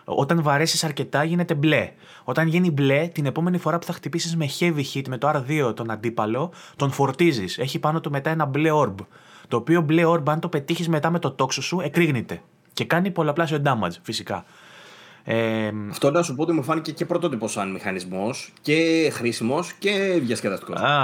όταν 0.04 0.42
βαρέσεις 0.42 0.84
αρκετά 0.84 1.24
γίνεται 1.24 1.54
μπλε. 1.54 1.92
Όταν 2.24 2.46
γίνει 2.46 2.70
μπλε, 2.70 3.08
την 3.08 3.26
επόμενη 3.26 3.58
φορά 3.58 3.78
που 3.78 3.86
θα 3.86 3.92
χτυπήσεις 3.92 4.36
με 4.36 4.48
heavy 4.58 4.82
hit, 4.94 5.02
με 5.08 5.18
το 5.18 5.28
R2 5.34 5.76
τον 5.76 5.90
αντίπαλο, 5.90 6.52
τον 6.76 6.90
φορτίζεις. 6.90 7.58
Έχει 7.58 7.78
πάνω 7.78 8.00
του 8.00 8.10
μετά 8.10 8.30
ένα 8.30 8.44
μπλε 8.44 8.70
orb. 8.72 8.94
Το 9.48 9.56
οποίο 9.56 9.80
μπλε 9.80 10.02
orb, 10.06 10.22
αν 10.28 10.40
το 10.40 10.48
πετύχεις 10.48 10.88
μετά 10.88 11.10
με 11.10 11.18
το 11.18 11.30
τόξο 11.30 11.62
σου, 11.62 11.80
εκρήγνεται. 11.80 12.42
Και 12.72 12.84
κάνει 12.84 13.10
πολλαπλάσιο 13.10 13.62
damage, 13.64 13.96
φυσικά. 14.02 14.44
Ε, 15.30 15.70
Αυτό 15.90 16.10
να 16.10 16.22
σου 16.22 16.34
πω 16.34 16.42
ότι 16.42 16.52
μου 16.52 16.62
φάνηκε 16.62 16.92
και 16.92 17.04
πρωτότυπος 17.06 17.52
σαν 17.52 17.70
μηχανισμός 17.70 18.52
και 18.60 19.10
χρήσιμος 19.12 19.72
και 19.72 20.18
διασκεδαστικός. 20.22 20.80
Α, 20.80 21.02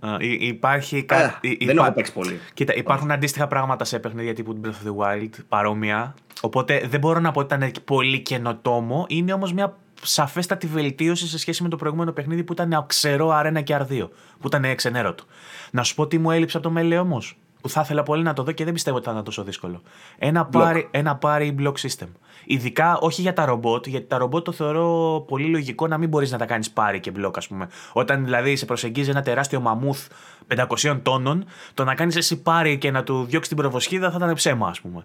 α, 0.00 0.16
υ- 0.18 0.42
υπάρχει 0.42 0.96
Ε, 0.96 1.00
κα- 1.02 1.38
υ- 1.40 1.64
δεν 1.66 1.74
υπά- 1.74 1.84
έχω 1.84 1.94
παίξει 1.94 2.12
πολύ. 2.12 2.40
Κοίτα, 2.54 2.74
υπάρχουν 2.74 3.10
αντίστοιχα 3.10 3.46
πράγματα 3.46 3.84
σε 3.84 3.98
παιχνίδια 3.98 4.34
τύπου 4.34 4.60
Breath 4.64 4.68
of 4.68 4.88
the 4.88 4.96
Wild, 5.06 5.28
παρόμοια. 5.48 6.14
Οπότε 6.40 6.86
δεν 6.90 7.00
μπορώ 7.00 7.20
να 7.20 7.30
πω 7.30 7.40
ότι 7.40 7.54
ήταν 7.54 7.72
πολύ 7.84 8.20
καινοτόμο. 8.20 9.04
Είναι 9.08 9.32
όμως 9.32 9.52
μια 9.52 9.76
σαφέστατη 10.02 10.66
βελτίωση 10.66 11.26
σε 11.28 11.38
σχέση 11.38 11.62
με 11.62 11.68
το 11.68 11.76
προηγούμενο 11.76 12.12
παιχνίδι 12.12 12.44
που 12.44 12.52
ήταν 12.52 12.84
ξερό 12.86 13.28
αρένα 13.30 13.60
και 13.60 13.74
αρδίο. 13.74 14.10
Που 14.40 14.46
ήταν 14.46 14.74
ξενέρωτο. 14.74 15.24
Να 15.70 15.82
σου 15.82 15.94
πω 15.94 16.06
τι 16.06 16.18
μου 16.18 16.30
έλειψε 16.30 16.56
από 16.56 16.66
το 16.66 16.72
μέλε 16.72 16.98
όμως. 16.98 17.36
Που 17.60 17.68
θα 17.68 17.80
ήθελα 17.80 18.02
πολύ 18.02 18.22
να 18.22 18.32
το 18.32 18.42
δω 18.42 18.52
και 18.52 18.64
δεν 18.64 18.72
πιστεύω 18.72 18.96
ότι 18.96 19.04
θα 19.06 19.12
ήταν 19.12 19.24
τόσο 19.24 19.42
δύσκολο. 19.42 19.82
Ένα 20.18 20.44
πάρει, 20.46 20.88
ένα 20.90 21.16
πάρει 21.16 21.54
block 21.60 21.72
system. 21.88 22.06
Ειδικά 22.44 22.98
όχι 22.98 23.20
για 23.20 23.32
τα 23.32 23.44
ρομπότ, 23.44 23.86
γιατί 23.86 24.06
τα 24.06 24.18
ρομπότ 24.18 24.44
το 24.44 24.52
θεωρώ 24.52 25.24
πολύ 25.28 25.46
λογικό 25.46 25.86
να 25.86 25.98
μην 25.98 26.08
μπορείς 26.08 26.30
να 26.30 26.38
τα 26.38 26.44
κάνεις 26.44 26.70
πάρει 26.70 27.00
και 27.00 27.12
block, 27.16 27.36
ας 27.36 27.48
πούμε. 27.48 27.68
Όταν 27.92 28.24
δηλαδή 28.24 28.56
σε 28.56 28.64
προσεγγίζει 28.64 29.10
ένα 29.10 29.22
τεράστιο 29.22 29.60
μαμούθ 29.60 30.08
500 30.82 31.00
τόνων, 31.02 31.44
το 31.74 31.84
να 31.84 31.94
κάνεις 31.94 32.16
εσύ 32.16 32.42
πάρει 32.42 32.78
και 32.78 32.90
να 32.90 33.02
του 33.02 33.24
διώξεις 33.24 33.48
την 33.48 33.56
προβοσχίδα 33.56 34.10
θα 34.10 34.16
ήταν 34.16 34.34
ψέμα, 34.34 34.68
ας 34.68 34.80
πούμε. 34.80 35.04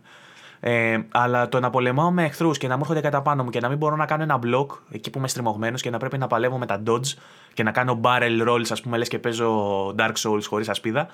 Ε, 0.59 0.97
αλλά 1.11 1.49
το 1.49 1.59
να 1.59 1.69
πολεμάω 1.69 2.11
με 2.11 2.23
εχθρούς 2.23 2.57
και 2.57 2.67
να 2.67 2.75
μου 2.75 2.81
έρχονται 2.81 3.01
κατά 3.01 3.21
πάνω 3.21 3.43
μου 3.43 3.49
και 3.49 3.59
να 3.59 3.69
μην 3.69 3.77
μπορώ 3.77 3.95
να 3.95 4.05
κάνω 4.05 4.23
ένα 4.23 4.39
block 4.43 4.65
εκεί 4.91 5.09
που 5.09 5.17
είμαι 5.17 5.27
στριμωγμένος 5.27 5.81
και 5.81 5.89
να 5.89 5.97
πρέπει 5.97 6.17
να 6.17 6.27
παλεύω 6.27 6.57
με 6.57 6.65
τα 6.65 6.81
dodge 6.88 7.13
και 7.53 7.63
να 7.63 7.71
κάνω 7.71 7.99
barrel 8.03 8.47
rolls, 8.47 8.65
ας 8.69 8.81
πούμε, 8.81 8.97
λες 8.97 9.07
και 9.07 9.19
παίζω 9.19 9.88
Dark 9.97 10.13
Souls 10.23 10.43
χωρίς 10.47 10.69
ασπίδα. 10.69 11.07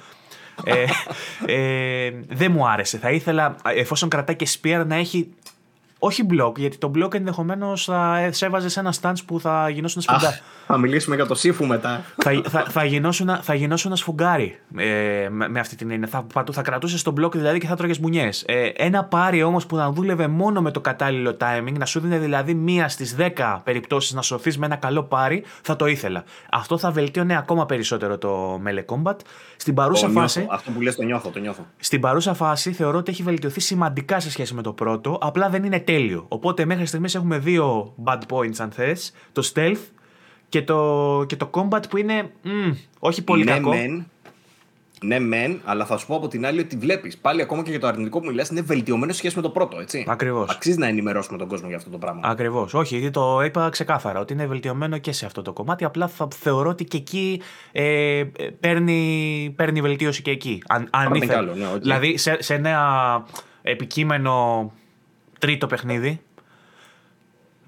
ε, 0.63 0.85
ε, 1.55 2.11
δεν 2.29 2.51
μου 2.51 2.67
άρεσε. 2.67 2.97
Θα 2.97 3.11
ήθελα, 3.11 3.55
εφόσον 3.63 4.09
κρατάει 4.09 4.35
και 4.35 4.47
spear, 4.61 4.83
να 4.87 4.95
έχει. 4.95 5.33
Όχι 6.05 6.25
block, 6.29 6.57
γιατί 6.57 6.77
το 6.77 6.91
block 6.95 7.13
ενδεχομένως 7.13 7.83
θα 7.83 8.29
σε 8.31 8.45
έβαζε 8.45 8.69
σε 8.69 8.79
ένα 8.79 8.93
stance 9.01 9.13
που 9.25 9.39
θα 9.39 9.69
γινώσουν 9.69 10.01
σφουγγά. 10.01 10.27
Αχ, 10.27 10.39
θα 10.67 10.77
μιλήσουμε 10.77 11.15
για 11.15 11.25
το 11.25 11.35
σύφου 11.35 11.65
μετά. 11.65 12.03
θα, 12.17 12.41
θα, 12.49 12.65
θα, 12.69 12.83
γινώσουν, 12.85 13.29
θα 13.41 13.53
γινώσουν 13.53 13.95
σφουγγάρι 13.95 14.59
ε, 14.77 15.27
με, 15.29 15.47
με 15.49 15.59
αυτή 15.59 15.75
την 15.75 15.91
έννοια. 15.91 16.07
Θα, 16.07 16.25
πατού- 16.33 16.55
θα 16.55 16.61
κρατούσε 16.61 17.03
τον 17.03 17.15
block 17.19 17.31
δηλαδή 17.31 17.59
και 17.59 17.67
θα 17.67 17.75
τρώγες 17.75 17.99
μπουνιές. 17.99 18.43
Ε, 18.47 18.71
ένα 18.75 19.03
πάρει 19.03 19.43
όμως 19.43 19.65
που 19.65 19.75
να 19.75 19.91
δούλευε 19.91 20.27
μόνο 20.27 20.61
με 20.61 20.71
το 20.71 20.81
κατάλληλο 20.81 21.37
timing, 21.41 21.73
να 21.77 21.85
σου 21.85 21.99
δίνει 21.99 22.17
δηλαδή 22.17 22.53
μία 22.53 22.89
στις 22.89 23.15
10 23.19 23.59
περιπτώσεις 23.63 24.13
να 24.13 24.21
σωθείς 24.21 24.57
με 24.57 24.65
ένα 24.65 24.75
καλό 24.75 25.03
πάρει, 25.03 25.43
θα 25.61 25.75
το 25.75 25.85
ήθελα. 25.85 26.23
Αυτό 26.51 26.77
θα 26.77 26.91
βελτίωνε 26.91 27.37
ακόμα 27.37 27.65
περισσότερο 27.65 28.17
το 28.17 28.61
Melee 28.65 28.95
Combat. 28.95 29.15
Στην 29.55 29.73
παρούσα 29.73 30.07
Το 30.07 30.11
φάση. 30.11 30.39
νιώθω. 30.39 30.55
Αυτό 30.55 30.71
που 30.71 30.81
λες 30.81 30.95
το 30.95 31.03
νιώθω, 31.03 31.29
το 31.29 31.39
νιώθω. 31.39 31.65
Στην 31.77 31.99
παρούσα 32.01 32.33
φάση 32.33 32.71
θεωρώ 32.71 32.97
ότι 32.97 33.11
έχει 33.11 33.23
βελτιωθεί 33.23 33.59
σημαντικά 33.59 34.19
σε 34.19 34.31
σχέση 34.31 34.53
με 34.53 34.61
το 34.61 34.73
πρώτο, 34.73 35.17
απλά 35.21 35.49
δεν 35.49 35.63
είναι 35.63 35.79
τέλειο. 35.93 36.25
Οπότε 36.27 36.65
μέχρι 36.65 36.85
στιγμής 36.85 37.15
έχουμε 37.15 37.37
δύο 37.37 37.93
bad 38.03 38.19
points 38.29 38.55
αν 38.57 38.71
θες, 38.71 39.13
το 39.31 39.51
stealth 39.53 39.81
και 40.49 40.61
το, 40.61 41.23
και 41.27 41.35
το 41.35 41.49
combat 41.53 41.89
που 41.89 41.97
είναι 41.97 42.31
μμ, 42.41 42.71
όχι 42.99 43.23
πολύ 43.23 43.43
ναι, 43.43 43.51
κακό. 43.51 43.69
Μεν, 43.69 44.07
ναι, 45.03 45.19
μεν, 45.19 45.61
αλλά 45.63 45.85
θα 45.85 45.97
σου 45.97 46.07
πω 46.07 46.15
από 46.15 46.27
την 46.27 46.45
άλλη 46.45 46.59
ότι 46.59 46.77
βλέπεις 46.77 47.17
πάλι 47.17 47.41
ακόμα 47.41 47.63
και 47.63 47.69
για 47.69 47.79
το 47.79 47.87
αρνητικό 47.87 48.19
που 48.19 48.25
μιλάς 48.25 48.49
είναι 48.49 48.61
βελτιωμένο 48.61 49.11
σε 49.11 49.17
σχέση 49.17 49.35
με 49.35 49.41
το 49.41 49.49
πρώτο, 49.49 49.79
έτσι. 49.79 50.05
Ακριβώς. 50.07 50.49
Αξίζει 50.49 50.77
να 50.77 50.87
ενημερώσουμε 50.87 51.37
τον 51.37 51.47
κόσμο 51.47 51.67
για 51.67 51.77
αυτό 51.77 51.89
το 51.89 51.97
πράγμα. 51.97 52.21
Ακριβώς. 52.23 52.73
Όχι, 52.73 52.97
γιατί 52.97 53.13
το 53.13 53.41
είπα 53.41 53.69
ξεκάθαρα 53.69 54.19
ότι 54.19 54.33
είναι 54.33 54.45
βελτιωμένο 54.45 54.97
και 54.97 55.11
σε 55.11 55.25
αυτό 55.25 55.41
το 55.41 55.53
κομμάτι. 55.53 55.83
Απλά 55.85 56.07
θα 56.07 56.27
θεωρώ 56.35 56.69
ότι 56.69 56.83
και 56.83 56.97
εκεί 56.97 57.41
ε, 57.71 58.17
ε, 58.17 58.25
παίρνει, 58.59 59.53
παίρνει 59.55 59.81
βελτίωση 59.81 60.21
και 60.21 60.31
εκεί. 60.31 60.63
Αν, 60.67 60.81
αν 60.81 60.89
Πάρτε 60.89 61.17
ήθελε. 61.17 61.31
κι 61.31 61.37
άλλο, 61.37 61.55
ναι, 61.55 61.65
οκ. 61.75 61.81
Δηλαδή 61.81 62.17
σε, 62.17 62.37
σε 62.39 62.53
ένα 62.53 63.25
επικείμενο 63.61 64.71
τρίτο 65.43 65.67
παιχνίδι. 65.67 66.21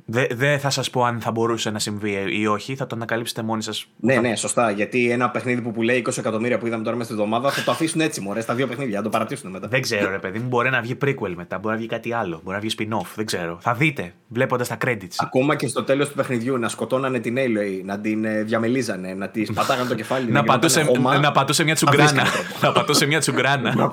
Δεν 0.07 0.27
δε 0.33 0.57
θα 0.57 0.69
σας 0.69 0.89
πω 0.89 1.03
αν 1.03 1.21
θα 1.21 1.31
μπορούσε 1.31 1.69
να 1.69 1.79
συμβεί 1.79 2.25
ή 2.29 2.47
όχι, 2.47 2.75
θα 2.75 2.87
το 2.87 2.95
ανακαλύψετε 2.95 3.41
μόνοι 3.41 3.63
σας. 3.63 3.87
Ναι, 3.99 4.15
ναι, 4.15 4.35
σωστά. 4.35 4.71
Γιατί 4.71 5.11
ένα 5.11 5.29
παιχνίδι 5.29 5.61
που 5.61 5.71
πουλάει 5.71 6.01
20 6.05 6.17
εκατομμύρια 6.17 6.57
που 6.57 6.67
είδαμε 6.67 6.83
τώρα 6.83 6.95
μέσα 6.95 7.09
στη 7.11 7.19
εβδομάδα 7.21 7.51
θα 7.51 7.63
το 7.63 7.71
αφήσουν 7.71 8.01
έτσι, 8.01 8.21
μωρέ, 8.21 8.41
στα 8.41 8.53
δύο 8.53 8.67
παιχνίδια, 8.67 8.97
θα 8.97 9.03
το 9.03 9.09
παρατήσουν 9.09 9.51
μετά. 9.51 9.67
Δεν 9.67 9.81
ξέρω 9.81 10.09
ρε 10.09 10.17
παιδί 10.17 10.39
μου, 10.39 10.47
μπορεί 10.47 10.69
να 10.69 10.81
βγει 10.81 10.97
prequel 11.05 11.33
μετά, 11.35 11.57
μπορεί 11.57 11.73
να 11.73 11.79
βγει 11.79 11.87
κάτι 11.87 12.13
άλλο, 12.13 12.41
μπορεί 12.43 12.55
να 12.55 12.61
βγει 12.61 12.75
spin-off, 12.79 13.07
δεν 13.15 13.25
ξέρω. 13.25 13.57
Θα 13.61 13.73
δείτε, 13.73 14.13
βλέποντας 14.27 14.67
τα 14.67 14.77
credits. 14.85 15.15
Ακόμα 15.17 15.55
και 15.55 15.67
στο 15.67 15.83
τέλος 15.83 16.09
του 16.09 16.15
παιχνιδιού 16.15 16.57
να 16.57 16.69
σκοτώνανε 16.69 17.19
την 17.19 17.35
Aloy, 17.37 17.81
να 17.85 17.99
την 17.99 18.25
ε, 18.25 18.43
διαμελίζανε, 18.43 19.13
να 19.13 19.29
τη 19.29 19.41
πατάγανε 19.41 19.89
το 19.89 19.95
κεφάλι. 19.95 20.23
να, 20.23 20.29
γινόταν 20.29 20.45
πατούσε, 20.45 20.83
χώμα. 20.83 21.17
να 21.17 21.31
πατούσε 21.31 21.63
μια 21.63 21.75
θα 21.75 21.85
τσουγκράνα. 21.85 22.11
βρίσκανε 22.11 22.45
τρόπο. 22.59 22.67
να 22.67 22.71
πατούσε 22.71 23.05
μια 23.05 23.19
τσουγκράνα. 23.19 23.91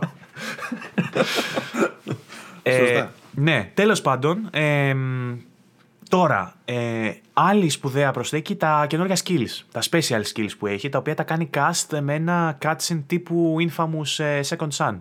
Ε, 2.62 2.78
Σωστά. 2.78 3.12
Ναι, 3.34 3.70
τέλος 3.74 4.00
πάντων, 4.00 4.48
ε, 4.50 4.94
τώρα, 6.08 6.54
ε, 6.64 7.12
άλλη 7.32 7.68
σπουδαία 7.68 8.10
προσθήκη 8.10 8.56
τα 8.56 8.86
καινούργια 8.88 9.16
skills, 9.24 9.64
τα 9.72 9.80
special 9.90 10.22
skills 10.34 10.50
που 10.58 10.66
έχει, 10.66 10.88
τα 10.88 10.98
οποία 10.98 11.14
τα 11.14 11.22
κάνει 11.22 11.50
cast 11.54 12.00
με 12.00 12.14
ένα 12.14 12.58
cutscene 12.62 13.02
τύπου 13.06 13.56
Infamous 13.60 14.24
ε, 14.24 14.40
Second 14.48 14.70
Son. 14.76 14.98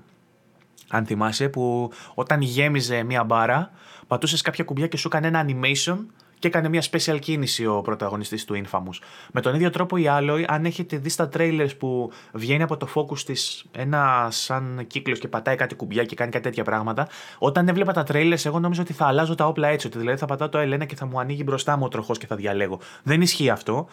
Αν 0.90 1.06
θυμάσαι, 1.06 1.50
που 1.50 1.92
όταν 2.14 2.42
γέμιζε 2.42 3.04
μία 3.04 3.24
μπάρα, 3.24 3.72
πατούσες 4.08 4.42
κάποια 4.42 4.64
κουμπιά 4.64 4.88
και 4.88 4.98
σου 4.98 5.08
έκανε 5.08 5.28
ένα 5.28 5.46
animation 5.48 5.98
και 6.42 6.48
έκανε 6.48 6.70
μια 6.70 6.84
special 6.92 7.18
κίνηση 7.20 7.66
ο 7.66 7.82
πρωταγωνιστής 7.82 8.46
του 8.46 8.62
Infamous. 8.64 9.00
Με 9.32 9.42
τον 9.42 9.56
ίδιο 9.56 9.70
τρόπο 9.70 9.98
η 9.98 10.06
Alloy, 10.08 10.44
αν 10.48 10.66
έχετε 10.66 10.98
δει 10.98 11.10
στα 11.10 11.30
trailers 11.34 11.70
που 11.78 12.12
βγαίνει 12.34 12.64
από 12.64 12.78
το 12.78 12.88
focus 12.96 13.20
της 13.20 13.66
ένα 13.72 14.28
σαν 14.32 14.84
κύκλος 14.88 15.20
και 15.20 15.28
πατάει 15.28 15.56
κάτι 15.56 15.76
κουμπιά 15.76 16.04
και 16.04 16.16
κάνει 16.16 16.32
κάτι 16.32 16.44
τέτοια 16.44 16.64
πράγματα, 16.64 17.08
όταν 17.38 17.68
έβλεπα 17.68 17.94
τα 17.94 18.04
trailers 18.08 18.46
εγώ 18.46 18.60
νόμιζα 18.60 18.82
ότι 18.82 18.94
θα 18.94 19.06
αλλάζω 19.06 19.36
τα 19.36 19.48
όπλα 19.48 19.68
έτσι, 19.68 19.88
ότι 19.88 19.98
δηλαδή 19.98 20.18
θα 20.18 20.26
πατάω 20.26 20.50
το 20.50 20.60
L1 20.62 20.86
και 20.86 20.96
θα 20.96 21.06
μου 21.06 21.20
ανοίγει 21.20 21.44
μπροστά 21.46 21.78
μου 21.78 21.84
ο 21.86 21.88
τροχός 21.88 22.18
και 22.18 22.28
θα 22.28 22.36
διαλέγω. 22.36 22.80
Δεν 23.04 23.22
ισχύει 23.22 23.50
αυτό. 23.50 23.88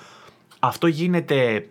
Αυτό 0.58 0.86
γίνεται 0.86 1.68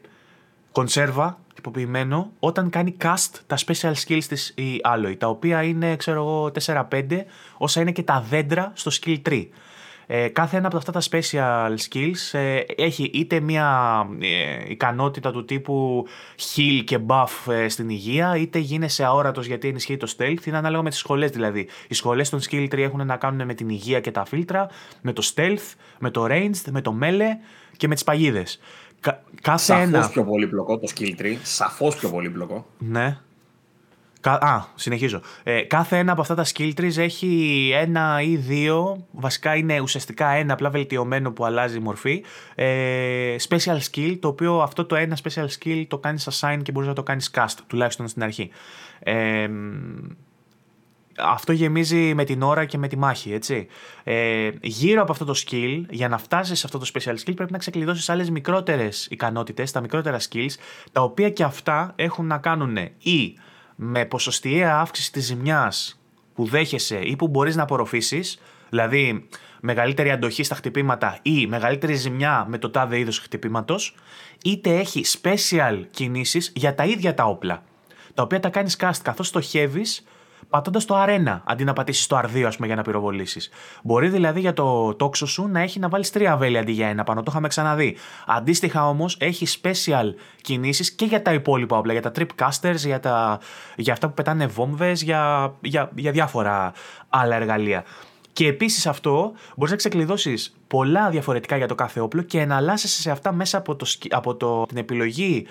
κονσέρβα 0.72 1.40
τυποποιημένο 1.54 2.32
όταν 2.40 2.70
κάνει 2.70 2.98
cast 3.02 3.32
τα 3.48 3.58
special 3.66 3.94
skills 4.08 4.24
της 4.28 4.50
η 4.50 4.82
Alloy, 4.84 5.16
τα 5.18 5.28
οποία 5.28 5.64
είναι, 5.64 5.96
ξέρω 5.96 6.18
εγώ, 6.20 6.52
4-5, 6.66 7.24
όσα 7.58 7.82
είναι 7.82 7.92
και 7.92 8.04
τα 8.04 8.26
δέντρα 8.30 8.72
στο 8.76 8.92
skill 9.02 9.22
tree. 9.30 9.48
Ε, 10.10 10.28
κάθε 10.28 10.58
ένα 10.58 10.68
από 10.68 10.78
αυτά 10.78 10.92
τα 10.92 11.02
special 11.12 11.76
skills 11.90 12.40
ε, 12.40 12.60
έχει 12.76 13.04
είτε 13.14 13.40
μια 13.40 14.00
ε, 14.20 14.72
ικανότητα 14.72 15.32
του 15.32 15.46
τύπου 15.46 16.08
heal 16.38 16.84
και 16.84 17.00
buff 17.08 17.54
ε, 17.54 17.70
στην 17.70 17.90
υγεία, 17.90 18.38
είτε 18.38 18.60
γίνεσαι 18.60 19.04
αόρατος 19.04 19.46
γιατί 19.46 19.68
ενισχύει 19.68 19.98
το 19.98 20.14
stealth, 20.18 20.46
είναι 20.46 20.58
ανάλογα 20.58 20.84
με 20.84 20.90
τις 20.90 21.00
σχολές 21.00 21.32
δηλαδή. 21.32 21.68
Οι 21.88 21.94
σχολές 21.94 22.30
των 22.30 22.40
skill 22.40 22.64
tree 22.64 22.78
έχουν 22.78 23.06
να 23.06 23.18
κάνουν 23.18 23.46
με 23.46 23.54
την 23.54 23.70
υγεία 23.70 24.00
και 24.00 24.12
τα 24.12 24.26
φίλτρα, 24.26 24.68
με 25.02 25.14
το 25.14 25.32
stealth, 25.36 25.74
με 26.00 26.10
το 26.10 26.26
ranged, 26.30 26.72
με 26.72 26.82
το 26.82 26.98
melee 27.02 27.46
και 27.78 27.88
με 27.88 27.94
τις 27.94 28.04
παγίδες. 28.04 28.60
Κα- 29.00 29.24
κάθε 29.42 29.64
Σαφώς 29.64 29.88
ένα... 29.88 30.10
πιο 30.10 30.24
πολύπλοκο 30.24 30.78
το 30.78 30.88
skill 30.96 31.22
tree. 31.22 31.38
Σαφώς 31.44 31.96
πιο 31.96 32.10
πολύπλοκο. 32.10 32.66
Ναι. 32.78 33.18
Α, 34.22 34.64
συνεχίζω. 34.76 35.22
Ε, 35.44 35.62
κάθε 35.62 35.98
ένα 35.98 36.12
από 36.12 36.22
αυτά 36.22 36.36
τα 36.36 36.46
skill 36.46 36.72
trees 36.78 36.98
έχει 36.98 37.72
ένα 37.76 38.22
ή 38.22 38.36
δύο, 38.36 39.06
βασικά 39.12 39.56
είναι 39.56 39.80
ουσιαστικά 39.80 40.30
ένα 40.30 40.54
απλά 40.54 40.70
βελτιωμένο 40.70 41.32
που 41.32 41.46
αλλάζει 41.46 41.80
μορφή, 41.80 42.24
ε, 42.56 43.36
special 43.50 43.78
skill, 43.92 44.18
το 44.20 44.28
οποίο 44.28 44.62
αυτό 44.62 44.86
το 44.86 44.96
ένα 44.96 45.18
special 45.24 45.48
skill 45.60 45.86
το 45.88 45.98
κάνεις 45.98 46.30
assign 46.32 46.60
και 46.64 46.72
μπορείς 46.72 46.88
να 46.88 46.96
το 46.96 47.04
κάνεις 47.04 47.32
cast, 47.34 47.56
τουλάχιστον 47.68 48.08
στην 48.08 48.24
αρχή. 48.24 48.50
Ε, 49.00 49.50
αυτό 51.20 51.52
γεμίζει 51.52 52.14
με 52.14 52.24
την 52.24 52.42
ώρα 52.42 52.66
και 52.66 52.78
με 52.78 52.88
τη 52.88 52.98
μάχη, 52.98 53.34
έτσι. 53.34 53.68
Ε, 54.04 54.50
γύρω 54.62 55.02
από 55.02 55.12
αυτό 55.12 55.26
το 55.26 55.34
skill, 55.46 55.84
για 55.90 56.08
να 56.08 56.18
φτάσεις 56.18 56.60
σε 56.60 56.66
αυτό 56.66 56.78
το 56.78 56.92
special 56.94 57.14
skill, 57.14 57.36
πρέπει 57.36 57.52
να 57.52 57.58
ξεκλειδώσεις 57.58 58.10
άλλες 58.10 58.30
μικρότερες 58.30 59.08
ικανότητες, 59.10 59.72
τα 59.72 59.82
μικρότερα 59.82 60.20
skills, 60.20 60.54
τα 60.92 61.02
οποία 61.02 61.30
και 61.30 61.44
αυτά 61.44 61.94
έχουν 61.96 62.28
να 62.28 62.38
κάνουν 62.38 62.78
ή 62.98 63.38
με 63.80 64.06
ποσοστιαία 64.06 64.80
αύξηση 64.80 65.12
της 65.12 65.26
ζημιάς 65.26 66.00
που 66.34 66.46
δέχεσαι 66.46 67.00
ή 67.00 67.16
που 67.16 67.28
μπορείς 67.28 67.56
να 67.56 67.64
απορροφήσεις, 67.64 68.40
δηλαδή 68.70 69.28
μεγαλύτερη 69.60 70.12
αντοχή 70.12 70.44
στα 70.44 70.56
χτυπήματα 70.56 71.20
ή 71.22 71.48
μεγαλύτερη 71.48 71.94
ζημιά 71.94 72.46
με 72.48 72.58
το 72.58 72.70
τάδε 72.70 73.00
είδος 73.00 73.20
χτυπήματος, 73.20 73.96
είτε 74.44 74.78
έχει 74.78 75.04
special 75.22 75.84
κινήσεις 75.92 76.52
για 76.56 76.76
τα 76.76 76.86
ίδια 76.86 77.14
τα 77.14 77.24
όπλα. 77.24 77.64
Τα 78.14 78.24
οποία 78.24 78.40
τα 78.40 78.50
κάνεις 78.50 78.78
cast 78.80 79.00
καθώς 79.02 79.28
στοχεύεις 79.28 80.04
πατώντας 80.50 80.86
το 80.86 80.96
αρένα 80.96 81.42
αντί 81.46 81.64
να 81.64 81.74
πατήσεις 81.74 82.08
το 82.08 82.18
R2 82.18 82.50
πούμε, 82.56 82.68
για 82.68 82.76
να 82.76 82.82
πυροβολήσεις. 82.82 83.50
Μπορεί 83.84 84.08
δηλαδή 84.08 84.40
για 84.40 84.54
το 84.54 84.94
τόξο 84.94 85.26
σου 85.26 85.48
να 85.48 85.60
έχει 85.60 85.80
να 85.80 85.90
βάλεις 85.90 86.12
τρία 86.12 86.38
βέλη 86.38 86.58
αντί 86.58 86.72
για 86.72 86.88
ένα 86.88 87.04
πάνω. 87.04 87.24
Το 87.24 87.28
είχαμε 87.30 87.48
ξαναδεί. 87.48 87.96
Αντίστοιχα 88.26 88.88
όμως 88.88 89.18
έχει 89.20 89.60
special 89.62 90.14
κινήσεις 90.42 90.92
και 90.92 91.06
για 91.06 91.22
τα 91.22 91.34
υπόλοιπα 91.34 91.78
όπλα. 91.78 91.94
Για 91.94 92.02
τα 92.02 92.12
trip 92.16 92.46
casters, 92.46 92.76
για, 92.76 93.00
τα, 93.00 93.40
για 93.76 93.94
αυτά 93.94 94.08
που 94.08 94.14
πετάνε 94.14 94.48
βόμβες, 94.48 95.02
για, 95.02 95.54
για, 95.62 95.92
για 95.96 96.12
διάφορα 96.12 96.74
άλλα 97.10 97.36
εργαλεία. 97.36 97.84
Και 98.34 98.48
επίσης 98.48 98.88
αυτό 98.88 99.34
μπορείς 99.56 99.72
να 99.72 99.78
ξεκλειδώσεις 99.78 100.56
πολλά 100.68 101.10
διαφορετικά 101.10 101.58
για 101.58 101.68
το 101.68 101.76
κάθε 101.76 102.00
όπλο 102.00 102.22
και 102.22 102.46
να 102.46 102.56
αλλάσει 102.56 102.88
σε 102.88 103.12
αυτά 103.12 103.32
μέσα 103.32 103.58
από, 103.58 103.76
το, 103.76 103.86
από 104.10 104.36
το, 104.36 104.66
την 104.66 104.78
επιλογή 104.78 105.48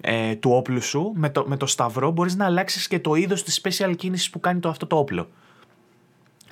ε, 0.00 0.34
του 0.34 0.50
όπλου 0.50 0.82
σου, 0.82 1.12
με 1.14 1.30
το, 1.30 1.44
με 1.46 1.56
το 1.56 1.66
σταυρό 1.66 2.10
μπορείς 2.10 2.36
να 2.36 2.44
αλλάξεις 2.44 2.88
και 2.88 2.98
το 2.98 3.14
είδος 3.14 3.42
της 3.42 3.60
special 3.62 3.92
κίνησης 3.96 4.30
που 4.30 4.40
κάνει 4.40 4.60
το, 4.60 4.68
αυτό 4.68 4.86
το 4.86 4.96
όπλο. 4.96 5.28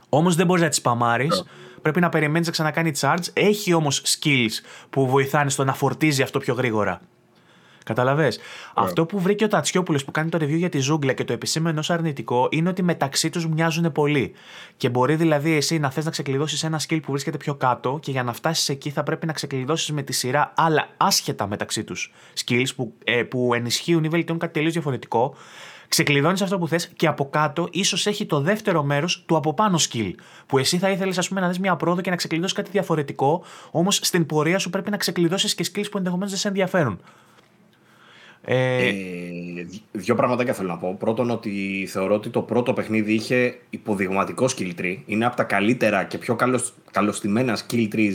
Όμως 0.08 0.34
δεν 0.34 0.46
μπορείς 0.46 0.62
να 0.62 0.68
τις 0.68 0.78
σπαμάρεις, 0.78 1.44
πρέπει 1.82 2.00
να 2.00 2.08
περιμένεις 2.08 2.46
να 2.46 2.52
ξανακάνει 2.52 2.92
charge, 3.00 3.24
έχει 3.32 3.72
όμως 3.72 4.02
skills 4.04 4.52
που 4.90 5.06
βοηθάνε 5.06 5.50
στο 5.50 5.64
να 5.64 5.74
φορτίζει 5.74 6.22
αυτό 6.22 6.38
πιο 6.38 6.54
γρήγορα. 6.54 7.00
Καταλαβέ. 7.86 8.24
Ναι. 8.24 8.30
Αυτό 8.74 9.06
που 9.06 9.20
βρήκε 9.20 9.44
ο 9.44 9.48
Τατσιόπουλος 9.48 10.04
που 10.04 10.10
κάνει 10.10 10.28
το 10.28 10.38
review 10.40 10.56
για 10.56 10.68
τη 10.68 10.78
ζούγκλα 10.78 11.12
και 11.12 11.24
το 11.24 11.32
επισήμενο 11.32 11.78
ως 11.78 11.90
αρνητικό 11.90 12.48
είναι 12.50 12.68
ότι 12.68 12.82
μεταξύ 12.82 13.30
τους 13.30 13.46
μοιάζουν 13.48 13.92
πολύ. 13.92 14.32
Και 14.76 14.88
μπορεί 14.88 15.14
δηλαδή 15.14 15.52
εσύ 15.52 15.78
να 15.78 15.90
θες 15.90 16.04
να 16.04 16.10
ξεκλειδώσεις 16.10 16.64
ένα 16.64 16.80
skill 16.88 17.00
που 17.02 17.10
βρίσκεται 17.10 17.36
πιο 17.36 17.54
κάτω 17.54 17.98
και 18.02 18.10
για 18.10 18.22
να 18.22 18.32
φτάσεις 18.32 18.68
εκεί 18.68 18.90
θα 18.90 19.02
πρέπει 19.02 19.26
να 19.26 19.32
ξεκλειδώσεις 19.32 19.92
με 19.92 20.02
τη 20.02 20.12
σειρά 20.12 20.52
άλλα 20.56 20.88
άσχετα 20.96 21.46
μεταξύ 21.46 21.84
τους 21.84 22.12
skills 22.44 22.68
που, 22.76 22.92
ε, 23.04 23.22
που 23.22 23.54
ενισχύουν 23.54 24.04
ή 24.04 24.08
βελτιώνουν 24.08 24.40
κάτι 24.40 24.52
τελείως 24.52 24.72
διαφορετικό. 24.72 25.34
Ξεκλειδώνεις 25.88 26.42
αυτό 26.42 26.58
που 26.58 26.68
θες 26.68 26.88
και 26.96 27.06
από 27.06 27.30
κάτω 27.30 27.68
ίσως 27.70 28.06
έχει 28.06 28.26
το 28.26 28.40
δεύτερο 28.40 28.82
μέρος 28.82 29.24
του 29.26 29.36
από 29.36 29.54
πάνω 29.54 29.78
skill. 29.90 30.10
Που 30.46 30.58
εσύ 30.58 30.78
θα 30.78 30.90
ήθελες, 30.90 31.18
ας 31.18 31.28
πούμε, 31.28 31.40
να 31.40 31.48
δεις 31.48 31.58
μια 31.58 31.76
πρόοδο 31.76 32.00
και 32.00 32.10
να 32.10 32.16
ξεκλειδώσεις 32.16 32.56
κάτι 32.56 32.70
διαφορετικό, 32.70 33.44
όμως 33.70 34.00
στην 34.02 34.26
πορεία 34.26 34.58
σου 34.58 34.70
πρέπει 34.70 34.90
να 34.90 34.96
ξεκλειδώσεις 34.96 35.54
και 35.54 35.66
skills 35.72 35.90
που 35.90 35.96
ενδεχομένως 35.96 36.30
δεν 36.30 36.40
σε 36.40 36.48
ενδιαφέρουν. 36.48 37.00
Ε... 38.48 38.88
Ε, 38.88 38.92
δύο 39.92 40.14
πραγματάκια 40.14 40.52
θέλω 40.52 40.68
να 40.68 40.76
πω. 40.76 40.96
Πρώτον, 40.98 41.30
ότι 41.30 41.86
θεωρώ 41.90 42.14
ότι 42.14 42.28
το 42.28 42.40
πρώτο 42.42 42.72
παιχνίδι 42.72 43.12
είχε 43.12 43.58
υποδειγματικό 43.70 44.46
skill 44.56 44.80
tree. 44.80 44.96
Είναι 45.06 45.26
από 45.26 45.36
τα 45.36 45.42
καλύτερα 45.42 46.04
και 46.04 46.18
πιο 46.18 46.36
καλωστημένα 46.90 47.56
skill 47.56 47.88
trees 47.94 48.14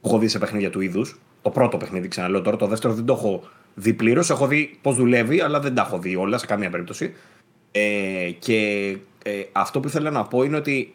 που 0.00 0.08
έχω 0.08 0.18
δει 0.18 0.28
σε 0.28 0.38
παιχνίδια 0.38 0.70
του 0.70 0.80
είδους. 0.80 1.20
Το 1.42 1.50
πρώτο 1.50 1.76
παιχνίδι, 1.76 2.08
ξαναλέω 2.08 2.42
τώρα. 2.42 2.56
Το 2.56 2.66
δεύτερο 2.66 2.94
δεν 2.94 3.04
το 3.04 3.12
έχω 3.12 3.42
δει 3.74 3.94
πλήρως. 3.94 4.30
Έχω 4.30 4.46
δει 4.46 4.78
πώς 4.82 4.96
δουλεύει, 4.96 5.40
αλλά 5.40 5.60
δεν 5.60 5.74
τα 5.74 5.82
έχω 5.82 5.98
δει 5.98 6.16
όλα 6.16 6.38
σε 6.38 6.46
καμία 6.46 6.70
περίπτωση. 6.70 7.14
Ε, 7.70 8.30
και 8.38 8.88
ε, 9.24 9.30
αυτό 9.52 9.80
που 9.80 9.88
ήθελα 9.88 10.10
να 10.10 10.24
πω 10.24 10.42
είναι 10.42 10.56
ότι 10.56 10.94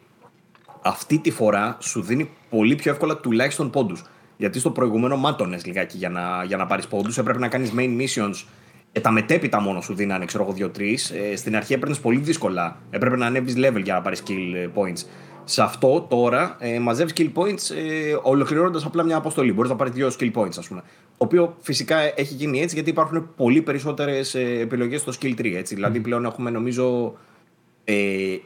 αυτή 0.82 1.18
τη 1.18 1.30
φορά 1.30 1.76
σου 1.80 2.02
δίνει 2.02 2.30
πολύ 2.50 2.74
πιο 2.74 2.92
εύκολα 2.92 3.16
τουλάχιστον 3.16 3.70
πόντους. 3.70 4.04
Γιατί 4.36 4.58
στο 4.58 4.70
προηγούμενο 4.70 5.16
μάτωνες 5.16 5.66
λιγάκι 5.66 5.96
για 5.96 6.08
να, 6.08 6.44
για 6.44 6.56
να 6.56 6.66
πάρεις 6.66 6.86
πόντους. 6.86 7.18
Έπρεπε 7.18 7.38
να 7.38 7.48
κάνεις 7.48 7.72
main 7.76 8.00
missions 8.00 8.44
και 8.92 9.00
τα 9.00 9.10
μετέπειτα 9.10 9.60
μόνο 9.60 9.80
σου 9.80 9.94
δίνανε, 9.94 10.24
ξέρω 10.24 10.44
εγώ, 10.44 10.70
2-3. 10.76 10.80
Ε, 11.30 11.36
στην 11.36 11.56
αρχή 11.56 11.72
έπαιρνες 11.72 12.00
πολύ 12.00 12.18
δύσκολα. 12.18 12.76
Έπρεπε 12.90 13.16
να 13.16 13.26
ανέβεις 13.26 13.54
level 13.56 13.82
για 13.82 13.94
να 13.94 14.00
πάρεις 14.00 14.22
skill 14.26 14.78
points. 14.80 15.06
Σε 15.44 15.62
αυτό 15.62 16.00
τώρα 16.00 16.56
ε, 16.58 16.78
μαζεύεις 16.78 17.12
skill 17.16 17.30
points 17.34 17.76
ε, 17.76 18.16
ολοκληρώνοντας 18.22 18.84
απλά 18.84 19.02
μια 19.02 19.16
αποστολή. 19.16 19.52
Μπορείς 19.52 19.70
να 19.70 19.76
πάρεις 19.76 19.92
δύο 19.92 20.10
skill 20.18 20.32
points, 20.34 20.58
ας 20.58 20.68
πούμε. 20.68 20.82
Το 21.18 21.24
οποίο 21.24 21.56
φυσικά 21.60 21.96
έχει 21.98 22.34
γίνει 22.34 22.60
έτσι 22.60 22.74
γιατί 22.74 22.90
υπάρχουν 22.90 23.34
πολύ 23.36 23.62
περισσότερες 23.62 24.34
ε, 24.34 24.40
επιλογές 24.40 25.00
στο 25.00 25.12
skill 25.20 25.34
tree. 25.38 25.54
Έτσι. 25.54 25.74
Δηλαδή 25.74 26.00
πλέον 26.00 26.24
έχουμε 26.24 26.50
νομίζω 26.50 27.14
ε, 27.84 28.36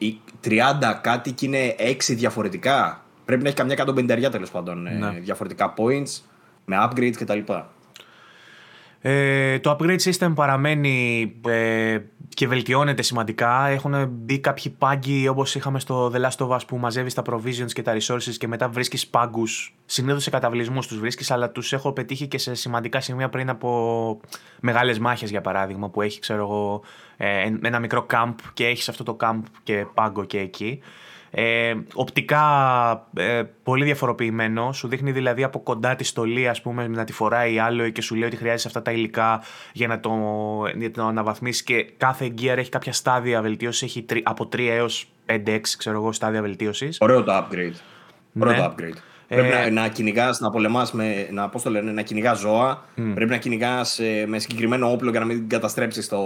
30 0.45 0.53
κάτι 1.01 1.33
και 1.33 1.47
είναι 1.47 1.75
6 1.79 1.95
διαφορετικά. 2.09 3.05
Πρέπει 3.25 3.43
να 3.43 3.49
έχει 3.49 3.57
καμιά 3.57 3.85
150 4.27 4.31
τέλος 4.31 4.51
πάντων 4.51 4.87
ε, 4.87 4.91
ναι. 4.91 5.19
διαφορετικά 5.21 5.75
points 5.77 6.23
με 6.65 6.77
upgrades 6.81 7.15
κτλ. 7.17 7.39
Ε, 9.09 9.59
το 9.59 9.77
upgrade 9.79 9.99
system 9.99 10.33
παραμένει 10.35 11.33
ε, 11.49 11.99
και 12.29 12.49
βελτιώνεται 12.49 13.03
σημαντικά. 13.03 13.67
Έχουν 13.67 14.09
μπει 14.09 14.39
κάποιοι 14.39 14.75
πάγκοι 14.79 15.29
όπως 15.29 15.55
είχαμε 15.55 15.81
στο 15.81 16.13
The 16.15 16.21
Last 16.21 16.47
of 16.47 16.49
Us 16.49 16.61
που 16.67 16.77
μαζεύεις 16.77 17.15
τα 17.15 17.23
provisions 17.27 17.73
και 17.73 17.83
τα 17.83 17.97
resources 17.97 18.35
και 18.39 18.49
μετά 18.49 18.69
βρίσκεις 18.69 19.07
πάγκους. 19.07 19.75
Συνήθως 19.85 20.23
σε 20.23 20.31
καταβλισμούς 20.31 20.87
τους 20.87 20.99
βρίσκεις, 20.99 21.31
αλλά 21.31 21.51
τους 21.51 21.73
έχω 21.73 21.93
πετύχει 21.93 22.27
και 22.27 22.39
σε 22.39 22.55
σημαντικά 22.55 23.01
σημεία 23.01 23.29
πριν 23.29 23.49
από 23.49 24.21
μεγάλες 24.61 24.99
μάχες 24.99 25.31
για 25.31 25.41
παράδειγμα 25.41 25.89
που 25.89 26.03
έχει 26.03 26.21
ξέρω 26.21 26.43
εγώ 26.43 26.83
ε, 27.17 27.51
ένα 27.63 27.79
μικρό 27.79 28.07
camp 28.11 28.35
και 28.55 28.67
έχεις 28.67 28.89
αυτό 28.89 29.03
το 29.03 29.17
camp 29.21 29.41
και 29.63 29.87
πάγκο 29.95 30.25
και 30.25 30.39
εκεί. 30.39 30.81
Ε, 31.31 31.75
οπτικά 31.95 32.43
ε, 33.17 33.43
πολύ 33.63 33.85
διαφοροποιημένο. 33.85 34.73
Σου 34.73 34.89
δείχνει 34.89 35.13
δηλαδή 35.13 35.43
από 35.43 35.61
κοντά 35.61 35.97
τη 35.97 36.05
στολή, 36.05 36.49
ας 36.49 36.63
πούμε, 36.63 36.89
να 36.89 37.05
τη 37.05 37.13
φοράει 37.13 37.59
άλλο 37.59 37.89
και 37.89 38.03
σου 38.03 38.15
λέει 38.15 38.29
ότι 38.29 38.37
χρειάζεσαι 38.37 38.67
αυτά 38.69 38.83
τα 38.83 38.93
υλικά 38.93 39.43
για 39.73 39.87
να 39.87 40.01
το, 40.01 40.13
για 40.77 40.91
το 40.91 41.05
αναβαθμίσεις. 41.05 41.63
Και 41.63 41.83
κάθε 41.97 42.35
gear 42.39 42.57
έχει 42.57 42.71
κάποια 42.71 42.93
στάδια 42.93 43.43
βελτίωσης. 43.43 43.83
Έχει 43.83 44.05
από 44.23 44.49
3 44.53 44.59
έως 44.59 45.09
5-6 45.27 45.61
ξέρω 45.79 45.97
εγώ, 45.97 46.13
στάδια 46.13 46.43
βελτίωσης. 46.43 46.99
Ωραίο 47.01 47.23
το 47.23 47.33
upgrade. 47.37 47.75
Ωραίο 48.41 48.53
ναι. 48.53 48.59
το 48.59 48.75
upgrade. 48.77 48.97
Πρέπει 49.29 49.49
να, 49.49 49.61
ε, 49.61 49.71
να 49.71 49.89
κυνηγάς, 49.89 50.41
να 50.41 50.51
πολεμάς 50.51 50.93
με. 50.93 51.29
Να, 51.31 51.49
πώς 51.49 51.63
το 51.63 51.71
λένε, 51.71 51.93
να 51.93 52.03
κυνηγάς 52.03 52.39
ζώα. 52.39 52.85
Πρέπει 53.15 53.31
να 53.31 53.37
κυνηγάς 53.37 53.99
ε, 53.99 54.25
με 54.27 54.39
συγκεκριμένο 54.39 54.91
όπλο 54.91 55.11
για 55.11 55.21
να 55.21 55.27
μην 55.27 55.49
καταστρέψεις 55.49 56.09
το, 56.09 56.19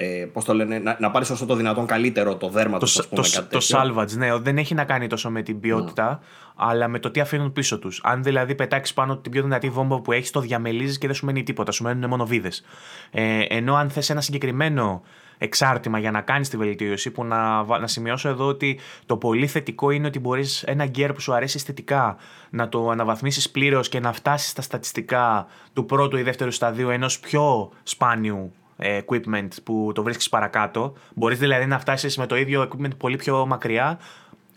ε, 0.00 0.26
πώς 0.32 0.44
το 0.44 0.54
λένε, 0.54 0.78
να, 0.78 0.96
να 1.00 1.10
πάρεις 1.10 1.30
όσο 1.30 1.46
το 1.46 1.54
δυνατόν 1.54 1.86
καλύτερο 1.86 2.36
το 2.36 2.48
δέρμα 2.48 2.78
τους. 2.78 2.94
Το, 2.94 3.08
το, 3.08 3.22
το 3.50 3.60
salvage, 3.68 4.10
ναι, 4.16 4.36
δεν 4.38 4.58
έχει 4.58 4.74
να 4.74 4.84
κάνει 4.84 5.06
τόσο 5.06 5.30
με 5.30 5.42
την 5.42 5.60
ποιότητα, 5.60 6.20
αλλά 6.56 6.88
με 6.88 6.98
το 6.98 7.10
τι 7.10 7.20
αφήνουν 7.20 7.52
πίσω 7.52 7.78
τους. 7.78 8.00
Αν 8.04 8.22
δηλαδή 8.22 8.54
πετάξεις 8.54 8.94
πάνω 8.94 9.16
την 9.16 9.30
πιο 9.30 9.42
δυνατή 9.42 9.70
βόμβα 9.70 10.00
που 10.00 10.12
έχεις, 10.12 10.30
το 10.30 10.40
διαμελίζεις 10.40 10.98
και 10.98 11.06
δεν 11.06 11.16
σου 11.16 11.26
μένει 11.26 11.42
τίποτα, 11.42 11.72
σου 11.72 11.82
μένουν 11.82 12.08
μόνο 12.08 12.26
βίδες. 12.26 12.64
Ε, 13.10 13.40
ενώ 13.48 13.74
αν 13.74 13.90
θες 13.90 14.10
ένα 14.10 14.20
συγκεκριμένο 14.20 15.02
εξάρτημα 15.38 15.98
για 15.98 16.10
να 16.10 16.20
κάνεις 16.20 16.48
τη 16.48 16.56
βελτίωση, 16.56 17.10
που 17.10 17.24
να, 17.24 17.62
να 17.78 17.86
σημειώσω 17.86 18.28
εδώ 18.28 18.46
ότι 18.46 18.78
το 19.06 19.16
πολύ 19.16 19.46
θετικό 19.46 19.90
είναι 19.90 20.06
ότι 20.06 20.18
μπορείς 20.18 20.62
ένα 20.62 20.86
γκέρ 20.86 21.12
που 21.12 21.20
σου 21.20 21.34
αρέσει 21.34 21.56
αισθητικά 21.56 22.16
να 22.50 22.68
το 22.68 22.90
αναβαθμίσεις 22.90 23.50
πλήρως 23.50 23.88
και 23.88 24.00
να 24.00 24.12
φτάσεις 24.12 24.50
στα 24.50 24.62
στατιστικά 24.62 25.46
του 25.72 25.86
πρώτου 25.86 26.16
ή 26.16 26.22
δεύτερου 26.22 26.50
σταδίου 26.50 26.90
ενός 26.90 27.20
πιο 27.20 27.70
σπάνιου 27.82 28.52
equipment 28.82 29.48
που 29.64 29.90
το 29.94 30.02
βρίσκεις 30.02 30.28
παρακάτω. 30.28 30.92
Μπορείς 31.14 31.38
δηλαδή 31.38 31.66
να 31.66 31.78
φτάσεις 31.78 32.16
με 32.16 32.26
το 32.26 32.36
ίδιο 32.36 32.68
equipment 32.68 32.96
πολύ 32.96 33.16
πιο 33.16 33.46
μακριά, 33.46 33.98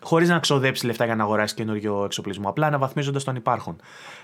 χωρίς 0.02 0.30
να 0.30 0.40
ξοδέψεις 0.40 0.84
λεφτά 0.84 1.06
για 1.06 1.16
να 1.16 1.24
αγοράσεις 1.24 1.56
καινούριο 1.56 2.04
εξοπλισμό. 2.04 2.50
Απλά 2.50 2.68
αναβαθμίζοντας 2.68 3.24
τον 3.24 3.36
υπάρχον. 3.36 3.76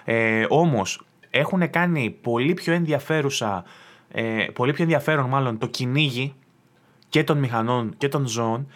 Ε, 0.03 0.45
Όμως 0.49 1.01
έχουν 1.29 1.69
κάνει 1.69 2.09
πολύ 2.21 2.53
πιο 2.53 2.73
ενδιαφέρουσα, 2.73 3.63
ε, 4.11 4.45
πολύ 4.53 4.73
πιο 4.73 4.83
ενδιαφέρον 4.83 5.29
μάλλον 5.29 5.57
το 5.57 5.67
κυνήγι 5.67 6.33
και 7.09 7.23
των 7.23 7.37
μηχανών 7.37 7.93
και 7.97 8.07
των 8.07 8.27
ζώων, 8.27 8.67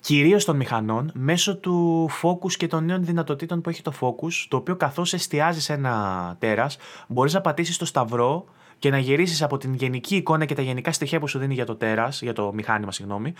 κυρίως 0.00 0.44
των 0.44 0.56
μηχανών, 0.56 1.10
μέσω 1.14 1.56
του 1.56 2.08
focus 2.22 2.52
και 2.52 2.66
των 2.66 2.84
νέων 2.84 3.04
δυνατοτήτων 3.04 3.60
που 3.60 3.68
έχει 3.68 3.82
το 3.82 3.92
focus, 4.00 4.46
το 4.48 4.56
οποίο 4.56 4.76
καθώς 4.76 5.12
εστιάζει 5.12 5.72
ένα 5.72 6.36
τέρας, 6.38 6.76
μπορείς 7.08 7.32
να 7.32 7.40
πατήσεις 7.40 7.76
το 7.76 7.84
σταυρό 7.84 8.44
και 8.82 8.90
να 8.90 8.98
γυρίσεις 8.98 9.42
από 9.42 9.56
την 9.56 9.74
γενική 9.74 10.16
εικόνα 10.16 10.44
και 10.44 10.54
τα 10.54 10.62
γενικά 10.62 10.92
στοιχεία 10.92 11.20
που 11.20 11.28
σου 11.28 11.38
δίνει 11.38 11.54
για 11.54 11.64
το 11.64 11.74
τέρας, 11.74 12.22
για 12.22 12.32
το 12.32 12.52
μηχάνημα, 12.54 12.92
συγγνώμη, 12.92 13.32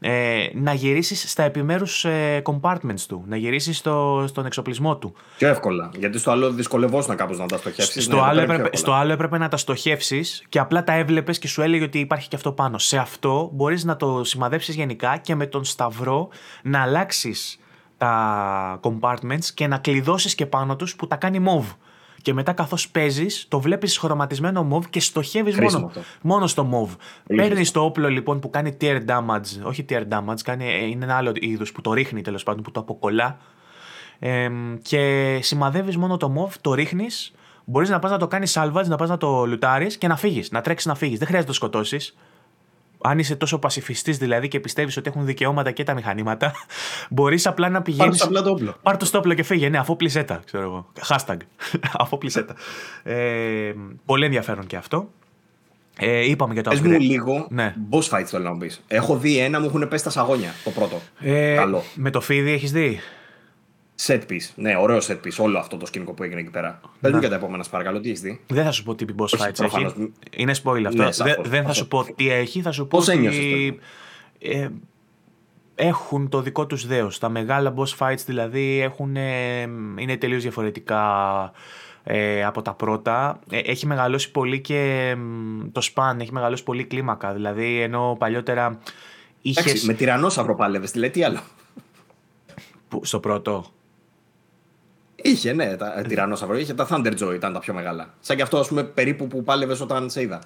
ε, 0.00 0.46
να 0.54 0.72
γυρίσεις 0.72 1.30
στα 1.30 1.42
επιμέρους 1.42 2.04
ε, 2.04 2.42
compartments 2.44 3.00
του, 3.08 3.24
να 3.26 3.36
γυρίσεις 3.36 3.76
στο, 3.78 4.24
στον 4.28 4.46
εξοπλισμό 4.46 4.96
του. 4.96 5.14
Πιο 5.36 5.48
εύκολα. 5.48 5.90
Γιατί 5.96 6.18
στο 6.18 6.30
άλλο 6.30 6.50
δυσκολευόσουν 6.50 7.16
κάπως 7.16 7.38
να 7.38 7.46
τα 7.46 7.56
στοχεύσεις. 7.56 8.04
Στο, 8.04 8.16
ναι, 8.16 8.22
άλλο 8.22 8.40
έπρεπε, 8.40 8.76
στο 8.76 8.92
άλλο 8.92 9.12
έπρεπε 9.12 9.38
να 9.38 9.48
τα 9.48 9.56
στοχεύσεις 9.56 10.44
και 10.48 10.58
απλά 10.58 10.84
τα 10.84 10.92
έβλεπες 10.92 11.38
και 11.38 11.48
σου 11.48 11.62
έλεγε 11.62 11.84
ότι 11.84 11.98
υπάρχει 11.98 12.28
και 12.28 12.36
αυτό 12.36 12.52
πάνω. 12.52 12.78
Σε 12.78 12.98
αυτό 12.98 13.50
μπορείς 13.52 13.84
να 13.84 13.96
το 13.96 14.24
σημαδέψεις 14.24 14.74
γενικά 14.74 15.16
και 15.16 15.34
με 15.34 15.46
τον 15.46 15.64
σταυρό 15.64 16.28
να 16.62 16.82
αλλάξεις 16.82 17.58
τα 17.98 18.80
compartments 18.82 19.44
και 19.54 19.66
να 19.66 19.78
κλειδώσεις 19.78 20.34
και 20.34 20.46
πάνω 20.46 20.76
τους 20.76 20.96
που 20.96 21.06
τα 21.06 21.16
κάνει 21.16 21.44
move. 21.46 21.76
Και 22.28 22.34
μετά, 22.34 22.52
καθώς 22.52 22.88
παίζεις, 22.88 23.46
το 23.48 23.60
βλέπεις 23.60 23.98
χρωματισμένο 23.98 24.68
move 24.72 24.86
και 24.90 25.00
στοχεύεις 25.00 25.58
μόνο, 25.58 25.90
μόνο 26.22 26.46
στο 26.46 26.68
move. 26.72 26.96
Παίρνεις 27.36 27.70
το 27.70 27.80
όπλο 27.80 28.08
λοιπόν 28.08 28.40
που 28.40 28.50
κάνει 28.50 28.76
tear 28.80 29.00
damage, 29.06 29.62
όχι 29.62 29.84
tear 29.88 30.02
damage, 30.10 30.40
κάνει, 30.44 30.64
ε, 30.64 30.84
είναι 30.84 31.04
ένα 31.04 31.16
άλλο 31.16 31.32
είδος 31.34 31.72
που 31.72 31.80
το 31.80 31.92
ρίχνει 31.92 32.20
τέλος 32.20 32.42
πάντων, 32.42 32.62
που 32.62 32.70
το 32.70 32.80
αποκολλά. 32.80 33.38
Ε, 34.18 34.48
και 34.82 35.38
σημαδεύεις 35.42 35.96
μόνο 35.96 36.16
το 36.16 36.32
move, 36.38 36.52
το 36.60 36.74
ρίχνεις. 36.74 37.32
Μπορείς 37.64 37.88
να 37.88 37.98
πας 37.98 38.10
να 38.10 38.18
το 38.18 38.26
κάνεις 38.26 38.58
salvage, 38.58 38.86
να 38.86 38.96
πας 38.96 39.08
να 39.08 39.16
το 39.16 39.46
λουτάρεις 39.46 39.98
και 39.98 40.08
να 40.08 40.16
φύγεις, 40.16 40.50
να 40.50 40.60
τρέξεις 40.60 40.86
να 40.86 40.94
φύγεις. 40.94 41.18
Δεν 41.18 41.26
χρειάζεται 41.26 41.52
να 41.52 41.58
το 41.58 41.66
σκοτώσεις 41.66 42.16
αν 43.00 43.18
είσαι 43.18 43.36
τόσο 43.36 43.58
πασιφιστής 43.58 44.18
δηλαδή 44.18 44.48
και 44.48 44.60
πιστεύεις 44.60 44.96
ότι 44.96 45.08
έχουν 45.08 45.24
δικαιώματα 45.24 45.70
και 45.70 45.84
τα 45.84 45.94
μηχανήματα, 45.94 46.52
μπορείς 47.10 47.46
απλά 47.46 47.68
να 47.68 47.82
πηγαίνει. 47.82 48.16
Πάρ 48.18 48.42
το 48.42 48.50
όπλο. 48.50 48.76
Πάρ 48.82 48.96
το 48.96 49.10
όπλο 49.14 49.34
και 49.34 49.42
φύγε. 49.42 49.68
Ναι, 49.68 49.78
αφού 49.78 49.96
πλησέτα, 49.96 50.40
ξέρω 50.44 50.62
εγώ. 50.62 50.86
Hashtag. 51.08 51.36
αφού 52.02 52.18
πλησέτα. 52.18 52.54
ε, 53.02 53.72
πολύ 54.04 54.24
ενδιαφέρον 54.24 54.66
και 54.66 54.76
αυτό. 54.76 55.08
Ε, 56.00 56.30
είπαμε 56.30 56.52
για 56.52 56.62
το 56.62 56.70
Πες 56.70 56.80
μου 56.80 56.98
λίγο 56.98 57.46
ναι. 57.50 57.74
boss 57.90 58.18
fights 58.18 58.24
θέλω 58.24 58.44
να 58.44 58.52
μου 58.52 58.58
πεις. 58.58 58.82
Έχω 58.88 59.16
δει 59.16 59.38
ένα, 59.38 59.60
μου 59.60 59.66
έχουν 59.66 59.88
πέσει 59.88 60.04
τα 60.04 60.10
σαγόνια 60.10 60.54
το 60.64 60.70
πρώτο. 60.70 61.00
Ε, 61.20 61.54
Καλό. 61.54 61.82
Με 61.94 62.10
το 62.10 62.20
φίδι 62.20 62.50
έχεις 62.50 62.72
δει; 62.72 63.00
Set 64.06 64.20
piece. 64.30 64.48
Ναι, 64.54 64.76
ωραίο 64.76 64.98
set 64.98 65.18
piece. 65.24 65.36
Όλο 65.38 65.58
αυτό 65.58 65.76
το 65.76 65.86
σκηνικό 65.86 66.12
που 66.12 66.22
έγινε 66.22 66.40
εκεί 66.40 66.50
πέρα. 66.50 66.80
Πες 67.00 67.12
μου 67.12 67.18
για 67.18 67.28
τα 67.28 67.34
επόμενα, 67.34 67.64
παρακαλώ, 67.70 68.00
τι 68.00 68.08
έχεις 68.08 68.20
δει; 68.20 68.40
Δεν 68.46 68.64
θα 68.64 68.70
σου 68.70 68.82
πω 68.82 68.94
τι 68.94 69.04
boss 69.18 69.38
fights 69.38 69.60
έχει. 69.60 70.12
Είναι 70.30 70.54
spoil 70.62 70.84
αυτό. 70.86 71.24
Ναι, 71.24 71.34
δεν 71.42 71.64
θα 71.64 71.72
σου 71.72 71.88
πω 71.88 72.06
τι 72.16 72.30
έχει, 72.30 72.60
θα 72.60 72.72
σου 72.72 72.86
πω. 72.86 72.98
Πώς 72.98 73.08
ένιωσες. 73.08 73.42
Ε, 74.38 74.68
έχουν 75.74 76.28
το 76.28 76.42
δικό 76.42 76.66
τους 76.66 76.86
δέος. 76.86 77.18
Τα 77.18 77.28
μεγάλα 77.28 77.74
boss 77.76 77.96
fights 77.98 78.22
δηλαδή 78.26 78.80
έχουν, 78.80 79.16
είναι 79.96 80.16
τελείως 80.18 80.42
διαφορετικά 80.42 81.02
ε, 82.04 82.44
από 82.44 82.62
τα 82.62 82.72
πρώτα. 82.74 83.40
Ε, 83.50 83.58
έχει 83.58 83.86
μεγαλώσει 83.86 84.30
πολύ 84.30 84.60
και 84.60 85.14
το 85.72 85.80
span, 85.94 86.16
έχει 86.20 86.32
μεγαλώσει 86.32 86.62
πολύ 86.62 86.84
κλίμακα. 86.84 87.32
Δηλαδή 87.32 87.80
ενώ 87.80 88.16
παλιότερα 88.18 88.78
είχες... 89.42 89.82
με 89.82 89.92
τυρανόσαυρο 89.92 90.54
πάλευες, 90.54 90.90
δηλαδή 90.90 91.12
τι 91.12 91.22
άλλο. 91.22 91.40
στο 93.00 93.20
πρώτο; 93.20 93.64
Είχε, 95.22 95.52
ναι, 95.52 95.76
τα 95.76 96.04
τυρανόσαυρο. 96.08 96.58
Είχε 96.58 96.74
τα 96.74 96.88
Thunderjoy, 96.90 97.34
ήταν 97.34 97.52
τα 97.52 97.58
πιο 97.58 97.74
μεγάλα. 97.74 98.14
Σαν 98.20 98.36
και 98.36 98.42
αυτό, 98.42 98.58
ας 98.58 98.68
πούμε, 98.68 98.82
περίπου 98.82 99.26
που 99.26 99.42
πάλευες 99.42 99.80
όταν 99.80 100.10
σε 100.10 100.20
είδα. 100.20 100.42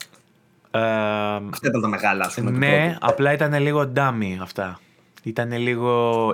Ε, 0.70 0.81
αυτά 0.81 1.69
ήταν 1.69 1.81
τα 1.81 1.89
μεγάλα, 1.89 2.24
ας 2.24 2.35
πούμε. 2.35 2.51
Ναι, 2.51 2.97
απλά 3.01 3.32
ήταν 3.32 3.61
λίγο 3.61 3.93
dummy 3.97 4.36
αυτά. 4.43 4.81
Ήταν 5.23 5.53
λίγο. 5.53 6.31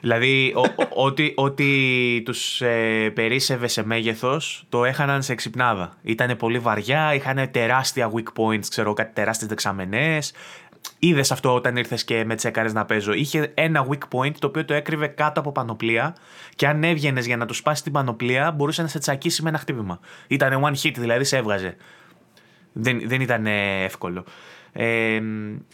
δηλαδή, 0.00 0.54
ό,τι, 0.94 1.32
ό,τι 1.36 1.66
τους 2.24 2.60
ε, 2.60 3.10
περίσευε 3.14 3.66
σε 3.66 3.84
μέγεθος, 3.86 4.66
το 4.68 4.84
έχαναν 4.84 5.22
σε 5.22 5.32
εξυπνάδα. 5.32 5.96
Ήταν 6.02 6.36
πολύ 6.36 6.58
βαριά, 6.58 7.14
είχαν 7.14 7.50
τεράστια 7.50 8.10
weak 8.14 8.42
points, 8.42 8.66
ξέρω, 8.68 8.92
κάτι 8.92 9.12
τεράστιες 9.14 9.48
δεξαμενές. 9.48 10.32
Είδες 10.98 11.32
αυτό 11.32 11.54
όταν 11.54 11.76
ήρθες 11.76 12.04
και 12.04 12.24
με 12.24 12.34
τσέκαρες 12.34 12.72
να 12.72 12.84
παίζω. 12.84 13.12
Είχε 13.12 13.52
ένα 13.54 13.86
weak 13.90 14.18
point 14.18 14.32
το 14.38 14.46
οποίο 14.46 14.64
το 14.64 14.74
έκρυβε 14.74 15.06
κάτω 15.06 15.40
από 15.40 15.52
πανοπλία 15.52 16.16
και 16.54 16.66
αν 16.66 16.84
έβγαινες 16.84 17.26
για 17.26 17.36
να 17.36 17.46
τους 17.46 17.56
σπάσει 17.56 17.82
την 17.82 17.92
πανοπλία, 17.92 18.50
μπορούσε 18.50 18.82
να 18.82 18.88
σε 18.88 18.98
τσακίσει 18.98 19.42
με 19.42 19.48
ένα 19.48 19.58
χτύπημα. 19.58 20.00
Ήταν 20.26 20.62
one 20.64 20.74
hit, 20.82 20.94
δηλαδή 20.98 21.24
σε 21.24 21.36
έβγαζε. 21.36 21.76
Δεν, 22.72 23.02
δεν 23.08 23.20
ήταν 23.20 23.46
εύκολο. 23.84 24.24
Ε, 24.72 25.20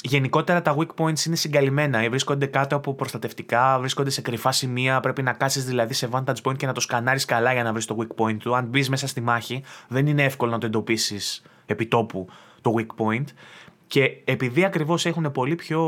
γενικότερα 0.03 0.62
τα 0.62 0.77
weak 0.78 1.05
points 1.05 1.24
είναι 1.27 1.37
συγκαλυμμένα. 1.37 2.09
Βρίσκονται 2.09 2.47
κάτω 2.47 2.77
από 2.77 2.95
προστατευτικά, 2.95 3.78
βρίσκονται 3.78 4.11
σε 4.11 4.20
κρυφά 4.20 4.53
σημεία. 4.53 5.01
Πρέπει 5.01 5.23
να 5.23 5.33
κάτσει 5.33 5.61
δηλαδή 5.61 5.95
σε 5.95 6.09
vantage 6.12 6.43
point 6.43 6.57
και 6.57 6.66
να 6.66 6.73
το 6.73 6.81
σκανάρεις 6.81 7.24
καλά 7.24 7.53
για 7.53 7.62
να 7.62 7.73
βρεις 7.73 7.85
το 7.85 7.97
weak 8.01 8.24
point 8.24 8.37
του. 8.37 8.57
Αν 8.57 8.65
μπεις 8.65 8.89
μέσα 8.89 9.07
στη 9.07 9.20
μάχη, 9.20 9.62
δεν 9.89 10.07
είναι 10.07 10.24
εύκολο 10.24 10.51
να 10.51 10.59
το 10.59 10.66
εντοπίσεις 10.66 11.43
επί 11.66 11.87
τόπου 11.87 12.28
το 12.61 12.74
weak 12.78 13.05
point. 13.05 13.24
Και 13.87 14.21
επειδή 14.25 14.65
ακριβώς 14.65 15.07
έχουν 15.07 15.33
πολύ 15.33 15.55
πιο 15.55 15.81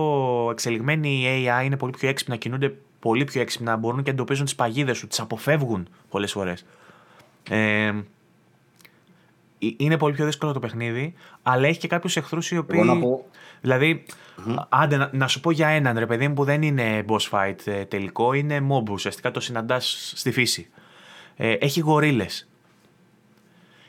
εξελιγμένη 0.51 1.25
AI, 1.27 1.65
είναι 1.65 1.77
πολύ 1.77 1.93
πιο 1.93 2.09
έξυπνα, 2.09 2.37
κινούνται 2.37 2.75
πολύ 3.01 3.25
πιο 3.25 3.41
έξυπνα, 3.41 3.77
μπορούν 3.77 4.03
και 4.03 4.11
εντοπίζουν 4.11 4.45
τις 4.45 4.55
παγίδες 4.55 4.97
σου, 4.97 5.07
τις 5.07 5.21
αποφεύγουν 5.21 5.89
πολλές 6.09 6.33
φορές. 6.33 6.67
Ε, 7.51 7.93
είναι 9.59 9.97
πολύ 9.97 10.15
πιο 10.15 10.25
δύσκολο 10.25 10.53
το 10.53 10.59
παιχνίδι, 10.59 11.15
αλλά 11.43 11.67
έχει 11.67 11.79
και 11.79 11.89
κάποιους 11.89 12.17
εχθρούς 12.17 12.51
οι 12.51 12.57
οποίοι. 12.59 12.81
Εγώ 12.83 12.95
να 12.95 13.01
πω... 13.01 13.25
Δηλαδή, 13.61 14.05
άντε 14.69 15.11
να, 15.13 15.29
σου 15.29 15.41
πω 15.41 15.51
για 15.51 15.69
έναν 15.69 15.99
ρε 15.99 16.07
παιδί 16.07 16.29
μου 16.29 16.35
που 16.35 16.45
δεν 16.45 16.63
είναι 16.63 17.05
boss 17.09 17.31
fight 17.31 17.57
ε, 17.65 17.85
τελικό, 17.85 18.33
είναι 18.33 18.67
mob 18.71 18.89
ουσιαστικά 18.91 19.31
το 19.31 19.41
συναντάς 19.41 20.13
στη 20.17 20.31
φύση. 20.31 20.69
Ε, 21.37 21.53
έχει 21.53 21.81
γορίλες 21.81 22.49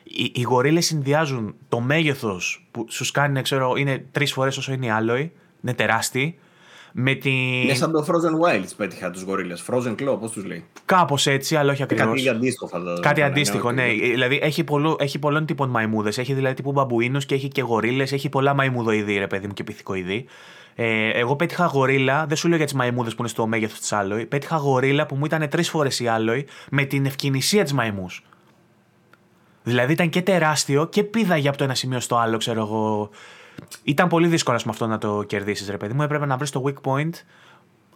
οι, 0.09 0.31
οι 0.35 0.41
γορίλες 0.41 0.85
συνδυάζουν 0.85 1.55
το 1.69 1.79
μέγεθος 1.79 2.67
που 2.71 2.85
σου 2.89 3.11
κάνει, 3.11 3.41
ξέρω, 3.41 3.75
είναι 3.75 4.05
τρεις 4.11 4.33
φορές 4.33 4.57
όσο 4.57 4.73
είναι 4.73 4.85
οι 4.85 4.89
άλλοι, 4.89 5.31
είναι 5.61 5.73
τεράστιοι. 5.73 6.39
Με 6.91 7.13
την... 7.13 7.31
Είναι 7.31 7.73
σαν 7.73 7.91
το 7.91 8.05
Frozen 8.07 8.47
Wilds 8.47 8.69
πέτυχα 8.77 9.09
τους 9.11 9.21
γορίλες. 9.21 9.63
Frozen 9.67 9.91
Claw, 9.91 10.19
πώς 10.19 10.31
τους 10.31 10.45
λέει; 10.45 10.65
Κάπως 10.85 11.27
έτσι, 11.27 11.55
αλλά 11.55 11.71
όχι 11.71 11.83
ακριβώ. 11.83 12.13
Κάτι 12.13 12.29
αντίστοιχο 12.29 12.67
θα 12.67 12.97
Κάτι 13.01 13.21
αντίστοιχο, 13.21 13.71
ναι. 13.71 13.87
Δηλαδή 13.87 14.39
έχει, 14.41 14.63
πολλού, 14.63 14.95
έχει 14.99 15.19
πολλών 15.19 15.45
τύπων 15.45 15.69
μαϊμούδες. 15.69 16.17
Έχει 16.17 16.33
δηλαδή 16.33 16.55
τύπου 16.55 16.71
μπαμπουίνους 16.71 17.25
και 17.25 17.35
έχει 17.35 17.47
και 17.47 17.61
γορίλες. 17.61 18.11
Έχει 18.11 18.29
πολλά 18.29 18.53
μαϊμουδοειδή, 18.53 19.17
ρε 19.17 19.27
παιδί 19.27 19.47
μου, 19.47 19.53
και 19.53 19.63
πυθικοειδή. 19.63 20.25
Ε, 20.75 21.09
εγώ 21.09 21.35
πέτυχα 21.35 21.65
γορίλα, 21.65 22.25
δεν 22.25 22.37
σου 22.37 22.47
λέω 22.47 22.57
για 22.57 22.65
τις 22.65 22.75
μαϊμούδες 22.75 23.15
που 23.15 23.21
είναι 23.21 23.29
στο 23.29 23.47
μέγεθος 23.47 23.79
της 23.79 23.91
Άλοη. 23.91 24.25
Πέτυχα 24.25 24.55
γορίλα 24.55 25.05
που 25.05 25.15
μου 25.15 25.25
ήταν 25.25 25.49
τρεις 25.49 25.69
φορές 25.69 25.99
η 25.99 26.07
Άλοη 26.07 26.47
με 26.71 26.83
την 26.83 27.05
ευκαινησία 27.05 27.63
της 27.63 27.73
μαϊμούς. 27.73 28.23
Δηλαδή 29.63 29.93
ήταν 29.93 30.09
και 30.09 30.21
τεράστιο 30.21 30.85
και 30.85 31.03
πήδαγε 31.03 31.47
από 31.47 31.57
το 31.57 31.63
ένα 31.63 31.75
σημείο 31.75 31.99
στο 31.99 32.15
άλλο, 32.17 32.37
ξέρω 32.37 32.61
εγώ. 32.61 33.09
Ήταν 33.83 34.07
πολύ 34.07 34.27
δύσκολο 34.27 34.59
με 34.65 34.71
αυτό 34.71 34.87
να 34.87 34.97
το 34.97 35.23
κερδίσεις, 35.23 35.69
ρε 35.69 35.77
παιδί 35.77 35.93
μου. 35.93 36.01
Έπρεπε 36.01 36.25
να 36.25 36.37
βρεις 36.37 36.49
το 36.49 36.63
weak 36.65 36.91
point. 36.91 37.13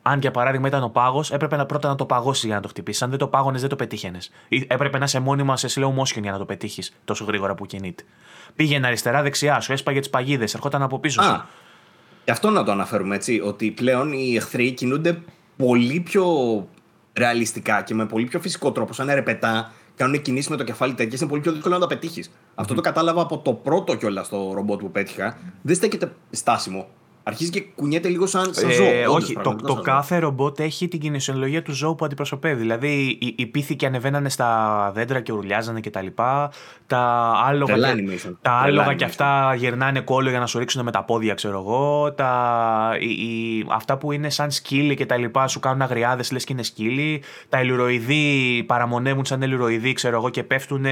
Αν 0.01 0.19
για 0.19 0.31
παράδειγμα 0.31 0.67
ήταν 0.67 0.83
ο 0.83 0.89
πάγος, 0.89 1.31
έπρεπε 1.31 1.55
να 1.55 1.65
πρώτα 1.65 1.87
να 1.87 1.95
το 1.95 2.05
παγώσεις 2.05 2.43
για 2.43 2.55
να 2.55 2.61
το 2.61 2.67
χτυπήσεις. 2.67 3.01
Αν 3.01 3.09
δεν 3.09 3.19
το 3.19 3.27
πάγωνες, 3.27 3.61
δεν 3.61 3.69
το 3.69 3.75
πετύχαινες. 3.75 4.31
Έπρεπε 4.67 4.97
να 4.97 5.03
είσαι 5.03 5.19
μόνιμα 5.19 5.57
σε 5.57 5.67
slow 5.75 5.87
motion 5.87 6.21
για 6.21 6.31
να 6.31 6.37
το 6.37 6.45
πετύχεις 6.45 6.93
τόσο 7.05 7.25
γρήγορα 7.25 7.55
που 7.55 7.65
κινείται. 7.65 8.03
Πήγαινε 8.55 8.87
αριστερά-δεξιά, 8.87 9.59
σου 9.59 9.71
έσπαγε 9.71 9.99
τις 9.99 10.09
παγίδες, 10.09 10.53
ερχόταν 10.53 10.81
από 10.81 10.99
πίσω 10.99 11.21
σου. 11.21 11.29
Α, 11.29 11.45
γι' 12.25 12.31
αυτό 12.31 12.49
να 12.49 12.63
το 12.63 12.71
αναφέρουμε 12.71 13.15
έτσι, 13.15 13.41
ότι 13.45 13.71
πλέον 13.71 14.11
οι 14.11 14.35
εχθροί 14.35 14.71
κινούνται 14.71 15.21
πολύ 15.57 15.99
πιο 15.99 16.27
ρεαλιστικά 17.17 17.81
και 17.81 17.93
με 17.93 18.05
πολύ 18.05 18.25
πιο 18.25 18.39
φυσικό 18.39 18.71
τρόπο. 18.71 18.93
Σαν 18.93 19.09
ερεπετά, 19.09 19.71
κάνουν 19.95 20.21
κινήσεις 20.21 20.49
με 20.49 20.55
το 20.57 20.63
κεφάλι 20.63 20.93
τέτοιες, 20.93 21.19
είναι 21.19 21.29
πολύ 21.29 21.41
πιο 21.41 21.51
δύσκολο 21.51 21.73
να 21.73 21.79
τα 21.79 21.87
πετύχεις. 21.87 22.31
Αυτό 22.55 22.73
το 22.73 22.81
κατάλαβα 22.81 23.21
από 23.21 23.37
το 23.37 23.53
πρώτο 23.53 23.95
κιόλας 23.95 24.29
το 24.29 24.53
ρομπότ 24.53 24.79
που 24.79 24.91
πέτυχα. 24.91 25.37
Δεν 25.61 25.75
στέκεται 25.75 26.15
στάσιμο 26.29 26.87
αρχίζει 27.23 27.49
και 27.49 27.61
κουνιέται 27.61 28.07
λίγο 28.07 28.25
σαν, 28.25 28.53
σαν 28.53 28.71
ζώο. 28.71 28.85
Ε, 28.85 29.07
όχι, 29.07 29.33
το, 29.43 29.55
το 29.55 29.73
κάθε 29.73 30.17
ρομπότ 30.17 30.59
έχει 30.59 30.87
την 30.87 30.99
κινησιολογία 30.99 31.61
του 31.61 31.73
ζώου 31.73 31.95
που 31.95 32.05
αντιπροσωπεύει. 32.05 32.61
Δηλαδή, 32.61 33.17
οι, 33.21 33.35
οι 33.37 33.45
πίθηκοι 33.45 33.85
ανεβαίνανε 33.85 34.29
στα 34.29 34.91
δέντρα 34.95 35.21
και 35.21 35.31
ουρλιάζανε 35.31 35.79
κτλ. 35.79 36.05
Τα, 36.15 36.51
τα 36.87 37.31
άλογα, 37.45 37.93
και, 37.93 38.35
τα 38.41 38.51
άλογα 38.51 38.93
και 38.93 39.03
αυτά 39.03 39.55
γυρνάνε 39.55 39.99
κόλλο 39.99 40.29
για 40.29 40.39
να 40.39 40.45
σου 40.45 40.59
ρίξουν 40.59 40.83
με 40.83 40.91
τα 40.91 41.03
πόδια, 41.03 41.33
ξέρω 41.33 41.59
εγώ. 41.59 42.13
Τα, 42.13 42.97
οι, 42.99 43.65
αυτά 43.69 43.97
που 43.97 44.11
είναι 44.11 44.29
σαν 44.29 44.51
σκύλοι 44.51 44.95
και 44.95 45.05
τα 45.05 45.17
λοιπά 45.17 45.47
σου 45.47 45.59
κάνουν 45.59 45.81
αγριάδες, 45.81 46.31
λες 46.31 46.43
και 46.43 46.53
είναι 46.53 46.63
σκύλοι. 46.63 47.23
Τα 47.49 47.57
ελουροειδή 47.57 48.63
παραμονεύουν 48.67 49.25
σαν 49.25 49.41
ελουροειδή, 49.41 49.93
ξέρω 49.93 50.15
εγώ, 50.15 50.29
και 50.29 50.43
πέφτουν, 50.43 50.85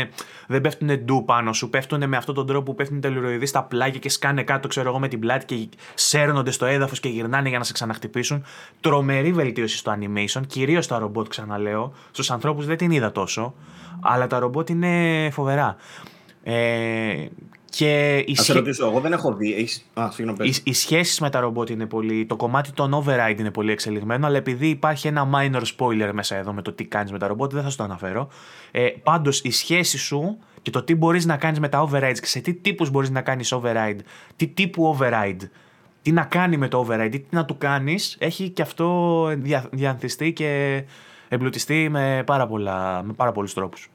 δεν 0.48 0.62
πέφτουν 0.62 1.00
ντου 1.06 1.24
πάνω 1.26 1.54
σου. 1.54 1.70
Πέφτουν 1.70 2.08
με 2.08 2.18
αυτόν 2.18 2.36
τον 2.36 2.48
τρόπο 2.48 2.64
που 2.64 2.76
πέφτουν 2.76 3.02
τα 3.02 3.08
ελουροειδή 3.08 3.46
στα 3.46 3.64
πλάγια 3.64 4.00
και 4.00 4.10
σκάνε 4.10 4.44
κάτω, 4.44 4.68
ξέρω 4.68 4.90
εγώ, 4.90 5.00
με 5.00 5.08
την 5.08 5.20
πλάτη 5.20 5.46
και 5.46 5.78
σε 5.94 6.21
σέρνονται 6.22 6.52
στο 6.52 6.66
έδαφος 6.66 7.00
και 7.00 7.10
γυρνάνε 7.10 7.50
για 7.50 7.58
να 7.58 7.64
σε 7.64 7.74
ξαναχτυπήσουν. 7.74 8.44
Τρομερή 8.80 9.32
βελτίωση 9.32 9.78
στο 9.78 9.98
animation, 10.00 10.42
κυρίως 10.48 10.88
τα 10.88 11.00
ρομπότ, 11.00 11.28
ξαναλέω. 11.28 11.94
Στους 12.12 12.32
ανθρώπους 12.32 12.66
δεν 12.66 12.78
την 12.78 12.92
είδα 12.92 13.12
τόσο, 13.12 13.54
αλλά 14.02 14.28
τα 14.28 14.40
ρομπότ 14.40 14.70
είναι 14.70 15.30
φοβερά. 15.32 15.76
Ε, 16.44 17.26
και 17.70 18.18
οι, 18.28 18.36
σχέ... 18.36 18.54
ρωτήσω, 18.54 18.86
εγώ 18.86 19.00
δεν 19.00 19.12
έχω 19.12 19.34
δει. 19.34 19.54
Έχεις... 19.54 19.86
Α, 19.94 20.10
οι, 20.42 20.56
οι 20.64 20.74
σχέσεις 20.74 21.20
με 21.20 21.30
τα 21.30 21.40
ρομπότ 21.40 21.70
είναι 21.70 21.86
πολύ. 21.86 22.26
Το 22.26 22.36
κομμάτι 22.36 22.72
των 22.72 23.04
override 23.04 23.40
είναι 23.40 23.52
πολύ 23.52 23.72
εξελιγμένο, 23.72 24.28
αλλά 24.28 24.38
επειδή 24.38 24.68
υπάρχει 24.68 25.08
ένα 25.08 25.30
minor 25.34 25.62
spoiler 25.78 26.12
μέσα 26.14 26.36
εδώ 26.36 26.54
με 26.54 26.62
το 26.62 26.72
τι 26.72 26.86
κάνεις 26.86 27.12
με 27.12 27.18
τα 27.18 27.28
ρομπότ, 27.28 27.54
δεν 27.54 27.64
θα 27.64 27.70
σου 27.70 27.78
το 27.78 27.84
αναφέρω. 27.84 28.28
Ε, 28.72 28.88
Πάντως 29.04 29.42
η 29.42 29.52
σχέση 29.52 29.98
σου 29.98 30.38
και 30.62 30.72
το 30.72 30.84
τι 30.84 30.96
μπορείς 30.96 31.26
να 31.26 31.38
κάνεις 31.38 31.60
με 31.60 31.70
τα 31.70 31.90
overrides 31.90 32.20
και 32.20 32.26
σε 32.28 32.40
τι 32.40 32.54
τύπους 32.54 32.90
μπορείς 32.90 33.10
να 33.10 33.22
κάνεις 33.22 33.54
override, 33.56 34.00
τι 34.36 34.48
τύπου 34.48 34.98
override, 34.98 35.50
τι 36.02 36.12
να 36.12 36.24
κάνει 36.24 36.58
με 36.58 36.68
το 36.68 36.88
override, 36.88 37.12
τι 37.12 37.36
να 37.36 37.46
του 37.46 37.58
κάνεις, 37.58 38.16
έχει 38.20 38.50
και 38.50 38.62
αυτό 38.62 39.28
διανθιστεί 39.72 40.34
και 40.34 40.84
εμπλουτιστεί 41.30 41.90
με 41.90 42.24
πάρα, 42.26 42.48
πολλά, 42.48 43.04
με 43.04 43.14
πάρα 43.14 43.32
πολλούς 43.32 43.54
τρόπους. 43.54 43.90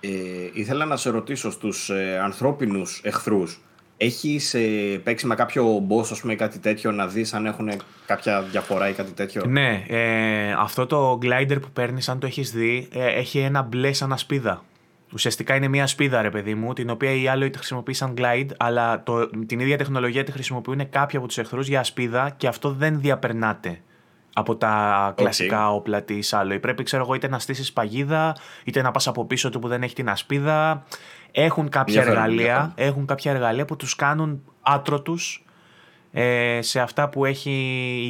Ε, 0.00 0.08
ήθελα 0.52 0.84
να 0.84 0.96
σε 0.96 1.10
ρωτήσω 1.10 1.50
στους 1.50 1.90
ε, 1.90 2.18
ανθρώπινους 2.22 3.00
εχθρούς 3.04 3.60
έχεις 4.02 4.54
ε, 4.54 5.00
παίξει 5.04 5.26
με 5.26 5.34
κάποιο 5.34 5.86
boss, 5.88 6.10
ας 6.10 6.20
πούμε, 6.20 6.34
κάτι 6.34 6.58
τέτοιο, 6.58 6.92
να 6.92 7.06
δεις 7.06 7.34
αν 7.34 7.46
έχουν 7.46 7.70
κάποια 8.06 8.42
διαφορά 8.42 8.88
ή 8.88 8.92
κάτι 8.92 9.10
τέτοιο; 9.10 9.44
Ναι, 9.46 9.84
ε, 9.88 10.52
αυτό 10.52 10.86
το 10.86 11.18
glider 11.22 11.58
που 11.60 11.70
παίρνεις, 11.72 12.08
αν 12.08 12.18
το 12.18 12.26
έχεις 12.26 12.50
δει, 12.50 12.88
ε, 12.92 13.06
έχει 13.06 13.38
ένα 13.38 13.62
μπλε 13.62 13.92
σαν 13.92 14.12
ασπίδα. 14.12 14.64
Ουσιαστικά 15.12 15.54
είναι 15.54 15.68
μια 15.68 15.86
σπίδα, 15.86 16.22
ρε 16.22 16.30
παιδί 16.30 16.54
μου, 16.54 16.72
την 16.72 16.90
οποία 16.90 17.12
οι 17.14 17.28
άλλοι 17.28 17.50
τη 17.50 17.58
χρησιμοποιεί 17.58 17.92
σαν 17.92 18.14
glide, 18.18 18.48
αλλά 18.56 19.02
το, 19.02 19.28
την 19.46 19.60
ίδια 19.60 19.78
τεχνολογία 19.78 20.24
τη 20.24 20.32
χρησιμοποιούν 20.32 20.88
κάποιοι 20.90 21.18
από 21.18 21.26
τους 21.26 21.38
εχθρούς 21.38 21.68
για 21.68 21.80
ασπίδα 21.80 22.30
και 22.36 22.46
αυτό 22.46 22.70
δεν 22.70 23.00
διαπερνάται 23.00 23.80
από 24.32 24.56
τα 24.56 25.12
κλασικά 25.16 25.68
okay. 25.68 25.74
όπλα 25.74 26.02
της 26.02 26.32
άλλο. 26.32 26.58
Πρέπει, 26.58 26.82
ξέρω 26.82 27.02
εγώ, 27.02 27.14
είτε 27.14 27.28
να 27.28 27.38
στήσεις 27.38 27.72
παγίδα, 27.72 28.36
είτε 28.64 28.82
να 28.82 28.90
πας 28.90 29.06
από 29.06 29.24
πίσω 29.24 29.50
του 29.50 29.58
που 29.58 29.68
δεν 29.68 29.82
έχει 29.82 29.94
την 29.94 30.08
ασπίδα. 30.08 30.84
Έχουν 31.32 31.68
κάποια, 31.68 32.02
εργαλεία, 32.02 32.72
έχουν 32.74 33.06
κάποια 33.06 33.32
εργαλεία 33.32 33.64
που 33.64 33.76
τους 33.76 33.96
κάνουν 33.96 34.42
άτρωτους 34.62 35.44
ε, 36.12 36.58
σε 36.62 36.80
αυτά 36.80 37.08
που 37.08 37.24
έχει 37.24 37.50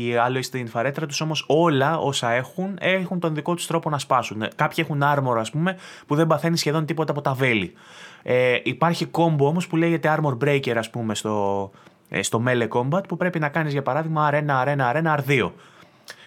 η 0.02 0.16
άλλο 0.16 0.42
στην 0.42 0.68
φαρέτρα 0.68 1.06
τους 1.06 1.20
όμως 1.20 1.44
όλα 1.48 1.98
όσα 1.98 2.30
έχουν 2.30 2.76
έχουν 2.80 3.20
τον 3.20 3.34
δικό 3.34 3.54
τους 3.54 3.66
τρόπο 3.66 3.90
να 3.90 3.98
σπάσουν. 3.98 4.42
Ε, 4.42 4.48
κάποιοι 4.56 4.84
έχουν 4.88 5.02
armor 5.04 5.36
ας 5.38 5.50
πούμε 5.50 5.76
που 6.06 6.14
δεν 6.14 6.26
παθαίνει 6.26 6.56
σχεδόν 6.56 6.86
τίποτα 6.86 7.12
από 7.12 7.20
τα 7.20 7.34
βέλη. 7.34 7.72
Ε, 8.22 8.58
υπάρχει 8.62 9.04
κόμπο 9.04 9.46
όμως 9.46 9.66
που 9.66 9.76
λέγεται 9.76 10.18
armor 10.18 10.38
breaker 10.44 10.74
ας 10.76 10.90
πούμε 10.90 11.14
στο, 11.14 11.70
ε, 12.08 12.22
στο 12.22 12.42
melee 12.46 12.68
combat 12.68 13.08
που 13.08 13.16
πρέπει 13.16 13.38
να 13.38 13.48
κάνεις 13.48 13.72
για 13.72 13.82
παράδειγμα 13.82 14.30
arena, 14.32 14.64
arena, 14.64 14.92
arena, 14.94 15.18
R2. 15.18 15.50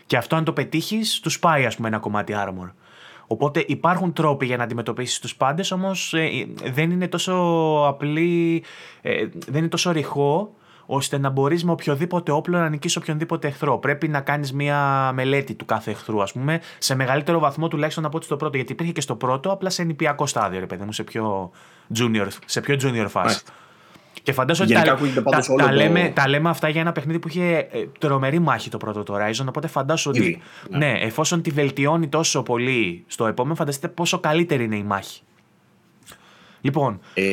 Και 0.06 0.18
αυτό 0.18 0.35
αν 0.35 0.43
το 0.43 0.53
πετύχεις 0.53 1.19
τους 1.19 1.39
πάει 1.39 1.65
ας 1.65 1.76
πούμε 1.76 1.88
ένα 1.88 1.97
κομμάτι 1.97 2.34
armor. 2.35 2.72
Οπότε 3.27 3.64
υπάρχουν 3.68 4.14
τρόποι 4.14 4.45
για 4.45 4.57
να 4.57 4.64
αντιμετωπίσεις 4.64 5.19
τους 5.19 5.35
πάντες, 5.35 5.72
όμως 5.72 6.14
ε, 6.14 6.30
δεν 6.64 6.91
είναι 6.91 7.07
τόσο 7.07 7.34
απλή, 7.88 8.64
ε, 9.02 9.27
δεν 9.47 9.57
είναι 9.57 9.68
τόσο 9.68 9.91
ρηχό 9.91 10.53
ώστε 10.86 11.18
να 11.18 11.30
μπορείς 11.30 11.64
με 11.64 11.72
οποιοδήποτε 11.72 12.32
όπλο 12.32 12.57
να 12.57 12.70
νικήσεις 12.70 12.98
οποιονδήποτε 12.98 13.48
εχθρό. 13.48 13.78
Πρέπει 13.78 14.07
να 14.07 14.22
κάνεις 14.22 14.53
μία 14.53 15.12
μελέτη 15.14 15.53
του 15.53 15.66
κάθε 15.66 15.91
εχθρού, 15.91 16.22
ας 16.22 16.32
πούμε, 16.32 16.62
σε 16.78 16.95
μεγαλύτερο 16.95 17.40
βαθμό 17.40 17.68
τουλάχιστον 17.68 18.06
από 18.06 18.18
ό,τι 18.18 18.26
στο 18.26 18.38
πρώτο. 18.38 18.56
Γιατί 18.56 18.72
υπήρχε 18.72 18.91
και 18.91 19.02
στο 19.02 19.16
πρώτο, 19.16 19.52
απλά 19.52 19.70
σε 19.70 19.84
νηπιακό 19.84 20.26
στάδιο, 20.26 20.60
ρε 20.60 20.66
παιδί 20.66 20.84
μου, 20.84 20.91
σε 20.91 21.03
πιο 21.03 21.52
junior, 21.98 22.28
σε 22.45 22.62
πιο 22.62 22.76
junior 22.82 23.06
φάση. 23.10 23.44
Και 24.24 24.34
φαντάζομαι 24.34 24.78
ότι 24.78 24.88
τα, 24.88 24.98
τα, 25.24 25.56
τα, 25.56 25.72
λέμε, 25.72 26.12
τα 26.16 26.28
λέμε 26.30 26.49
αυτά 26.49 26.70
για 26.70 26.82
ένα 26.82 26.91
παιχνίδι 26.91 27.20
που 27.20 27.28
είχε 27.28 27.68
ε, 27.72 27.86
τρομερή 27.99 28.40
μάχη 28.40 28.70
το 28.70 28.78
πρώτο 28.78 29.03
το 29.03 29.16
Horizon. 29.16 29.45
Οπότε 29.48 29.68
φαντάζομαι 29.68 30.18
ότι 30.18 30.41
ναι. 30.70 30.78
ναι. 30.78 30.99
εφόσον 30.99 31.41
τη 31.41 31.49
βελτιώνει 31.49 32.07
τόσο 32.07 32.44
πολύ 32.44 33.03
στο 33.07 33.28
επόμενο, 33.28 33.56
φανταστείτε 33.56 33.88
πόσο 33.88 34.20
καλύτερη 34.20 34.64
είναι 34.64 34.76
η 34.76 34.84
μάχη. 34.84 35.22
Λοιπόν, 36.66 37.00
ε, 37.14 37.24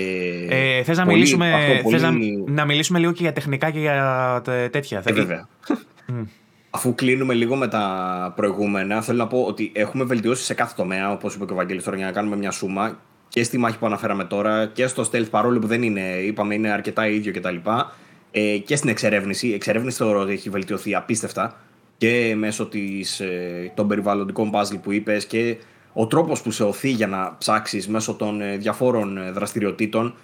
ε, 0.49 0.83
θες, 0.83 0.99
να 0.99 1.05
μιλήσουμε, 1.05 1.81
θες 1.91 2.03
να, 2.03 2.11
να, 2.47 2.65
μιλήσουμε 2.65 2.99
λίγο 2.99 3.13
και 3.13 3.23
για 3.23 3.33
τεχνικά 3.33 3.71
και 3.71 3.79
για 3.79 4.41
τέτοια. 4.71 5.03
Ε, 5.05 5.13
βέβαια. 5.13 5.49
Αφού 6.71 6.95
κλείνουμε 6.95 7.35
λίγο 7.35 7.57
με 7.57 7.69
τα 7.69 8.33
προηγούμενα, 8.37 9.03
θέλω 9.03 9.19
να 9.19 9.27
πω 9.27 9.43
ότι 9.43 9.73
έχουμε 9.75 10.05
βελτιώσει 10.05 10.45
σε 10.45 10.55
κάθε 10.55 10.75
τομέα, 10.77 11.13
όπως 11.13 11.35
είπε 11.35 11.45
και 11.45 11.53
ο 11.53 11.57
Βαγγέλης 11.57 11.85
τώρα, 11.85 11.97
για 11.97 12.07
να 12.07 12.13
κάνουμε 12.13 12.37
μια 12.37 12.51
σούμα 12.51 12.99
και 13.29 13.43
στη 13.43 13.59
μάχη 13.59 13.79
που 13.79 13.87
αναφέραμε 13.87 14.25
τώρα 14.25 14.67
και 14.67 14.87
στο 14.87 15.05
stealth 15.13 15.31
παρόλο 15.31 15.59
που 15.59 15.67
δεν 15.67 15.83
είναι, 15.83 16.01
είπαμε, 16.01 16.55
είναι 16.55 16.71
αρκετά 16.71 17.09
ίδιο 17.09 17.33
κτλ. 17.33 17.57
Ε, 18.31 18.57
και 18.59 18.77
στην 18.77 18.91
εξερεύνηση. 18.91 19.47
Η 19.47 19.55
εξερεύνηση 19.55 19.97
θεωρώ 19.97 20.21
ότι 20.21 20.33
έχει 20.33 20.51
βελτιωθεί 20.51 20.95
απίστευτα 20.95 21.61
και 21.97 22.35
μέσω 22.37 22.67
της, 22.67 23.21
ε, 23.21 23.73
των 23.75 23.89
περιβαλλοντικών 23.89 24.51
puzzle 24.55 24.79
που 24.83 24.93
είπες 24.93 25.27
και 25.27 25.57
ο 25.93 26.07
τρόπος 26.07 26.43
που 26.43 26.51
σε 26.51 26.65
ωθεί 26.65 26.91
για 26.91 27.07
να 27.07 27.37
ψάξεις 27.39 27.89
μέσω 27.89 28.15
των 28.15 28.41
ε, 28.41 28.57
διαφόρων 28.57 29.19
ε, 29.19 29.31
δραστηριοτήτων. 29.31 30.15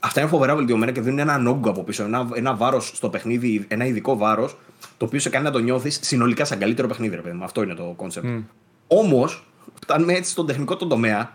Αυτά 0.00 0.20
είναι 0.20 0.28
φοβερά 0.28 0.56
βελτιωμένα 0.56 0.92
και 0.92 1.00
δίνουν 1.00 1.18
έναν 1.18 1.38
όγκο 1.38 1.70
από 1.70 1.82
πίσω. 1.82 2.04
Ένα, 2.04 2.28
ένα 2.34 2.54
βάρος 2.54 2.92
στο 2.94 3.08
παιχνίδι, 3.08 3.64
ένα 3.68 3.84
ειδικό 3.84 4.16
βάρος, 4.16 4.56
το 4.96 5.04
οποίο 5.04 5.18
σε 5.20 5.28
κάνει 5.28 5.44
να 5.44 5.50
το 5.50 5.58
νιώθεις 5.58 5.98
συνολικά 6.02 6.44
σαν 6.44 6.58
καλύτερο 6.58 6.88
παιχνίδι, 6.88 7.14
ρε 7.14 7.20
παιδί 7.20 7.38
Αυτό 7.42 7.62
είναι 7.62 7.74
το 7.74 7.92
κόνσεπτ. 7.96 8.26
Mm. 8.28 8.42
Όμως, 8.86 9.46
φτάνουμε 9.82 10.12
έτσι 10.12 10.30
στον 10.30 10.46
τεχνικό 10.46 10.76
τον 10.76 10.88
τομέα 10.88 11.32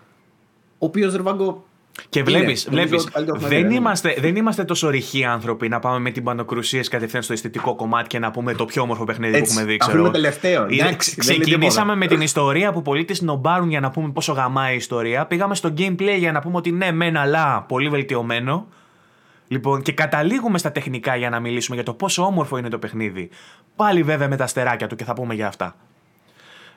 ο 0.77 0.85
οποίος 0.85 1.15
Ρεβάγκο. 1.15 1.65
Και 2.09 2.23
βλέπεις, 2.23 2.67
βλέπεις, 2.69 3.07
δεν, 3.35 3.71
είμαστε, 3.71 4.15
δεν 4.19 4.35
είμαστε 4.35 4.63
τόσο 4.63 4.89
ρηχοί 4.89 5.23
άνθρωποι 5.23 5.67
να 5.67 5.79
πάμε 5.79 5.99
με 5.99 6.11
την 6.11 6.23
πανοκρουσία 6.23 6.83
κατευθείαν 6.89 7.23
στο 7.23 7.33
αισθητικό 7.33 7.75
κομμάτι 7.75 8.07
και 8.07 8.19
να 8.19 8.31
πούμε 8.31 8.53
το 8.53 8.65
πιο 8.65 8.81
όμορφο 8.81 9.03
παιχνίδι 9.03 9.37
Έτσι, 9.37 9.53
που 9.53 9.59
έχουμε 9.59 9.71
δει. 9.71 9.77
Αυτό 9.81 10.11
τελευταίο. 10.11 10.67
ξεκινήσαμε 11.17 11.95
με 11.95 12.07
την 12.07 12.21
ιστορία 12.21 12.71
που 12.71 12.81
πολλοί 12.81 13.05
της 13.05 13.17
σνομπάρουν 13.17 13.69
για 13.69 13.79
να 13.79 13.89
πούμε 13.89 14.11
πόσο 14.11 14.33
γαμάει 14.33 14.73
η 14.73 14.75
ιστορία. 14.75 15.25
Πήγαμε 15.25 15.55
στο 15.55 15.73
gameplay 15.77 16.15
για 16.17 16.31
να 16.31 16.39
πούμε 16.39 16.57
ότι 16.57 16.71
ναι, 16.71 16.91
μεν, 16.91 17.17
αλλά 17.17 17.65
πολύ 17.67 17.89
βελτιωμένο. 17.89 18.67
Λοιπόν, 19.47 19.81
και 19.81 19.91
καταλήγουμε 19.91 20.57
στα 20.57 20.71
τεχνικά 20.71 21.15
για 21.15 21.29
να 21.29 21.39
μιλήσουμε 21.39 21.75
για 21.75 21.85
το 21.85 21.93
πόσο 21.93 22.23
όμορφο 22.23 22.57
είναι 22.57 22.69
το 22.69 22.77
παιχνίδι. 22.77 23.29
Πάλι 23.75 24.03
βέβαια 24.03 24.27
με 24.27 24.35
τα 24.35 24.43
αστεράκια 24.43 24.87
του 24.87 24.95
και 24.95 25.03
θα 25.03 25.13
πούμε 25.13 25.33
για 25.33 25.47
αυτά. 25.47 25.75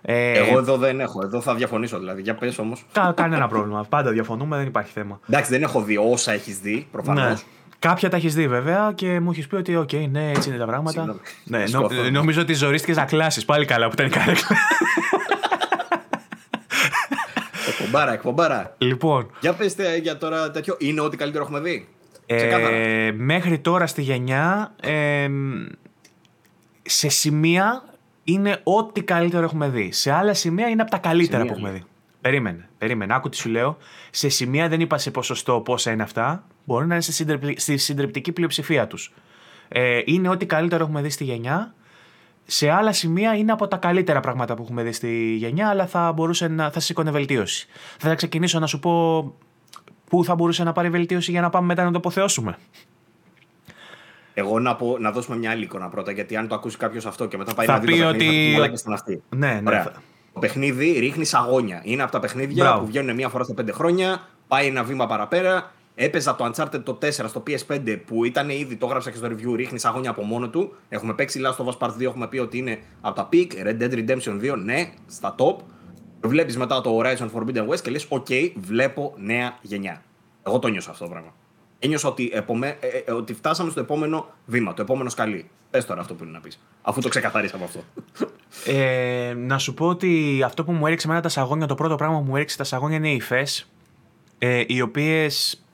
Ε, 0.03 0.39
Εγώ 0.39 0.59
εδώ 0.59 0.77
δεν 0.77 1.01
έχω. 1.01 1.21
Εδώ 1.25 1.41
θα 1.41 1.55
διαφωνήσω 1.55 1.99
δηλαδή. 1.99 2.23
Για 2.23 2.35
πες 2.35 2.59
όμως. 2.59 2.85
Κα, 2.93 3.13
κανένα 3.17 3.49
πρόβλημα. 3.49 3.87
Πάντα 3.89 4.11
διαφωνούμε, 4.11 4.57
δεν 4.57 4.67
υπάρχει 4.67 4.93
θέμα. 4.93 5.21
Εντάξει, 5.29 5.51
δεν 5.51 5.63
έχω 5.63 5.83
δει 5.83 5.97
όσα 5.97 6.33
έχεις 6.33 6.59
δει 6.59 6.87
προφανώς. 6.93 7.25
Ναι. 7.25 7.35
Κάποια 7.79 8.11
τα 8.11 8.17
έχεις 8.17 8.35
δει 8.35 8.49
βέβαια 8.49 8.93
και 8.95 9.21
μου 9.21 9.31
έχεις 9.31 9.47
πει 9.47 9.55
ότι, 9.55 9.77
οκ, 9.77 9.93
ναι, 9.93 10.31
έτσι 10.31 10.49
είναι 10.49 10.59
τα 10.59 10.67
πράγματα. 10.67 11.17
Ναι, 11.45 11.65
νο, 11.71 11.89
νομίζω 12.11 12.41
ότι 12.41 12.55
ζορίστηκες 12.55 12.97
να 12.97 13.05
κλάσεις. 13.05 13.45
Πάλι 13.45 13.65
καλά 13.65 13.87
που 13.87 13.93
ήταν 13.93 14.07
η 14.07 14.11
καρέκλα. 14.11 14.57
Εκπομπάρα, 17.69 18.13
εκπομπάρα. 18.13 18.75
Λοιπόν. 18.79 19.31
Για 19.41 19.53
πετε 19.53 19.97
για 19.97 20.19
τώρα 20.19 20.51
τέτοιο. 20.51 20.77
Είναι 20.79 21.01
ό,τι 21.01 21.17
καλύτερο 21.17 21.45
έχουμε 21.45 21.61
δει. 21.61 21.89
Ε, 22.27 23.13
μέχρι 23.17 23.59
τώρα 23.59 23.87
στη 23.87 24.03
γενιά. 24.03 24.75
Ε, 24.81 25.29
σε 26.83 27.09
σημεία 27.09 27.83
είναι 28.33 28.61
ό,τι 28.63 29.03
καλύτερο 29.03 29.45
έχουμε 29.45 29.69
δει. 29.69 29.93
Σε 29.93 30.11
άλλα 30.11 30.35
σημεία 30.35 30.69
είναι 30.69 30.83
από 30.83 30.91
τα 30.91 30.99
καλύτερα 30.99 31.45
που 31.45 31.53
έχουμε 31.53 31.71
δει. 31.71 31.85
Περίμενε, 32.21 32.69
περίμενε. 32.79 33.15
Άκου 33.15 33.29
τι 33.29 33.37
σου 33.37 33.49
λέω. 33.49 33.77
Σε 34.11 34.29
σημεία 34.29 34.69
δεν 34.69 34.81
είπα 34.81 34.99
σε 34.99 35.11
ποσοστό 35.11 35.61
πόσα 35.61 35.91
είναι 35.91 36.03
αυτά. 36.03 36.45
Μπορεί 36.65 36.87
να 36.87 36.95
είναι 36.95 37.55
στη 37.57 37.77
συντριπτική 37.77 38.33
πλειοψηφία 38.33 38.87
τους. 38.87 39.13
Ε, 39.69 40.01
είναι 40.05 40.29
ό,τι 40.29 40.47
καλύτερο 40.47 40.85
έχουμε 40.85 41.03
δει 41.03 41.11
στη 41.11 41.25
γενιά. 41.25 41.75
Σε 42.47 42.71
άλλα 42.71 42.93
σημεία 42.93 43.37
είναι 43.37 43.53
από 43.53 43.69
τα 43.69 43.77
καλύτερα 43.77 44.21
πράγματα 44.21 44.55
που 44.55 44.63
έχουμε 44.63 44.83
δει 44.83 44.93
στη 44.93 45.35
γενιά, 45.35 45.69
αλλά 45.69 45.87
θα, 45.87 46.13
μπορούσε 46.13 46.49
να, 46.49 46.71
θα 46.71 46.81
σήκωνε 46.81 47.11
βελτίωση. 47.11 47.67
Θα 47.99 48.15
ξεκινήσω 48.15 48.59
να 48.59 48.67
σου 48.67 48.79
πω 48.79 49.23
πού 50.11 50.25
θα 50.25 50.35
μπορούσε 50.35 50.65
να 50.65 50.73
πάρει 50.73 50.91
βελτίωση 50.91 51.31
για 51.31 51.41
να 51.41 51.51
πάμε 51.51 51.67
μετά 51.67 51.85
να 51.85 51.91
το 51.91 51.99
αποθεώσουμε. 51.99 52.57
Εγώ 54.41 54.61
να, 54.61 54.77
πω, 54.77 54.97
να 54.99 55.11
δώσουμε 55.11 55.37
μια 55.37 55.51
άλλη 55.51 55.63
εικόνα 55.63 55.89
πρώτα, 55.89 56.11
γιατί 56.11 56.37
αν 56.37 56.49
το 56.49 56.55
ακούσει 56.55 56.77
κάποιος 56.77 57.07
αυτό 57.07 57.27
και 57.27 57.37
μετά 57.37 57.55
πάει 57.55 57.67
θα 57.67 57.73
να 57.73 57.79
δει 57.79 57.87
το 57.87 58.07
παιχνίδι, 58.07 58.61
ότι... 58.61 58.71
θα 58.71 58.77
στον 58.77 58.93
αυτή. 58.93 59.23
Ναι, 59.37 59.61
ναι. 59.63 59.85
Το 60.33 60.39
παιχνίδι 60.39 60.99
ρίχνει 60.99 61.25
αγώνια. 61.33 61.81
Είναι 61.85 62.03
από 62.03 62.13
τα 62.13 62.21
παιχνίδια 62.21 62.65
Μπράβο. 62.65 62.81
που 62.81 62.87
βγαίνουν 62.87 63.15
μία 63.15 63.29
φορά 63.29 63.45
στα 63.45 63.55
πέντε 63.55 63.73
χρόνια, 63.73 64.29
πάει 64.49 64.67
ένα 64.67 64.83
βήμα 64.83 65.07
παραπέρα. 65.07 65.73
Έπαιζα 65.95 66.37
το 66.37 66.45
Uncharted 66.45 66.83
το 66.83 66.99
4 67.03 67.11
στο 67.11 67.43
PS5 67.47 68.01
που 68.07 68.25
ήταν 68.25 68.49
ήδη, 68.49 68.77
το 68.77 68.87
έγραψα 68.87 69.11
και 69.11 69.17
στο 69.17 69.27
review, 69.27 69.57
ρίχνει 69.57 69.79
αγώνια 69.83 70.11
από 70.11 70.23
μόνο 70.23 70.49
του. 70.49 70.75
Έχουμε 70.89 71.15
παίξει 71.15 71.41
Last 71.45 71.65
of 71.65 71.69
Us 71.69 71.79
Part 71.79 71.93
2, 71.97 72.03
έχουμε 72.03 72.29
πει 72.29 72.39
ότι 72.39 72.59
είναι 72.59 72.79
από 73.01 73.15
τα 73.15 73.29
peak. 73.33 73.47
Red 73.67 73.83
Dead 73.83 73.93
Redemption 73.93 74.53
2, 74.53 74.57
ναι, 74.65 74.93
στα 75.07 75.35
top. 75.39 75.57
Βλέπεις 76.21 76.57
μετά 76.57 76.81
το 76.81 76.99
Horizon 76.99 77.29
Forbidden 77.35 77.69
West 77.69 77.81
και 77.81 77.91
λες: 77.91 78.09
OK, 78.11 78.53
βλέπω 78.57 79.15
νέα 79.17 79.59
γενιά. 79.63 80.03
Εγώ 80.43 80.59
το 80.59 80.69
νιώσα 80.69 80.91
αυτό 80.91 81.05
το 81.05 81.11
πράγμα 81.11 81.33
ένιωσα 81.81 82.09
ότι, 82.09 82.31
επομέ, 82.33 82.77
ε, 82.81 82.87
ε, 83.05 83.13
ότι 83.13 83.35
φτάσαμε 83.35 83.71
στο 83.71 83.81
επόμενο 83.81 84.27
βήμα, 84.47 84.75
το 84.75 84.83
επόμενο 84.83 85.09
σκαλί. 85.09 85.51
Πες 85.71 85.87
τώρα 85.87 86.01
αυτό 86.01 86.15
που 86.15 86.23
είναι 86.25 86.33
να 86.33 86.41
πεις, 86.41 86.61
αφού 86.83 87.01
το 87.01 87.09
ξεκαθάρισα 87.09 87.57
από 87.57 87.65
αυτό. 87.65 87.81
Ε, 88.65 89.35
να 89.37 89.59
σου 89.59 89.75
πω 89.75 89.87
ότι 89.87 90.43
αυτό 90.45 90.65
που 90.65 90.73
μου 90.73 90.87
έριξε 90.87 91.07
εμένα 91.07 91.23
τα 91.23 91.29
σαγόνια, 91.29 91.67
το 91.67 91.75
πρώτο 91.75 91.95
πράγμα 91.95 92.19
που 92.19 92.25
μου 92.25 92.37
έριξε 92.37 92.57
τα 92.57 92.65
σαγόνια 92.65 92.97
είναι 92.97 93.11
οι 93.11 93.15
υφές, 93.15 93.71
ε, 94.39 94.65
οι 94.67 94.81
οποίες 94.81 95.65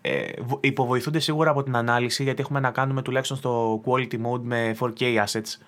ε, 0.00 0.32
υποβοηθούνται 0.60 1.18
σίγουρα 1.18 1.50
από 1.50 1.62
την 1.62 1.76
ανάλυση, 1.76 2.22
γιατί 2.22 2.40
έχουμε 2.40 2.60
να 2.60 2.70
κάνουμε 2.70 3.02
τουλάχιστον 3.02 3.36
στο 3.36 3.82
quality 3.86 4.14
mode 4.14 4.40
με 4.42 4.76
4K 4.80 5.24
assets 5.24 5.58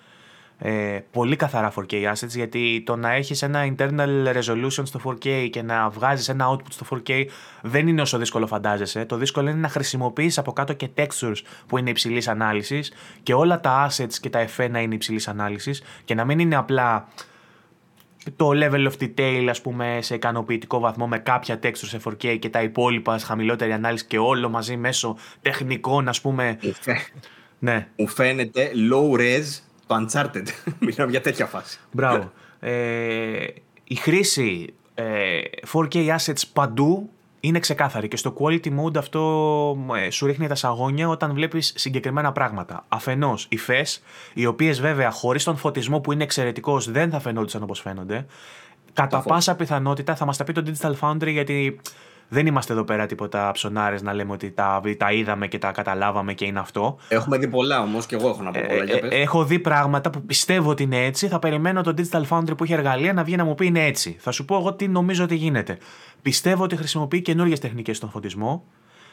ε, 0.59 0.99
πολύ 1.11 1.35
καθαρά 1.35 1.73
4K 1.75 2.13
assets 2.13 2.27
γιατί 2.27 2.83
το 2.85 2.95
να 2.95 3.11
έχεις 3.11 3.41
ένα 3.41 3.75
internal 3.77 4.33
resolution 4.33 4.83
στο 4.83 4.99
4K 5.03 5.47
και 5.49 5.61
να 5.61 5.89
βγάζεις 5.89 6.29
ένα 6.29 6.49
output 6.49 6.69
στο 6.69 6.85
4K 6.89 7.25
δεν 7.61 7.87
είναι 7.87 8.01
όσο 8.01 8.17
δύσκολο 8.17 8.47
φαντάζεσαι. 8.47 9.05
Το 9.05 9.15
δύσκολο 9.17 9.49
είναι 9.49 9.59
να 9.59 9.69
χρησιμοποιείς 9.69 10.37
από 10.37 10.51
κάτω 10.53 10.73
και 10.73 10.89
textures 10.97 11.37
που 11.67 11.77
είναι 11.77 11.89
υψηλής 11.89 12.27
ανάλυσης 12.27 12.93
και 13.23 13.33
όλα 13.33 13.59
τα 13.59 13.89
assets 13.89 14.13
και 14.13 14.29
τα 14.29 14.39
εφέ 14.39 14.67
να 14.67 14.79
είναι 14.79 14.95
υψηλής 14.95 15.27
ανάλυσης 15.27 15.83
και 16.05 16.15
να 16.15 16.25
μην 16.25 16.39
είναι 16.39 16.55
απλά 16.55 17.07
το 18.35 18.49
level 18.53 18.87
of 18.91 19.03
detail 19.03 19.47
ας 19.49 19.61
πούμε 19.61 19.99
σε 20.01 20.15
ικανοποιητικό 20.15 20.79
βαθμό 20.79 21.07
με 21.07 21.19
κάποια 21.19 21.59
texture 21.63 21.71
σε 21.73 21.99
4K 22.03 22.39
και 22.39 22.49
τα 22.49 22.61
υπόλοιπα 22.61 23.17
σε 23.17 23.25
χαμηλότερη 23.25 23.71
ανάλυση 23.71 24.05
και 24.05 24.17
όλο 24.17 24.49
μαζί 24.49 24.77
μέσω 24.77 25.17
τεχνικών 25.41 26.07
ας 26.07 26.21
πούμε. 26.21 26.57
ναι. 27.59 27.87
Μου 27.95 28.07
φαίνεται 28.07 28.71
low 28.91 29.19
res 29.19 29.61
το 29.87 29.95
Uncharted. 29.95 30.47
Μιλάμε 30.79 31.11
για 31.11 31.21
τέτοια 31.21 31.45
φάση. 31.45 31.79
Μπράβο. 31.91 32.31
ε, 32.59 33.45
η 33.83 33.95
χρήση 33.95 34.73
ε, 34.93 35.39
4K 35.73 36.17
assets 36.17 36.41
παντού 36.53 37.09
είναι 37.39 37.59
ξεκάθαρη 37.59 38.07
και 38.07 38.17
στο 38.17 38.33
quality 38.39 38.79
mode 38.79 38.97
αυτό 38.97 39.77
ε, 39.95 40.09
σου 40.09 40.25
ρίχνει 40.25 40.47
τα 40.47 40.55
σαγόνια 40.55 41.09
όταν 41.09 41.33
βλέπεις 41.33 41.73
συγκεκριμένα 41.75 42.31
πράγματα. 42.31 42.85
Αφενός 42.87 43.45
οι 43.49 43.57
φες, 43.57 44.03
οι 44.33 44.45
οποίες 44.45 44.81
βέβαια 44.81 45.11
χωρίς 45.11 45.43
τον 45.43 45.57
φωτισμό 45.57 45.99
που 45.99 46.11
είναι 46.11 46.23
εξαιρετικός 46.23 46.91
δεν 46.91 47.09
θα 47.09 47.19
φαινόντουσαν 47.19 47.63
όπως 47.63 47.79
φαίνονται. 47.79 48.25
Κατά 48.93 49.21
πάσα 49.21 49.55
πιθανότητα 49.55 50.15
θα 50.15 50.25
μας 50.25 50.37
τα 50.37 50.43
πει 50.43 50.53
το 50.53 50.63
Digital 50.65 50.93
Foundry 50.99 51.31
γιατί 51.31 51.79
δεν 52.27 52.45
είμαστε 52.45 52.73
εδώ 52.73 52.83
πέρα 52.83 53.05
τίποτα 53.05 53.51
ψωνάρες 53.51 54.01
να 54.01 54.13
λέμε 54.13 54.31
ότι 54.31 54.51
τα, 54.51 54.81
τα 54.97 55.11
είδαμε 55.11 55.47
και 55.47 55.57
τα 55.57 55.71
καταλάβαμε 55.71 56.33
και 56.33 56.45
είναι 56.45 56.59
αυτό. 56.59 56.97
Έχουμε 57.07 57.37
δει 57.37 57.47
πολλά 57.47 57.81
όμως 57.81 58.05
και 58.05 58.15
εγώ 58.15 58.27
έχω 58.27 58.43
να 58.43 58.51
πω 58.51 58.59
πολλά. 58.67 58.93
Ε, 58.93 59.15
ε, 59.15 59.21
έχω 59.21 59.45
δει 59.45 59.59
πράγματα 59.59 60.09
που 60.09 60.21
πιστεύω 60.21 60.69
ότι 60.69 60.83
είναι 60.83 61.05
έτσι. 61.05 61.27
Θα 61.27 61.39
περιμένω 61.39 61.81
το 61.81 61.93
Digital 61.97 62.23
Foundry 62.29 62.57
που 62.57 62.63
έχει 62.63 62.73
εργαλεία 62.73 63.13
να 63.13 63.23
βγει 63.23 63.35
να 63.35 63.43
μου 63.43 63.55
πει 63.55 63.65
είναι 63.65 63.85
έτσι. 63.85 64.15
Θα 64.19 64.31
σου 64.31 64.45
πω 64.45 64.57
εγώ 64.57 64.73
τι 64.73 64.87
νομίζω 64.87 65.23
ότι 65.23 65.35
γίνεται. 65.35 65.77
Πιστεύω 66.21 66.63
ότι 66.63 66.75
χρησιμοποιεί 66.75 67.21
καινούριε 67.21 67.57
τεχνικές 67.57 67.97
στον 67.97 68.09
φωτισμό. 68.09 68.63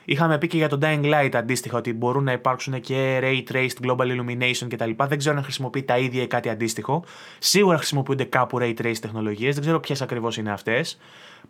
Είχαμε 0.05 0.39
πει 0.39 0.47
και 0.47 0.57
για 0.57 0.69
το 0.69 0.78
Dying 0.82 1.05
Light 1.05 1.31
αντίστοιχα 1.35 1.77
ότι 1.77 1.93
μπορούν 1.93 2.24
να 2.24 2.32
υπάρξουν 2.32 2.81
και 2.81 3.19
Ray 3.23 3.53
Traced, 3.53 3.86
Global 3.86 4.07
Illumination 4.07 4.66
κτλ. 4.69 4.91
Δεν 5.09 5.19
ξέρω 5.19 5.36
αν 5.36 5.43
χρησιμοποιεί 5.43 5.82
τα 5.82 5.99
ίδια 5.99 6.23
ή 6.23 6.27
κάτι 6.27 6.49
αντίστοιχο. 6.49 7.05
Σίγουρα 7.39 7.77
χρησιμοποιούνται 7.77 8.24
κάπου 8.24 8.59
Ray 8.61 8.74
Traced 8.82 8.99
τεχνολογίες. 9.01 9.55
Δεν 9.55 9.62
ξέρω 9.62 9.81
ποιες 9.81 10.03
ακριβώς 10.03 10.36
είναι 10.36 10.53
αυτές. 10.53 10.99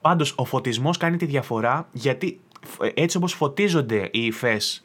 Πάντως 0.01 0.35
ο 0.37 0.45
φωτισμός 0.45 0.97
κάνει 0.97 1.17
τη 1.17 1.25
διαφορά 1.25 1.89
γιατί 1.93 2.41
έτσι 2.95 3.17
όπως 3.17 3.33
φωτίζονται 3.33 4.09
οι 4.13 4.25
υφές 4.25 4.85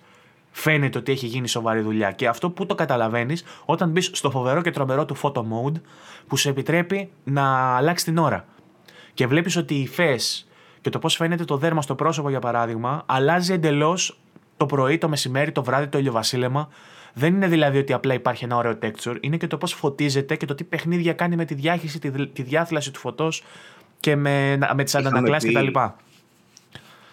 φαίνεται 0.52 0.98
ότι 0.98 1.12
έχει 1.12 1.26
γίνει 1.26 1.48
σοβαρή 1.48 1.82
δουλειά. 1.82 2.12
Και 2.12 2.28
αυτό 2.28 2.50
που 2.50 2.66
το 2.66 2.76
καταλαβαίνεις 2.76 3.44
όταν 3.66 3.90
μπεις 3.90 4.10
στο 4.14 4.32
φοβερό 4.32 4.62
και 4.62 4.72
τρομερό 4.72 5.06
του 5.06 5.18
photo 5.22 5.40
mode 5.40 5.82
που 6.28 6.38
σε 6.38 6.50
επιτρέπει 6.50 7.10
να 7.24 7.76
αλλάξει 7.76 8.06
την 8.06 8.18
ώρα. 8.18 8.46
Και 9.14 9.28
βλέπεις 9.28 9.56
ότι 9.56 9.76
οι 9.76 9.82
υφές 9.82 10.48
και 10.82 10.90
το 10.90 11.00
πώς 11.00 11.16
φαίνεται 11.16 11.46
το 11.46 11.58
δέρμα 11.58 11.82
στο 11.82 11.96
πρόσωπο, 11.96 12.30
για 12.30 12.40
παράδειγμα, 12.40 13.04
αλλάζει 13.06 13.54
εντελώς 13.54 14.20
το 14.58 14.66
πρωί, 14.66 14.98
το 14.98 15.10
μεσημέρι, 15.10 15.52
το 15.52 15.64
βράδυ, 15.64 15.88
το 15.88 15.98
ηλιοβασίλεμα. 15.98 16.70
Δεν 17.14 17.34
είναι 17.34 17.48
δηλαδή 17.48 17.78
ότι 17.78 17.94
απλά 17.94 18.14
υπάρχει 18.14 18.44
ένα 18.44 18.56
ωραίο 18.56 18.78
texture, 18.82 19.18
είναι 19.20 19.38
και 19.38 19.48
το 19.48 19.58
πώς 19.58 19.74
φωτίζεται 19.74 20.36
και 20.36 20.46
το 20.46 20.56
τι 20.56 20.64
παιχνίδια 20.64 21.14
κάνει 21.14 21.36
με 21.36 21.46
τη 21.46 21.54
διάχυση, 21.54 22.00
τη, 22.00 22.28
τη 22.28 22.42
διάθλαση 22.42 22.92
του 22.92 23.00
φωτός 23.00 23.44
και 24.00 24.16
με, 24.16 24.58
με 24.76 24.84
τις 24.84 24.96
αντανακλάσει 24.96 25.54
κτλ. 25.54 25.68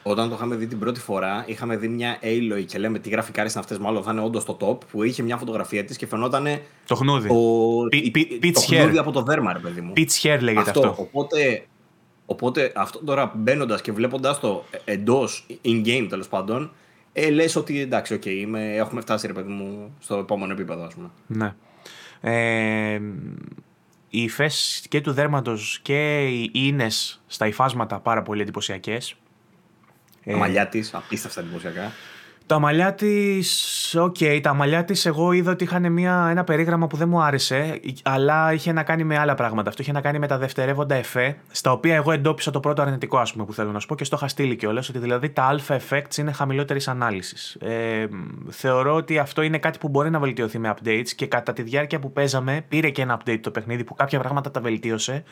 Όταν 0.02 0.28
το 0.28 0.34
είχαμε 0.34 0.54
δει 0.56 0.66
την 0.66 0.78
πρώτη 0.78 1.00
φορά, 1.00 1.44
είχαμε 1.46 1.76
δει 1.76 1.88
μια 1.88 2.18
Aloy 2.22 2.64
και 2.66 2.78
λέμε 2.78 2.98
τι 2.98 3.08
γραφικά 3.08 3.40
είναι 3.40 3.52
αυτές, 3.56 3.78
μάλλον 3.78 4.02
θα 4.02 4.12
είναι 4.12 4.20
όντως 4.20 4.44
το 4.44 4.56
top, 4.60 4.78
που 4.90 5.02
είχε 5.02 5.22
μια 5.22 5.36
φωτογραφία 5.36 5.84
της 5.84 5.96
και 5.96 6.06
φαινόταν. 6.06 6.46
Το 6.86 6.94
χνούδι. 6.94 7.28
Το, 7.28 8.52
το 8.52 8.60
χνούδι 8.60 8.98
από 8.98 9.12
το 9.12 9.22
δέρμα, 9.22 9.52
ρε 9.52 9.58
παιδί 9.58 9.80
μου. 9.80 9.92
Pitch 9.96 10.22
hair 10.22 10.38
λέγεται 10.40 10.70
αυτό. 10.70 10.88
αυτό. 10.88 11.02
Οπότε 11.02 11.66
Οπότε 12.26 12.72
αυτό 12.74 12.98
τώρα 13.04 13.32
μπαίνοντας 13.34 13.80
και 13.80 13.92
βλέποντας 13.92 14.40
το 14.40 14.64
εντός 14.84 15.46
in-game 15.64 16.06
τέλος 16.08 16.28
πάντων, 16.28 16.70
ε, 17.12 17.30
λες 17.30 17.56
ότι 17.56 17.80
εντάξει, 17.80 18.18
okay, 18.20 18.26
είμαι, 18.26 18.74
έχουμε 18.74 19.00
φτάσει 19.00 19.26
ρε 19.26 19.32
παιδί 19.32 19.52
μου 19.52 19.94
στο 20.00 20.16
επόμενο 20.16 20.52
επίπεδο, 20.52 20.84
ας 20.84 20.94
πούμε. 20.94 21.10
Ναι. 21.26 21.54
Ε, 22.20 23.00
οι 24.08 24.22
υφές 24.22 24.50
και 24.88 25.00
του 25.00 25.12
δέρματος 25.12 25.78
και 25.82 26.28
οι 26.28 26.50
ίνες 26.52 27.22
στα 27.26 27.46
υφάσματα 27.46 28.00
πάρα 28.00 28.22
πολύ 28.22 28.42
εντυπωσιακές. 28.42 29.14
Τα 30.24 30.36
μαλλιά 30.36 30.68
της, 30.68 30.94
απίστευτα 30.94 31.40
εντυπωσιακά. 31.40 31.92
Τα 32.46 32.58
μαλλιά 32.58 32.94
της, 32.94 33.94
ok, 33.98 34.16
okay, 34.20 34.40
τα 34.42 34.54
μαλλιά 34.54 34.84
της 34.84 35.06
εγώ 35.06 35.32
είδα 35.32 35.50
ότι 35.50 35.64
είχαν 35.64 35.92
μια, 35.92 36.26
ένα 36.30 36.44
περίγραμμα 36.44 36.86
που 36.86 36.96
δεν 36.96 37.08
μου 37.08 37.22
άρεσε, 37.22 37.80
αλλά 38.02 38.52
είχε 38.52 38.72
να 38.72 38.82
κάνει 38.82 39.04
με 39.04 39.18
άλλα 39.18 39.34
πράγματα. 39.34 39.68
Αυτό 39.68 39.82
είχε 39.82 39.92
να 39.92 40.00
κάνει 40.00 40.18
με 40.18 40.26
τα 40.26 40.38
δευτερεύοντα 40.38 40.94
εφέ, 40.94 41.36
στα 41.50 41.72
οποία 41.72 41.94
εγώ 41.94 42.12
εντόπισα 42.12 42.50
το 42.50 42.60
πρώτο 42.60 42.82
αρνητικό, 42.82 43.18
ας 43.18 43.32
πούμε, 43.32 43.44
που 43.44 43.52
θέλω 43.52 43.70
να 43.72 43.78
σου 43.78 43.86
πω 43.86 43.94
και 43.94 44.04
στο 44.04 44.16
είχα 44.16 44.28
στείλει 44.28 44.56
κιόλας, 44.56 44.88
ότι 44.88 44.98
δηλαδή 44.98 45.30
τα 45.30 45.42
alpha 45.42 45.80
effects 45.80 46.16
είναι 46.16 46.32
χαμηλότερης 46.32 46.88
ανάλυσης. 46.88 47.54
Ε, 47.54 48.06
θεωρώ 48.48 48.94
ότι 48.94 49.18
αυτό 49.18 49.42
είναι 49.42 49.58
κάτι 49.58 49.78
που 49.78 49.88
μπορεί 49.88 50.10
να 50.10 50.18
βελτιωθεί 50.18 50.58
με 50.58 50.74
updates 50.76 51.08
και 51.16 51.26
κατά 51.26 51.52
τη 51.52 51.62
διάρκεια 51.62 51.98
που 51.98 52.12
παίζαμε 52.12 52.64
πήρε 52.68 52.90
και 52.90 53.02
ένα 53.02 53.20
update 53.20 53.40
το 53.40 53.50
παιχνίδι 53.50 53.84
που 53.84 53.94
κάποια 53.94 54.18
πράγματα 54.18 54.50
τα 54.50 54.60
βελτίωσε. 54.60 55.22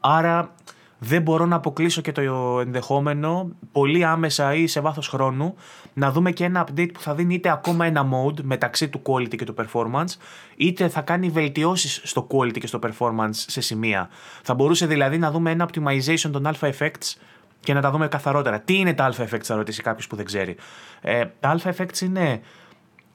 Άρα 0.00 0.54
δεν 1.04 1.22
μπορώ 1.22 1.46
να 1.46 1.56
αποκλείσω 1.56 2.00
και 2.00 2.12
το 2.12 2.60
ενδεχόμενο 2.60 3.50
πολύ 3.72 4.04
άμεσα 4.04 4.54
ή 4.54 4.66
σε 4.66 4.80
βάθος 4.80 5.08
χρόνου 5.08 5.54
να 5.92 6.12
δούμε 6.12 6.30
και 6.30 6.44
ένα 6.44 6.66
update 6.66 6.90
που 6.94 7.00
θα 7.00 7.14
δίνει 7.14 7.34
είτε 7.34 7.50
ακόμα 7.50 7.86
ένα 7.86 8.08
mode 8.12 8.40
μεταξύ 8.42 8.88
του 8.88 9.02
quality 9.06 9.36
και 9.36 9.44
του 9.44 9.54
performance 9.58 10.16
είτε 10.56 10.88
θα 10.88 11.00
κάνει 11.00 11.28
βελτιώσεις 11.28 12.00
στο 12.04 12.26
quality 12.30 12.58
και 12.58 12.66
στο 12.66 12.78
performance 12.82 13.30
σε 13.32 13.60
σημεία. 13.60 14.08
Θα 14.42 14.54
μπορούσε 14.54 14.86
δηλαδή 14.86 15.18
να 15.18 15.30
δούμε 15.30 15.50
ένα 15.50 15.68
optimization 15.72 16.30
των 16.32 16.46
alpha 16.46 16.70
effects 16.70 17.16
και 17.60 17.74
να 17.74 17.80
τα 17.80 17.90
δούμε 17.90 18.08
καθαρότερα. 18.08 18.60
Τι 18.60 18.78
είναι 18.78 18.94
τα 18.94 19.12
alpha 19.12 19.22
effects 19.22 19.44
θα 19.44 19.54
ρωτήσει 19.54 19.82
κάποιος 19.82 20.06
που 20.06 20.16
δεν 20.16 20.24
ξέρει. 20.24 20.56
Ε, 21.00 21.24
τα 21.40 21.56
alpha 21.56 21.70
effects 21.76 22.00
είναι 22.00 22.40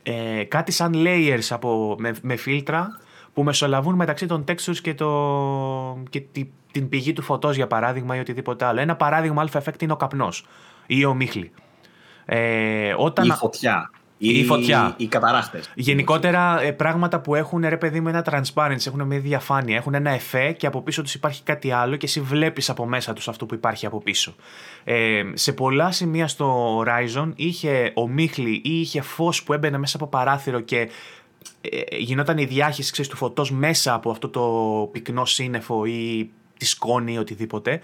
ε, 0.04 0.44
κάτι 0.44 0.72
σαν 0.72 0.94
layers 0.96 1.48
από, 1.50 1.96
με, 2.00 2.16
με 2.22 2.36
φίλτρα 2.36 3.00
που 3.38 3.44
μεσολαβούν 3.44 3.96
μεταξύ 3.96 4.26
των 4.26 4.44
textures 4.48 4.78
και, 4.82 4.94
το, 4.94 6.04
και 6.10 6.24
την 6.72 6.90
πηγή 6.90 7.14
του 7.14 7.22
φωτός 7.22 7.56
για 7.56 7.68
παράδειγμα 7.68 8.16
ή 8.16 8.20
οτιδήποτε 8.20 8.66
άλλο. 8.66 8.80
Ένα 8.80 8.96
παράδειγμα 8.96 9.42
αλφα 9.42 9.64
effect 9.64 9.82
είναι 9.82 9.92
ο 9.92 9.96
καπνός 9.96 10.46
ή 10.88 11.06
ο 11.06 11.14
μίχλη. 11.14 11.52
Ε, 12.26 12.94
όταν... 12.98 13.26
Η 13.26 13.32
φωτιά. 13.32 13.92
Η, 14.18 14.40
η 14.40 14.46
φωτιά. 14.46 14.94
Οι 14.98 15.08
καταράχτε. 15.08 15.62
Γενικότερα 15.76 16.62
ε, 16.62 16.72
πράγματα 16.72 17.20
που 17.20 17.36
έχουν 17.36 17.66
ρε 17.68 17.78
παιδί 17.78 18.02
με 18.02 18.10
ένα 18.10 18.26
transparency, 18.30 18.88
έχουν 18.88 19.04
μια 19.04 19.20
διαφάνεια, 19.20 19.76
έχουν 19.76 19.94
ένα 19.94 20.10
εφέ 20.10 20.52
και 20.52 20.68
από 20.68 20.82
πίσω 20.82 21.02
τους 21.02 21.14
υπάρχει 21.14 21.44
κάτι 21.44 21.72
άλλο 21.72 21.96
και 21.96 22.06
εσύ 22.06 22.22
βλέπεις 22.22 22.70
από 22.70 22.86
μέσα 22.86 23.14
τους 23.14 23.28
αυτό 23.28 23.46
που 23.46 23.54
υπάρχει 23.54 23.86
από 23.86 24.02
πίσω. 24.02 24.36
Ε, 24.84 25.24
σε 25.34 25.54
πολλά 25.54 25.92
σημεία 25.92 26.28
στο 26.28 26.80
Horizon 26.80 27.32
είχε 27.36 27.92
ομίχλη 27.94 28.62
ή 28.64 28.80
είχε 28.80 29.02
φως 29.02 29.44
που 29.44 29.54
έμπαινε 29.54 29.78
μέσα 29.78 29.98
από 29.98 30.08
παράθυρο 30.08 30.60
και 30.60 30.80
ε, 30.80 30.90
γινόταν 31.98 32.38
η 32.38 32.46
διάχυση 32.46 33.10
του 33.10 33.16
φωτός 33.16 33.52
μέσα 33.52 33.94
από 33.94 34.12
αυτό 34.12 34.30
το 34.30 34.90
πυκνό 34.92 35.26
σύννεφο 35.26 35.86
ή 35.86 36.30
τη 36.58 36.66
σκόνη 36.66 37.14
ή 37.14 37.18
οτιδήποτε. 37.18 37.80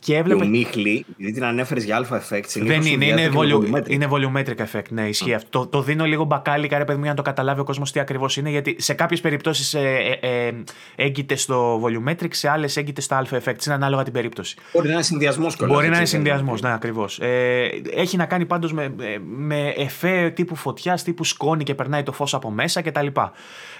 Και 0.00 0.16
έβλεπε... 0.16 0.44
Ο 0.44 0.46
Μίχλη, 0.46 1.04
επειδή 1.10 1.32
την 1.32 1.44
ανέφερες 1.44 1.84
για 1.84 1.96
αλφα 1.96 2.22
effect, 2.22 2.44
δεν 2.54 2.82
είναι, 2.82 3.04
είναι, 3.04 3.30
volumetric. 3.34 3.88
είναι 3.88 4.08
volumetric 4.10 4.56
effect. 4.56 4.88
Ναι, 4.90 5.08
ισχύει 5.08 5.34
αυτό. 5.34 5.48
Το, 5.50 5.66
το 5.66 5.82
δίνω 5.82 6.04
λίγο 6.04 6.24
μπακάλι, 6.24 6.68
ρε 6.70 6.84
παιδί 6.84 6.96
μου, 6.96 7.02
για 7.02 7.10
να 7.10 7.16
το 7.16 7.22
καταλάβει 7.22 7.60
ο 7.60 7.64
κόσμος 7.64 7.92
τι 7.92 8.00
ακριβώς 8.00 8.36
είναι, 8.36 8.50
γιατί 8.50 8.76
σε 8.78 8.94
κάποιες 8.94 9.20
περιπτώσεις 9.20 9.74
ε, 9.74 10.18
ε, 10.20 10.46
ε, 10.46 10.52
έγκυται 10.96 11.36
στο 11.36 11.80
volumetric, 11.82 12.28
σε 12.30 12.48
άλλες 12.48 12.76
έγκυται 12.76 13.00
στα 13.00 13.24
alpha 13.24 13.34
effects. 13.34 13.64
Είναι 13.66 13.74
ανάλογα 13.74 14.02
την 14.02 14.12
περίπτωση. 14.12 14.56
Μπορεί 14.72 14.86
να 14.86 14.92
είναι 14.92 15.02
συνδυασμός 15.02 15.56
κιόλας. 15.56 15.76
Μπορεί 15.76 15.88
να 15.88 15.96
είναι 15.96 16.06
συνδυασμός, 16.06 16.60
ναι, 16.60 16.72
ακριβώς. 16.72 17.18
Ε, 17.18 17.70
έχει 17.94 18.16
να 18.16 18.26
κάνει 18.26 18.46
πάντως 18.46 18.72
με, 18.72 18.94
με 19.24 19.68
εφέ 19.68 20.30
τύπου 20.34 20.54
φωτιάς, 20.54 21.02
τύπου 21.02 21.24
σκόνη 21.24 21.64
και 21.64 21.74
περνάει 21.74 22.02
το 22.02 22.12
φως 22.12 22.34
από 22.34 22.50
μέσα 22.50 22.82
κτλ. 22.82 23.06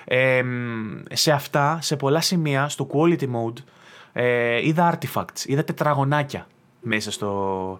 Ε, 0.05 0.43
σε 1.13 1.33
αυτά, 1.33 1.79
σε 1.83 1.97
πολλά 1.97 2.21
σημεία, 2.21 2.69
στο 2.69 2.87
quality 2.93 3.23
mode, 3.23 3.63
ε, 4.21 4.67
είδα 4.67 4.99
artifacts, 4.99 5.45
είδα 5.47 5.65
τετραγωνάκια 5.65 6.47
μέσα 6.81 7.11
στο, 7.11 7.79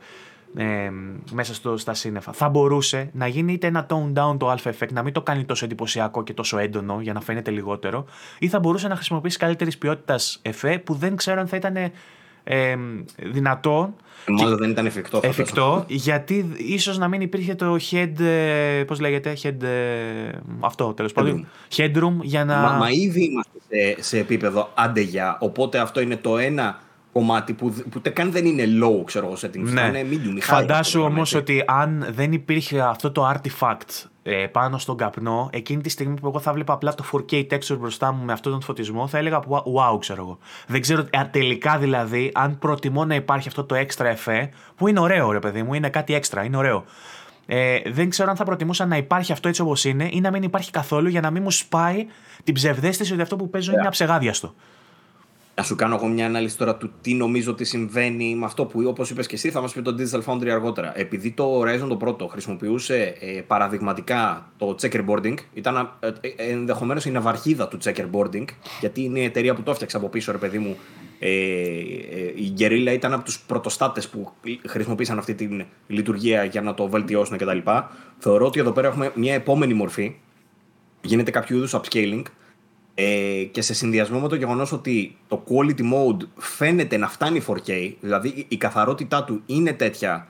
ε, 0.57 0.91
μέσα 1.33 1.55
στο, 1.55 1.77
στα 1.77 1.95
σύννεφα. 1.95 2.33
Θα 2.33 2.49
μπορούσε 2.49 3.11
να 3.13 3.27
γίνει 3.27 3.53
είτε 3.53 3.67
ένα 3.67 3.87
tone 3.89 4.13
down 4.13 4.39
το 4.39 4.53
alpha 4.53 4.73
effect, 4.73 4.93
να 4.93 5.03
μην 5.03 5.13
το 5.13 5.23
κάνει 5.23 5.45
τόσο 5.45 5.65
εντυπωσιακό 5.65 6.23
και 6.23 6.35
τόσο 6.35 6.59
έντονο 6.59 7.01
για 7.01 7.13
να 7.13 7.21
φαίνεται 7.21 7.51
λιγότερο, 7.51 8.05
ή 8.39 8.49
θα 8.49 8.59
μπορούσε 8.59 8.89
να 8.89 8.95
χρησιμοποιήσει 8.95 9.39
καλύτερης 9.39 9.79
ποιότητας 9.79 10.39
εφέ 10.43 10.79
που 10.79 10.95
δεν 10.95 11.17
ξέρω 11.17 11.41
αν 11.41 11.47
θα 11.47 11.57
ήταν 11.57 11.77
ε, 12.45 12.77
δυνατό. 13.17 13.95
Μάλλον 14.27 14.59
δεν 14.59 14.71
ήταν 14.71 14.87
εφικτό. 14.87 15.21
Εφικτό, 15.23 15.85
γιατί 15.89 16.55
ίσως 16.57 16.99
να 16.99 17.09
μην 17.09 17.21
υπήρχε 17.21 17.55
το 17.55 17.77
head. 17.91 18.21
Ε, 18.21 18.85
Πώς 18.87 19.01
λέγεται, 19.01 19.37
head. 19.43 19.63
Ε, 19.63 20.39
αυτό 20.61 20.93
τέλος 20.95 21.13
πάντων. 21.13 21.47
Headroom 21.77 22.17
για 22.23 22.45
να. 22.45 22.57
Μα, 22.57 22.71
μα 22.71 22.91
ήδη 22.91 23.25
είμαστε 23.25 23.59
σε, 23.69 24.03
σε 24.03 24.19
επίπεδο 24.19 24.71
αντεγιά. 24.75 25.37
Οπότε 25.41 25.79
αυτό 25.79 26.01
είναι 26.01 26.17
το 26.17 26.39
ένα 26.39 26.79
κομμάτι 27.19 27.53
που, 27.53 27.75
που 27.91 28.01
καν 28.13 28.33
δεν 28.33 28.47
είναι 28.47 28.65
low, 28.83 29.05
ξέρω 29.05 29.27
εγώ, 29.27 29.37
settings. 29.41 29.73
Ναι. 29.73 29.81
Είναι 29.81 30.07
medium. 30.11 30.41
Φαντάσου 30.41 31.01
όμως 31.01 31.35
ότι 31.35 31.65
αν 31.67 32.07
δεν 32.11 32.33
υπήρχε 32.33 32.81
αυτό 32.81 33.11
το 33.11 33.35
artifact 33.35 34.07
ε, 34.23 34.47
πάνω 34.47 34.79
στον 34.79 34.97
καπνό, 34.97 35.51
εκείνη 35.53 35.83
τη 35.83 35.89
στιγμή 35.89 36.21
που 36.21 36.27
εγώ 36.27 36.39
θα 36.39 36.53
βλέπα 36.53 36.73
απλά 36.73 36.95
το 36.95 37.05
4K 37.13 37.47
texture 37.51 37.79
μπροστά 37.79 38.13
μου 38.13 38.25
με 38.25 38.33
αυτόν 38.33 38.53
τον 38.53 38.63
φωτισμό, 38.63 39.07
θα 39.07 39.19
έλεγα 39.19 39.43
wow, 39.49 40.01
ξέρω 40.01 40.23
εγώ. 40.23 40.39
Δεν 40.67 40.81
ξέρω 40.81 41.05
τελικά 41.31 41.79
δηλαδή 41.79 42.31
αν 42.35 42.59
προτιμώ 42.59 43.05
να 43.05 43.15
υπάρχει 43.15 43.49
αυτό 43.49 43.65
το 43.65 43.77
extra 43.77 44.05
εφέ, 44.05 44.51
που 44.77 44.89
είναι 44.89 45.01
ωραίο 45.01 45.31
ρε 45.31 45.39
παιδί 45.39 45.63
μου, 45.63 45.75
είναι 45.75 45.89
κάτι 45.89 46.15
έξτρα, 46.15 46.45
είναι 46.45 46.57
ωραίο. 46.57 46.85
Ε, 47.47 47.79
δεν 47.87 48.09
ξέρω 48.11 48.31
αν 48.31 48.37
θα 48.37 48.45
προτιμούσα 48.45 48.87
να 48.87 48.97
υπάρχει 48.97 49.33
αυτό 49.33 49.49
έτσι 49.49 49.61
όπως 49.61 49.85
είναι 49.85 50.09
ή 50.13 50.21
να 50.21 50.31
μην 50.31 50.43
υπάρχει 50.43 50.71
καθόλου 50.71 51.09
για 51.09 51.21
να 51.21 51.31
μην 51.31 51.43
μου 51.43 51.51
σπάει 51.51 52.07
την 52.45 52.55
ψευδέστηση 52.55 53.13
ότι 53.13 53.23
αυτό 53.23 53.37
που 53.37 53.51
παίζω 53.51 53.73
yeah. 53.73 53.77
είναι 53.77 53.87
αψεγάδιαστο. 53.87 54.55
Να 55.59 55.65
σου 55.65 55.75
κάνω 55.75 55.95
εγώ 55.95 56.07
μια 56.07 56.27
ανάλυση 56.27 56.57
τώρα 56.57 56.77
του 56.77 56.91
τι 57.01 57.15
νομίζω 57.15 57.51
ότι 57.51 57.65
συμβαίνει 57.65 58.35
με 58.35 58.45
αυτό 58.45 58.65
που 58.65 58.83
όπως 58.87 59.11
είπες 59.11 59.27
και 59.27 59.35
εσύ 59.35 59.51
θα 59.51 59.61
μας 59.61 59.73
πει 59.73 59.83
το 59.83 59.95
Digital 59.99 60.23
Foundry 60.25 60.49
αργότερα. 60.49 60.99
Επειδή 60.99 61.31
το 61.31 61.61
Horizon 61.61 61.89
το 61.89 61.97
πρώτο 61.97 62.27
χρησιμοποιούσε 62.27 63.17
ε, 63.21 63.41
παραδειγματικά 63.47 64.51
το 64.57 64.77
checkerboarding, 64.81 65.35
ήταν 65.55 65.93
ε, 66.01 66.09
ε, 66.21 66.51
ενδεχομένως 66.51 67.05
η 67.05 67.11
ναυαρχίδα 67.11 67.69
του 67.69 67.79
checkerboarding, 67.85 68.45
γιατί 68.81 69.03
είναι 69.03 69.21
η 69.21 69.25
εταιρεία 69.25 69.55
που 69.55 69.63
το 69.63 69.71
έφτιαξε 69.71 69.97
από 69.97 70.09
πίσω, 70.09 70.33
ρε 70.33 70.39
παιδί 70.39 70.59
μου. 70.59 70.77
Ε, 71.19 71.29
ε, 71.29 71.43
η 72.35 72.55
Guerrilla 72.59 72.93
ήταν 72.93 73.13
από 73.13 73.25
τους 73.25 73.41
πρωτοστάτες 73.41 74.09
που 74.09 74.33
χρησιμοποίησαν 74.67 75.19
αυτή 75.19 75.35
τη 75.35 75.49
λειτουργία 75.87 76.45
για 76.45 76.63
να 76.63 76.75
το 76.75 76.89
βελτιώσουν 76.89 77.37
κτλ. 77.37 77.59
Θεωρώ 78.19 78.47
ότι 78.47 78.61
εδώ 78.61 78.73
πέρα 78.73 78.89
έχουμε 78.89 79.13
μια 79.15 79.35
επόμενη 79.35 79.75
μορφή. 79.75 80.17
Γίνεται 81.01 81.31
κάποιο 81.31 81.57
είδους 81.57 81.75
upscaling 81.75 82.23
ε, 83.01 83.45
και 83.51 83.63
σε 83.63 83.75
συνδυασμό 83.75 84.21
με 84.21 84.29
το 84.29 84.35
γεγονός 84.35 84.73
ότι 84.73 85.17
το 85.29 85.45
quality 85.49 85.81
mode 85.81 86.27
φαίνεται 86.37 86.97
να 86.97 87.09
φτάνει 87.09 87.43
4K, 87.47 87.93
δηλαδή 88.01 88.47
η 88.49 88.57
καθαρότητά 88.57 89.25
του 89.25 89.43
είναι 89.47 89.73
τέτοια 89.73 90.29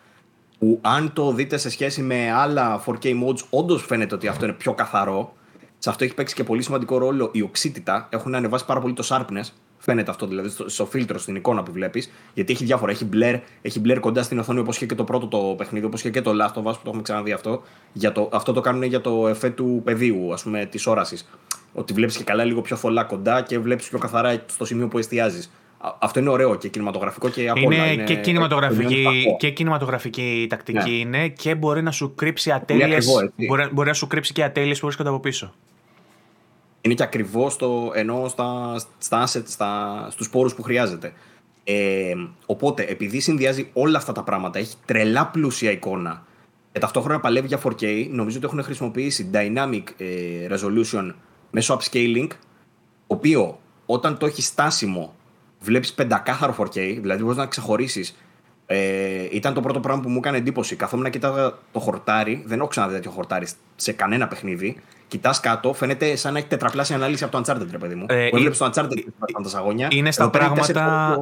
που 0.58 0.78
αν 0.82 1.12
το 1.12 1.32
δείτε 1.32 1.56
σε 1.56 1.70
σχέση 1.70 2.02
με 2.02 2.32
άλλα 2.32 2.84
4K 2.86 3.04
modes, 3.04 3.38
όντως 3.50 3.84
φαίνεται 3.86 4.14
ότι 4.14 4.28
αυτό 4.28 4.44
είναι 4.44 4.54
πιο 4.54 4.72
καθαρό. 4.72 5.34
Σε 5.78 5.90
αυτό 5.90 6.04
έχει 6.04 6.14
παίξει 6.14 6.34
και 6.34 6.44
πολύ 6.44 6.62
σημαντικό 6.62 6.98
ρόλο 6.98 7.30
η 7.32 7.42
οξύτητα. 7.42 8.08
Έχουν 8.10 8.34
ανεβάσει 8.34 8.64
πάρα 8.64 8.80
πολύ 8.80 8.94
το 8.94 9.06
sharpness. 9.08 9.48
Φαίνεται 9.78 10.10
αυτό 10.10 10.26
δηλαδή 10.26 10.48
στο, 10.48 10.68
στο 10.68 10.86
φίλτρο, 10.86 11.18
στην 11.18 11.34
εικόνα 11.34 11.62
που 11.62 11.72
βλέπεις. 11.72 12.10
Γιατί 12.34 12.52
έχει 12.52 12.64
διάφορα. 12.64 12.90
Έχει 12.90 13.08
blur, 13.12 13.40
έχει 13.62 13.80
blur 13.84 13.98
κοντά 14.00 14.22
στην 14.22 14.38
οθόνη 14.38 14.58
όπως 14.58 14.76
είχε 14.76 14.86
και 14.86 14.94
το 14.94 15.04
πρώτο 15.04 15.26
το 15.26 15.54
παιχνίδι, 15.56 15.86
όπως 15.86 16.00
είχε 16.00 16.10
και 16.10 16.22
το 16.22 16.30
Last 16.30 16.62
of 16.62 16.70
Us 16.70 16.74
που 16.74 16.80
το 16.82 16.82
έχουμε 16.84 17.02
ξαναδεί 17.02 17.32
αυτό. 17.32 17.62
Για 17.92 18.12
το, 18.12 18.28
αυτό 18.32 18.52
το 18.52 18.60
κάνουν 18.60 18.82
για 18.82 19.00
το 19.00 19.28
εφέ 19.28 19.50
του 19.50 19.80
πεδίου, 19.84 20.32
ας 20.32 20.42
πούμε, 20.42 20.66
της 20.66 20.86
όρασης. 20.86 21.28
Ότι 21.72 21.92
βλέπεις 21.92 22.16
και 22.16 22.24
καλά 22.24 22.44
λίγο 22.44 22.60
πιο 22.60 22.76
θολά 22.76 23.04
κοντά 23.04 23.42
και 23.42 23.58
βλέπεις 23.58 23.88
πιο 23.88 23.98
καθαρά 23.98 24.42
στο 24.46 24.64
σημείο 24.64 24.88
που 24.88 24.98
εστιάζεις. 24.98 25.50
Αυτό 25.98 26.20
είναι 26.20 26.28
ωραίο 26.28 26.54
και 26.54 26.68
κινηματογραφικό 26.68 27.28
και 27.28 27.48
από 27.48 27.60
είναι, 27.60 27.92
είναι 27.92 28.04
και, 28.04 28.16
κινηματογραφική, 28.16 29.36
και 29.38 29.50
κινηματογραφική 29.50 30.46
τακτική 30.48 30.90
ναι. 30.90 30.90
είναι 30.90 31.28
και 31.28 31.54
μπορεί 31.54 31.82
να 31.82 31.90
σου 31.90 32.14
κρύψει 32.14 32.50
ατέλειε. 32.50 32.98
Μπορεί, 33.46 33.68
μπορεί, 33.72 33.88
να 33.88 33.94
σου 33.94 34.06
κρύψει 34.06 34.32
και 34.32 34.44
ατέλειες 34.44 34.78
που 34.78 34.86
βρίσκονται 34.86 35.08
από 35.08 35.20
πίσω. 35.20 35.54
Είναι 36.80 36.94
και 36.94 37.02
ακριβώ 37.02 37.50
το 37.58 37.90
ενώ 37.94 38.28
στα, 38.28 38.80
στα 38.98 39.26
assets, 39.26 39.46
στα, 39.46 40.06
στους 40.10 40.30
πόρους 40.30 40.54
που 40.54 40.62
χρειάζεται. 40.62 41.12
Ε, 41.64 42.14
οπότε, 42.46 42.82
επειδή 42.82 43.20
συνδυάζει 43.20 43.70
όλα 43.72 43.98
αυτά 43.98 44.12
τα 44.12 44.22
πράγματα, 44.22 44.58
έχει 44.58 44.74
τρελά 44.84 45.26
πλούσια 45.26 45.70
εικόνα 45.70 46.26
και 46.72 46.78
ταυτόχρονα 46.78 47.20
παλεύει 47.20 47.46
για 47.46 47.60
4K, 47.62 48.08
νομίζω 48.10 48.36
ότι 48.36 48.46
έχουν 48.46 48.62
χρησιμοποιήσει 48.62 49.30
dynamic 49.32 49.82
ε, 49.96 50.06
resolution 50.50 51.12
μέσω 51.50 51.78
upscaling, 51.80 52.28
το 53.06 53.14
οποίο 53.14 53.58
όταν 53.86 54.18
το 54.18 54.26
έχεις 54.26 54.46
στάσιμο 54.46 55.14
βλέπεις 55.60 55.92
πεντακάθαρο 55.92 56.54
4K, 56.58 56.98
δηλαδή 57.00 57.22
μπορείς 57.22 57.36
να 57.36 57.46
ξεχωρίσεις. 57.46 58.16
Ε, 58.66 59.28
ήταν 59.30 59.54
το 59.54 59.60
πρώτο 59.60 59.80
πράγμα 59.80 60.02
που 60.02 60.08
μου 60.08 60.18
έκανε 60.18 60.36
εντύπωση. 60.36 60.76
Καθόμουν 60.76 61.04
να 61.04 61.10
κοιτάγα 61.10 61.58
το 61.72 61.78
χορτάρι, 61.78 62.42
δεν 62.46 62.58
έχω 62.58 62.68
ξαναδεί 62.68 62.94
τέτοιο 62.94 63.10
χορτάρι 63.10 63.46
σε 63.76 63.92
κανένα 63.92 64.28
παιχνίδι. 64.28 64.82
Κοιτάς 65.08 65.40
κάτω, 65.40 65.72
φαίνεται 65.72 66.16
σαν 66.16 66.32
να 66.32 66.38
έχει 66.38 66.48
τετραπλάσια 66.48 66.96
ανάλυση 66.96 67.24
από 67.24 67.40
το 67.40 67.42
Uncharted, 67.52 67.66
ρε 67.70 67.78
παιδί 67.78 67.94
μου. 67.94 68.06
Ε, 68.08 68.28
που 68.28 68.38
το 68.42 68.70
Uncharted 68.74 69.04
με 69.16 69.42
τα 69.42 69.48
σαγόνια. 69.48 69.88
Είναι 69.90 70.10
στα, 70.10 70.30
πράγματα, 70.30 71.18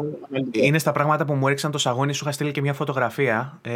είναι 0.51 0.79
στα 0.79 0.93
πράγματα 0.93 1.25
που 1.25 1.35
μου 1.35 1.47
έριξαν 1.47 1.71
το 1.71 1.79
σαγόνι. 1.79 2.13
Σου 2.13 2.25
είχα 2.25 2.33
στείλει 2.33 2.51
και 2.51 2.61
μια 2.61 2.73
φωτογραφία 2.73 3.59
ε, 3.63 3.73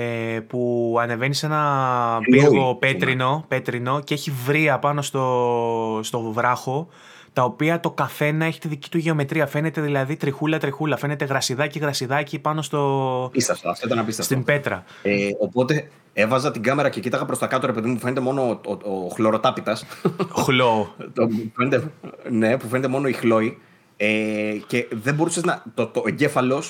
που 0.46 0.96
ανεβαίνει 1.00 1.34
σε 1.34 1.46
ένα 1.46 2.18
πύργο 2.30 2.74
πέτρινο, 2.74 3.44
πέτρινο 3.48 4.00
και 4.00 4.14
έχει 4.14 4.30
βρει 4.44 4.76
πάνω 4.80 5.02
στο, 5.02 6.00
στο 6.02 6.20
βράχο 6.20 6.88
τα 7.32 7.42
οποία 7.44 7.80
το 7.80 7.90
καθένα 7.90 8.44
έχει 8.44 8.60
τη 8.60 8.68
δική 8.68 8.90
του 8.90 8.98
γεωμετρία. 8.98 9.46
Φαίνεται 9.46 9.80
δηλαδή 9.80 10.16
τριχούλα-τριχούλα. 10.16 10.96
Φαίνεται 10.96 11.24
γρασιδάκι-γρασιδάκι 11.24 12.38
πάνω 12.38 12.62
στο. 12.62 13.28
Πίστευτο, 13.32 13.68
αυτό 13.68 13.86
ήταν 13.86 13.98
απίστευτο. 13.98 14.34
Στην 14.34 14.44
πέτρα. 14.44 14.84
Ε, 15.02 15.28
οπότε 15.38 15.90
έβαζα 16.12 16.50
την 16.50 16.62
κάμερα 16.62 16.88
και 16.88 17.00
κοίταγα 17.00 17.24
προς 17.24 17.38
τα 17.38 17.46
κάτω, 17.46 17.66
ρε 17.66 17.72
παιδί 17.72 17.88
μου, 17.88 17.94
που 17.94 18.00
φαίνεται 18.00 18.20
μόνο 18.20 18.42
ο, 18.42 18.70
ο, 18.70 18.90
ο 18.90 19.08
χλωροτάπητας. 19.08 19.86
Χλώ. 20.44 20.94
ναι, 22.30 22.56
που 22.56 22.68
φαίνεται 22.68 22.88
μόνο 22.88 23.08
η 23.08 23.12
χλόη. 23.12 23.58
Ε, 23.96 24.56
και 24.66 24.88
δεν 24.90 25.14
μπορούσες 25.14 25.44
να. 25.44 25.64
Το, 25.74 25.86
το 25.86 26.02
εγκέφαλο. 26.06 26.62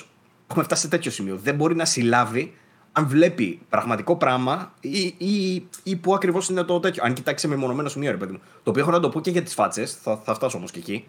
Έχουμε 0.51 0.65
φτάσει 0.65 0.83
σε 0.83 0.89
τέτοιο 0.89 1.11
σημείο. 1.11 1.39
Δεν 1.43 1.55
μπορεί 1.55 1.75
να 1.75 1.85
συλλάβει 1.85 2.55
αν 2.93 3.07
βλέπει 3.07 3.61
πραγματικό 3.69 4.17
πράγμα 4.17 4.73
ή, 4.81 5.15
ή, 5.19 5.67
ή 5.83 5.97
που 5.97 6.15
ακριβώς 6.15 6.49
είναι 6.49 6.63
το 6.63 6.81
τέτοιο. 6.81 7.03
Αν 7.07 7.13
κοιτάξει 7.13 7.49
με 7.49 7.57
μονομένο 7.57 7.89
σημείο, 7.89 8.11
ρε 8.11 8.17
παιδί 8.17 8.33
μου. 8.33 8.41
Το 8.63 8.71
οποίο 8.71 8.83
έχω 8.83 8.91
να 8.91 9.01
το 9.01 9.09
πω 9.09 9.21
και 9.21 9.31
για 9.31 9.43
τις 9.43 9.55
φάτσες, 9.55 9.95
θα, 10.03 10.21
θα 10.25 10.35
φτάσω 10.35 10.57
όμως 10.57 10.71
και 10.71 10.79
εκεί. 10.79 11.05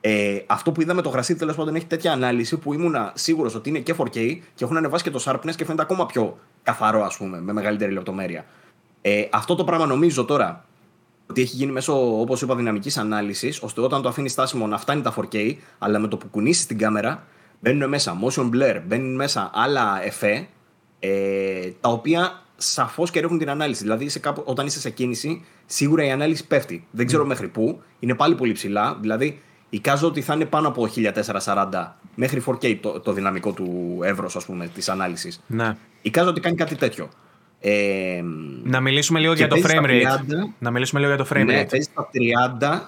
Ε, 0.00 0.38
αυτό 0.46 0.72
που 0.72 0.80
είδαμε 0.80 1.02
το 1.02 1.08
γρασίδι 1.08 1.38
τέλος 1.38 1.56
πάντων 1.56 1.74
έχει 1.74 1.86
τέτοια 1.86 2.12
ανάλυση 2.12 2.56
που 2.56 2.72
ήμουν 2.72 2.94
σίγουρος 3.14 3.54
ότι 3.54 3.68
είναι 3.68 3.78
και 3.78 3.94
4K 3.98 4.38
και 4.54 4.64
έχουν 4.64 4.76
ανεβάσει 4.76 5.04
και 5.04 5.10
το 5.10 5.22
sharpness 5.24 5.54
και 5.56 5.64
φαίνεται 5.64 5.82
ακόμα 5.82 6.06
πιο 6.06 6.38
καθαρό, 6.62 7.04
ας 7.04 7.16
πούμε, 7.16 7.40
με 7.40 7.52
μεγαλύτερη 7.52 7.92
λεπτομέρεια. 7.92 8.44
Ε, 9.00 9.24
αυτό 9.30 9.54
το 9.54 9.64
πράγμα 9.64 9.86
νομίζω 9.86 10.24
τώρα 10.24 10.64
ότι 11.26 11.40
έχει 11.40 11.56
γίνει 11.56 11.72
μέσω, 11.72 12.20
όπως 12.20 12.42
είπα, 12.42 12.54
δυναμικής 12.56 12.96
ανάλυσης, 12.96 13.62
ώστε 13.62 13.80
όταν 13.80 14.02
το 14.02 14.08
αφήνεις 14.08 14.32
στάσιμο 14.32 14.66
να 14.66 14.78
φτάνει 14.78 15.02
τα 15.02 15.14
4K, 15.16 15.56
αλλά 15.78 15.98
με 15.98 16.08
το 16.08 16.16
που 16.16 16.28
κουνήσεις 16.28 16.66
την 16.66 16.78
κάμερα 16.78 17.24
μπαίνουν 17.60 17.88
μέσα 17.88 18.18
motion 18.24 18.50
blur, 18.50 18.80
μπαίνουν 18.86 19.14
μέσα 19.14 19.50
άλλα 19.54 20.04
εφέ 20.04 20.48
ε, 21.06 21.72
τα 21.80 21.88
οποία 21.88 22.42
σαφώς 22.56 23.10
και 23.10 23.20
ρίχνουν 23.20 23.38
την 23.38 23.50
ανάλυση. 23.50 23.82
Δηλαδή, 23.82 24.08
σε 24.08 24.18
κάπου, 24.18 24.42
όταν 24.44 24.66
είσαι 24.66 24.80
σε 24.80 24.90
κίνηση, 24.90 25.44
σίγουρα 25.66 26.04
η 26.04 26.10
ανάλυση 26.10 26.46
πέφτει. 26.46 26.86
Δεν 26.90 27.06
ξέρω 27.06 27.22
mm. 27.22 27.26
μέχρι 27.26 27.48
πού, 27.48 27.82
είναι 27.98 28.14
πάλι 28.14 28.34
πολύ 28.34 28.52
ψηλά. 28.52 28.98
Δηλαδή, 29.00 29.40
εικάζω 29.70 30.06
ότι 30.06 30.22
θα 30.22 30.34
είναι 30.34 30.44
πάνω 30.44 30.68
από 30.68 30.88
1440 31.44 31.92
μέχρι 32.14 32.42
4K 32.46 32.78
το, 32.80 33.00
το 33.00 33.12
δυναμικό 33.12 33.52
του 33.52 33.98
εύρος, 34.02 34.36
ας 34.36 34.44
πούμε, 34.44 34.66
της 34.74 34.88
ανάλυσης. 34.88 35.42
Ναι. 35.46 35.76
Εικάζω 36.02 36.28
ότι 36.28 36.40
κάνει 36.40 36.56
κάτι 36.56 36.74
τέτοιο. 36.74 37.08
Ε, 37.60 38.22
να 38.62 38.80
μιλήσουμε 38.80 39.20
λίγο 39.20 39.32
για 39.32 39.48
το 39.48 39.56
frame 39.62 39.84
rate. 39.84 40.02
30, 40.02 40.06
να 40.58 40.70
μιλήσουμε 40.70 41.00
λίγο 41.00 41.14
για 41.14 41.24
το 41.24 41.30
frame 41.32 41.44
ναι, 41.44 41.62
rate. 41.62 41.68
Παίζει 41.70 41.88
στα 41.92 42.10
30 42.60 42.80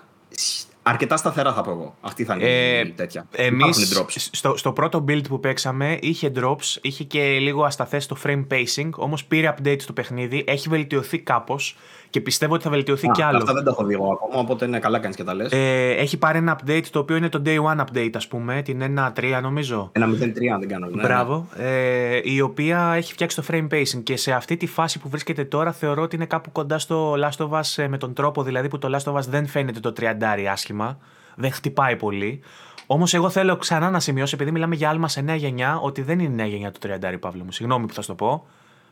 Αρκετά 0.89 1.17
σταθερά 1.17 1.53
θα 1.53 1.63
πω 1.63 1.71
εγώ. 1.71 1.97
Αυτή 2.01 2.25
θα 2.25 2.35
είναι 2.35 2.45
ε, 2.45 2.81
η 2.81 2.91
τέτοια. 2.91 3.27
Εμείς 3.33 4.05
στο, 4.31 4.57
στο 4.57 4.73
πρώτο 4.73 5.05
build 5.09 5.29
που 5.29 5.41
παίξαμε 5.41 5.99
είχε 6.01 6.33
drops, 6.37 6.79
είχε 6.81 7.05
και 7.05 7.21
λίγο 7.21 7.65
ασταθές 7.65 8.05
στο 8.05 8.17
frame 8.25 8.47
pacing, 8.51 8.91
όμως 8.97 9.25
πήρε 9.25 9.55
update 9.57 9.81
στο 9.81 9.93
παιχνίδι, 9.93 10.45
έχει 10.47 10.69
βελτιωθεί 10.69 11.19
κάπως 11.19 11.77
και 12.11 12.21
πιστεύω 12.21 12.55
ότι 12.55 12.63
θα 12.63 12.71
βελτιωθεί 12.71 13.09
κι 13.09 13.23
άλλο. 13.23 13.37
Αυτά 13.37 13.53
δεν 13.53 13.65
τα 13.65 13.71
έχω 13.71 13.85
δει 13.85 13.95
εγώ 13.95 14.13
ακόμα, 14.13 14.41
οπότε 14.41 14.65
είναι 14.65 14.79
καλά 14.79 14.99
κάνεις 14.99 15.17
και 15.17 15.25
τα 15.25 15.35
λες. 15.35 15.53
Ε, 15.53 15.91
έχει 15.91 16.17
πάρει 16.17 16.39
ένα 16.39 16.59
update 16.61 16.85
το 16.91 16.99
οποίο 16.99 17.17
είναι 17.17 17.29
το 17.29 17.43
day 17.47 17.63
one 17.65 17.81
update, 17.81 18.11
ας 18.15 18.29
πούμε, 18.29 18.63
την 18.63 18.83
1.3 19.15 19.39
νομίζω. 19.43 19.91
1.03 19.99 20.47
αν 20.53 20.61
δεν 20.61 20.69
κάνω. 20.69 20.87
Ναι, 20.87 21.03
Μπράβο. 21.03 21.49
Ε, 21.57 22.21
η 22.23 22.41
οποία 22.41 22.93
έχει 22.97 23.13
φτιάξει 23.13 23.37
το 23.37 23.43
frame 23.51 23.69
pacing 23.71 24.03
και 24.03 24.17
σε 24.17 24.33
αυτή 24.33 24.57
τη 24.57 24.67
φάση 24.67 24.99
που 24.99 25.09
βρίσκεται 25.09 25.45
τώρα 25.45 25.73
θεωρώ 25.73 26.03
ότι 26.03 26.17
είναι 26.17 26.27
κάπου 26.27 26.53
κοντά 26.53 26.79
στο 26.79 27.13
Last 27.13 27.49
of 27.49 27.51
Us 27.51 27.83
ε, 27.83 27.89
με 27.89 27.99
τον 27.99 28.13
τρόπο 28.13 28.43
δηλαδή 28.43 28.69
που 28.69 28.79
το 28.79 28.97
Last 28.97 29.13
of 29.13 29.17
Us 29.17 29.25
δεν 29.29 29.47
φαίνεται 29.47 29.81
το 29.81 29.93
30 30.01 30.05
άσχημα. 30.51 30.99
Δεν 31.35 31.53
χτυπάει 31.53 31.97
πολύ. 31.97 32.41
Όμως, 32.87 33.15
εγώ 33.15 33.31
θέλω 33.31 33.57
ξανά 33.57 33.91
να 33.91 34.01
σημειώσω, 34.01 34.35
επειδή 34.35 34.51
μιλάμε 34.51 34.75
για 34.75 34.89
άλμα 34.89 35.09
σε 35.09 35.21
νέα 35.21 35.35
γενιά, 35.35 35.79
ότι 35.83 36.03
δεν 36.03 36.19
είναι 36.19 36.35
νέα 36.35 36.47
γενιά 36.47 36.73
το 36.73 36.79
30 36.83 37.17
Παύλο 37.21 37.45
μου. 37.45 37.53
Συγγνώμη 37.53 37.87
που 37.87 37.95
θα 37.95 38.01
σου 38.01 38.09
το 38.09 38.15
πω. 38.15 38.47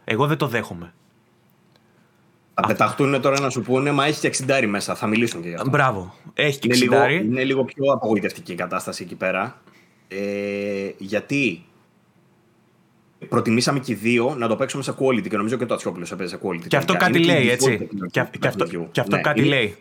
Εγώ 0.04 0.26
δεν 0.26 0.36
το 0.36 0.46
δέχομαι. 0.46 0.92
Θα 2.54 2.66
πεταχτούν 2.66 3.20
τώρα 3.20 3.40
να 3.40 3.50
σου 3.50 3.60
πούνε, 3.60 3.92
μα 3.92 4.06
έχει 4.06 4.20
και 4.20 4.44
60 4.48 4.66
μέσα. 4.66 4.94
Θα 4.94 5.06
μιλήσουν 5.06 5.42
και 5.42 5.48
για 5.48 5.56
αυτό. 5.56 5.70
Μπράβο. 5.70 6.14
Έχει 6.34 6.58
και 6.58 6.68
60. 6.72 6.76
Είναι 6.76 6.84
λίγο, 6.84 7.08
είναι 7.08 7.44
λίγο 7.44 7.64
πιο 7.64 7.92
απογοητευτική 7.92 8.52
η 8.52 8.54
κατάσταση 8.54 9.02
εκεί 9.02 9.14
πέρα. 9.14 9.60
Ε, 10.08 10.90
γιατί 10.98 11.64
προτιμήσαμε 13.28 13.78
και 13.78 13.92
οι 13.92 13.94
δύο 13.94 14.34
να 14.38 14.48
το 14.48 14.56
παίξουμε 14.56 14.82
σε 14.82 14.94
quality 14.98 15.28
και 15.28 15.36
νομίζω 15.36 15.56
και 15.56 15.66
το 15.66 15.74
Ατσιόπουλος 15.74 16.12
έπαιζε 16.12 16.28
σε 16.28 16.38
quality. 16.42 16.66
Και 16.68 16.76
αυτό 16.76 16.96
κάτι 16.96 17.24
λέει, 17.24 17.50
έτσι. 17.50 17.88
Και, 18.10 18.20
αυτό, 18.20 18.66
και 18.90 19.00
αυτό 19.00 19.16
ναι, 19.16 19.22
κάτι 19.22 19.40
είναι, 19.40 19.48
λέει. 19.48 19.76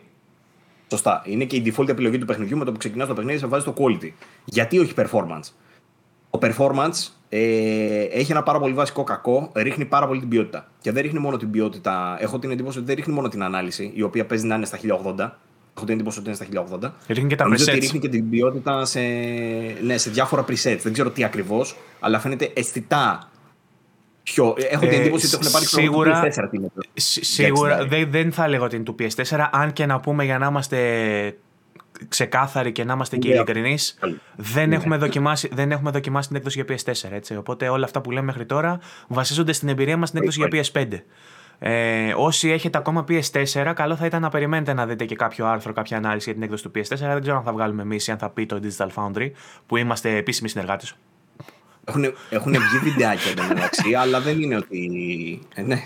Σωστά. 0.90 1.22
Είναι 1.26 1.44
και 1.44 1.56
η 1.56 1.62
default 1.66 1.88
επιλογή 1.88 2.18
του 2.18 2.26
παιχνιδιού 2.26 2.56
με 2.58 2.64
το 2.64 2.72
που 2.72 2.78
ξεκινάς 2.78 3.08
το 3.08 3.14
παιχνίδι, 3.14 3.38
σε 3.38 3.46
βάζει 3.46 3.64
το 3.64 3.74
quality. 3.78 4.10
Γιατί 4.44 4.78
όχι 4.78 4.92
performance; 4.96 5.52
Ο 6.30 6.38
performance 6.40 7.08
ε, 7.36 8.02
έχει 8.10 8.32
ένα 8.32 8.42
πάρα 8.42 8.58
πολύ 8.58 8.72
βασικό 8.72 9.04
κακό, 9.04 9.50
ρίχνει 9.54 9.84
πάρα 9.84 10.06
πολύ 10.06 10.20
την 10.20 10.28
ποιότητα. 10.28 10.66
Και 10.80 10.92
δεν 10.92 11.02
ρίχνει 11.02 11.18
μόνο 11.18 11.36
την 11.36 11.50
ποιότητα. 11.50 12.16
Έχω 12.20 12.38
την 12.38 12.50
εντύπωση 12.50 12.78
ότι 12.78 12.86
δεν 12.86 12.96
ρίχνει 12.96 13.14
μόνο 13.14 13.28
την 13.28 13.42
ανάλυση, 13.42 13.92
η 13.94 14.02
οποία 14.02 14.26
παίζει 14.26 14.46
να 14.46 14.54
είναι 14.54 14.66
στα 14.66 14.78
1080. 14.78 15.30
Έχω 15.76 15.86
την 15.86 15.94
εντύπωση 15.94 16.18
ότι 16.18 16.28
είναι 16.28 16.36
στα 16.36 16.46
1080. 16.82 16.90
Ρίχνει 17.06 17.28
και 17.28 17.36
τα 17.36 17.44
Νομίζω 17.44 17.64
ότι 17.68 17.78
ρίχνει 17.78 17.98
και 17.98 18.08
την 18.08 18.30
ποιότητα 18.30 18.84
σε, 18.84 19.00
ναι, 19.82 19.98
σε 19.98 20.10
διάφορα 20.10 20.44
presets. 20.48 20.78
Δεν 20.82 20.92
ξέρω 20.92 21.10
τι 21.10 21.24
ακριβώς, 21.24 21.76
αλλά 22.00 22.18
φαίνεται 22.18 22.50
αισθητά 22.54 23.30
πιο. 24.22 24.54
Έχω 24.70 24.80
την 24.80 24.98
ε, 24.98 25.00
εντύπωση 25.00 25.26
ότι 25.26 25.36
έχουν 25.40 25.52
πάρει 25.52 25.64
σίγουρα, 25.64 26.22
PS4 26.22 26.82
Σίγουρα 26.94 27.86
δεν, 27.86 28.10
δεν 28.10 28.32
θα 28.32 28.44
έλεγα 28.44 28.64
ότι 28.64 28.76
είναι 28.76 28.84
του 28.84 28.94
PS4, 28.98 29.48
αν 29.52 29.72
και 29.72 29.86
να 29.86 30.00
πούμε 30.00 30.24
για 30.24 30.38
να 30.38 30.46
είμαστε 30.46 30.78
ξεκάθαροι 32.08 32.72
και 32.72 32.84
να 32.84 32.92
είμαστε 32.92 33.16
και 33.16 33.28
ειλικρινείς, 33.28 33.98
δεν, 34.36 34.68
ναι. 34.68 34.74
έχουμε 34.74 34.96
δοκιμάσει, 34.96 35.48
δεν 35.52 35.72
έχουμε 35.72 35.90
δοκιμάσει 35.90 36.28
την 36.28 36.36
έκδοση 36.36 36.64
για 36.64 36.76
PS4. 36.76 37.10
Έτσι. 37.10 37.36
Οπότε 37.36 37.68
όλα 37.68 37.84
αυτά 37.84 38.00
που 38.00 38.10
λέμε 38.10 38.26
μέχρι 38.26 38.46
τώρα 38.46 38.80
βασίζονται 39.08 39.52
στην 39.52 39.68
εμπειρία 39.68 39.96
μας 39.96 40.08
στην 40.08 40.20
έκδοση 40.20 40.46
για 40.46 40.62
PS5. 40.72 41.00
Ε, 41.58 42.14
όσοι 42.16 42.50
έχετε 42.50 42.78
ακόμα 42.78 43.04
PS4, 43.08 43.72
καλό 43.74 43.96
θα 43.96 44.06
ήταν 44.06 44.22
να 44.22 44.28
περιμένετε 44.28 44.72
να 44.72 44.86
δείτε 44.86 45.04
και 45.04 45.14
κάποιο 45.14 45.46
άρθρο, 45.46 45.72
κάποια 45.72 45.96
ανάλυση 45.96 46.24
για 46.24 46.34
την 46.34 46.42
έκδοση 46.42 46.62
του 46.62 46.70
PS4. 46.74 46.96
Δεν 46.98 47.20
ξέρω 47.20 47.36
αν 47.36 47.42
θα 47.42 47.52
βγάλουμε 47.52 47.82
εμείς 47.82 48.06
ή 48.06 48.10
αν 48.10 48.18
θα 48.18 48.30
πει 48.30 48.46
το 48.46 48.60
Digital 48.62 48.88
Foundry, 48.94 49.30
που 49.66 49.76
είμαστε 49.76 50.16
επίσημοι 50.16 50.48
συνεργάτες. 50.48 50.96
Έχουν, 51.84 52.04
έχουν 52.30 52.52
βγει 52.52 52.90
βιντεάκια 52.90 53.30
εντωμεταξύ, 53.30 53.94
αλλά 54.02 54.20
δεν 54.20 54.42
είναι 54.42 54.56
ότι. 54.56 55.40
Ε, 55.54 55.62
ναι. 55.62 55.82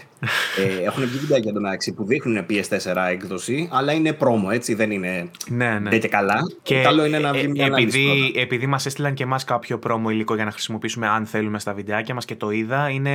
Ε, 0.56 0.84
έχουν 0.84 1.04
βγει 1.06 1.18
βιντεάκια 1.18 1.50
εντωμεταξύ 1.50 1.92
που 1.92 2.04
δείχνουν 2.04 2.46
PS4 2.50 3.06
έκδοση, 3.10 3.68
αλλά 3.72 3.92
είναι 3.92 4.12
πρόμο, 4.12 4.48
έτσι 4.52 4.74
δεν 4.74 4.90
είναι. 4.90 5.30
Ναι, 5.48 5.78
ναι. 5.78 5.90
Δεν 5.90 6.00
και 6.00 6.08
καλά. 6.08 6.38
Και 6.62 6.80
Καλό 6.82 7.04
είναι 7.04 7.18
να 7.18 7.28
ε, 7.28 7.32
βγει 7.32 7.48
μια 7.48 7.66
επειδή, 7.66 8.04
ανάλυση 8.04 8.32
επειδή 8.36 8.66
μας 8.66 8.86
έστειλαν 8.86 9.14
και 9.14 9.22
εμάς 9.22 9.44
κάποιο 9.44 9.78
πρόμο 9.78 10.10
υλικό 10.10 10.34
για 10.34 10.44
να 10.44 10.50
χρησιμοποιήσουμε 10.50 11.08
αν 11.08 11.26
θέλουμε 11.26 11.58
στα 11.58 11.72
βιντεάκια 11.72 12.14
μας 12.14 12.24
και 12.24 12.36
το 12.36 12.50
είδα, 12.50 12.88
είναι, 12.88 13.12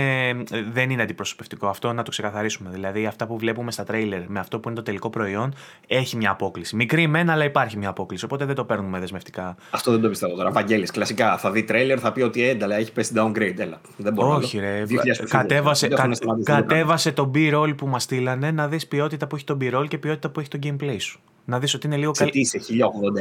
δεν 0.71 0.89
είναι 0.89 1.01
αντιπροσωπευτικό 1.01 1.67
αυτό 1.67 1.93
να 1.93 2.03
το 2.03 2.11
ξεκαθαρίσουμε. 2.11 2.69
Δηλαδή, 2.73 3.05
αυτά 3.05 3.27
που 3.27 3.37
βλέπουμε 3.37 3.71
στα 3.71 3.83
τρέιλερ 3.83 4.21
με 4.27 4.39
αυτό 4.39 4.59
που 4.59 4.67
είναι 4.69 4.77
το 4.77 4.83
τελικό 4.83 5.09
προϊόν 5.09 5.53
έχει 5.87 6.15
μια 6.15 6.31
απόκληση. 6.31 6.75
Μικρή 6.75 7.07
μένα, 7.07 7.33
αλλά 7.33 7.43
υπάρχει 7.43 7.77
μια 7.77 7.89
απόκληση. 7.89 8.25
Οπότε 8.25 8.45
δεν 8.45 8.55
το 8.55 8.63
παίρνουμε 8.63 8.99
δεσμευτικά. 8.99 9.55
Αυτό 9.69 9.91
δεν 9.91 10.01
το 10.01 10.09
πιστεύω 10.09 10.35
τώρα. 10.35 10.51
Βαγγέλης, 10.51 10.91
κλασικά 10.91 11.37
θα 11.37 11.51
δει 11.51 11.63
τρέιλερ, 11.63 11.99
θα 12.01 12.11
πει 12.11 12.21
ότι 12.21 12.41
ένταλα 12.73 12.81
έχει 12.81 12.91
πέσει 12.91 13.13
downgrade. 13.15 13.59
Έλα. 13.59 13.81
Δεν 13.97 14.13
μπορώ. 14.13 14.35
Όχι, 14.35 14.59
άλλο. 14.59 14.67
ρε. 14.67 14.83
2022. 14.85 15.25
Κατέβασε, 15.29 15.87
Δεν 15.87 15.97
κα, 15.97 16.03
έχουν 16.03 16.15
σταματήσει, 16.15 16.51
δεν 16.51 16.61
το 16.61 16.65
κατέβασε 16.67 17.11
το 17.11 17.31
B-roll 17.35 17.73
που 17.77 17.87
μας 17.87 18.03
στείλανε 18.03 18.51
να 18.51 18.67
δεις 18.67 18.87
ποιότητα 18.87 19.27
που 19.27 19.35
έχει 19.35 19.45
το 19.45 19.57
B-roll 19.61 19.85
και 19.87 19.97
ποιότητα 19.97 20.29
που 20.29 20.39
έχει 20.39 20.49
το 20.49 20.59
gameplay 20.63 20.95
σου. 20.99 21.19
Να 21.45 21.59
δεις 21.59 21.73
ότι 21.73 21.87
είναι 21.87 21.97
λίγο 21.97 22.13
Σε 22.13 22.19
καλή. 22.19 22.31
τι 22.31 22.39
είσαι, 22.39 22.59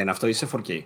1081 0.04 0.06
αυτό 0.08 0.26
ή 0.26 0.32
σε 0.32 0.48
4K. 0.52 0.80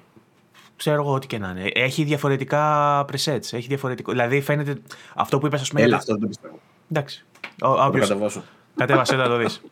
Ξέρω 0.77 1.03
εγώ 1.03 1.13
ό,τι 1.13 1.27
και 1.27 1.39
να 1.39 1.49
είναι. 1.51 1.71
Έχει 1.75 2.05
διαφορετικά 2.05 3.01
presets. 3.05 3.53
Έχει 3.53 3.67
διαφορετικό... 3.69 4.11
Δηλαδή 4.13 4.41
φαίνεται 4.41 4.75
αυτό 5.15 5.39
που 5.39 5.47
είπες, 5.47 5.61
ας 5.61 5.69
πούμε. 5.69 5.81
Έλα, 5.81 5.89
για- 5.89 5.99
αυτό 5.99 6.13
δεν 6.13 6.21
το 6.23 6.27
πιστεύω. 6.27 6.59
Εντάξει. 6.91 7.25
Ο, 7.63 7.69
Θα 7.69 7.77
το 7.77 7.85
όποιος- 7.87 8.09
κατεβάσω. 8.09 8.43
Κατέβασε 8.77 9.17
να 9.17 9.29
το 9.29 9.37
δεις. 9.37 9.61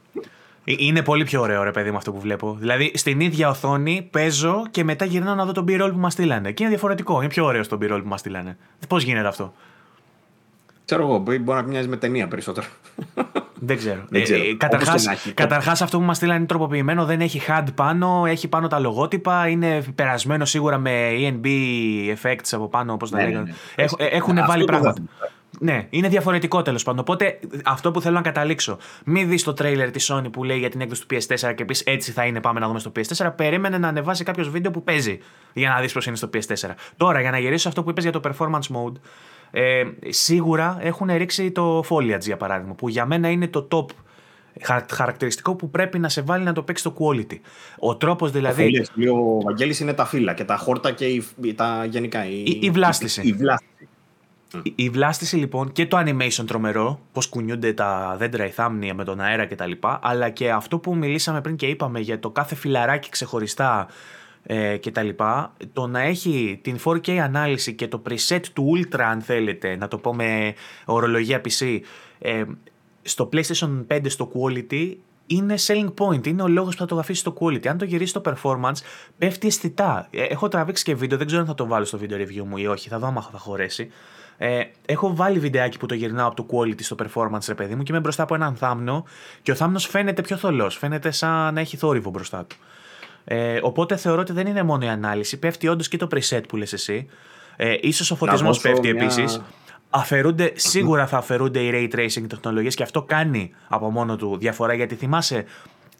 Είναι 0.65 1.03
πολύ 1.03 1.25
πιο 1.25 1.41
ωραίο 1.41 1.63
ρε 1.63 1.71
παιδί 1.71 1.91
με 1.91 1.97
αυτό 1.97 2.13
που 2.13 2.21
βλέπω. 2.21 2.57
Δηλαδή 2.61 2.91
στην 2.95 3.21
ίδια 3.21 3.49
οθόνη 3.49 4.09
παίζω 4.11 4.63
και 4.71 4.85
μετά 4.85 5.05
γυρνάω 5.05 5.35
να 5.35 5.45
δω 5.45 5.53
τον 5.53 5.65
B-roll 5.69 5.91
που 5.93 5.99
μας 5.99 6.13
στείλανε. 6.13 6.53
Και 6.53 6.63
είναι 6.63 6.73
διαφορετικό. 6.73 7.19
Είναι 7.21 7.29
πιο 7.29 7.45
ωραίο 7.45 7.67
το 7.67 7.79
B-roll 7.83 8.01
που 8.03 8.09
μας 8.09 8.21
στείλανε. 8.21 8.57
Πώς 8.89 9.03
γίνεται 9.03 9.29
αυτό; 9.29 9.55
Ξέρω 10.85 11.03
εγώ, 11.03 11.19
μπορεί 11.19 11.39
μπορεί 11.39 11.61
να 11.61 11.67
μοιάζει 11.67 11.89
με 11.89 11.97
ταινία 11.97 12.29
περισσότερο. 12.29 12.67
Δεν 13.67 13.77
ξέρω. 13.77 14.05
Δεν 14.09 14.23
ξέρω. 14.23 14.39
Ε, 14.43 14.47
Όπως 14.47 14.57
καταρχάς, 14.59 15.03
και 15.03 15.07
να 15.09 15.13
έχει. 15.13 15.33
καταρχάς 15.33 15.83
αυτό 15.83 15.99
που 15.99 16.05
μας 16.05 16.17
στείλανε 16.17 16.39
είναι 16.39 16.47
τροποποιημένο, 16.47 17.05
δεν 17.05 17.21
έχει 17.21 17.41
HUD 17.49 17.65
πάνω, 17.75 18.23
έχει 18.27 18.49
πάνω 18.49 18.69
τα 18.69 18.79
λογότυπα, 18.79 19.49
είναι 19.49 19.83
περασμένο 19.95 20.45
σίγουρα 20.45 20.79
με 20.79 21.11
ENB 21.21 21.47
effects 22.15 22.49
από 22.53 22.69
πάνω, 22.69 22.93
όπως 22.93 23.11
τα 23.11 23.17
Ναι, 23.17 23.23
ναι, 23.23 23.29
λέγανε. 23.29 23.49
ναι. 23.77 23.83
Έχ- 23.85 23.95
ε, 24.01 24.05
Έχουν 24.07 24.39
Αυτό 24.39 24.51
βάλει 24.51 24.65
το 24.65 24.73
πράγματα. 24.73 25.03
Δέχομαι. 25.61 25.79
Ναι, 25.81 25.87
είναι 25.91 26.09
διαφορετικό 26.09 26.63
τέλος 26.63 26.83
πάντων. 26.83 27.01
Οπότε 27.01 27.39
αυτό 27.65 27.91
που 27.91 28.01
θέλω 28.01 28.15
να 28.15 28.23
καταλήξω. 28.23 28.79
Μην 29.05 29.29
δεις 29.29 29.43
το 29.43 29.53
τρέιλερ 29.53 29.91
της 29.91 30.13
Sony 30.13 30.27
που 30.33 30.45
λέει 30.45 30.59
για 30.59 30.69
την 30.69 30.81
έκδοση 30.81 31.07
του 31.07 31.17
PS4 31.17 31.55
και 31.55 31.65
πεις 31.65 31.81
έτσι 31.81 32.11
θα 32.13 32.25
είναι, 32.27 32.41
πάμε 32.41 32.61
να 32.61 32.67
δούμε 32.67 32.79
στο 32.79 32.93
PS4. 32.97 33.33
Περίμενε 33.37 33.79
να 33.79 33.89
ανεβάσει 33.89 34.25
κάποιος 34.25 34.49
βίντεο 34.51 34.71
που 34.71 34.83
παίζει 34.83 35.19
για 35.53 35.69
να 35.69 35.81
δεις 35.81 35.93
πώς 35.93 36.07
είναι 36.07 36.17
στο 36.17 36.29
PS4. 36.35 36.71
Τώρα, 36.97 37.21
για 37.21 37.31
να 37.31 37.39
γυρίσω 37.39 37.69
αυτό 37.69 37.83
που 37.83 37.91
είπες 37.91 38.03
για 38.03 38.13
το 38.13 38.21
performance 38.25 38.77
mode, 38.77 38.93
ε, 39.51 39.83
σίγουρα 40.09 40.77
έχουν 40.81 41.09
ρίξει 41.17 41.51
το 41.51 41.85
foliage 41.89 42.21
για 42.21 42.37
παράδειγμα, 42.37 42.75
που 42.75 42.89
για 42.89 43.07
μένα 43.07 43.29
είναι 43.31 43.49
το 43.49 43.69
top 43.71 43.85
χαρα- 44.63 44.87
χαρακτηριστικό 44.93 45.55
που 45.55 45.71
πρέπει 45.71 45.99
να 45.99 46.09
σε 46.09 46.23
βάλει 46.23 46.45
να 46.45 46.53
το 46.53 46.63
παίξεις 46.63 46.93
το 46.93 46.95
quality. 46.99 47.39
Ο 47.79 47.97
τρόπος 47.97 48.31
δηλαδή. 48.31 48.63
Φόλιες, 48.63 48.91
λέει 48.95 49.09
ο 49.09 49.41
Βαγγέλης 49.45 49.81
είναι 49.81 49.93
τα 49.93 50.05
φύλλα 50.05 50.35
και 50.35 50.45
τα 50.45 50.57
χόρτα 50.57 50.93
και 50.93 51.05
η, 51.07 51.25
τα 51.57 51.85
γενικά. 51.85 52.27
Η, 52.27 52.43
Η- 52.47 52.59
η 52.63 52.71
βλάστηση. 52.71 53.21
Η, 53.25 53.29
η 53.29 53.33
βλάστηση. 53.33 53.89
Η- 54.63 54.73
Η 54.77 54.91
βλάστηση 54.91 55.37
λοιπόν 55.37 55.73
και 55.73 55.87
το 55.87 55.99
animation 55.99 56.45
τρομερό, 56.47 57.01
πώς 57.13 57.29
κουνιούνται 57.29 57.73
τα 57.73 58.15
δέντρα, 58.19 58.47
η 58.47 58.51
θάμνη 58.51 58.93
με 58.93 59.05
τον 59.05 59.21
αέρα 59.21 59.47
κτλ. 59.47 59.73
Αλλά 60.01 60.31
και 60.31 60.51
αυτό 60.51 60.79
που 60.79 60.97
μιλήσαμε 60.97 61.41
πριν 61.41 61.57
και 61.57 61.67
είπαμε 61.67 62.01
για 62.01 62.19
το 62.19 62.31
κάθε 62.31 62.55
φιλαράκι 62.55 63.09
ξεχωριστά 63.09 63.87
ε, 64.47 64.77
κτλ. 64.77 65.09
Το 65.73 65.87
να 65.87 66.01
έχει 66.01 66.59
την 66.63 66.79
4K 66.85 67.11
ανάλυση 67.17 67.75
και 67.75 67.89
το 67.89 68.03
preset 68.09 68.41
του 68.53 68.73
Ultra, 68.77 69.01
αν 69.01 69.21
θέλετε, 69.21 69.77
να 69.77 69.89
το 69.89 69.99
πω 69.99 70.15
με 70.15 70.55
ορολογία 70.85 71.41
PC, 71.41 71.79
ε, 72.19 72.43
στο 73.03 73.29
PlayStation 73.33 73.85
5 73.89 74.01
στο 74.07 74.31
quality 74.35 74.95
είναι 75.27 75.55
selling 75.67 75.93
point. 75.99 76.27
Είναι 76.27 76.43
ο 76.43 76.49
λόγος 76.49 76.75
που 76.75 76.81
θα 76.81 76.87
το 76.87 76.99
αφήσει 76.99 77.21
στο 77.21 77.35
quality. 77.41 77.67
Αν 77.67 77.79
το 77.79 77.85
γυρίσεις 77.85 78.11
στο 78.11 78.21
performance, 78.25 78.79
πέφτει 79.19 79.47
αισθητά. 79.47 80.09
Ε, 80.11 80.23
Έχω 80.23 80.49
τραβήξει 80.49 80.85
και 80.85 80.95
βίντεο, 80.95 81.19
δεν 81.19 81.27
ξέρω 81.27 81.43
αν 81.43 81.49
θα 81.49 81.55
το 81.55 81.67
βάλω 81.67 81.85
στο 81.85 81.99
video 82.03 82.15
review 82.15 82.45
μου 82.47 82.57
ή 82.57 82.67
όχι. 82.67 82.89
Θα 82.89 82.99
δω 82.99 83.07
άμα 83.07 83.23
θα 83.33 83.39
χωρέσει. 83.39 83.91
Ε, 84.37 84.61
έχω 84.87 85.15
βάλει 85.15 85.39
βιντεάκι 85.39 85.79
που 85.79 85.87
το 85.87 85.95
γυρνάω 85.95 86.27
από 86.27 86.37
το 86.37 86.47
quality 86.53 86.83
στο 86.83 86.97
performance, 87.03 87.45
ρε 87.49 87.55
παιδί 87.55 87.75
μου, 87.75 87.83
και 87.83 87.93
είμαι 87.93 88.01
μπροστά 88.01 88.23
από 88.23 88.35
έναν 88.35 88.55
θάμνο 88.57 89.05
και 89.43 89.51
ο 89.51 89.55
θάμνος 89.55 89.87
φαίνεται 89.87 90.23
πιο 90.23 90.37
θολός. 90.37 90.77
Φαίνεται 90.77 91.11
σαν 91.11 91.55
να 91.55 91.61
έχει 91.61 91.77
θόρυβο 91.77 92.11
μπροστά 92.11 92.45
του. 92.45 92.57
Ε, 93.25 93.59
οπότε 93.63 93.97
θεωρώ 93.97 94.21
ότι 94.21 94.33
δεν 94.33 94.47
είναι 94.47 94.63
μόνο 94.63 94.85
η 94.85 94.89
ανάλυση. 94.89 95.39
Πέφτει 95.39 95.69
όντως 95.69 95.89
και 95.89 95.97
το 95.97 96.09
preset 96.15 96.41
που 96.49 96.57
λες 96.57 96.73
εσύ. 96.73 97.07
Ε, 97.57 97.75
ίσως 97.81 98.11
ο 98.11 98.17
φωτισμός 98.17 98.57
δώσω 98.57 98.61
πέφτει 98.61 98.93
μια- 98.93 99.03
επίσης. 99.03 99.41
Αφαιρούνται, 99.91 100.53
σίγουρα 100.55 101.07
θα 101.07 101.17
αφαιρούνται 101.17 101.61
οι 101.61 101.71
ray 101.75 101.97
tracing 101.99 102.25
τεχνολογίες 102.29 102.75
και 102.75 102.83
αυτό 102.83 103.03
κάνει 103.03 103.51
από 103.69 103.91
μόνο 103.91 104.17
του 104.17 104.37
διαφορά. 104.39 104.75
Γιατί 104.75 104.95
θυμάσαι 104.95 105.45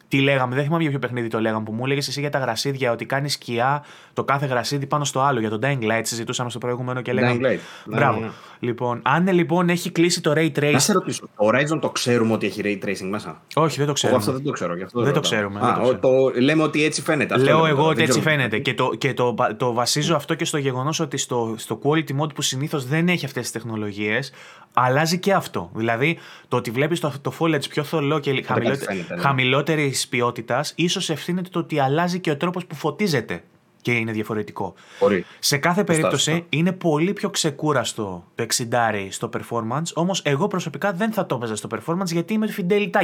τι 0.07 0.19
λέγαμε, 0.21 0.55
δεν 0.55 0.63
θυμάμαι 0.63 0.81
για 0.81 0.91
ποιο 0.91 0.99
παιχνίδι 0.99 1.27
το 1.27 1.39
λέγαμε, 1.39 1.63
που 1.63 1.71
μου 1.73 1.85
έλεγες 1.85 2.07
εσύ 2.07 2.19
για 2.19 2.29
τα 2.29 2.39
γρασίδια 2.39 2.91
ότι 2.91 3.05
κάνεις 3.05 3.33
σκιά 3.33 3.83
το 4.13 4.23
κάθε 4.23 4.45
γρασίδι 4.45 4.85
πάνω 4.85 5.03
στο 5.03 5.21
άλλο. 5.21 5.39
Για 5.39 5.49
τον 5.49 5.59
Dying 5.63 5.83
Light 5.83 6.01
συζητούσαμε 6.03 6.49
στο 6.49 6.59
προηγούμενο 6.59 7.01
και 7.01 7.13
λέγαμε. 7.13 7.33
Dying 7.41 7.45
Light. 7.53 7.59
Ναι, 7.85 7.95
Μπράβο. 7.97 8.19
ναι, 8.19 8.25
ναι. 8.25 8.31
Λοιπόν, 8.59 8.99
αν 9.03 9.27
λοιπόν 9.27 9.69
έχει 9.69 9.91
κλείσει 9.91 10.21
το 10.21 10.31
ray 10.31 10.51
Να 10.61 10.69
tracing. 10.69 10.75
σε 10.77 10.93
ρωτήσω, 10.93 11.21
το 11.37 11.47
Horizon 11.47 11.79
το 11.81 11.89
ξέρουμε 11.89 12.33
ότι 12.33 12.45
έχει 12.45 12.61
ray 12.63 12.85
tracing 12.85 13.07
μέσα; 13.09 13.41
Όχι, 13.55 13.67
δεν 13.77 13.77
το 13.77 13.83
Εγώ 13.83 13.93
ξέρουμε. 13.93 14.19
αυτό 14.19 14.31
δεν 14.31 14.43
το 14.43 14.51
ξέρω. 14.51 14.75
Γι 14.75 14.83
αυτό 14.83 14.99
Δεν 15.01 15.13
το 15.13 15.19
ρωτάω. 15.19 15.31
ξέρουμε, 15.31 15.59
Α, 15.59 15.73
δεν 15.73 15.99
το 15.99 16.07
ο- 16.07 16.31
το, 16.31 16.39
λέμε 16.39 16.63
ότι 16.63 16.83
έτσι 16.83 17.01
φαίνεται. 17.01 17.33
Αυτό 17.33 17.45
Λέω 17.45 17.55
λέμε 17.55 17.67
εγώ 17.69 17.77
τώρα, 17.77 17.89
ότι 17.89 17.97
δεν 17.99 18.05
έτσι 18.05 18.19
ξέρω. 18.19 18.35
φαίνεται. 18.35 18.59
Και, 18.59 18.73
το, 18.73 18.89
και 18.97 19.13
το, 19.13 19.35
το 19.57 19.73
βασίζω 19.73 20.15
αυτό 20.15 20.33
και 20.35 20.45
στο 20.45 20.57
γεγονός 20.57 20.99
ότι 20.99 21.17
στο, 21.17 21.53
στο 21.57 21.79
quality 21.83 22.21
mode 22.21 22.33
που 22.35 22.41
συνήθως 22.41 22.85
δεν 22.85 23.07
έχει 23.07 23.25
αυτές 23.25 23.41
τις 23.41 23.51
τεχνολογίες, 23.51 24.31
αλλάζει 24.75 25.19
και 25.19 25.33
αυτό. 25.33 25.69
Δηλαδή, 25.73 26.17
το 26.47 26.57
ότι 26.57 26.71
βλέπεις 26.71 26.99
το, 26.99 27.13
το 27.21 27.33
foliage 27.39 27.69
πιο 27.69 27.83
θολό 27.83 28.19
και 28.19 28.43
χαμηλότε, 28.45 28.85
φαίνεται, 28.85 29.15
ναι. 29.15 29.21
χαμηλότερης 29.21 30.07
ποιότητας, 30.07 30.73
ίσως 30.75 31.09
ευθύνεται 31.09 31.49
το 31.49 31.59
ότι 31.59 31.79
αλλάζει 31.79 32.19
και 32.19 32.31
ο 32.31 32.37
τρόπος 32.37 32.65
που 32.65 32.75
φωτίζεται 32.75 33.43
και 33.85 33.91
είναι 33.91 34.11
διαφορετικό. 34.11 34.73
Μπορεί. 34.99 35.25
Σε 35.39 35.57
κάθε 35.57 35.83
περίπτωση 35.83 36.31
σωστά. 36.31 36.45
είναι 36.49 36.71
πολύ 36.71 37.13
πιο 37.13 37.29
ξεκούραστο 37.29 38.23
το 38.35 38.45
60 38.57 39.07
στο 39.09 39.29
performance. 39.37 39.93
Όμως, 39.93 40.21
εγώ 40.23 40.47
προσωπικά 40.47 40.93
δεν 40.93 41.11
θα 41.11 41.25
το 41.25 41.35
έπαιζα 41.35 41.55
στο 41.55 41.69
performance 41.71 42.05
γιατί 42.05 42.33
είμαι 42.33 42.47
του 42.47 42.53
fidelity 42.57 43.01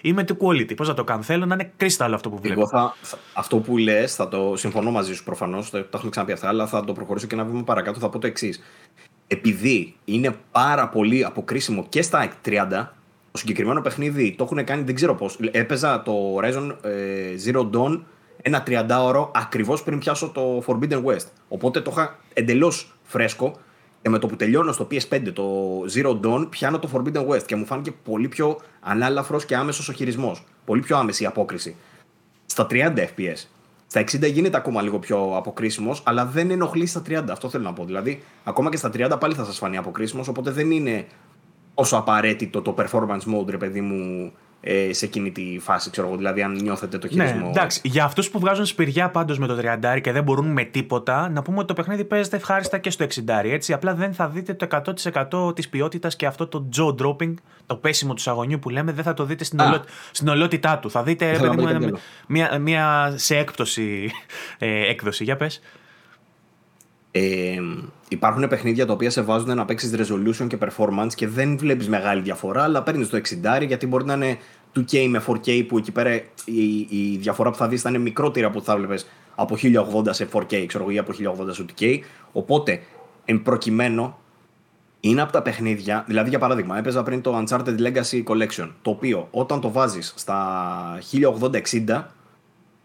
Είμαι 0.00 0.24
του 0.24 0.36
quality. 0.40 0.76
Πώς 0.76 0.88
θα 0.88 0.94
το 0.94 1.04
κάνω; 1.04 1.22
Θέλω 1.22 1.46
να 1.46 1.54
είναι 1.54 1.72
κρίσταλο 1.76 2.14
αυτό 2.14 2.30
που 2.30 2.38
βλέπω. 2.38 2.60
Εγώ 2.60 2.68
θα, 2.68 2.96
θα- 3.00 3.18
αυτό 3.32 3.56
που 3.56 3.76
λες, 3.76 4.14
θα 4.14 4.28
το 4.28 4.52
συμφωνώ 4.56 4.90
μαζί 4.90 5.14
σου 5.14 5.24
προφανώς, 5.24 5.70
το, 5.70 5.82
το 5.82 5.88
έχουμε 5.92 6.10
ξαναπεί 6.10 6.32
αυτά, 6.32 6.48
αλλά 6.48 6.66
θα 6.66 6.84
το 6.84 6.92
προχωρήσω 6.92 7.26
και 7.26 7.34
ένα 7.34 7.44
βήμα 7.44 7.62
παρακάτω. 7.62 7.98
Θα 7.98 8.08
πω 8.08 8.18
το 8.18 8.26
εξής. 8.26 8.62
Επειδή 9.32 9.94
είναι 10.04 10.36
πάρα 10.50 10.88
πολύ 10.88 11.24
αποκρίσιμο 11.24 11.86
και 11.88 12.02
στα 12.02 12.32
30, 12.44 12.66
το 13.30 13.38
συγκεκριμένο 13.38 13.80
παιχνίδι 13.80 14.34
το 14.38 14.44
έχουν 14.44 14.64
κάνει, 14.64 14.82
δεν 14.82 14.94
ξέρω 14.94 15.14
πώς. 15.14 15.38
Έπαιζα 15.50 16.02
το 16.02 16.36
Horizon 16.36 16.76
ε, 16.82 17.34
Zero 17.46 17.70
Dawn 17.70 18.00
ένα 18.42 18.62
30ωρο 18.66 19.28
ακριβώς 19.34 19.82
πριν 19.82 19.98
πιάσω 19.98 20.28
το 20.28 20.62
Forbidden 20.66 21.04
West. 21.04 21.26
Οπότε 21.48 21.80
το 21.80 21.90
είχα 21.94 22.18
εντελώς 22.32 22.94
φρέσκο 23.02 23.58
και 24.02 24.08
με 24.08 24.18
το 24.18 24.26
που 24.26 24.36
τελειώνω 24.36 24.72
στο 24.72 24.88
PS5 24.90 25.32
το 25.32 25.78
Zero 25.94 26.20
Dawn 26.20 26.46
πιάνω 26.50 26.78
το 26.78 26.88
Forbidden 26.92 27.26
West 27.26 27.42
και 27.42 27.56
μου 27.56 27.66
φάνηκε 27.66 27.92
πολύ 28.04 28.28
πιο 28.28 28.60
ανάλαφρος 28.80 29.44
και 29.44 29.56
άμεσος 29.56 29.88
ο 29.88 29.92
χειρισμός. 29.92 30.44
Πολύ 30.64 30.80
πιο 30.80 30.96
άμεση 30.96 31.22
η 31.22 31.26
απόκριση 31.26 31.76
στα 32.46 32.66
30 32.70 32.74
FPS. 32.96 33.46
Στα 33.92 34.00
60 34.00 34.32
γίνεται 34.32 34.56
ακόμα 34.56 34.82
λίγο 34.82 34.98
πιο 34.98 35.36
αποκρίσιμος, 35.36 36.02
αλλά 36.04 36.26
δεν 36.26 36.50
ενοχλεί 36.50 36.86
στα 36.86 37.02
30. 37.06 37.24
Αυτό 37.30 37.48
θέλω 37.48 37.64
να 37.64 37.72
πω. 37.72 37.84
Δηλαδή, 37.84 38.22
ακόμα 38.44 38.70
και 38.70 38.76
στα 38.76 38.90
30 38.94 39.16
πάλι 39.20 39.34
θα 39.34 39.44
σας 39.44 39.58
φανεί 39.58 39.76
αποκρίσιμος, 39.76 40.28
οπότε 40.28 40.50
δεν 40.50 40.70
είναι 40.70 41.06
όσο 41.74 41.96
απαραίτητο 41.96 42.62
το 42.62 42.74
performance 42.78 43.34
mode, 43.34 43.48
ρε 43.48 43.56
παιδί 43.56 43.80
μου, 43.80 44.32
ε, 44.64 44.92
σε 44.92 45.04
εκείνη 45.04 45.30
τη 45.30 45.58
φάση, 45.60 45.90
ξέρω 45.90 46.06
εγώ. 46.06 46.16
Δηλαδή, 46.16 46.42
αν 46.42 46.52
νιώθετε 46.52 46.98
το 46.98 47.08
χειρισμό. 47.08 47.40
Ναι, 47.40 47.48
εντάξει. 47.48 47.80
Για 47.84 48.04
αυτούς 48.04 48.30
που 48.30 48.38
βγάζουν 48.38 48.66
σπηριά 48.66 49.10
πάντως 49.10 49.38
με 49.38 49.46
το 49.46 49.56
30 49.56 50.00
και 50.00 50.12
δεν 50.12 50.22
μπορούν 50.22 50.46
με 50.52 50.64
τίποτα, 50.64 51.28
να 51.30 51.42
πούμε 51.42 51.58
ότι 51.58 51.66
το 51.66 51.72
παιχνίδι 51.74 52.04
παίζεται 52.04 52.36
ευχάριστα 52.36 52.78
και 52.78 52.90
στο 52.90 53.04
60. 53.04 53.44
Έτσι, 53.44 53.72
απλά 53.72 53.94
δεν 53.94 54.14
θα 54.14 54.28
δείτε 54.28 54.54
το 54.54 54.66
100% 55.50 55.54
της 55.54 55.68
ποιότητας 55.68 56.16
και 56.16 56.26
αυτό 56.26 56.46
το 56.46 56.68
jaw 56.76 56.94
dropping, 57.06 57.34
το 57.66 57.76
πέσιμο 57.76 58.14
του 58.14 58.20
σαγωνιού 58.20 58.58
που 58.58 58.70
λέμε, 58.70 58.92
δεν 58.92 59.04
θα 59.04 59.14
το 59.14 59.24
δείτε 59.24 59.44
στην, 59.44 59.60
Α. 59.60 59.66
ολό, 59.66 59.82
στην 60.10 60.28
ολότητά 60.28 60.78
του. 60.78 60.90
Θα 60.90 61.02
δείτε, 61.02 61.24
ρε 61.26 61.32
Ήθελα 61.32 61.50
παιδί 61.54 61.62
να 61.62 61.72
μου, 61.72 61.78
πω 61.78 61.84
ένα- 61.84 61.90
κάτι 61.90 62.02
μια, 62.26 62.58
μια 62.58 63.12
σε 63.16 63.36
έκπτωση 63.36 64.10
ε, 64.58 64.90
έκδοση. 64.90 65.24
Για 65.24 65.36
πες. 65.36 65.60
Ε, 67.10 67.56
υπάρχουν 68.12 68.48
παιχνίδια 68.48 68.86
τα 68.86 68.92
οποία 68.92 69.10
σε 69.10 69.22
βάζουν 69.22 69.56
να 69.56 69.64
παίξεις 69.64 69.94
resolution 69.96 70.46
και 70.46 70.58
performance 70.60 71.14
και 71.14 71.28
δεν 71.28 71.58
βλέπεις 71.58 71.88
μεγάλη 71.88 72.20
διαφορά, 72.20 72.62
αλλά 72.62 72.82
παίρνεις 72.82 73.08
το 73.08 73.20
60 73.60 73.66
γιατί 73.66 73.86
μπορεί 73.86 74.04
να 74.04 74.14
είναι 74.14 74.38
2K 74.76 75.06
με 75.08 75.22
4K 75.26 75.66
που 75.68 75.78
εκεί 75.78 75.92
πέρα 75.92 76.14
η, 76.44 76.86
η 76.88 77.16
διαφορά 77.20 77.50
που 77.50 77.56
θα 77.56 77.68
δεις 77.68 77.82
θα 77.82 77.88
είναι 77.88 77.98
μικρότερη 77.98 78.44
από 78.46 78.58
ό,τι 78.58 78.66
θα 78.66 78.76
βλέπεις 78.76 79.06
από 79.34 79.56
1080 79.62 80.08
σε 80.10 80.28
4K, 80.32 80.64
ξέρω 80.66 80.84
εγώ, 80.84 80.92
ή 80.92 80.98
από 80.98 81.12
1080 81.48 81.52
σε 81.52 81.64
2K. 81.78 81.98
Οπότε, 82.32 82.82
εν 83.24 83.42
προκειμένου, 83.42 84.16
είναι 85.00 85.22
από 85.22 85.32
τα 85.32 85.42
παιχνίδια, 85.42 86.04
δηλαδή 86.06 86.28
για 86.28 86.38
παράδειγμα, 86.38 86.78
έπαιζα 86.78 87.02
πριν 87.02 87.20
το 87.20 87.44
Uncharted 87.44 87.78
Legacy 87.78 88.22
Collection, 88.24 88.70
το 88.82 88.90
οποίο 88.90 89.28
όταν 89.30 89.60
το 89.60 89.70
βάζεις 89.70 90.14
στα 90.16 90.98
1080-60, 91.12 92.04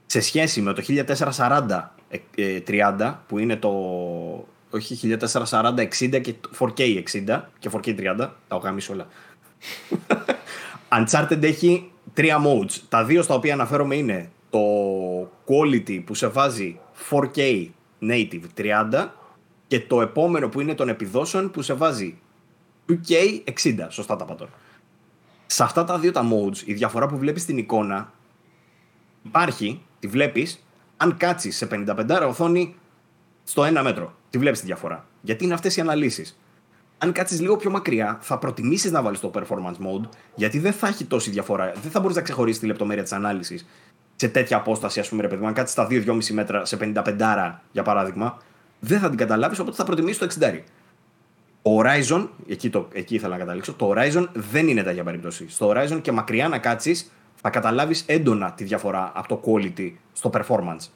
σε 0.05 0.21
σχέση 0.21 0.61
με 0.61 0.73
το 0.73 0.83
1440-30, 0.87 1.79
ε, 2.35 2.61
που 3.27 3.37
είναι 3.39 3.55
το, 3.55 3.71
όχι 4.77 5.17
1440-60 5.19 6.21
και 6.21 6.33
4K 6.59 7.03
60 7.27 7.41
και 7.59 7.69
4K 7.73 7.99
30, 7.99 8.15
τα 8.17 8.35
έχω 8.47 8.59
γαμίσει 8.59 8.91
όλα. 8.91 9.07
Uncharted 10.97 11.43
έχει 11.43 11.91
τρία 12.13 12.37
modes. 12.45 12.81
Τα 12.89 13.03
δύο 13.03 13.21
στα 13.21 13.33
οποία 13.33 13.53
αναφέρομαι 13.53 13.95
είναι 13.95 14.29
το 14.49 14.59
quality 15.21 16.03
που 16.05 16.13
σε 16.13 16.27
βάζει 16.27 16.79
4K 17.09 17.67
native 18.01 18.41
30 18.57 19.07
και 19.67 19.79
το 19.79 20.01
επόμενο 20.01 20.49
που 20.49 20.61
είναι 20.61 20.75
των 20.75 20.89
επιδόσεων 20.89 21.51
που 21.51 21.61
σε 21.61 21.73
βάζει 21.73 22.17
2K 22.89 23.13
60. 23.63 23.87
Σωστά 23.89 24.15
τα 24.15 24.25
πατώ. 24.25 24.47
Σε 25.45 25.63
αυτά 25.63 25.83
τα 25.83 25.99
δύο 25.99 26.11
τα 26.11 26.27
modes, 26.31 26.57
η 26.65 26.73
διαφορά 26.73 27.07
που 27.07 27.17
βλέπεις 27.17 27.41
στην 27.41 27.57
εικόνα 27.57 28.13
υπάρχει, 29.23 29.81
τη 29.99 30.07
βλέπεις, 30.07 30.65
αν 30.97 31.17
κάτσεις 31.17 31.57
σε 31.57 31.67
55 31.71 32.25
οθόνη 32.27 32.75
στο 33.43 33.63
ένα 33.63 33.83
μέτρο. 33.83 34.13
Τη 34.37 34.43
βλέπεις 34.43 34.59
τη 34.59 34.65
διαφορά. 34.65 35.05
Γιατί 35.21 35.43
είναι 35.43 35.53
αυτές 35.53 35.77
οι 35.77 35.81
αναλύσεις. 35.81 36.39
Αν 36.97 37.11
κάτσεις 37.11 37.41
λίγο 37.41 37.55
πιο 37.55 37.69
μακριά, 37.69 38.17
θα 38.21 38.37
προτιμήσεις 38.37 38.91
να 38.91 39.01
βάλεις 39.01 39.19
το 39.19 39.31
performance 39.33 39.85
mode, 39.85 40.09
γιατί 40.35 40.59
δεν 40.59 40.73
θα 40.73 40.87
έχει 40.87 41.05
τόση 41.05 41.29
διαφορά. 41.29 41.71
Δεν 41.81 41.91
θα 41.91 41.99
μπορείς 41.99 42.15
να 42.15 42.21
ξεχωρίσεις 42.21 42.59
τη 42.59 42.65
λεπτομέρεια 42.65 43.03
της 43.03 43.11
ανάλυσης 43.11 43.67
σε 44.15 44.27
τέτοια 44.27 44.57
απόσταση, 44.57 44.99
ας 44.99 45.09
πούμε, 45.09 45.21
ρε 45.21 45.27
παιδί 45.27 45.45
αν 45.45 45.53
κάτσεις 45.53 45.71
στα 45.71 45.87
2-2,5 45.89 46.33
μέτρα 46.33 46.65
σε 46.65 46.77
55 46.77 47.61
για 47.71 47.83
παράδειγμα, 47.83 48.37
δεν 48.79 48.99
θα 48.99 49.09
την 49.09 49.17
καταλάβεις, 49.17 49.59
οπότε 49.59 49.75
θα 49.75 49.83
προτιμήσεις 49.83 50.17
το 50.17 50.25
60. 50.25 50.63
Το 51.61 51.77
Horizon, 51.79 52.27
εκεί, 52.47 52.69
το, 52.69 52.87
εκεί 52.93 53.15
ήθελα 53.15 53.33
να 53.33 53.39
καταλήξω, 53.39 53.73
το 53.73 53.93
Horizon 53.95 54.27
δεν 54.33 54.67
είναι 54.67 54.83
τέτοια 54.83 55.03
περίπτωση. 55.03 55.45
Στο 55.49 55.69
Horizon 55.69 55.99
και 56.01 56.11
μακριά 56.11 56.47
να 56.47 56.57
κάτσεις, 56.57 57.11
θα 57.35 57.49
καταλάβεις 57.49 58.03
έντονα 58.07 58.51
τη 58.51 58.63
διαφορά 58.63 59.11
από 59.15 59.27
το 59.27 59.41
quality 59.45 59.91
στο 60.13 60.29
performance. 60.33 60.89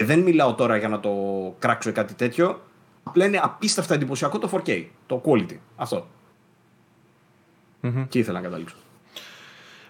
Και 0.00 0.06
δεν 0.06 0.20
μιλάω 0.20 0.54
τώρα 0.54 0.76
για 0.76 0.88
να 0.88 1.00
το 1.00 1.10
κράξω 1.58 1.88
ή 1.88 1.92
κάτι 1.92 2.14
τέτοιο. 2.14 2.60
Απλά 3.02 3.24
είναι 3.24 3.40
απίστευτα 3.42 3.94
εντυπωσιακό 3.94 4.38
το 4.38 4.50
4K, 4.52 4.84
το 5.06 5.22
quality. 5.24 5.56
Αυτό. 5.76 6.06
Mm-hmm. 7.82 8.06
Και 8.08 8.18
ήθελα 8.18 8.38
να 8.38 8.44
καταλήξω. 8.44 8.76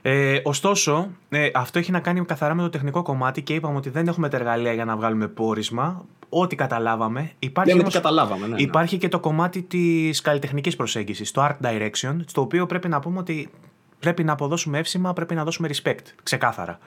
Ε, 0.03 0.41
ωστόσο, 0.45 1.11
ε, 1.29 1.51
αυτό 1.55 1.79
έχει 1.79 1.91
να 1.91 2.01
κάνει 2.01 2.25
καθαρά 2.25 2.55
με 2.55 2.63
το 2.63 2.69
τεχνικό 2.69 3.03
κομμάτι 3.03 3.43
και 3.43 3.55
είπαμε 3.55 3.77
ότι 3.77 3.91
δεν 3.91 4.09
έχουμε 4.09 4.29
τα 4.29 4.37
εργαλεία 4.37 4.73
για 4.73 4.85
να 4.85 4.97
βγάλουμε 4.97 5.29
πόρισμα. 5.29 6.05
Ό,τι 6.29 6.57
καταλάβαμε. 6.57 7.33
Υπάρχει, 7.39 7.73
όμως, 7.73 7.93
καταλάβαμε, 7.93 8.47
ναι, 8.47 8.55
ναι. 8.55 8.63
υπάρχει 8.63 8.99
και 8.99 9.09
το 9.09 9.21
κομμάτι 9.21 9.63
της 9.63 10.21
καλλιτεχνικής 10.21 10.77
προσέγγισης, 10.77 11.31
το 11.31 11.47
art 11.47 11.67
direction, 11.67 12.17
στο 12.27 12.41
οποίο 12.41 12.67
πρέπει 12.67 12.89
να 12.89 13.01
πούμε 13.01 13.19
ότι 13.19 13.51
πρέπει 13.99 14.25
να 14.25 14.33
αποδώσουμε 14.33 14.79
εύσημα, 14.79 15.13
πρέπει 15.13 15.35
να 15.35 15.45
δώσουμε 15.45 15.69
respect. 15.73 16.05
Ξεκάθαρα. 16.23 16.79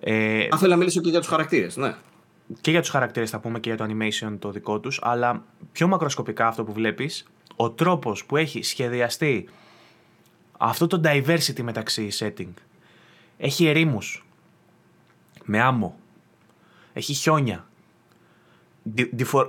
Ε, 0.00 0.46
Αν 0.50 0.58
θέλω 0.58 0.70
να 0.70 0.76
μιλήσω 0.76 1.00
και 1.00 1.10
για 1.10 1.18
τους 1.18 1.28
χαρακτήρες, 1.28 1.76
ναι. 1.76 1.94
Και 2.60 2.70
για 2.70 2.80
τους 2.80 2.90
χαρακτήρες 2.90 3.30
θα 3.30 3.38
πούμε 3.38 3.60
και 3.60 3.74
για 3.74 3.86
το 3.86 3.94
animation 3.94 4.36
το 4.38 4.50
δικό 4.50 4.80
τους, 4.80 4.98
αλλά 5.02 5.44
πιο 5.72 5.86
μακροσκοπικά 5.86 6.46
αυτό 6.46 6.64
που 6.64 6.72
βλέπεις, 6.72 7.28
ο 7.56 7.70
τρόπος 7.70 8.24
που 8.24 8.36
έχει 8.36 8.62
σχεδιαστεί 8.62 9.48
αυτό 10.58 10.86
το 10.86 11.00
diversity 11.04 11.62
μεταξύ 11.62 12.08
setting. 12.18 12.52
Έχει 13.38 13.66
ερήμους 13.66 14.26
με 15.44 15.60
άμμο. 15.60 15.98
Έχει 16.92 17.12
χιόνια. 17.12 17.66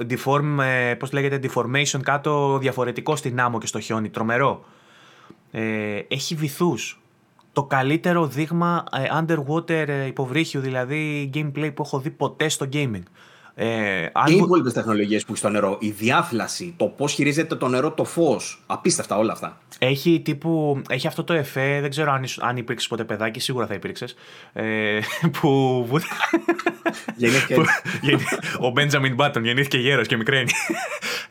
Deform, 0.09 0.57
ε, 0.61 0.95
πώς 0.95 1.11
λέγεται, 1.11 1.39
deformation 1.43 1.99
κάτω 2.03 2.57
διαφορετικό 2.57 3.15
στην 3.15 3.39
άμμο 3.39 3.59
και 3.59 3.67
στο 3.67 3.79
χιόνι. 3.79 4.09
Τρομερό. 4.09 4.65
Ε, 5.51 6.01
έχει 6.07 6.35
βυθούς. 6.35 7.01
Το 7.51 7.63
καλύτερο 7.63 8.27
δείγμα 8.27 8.83
ε, 8.91 9.07
underwater 9.19 10.05
υποβρύχιου, 10.07 10.61
δηλαδή 10.61 11.29
gameplay 11.33 11.71
που 11.75 11.81
έχω 11.81 11.99
δει 11.99 12.09
ποτέ 12.09 12.49
στο 12.49 12.69
gaming. 12.73 13.03
Ε, 13.61 14.09
και 14.25 14.33
οι 14.33 14.35
υπόλοιπες 14.35 14.73
τεχνολογίες 14.73 15.21
που 15.25 15.31
έχει 15.31 15.39
στο 15.39 15.49
νερό, 15.49 15.77
η 15.79 15.89
διάφλαση, 15.89 16.73
το 16.77 16.85
πώς 16.85 17.13
χειρίζεται 17.13 17.55
το 17.55 17.67
νερό 17.67 17.91
το 17.91 18.03
φως. 18.03 18.63
Απίστευτα 18.65 19.17
όλα 19.17 19.31
αυτά. 19.31 19.57
Έχει, 19.79 20.21
τύπου, 20.23 20.81
έχει 20.89 21.07
αυτό 21.07 21.23
το 21.23 21.33
εφέ, 21.33 21.77
δεν 21.81 21.89
ξέρω 21.89 22.11
αν, 22.11 22.23
αν 22.39 22.57
υπήρξες 22.57 22.87
ποτέ 22.87 23.03
παιδάκι, 23.03 23.39
σίγουρα 23.39 23.65
θα 23.65 23.73
υπήρξες. 23.73 24.15
Ε, 24.53 24.99
που. 25.41 25.87
γεννήθηκε. 27.15 27.55
ο 28.59 28.69
Μπέντζαμιν 28.69 29.13
Μπάτον 29.13 29.43
γεννήθηκε 29.43 29.77
γέρος 29.77 30.07
και 30.07 30.17
μικραίνει. 30.17 30.51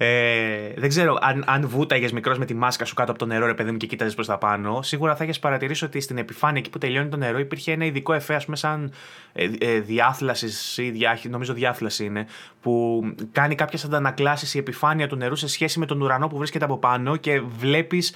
Ε, 0.00 0.72
δεν 0.76 0.88
ξέρω 0.88 1.18
αν, 1.20 1.44
αν 1.46 1.68
βούταγες 1.68 2.12
μικρός 2.12 2.38
με 2.38 2.44
τη 2.44 2.55
μάσκα 2.55 2.84
σου 2.84 2.94
κάτω 2.94 3.10
από 3.10 3.20
το 3.20 3.26
νερό, 3.26 3.46
ρε 3.46 3.55
παιδί 3.55 3.70
μου, 3.70 3.76
και 3.76 3.86
κοίταζες 3.86 4.14
προς 4.14 4.26
τα 4.26 4.38
πάνω. 4.38 4.82
Σίγουρα 4.82 5.16
θα 5.16 5.24
έχει 5.24 5.40
παρατηρήσει 5.40 5.84
ότι 5.84 6.00
στην 6.00 6.18
επιφάνεια 6.18 6.59
εκεί 6.59 6.70
που 6.70 6.78
τελειώνει 6.78 7.09
το 7.09 7.16
νερό 7.16 7.38
υπήρχε 7.38 7.72
ένα 7.72 7.84
ειδικό 7.84 8.12
εφέ, 8.12 8.34
ας 8.34 8.44
πούμε, 8.44 8.56
σαν 8.56 8.92
ε, 9.32 9.48
ε, 9.59 9.80
διάθλασης 9.80 10.78
ή 10.78 10.90
διάχυ, 10.90 11.28
νομίζω 11.28 11.52
διάθλαση 11.52 12.05
είναι, 12.05 12.18
που 12.61 13.03
κάνει 13.32 13.55
κάποιες 13.55 13.85
αντανακλάσεις 13.85 14.55
η 14.55 14.59
επιφάνεια 14.59 15.09
του 15.09 15.16
νερού 15.16 15.36
σε 15.36 15.49
σχέση 15.49 15.78
με 15.78 15.86
τον 15.86 16.01
ουρανό 16.01 16.27
που 16.27 16.36
βρίσκεται 16.36 16.65
από 16.65 16.78
πάνω 16.78 17.16
και 17.16 17.40
βλέπεις 17.40 18.15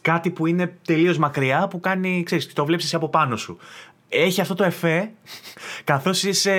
κάτι 0.00 0.30
που 0.30 0.46
είναι 0.46 0.76
τελείως 0.84 1.18
μακριά 1.18 1.68
που 1.68 1.80
κάνει, 1.80 2.22
ξέρεις, 2.22 2.52
το 2.52 2.64
βλέπεις 2.64 2.94
από 2.94 3.08
πάνω 3.08 3.36
σου 3.36 3.58
έχει 4.12 4.40
αυτό 4.40 4.54
το 4.54 4.64
εφέ 4.64 5.10
καθώς 5.84 6.22
είσαι 6.22 6.54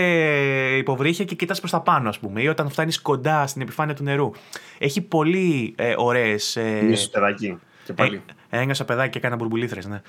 υποβρύχια 0.78 1.26
και 1.26 1.36
κοιτάς 1.36 1.60
προς 1.60 1.72
τα 1.72 1.82
πάνω, 1.82 2.10
ας 2.10 2.20
πούμε, 2.20 2.41
ή 2.41 2.48
όταν 2.48 2.70
φτάνεις 2.70 3.02
κοντά 3.02 3.48
στην 3.48 3.61
επιφάνεια 3.61 3.94
του 3.94 4.03
νερού. 4.03 4.32
Έχει 4.78 5.02
πολύ 5.02 5.74
ε, 5.78 5.94
ωραίες. 5.98 6.56
Ε, 6.56 6.94
παιδάκι. 7.11 7.57
Και 7.86 7.94
πάλι. 7.94 8.22
Ε, 8.49 8.60
ένιωσα 8.60 8.86
παιδάκι 8.86 9.10
και 9.10 9.18
έκανα 9.18 9.36
μπουρμπουλήθρες, 9.36 9.86
ναι. 9.86 10.02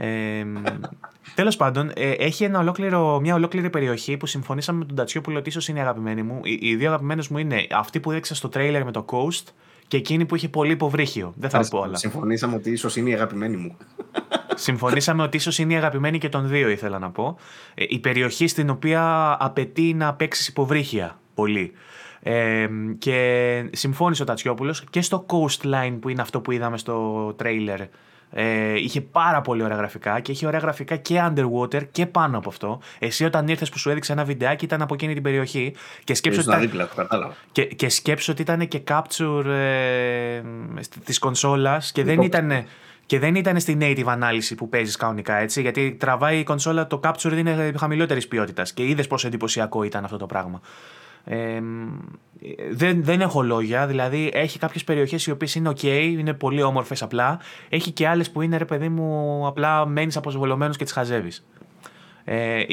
Ε, 0.00 0.44
Τέλος 1.34 1.56
πάντων, 1.56 1.90
ε, 1.94 2.10
έχει 2.10 2.44
ένα 2.44 2.58
ολόκληρο, 2.58 3.20
μια 3.20 3.34
ολόκληρη 3.34 3.70
περιοχή 3.70 4.16
που 4.16 4.26
συμφωνήσαμε 4.26 4.78
με 4.78 4.84
τον 4.84 4.96
Τατσιόπουλο 4.96 5.38
ότι 5.38 5.48
ίσως 5.48 5.68
είναι 5.68 5.78
η 5.78 5.82
αγαπημένη 5.82 6.22
μου. 6.22 6.40
Οι, 6.44 6.58
οι 6.60 6.76
δύο 6.76 6.88
αγαπημένες 6.88 7.28
μου 7.28 7.38
είναι 7.38 7.66
αυτή 7.70 8.00
που 8.00 8.10
έδειξα 8.10 8.34
στο 8.34 8.48
τρέιλερ 8.48 8.84
με 8.84 8.90
το 8.90 9.04
Coast 9.08 9.44
και 9.88 9.96
εκείνη 9.96 10.24
που 10.24 10.36
είχε 10.36 10.48
πολύ 10.48 10.72
υποβρύχιο. 10.72 11.34
Δεν 11.36 11.50
θα 11.50 11.66
πω 11.70 11.78
όλα. 11.78 11.96
Συμφωνήσαμε 11.96 12.54
ότι 12.54 12.70
ίσως 12.70 12.96
είναι 12.96 13.10
η 13.10 13.12
αγαπημένη 13.12 13.56
μου. 13.56 13.76
Συμφωνήσαμε 14.54 15.22
ότι 15.22 15.36
ίσως 15.36 15.58
είναι 15.58 15.72
η 15.72 15.76
αγαπημένη 15.76 16.18
και 16.18 16.28
των 16.28 16.48
δύο, 16.48 16.68
ήθελα 16.68 16.98
να 16.98 17.10
πω. 17.10 17.36
Ε, 17.74 17.84
η 17.88 17.98
περιοχή 17.98 18.46
στην 18.46 18.70
οποία 18.70 19.36
απαιτεί 19.40 19.94
να 19.94 20.14
παίξεις 20.14 20.48
υποβρύχια 20.48 21.18
πολύ. 21.34 21.72
Ε, 22.22 22.68
και 22.98 23.70
συμφώνησε 23.72 24.22
ο 24.22 24.24
Τατσιόπουλος 24.24 24.84
και 24.90 25.02
στο 25.02 25.26
coastline 25.28 25.96
που 26.00 26.08
είναι 26.08 26.22
αυτό 26.22 26.40
που 26.40 26.50
είδαμε 26.50 26.78
στο 26.78 27.32
τρέιλερ 27.36 27.80
ε, 28.32 28.78
είχε 28.78 29.00
πάρα 29.00 29.40
πολύ 29.40 29.62
ωραία 29.62 29.76
γραφικά 29.76 30.20
και 30.20 30.32
είχε 30.32 30.46
ωραία 30.46 30.60
γραφικά 30.60 30.96
και 30.96 31.22
underwater 31.28 31.82
και 31.90 32.06
πάνω 32.06 32.38
από 32.38 32.48
αυτό. 32.48 32.80
Εσύ 32.98 33.24
όταν 33.24 33.48
ήρθες 33.48 33.68
που 33.68 33.78
σου 33.78 33.90
έδειξε 33.90 34.12
ένα 34.12 34.24
βιντεάκι 34.24 34.64
ήταν 34.64 34.82
από 34.82 34.94
εκείνη 34.94 35.14
την 35.14 35.22
περιοχή. 35.22 35.74
Και 36.04 36.14
σκέψω, 36.14 36.40
ότι, 36.40 36.64
ήταν, 36.64 36.88
και, 37.52 37.64
και 37.64 37.88
σκέψω 37.88 38.32
ότι 38.32 38.42
ήταν 38.42 38.68
και 38.68 38.82
capture 38.88 39.44
ε, 39.44 40.40
της 41.04 41.18
κονσόλας 41.18 41.92
και 41.92 42.04
δεν 42.04 42.20
ήταν. 42.20 42.64
Και 43.06 43.18
δεν 43.18 43.34
ήταν 43.34 43.60
στη 43.60 43.78
native 43.80 44.04
ανάλυση 44.06 44.54
που 44.54 44.68
παίζεις 44.68 44.96
κανονικά 44.96 45.36
έτσι, 45.36 45.60
γιατί 45.60 45.96
τραβάει 46.00 46.38
η 46.38 46.42
κονσόλα, 46.42 46.86
το 46.86 47.00
capture 47.04 47.32
είναι 47.36 47.72
χαμηλότερης 47.78 48.28
ποιότητας. 48.28 48.72
Και 48.72 48.86
είδες 48.86 49.06
πόσο 49.06 49.26
εντυπωσιακό 49.26 49.82
ήταν 49.82 50.04
αυτό 50.04 50.16
το 50.16 50.26
πράγμα. 50.26 50.60
Ε, 51.24 51.60
δεν, 52.70 53.04
δεν 53.04 53.20
έχω 53.20 53.42
λόγια, 53.42 53.86
δηλαδή 53.86 54.30
έχει 54.34 54.58
κάποιες 54.58 54.84
περιοχές 54.84 55.26
οι 55.26 55.30
οποίες 55.30 55.54
είναι 55.54 55.70
ok, 55.70 55.84
είναι 55.84 56.34
πολύ 56.34 56.62
όμορφες 56.62 57.02
απλά, 57.02 57.40
έχει 57.68 57.90
και 57.90 58.08
άλλες 58.08 58.30
που 58.30 58.42
είναι 58.42 58.56
ρε 58.56 58.64
παιδί 58.64 58.88
μου 58.88 59.46
απλά 59.46 59.86
μένεις 59.86 60.16
αποσβολωμένος 60.16 60.76
και 60.76 60.84
τις 60.84 60.92
χαζεύεις. 60.92 61.44
Ε, 62.24 62.64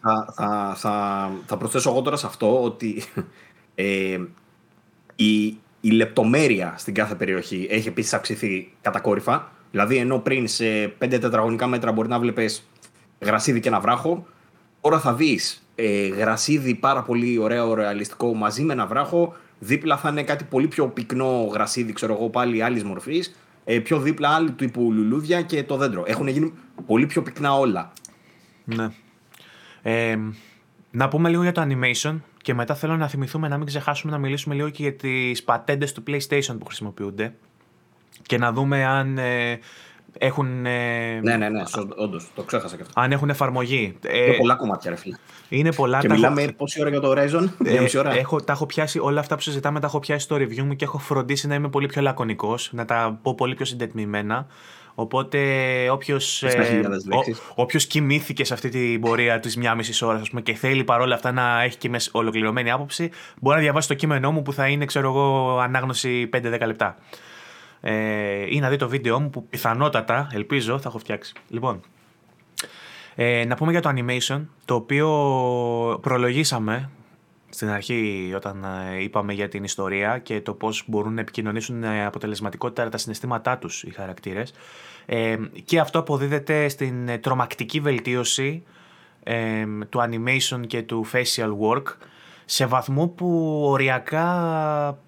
θα, 0.00 0.32
θα, 0.34 0.74
θα, 0.76 1.30
θα, 1.46 1.56
προσθέσω 1.56 1.90
εγώ 1.90 2.02
τώρα 2.02 2.16
σε 2.16 2.26
αυτό 2.26 2.62
ότι 2.62 3.02
ε, 3.74 4.18
η, 5.16 5.46
η 5.80 5.90
λεπτομέρεια 5.90 6.74
στην 6.76 6.94
κάθε 6.94 7.14
περιοχή 7.14 7.66
έχει 7.70 7.88
επίσης 7.88 8.12
αυξηθεί 8.12 8.72
κατακόρυφα. 8.80 9.52
Δηλαδή 9.70 9.96
ενώ 9.96 10.18
πριν 10.18 10.48
σε 10.48 10.84
5 10.84 10.90
τετραγωνικά 10.98 11.66
μέτρα 11.66 11.92
μπορεί 11.92 12.08
να 12.08 12.18
βλέπεις 12.18 12.68
γρασίδι 13.20 13.60
και 13.60 13.68
ένα 13.68 13.80
βράχο, 13.80 14.26
τώρα 14.80 15.00
θα 15.00 15.14
δεις 15.14 15.61
ε, 15.74 16.06
γρασίδι 16.06 16.74
πάρα 16.74 17.02
πολύ 17.02 17.38
ωραίο, 17.38 17.74
ρεαλιστικό 17.74 18.34
μαζί 18.34 18.62
με 18.62 18.72
ένα 18.72 18.86
βράχο. 18.86 19.36
Δίπλα 19.58 19.96
θα 19.96 20.08
είναι 20.08 20.22
κάτι 20.22 20.44
πολύ 20.44 20.68
πιο 20.68 20.88
πυκνό 20.88 21.48
γρασίδι, 21.52 21.92
ξέρω 21.92 22.12
εγώ 22.12 22.28
πάλι 22.28 22.62
άλλης 22.62 22.84
μορφής. 22.84 23.36
Ε, 23.64 23.78
πιο 23.78 24.00
δίπλα 24.00 24.28
άλλη 24.28 24.52
τύπου 24.52 24.92
λουλούδια 24.92 25.42
και 25.42 25.62
το 25.62 25.76
δέντρο. 25.76 26.02
Έχουν 26.06 26.28
γίνει 26.28 26.52
πολύ 26.86 27.06
πιο 27.06 27.22
πυκνά 27.22 27.54
όλα. 27.54 27.92
Ναι. 28.64 28.88
Ε, 29.82 30.18
να 30.90 31.08
πούμε 31.08 31.28
λίγο 31.28 31.42
για 31.42 31.52
το 31.52 31.66
animation 31.68 32.20
και 32.36 32.54
μετά 32.54 32.74
θέλω 32.74 32.96
να 32.96 33.08
θυμηθούμε 33.08 33.48
να 33.48 33.56
μην 33.56 33.66
ξεχάσουμε 33.66 34.12
να 34.12 34.18
μιλήσουμε 34.18 34.54
λίγο 34.54 34.68
και 34.68 34.82
για 34.82 34.94
τις 34.94 35.42
πατέντες 35.42 35.92
του 35.92 36.02
PlayStation 36.06 36.56
που 36.58 36.64
χρησιμοποιούνται 36.64 37.34
και 38.22 38.38
να 38.38 38.52
δούμε 38.52 38.84
αν 38.84 39.18
ε, 39.18 39.58
Έχουν, 40.18 40.66
ε, 40.66 41.20
ναι, 41.22 41.36
ναι, 41.36 41.48
ναι, 41.48 41.62
όντως. 41.96 42.30
Το 42.34 42.42
ξέχασα 42.42 42.76
και 42.76 42.82
αυτό. 42.82 43.00
Αν 43.00 43.12
έχουν 43.12 43.30
εφαρμογή. 43.30 43.98
Είναι 44.12 44.34
ε, 44.34 44.36
πολλά 44.36 44.54
κομμάτια, 44.54 44.90
ρε 44.90 44.96
φίλε. 44.96 45.16
Είναι 45.48 45.72
πολλά. 45.72 45.98
Και 45.98 46.08
μιλάμε 46.08 46.42
έχω... 46.42 46.52
πόση 46.52 46.80
ώρα 46.80 46.90
για 46.90 47.00
το 47.00 47.10
Horizon, 47.10 47.48
ε, 47.64 47.80
μισή 47.80 47.98
ώρα. 47.98 48.12
Έχω, 48.12 48.40
τα 48.40 48.52
έχω 48.52 48.66
πιάσει, 48.66 48.98
όλα 48.98 49.20
αυτά 49.20 49.34
που 49.34 49.40
συζητάμε 49.40 49.80
τα 49.80 49.86
έχω 49.86 49.98
πιάσει 49.98 50.24
στο 50.24 50.36
review 50.36 50.62
μου 50.62 50.76
και 50.76 50.84
έχω 50.84 50.98
φροντίσει 50.98 51.46
να 51.46 51.54
είμαι 51.54 51.68
πολύ 51.68 51.86
πιο 51.86 52.02
λακωνικός, 52.02 52.70
να 52.72 52.84
τα 52.84 53.18
πω 53.22 53.34
πολύ 53.34 53.54
πιο 53.54 53.64
συντετμημένα. 53.64 54.46
Οπότε 54.94 55.38
όποιος 55.90 56.44
όποιος 57.54 57.86
κοιμήθηκε 57.86 58.44
σε 58.44 58.54
αυτή 58.54 58.68
την 58.68 59.00
πορεία 59.00 59.40
της 59.40 59.56
μία 59.56 59.74
μισής 59.74 60.02
ώρας 60.02 60.30
και 60.42 60.54
θέλει 60.54 60.84
παρόλα 60.84 61.14
αυτά 61.14 61.32
να 61.32 61.62
έχει 61.62 61.76
και 61.76 61.88
μες 61.88 62.08
ολοκληρωμένη 62.12 62.70
άποψη, 62.70 63.10
μπορεί 63.40 63.56
να 63.56 63.62
διαβάσει 63.62 63.88
το 63.88 63.94
κείμενό 63.94 64.32
μου 64.32 64.42
που 64.42 64.52
θα 64.52 64.68
είναι, 64.68 64.84
ξέρω 64.84 65.08
εγώ, 65.08 65.58
ανάγνωση 65.58 66.28
5-10 66.32 66.40
λεπτά. 66.66 66.96
Ε, 67.84 68.46
ή 68.48 68.60
να 68.60 68.68
δει 68.68 68.76
το 68.76 68.88
βίντεο 68.88 69.20
μου 69.20 69.30
που 69.30 69.46
πιθανότατα, 69.46 70.28
ελπίζω, 70.32 70.78
θα 70.78 70.88
έχω 70.88 70.98
φτιάξει. 70.98 71.32
Λοιπόν, 71.48 71.80
ε, 73.14 73.44
να 73.44 73.54
πούμε 73.54 73.70
για 73.70 73.80
το 73.80 73.92
animation, 73.96 74.46
το 74.64 74.74
οποίο 74.74 75.08
προλογίσαμε 76.02 76.90
στην 77.48 77.70
αρχή 77.70 78.32
όταν 78.36 78.64
ε, 78.64 79.02
είπαμε 79.02 79.32
για 79.32 79.48
την 79.48 79.64
ιστορία 79.64 80.18
και 80.18 80.40
το 80.40 80.54
πώς 80.54 80.84
μπορούν 80.86 81.14
να 81.14 81.20
επικοινωνήσουν 81.20 81.84
ε, 81.84 82.04
αποτελεσματικότερα 82.04 82.88
τα 82.88 82.98
συναισθήματά 82.98 83.58
τους 83.58 83.82
οι 83.82 83.90
χαρακτήρες. 83.90 84.52
Ε, 85.06 85.36
και 85.64 85.80
αυτό 85.80 85.98
αποδίδεται 85.98 86.68
στην 86.68 87.08
ε, 87.08 87.18
τρομακτική 87.18 87.80
βελτίωση 87.80 88.62
ε, 89.22 89.66
του 89.88 90.00
animation 90.00 90.66
και 90.66 90.82
του 90.82 91.06
facial 91.12 91.50
work 91.60 91.82
σε 92.44 92.66
βαθμό 92.66 93.08
που 93.08 93.60
οριακά 93.64 94.98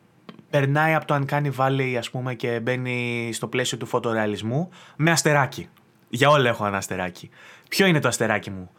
περνάει 0.55 0.95
από 0.95 1.07
το 1.07 1.15
Uncanny 1.15 1.51
Valley 1.57 1.95
ας 1.99 2.11
πούμε 2.11 2.35
και 2.35 2.61
μπαίνει 2.61 3.31
στο 3.33 3.47
πλαίσιο 3.47 3.79
του 3.79 3.87
φωτορεαλισμού 3.87 4.69
με 4.97 5.11
αστεράκι. 5.11 5.69
Για 6.09 6.31
όλα 6.31 6.49
έχω 6.49 6.67
ένα 6.67 6.77
αστεράκι. 6.77 7.31
Ποιο 7.69 7.87
είναι 7.87 8.01
το 8.01 8.09
αστεράκι 8.09 8.51
μου; 8.51 8.71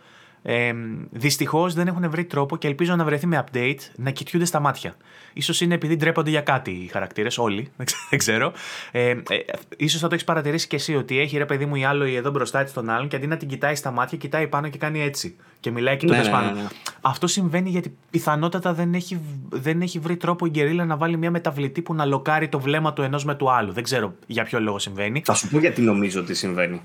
Ε, 0.48 0.74
Δυστυχώς 1.12 1.74
δεν 1.74 1.88
έχουν 1.88 2.10
βρει 2.10 2.26
τρόπο 2.26 2.58
και 2.58 2.68
ελπίζω 2.68 2.96
να 2.96 3.04
βρεθεί 3.04 3.28
με 3.28 3.44
update 3.46 3.80
να 3.96 4.12
κοιτιούνται 4.12 4.46
στα 4.46 4.60
μάτια. 4.60 4.96
σω 5.42 5.66
είναι 5.66 5.74
επειδή 5.74 5.96
ντρέπονται 5.96 6.30
για 6.30 6.42
κάτι 6.42 6.72
οι 6.72 6.88
χαρακτήρες, 6.88 7.38
όλοι, 7.38 7.72
δεν 8.10 8.20
ξέρω. 8.20 8.54
Ε, 8.92 9.10
ε, 9.10 9.18
ίσως 9.78 10.00
θα 10.00 10.08
το 10.08 10.14
έχεις 10.14 10.26
παρατηρήσει 10.26 10.68
και 10.68 10.76
εσύ 10.76 10.96
ότι 10.96 11.20
έχει 11.20 11.38
ρε 11.38 11.46
παιδί 11.46 11.66
μου 11.66 11.76
η 11.76 11.86
άλλο 11.86 12.04
εδώ 12.04 12.30
μπροστά 12.30 12.64
της 12.64 12.74
τον 12.74 12.90
άλλον 12.90 13.08
και 13.08 13.16
αντί 13.16 13.28
να 13.28 13.38
την 13.38 13.48
κοιτάει 13.48 13.76
στα 13.76 13.92
μάτια, 13.92 14.18
κοιτάει 14.18 14.48
πάνω 14.48 14.70
και 14.70 14.78
κάνει 14.78 15.02
έτσι. 15.02 15.36
Και 15.60 15.72
μιλάει 15.72 15.98
κοιτώντας 15.98 16.26
ναι, 16.26 16.32
ναι, 16.32 16.38
πάνω. 16.38 16.52
Ναι, 16.52 16.62
ναι. 16.62 16.68
Αυτό 17.02 17.28
συμβαίνει 17.28 17.70
γιατί 17.70 17.96
πιθανότατα 18.10 18.74
δεν 18.74 18.94
έχει, 18.94 19.20
δεν 19.50 19.82
έχει 19.82 20.00
βρει 20.00 20.18
τρόπο 20.18 20.46
η 20.46 20.50
Γκερίλα 20.50 20.86
να 20.86 20.98
βάλει 20.98 21.18
μια 21.18 21.32
μεταβλητή 21.32 21.82
που 21.82 21.94
να 21.94 22.06
λοκάρει 22.06 22.50
το 22.50 22.60
βλέμμα 22.60 22.94
του 22.94 23.02
ενός 23.02 23.26
με 23.26 23.36
του 23.36 23.52
άλλου. 23.52 23.72
Δεν 23.72 23.84
ξέρω 23.84 24.16
για 24.28 24.44
ποιο 24.44 24.60
λόγο 24.60 24.80
συμβαίνει. 24.80 25.22
Θα 25.26 25.34
σου 25.34 25.50
πω 25.50 25.60
γιατί 25.60 25.82
νομίζω 25.82 26.20
ότι 26.20 26.34
συμβαίνει. 26.34 26.82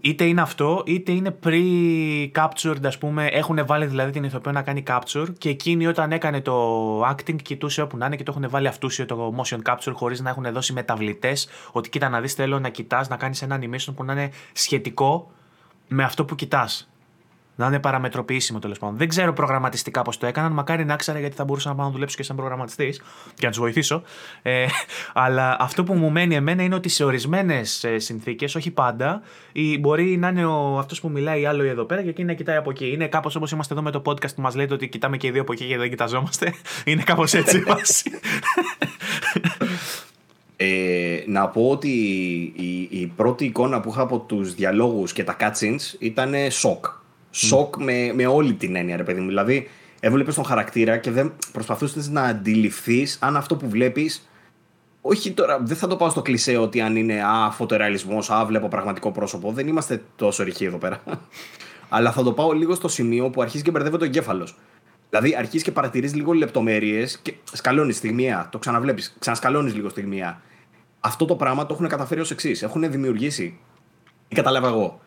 Είτε 0.00 0.24
είναι 0.24 0.40
αυτό, 0.40 0.82
είτε 0.86 1.12
είναι 1.12 1.38
pre-captured, 1.44 2.84
ας 2.84 2.98
πούμε. 2.98 3.26
Έχουν 3.26 3.66
βάλει 3.66 3.86
δηλαδή 3.86 4.10
την 4.10 4.24
ηθοποιό 4.24 4.52
να 4.52 4.62
κάνει 4.62 4.82
capture 4.86 5.26
και 5.38 5.48
εκείνη 5.48 5.86
όταν 5.86 6.12
έκανε 6.12 6.40
το 6.40 7.08
acting 7.08 7.42
κοιτούσε 7.42 7.82
όπου 7.82 7.96
να 7.96 8.06
είναι 8.06 8.16
και 8.16 8.22
το 8.22 8.34
έχουν 8.36 8.50
βάλει 8.50 8.68
αυτούσιο 8.68 9.06
το 9.06 9.34
motion 9.42 9.58
capture 9.64 9.92
χωρίς 9.92 10.20
να 10.20 10.30
έχουν 10.30 10.52
δώσει 10.52 10.72
μεταβλητές. 10.72 11.48
Ότι 11.72 11.88
κοίτα 11.88 12.08
να 12.08 12.20
δεις, 12.20 12.34
θέλω 12.34 12.58
να 12.58 12.68
κοιτάς, 12.68 13.08
να 13.08 13.16
κάνεις 13.16 13.42
ένα 13.42 13.58
animation 13.60 13.94
που 13.96 14.04
να 14.04 14.12
είναι 14.12 14.30
σχετικό 14.52 15.30
με 15.88 16.02
αυτό 16.02 16.24
που 16.24 16.34
κοιτάς 16.34 16.91
να 17.54 17.66
είναι 17.66 17.78
παραμετροποιήσιμο 17.78 18.58
τέλος 18.58 18.78
πάντων. 18.78 18.96
Δεν 18.96 19.08
ξέρω 19.08 19.32
προγραμματιστικά 19.32 20.02
πώς 20.02 20.18
το 20.18 20.26
έκαναν. 20.26 20.52
Μακάρι 20.52 20.84
να 20.84 20.96
ξέρα 20.96 21.18
γιατί 21.18 21.36
θα 21.36 21.44
μπορούσα 21.44 21.68
να 21.68 21.74
πάω 21.74 21.86
να 21.86 21.92
δουλέψω 21.92 22.16
και 22.16 22.22
σαν 22.22 22.36
προγραμματιστής 22.36 23.02
και 23.34 23.44
να 23.44 23.48
τους 23.48 23.58
βοηθήσω. 23.58 24.02
Ε, 24.42 24.66
αλλά 25.12 25.56
αυτό 25.60 25.84
που 25.84 25.94
μου 25.94 26.10
μένει 26.10 26.34
εμένα 26.34 26.62
είναι 26.62 26.74
ότι 26.74 26.88
σε 26.88 27.04
ορισμένες 27.04 27.86
συνθήκες, 27.96 28.54
όχι 28.54 28.70
πάντα, 28.70 29.22
η, 29.52 29.78
μπορεί 29.78 30.16
να 30.16 30.28
είναι 30.28 30.46
αυτός 30.78 31.00
που 31.00 31.08
μιλάει 31.08 31.46
άλλο 31.46 31.62
εδώ 31.62 31.84
πέρα 31.84 32.02
και 32.02 32.08
εκείνη 32.08 32.26
να 32.26 32.34
κοιτάει 32.34 32.56
από 32.56 32.70
εκεί. 32.70 32.92
Είναι 32.92 33.06
κάπως 33.06 33.34
όπως 33.34 33.50
είμαστε 33.50 33.74
εδώ 33.74 33.82
με 33.82 33.90
το 33.90 34.02
podcast 34.04 34.34
που 34.34 34.42
μας 34.42 34.54
λέτε 34.54 34.74
ότι 34.74 34.88
κοιτάμε 34.88 35.16
και 35.16 35.26
οι 35.26 35.30
δύο 35.30 35.42
από 35.42 35.52
εκεί 35.52 35.66
και 35.66 35.78
δεν 35.78 35.88
κοιταζόμαστε. 35.88 36.54
είναι 36.84 37.02
κάπως 37.02 37.34
έτσι 37.34 37.56
η 37.56 37.62
βάση. 37.68 38.10
Ε, 40.56 41.22
να 41.26 41.48
πω 41.48 41.68
ότι 41.70 41.88
η, 42.56 42.88
η, 42.90 43.12
πρώτη 43.16 43.44
εικόνα 43.44 43.80
που 43.80 43.90
είχα 43.90 44.00
από 44.00 44.18
τους 44.18 44.54
διαλόγους 44.54 45.12
και 45.12 45.24
τα 45.24 45.36
cutscenes 45.40 45.94
ήταν 45.98 46.34
σοκ 46.50 46.86
σοκ 47.32 47.76
με, 47.76 48.12
με 48.14 48.26
όλη 48.26 48.54
την 48.54 48.76
έννοια, 48.76 48.96
ρε 48.96 49.02
παιδί 49.02 49.20
μου. 49.20 49.28
Δηλαδή, 49.28 49.68
έβλεπες 50.00 50.34
τον 50.34 50.44
χαρακτήρα 50.44 50.96
και 50.96 51.10
δεν 51.10 51.32
προσπαθούσες 51.52 52.08
να 52.08 52.22
αντιληφθείς 52.22 53.18
αν 53.20 53.36
αυτό 53.36 53.56
που 53.56 53.68
βλέπεις. 53.68 54.28
Όχι 55.00 55.32
τώρα, 55.32 55.58
δεν 55.58 55.76
θα 55.76 55.86
το 55.86 55.96
πάω 55.96 56.10
στο 56.10 56.22
κλισέ 56.22 56.56
ότι 56.56 56.80
αν 56.80 56.96
είναι 56.96 57.22
α, 57.24 57.50
φωτερεαλισμό, 57.50 58.18
α, 58.28 58.44
βλέπω 58.44 58.68
πραγματικό 58.68 59.12
πρόσωπο. 59.12 59.52
Δεν 59.52 59.66
είμαστε 59.66 60.02
τόσο 60.16 60.42
ρηχοί 60.42 60.64
εδώ 60.64 60.78
πέρα. 60.78 61.02
Αλλά 61.88 62.12
θα 62.12 62.22
το 62.22 62.32
πάω 62.32 62.52
λίγο 62.52 62.74
στο 62.74 62.88
σημείο 62.88 63.30
που 63.30 63.42
αρχίζει 63.42 63.62
και 63.62 63.70
μπερδεύεται 63.70 64.04
ο 64.04 64.06
εγκέφαλος. 64.06 64.58
Δηλαδή, 65.10 65.36
αρχίζεις 65.36 65.62
και 65.62 65.72
παρατηρείς 65.72 66.14
λίγο 66.14 66.32
λεπτομέρειες 66.32 67.18
και 67.18 67.34
σκαλώνεις 67.52 67.96
στιγμιαία. 67.96 68.48
Το 68.50 68.58
ξαναβλέπεις, 68.58 69.16
ξανασκαλώνεις 69.18 69.74
λίγο 69.74 69.88
στιγμιαία. 69.88 70.40
Αυτό 71.00 71.24
το 71.24 71.36
πράγμα 71.36 71.66
το 71.66 71.74
έχουν 71.74 71.88
καταφέρει 71.88 72.20
ως 72.20 72.30
εξής. 72.30 72.62
Έχουν 72.62 72.90
δημιουργήσει. 72.90 73.58
Τι 74.28 74.34
κατάλαβα 74.34 74.68
εγώ. 74.68 75.00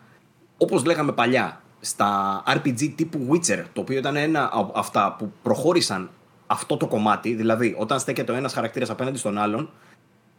Όπως 0.56 0.84
λέγαμε 0.84 1.12
παλιά, 1.12 1.62
στα 1.86 2.42
RPG 2.46 2.92
τύπου 2.94 3.28
Witcher, 3.30 3.64
το 3.72 3.80
οποίο 3.80 3.98
ήταν 3.98 4.16
ένα 4.16 4.50
από 4.52 4.78
αυτά 4.78 5.14
που 5.18 5.32
προχώρησαν 5.42 6.10
αυτό 6.46 6.76
το 6.76 6.86
κομμάτι, 6.86 7.34
δηλαδή 7.34 7.74
όταν 7.78 8.00
στέκεται 8.00 8.32
ο 8.32 8.34
ένας 8.34 8.52
χαρακτήρας 8.52 8.90
απέναντι 8.90 9.18
στον 9.18 9.38
άλλον, 9.38 9.70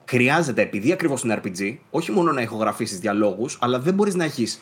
χρειάζεται, 0.05 0.61
επειδή 0.61 0.91
ακριβώς 0.91 1.23
είναι 1.23 1.41
RPG, 1.43 1.77
όχι 1.89 2.11
μόνο 2.11 2.31
να 2.31 2.41
ηχογραφήσεις 2.41 2.99
διαλόγους, 2.99 3.57
αλλά 3.61 3.79
δεν 3.79 3.93
μπορείς 3.93 4.15
να 4.15 4.23
έχεις 4.23 4.61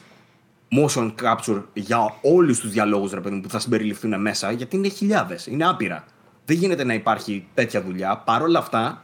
motion 0.72 1.14
capture 1.22 1.64
για 1.74 2.16
όλους 2.22 2.60
τους 2.60 2.72
διαλόγους 2.72 3.12
που 3.42 3.50
θα 3.50 3.60
συμπεριληφθούν 3.60 4.22
μέσα, 4.22 4.52
γιατί 4.52 4.76
είναι 4.76 4.88
χιλιάδες, 4.88 5.48
είναι 5.48 5.68
άπειρα. 5.68 6.06
Δεν 6.46 6.58
γίνεται 6.58 6.84
να 6.84 6.94
υπάρχει 6.94 7.48
τέτοια 7.54 7.82
δουλειά. 7.82 8.18
Παρ' 8.18 8.42
όλα 8.42 8.60
αυτά, 8.60 9.04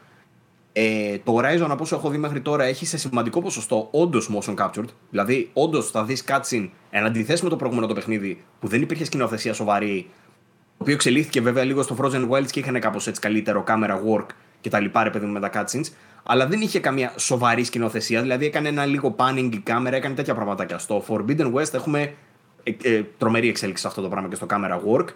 ε, 0.74 1.18
το 1.18 1.38
Horizon, 1.38 1.68
από 1.70 1.84
όσο 1.84 1.96
έχω 1.96 2.10
δει 2.10 2.18
μέχρι 2.18 2.42
τώρα, 2.42 2.64
έχει 2.64 2.86
σε 2.86 2.98
σημαντικό 2.98 3.42
ποσοστό 3.42 3.88
όντως 3.92 4.30
motion 4.36 4.56
captured. 4.56 4.88
Δηλαδή, 5.10 5.50
όντως 5.54 5.92
θα 5.92 6.04
δεις 6.04 6.24
cutscene 6.28 6.70
εν 6.90 7.06
αντιθέσει 7.06 7.44
με 7.44 7.50
το 7.50 7.56
προηγούμενο 7.56 7.88
το 7.88 7.94
παιχνίδι 7.94 8.44
που 8.60 8.68
δεν 8.68 8.82
υπήρχε 8.82 9.06
σκηνοθεσία 9.06 9.54
σοβαρή. 9.54 10.08
Το 10.78 10.78
οποίο 10.78 10.94
εξελίχθηκε 10.94 11.42
βέβαια 11.42 11.64
λίγο 11.64 11.82
στο 11.82 11.96
Frozen 12.00 12.30
Wilds 12.30 12.50
και 12.52 12.60
είχαν 12.60 12.80
κάπως 12.80 13.08
έτσι 13.08 13.22
καλύτερο 13.22 13.64
camera 13.68 13.96
work 14.10 14.26
και 14.62 14.70
τα 14.70 14.80
λοιπά, 14.80 15.04
ρε 15.04 15.10
παιδί 15.10 15.26
μου, 15.26 15.32
με 15.32 15.40
τα 15.40 15.50
cutscenes. 15.54 15.86
Αλλά 16.24 16.48
δεν 16.48 16.62
είχε 16.62 16.80
καμία 16.80 17.14
σοβαρή 17.18 17.64
σκηνοθεσία. 17.64 18.22
Δηλαδή, 18.22 18.46
έκανε 18.46 18.68
ένα 18.68 18.86
λίγο 18.86 19.16
panning 19.18 19.50
η 19.54 19.58
κάμερα, 19.58 19.96
έκανε 19.96 20.16
τέτοια 20.16 20.34
πραγματάκια. 20.34 20.78
Στο 20.78 21.04
Forbidden 21.08 21.54
West 21.54 21.74
έχουμε 21.74 22.14
ε, 22.64 22.72
ε, 22.82 23.04
τρομερή 23.18 23.50
εξέλιξη 23.50 23.82
σε 23.82 23.88
αυτό 23.88 24.02
το 24.02 24.10
πράγμα 24.10 24.30
και 24.30 24.36
στο 24.36 24.46
camera 24.50 24.80
work. 24.92 25.08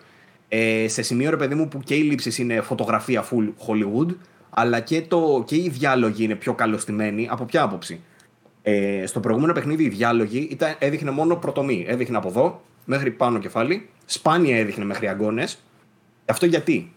Ε, 0.48 0.88
σε 0.88 1.02
σημείο, 1.02 1.30
ρε 1.30 1.38
παιδί 1.38 1.56
μου, 1.56 1.68
που 1.68 1.80
και 1.80 1.96
η 1.96 2.02
λήψη 2.02 2.42
είναι 2.42 2.62
φωτογραφία 2.62 3.26
full 3.30 3.50
Hollywood 3.68 4.16
αλλά 4.58 4.80
και, 4.80 5.02
το, 5.02 5.44
και 5.48 5.56
οι 5.56 5.70
διάλογοι 5.70 6.24
είναι 6.24 6.36
πιο 6.36 6.54
καλωστημένοι. 6.54 7.28
Από 7.32 7.46
ποια 7.46 7.64
άποψη. 7.64 8.02
Ε, 8.62 9.06
στο 9.06 9.20
προηγούμενο 9.20 9.54
παιχνίδι 9.54 9.84
οι 9.84 9.90
διάλογοι 9.90 10.48
ήταν, 10.52 10.76
έδειχνε 10.80 11.12
μόνο 11.12 11.36
πρωτομή. 11.36 11.86
Έδειχνε 11.88 12.18
από 12.18 12.28
εδώ 12.28 12.62
μέχρι 12.86 13.12
πάνω 13.12 13.40
κεφάλι. 13.40 13.90
Σπάνια 14.06 14.58
έδειχνε 14.58 14.86
μέχρι 14.86 15.08
αγκώνε. 15.08 15.48
Αυτό 16.26 16.46
γιατί; 16.46 16.94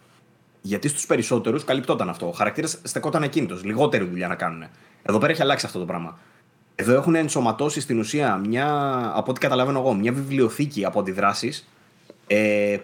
Γιατί 0.61 0.89
στους 0.89 1.07
περισσότερους 1.07 1.65
καλυπτόταν 1.65 2.09
αυτό. 2.09 2.29
Ο 2.29 2.33
χαρακτήρας 2.33 2.79
στεκόταν 2.83 3.23
ακίνητος. 3.23 3.65
Λιγότερη 3.65 4.05
δουλειά 4.05 4.29
να 4.29 4.35
κάνουν. 4.35 4.65
Εδώ 5.03 5.19
πέρα 5.19 5.33
έχει 5.33 5.43
αλλάξει 5.43 5.67
αυτό 5.67 5.79
το 5.79 5.85
πράγμα. 5.85 6.19
Εδώ 6.75 6.93
έχουν 6.95 7.15
ενσωματώσει 7.15 7.81
στην 7.81 7.99
ουσία 7.99 8.37
μια, 8.37 8.67
από 9.15 9.31
ό,τι 9.31 9.41
καταλαβαίνω 9.41 9.79
εγώ, 9.79 9.95
μια 9.95 10.13
βιβλιοθήκη 10.13 10.85
από 10.85 11.01
αντιδράσεις 11.01 11.59
ε, 11.59 11.78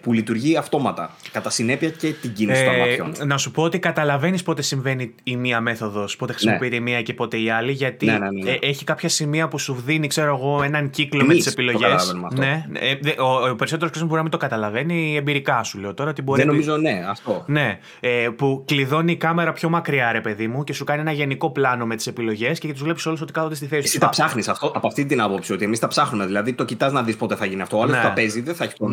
που 0.00 0.12
λειτουργεί 0.12 0.56
αυτόματα. 0.56 1.16
Κατά 1.32 1.50
συνέπεια 1.50 1.88
και 1.88 2.12
την 2.12 2.32
κίνηση 2.32 2.62
ε, 2.62 2.64
των 2.64 2.78
ματιών. 2.78 3.28
Να 3.28 3.38
σου 3.38 3.50
πω 3.50 3.62
ότι 3.62 3.78
καταλαβαίνεις 3.78 4.42
πότε 4.42 4.62
συμβαίνει 4.62 5.14
η 5.22 5.36
μία 5.36 5.60
μέθοδος, 5.60 6.16
πότε 6.16 6.32
χρησιμοποιείται 6.32 6.78
ναι. 6.78 6.80
η 6.80 6.80
μία 6.80 7.02
και 7.02 7.14
πότε 7.14 7.40
η 7.40 7.50
άλλη, 7.50 7.72
γιατί 7.72 8.06
ναι, 8.06 8.18
ναι, 8.18 8.30
ναι, 8.30 8.50
ε, 8.50 8.58
έχει 8.60 8.84
κάποια 8.84 9.08
σημεία 9.08 9.48
που 9.48 9.58
σου 9.58 9.82
δίνει, 9.86 10.06
ξέρω 10.06 10.36
εγώ, 10.36 10.62
έναν 10.62 10.90
κύκλο 10.90 11.20
Εμείς 11.20 11.34
με 11.34 11.42
τις 11.42 11.52
επιλογές. 11.52 12.14
Ναι, 12.34 12.66
ε, 12.72 13.20
ο, 13.20 13.48
ο 13.48 13.54
περισσότερος 13.54 13.90
κόσμος 13.90 14.02
μπορεί 14.02 14.16
να 14.16 14.22
μην 14.22 14.30
το 14.30 14.36
καταλαβαίνει 14.36 15.16
εμπειρικά, 15.16 15.62
σου 15.62 15.78
λέω 15.78 15.94
τώρα. 15.94 16.10
Ότι 16.10 16.22
μπορεί 16.22 16.40
Δεν 16.40 16.48
νομίζω, 16.48 16.76
ναι, 16.76 17.04
αυτό. 17.08 17.44
Ναι, 17.46 17.78
ε, 18.00 18.28
που 18.36 18.64
κλειδώνει 18.66 19.12
η 19.12 19.16
κάμερα 19.16 19.52
πιο 19.52 19.68
μακριά, 19.68 20.12
ρε 20.12 20.20
παιδί 20.20 20.46
μου, 20.46 20.64
και 20.64 20.72
σου 20.72 20.84
κάνει 20.84 21.00
ένα 21.00 21.12
γενικό 21.12 21.50
πλάνο 21.50 21.86
με 21.86 21.96
τις 21.96 22.06
επιλογές 22.06 22.58
και 22.58 22.72
τους 22.72 22.82
βλέπεις 22.82 23.06
όλους 23.06 23.20
ότι 23.20 23.32
κάθονται 23.32 23.54
στη 23.54 23.66
θέση 23.66 23.82
Εσύ 23.84 23.98
τα 23.98 24.08
ψάχνεις 24.08 24.48
αυτό 24.48 24.72
από 24.74 24.86
αυτή 24.86 25.04
την 25.04 25.20
άποψη, 25.20 25.52
ότι 25.52 25.64
εμείς 25.64 25.78
τα 25.78 25.86
ψάχνουμε. 25.86 26.26
Δηλαδή 26.26 26.52
το 26.52 26.64
κοιτάς 26.64 26.92
να 26.92 27.02
δεις 27.02 27.16
πότε 27.16 27.34
θα 27.34 27.44
γίνει 27.44 27.62
αυτό. 27.62 27.78
Ο 27.78 27.82
άλλος 27.82 27.96
ναι. 27.96 28.02
τα 28.02 28.12
παίζει, 28.12 28.40
δεν 28.40 28.54
θα 28.54 28.64
έχει 28.64 28.74
το 28.78 28.86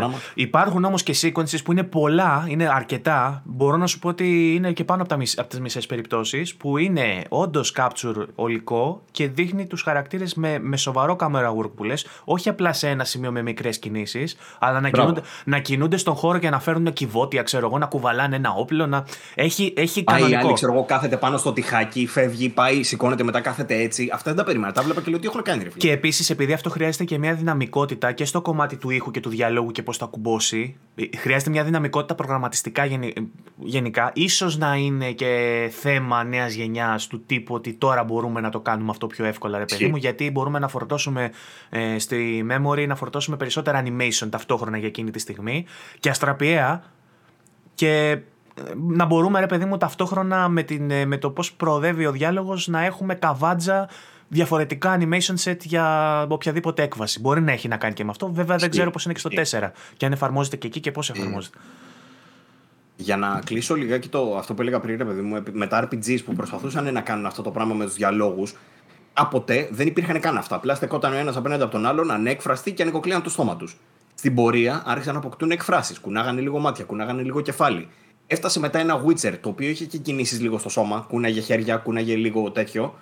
ναι, 0.00 0.06
ναι, 0.06 0.12
ναι. 0.12 0.18
Υπάρχουν 0.34 0.84
όμως 0.84 1.02
και 1.02 1.14
sequences 1.20 1.62
που 1.64 1.72
είναι 1.72 1.82
πολλά, 1.82 2.46
είναι 2.48 2.68
αρκετά. 2.74 3.42
Μπορώ 3.44 3.76
να 3.76 3.86
σου 3.86 3.98
πω 3.98 4.08
ότι 4.08 4.54
είναι 4.54 4.72
και 4.72 4.84
πάνω 4.84 5.02
από, 5.02 5.16
τα, 5.16 5.18
από 5.36 5.48
τις 5.48 5.60
μισές 5.60 5.86
περιπτώσεις 5.86 6.54
που 6.54 6.78
είναι 6.78 7.22
όντως 7.28 7.74
capture 7.76 8.26
ολικό 8.34 9.02
και 9.10 9.28
δείχνει 9.28 9.66
τους 9.66 9.82
χαρακτήρες 9.82 10.34
με, 10.34 10.58
με 10.58 10.76
σοβαρό 10.76 11.16
camera 11.20 11.54
work 11.58 11.70
που 11.74 11.84
λες, 11.84 12.06
όχι 12.24 12.48
απλά 12.48 12.72
σε 12.72 12.88
ένα 12.88 13.04
σημείο 13.04 13.32
με 13.32 13.42
μικρές 13.42 13.78
κινήσεις, 13.78 14.36
αλλά 14.58 14.80
να 14.80 14.90
κινούνται, 14.90 15.22
να 15.44 15.58
κινούνται 15.58 15.96
στον 15.96 16.14
χώρο 16.14 16.38
και 16.38 16.50
να 16.50 16.60
φέρουν 16.60 16.92
κυβότια, 16.92 17.42
ξέρω 17.42 17.66
εγώ, 17.66 17.78
να 17.78 17.86
κουβαλάνε 17.86 18.36
ένα 18.36 18.52
όπλο. 18.52 18.86
Να... 18.86 19.04
Έχει, 19.34 19.72
έχει 19.76 20.02
πάει 20.02 20.16
κανονικό. 20.16 20.46
Άλλη, 20.46 20.52
ξέρω 20.52 20.72
εγώ, 20.72 20.84
κάθεται 20.84 21.16
πάνω 21.16 21.36
στο 21.36 21.52
τυχάκι, 21.52 22.06
φεύγει, 22.06 22.48
πάει, 22.48 22.82
σηκώνεται 22.82 23.22
μετά, 23.22 23.40
κάθεται 23.40 23.74
έτσι. 23.74 24.08
Αυτά 24.12 24.30
δεν 24.30 24.38
τα 24.38 24.44
περίμενα. 24.44 24.72
Τα 24.72 24.82
βλέπα 24.82 25.00
και 25.00 25.10
λέω 25.10 25.18
τι 25.18 25.26
έχουν 25.26 25.42
κάνει. 25.42 25.62
Ρε, 25.62 25.68
και 25.76 25.92
επίσης, 25.92 26.30
επειδή 26.30 26.52
αυτό 26.52 26.70
χρειάζεται 26.70 27.04
και 27.04 27.18
μια 27.18 27.34
δυναμικότητα 27.34 28.12
και 28.12 28.24
στο 28.24 28.40
κομμάτι 28.40 28.76
του 28.76 28.90
ήχου 28.90 29.10
και 29.10 29.20
του 29.20 29.28
διαλόγου 29.28 29.70
και 29.70 29.82
πώς 29.88 29.96
θα 29.96 30.06
κουμπώσει, 30.06 30.76
χρειάζεται 31.16 31.50
μια 31.50 31.64
δυναμικότητα 31.64 32.14
προγραμματιστικά 32.14 32.84
γενικά. 33.56 34.12
σω 34.28 34.50
να 34.58 34.74
είναι 34.74 35.12
και 35.12 35.70
θέμα 35.80 36.24
νέας 36.24 36.52
γενιάς 36.54 37.06
του 37.06 37.24
τύπου 37.24 37.54
ότι 37.54 37.72
τώρα 37.72 38.04
μπορούμε 38.04 38.40
να 38.40 38.50
το 38.50 38.60
κάνουμε 38.60 38.90
αυτό 38.90 39.06
πιο 39.06 39.24
εύκολα, 39.24 39.58
ρε 39.58 39.64
παιδί 39.64 39.86
μου, 39.86 39.96
γιατί 39.96 40.30
μπορούμε 40.30 40.58
να 40.58 40.68
φορτώσουμε 40.68 41.30
ε, 41.70 41.98
στη 41.98 42.46
memory, 42.50 42.86
να 42.86 42.94
φορτώσουμε 42.94 43.36
περισσότερα 43.36 43.82
animation 43.84 44.28
ταυτόχρονα 44.30 44.78
για 44.78 44.88
εκείνη 44.88 45.10
τη 45.10 45.18
στιγμή 45.18 45.64
και 46.00 46.08
αστραπιαία 46.08 46.82
και 47.74 48.10
ε, 48.10 48.62
να 48.76 49.04
μπορούμε 49.04 49.40
ρε 49.40 49.46
παιδί 49.46 49.64
μου 49.64 49.76
ταυτόχρονα 49.76 50.48
με, 50.48 50.62
την, 50.62 50.90
ε, 50.90 51.04
με 51.04 51.18
το 51.18 51.30
πώς 51.30 51.52
προοδεύει 51.52 52.06
ο 52.06 52.12
διάλογος 52.12 52.68
να 52.68 52.84
έχουμε 52.84 53.14
καβάτζα 53.14 53.88
διαφορετικά 54.28 54.98
animation 55.00 55.34
set 55.44 55.58
για 55.62 56.26
οποιαδήποτε 56.28 56.82
έκβαση. 56.82 57.20
Μπορεί 57.20 57.40
να 57.40 57.52
έχει 57.52 57.68
να 57.68 57.76
κάνει 57.76 57.94
και 57.94 58.04
με 58.04 58.10
αυτό. 58.10 58.32
Βέβαια 58.32 58.56
δεν 58.56 58.70
ξέρω 58.70 58.90
πώς 58.90 59.04
είναι 59.04 59.14
και 59.14 59.20
στο 59.20 59.58
4 59.58 59.70
και 59.96 60.06
αν 60.06 60.12
εφαρμόζεται 60.12 60.56
και 60.56 60.66
εκεί 60.66 60.80
και 60.80 60.90
πώς 60.90 61.10
εφαρμόζεται. 61.10 61.58
Για 62.96 63.16
να 63.16 63.40
κλείσω 63.44 63.74
λιγάκι 63.74 64.08
το, 64.08 64.36
αυτό 64.36 64.54
που 64.54 64.62
έλεγα 64.62 64.80
πριν, 64.80 64.98
ρε 64.98 65.04
παιδί 65.04 65.20
μου, 65.20 65.42
με 65.52 65.66
τα 65.66 65.88
RPGs 65.88 66.18
που 66.24 66.34
προσπαθούσαν 66.34 66.92
να 66.92 67.00
κάνουν 67.00 67.26
αυτό 67.26 67.42
το 67.42 67.50
πράγμα 67.50 67.74
με 67.74 67.84
τους 67.84 67.94
διαλόγους, 67.94 68.54
από 69.12 69.44
δεν 69.70 69.86
υπήρχαν 69.86 70.20
καν 70.20 70.36
αυτά. 70.36 70.56
Απλά 70.56 70.74
στεκόταν 70.74 71.12
ο 71.12 71.16
ένας 71.16 71.36
απέναντι 71.36 71.62
από 71.62 71.72
τον 71.72 71.86
άλλον, 71.86 72.10
ανέκφραστοι 72.10 72.72
και 72.72 72.82
ανοικοκλείαν 72.82 73.22
το 73.22 73.30
στόμα 73.30 73.56
τους. 73.56 73.76
Στην 74.14 74.34
πορεία 74.34 74.82
άρχισαν 74.86 75.12
να 75.12 75.18
αποκτούν 75.18 75.50
εκφράσεις. 75.50 75.98
Κουνάγανε 75.98 76.40
λίγο 76.40 76.58
μάτια, 76.58 76.84
κουνάγανε 76.84 77.22
λίγο 77.22 77.40
κεφάλι. 77.40 77.88
Έφτασε 78.26 78.60
μετά 78.60 78.78
ένα 78.78 79.04
Witcher 79.04 79.34
το 79.40 79.48
οποίο 79.48 79.68
είχε 79.68 79.84
και 79.84 79.98
κινήσεις 79.98 80.40
λίγο 80.40 80.58
στο 80.58 80.68
σώμα, 80.68 81.04
κούναγε 81.08 81.40
χέρια, 81.40 81.76
κούναγε 81.76 82.14
λίγο 82.14 82.50
τέτοιο. 82.50 82.94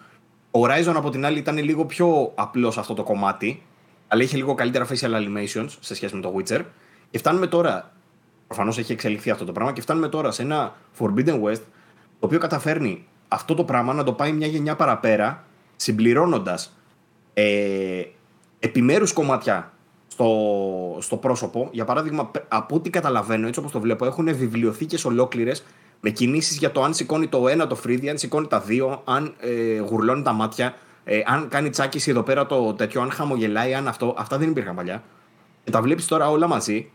Ο 0.57 0.65
Horizon 0.65 0.95
από 0.97 1.11
την 1.11 1.25
άλλη 1.25 1.39
ήταν 1.39 1.59
λίγο 1.59 1.85
πιο 1.85 2.33
απλός 2.35 2.75
σε 2.75 2.81
αυτό 2.81 2.95
το 2.95 3.03
κομμάτι, 3.03 3.63
αλλά 4.09 4.23
είχε 4.23 4.37
λίγο 4.37 4.55
καλύτερα 4.55 4.87
facial 4.89 5.11
animations 5.11 5.67
σε 5.81 5.95
σχέση 5.95 6.15
με 6.15 6.21
το 6.21 6.35
Witcher. 6.37 6.61
Και 7.11 7.19
φτάνουμε 7.19 7.47
τώρα, 7.47 7.93
προφανώς 8.47 8.79
έχει 8.79 8.93
εξελιχθεί 8.93 9.31
αυτό 9.31 9.45
το 9.45 9.53
πράγμα, 9.53 9.73
και 9.73 9.81
φτάνουμε 9.81 10.09
τώρα 10.09 10.31
σε 10.31 10.43
ένα 10.43 10.75
Forbidden 10.99 11.43
West 11.43 11.61
το 12.19 12.27
οποίο 12.27 12.39
καταφέρνει 12.39 13.05
αυτό 13.29 13.55
το 13.55 13.65
πράγμα 13.65 13.93
να 13.93 14.05
το 14.05 14.13
πάει 14.13 14.33
μια 14.33 14.47
γενιά 14.47 14.77
παραπέρα, 14.77 15.45
συμπληρώνοντας 15.77 16.77
ε, 17.35 18.03
επιμέρους 18.59 19.13
κομμάτια 19.13 19.73
στο, 20.07 20.29
στο 21.01 21.17
πρόσωπο. 21.17 21.69
Για 21.73 21.85
παράδειγμα, 21.85 22.31
από 22.49 22.75
ό,τι 22.75 22.91
καταλαβαίνω, 22.91 23.47
έτσι 23.47 23.59
όπως 23.61 23.73
το 23.73 23.81
βλέπω, 23.81 24.05
έχουν 24.05 24.37
βιβλιοθήκες 24.37 25.05
ολόκληρες 25.05 25.65
με 26.01 26.11
κινήσεις 26.11 26.57
για 26.57 26.73
το 26.73 26.83
αν 26.83 26.95
σηκώνει 26.95 27.27
το 27.27 27.49
ένα 27.49 27.67
το 27.67 27.75
φρύδι, 27.75 28.09
αν 28.09 28.19
σηκώνει 28.19 28.47
τα 28.47 28.61
δύο, 28.61 29.03
αν 29.05 29.35
ε, 29.41 29.79
γουρλώνει 29.79 30.23
τα 30.23 30.33
μάτια, 30.33 30.75
ε, 31.05 31.21
αν 31.27 31.49
κάνει 31.49 31.71
τσάκιση 31.71 32.11
εδώ 32.11 32.23
πέρα 32.23 32.47
το 32.47 32.75
τέτοιο, 32.75 33.01
αν 33.01 33.11
χαμογελάει, 33.11 33.75
αν 33.75 33.89
αυτό. 33.89 34.15
Αυτά 34.19 34.39
δεν 34.39 34.51
υπήρχαν 34.51 34.75
παλιά. 34.75 35.03
Και 35.65 35.71
τα 35.71 35.83
βλέπεις 35.83 36.07
τώρα 36.07 36.31
όλα 36.31 36.47
μαζί. 36.47 36.91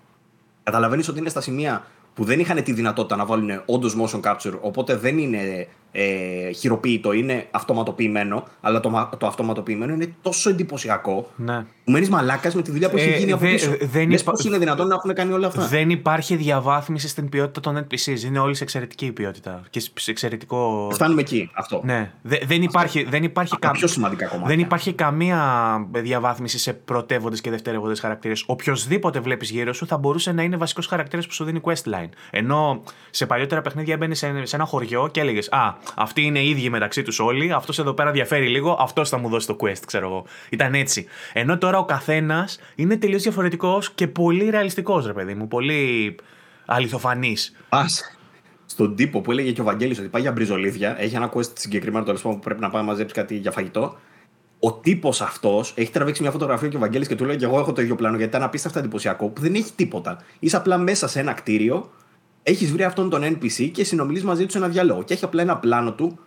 Καταλαβαίνεις 0.64 1.08
ότι 1.08 1.20
είναι 1.20 1.30
στα 1.30 1.42
σημεία 1.42 1.86
που 2.14 2.24
δεν 2.24 2.40
είχαν 2.40 2.64
τη 2.64 2.74
δυνατότητα 2.74 3.16
να 3.16 3.26
βάλουν 3.26 3.62
όντως 3.66 3.96
motion 4.02 4.22
capture, 4.22 4.60
οπότε 4.62 4.96
δεν 4.96 5.18
είναι 5.18 5.68
ε, 5.92 6.52
χειροποίητο, 6.52 7.12
είναι 7.12 7.48
αυτοματοποιημένο, 7.52 8.48
αλλά 8.62 8.80
το, 8.80 9.10
το 9.18 9.28
αυτοματοποιημένο 9.28 9.94
είναι 9.94 10.14
τόσο 10.22 10.50
εντυπωσιακό 10.50 11.30
ναι. 11.36 11.66
που 11.84 11.92
μένεις 11.92 12.10
μαλάκας 12.10 12.56
με 12.56 12.62
τη 12.62 12.72
δουλειά 12.72 12.90
που 12.90 12.98
έχει 12.98 13.10
ε, 13.10 13.18
γίνει 13.18 13.32
από 13.32 13.46
πίσω. 13.46 13.72
Δεν 13.82 14.12
υπά... 14.12 14.32
πώς 14.32 14.46
είναι 14.46 14.58
δυνατόν 14.58 14.88
να 14.88 14.96
έχουν 14.96 15.14
κάνει 15.14 15.32
όλα 15.32 15.48
αυτά; 15.48 15.68
Δεν 15.68 15.90
υπάρχει 15.90 16.36
διαβάθμιση 16.36 17.08
στην 17.08 17.30
ποιότητα 17.30 17.60
των 17.60 17.88
NPCs. 17.88 18.24
Είναι 18.26 18.40
όλη 18.40 18.56
σε 18.56 18.64
εξαιρετική 18.64 19.06
η 19.06 19.12
ποιότητα. 19.12 19.62
Και 19.70 19.80
σε 19.80 20.12
εξαιρετικό. 20.12 20.90
Φτάνουμε 20.94 21.22
εκεί. 21.22 21.50
Αυτό. 21.54 21.82
Ναι. 21.84 22.12
δεν 22.22 22.62
υπάρχει, 22.62 23.04
δεν 23.04 23.24
υπάρχει 23.24 23.58
κα... 23.60 23.72
πιο 23.72 23.88
σημαντικά 23.88 24.26
κομμάτια. 24.26 24.56
Δεν 24.56 24.60
υπάρχει 24.60 24.94
καμία 24.94 25.40
διαβάθμιση 25.92 26.60
σε 26.60 26.74
πρωτεύοντες 26.74 27.42
και 27.42 27.50
δευτερεύοντες 27.50 28.00
χαρακτήρες. 28.00 28.44
Οποιοδήποτε 28.48 29.20
βλέπεις 29.20 29.50
γύρω 29.50 29.74
σου 29.74 29.88
θα 29.88 29.98
μπορούσε 29.98 30.32
να 30.32 30.44
είναι 30.44 30.58
βασικός 30.58 30.88
χαρακτήρας 30.88 31.28
που 31.28 31.34
σου 31.34 31.44
δίνει 31.44 31.62
questline. 31.64 32.10
Ενώ 32.32 32.84
σε 33.10 33.26
παλιότερα 33.26 33.62
παιχνίδια 33.62 33.98
μπαίνεις 33.98 34.18
σε, 34.18 34.46
σε 34.46 34.56
ένα 34.56 34.66
χωριό 34.66 35.10
και 35.12 35.20
έλεγες 35.20 35.50
Α, 35.52 35.76
αυτοί 35.96 36.22
είναι 36.22 36.44
ίδιοι 36.44 36.70
μεταξύ 36.70 37.02
τους 37.02 37.20
όλοι. 37.20 37.52
Αυτός 37.52 37.80
εδώ 37.80 37.94
πέρα 37.94 38.12
διαφέρει 38.12 38.48
λίγο. 38.48 38.78
Αυτός 38.80 39.10
θα 39.10 39.18
μου 39.18 39.30
δώσει 39.30 39.48
το 39.48 39.56
quest, 39.60 39.82
ξέρω 39.86 40.08
εγώ. 40.08 40.26
Ήταν 40.50 40.74
έτσι. 40.74 41.06
Ενώ 41.34 41.58
τώρα 41.58 41.78
ο 41.78 41.86
καθένας 41.86 42.60
είναι 42.76 42.98
τελείως 42.98 43.22
διαφορετικός 43.22 43.92
και 43.92 44.08
πολύ 44.08 44.50
ρεαλιστικός, 44.50 45.06
ρε 45.06 45.14
παιδί 45.14 45.34
μου. 45.34 45.48
Πολύ 45.48 46.16
αληθοφανής. 46.66 47.56
Πας 47.70 48.16
στον 48.72 48.96
τύπο 48.96 49.22
που 49.22 49.32
έλεγε 49.32 49.52
και 49.52 49.62
ο 49.62 49.64
Βαγγέλης 49.64 50.00
ότι 50.00 50.08
πάει 50.08 50.22
για 50.22 50.32
μπριζολίδια, 50.32 50.96
έχει 51.00 51.16
ένα 51.16 51.32
quest 51.34 51.60
συγκεκριμένο 51.60 52.06
τέλος 52.06 52.22
που 52.22 52.40
πρέπει 52.40 52.62
να 52.62 52.70
πάει 52.70 52.82
να 52.82 52.88
μαζέψει 52.88 53.14
κάτι 53.14 53.36
για 53.36 53.52
φαγητό. 53.52 53.98
Ο 54.60 54.74
τύπος 54.74 55.22
αυτός 55.22 55.74
έχει 55.76 55.92
τραβήξει 55.92 56.22
μια 56.22 56.32
φωτογραφία 56.32 56.68
και 56.68 56.76
ο 56.76 56.80
Βαγγέλης 56.80 57.08
και 57.08 57.16
του 57.16 57.26
λέει: 57.26 57.36
Και 57.36 57.46
εγώ 57.46 57.60
έχω 57.60 57.74
το 57.74 57.82
ίδιο 57.82 57.96
πλάνο 57.96 58.18
γιατί 58.18 58.32
ήταν 58.32 58.44
απίστευτα 58.44 58.80
εντυπωσιακό 58.80 59.28
που 59.28 59.42
δεν 59.42 59.54
έχει 59.54 59.72
τίποτα. 59.76 60.24
Είσαι 60.40 60.58
απλά 60.58 60.78
μέσα 60.78 61.08
σε 61.08 61.20
ένα 61.20 61.34
κτίριο 61.34 61.92
έχεις 62.44 62.72
βρει 62.72 62.84
αυτόν 62.84 63.10
τον 63.10 63.24
NPC 63.24 63.70
και 63.72 63.84
συνομιλείς 63.84 64.24
μαζί 64.24 64.46
του 64.46 64.52
σε 64.52 64.58
ένα 64.58 64.68
διάλογο. 64.68 65.04
Και 65.04 65.14
έχει 65.14 65.24
απλά 65.24 65.42
ένα 65.42 65.58
πλάνο 65.58 65.94
του 65.94 66.20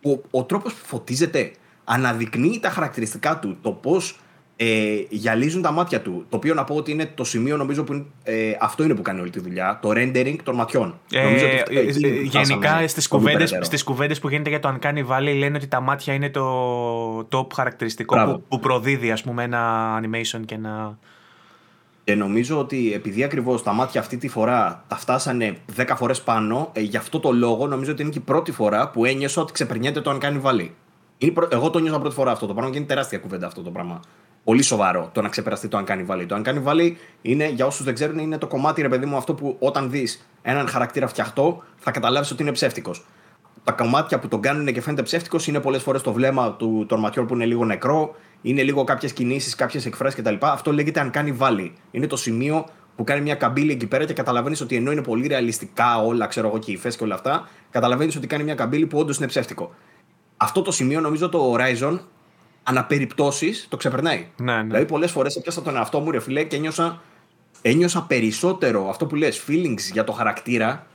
που 0.00 0.24
ο 0.30 0.44
τρόπος 0.44 0.74
που 0.74 0.86
φωτίζεται 0.86 1.50
αναδεικνύει 1.84 2.60
τα 2.60 2.70
χαρακτηριστικά 2.70 3.38
του, 3.38 3.56
το 3.60 3.70
πώς 3.70 4.18
ε, 4.56 5.02
γυαλίζουν 5.08 5.62
τα 5.62 5.70
μάτια 5.70 6.00
του. 6.00 6.24
Το 6.28 6.36
οποίο 6.36 6.54
να 6.54 6.64
πω 6.64 6.74
ότι 6.74 6.90
είναι 6.90 7.10
το 7.14 7.24
σημείο 7.24 7.56
νομίζω 7.56 7.84
που 7.84 8.06
ε, 8.22 8.52
αυτό 8.60 8.84
είναι 8.84 8.94
που 8.94 9.02
κάνει 9.02 9.20
όλη 9.20 9.30
τη 9.30 9.40
δουλειά. 9.40 9.78
Το 9.82 9.90
rendering 9.90 10.36
των 10.42 10.54
ματιών. 10.54 11.00
Ε, 11.12 11.22
νομίζω 11.22 11.46
ότι 11.46 11.76
ε, 11.76 11.80
ε, 11.80 12.20
γενικά 12.22 12.88
στις 12.88 13.08
κουβέντε 13.08 13.46
στις 13.46 13.82
κουβέντες 13.82 14.18
που 14.18 14.28
γίνεται 14.28 14.50
για 14.50 14.60
το 14.60 14.68
αν 14.68 14.78
κάνει 14.78 15.06
Valley 15.10 15.34
λένε 15.38 15.56
ότι 15.56 15.66
τα 15.66 15.80
μάτια 15.80 16.14
είναι 16.14 16.30
το 16.30 17.18
top 17.18 17.52
χαρακτηριστικό 17.54 18.24
που, 18.24 18.42
που 18.48 18.58
προδίδει 18.58 19.10
ας 19.10 19.22
πούμε 19.22 19.42
ένα 19.42 19.94
animation 20.00 20.40
και 20.44 20.54
ένα. 20.54 20.98
Και 22.04 22.14
νομίζω 22.14 22.58
ότι 22.58 22.92
επειδή 22.92 23.24
ακριβώς 23.24 23.62
τα 23.62 23.72
μάτια 23.72 24.00
αυτή 24.00 24.16
τη 24.16 24.28
φορά 24.28 24.84
τα 24.88 24.96
φτάσανε 24.96 25.56
10 25.76 25.92
φορές 25.96 26.22
πάνω, 26.22 26.70
ε, 26.72 26.80
γι' 26.80 26.96
αυτό 26.96 27.20
το 27.20 27.32
λόγο 27.32 27.66
νομίζω 27.66 27.92
ότι 27.92 28.02
είναι 28.02 28.10
και 28.10 28.18
η 28.18 28.22
πρώτη 28.24 28.52
φορά 28.52 28.90
που 28.90 29.04
ένιωσα 29.04 29.40
ότι 29.40 29.52
ξεπερνιέται 29.52 30.00
το 30.00 30.10
αν 30.10 30.18
κάνει 30.18 30.38
βαλή. 30.38 30.74
Εγώ 31.48 31.70
το 31.70 31.78
νιώσα 31.78 31.98
πρώτη 31.98 32.14
φορά 32.14 32.30
αυτό 32.30 32.46
το 32.46 32.52
πράγμα 32.52 32.70
και 32.70 32.78
είναι 32.78 32.86
τεράστια 32.86 33.18
κουβέντα 33.18 33.46
αυτό 33.46 33.62
το 33.62 33.70
πράγμα. 33.70 34.00
Πολύ 34.44 34.62
σοβαρό 34.62 35.10
το 35.12 35.22
να 35.22 35.28
ξεπεραστεί 35.28 35.68
το 35.68 35.76
αν 35.76 35.84
κάνει 35.84 36.02
βαλή. 36.02 36.26
Το 36.26 36.34
αν 36.34 36.42
κάνει 36.42 36.58
βαλή 36.58 36.96
είναι, 37.22 37.48
για 37.48 37.66
όσους 37.66 37.84
δεν 37.84 37.94
ξέρουν, 37.94 38.18
είναι 38.18 38.38
το 38.38 38.46
κομμάτι, 38.46 38.82
ρε 38.82 38.88
παιδί 38.88 39.06
μου, 39.06 39.16
αυτό 39.16 39.34
που 39.34 39.56
όταν 39.58 39.90
δεις 39.90 40.28
έναν 40.42 40.68
χαρακτήρα 40.68 41.06
φτιαχτό 41.06 41.62
θα 41.76 41.90
καταλάβεις 41.90 42.30
ότι 42.30 42.42
είναι 42.42 42.52
ψεύτικος. 42.52 43.04
Τα 43.64 43.72
κομμάτια 43.72 44.18
που 44.18 44.28
τον 44.28 44.40
κάνουν 44.40 44.72
και 44.72 44.80
φαίνεται 44.80 45.02
ψεύτικος 45.02 45.46
είναι 45.46 45.60
πολλές 45.60 45.82
φορές 45.82 46.02
το 46.02 46.12
βλέμμα 46.12 46.52
του, 46.52 46.84
των 46.88 47.00
ματιών 47.00 47.26
που 47.26 47.34
είναι 47.34 47.44
λίγο 47.44 47.64
νεκρό, 47.64 48.14
είναι 48.42 48.62
λίγο 48.62 48.84
κάποιες 48.84 49.12
κινήσεις, 49.12 49.54
κάποιες 49.54 49.86
εκφράσεις 49.86 50.20
κτλ. 50.20 50.34
Αυτό 50.40 50.72
λέγεται 50.72 51.00
αν 51.00 51.10
κάνει 51.10 51.32
βάλει. 51.32 51.72
Είναι 51.90 52.06
το 52.06 52.16
σημείο 52.16 52.66
που 52.96 53.04
κάνει 53.04 53.20
μια 53.20 53.34
καμπύλη 53.34 53.72
εκεί 53.72 53.86
πέρα 53.86 54.04
και 54.04 54.12
καταλαβαίνεις 54.12 54.60
ότι 54.60 54.76
ενώ 54.76 54.92
είναι 54.92 55.02
πολύ 55.02 55.26
ρεαλιστικά 55.26 56.02
όλα, 56.02 56.26
ξέρω 56.26 56.48
εγώ 56.48 56.58
και 56.58 56.72
οι 56.72 56.80
και 56.96 57.04
όλα 57.04 57.14
αυτά, 57.14 57.48
καταλαβαίνεις 57.70 58.16
ότι 58.16 58.26
κάνει 58.26 58.44
μια 58.44 58.54
καμπύλη 58.54 58.86
που 58.86 58.98
όντως 58.98 59.16
είναι 59.16 59.26
ψεύτικο. 59.26 59.74
Αυτό 60.36 60.62
το 60.62 60.72
σημείο 60.72 61.00
νομίζω 61.00 61.28
το 61.28 61.54
Horizon 61.54 61.98
αναπεριπτώσει 62.62 63.68
το 63.68 63.76
ξεπερνάει. 63.76 64.26
Ναι, 64.36 64.54
ναι. 64.54 64.62
Δηλαδή 64.62 64.84
πολλές 64.84 65.10
φορές 65.10 65.36
έπιασα 65.36 65.62
τον 65.62 65.76
εαυτό 65.76 66.00
μου 66.00 66.10
ρε 66.10 66.20
φιλέ 66.20 66.42
και 66.42 66.56
ένιωσα, 66.56 67.02
ένιωσα 67.62 68.02
περισσότερο 68.02 68.88
αυτό 68.88 69.06
που 69.06 69.14
λες 69.14 69.44
feelings 69.48 69.92
για 69.92 70.04
το 70.04 70.12
χαρακτήρα 70.12 70.86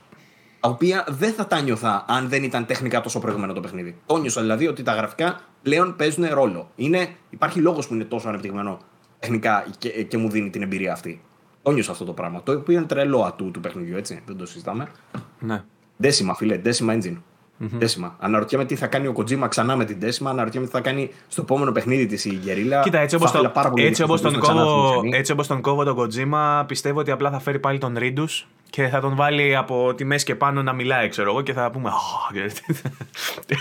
τα 0.60 0.69
οποία 0.69 1.06
δεν 1.10 1.34
θα 1.34 1.48
τα 1.48 1.61
νιώθα 1.61 2.06
αν 2.07 2.30
δεν 2.30 2.44
ήταν 2.44 2.65
τεχνικά 2.65 3.02
τόσο 3.02 3.19
προηγούμενο 3.19 3.53
το 3.53 3.60
παιχνίδι. 3.60 3.95
Το 4.06 4.18
νιώσα 4.18 4.41
δηλαδή 4.41 4.68
ότι 4.68 4.84
τα 4.84 4.94
γραφικά 4.94 5.40
πλέον 5.61 5.95
παίζουν 5.95 6.26
ρόλο. 6.31 6.69
Είναι, 6.76 7.10
υπάρχει 7.30 7.60
λόγος 7.60 7.88
που 7.88 7.94
είναι 7.94 8.03
τόσο 8.03 8.27
ανεπτυγμένο 8.27 8.80
τεχνικά 9.19 9.65
και, 9.77 9.90
και 9.90 10.18
μου 10.18 10.30
δίνει 10.30 10.49
την 10.49 10.61
εμπειρία 10.61 10.91
αυτή. 10.91 11.22
Το 11.61 11.72
νιώσα 11.72 11.91
αυτό 11.91 12.06
το 12.06 12.14
πράγμα. 12.14 12.44
Το 12.44 12.52
οποίο 12.52 12.77
είναι 12.77 12.86
τρελό 12.86 13.22
ατού 13.22 13.52
του 13.52 13.60
παιχνιδιού, 13.60 13.98
έτσι. 13.98 14.22
Δεν 14.26 14.38
το 14.38 14.45
συζητάμε. 14.45 14.88
Ναι. 15.40 15.64
Δέσιμα, 15.98 16.34
φίλε, 16.34 16.57
δέσιμα 16.57 16.98
engine. 16.98 17.18
Mm-hmm. 17.61 18.11
Αναρωτιέμαι 18.19 18.65
τι 18.65 18.76
θα 18.76 18.88
κάνει 18.88 19.07
ο 19.07 19.14
Kojima 19.18 19.45
ξανά 19.49 19.76
με 19.76 19.86
την 19.86 19.99
Δέσιμα. 19.99 20.30
Αναρωτιέμαι 20.30 20.65
τι 20.65 20.72
θα 20.72 20.81
κάνει 20.81 21.11
στο 21.27 21.41
επόμενο 21.41 21.72
παιχνίδι 21.72 22.06
της 22.06 22.26
η 22.26 22.40
Γερίλα. 22.41 22.81
Κοίτα, 22.81 22.99
έτσι 22.99 23.15
όπως 23.15 23.31
τον, 23.31 23.52
έτσι 23.76 24.03
όπως 24.03 24.22
τον, 24.22 24.40
κόβω, 24.40 25.02
έτσι 25.11 25.31
όπως 25.31 25.48
τον 25.48 25.61
κόβω 25.61 25.84
τον 25.84 25.98
Kojima, 25.98 26.64
πιστεύω 26.68 26.99
ότι 26.99 27.11
απλά 27.11 27.31
θα 27.31 27.40
φέρει 27.40 27.60
πάλι 27.60 27.77
τον 27.77 27.95
Ρίντους 27.98 28.48
και 28.70 28.88
θα 28.88 29.00
τον 29.00 29.16
βάλει 29.16 29.56
από 29.56 29.94
τη 29.96 30.04
μέση 30.06 30.26
και 30.26 30.36
πάνω 30.36 30.64
να 30.64 30.74
μιλάει, 30.74 31.10
ξέρω 31.10 31.30
εγώ, 31.30 31.41
και 31.41 31.54
θα 31.54 31.72
πούμε. 31.72 31.90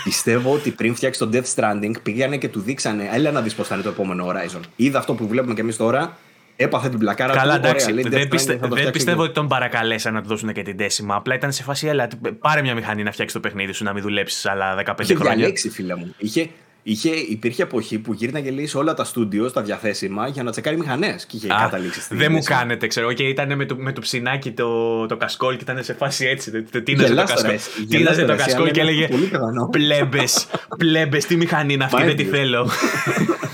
Πιστεύω 0.03 0.53
ότι 0.53 0.71
πριν 0.71 0.95
φτιάξει 0.95 1.19
τον 1.19 1.31
Death 1.33 1.53
Stranding 1.55 1.91
πήγανε 2.03 2.37
και 2.37 2.47
του 2.49 2.59
δείξανε. 2.59 3.09
Έλα 3.13 3.31
να 3.31 3.41
δεις 3.41 3.53
πώς 3.53 3.67
θα 3.67 3.73
είναι 3.75 3.83
το 3.83 3.89
επόμενο 3.89 4.27
Horizon. 4.27 4.59
Είδα 4.75 4.99
αυτό 4.99 5.13
που 5.13 5.27
βλέπουμε 5.27 5.53
κι 5.53 5.59
εμείς 5.61 5.77
τώρα 5.77 6.17
έπαθε 6.55 6.89
την 6.89 6.99
πλακάρα 6.99 7.33
Καλά, 7.33 7.53
του. 7.59 7.65
εντάξει. 7.67 7.91
Ωραία, 7.91 8.01
λέει, 8.03 8.11
δεν 8.11 8.23
Death 8.27 8.29
πιστε- 8.29 8.55
Stranding 8.55 8.59
θα 8.59 8.67
το 8.67 8.75
δεν 8.75 8.77
φτιάξει 8.77 8.91
πιστεύω 8.91 9.17
και- 9.17 9.23
ότι 9.23 9.33
τον 9.33 9.47
παρακαλέσαν 9.47 10.13
να 10.13 10.21
του 10.21 10.27
δώσουν 10.27 10.53
και 10.53 10.61
την 10.61 10.77
τέσιμα. 10.77 11.15
Απλά 11.15 11.35
ήταν 11.35 11.51
σε 11.51 11.63
φάση, 11.63 11.87
έλα, 11.87 12.07
πάρε 12.39 12.61
μια 12.61 12.73
μηχανή 12.75 13.03
να 13.03 13.11
φτιάξει 13.11 13.33
το 13.33 13.39
παιχνίδι 13.41 13.71
σου 13.73 13.83
να 13.83 13.93
μην 13.93 14.03
δουλέψεις 14.03 14.45
άλλα 14.45 14.75
15 14.75 15.03
Είχε 15.03 15.15
χρόνια. 15.15 15.35
διαλέξει, 15.35 15.69
φίλε 15.69 15.95
μου. 15.95 16.13
Είχε, 16.17 16.49
είχε, 16.83 17.09
υπήρχε 17.09 17.63
εποχή 17.63 17.99
που 17.99 18.13
γύρναγε 18.13 18.51
λέει, 18.51 18.67
σε 18.67 18.77
όλα 18.77 18.93
τα 18.93 19.03
στούντιο, 19.03 19.47
στα 19.47 19.61
διαθέσιμα, 19.61 20.27
για 20.27 20.43
να 20.43 20.51
τσεκάρει 20.51 20.77
μηχανές. 20.77 21.25
Και 21.25 21.35
είχε 21.37 21.47
Α, 21.53 21.57
καταλήξει 21.59 22.01
στη 22.01 22.15
δεν 22.15 22.27
μου 22.31 22.37
λύση. 22.37 22.47
κάνετε, 22.49 22.87
ξέρω. 22.87 23.13
Και 23.13 23.23
ήταν 23.23 23.55
με 23.55 23.65
το, 23.65 23.75
με 23.75 23.91
το 23.93 24.01
ψινάκι 24.01 24.51
το, 24.51 25.05
το 25.05 25.17
κασκόλ 25.17 25.55
και 25.55 25.63
ήταν 25.63 25.83
σε 25.83 25.93
φάση 25.93 26.25
έτσι. 26.25 26.51
το- 26.51 26.63
το- 26.71 26.81
Τίναζε 26.83 27.07
το 27.07 27.13
Γελάς 27.13 27.29
τώρα, 27.33 27.41
κασκόλ. 27.41 27.53
εσύ. 27.55 27.69
Τίναζε 27.87 27.97
Γελάς 27.97 28.15
το 28.15 28.21
τώρα, 28.21 28.33
εσύ, 28.33 28.43
κασκόλ 28.43 28.61
αλλά 28.63 28.71
και 28.71 28.79
είναι 28.81 28.89
έλεγε 28.91 29.07
πολύ 29.07 29.23
πιθανό. 29.25 29.67
Πλέμπες, 29.71 30.47
πλέμπες, 30.77 31.25
τι 31.25 31.35
μηχανή 31.35 31.73
είναι 31.73 31.83
αυτή, 31.83 31.97
Mind 32.01 32.05
δεν 32.05 32.15
τη 32.15 32.23
you. 32.27 32.31
θέλω. 32.31 32.69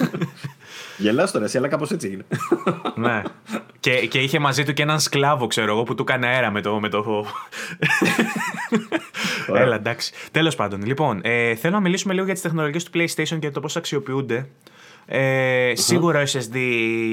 Γελάς 0.97 1.31
τώρα, 1.31 1.45
εσύ, 1.45 1.57
αλλά 1.57 1.67
κάπως 1.67 1.91
έτσι 1.91 2.07
έγινε. 2.07 2.26
ναι. 2.95 3.22
Και, 3.80 4.07
και 4.07 4.19
είχε 4.19 4.39
μαζί 4.39 4.63
του 4.63 4.73
και 4.73 4.81
έναν 4.81 4.99
σκλάβο, 4.99 5.47
ξέρω 5.47 5.72
εγώ, 5.72 5.84
που 5.84 5.95
του 5.95 6.01
έκανε 6.07 6.27
αέρα 6.27 6.51
με 6.51 6.61
το. 6.61 6.80
Με 6.80 6.89
το... 6.89 7.26
Ωραία. 9.47 9.63
Έλα, 9.63 9.76
εντάξει. 9.76 10.13
Τέλος 10.31 10.55
πάντων, 10.55 10.85
λοιπόν, 10.85 11.19
ε, 11.23 11.55
θέλω 11.55 11.73
να 11.73 11.80
μιλήσουμε 11.80 12.13
λίγο 12.13 12.26
για 12.26 12.34
τις 12.34 12.43
τεχνολογίες 12.43 12.84
του 12.84 12.91
PlayStation 12.93 13.39
και 13.39 13.51
το 13.51 13.59
πώς 13.59 13.76
αξιοποιούνται. 13.76 14.47
Ε, 15.07 15.72
Σίγουρα 15.76 16.19
ο 16.19 16.23
SSD 16.23 16.57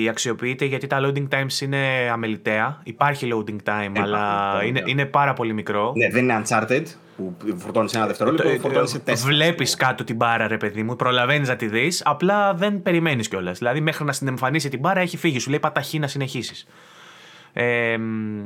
αξιοποιείται 0.08 0.64
γιατί 0.64 0.86
τα 0.86 1.00
loading 1.02 1.28
times 1.28 1.60
είναι 1.60 2.08
αμεληταία. 2.12 2.80
Υπάρχει 2.82 3.28
loading 3.32 3.68
time, 3.70 3.92
αλλά 4.02 4.54
loading 4.60 4.66
είναι, 4.66 4.80
time. 4.84 4.88
είναι 4.88 5.04
πάρα 5.04 5.32
πολύ 5.32 5.52
μικρό. 5.52 5.92
ναι, 5.96 6.08
δεν 6.08 6.22
είναι 6.22 6.42
Uncharted, 6.44 6.82
που 7.16 7.36
φορτώνεις 7.56 7.94
ένα 7.94 8.06
δευτερόλεπτο, 8.06 8.48
φορτώνεις 8.60 8.90
σε 8.90 8.98
τέσσερα. 8.98 9.30
Βλέπεις 9.32 9.74
κάτω 9.74 10.04
την 10.04 10.16
μπάρα, 10.16 10.46
ρε 10.46 10.56
παιδί 10.56 10.82
μου, 10.82 10.96
προλαβαίνεις 10.96 11.48
να 11.48 11.56
τη 11.56 11.66
δεις, 11.66 12.02
απλά 12.04 12.54
δεν 12.54 12.82
περιμένεις 12.82 13.28
κιόλας. 13.28 13.58
Δηλαδή, 13.58 13.80
μέχρι 13.80 14.04
να 14.04 14.12
συνεμφανίσει 14.12 14.68
την 14.68 14.78
μπάρα 14.78 15.00
έχει 15.00 15.16
φύγει. 15.16 15.38
Σου 15.38 15.50
λέει 15.50 15.58
παταχή 15.58 15.98
να 15.98 16.06
συνεχίσεις. 16.06 16.66
Ε, 17.52 17.96
μ, 17.98 18.40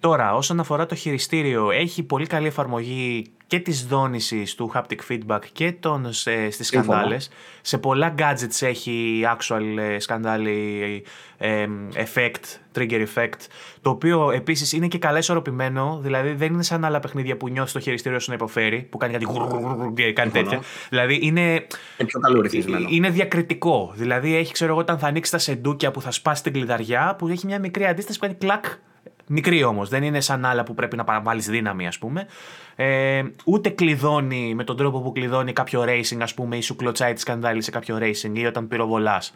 τώρα, 0.00 0.34
όσον 0.34 0.60
αφορά 0.60 0.86
το 0.86 0.94
χειριστήριο, 0.94 1.70
έχει 1.70 2.02
πολύ 2.02 2.26
καλή 2.26 2.46
εφαρμογή 2.46 3.24
και 3.46 3.58
της 3.60 3.86
δόνησης 3.86 4.54
του 4.54 4.72
haptic 4.74 4.98
feedback 5.10 5.40
και 5.52 5.72
των, 5.72 6.06
ε, 6.06 6.10
στις 6.10 6.66
Σύμφωνα. 6.66 6.82
σκανδάλες. 6.92 7.30
Σε 7.60 7.78
πολλά 7.78 8.14
gadgets 8.18 8.66
έχει 8.66 9.24
actual 9.36 9.78
ε, 9.78 9.98
σκανδάλι 9.98 11.02
ε, 11.38 11.66
effect, 11.94 12.78
trigger 12.78 13.06
effect, 13.14 13.38
το 13.80 13.90
οποίο 13.90 14.30
επίσης 14.30 14.72
είναι 14.72 14.86
και 14.88 14.98
καλά 14.98 15.18
ισορροπημένο, 15.18 15.98
δηλαδή 16.02 16.32
δεν 16.32 16.52
είναι 16.52 16.62
σαν 16.62 16.84
άλλα 16.84 17.00
παιχνίδια 17.00 17.36
που 17.36 17.48
νιώθεις 17.48 17.72
το 17.72 17.80
χειριστήριο 17.80 18.18
σου 18.20 18.28
να 18.30 18.34
υποφέρει, 18.34 18.82
που 18.90 18.98
κάνει 18.98 19.12
κάτι 19.12 19.24
γουρουρουρουρ 19.24 19.92
και 19.92 20.12
κάνει 20.12 20.30
Συμφωνώ. 20.30 20.50
τέτοια. 20.56 20.66
Δηλαδή 20.88 21.18
είναι, 21.22 21.40
Είναι 21.50 22.06
πιο 22.06 22.20
καλό 22.20 22.40
ρυθμισμένο. 22.40 22.88
είναι 22.90 23.10
διακριτικό. 23.10 23.92
Δηλαδή 23.96 24.36
έχει, 24.36 24.52
ξέρω 24.52 24.70
εγώ, 24.70 24.80
όταν 24.80 24.98
θα 24.98 25.06
ανοίξεις 25.06 25.32
τα 25.32 25.38
σεντούκια 25.38 25.90
που 25.90 26.00
θα 26.00 26.10
σπάσεις 26.10 26.42
την 26.42 26.52
κλειδαριά, 26.52 27.14
που 27.18 27.28
έχει 27.28 27.46
μια 27.46 27.58
μικρή 27.58 27.86
αντίσταση 27.86 28.18
που 28.18 28.24
κάνει 28.26 28.38
κλακ. 28.38 28.64
Μικρή 29.28 29.62
όμως, 29.62 29.88
δεν 29.88 30.02
είναι 30.02 30.20
σαν 30.20 30.44
άλλα 30.44 30.62
που 30.62 30.74
πρέπει 30.74 30.96
να 30.96 31.04
παραβάλεις 31.04 31.46
δύναμη, 31.46 31.86
ας 31.86 31.98
πούμε. 31.98 32.26
Ε, 32.76 33.22
ούτε 33.44 33.68
κλειδώνει 33.68 34.54
με 34.54 34.64
τον 34.64 34.76
τρόπο 34.76 35.00
που 35.00 35.12
κλειδώνει 35.12 35.52
κάποιο 35.52 35.84
racing, 35.86 36.18
ας 36.20 36.34
πούμε, 36.34 36.56
ή 36.56 36.60
σου 36.60 36.76
κλωτσάει 36.76 37.12
τη 37.12 37.20
σκανδάλη 37.20 37.62
σε 37.62 37.70
κάποιο 37.70 37.98
racing 38.00 38.32
ή 38.32 38.46
όταν 38.46 38.68
πυροβολάς. 38.68 39.34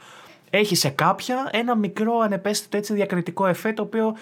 Έχει 0.51 0.75
σε 0.75 0.89
κάποια 0.89 1.49
ένα 1.53 1.77
μικρό 1.77 2.19
ανεπαίσθητο 2.19 2.77
έτσι 2.77 2.95
διακριτικό 2.95 3.47
εφέ 3.47 3.73
το 3.73 3.83
οποίο 3.83 4.15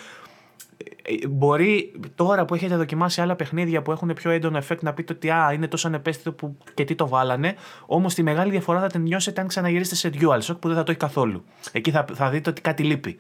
ε, 1.02 1.26
μπορεί 1.28 1.92
τώρα 2.14 2.44
που 2.44 2.54
έχετε 2.54 2.76
δοκιμάσει 2.76 3.20
άλλα 3.20 3.36
παιχνίδια 3.36 3.82
που 3.82 3.92
έχουν 3.92 4.12
πιο 4.14 4.30
έντονο 4.30 4.58
effect 4.58 4.80
να 4.80 4.92
πείτε 4.92 5.12
ότι 5.12 5.30
α, 5.30 5.52
είναι 5.52 5.68
τόσο 5.68 5.86
ανεπαίσθητο 5.88 6.32
που 6.32 6.56
και 6.74 6.84
τι 6.84 6.94
το 6.94 7.08
βάλανε. 7.08 7.54
Όμως 7.86 8.14
τη 8.14 8.22
μεγάλη 8.22 8.50
διαφορά 8.50 8.80
θα 8.80 8.86
την 8.86 9.00
νιώσετε 9.00 9.40
αν 9.40 9.46
ξαναγυρίσετε 9.46 9.96
σε 9.96 10.10
DualShock 10.14 10.56
που 10.60 10.68
δεν 10.68 10.76
θα 10.76 10.82
το 10.82 10.90
έχει 10.90 11.00
καθόλου. 11.00 11.44
Εκεί 11.72 11.90
θα, 11.90 12.04
θα 12.14 12.30
δείτε 12.30 12.50
ότι 12.50 12.60
κάτι 12.60 12.82
λείπει. 12.82 13.18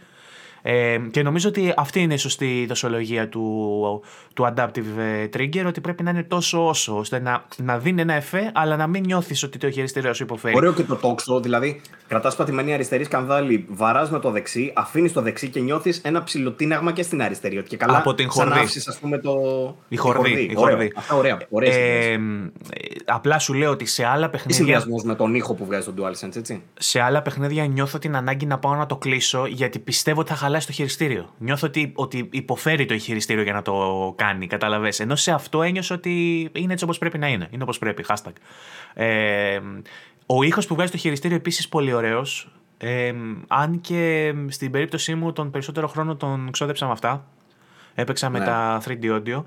Ε, 0.70 0.98
και 1.10 1.22
νομίζω 1.22 1.48
ότι 1.48 1.72
αυτή 1.76 2.00
είναι 2.00 2.14
η 2.14 2.16
σωστή 2.16 2.64
δοσολογία 2.68 3.28
του, 3.28 4.02
του 4.34 4.54
Adaptive 4.54 4.98
ε, 4.98 5.24
Trigger, 5.36 5.64
ότι 5.66 5.80
πρέπει 5.80 6.02
να 6.02 6.10
είναι 6.10 6.22
τόσο 6.22 6.66
όσο, 6.68 6.96
ώστε 6.98 7.20
να, 7.20 7.44
να 7.56 7.78
δίνει 7.78 8.00
ένα 8.00 8.14
εφέ, 8.14 8.50
αλλά 8.54 8.76
να 8.76 8.86
μην 8.86 9.02
νιώθεις 9.06 9.42
ότι 9.42 9.58
το 9.58 9.70
χειριστήριο 9.70 10.14
σου 10.14 10.22
υποφέρει. 10.22 10.56
Ωραίο 10.56 10.72
και 10.72 10.82
το 10.82 10.96
τόξο, 10.96 11.40
δηλαδή 11.40 11.80
κρατάς 12.08 12.36
πατημένη 12.36 12.72
αριστερή 12.72 13.04
σκανδάλη, 13.04 13.66
βαράς 13.68 14.10
με 14.10 14.18
το 14.18 14.30
δεξί, 14.30 14.72
αφήνεις 14.76 15.12
το 15.12 15.20
δεξί 15.22 15.48
και 15.48 15.60
νιώθεις 15.60 15.98
ένα 16.04 16.22
ψηλοτίναγμα 16.24 16.92
και 16.92 17.02
στην 17.02 17.22
αριστερή. 17.22 17.58
Ότι 17.58 17.68
και 17.68 17.76
καλά 17.76 17.98
Από 17.98 18.14
την 18.14 18.30
σαν 18.30 18.44
να 18.44 18.50
χορδή. 18.50 18.64
άφησες, 18.64 18.88
ας 18.88 18.98
πούμε, 18.98 19.18
το. 19.18 19.32
Η 19.88 19.96
χορδή. 19.96 20.34
τη 20.34 20.42
η 20.42 20.54
Ωραίο. 20.56 20.70
χορδή. 20.76 20.92
Αυτά 20.96 21.14
ωραία. 21.14 21.38
Ωραίες 21.50 21.76
ιδέες. 21.76 22.04
ε, 22.06 22.12
ε, 22.12 22.18
απλά 23.04 23.38
σου 23.38 23.54
λέω 23.54 23.70
ότι 23.70 23.84
σε 23.84 24.04
άλλα 24.04 24.24
Τι 24.24 24.30
παιχνίδια. 24.30 24.56
συνδυασμός 24.56 25.02
με 25.02 25.14
τον 25.14 25.34
ήχο 25.34 25.54
που 25.54 25.64
βγάζει 25.64 25.92
το 25.92 26.04
DualSense, 26.04 26.36
έτσι; 26.36 26.62
σε 26.78 27.00
άλλα 27.00 27.22
παιχνίδια 27.22 27.66
νιώθω 27.66 27.98
την 27.98 28.16
ανάγκη 28.16 28.46
να 28.46 28.58
πάω 28.58 28.74
να 28.74 28.86
το 28.86 28.96
κλείσω 28.96 29.46
γιατί 29.46 29.78
πιστεύω 29.78 30.20
ότι 30.20 30.28
θα 30.30 30.36
χαλάσει 30.36 30.57
το 30.66 30.72
χειριστήριο. 30.72 31.34
Νιώθω 31.38 31.66
ότι, 31.66 31.92
ότι 31.94 32.28
υποφέρει 32.32 32.84
το 32.84 32.98
χειριστήριο 32.98 33.42
για 33.42 33.52
να 33.52 33.62
το 33.62 34.14
κάνει, 34.16 34.46
καταλαβες. 34.46 35.00
Ενώ 35.00 35.16
σε 35.16 35.30
αυτό 35.32 35.62
ένιωσα 35.62 35.94
ότι 35.94 36.48
είναι 36.52 36.72
έτσι 36.72 36.84
όπως 36.84 36.98
πρέπει 36.98 37.18
να 37.18 37.28
είναι. 37.28 37.48
Είναι 37.50 37.62
όπως 37.62 37.78
πρέπει, 37.78 38.04
hashtag. 38.08 38.32
Ε, 38.94 39.60
ο 40.26 40.42
ήχος 40.42 40.66
που 40.66 40.74
βγάζει 40.74 40.90
το 40.90 40.96
χειριστήριο 40.96 41.36
επίσης 41.36 41.68
πολύ 41.68 41.92
ωραίος. 41.92 42.50
Ε, 42.78 43.12
αν 43.48 43.80
και 43.80 44.34
στην 44.48 44.70
περίπτωσή 44.70 45.14
μου 45.14 45.32
τον 45.32 45.50
περισσότερο 45.50 45.88
χρόνο 45.88 46.16
τον 46.16 46.50
ξόδεψα 46.50 46.86
με 46.86 46.92
αυτά. 46.92 47.26
Έπαιξα 47.94 48.30
με 48.30 48.38
Ναι. 48.38 48.44
τα 48.44 48.80
3D 48.84 49.04
audio. 49.04 49.42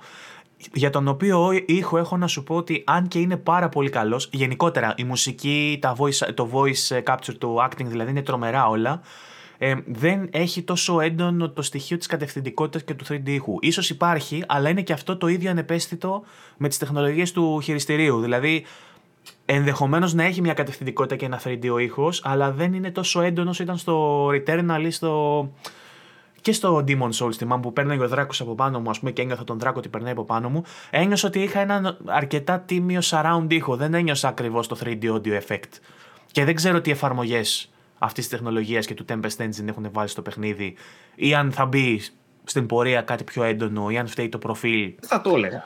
Για 0.73 0.89
τον 0.89 1.07
οποίο 1.07 1.49
ήχο 1.65 1.97
έχω 1.97 2.17
να 2.17 2.27
σου 2.27 2.43
πω 2.43 2.55
ότι 2.55 2.83
αν 2.85 3.07
και 3.07 3.19
είναι 3.19 3.37
πάρα 3.37 3.69
πολύ 3.69 3.89
καλός, 3.89 4.29
γενικότερα 4.31 4.93
η 4.97 5.03
μουσική, 5.03 5.77
τα 5.81 5.95
voice, 5.97 6.33
το 6.33 6.49
voice 6.53 7.03
capture, 7.03 7.35
το 7.37 7.67
acting 7.69 7.85
δηλαδή 7.85 8.11
είναι 8.11 8.21
τρομερά 8.21 8.67
όλα, 8.67 9.01
ε, 9.63 9.75
δεν 9.85 10.27
έχει 10.31 10.61
τόσο 10.61 10.99
έντονο 10.99 11.49
το 11.49 11.61
στοιχείο 11.61 11.97
της 11.97 12.07
κατευθυντικότητας 12.07 12.83
και 12.83 12.93
του 12.93 13.05
3D 13.09 13.29
ήχου. 13.29 13.57
Ίσως 13.61 13.89
υπάρχει, 13.89 14.43
αλλά 14.47 14.69
είναι 14.69 14.81
και 14.81 14.93
αυτό 14.93 15.17
το 15.17 15.27
ίδιο 15.27 15.49
ανεπαίσθητο 15.49 16.23
με 16.57 16.67
τις 16.67 16.77
τεχνολογίες 16.77 17.31
του 17.31 17.59
χειριστηρίου. 17.61 18.21
Δηλαδή, 18.21 18.65
ενδεχομένως 19.45 20.13
να 20.13 20.23
έχει 20.23 20.41
μια 20.41 20.53
κατευθυντικότητα 20.53 21.15
και 21.15 21.25
ένα 21.25 21.41
3D 21.43 21.69
ο 21.71 21.77
ήχος, 21.77 22.21
αλλά 22.23 22.51
δεν 22.51 22.73
είναι 22.73 22.91
τόσο 22.91 23.21
έντονος 23.21 23.51
όσο 23.51 23.63
ήταν 23.63 23.77
στο 23.77 24.27
Returnal 24.27 24.83
ή 24.85 24.91
στο, 24.91 25.49
και 26.41 26.51
στο 26.51 26.83
Demon 26.87 27.09
Souls 27.11 27.33
θυμάμαι 27.33 27.61
που 27.61 27.73
παίρνει 27.73 28.03
ο 28.03 28.07
δράκος 28.07 28.41
από 28.41 28.55
πάνω 28.55 28.79
μου, 28.79 28.89
ας 28.89 28.99
πούμε, 28.99 29.11
και 29.11 29.21
ένιωθα 29.21 29.43
τον 29.43 29.59
δράκο 29.59 29.79
ότι 29.79 29.89
περνάει 29.89 30.11
από 30.11 30.23
πάνω 30.23 30.49
μου. 30.49 30.63
Ένιωσα 30.89 31.27
ότι 31.27 31.39
είχα 31.39 31.59
έναν 31.59 31.97
αρκετά 32.05 32.59
τίμιο 32.59 32.99
surround 33.03 33.45
ήχο. 33.47 33.75
Δεν 33.75 33.93
ένιωσα 33.93 34.27
ακριβώς 34.27 34.67
το 34.67 34.77
3D 34.83 35.03
audio 35.03 35.41
effect. 35.47 35.71
Και 36.31 36.45
δεν 36.45 36.55
ξέρω 36.55 36.81
τι 36.81 36.91
εφαρμογές 36.91 37.70
αυτής 38.03 38.27
της 38.27 38.37
τεχνολογίας 38.37 38.85
και 38.85 38.93
του 38.93 39.05
Tempest 39.09 39.37
Engine 39.37 39.67
έχουν 39.67 39.89
βάλει 39.91 40.09
στο 40.09 40.21
παιχνίδι, 40.21 40.75
ή 41.15 41.33
αν 41.33 41.51
θα 41.51 41.65
μπει 41.65 42.01
στην 42.43 42.65
πορεία 42.65 43.01
κάτι 43.01 43.23
πιο 43.23 43.43
έντονο, 43.43 43.89
ή 43.89 43.97
αν 43.97 44.07
φταίει 44.07 44.29
το 44.29 44.37
προφίλ. 44.37 44.93
Δεν 44.99 45.09
θα 45.09 45.21
το 45.21 45.35
έλεγα. 45.35 45.65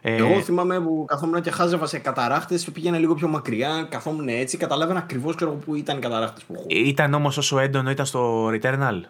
Ε, 0.00 0.16
Εγώ 0.16 0.40
θυμάμαι 0.40 0.80
που 0.80 1.04
καθόμουν 1.08 1.42
και 1.42 1.50
χάζευα 1.50 1.86
σε 1.86 1.98
καταράχτες, 1.98 2.70
πήγαινα 2.70 2.98
λίγο 2.98 3.14
πιο 3.14 3.28
μακριά, 3.28 3.86
καθόμουν 3.90 4.28
έτσι, 4.28 4.56
καταλάβαινα 4.56 4.98
ακριβώς 4.98 5.34
που 5.64 5.74
ήταν 5.74 5.96
οι 5.96 6.00
καταράχτες 6.00 6.42
που 6.44 6.54
έχω. 6.54 6.64
Ήταν 6.68 7.14
όμως 7.14 7.36
όσο 7.36 7.58
έντονο 7.58 7.90
ήταν 7.90 8.06
στο 8.06 8.48
Returnal. 8.48 9.00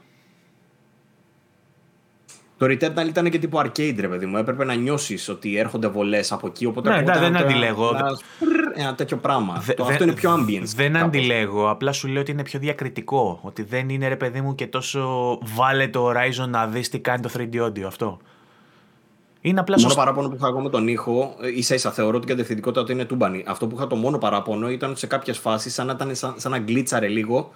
Το 2.58 2.66
Returnal 2.66 3.06
ήταν 3.08 3.30
και 3.30 3.38
τύπου 3.38 3.58
arcade, 3.58 3.96
ρε 4.00 4.08
παιδί 4.08 4.26
μου. 4.26 4.36
Έπρεπε 4.36 4.64
να 4.64 4.74
νιώσεις 4.74 5.28
ότι 5.28 5.56
έρχονται 5.56 5.88
βολές 5.88 6.32
από 6.32 6.46
εκεί. 6.46 6.66
Οπότε 6.66 6.88
Ναι, 6.88 6.94
ακούγονταν 6.94 7.22
δεν 7.22 7.32
το- 7.32 7.38
αντιλέγω. 7.48 7.88
Ένα, 7.96 8.08
σπρρ, 8.14 8.80
ένα 8.80 8.94
τέτοιο 8.94 9.16
πράγμα. 9.16 9.58
Δε- 9.64 9.74
το, 9.74 9.84
δε- 9.84 9.90
αυτό 9.92 10.04
είναι 10.04 10.12
πιο 10.12 10.34
ambience. 10.34 10.62
Δεν 10.76 10.92
κάπως. 10.92 11.06
αντιλέγω. 11.06 11.70
Απλά 11.70 11.92
σου 11.92 12.08
λέω 12.08 12.20
ότι 12.20 12.30
είναι 12.30 12.42
πιο 12.42 12.58
διακριτικό. 12.58 13.38
Ότι 13.42 13.62
δεν 13.62 13.88
είναι 13.88 14.08
ρε 14.08 14.16
παιδί 14.16 14.40
μου 14.40 14.54
και 14.54 14.66
τόσο 14.66 15.38
βάλε 15.56 15.88
το 15.88 16.08
Horizon 16.10 16.48
να 16.48 16.66
δεις 16.66 16.88
τι 16.88 16.98
κάνει 16.98 17.20
το 17.22 17.30
3D 17.36 17.62
audio 17.66 17.82
αυτό. 17.86 18.18
Είναι 19.40 19.60
απλά 19.60 19.74
Το 19.76 19.80
μόνο 19.82 19.92
σωστό. 19.94 20.04
παράπονο 20.04 20.28
που 20.28 20.34
είχα 20.36 20.46
εγώ 20.46 20.60
με 20.60 20.68
τον 20.70 20.88
ήχο, 20.88 21.34
ίσα 21.56 21.74
ίσα 21.74 21.90
θεωρώ 21.90 22.18
την 22.18 22.28
κατευθυντικότητα 22.28 22.80
ότι 22.80 22.92
είναι 22.92 23.04
τούμπανη. 23.04 23.44
Αυτό 23.46 23.66
που 23.66 23.76
είχα 23.76 23.86
το 23.86 23.96
μόνο 23.96 24.18
παράπονο 24.18 24.70
ήταν 24.70 24.90
ότι 24.90 24.98
σε 24.98 25.06
κάποιες 25.06 25.38
φάσεις 25.38 25.74
σαν 25.74 25.86
να, 25.86 25.92
ήταν, 25.92 26.14
σαν, 26.14 26.34
σαν 26.36 26.50
να 26.50 26.58
γκλίτσαρε 26.58 27.08
λίγο 27.08 27.52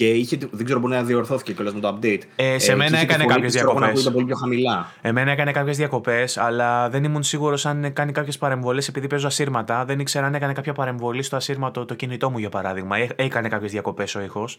και 0.00 0.08
είχε, 0.10 0.38
δεν 0.50 0.64
ξέρω 0.64 0.80
μπορεί 0.80 0.94
να 0.94 1.02
διορθώθηκε 1.02 1.52
κιόλας 1.52 1.74
με 1.74 1.80
το 1.80 1.98
update. 2.00 2.20
Ε, 2.36 2.58
σε 2.58 2.74
μένα 2.74 2.90
και 2.90 2.96
είχε 2.96 3.06
τη 3.06 3.12
έκανε 3.12 3.22
φωνή 3.22 3.34
κάποιες 3.34 3.52
της, 3.52 3.60
ξέρω 3.60 3.70
εγώ, 3.70 3.80
να 3.80 3.86
διακοπές. 3.86 4.06
ακούγεται 4.06 4.10
πολύ 4.10 4.24
πιο 4.26 4.36
χαμηλά. 4.36 4.92
Εμένα 5.02 5.30
έκανε 5.30 5.52
κάποιες 5.52 5.76
διακοπές, 5.76 6.36
αλλά 6.36 6.88
δεν 6.90 7.04
ήμουν 7.04 7.22
σίγουρος 7.22 7.66
αν 7.66 7.92
κάνει 7.92 8.12
κάποιες 8.12 8.38
παρεμβολές 8.38 8.88
επειδή 8.88 9.06
παίζω 9.06 9.26
ασύρματα. 9.26 9.84
Δεν 9.84 9.98
ήξερα 9.98 10.26
αν 10.26 10.34
έκανε 10.34 10.52
κάποια 10.52 10.72
παρεμβολή 10.72 11.22
στο 11.22 11.36
ασύρματο 11.36 11.84
το 11.84 11.94
κινητό 11.94 12.30
μου, 12.30 12.38
για 12.38 12.48
παράδειγμα. 12.48 12.96
Ε- 12.96 13.08
Έκανε 13.16 13.48
κάποιες 13.48 13.70
διακοπές 13.70 14.14
ο 14.14 14.20
ήχος. 14.20 14.58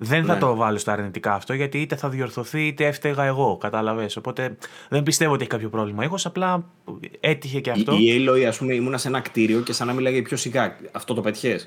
Δεν 0.00 0.24
θα 0.24 0.32
Ναι. 0.34 0.40
το 0.40 0.54
βάλω 0.56 0.78
στα 0.78 0.92
αρνητικά 0.92 1.34
αυτό, 1.34 1.52
γιατί 1.54 1.78
είτε 1.80 1.96
θα 1.96 2.08
διορθωθεί 2.08 2.66
είτε 2.66 2.86
έφταιγα 2.86 3.24
εγώ. 3.24 3.56
Κατάλαβες. 3.56 4.16
Οπότε 4.16 4.56
δεν 4.88 5.02
πιστεύω 5.02 5.32
ότι 5.32 5.40
έχει 5.40 5.50
κάποιο 5.50 5.68
πρόβλημα. 5.68 6.04
ήχος, 6.04 6.26
απλά 6.26 6.64
έτυχε 7.20 7.60
και 7.60 7.70
αυτό. 7.70 7.92
Η, 7.98 8.04
η 8.04 8.26
Aloy, 8.28 8.42
ας 8.42 8.58
πούμε, 8.58 8.74
ήμουνα 8.74 8.98
σε 8.98 9.08
ένα 9.08 9.20
κτίριο 9.20 9.60
και 9.60 9.72
σαν 9.72 9.86
να 9.86 9.92
μιλάγε 9.92 10.22
πιο 10.22 10.36
σιγά. 10.36 10.76
Αυτό 10.92 11.14
το 11.14 11.20
πετυχέ. 11.20 11.60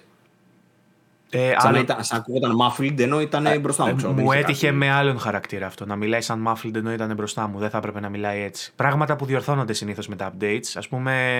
Ε, 1.34 1.38
Σαν 1.40 1.56
να 1.64 1.70
άλλο- 1.70 1.80
ήταν, 1.80 2.04
σαν 2.04 2.18
να 2.18 2.24
ακούγονταν 2.24 2.52
muffled 2.62 3.00
ενώ 3.00 3.22
ήταν 3.22 3.60
μπροστά 3.62 3.86
μου. 3.88 3.96
ξέρω, 3.96 4.14
δεν 4.14 4.24
Μου 4.24 4.32
είχε 4.32 4.42
έτυχε 4.42 4.66
κάτι. 4.66 4.78
με 4.78 4.92
άλλον 4.92 5.20
χαρακτήρα 5.20 5.66
αυτό. 5.66 5.86
Να 5.86 5.96
μιλάει 5.96 6.22
σαν 6.22 6.48
muffled 6.48 6.76
ενώ 6.76 6.92
ήταν 6.92 7.14
μπροστά 7.16 7.48
μου. 7.48 7.60
Δεν 7.60 7.70
θα 7.70 7.78
έπρεπε 7.78 8.00
να 8.00 8.10
μιλάει 8.10 8.42
έτσι. 8.42 8.72
Πράγματα 8.76 9.16
που 9.16 9.26
διορθώνονται 9.26 9.74
συνήθως 9.74 10.08
με 10.08 10.16
τα 10.16 10.32
updates. 10.34 10.80
Α 10.86 10.88
πούμε, 10.90 11.40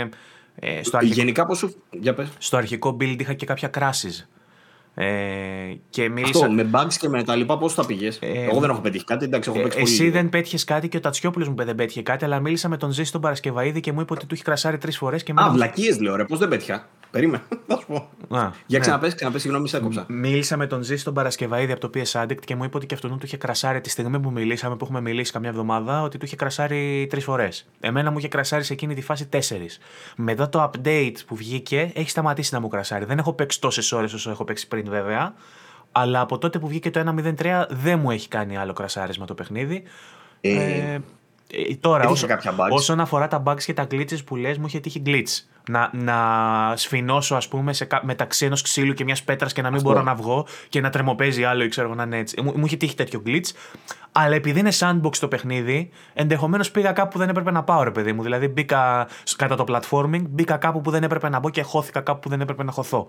ε, 0.56 0.84
στο, 0.84 0.98
αρχικό, 0.98 1.16
Γενικά 1.16 1.46
πώς 1.46 1.58
σου. 1.58 1.76
Για 1.90 2.14
πες. 2.14 2.30
στο 2.38 2.58
αρχικό 2.58 2.98
build 3.02 3.16
είχα 3.20 3.34
και 3.34 3.46
κάποια 3.46 3.70
crashes. 3.78 4.26
Ε, 4.94 5.06
και 5.90 6.10
μίλησα... 6.10 6.40
Αυτό, 6.46 6.52
με 6.52 6.70
bugs 6.74 6.94
και 7.00 7.10
με 7.10 7.24
τα 7.24 7.36
λοιπά, 7.36 7.58
πώς 7.58 7.74
θα 7.74 7.86
πήγες; 7.86 8.18
Ε, 8.22 8.28
Εγώ 8.50 8.60
δεν 8.60 8.70
έχω 8.70 8.82
πετύχει 8.82 9.04
κάτι. 9.04 9.26
Εντάξει, 9.26 9.52
έχω 9.56 9.68
ε, 9.78 9.82
εσύ 9.82 10.10
δεν 10.10 10.30
πέτυχες 10.30 10.64
κάτι 10.64 10.88
και 10.90 10.98
ο 10.98 11.00
Τατσιόπουλος 11.00 11.48
μου 11.50 11.56
δεν 11.58 11.76
πέτυχε 11.76 12.02
κάτι, 12.02 12.26
αλλά 12.26 12.40
μίλησα 12.40 12.70
με 12.70 12.78
τον 12.78 12.92
Ζήση 12.92 13.12
τον 13.12 13.22
Παρασκευαίδη 13.22 13.80
και 13.80 13.92
μου 13.92 14.02
είπε 14.02 14.14
ότι 14.14 14.26
του 14.26 14.34
έχει 14.34 14.44
κρασάρει 14.44 14.78
τρεις 14.78 14.98
φορές. 14.98 15.24
Και 15.24 15.34
Α, 15.36 15.50
βλακίες 15.52 16.00
λέω, 16.00 16.16
ρε, 16.16 16.24
πώς 16.26 16.40
δεν 16.40 16.48
πέτυχα; 16.50 16.88
Περίμενε, 17.12 17.44
θα 17.68 17.78
σου 17.78 17.86
πω. 17.88 18.10
Α, 18.38 18.52
Για 18.66 18.80
ξαναπε, 18.80 19.08
ναι. 19.08 19.14
ξαναπες, 19.14 19.42
συγγνώμη, 19.42 19.68
σε 19.68 19.78
έκοψα. 19.78 20.06
Μίλησα 20.08 20.58
με 20.58 20.68
τον 20.68 20.84
Ζήση 20.84 21.04
τον 21.04 21.14
Παρασκευαίδη 21.14 21.72
από 21.72 21.90
το 21.90 21.90
PS 21.94 22.24
Addict 22.24 22.40
και 22.46 22.56
μου 22.56 22.64
είπε 22.64 22.78
ότι 22.78 22.86
και 22.86 22.94
αυτόν 22.94 23.20
του 23.20 23.26
είχε 23.26 23.38
κρασάρει 23.38 23.82
τη 23.82 23.90
στιγμή 23.90 24.20
που 24.20 24.32
μιλήσαμε, 24.32 24.76
που 24.76 24.86
έχουμε 24.86 25.02
μιλήσει 25.02 25.32
καμιά 25.32 25.50
εβδομάδα, 25.50 26.02
ότι 26.02 26.18
του 26.18 26.26
είχε 26.26 26.36
κρασάρει 26.36 27.08
τρεις 27.10 27.24
φορές. 27.24 27.68
Εμένα 27.80 28.12
μου 28.12 28.18
είχε 28.18 28.28
κρασάρει 28.28 28.64
σε 28.64 28.74
εκείνη 28.74 28.96
τη 28.96 29.02
φάση 29.02 29.28
τέσσερις. 29.28 29.80
Μετά 30.16 30.50
το 30.50 30.72
update 30.74 31.16
που 31.28 31.36
βγήκε, 31.36 31.92
έχει 31.96 32.10
σταματήσει 32.10 32.54
να 32.54 32.60
μου 32.60 32.68
κρασάρει. 32.68 33.06
Δεν 33.06 33.18
έχω 33.18 33.34
παίξει 33.34 33.62
τόσες 33.62 33.92
ώρες 33.92 34.14
όσο 34.14 34.30
έχω 34.30 34.44
παίξει 34.44 34.68
πριν 34.68 34.90
βέβαια. 34.90 35.34
Αλλά 35.92 36.20
από 36.20 36.38
τότε 36.38 36.60
που 36.60 36.68
βγήκε 36.68 36.92
το 36.92 37.14
1.03 37.40 37.66
δεν 37.70 38.00
μου 38.00 38.12
έχει 38.12 38.28
κάνει 38.28 38.58
άλλο 38.58 38.74
κρασάρισμα 38.74 39.26
το 39.26 39.34
παιχνίδι. 39.34 39.84
Ε, 40.42 40.54
ε, 40.54 41.02
ε 41.52 41.76
τώρα, 41.76 42.08
όσο, 42.08 42.28
όσον 42.70 43.00
αφορά 43.00 43.28
τα 43.28 43.44
bugs 43.46 43.64
και 43.64 43.74
τα 43.74 43.88
glitches 43.92 44.26
που 44.26 44.36
λες, 44.36 44.58
μου 44.58 44.66
είχε 44.66 44.80
τύχει 44.80 45.02
glitch. 45.06 45.46
Να, 45.70 45.90
να 45.94 46.18
σφινώσω, 46.76 47.36
ας 47.36 47.48
πούμε, 47.48 47.74
σε, 47.74 47.88
μεταξύ 48.02 48.46
ενός 48.46 48.62
ξύλου 48.62 48.94
και 48.94 49.04
μιας 49.04 49.24
πέτρας 49.24 49.54
και 49.54 49.62
να 49.62 49.72
μην 49.72 49.82
μπορώ 49.82 50.02
να 50.02 50.16
βγω 50.16 50.48
και 50.70 50.82
να 50.82 50.90
τρεμοπαίζει 50.90 51.44
άλλο 51.44 51.64
ή 51.64 51.68
ξέρω 51.68 51.94
να 51.94 52.04
είναι 52.04 52.18
έτσι. 52.18 52.42
Μου, 52.42 52.54
μου 52.56 52.66
είχε 52.66 52.78
τύχει 52.78 52.96
τέτοιο 52.96 53.22
glitch. 53.26 53.50
Αλλά 54.12 54.36
επειδή 54.36 54.60
είναι 54.60 54.72
sandbox 54.74 55.16
το 55.20 55.28
παιχνίδι, 55.28 55.90
ενδεχομένως 56.14 56.72
πήγα 56.72 56.92
κάπου 56.92 57.10
που 57.10 57.18
δεν 57.18 57.30
έπρεπε 57.30 57.52
να 57.52 57.64
πάω, 57.64 57.84
ρε 57.84 57.92
παιδί 57.92 58.14
μου. 58.14 58.24
Δηλαδή 58.24 58.48
μπήκα 58.48 59.08
κατά 59.36 59.56
το 59.56 59.64
platforming, 59.68 60.22
μπήκα 60.30 60.58
κάπου 60.58 60.82
που 60.82 60.92
δεν 60.92 61.04
έπρεπε 61.04 61.30
να 61.30 61.40
μπω 61.40 61.50
και 61.50 61.62
χώθηκα 61.62 62.02
κάπου 62.02 62.20
που 62.20 62.30
δεν 62.30 62.42
έπρεπε 62.42 62.64
να 62.64 62.72
χωθώ. 62.72 63.08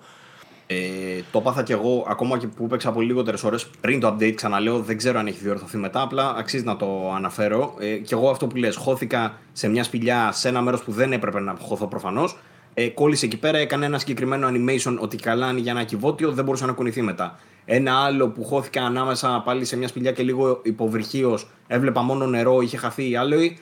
Ε, 0.72 1.22
το 1.32 1.38
έπαθα 1.38 1.62
κι 1.62 1.72
εγώ 1.72 2.06
ακόμα 2.08 2.38
και 2.38 2.46
που 2.46 2.66
παίξα 2.66 2.92
πολύ 2.92 3.06
λιγότερες 3.06 3.42
ώρες 3.44 3.66
πριν 3.80 4.00
το 4.00 4.16
update. 4.16 4.32
Ξαναλέω, 4.34 4.78
δεν 4.78 4.96
ξέρω 4.96 5.18
αν 5.18 5.26
έχει 5.26 5.38
διορθωθεί 5.38 5.76
μετά. 5.76 6.00
Απλά 6.00 6.34
αξίζει 6.36 6.64
να 6.64 6.76
το 6.76 7.12
αναφέρω. 7.14 7.74
Ε, 7.78 7.96
κι 7.96 8.14
εγώ 8.14 8.30
αυτό 8.30 8.46
που 8.46 8.56
λες, 8.56 8.76
χώθηκα 8.76 9.38
σε 9.52 9.68
μια 9.68 9.84
σπηλιά 9.84 10.32
σε 10.32 10.48
ένα 10.48 10.60
μέρος 10.60 10.82
που 10.82 10.92
δεν 10.92 11.12
έπρεπε 11.12 11.40
να 11.40 11.56
χωθώ 11.60 11.86
προφανώς. 11.86 12.38
Ε, 12.74 12.88
κόλλησε 12.88 13.26
εκεί 13.26 13.38
πέρα, 13.38 13.58
έκανε 13.58 13.86
ένα 13.86 13.98
συγκεκριμένο 13.98 14.48
animation 14.48 14.96
ότι 15.00 15.16
καλά 15.16 15.52
για 15.52 15.72
ένα 15.72 15.84
κυβότιο, 15.84 16.32
δεν 16.32 16.44
μπορούσε 16.44 16.66
να 16.66 16.72
κουνηθεί 16.72 17.02
μετά. 17.02 17.38
Ένα 17.64 18.04
άλλο 18.04 18.28
που 18.28 18.44
χώθηκα 18.44 18.82
ανάμεσα 18.82 19.42
πάλι 19.44 19.64
σε 19.64 19.76
μια 19.76 19.88
σπηλιά 19.88 20.12
και 20.12 20.22
λίγο 20.22 20.60
υποβρυχίως, 20.62 21.50
έβλεπα 21.66 22.02
μόνο 22.02 22.26
νερό, 22.26 22.60
είχε 22.60 22.76
χαθεί 22.76 23.10
η 23.10 23.16
άλοη. 23.16 23.58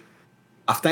Αυτά 0.65 0.91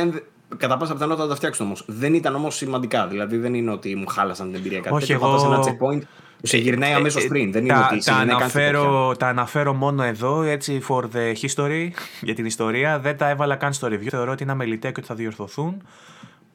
κατά 0.56 0.76
πάσα 0.76 0.92
πιθανότητα 0.92 1.22
θα 1.24 1.30
τα 1.30 1.36
φτιάξουν 1.36 1.66
όμως. 1.66 1.84
Δεν 1.86 2.14
ήταν 2.14 2.34
όμως 2.34 2.56
σημαντικά. 2.56 3.06
Δηλαδή 3.06 3.36
δεν 3.36 3.54
είναι 3.54 3.70
ότι 3.70 3.94
μου 3.94 4.06
χάλασαν 4.06 4.46
την 4.46 4.54
εμπειρία 4.54 4.80
κάτι 4.80 4.94
Όχι, 4.94 5.12
εγώ... 5.12 5.38
σε 5.38 5.46
ένα 5.46 5.62
checkpoint 5.64 6.00
που 6.40 6.46
σε 6.46 6.56
γυρνάει 6.56 6.92
αμέσως 6.92 7.26
πριν. 7.26 7.52
Δεν 7.52 7.64
είναι 7.64 7.74
τα, 7.74 7.88
ότι 7.92 8.04
τα 8.04 8.14
αναφέρω, 8.14 9.14
τα 9.18 9.26
αναφέρω 9.26 9.74
μόνο 9.74 10.02
εδώ 10.02 10.42
έτσι 10.42 10.82
for 10.88 11.02
the 11.02 11.34
history, 11.42 11.88
για 12.20 12.34
την 12.34 12.44
ιστορία. 12.44 12.98
Δεν 12.98 13.16
τα 13.16 13.28
έβαλα 13.28 13.56
καν 13.56 13.72
στο 13.72 13.88
review. 13.88 14.06
Θεωρώ 14.08 14.32
ότι 14.32 14.42
είναι 14.42 14.52
αμεληταία 14.52 14.90
και 14.90 15.00
ότι 15.00 15.08
θα 15.08 15.14
διορθωθούν. 15.14 15.82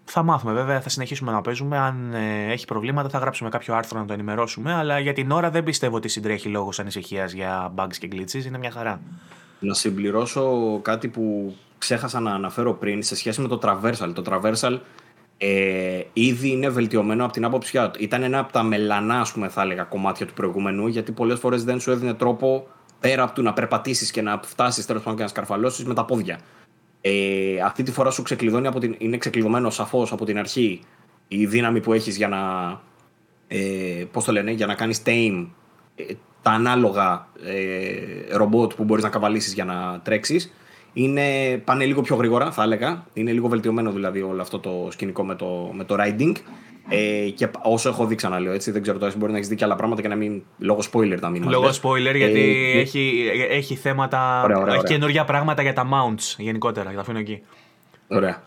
Θα 0.06 0.24
μάθουμε 0.24 0.54
βέβαια, 0.54 0.82
θα 0.82 0.90
συνεχίσουμε 0.90 1.32
να 1.32 1.42
παίζουμε. 1.42 1.78
Αν 1.78 2.14
ε, 2.14 2.52
έχει 2.52 2.66
προβλήματα, 2.66 3.10
θα 3.10 3.18
γράψουμε 3.18 3.50
κάποιο 3.50 3.76
άρθρο 3.76 4.00
να 4.00 4.06
το 4.06 4.14
ενημερώσουμε. 4.14 4.74
Αλλά 4.74 5.00
για 5.00 5.14
την 5.14 5.32
ώρα 5.32 5.50
δεν 5.50 5.64
πιστεύω 5.64 5.96
ότι 5.96 6.08
συντρέχει 6.08 6.50
λόγος 6.50 6.80
ανησυχίας 6.80 7.32
για 7.32 7.74
bugs 7.76 7.96
και 8.00 8.10
glitches. 8.12 8.46
Είναι 8.46 8.58
μια 8.58 8.72
χαρά. 8.72 9.02
Να 9.60 9.74
συμπληρώσω 9.74 10.80
κάτι 10.82 11.08
που 11.08 11.56
ξέχασα 11.84 12.20
να 12.20 12.32
αναφέρω 12.34 12.74
πριν 12.74 13.04
σε 13.04 13.16
σχέση 13.16 13.42
με 13.42 13.48
το 13.48 13.60
Traversal. 13.64 14.12
Το 14.14 14.24
Traversal 14.26 14.80
ε, 15.38 16.02
ήδη 16.14 16.50
είναι 16.50 16.70
βελτιωμένο 16.70 17.24
από 17.24 17.34
την 17.34 17.46
άποψη 17.46 17.78
ότι 17.78 18.04
ήταν 18.04 18.24
ένα 18.24 18.40
από 18.40 18.52
τα 18.52 18.64
μελανά, 18.64 19.20
ας 19.20 19.32
πούμε, 19.32 19.50
θα 19.50 19.62
έλεγα, 19.62 19.84
κομμάτια 19.84 20.26
του 20.26 20.34
προηγούμενου, 20.34 20.88
γιατί 20.88 21.12
πολλές 21.12 21.40
φορές 21.40 21.64
δεν 21.64 21.80
σου 21.80 21.92
έδινε 21.92 22.14
τρόπο 22.14 22.68
πέρα 23.00 23.24
από 23.24 23.36
το 23.36 23.42
να 23.42 23.54
περπατήσεις 23.54 24.12
και 24.12 24.22
να 24.22 24.40
φτάσεις 24.44 24.86
τέλος 24.86 25.02
πάντων 25.02 25.18
και 25.18 25.24
να 25.24 25.30
σκαρφαλώσεις 25.30 25.86
με 25.86 25.94
τα 25.94 26.06
πόδια. 26.06 26.40
Ε, 27.02 27.60
αυτή 27.66 27.84
τη 27.84 27.92
φορά 27.92 28.12
σου 28.12 28.22
ξεκλειδώνει 28.22 28.68
από 28.68 28.80
την, 28.80 28.96
είναι 28.98 29.18
ξεκλειδωμένο 29.18 29.70
σαφώς 29.70 30.12
από 30.12 30.26
την 30.26 30.38
αρχή 30.38 30.82
η 31.28 31.46
δύναμη 31.46 31.80
που 31.80 31.94
έχεις 31.94 32.18
για 32.18 32.28
να. 32.28 32.42
Ε, 33.48 34.06
πώς 34.12 34.24
το 34.24 34.32
λένε, 34.32 34.52
για 34.52 34.66
να 34.66 34.76
κάνεις 34.76 35.02
tame 35.06 35.48
ε, 35.96 36.04
τα 36.42 36.52
ανάλογα 36.52 37.28
ε, 37.44 38.36
ρομπότ 38.36 38.74
που 38.74 38.84
μπορείς 38.84 39.04
να 39.04 39.10
καβαλήσεις 39.10 39.54
για 39.54 39.66
να 39.66 40.00
τρέξεις. 40.04 40.54
Είναι, 40.94 41.58
πάνε 41.64 41.86
λίγο 41.86 42.02
πιο 42.02 42.16
γρήγορα, 42.16 42.52
θα 42.52 42.64
έλεγα. 42.64 43.06
Είναι 43.14 43.32
λίγο 43.32 43.48
βελτιωμένο 43.48 43.92
δηλαδή 43.92 44.22
όλο 44.22 44.42
αυτό 44.42 44.60
το 44.60 44.88
σκηνικό 44.92 45.26
με 45.26 45.36
το, 45.36 45.72
με 45.74 45.84
το 45.84 45.96
riding. 46.00 46.34
Ε, 46.90 47.30
και 47.30 47.48
όσο 47.62 47.90
έχω 47.90 48.06
δει, 48.06 48.16
ξαναλέω 48.16 48.54
έτσι, 48.54 48.72
δεν 48.72 48.82
ξέρω 48.82 48.98
τώρα 48.98 49.14
μπορεί 49.18 49.32
να 49.32 49.38
έχεις 49.38 49.50
δει 49.50 49.56
και 49.56 49.64
άλλα 49.64 49.76
πράγματα 49.76 50.02
και 50.02 50.08
να 50.08 50.16
μην. 50.16 50.44
λόγω 50.58 50.80
spoiler 50.92 51.20
να 51.20 51.30
μην 51.30 51.50
Λόγω 51.50 51.70
spoiler, 51.82 52.16
γιατί 52.16 52.72
ε, 52.76 52.80
έχει, 52.80 53.30
έχει 53.50 53.76
θέματα. 53.76 54.42
Ωραία, 54.44 54.58
ωραία, 54.58 54.74
έχει 54.74 54.84
καινούργια 54.84 55.24
πράγματα 55.24 55.62
για 55.62 55.74
τα 55.74 55.88
mounts 55.94 56.36
γενικότερα, 56.38 56.86
για 56.86 56.96
τα 56.96 57.02
αφήνω 57.02 57.20
εκεί. 57.20 57.42
Ωραία. 58.08 58.44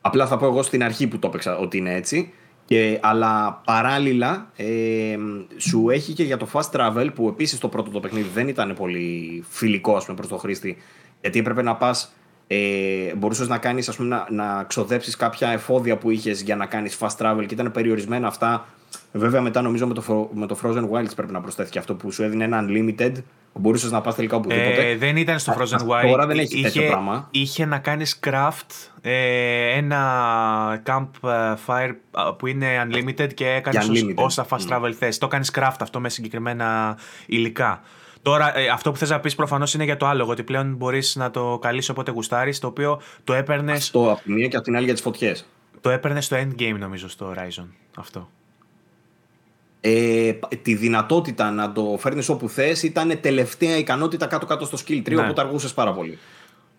Απλά 0.00 0.26
θα 0.26 0.36
πω 0.36 0.46
εγώ 0.46 0.62
στην 0.62 0.82
αρχή 0.82 1.06
που 1.06 1.18
το 1.18 1.26
έπαιξα 1.28 1.56
ότι 1.58 1.76
είναι 1.76 1.94
έτσι. 1.94 2.32
Και, 2.64 2.98
αλλά 3.02 3.60
παράλληλα 3.64 4.50
ε, 4.56 5.16
σου 5.56 5.90
έχει 5.90 6.12
και 6.12 6.22
για 6.22 6.36
το 6.36 6.48
fast 6.52 6.70
travel 6.72 7.08
που 7.14 7.28
επίσης 7.28 7.58
το 7.58 7.68
πρώτο 7.68 7.90
το 7.90 8.00
παιχνίδι 8.00 8.28
δεν 8.34 8.48
ήταν 8.48 8.74
πολύ 8.74 9.44
φιλικό 9.48 9.96
ας 9.96 10.04
πούμε, 10.04 10.16
προς 10.16 10.28
το 10.28 10.36
χρήστη 10.36 10.76
γιατί 11.24 11.38
έπρεπε 11.38 11.62
να 11.62 11.76
πας. 11.76 12.12
Ε, 12.46 13.14
μπορούσες 13.16 13.48
να 13.48 13.58
κάνεις, 13.58 13.88
ας 13.88 13.96
πούμε, 13.96 14.08
να, 14.08 14.26
να 14.44 14.64
ξοδέψεις 14.64 15.16
κάποια 15.16 15.48
εφόδια 15.48 15.96
που 15.96 16.10
είχες 16.10 16.42
για 16.42 16.56
να 16.56 16.66
κάνεις 16.66 16.98
fast 17.00 17.16
travel 17.18 17.44
και 17.46 17.54
ήταν 17.54 17.72
περιορισμένα 17.72 18.26
αυτά. 18.26 18.66
Βέβαια, 19.12 19.40
μετά 19.40 19.62
νομίζω 19.62 19.86
με 19.86 19.94
το, 19.94 20.30
με 20.34 20.46
το 20.46 20.58
Frozen 20.62 20.90
Wilds 20.90 21.14
πρέπει 21.16 21.32
να 21.32 21.40
προσθέθηκε 21.40 21.78
αυτό 21.78 21.94
που 21.94 22.10
σου 22.10 22.22
έδινε 22.22 22.44
ένα 22.44 22.64
unlimited 22.66 23.12
που 23.52 23.60
μπορούσες 23.60 23.90
να 23.90 24.00
πας 24.00 24.14
τελικά 24.14 24.36
οπουδήποτε. 24.36 24.88
Ε, 24.88 24.96
δεν 24.96 25.16
ήταν 25.16 25.38
στο 25.38 25.52
Frozen 25.58 25.78
Wilds. 25.78 26.08
Τώρα 26.10 26.26
δεν 26.26 26.38
έχει 26.38 26.58
είχε, 26.58 26.62
τέτοιο 26.62 26.86
πράγμα. 26.86 27.28
Είχε 27.30 27.64
να 27.64 27.78
κάνεις 27.78 28.18
craft 28.26 28.90
ε, 29.00 29.76
ένα 29.76 30.82
campfire 30.86 31.90
που 32.38 32.46
είναι 32.46 32.66
unlimited 32.86 33.34
και 33.34 33.48
έκανες 33.48 34.04
όσα 34.14 34.46
fast 34.50 34.68
travel 34.68 34.88
mm. 34.88 34.94
θες. 34.98 35.18
Το 35.18 35.28
κάνεις 35.28 35.50
craft 35.54 35.76
αυτό 35.80 36.00
με 36.00 36.08
συγκεκριμένα 36.08 36.98
υλικά. 37.26 37.82
Τώρα, 38.24 38.58
ε, 38.58 38.68
αυτό 38.68 38.90
που 38.90 38.96
θες 38.96 39.10
να 39.10 39.20
πεις 39.20 39.34
προφανώς 39.34 39.74
είναι 39.74 39.84
για 39.84 39.96
το 39.96 40.06
άλογο, 40.06 40.30
ότι 40.30 40.42
πλέον 40.42 40.74
μπορείς 40.74 41.16
να 41.16 41.30
το 41.30 41.58
καλεί 41.62 41.82
όποτε 41.90 42.10
γουστάρεις, 42.10 42.58
το 42.58 42.66
οποίο 42.66 43.00
το 43.24 43.32
έπαιρνε. 43.34 43.72
Αυτό 43.72 44.10
από 44.10 44.22
τη 44.22 44.32
μία 44.32 44.48
και 44.48 44.56
από 44.56 44.64
την 44.64 44.76
άλλη 44.76 44.84
για 44.84 44.94
τις 44.94 45.02
φωτιές. 45.02 45.46
Το 45.80 45.90
έπαιρνες 45.90 46.24
στο 46.24 46.36
endgame, 46.36 46.76
νομίζω, 46.78 47.08
στο 47.08 47.34
Horizon. 47.34 47.66
Αυτό. 47.96 48.28
Ε, 49.80 50.32
τη 50.62 50.74
δυνατότητα 50.74 51.50
να 51.50 51.72
το 51.72 51.96
φέρνεις 52.00 52.28
όπου 52.28 52.48
θες 52.48 52.82
ήταν 52.82 53.20
τελευταία 53.20 53.76
ικανότητα 53.76 54.26
κάτω-κάτω 54.26 54.64
στο 54.64 54.78
skill 54.86 55.02
3, 55.08 55.14
ναι. 55.14 55.20
οπότε 55.20 55.40
αργούσες 55.40 55.74
πάρα 55.74 55.92
πολύ 55.92 56.18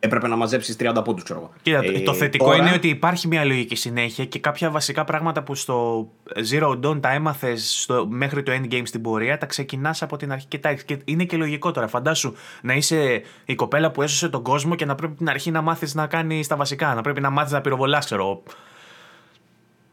έπρεπε 0.05 0.27
να 0.27 0.35
μαζέψεις 0.35 0.75
30 0.79 1.01
πόντους, 1.03 1.23
ξέρω 1.23 1.39
εγώ. 1.39 1.51
Κοίτα, 1.61 1.79
ε, 1.83 1.99
το 1.99 2.13
θετικό 2.13 2.55
είναι 2.55 2.71
ότι 2.73 2.87
υπάρχει 2.87 3.27
μια 3.27 3.45
λογική 3.45 3.75
συνέχεια 3.75 4.25
και 4.25 4.39
κάποια 4.39 4.69
βασικά 4.69 5.03
πράγματα 5.03 5.43
που 5.43 5.55
στο 5.55 6.07
Zero 6.51 6.79
Dawn 6.83 7.01
τα 7.01 7.11
έμαθες 7.11 7.89
μέχρι 8.07 8.43
το 8.43 8.51
endgame 8.51 8.81
στην 8.83 9.01
πορεία, 9.01 9.37
τα 9.37 9.45
ξεκινάς 9.45 10.01
από 10.01 10.17
την 10.17 10.31
αρχή. 10.31 10.47
Και, 10.47 10.57
και 10.85 10.97
είναι 11.05 11.23
και 11.23 11.37
λογικό 11.37 11.71
τώρα. 11.71 11.87
Φαντάσου 11.87 12.33
να 12.61 12.73
είσαι 12.73 13.21
η 13.45 13.55
κοπέλα 13.55 13.91
που 13.91 14.01
έσωσε 14.01 14.29
τον 14.29 14.43
κόσμο 14.43 14.75
και 14.75 14.85
να 14.85 14.95
πρέπει 14.95 15.13
την 15.13 15.29
αρχή 15.29 15.51
να 15.51 15.61
μάθεις 15.61 15.95
να 15.95 16.07
κάνεις 16.07 16.47
τα 16.47 16.55
βασικά. 16.55 16.93
Να 16.93 17.01
πρέπει 17.01 17.21
να 17.21 17.29
μάθεις 17.29 17.51
να 17.51 17.61
πυροβολάς, 17.61 18.05
ξέρω 18.05 18.43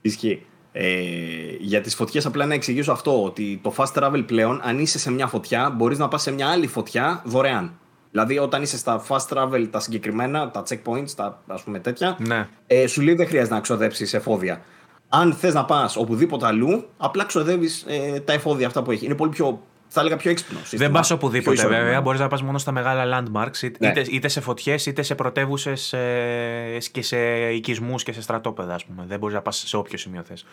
Ισχύει. 0.01 0.47
Ε, 0.73 0.87
για 1.59 1.81
τις 1.81 1.95
φωτιές, 1.95 2.27
απλά 2.27 2.47
να 2.47 2.55
εξηγήσω 2.55 2.93
αυτό: 2.93 3.25
Ότι 3.25 3.61
το 3.63 3.75
fast 3.77 3.93
travel 3.95 4.23
πλέον, 4.27 4.61
αν 4.65 4.79
είσαι 4.79 4.99
σε 4.99 5.11
μια 5.11 5.27
φωτιά, 5.27 5.71
μπορείς 5.71 5.99
να 5.99 6.09
πας 6.09 6.23
σε 6.23 6.33
μια 6.33 6.49
άλλη 6.49 6.67
φωτιά 6.67 7.23
δωρεάν. 7.25 7.73
Δηλαδή, 8.13 8.39
όταν 8.39 8.63
είσαι 8.63 8.77
στα 8.79 9.05
fast 9.09 9.27
travel, 9.29 9.69
τα 9.71 9.81
συγκεκριμένα, 9.81 10.51
τα 10.51 10.63
checkpoints, 10.69 11.11
τα 11.17 11.43
ας 11.47 11.63
πούμε 11.63 11.79
τέτοια, 11.79 12.17
ναι. 12.19 12.49
ε, 12.67 12.87
σου 12.87 13.01
λέει 13.01 13.15
δεν 13.15 13.27
χρειάζεται 13.27 13.55
να 13.55 13.61
ξοδέψεις 13.61 14.15
εφόδια. 14.15 14.63
Αν 15.09 15.33
θες 15.33 15.55
να 15.55 15.65
πας 15.65 15.97
οπουδήποτε 15.97 16.47
αλλού, 16.47 16.89
απλά 16.97 17.25
ξοδεύεις 17.25 17.85
ε, 17.89 18.21
τα 18.21 18.33
εφόδια 18.33 18.67
αυτά 18.67 18.83
που 18.83 18.91
έχει. 18.91 19.05
Είναι 19.05 19.15
πολύ 19.15 19.31
πιο 19.31 19.63
θα 19.95 20.01
έλεγα 20.01 20.17
πιο 20.17 20.31
έξυπνο. 20.31 20.59
Δεν 20.71 20.91
πας 20.91 21.11
οπουδήποτε 21.11 21.67
βέβαια. 21.67 22.01
Μπορείς 22.01 22.21
να 22.21 22.29
πας 22.29 22.43
μόνο 22.43 22.59
στα 22.59 22.73
μεγάλα 22.73 23.05
landmarks, 23.19 23.63
είτε, 23.63 23.93
ναι. 23.93 24.01
είτε 24.01 24.29
σε 24.29 24.41
φωτιές 24.41 24.87
είτε 24.87 25.03
σε 25.03 25.15
πρωτεύουσες 25.15 25.93
ε, 25.93 26.79
και 26.93 27.03
σε 27.03 27.19
οικισμούς 27.53 28.03
και 28.03 28.13
σε 28.13 28.23
στρατόπεδα, 28.23 28.75
ας 28.75 28.85
πούμε. 28.85 29.05
Δεν 29.07 29.19
μπορείς 29.19 29.35
να 29.35 29.43
πας 29.43 29.65
σε 29.67 29.77
όποιο 29.77 29.99
σημείο 29.99 30.23
θες. 30.23 30.45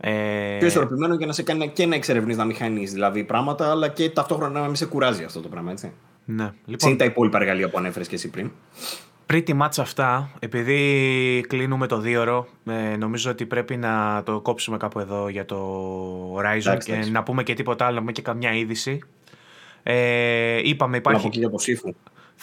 Ε... 0.00 0.56
Πιο 0.58 0.66
ισορροπημένο 0.66 1.14
για 1.14 1.26
να 1.26 1.32
σε 1.32 1.42
κάνει 1.42 1.68
και 1.68 1.86
να 1.86 1.94
εξερευνείς 1.94 2.36
να 2.36 2.44
μηχανεί 2.44 2.84
δηλαδή 2.84 3.24
πράγματα, 3.24 3.70
αλλά 3.70 3.88
και 3.88 4.10
ταυτόχρονα 4.10 4.60
να 4.60 4.66
μην 4.66 4.76
σε 4.76 4.86
κουράζει 4.86 5.24
αυτό 5.24 5.40
το 5.40 5.48
πράγμα, 5.48 5.70
έτσι. 5.70 5.92
Ναι. 6.24 6.52
Λοιπόν, 6.64 6.96
τα 6.96 7.04
υπόλοιπα 7.04 7.38
εργαλεία 7.38 7.70
που 7.70 7.78
ανέφερες 7.78 8.08
και 8.08 8.14
εσύ 8.14 8.30
πριν. 8.30 8.50
Πριν 9.26 9.44
τη 9.44 9.54
μάτσα 9.54 9.82
αυτά, 9.82 10.30
επειδή 10.38 11.44
κλείνουμε 11.48 11.86
το 11.86 11.98
δύο 11.98 12.46
ε, 12.64 12.96
νομίζω 12.96 13.30
ότι 13.30 13.46
πρέπει 13.46 13.76
να 13.76 14.22
το 14.24 14.40
κόψουμε 14.40 14.76
κάπου 14.76 14.98
εδώ 14.98 15.28
για 15.28 15.44
το 15.44 15.58
Horizon 16.36 16.76
και 16.84 16.94
να 17.10 17.22
πούμε 17.22 17.42
και 17.42 17.54
τίποτα 17.54 17.86
άλλο, 17.86 18.02
με 18.02 18.12
και 18.12 18.22
καμιά 18.22 18.52
είδηση. 18.52 18.98
Ε, 19.82 20.60
είπαμε 20.62 20.96
υπάρχει... 20.96 21.18
Να 21.18 21.24
πω 21.24 21.32
και 21.34 21.38
για 21.38 21.50
το 21.50 21.58
Σύφου. 21.58 21.94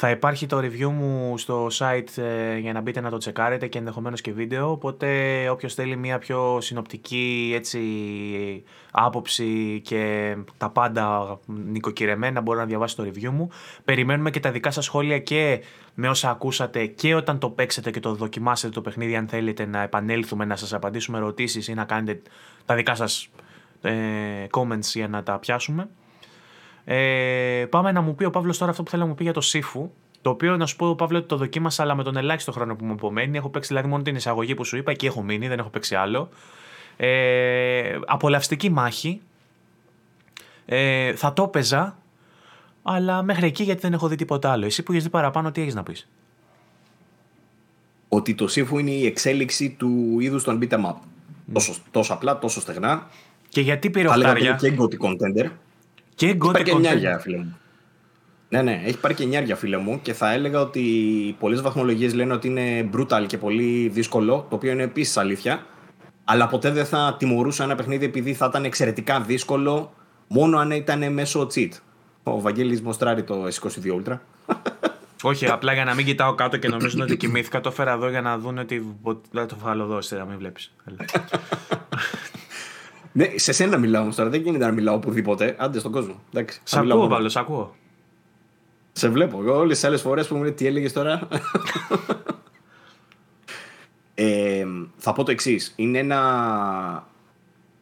Θα 0.01 0.09
υπάρχει 0.09 0.45
το 0.45 0.57
review 0.57 0.89
μου 0.91 1.38
στο 1.38 1.67
site 1.71 2.17
ε, 2.17 2.57
για 2.57 2.73
να 2.73 2.81
μπείτε 2.81 3.01
να 3.01 3.09
το 3.09 3.17
τσεκάρετε 3.17 3.67
και 3.67 3.77
ενδεχομένως 3.77 4.21
και 4.21 4.31
βίντεο, 4.31 4.71
οπότε 4.71 5.07
όποιος 5.49 5.73
θέλει 5.73 5.95
μια 5.95 6.17
πιο 6.19 6.61
συνοπτική 6.61 7.51
έτσι, 7.55 7.80
άποψη 8.91 9.81
και 9.84 10.35
τα 10.57 10.69
πάντα 10.69 11.39
νοικοκυρεμένα 11.45 12.41
μπορεί 12.41 12.59
να 12.59 12.65
διαβάσει 12.65 12.95
το 12.95 13.03
review 13.03 13.30
μου. 13.30 13.49
Περιμένουμε 13.85 14.30
και 14.30 14.39
τα 14.39 14.51
δικά 14.51 14.71
σας 14.71 14.85
σχόλια 14.85 15.19
και 15.19 15.63
με 15.93 16.09
όσα 16.09 16.30
ακούσατε 16.30 16.85
και 16.85 17.15
όταν 17.15 17.39
το 17.39 17.49
παίξετε 17.49 17.91
και 17.91 17.99
το 17.99 18.15
δοκιμάσετε 18.15 18.73
το 18.73 18.81
παιχνίδι 18.81 19.15
αν 19.15 19.27
θέλετε 19.27 19.65
να 19.65 19.81
επανέλθουμε 19.81 20.45
να 20.45 20.55
σας 20.55 20.73
απαντήσουμε 20.73 21.17
ερωτήσεις 21.17 21.67
ή 21.67 21.73
να 21.73 21.84
κάνετε 21.84 22.21
τα 22.65 22.76
δικά 22.76 22.95
σας 22.95 23.30
ε, 23.81 23.91
comments 24.51 24.91
για 24.93 25.07
να 25.07 25.23
τα 25.23 25.39
πιάσουμε. 25.39 25.89
Ε, 26.91 27.65
πάμε 27.69 27.91
να 27.91 28.01
μου 28.01 28.15
πει 28.15 28.23
ο 28.25 28.29
Παύλος 28.29 28.57
τώρα 28.57 28.71
αυτό 28.71 28.83
που 28.83 28.89
θέλει 28.89 29.01
να 29.01 29.07
μου 29.07 29.15
πει 29.15 29.23
για 29.23 29.33
το 29.33 29.41
Σύφου. 29.41 29.91
Το 30.21 30.29
οποίο 30.29 30.57
να 30.57 30.65
σου 30.65 30.75
πω, 30.75 30.95
Παύλο, 30.95 31.17
ότι 31.17 31.27
το 31.27 31.37
δοκίμασα, 31.37 31.83
αλλά 31.83 31.95
με 31.95 32.03
τον 32.03 32.17
ελάχιστο 32.17 32.51
χρόνο 32.51 32.75
που 32.75 32.85
μου 32.85 32.93
απομένει. 32.93 33.37
Έχω 33.37 33.49
παίξει 33.49 33.67
δηλαδή 33.67 33.87
μόνο 33.87 34.03
την 34.03 34.15
εισαγωγή 34.15 34.55
που 34.55 34.63
σου 34.63 34.77
είπα, 34.77 34.91
εκεί 34.91 35.05
έχω 35.05 35.21
μείνει, 35.21 35.47
δεν 35.47 35.59
έχω 35.59 35.69
παίξει 35.69 35.95
άλλο. 35.95 36.29
Ε, 36.97 37.99
απολαυστική 38.05 38.69
μάχη. 38.69 39.21
Ε, 40.65 41.15
θα 41.15 41.33
το 41.33 41.43
έπαιζα, 41.43 41.97
αλλά 42.83 43.23
μέχρι 43.23 43.47
εκεί 43.47 43.63
γιατί 43.63 43.81
δεν 43.81 43.93
έχω 43.93 44.07
δει 44.07 44.15
τίποτα 44.15 44.51
άλλο. 44.51 44.65
Εσύ 44.65 44.83
που 44.83 44.91
έχεις 44.91 45.03
δει 45.03 45.09
παραπάνω, 45.09 45.51
τι 45.51 45.61
έχεις 45.61 45.75
να 45.75 45.83
πεις; 45.83 46.09
Ότι 48.07 48.35
το 48.35 48.47
Σύφου 48.47 48.77
είναι 48.77 48.91
η 48.91 49.05
εξέλιξη 49.05 49.75
του 49.79 50.17
είδους 50.19 50.43
των 50.43 50.59
beat'em 50.61 50.85
up. 50.85 50.95
Τόσο, 51.53 51.73
τόσο 51.91 52.13
απλά, 52.13 52.39
τόσο 52.39 52.61
στεγνά. 52.61 53.07
Και 53.49 53.61
γιατί 53.61 53.89
πήρε 53.89 54.07
οχτάρια. 54.07 54.53
Και 54.53 54.73
Gothic 54.77 55.07
Contender. 55.07 55.49
Και 56.19 56.37
Gothic 56.41 56.63
και 56.63 56.73
νιάρια, 56.73 57.19
φίλε 57.19 57.37
μου. 57.37 57.57
Ναι, 58.49 58.61
ναι, 58.61 58.81
έχει 58.85 58.99
πάρει 58.99 59.13
και 59.13 59.25
νιάρια, 59.25 59.55
φίλε 59.55 59.77
μου. 59.77 59.99
Και 60.01 60.13
θα 60.13 60.31
έλεγα 60.31 60.61
ότι 60.61 60.83
πολλές 61.39 61.61
βαθμολογίες 61.61 62.13
λένε 62.13 62.33
ότι 62.33 62.47
είναι 62.47 62.89
brutal 62.95 63.23
και 63.27 63.37
πολύ 63.37 63.87
δύσκολο, 63.87 64.45
το 64.49 64.55
οποίο 64.55 64.71
είναι 64.71 64.83
επίσης 64.83 65.17
αλήθεια. 65.17 65.65
Αλλά 66.23 66.47
ποτέ 66.47 66.71
δεν 66.71 66.85
θα 66.85 67.15
τιμωρούσα 67.19 67.63
ένα 67.63 67.75
παιχνίδι 67.75 68.05
επειδή 68.05 68.33
θα 68.33 68.45
ήταν 68.49 68.63
εξαιρετικά 68.63 69.21
δύσκολο 69.21 69.93
μόνο 70.27 70.57
αν 70.57 70.71
ήταν 70.71 71.13
μέσω 71.13 71.47
cheat. 71.53 71.69
Ο 72.23 72.41
Βαγγέλης 72.41 72.81
μοστράρει 72.81 73.23
το 73.23 73.45
S22 73.45 74.03
Ultra. 74.03 74.17
Όχι, 75.21 75.45
απλά 75.45 75.73
για 75.73 75.85
να 75.85 75.93
μην 75.93 76.05
κοιτάω 76.05 76.35
κάτω 76.35 76.57
και 76.57 76.67
νομίζουν 76.67 77.01
ότι 77.01 77.17
κοιμήθηκα, 77.17 77.61
το 77.61 77.69
έφερα 77.69 77.91
εδώ 77.91 78.09
για 78.09 78.21
να 78.21 78.37
δουν 78.37 78.57
ότι 78.57 78.95
δεν 79.31 79.47
το 79.47 79.55
βγάλω 79.59 79.83
εδώ, 79.83 80.17
να 80.17 80.25
μην 80.25 80.37
βλέπεις. 80.37 80.75
Ναι, 83.19 83.31
σε 83.35 83.51
σένα 83.51 83.77
μιλάω 83.77 84.01
όμως 84.01 84.15
τώρα. 84.15 84.29
Δεν 84.29 84.41
γίνεται 84.41 84.65
να 84.65 84.71
μιλάω 84.71 84.95
οπουδήποτε. 84.95 85.55
Άντε 85.57 85.79
στον 85.79 85.91
κόσμο. 85.91 86.19
Εντάξει, 86.33 86.59
σ' 86.63 86.75
ακούω, 86.75 87.07
Παύλο, 87.07 87.29
σ' 87.29 87.35
ακούω. 87.35 87.75
Σε 88.91 89.09
βλέπω. 89.09 89.39
Εγώ 89.41 89.57
όλες 89.57 89.79
τις 89.79 89.87
άλλες 89.87 90.01
φορές 90.01 90.27
που 90.27 90.35
μου 90.35 90.41
λέει 90.41 90.51
τι 90.51 90.67
έλεγες 90.67 90.93
τώρα; 90.93 91.27
ε, 94.13 94.65
θα 94.97 95.13
πω 95.13 95.23
το 95.23 95.31
εξής. 95.31 95.73
Είναι 95.75 95.97
ένα. 95.97 97.07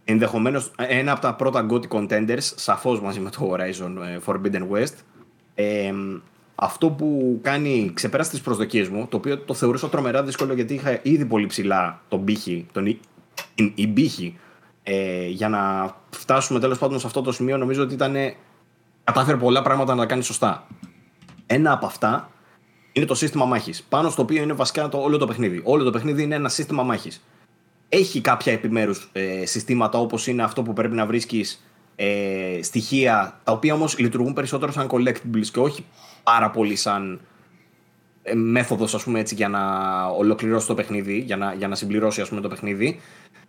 Ενδεχομένως 0.03 0.71
ένα 0.77 1.11
από 1.11 1.21
τα 1.21 1.35
πρώτα 1.35 1.65
Gothic 1.69 1.87
Contenders, 1.87 2.37
σαφώς 2.55 3.01
μαζί 3.01 3.19
με 3.19 3.29
το 3.29 3.51
Horizon 3.51 3.95
ε, 4.05 4.17
Forbidden 4.25 4.67
West. 4.71 4.93
Ε, 5.55 5.93
αυτό 6.55 6.89
που 6.89 7.39
κάνει, 7.41 7.91
ξεπέρασε 7.93 8.29
τις 8.29 8.41
προσδοκίες 8.41 8.89
μου, 8.89 9.07
το 9.09 9.17
οποίο 9.17 9.37
το 9.37 9.53
θεωρούσα 9.53 9.89
τρομερά 9.89 10.23
δύσκολο 10.23 10.53
γιατί 10.53 10.73
είχα 10.73 10.99
ήδη 11.01 11.25
πολύ 11.25 11.45
ψηλά 11.45 12.01
τον 12.07 12.23
πύχη, 12.23 12.65
τον, 12.71 12.85
η, 12.85 12.99
η 13.75 13.87
πύχη 13.87 14.37
ε, 14.89 15.27
για 15.27 15.49
να 15.49 15.95
φτάσουμε 16.09 16.59
τέλος 16.59 16.77
πάντων 16.77 16.99
σε 16.99 17.07
αυτό 17.07 17.21
το 17.21 17.31
σημείο, 17.31 17.57
νομίζω 17.57 17.83
ότι 17.83 17.93
ήταν. 17.93 18.15
Κατάφερε 19.03 19.37
πολλά 19.37 19.61
πράγματα 19.61 19.95
να 19.95 20.01
τα 20.01 20.07
κάνει 20.07 20.23
σωστά. 20.23 20.67
Ένα 21.45 21.71
από 21.71 21.85
αυτά 21.85 22.29
είναι 22.91 23.05
το 23.05 23.15
σύστημα 23.15 23.45
μάχης. 23.45 23.83
Πάνω 23.83 24.09
στο 24.09 24.21
οποίο 24.21 24.41
είναι 24.41 24.53
βασικά 24.53 24.89
το, 24.89 24.97
όλο 24.97 25.17
το 25.17 25.27
παιχνίδι. 25.27 25.61
Όλο 25.63 25.83
το 25.83 25.91
παιχνίδι 25.91 26.23
είναι 26.23 26.35
ένα 26.35 26.49
σύστημα 26.49 26.83
μάχης. 26.83 27.23
Έχει 27.89 28.21
κάποια 28.21 28.53
επιμέρους 28.53 29.09
ε, 29.11 29.45
συστήματα 29.45 29.99
όπως 29.99 30.27
είναι 30.27 30.43
αυτό 30.43 30.63
που 30.63 30.73
πρέπει 30.73 30.95
να 30.95 31.05
βρίσκεις 31.05 31.65
ε, 31.95 32.59
στοιχεία, 32.61 33.39
τα 33.43 33.51
οποία 33.51 33.73
όμως 33.73 33.97
λειτουργούν 33.97 34.33
περισσότερο 34.33 34.71
σαν 34.71 34.87
collectibles 34.91 35.47
και 35.51 35.59
όχι 35.59 35.85
πάρα 36.23 36.49
πολύ 36.49 36.75
σαν 36.75 37.19
ε, 38.23 38.33
μέθοδος 38.33 38.93
ας 38.95 39.03
πούμε 39.03 39.19
έτσι 39.19 39.35
για 39.35 39.49
να 39.49 39.61
ολοκληρώσει 40.05 40.67
το 40.67 40.73
παιχνίδι, 40.73 41.17
για 41.17 41.37
να, 41.37 41.53
για 41.53 41.67
να 41.67 41.75
συμπληρώσει 41.75 42.21
ας 42.21 42.29
πούμε 42.29 42.41
το 42.41 42.47
παιχνίδι 42.47 42.99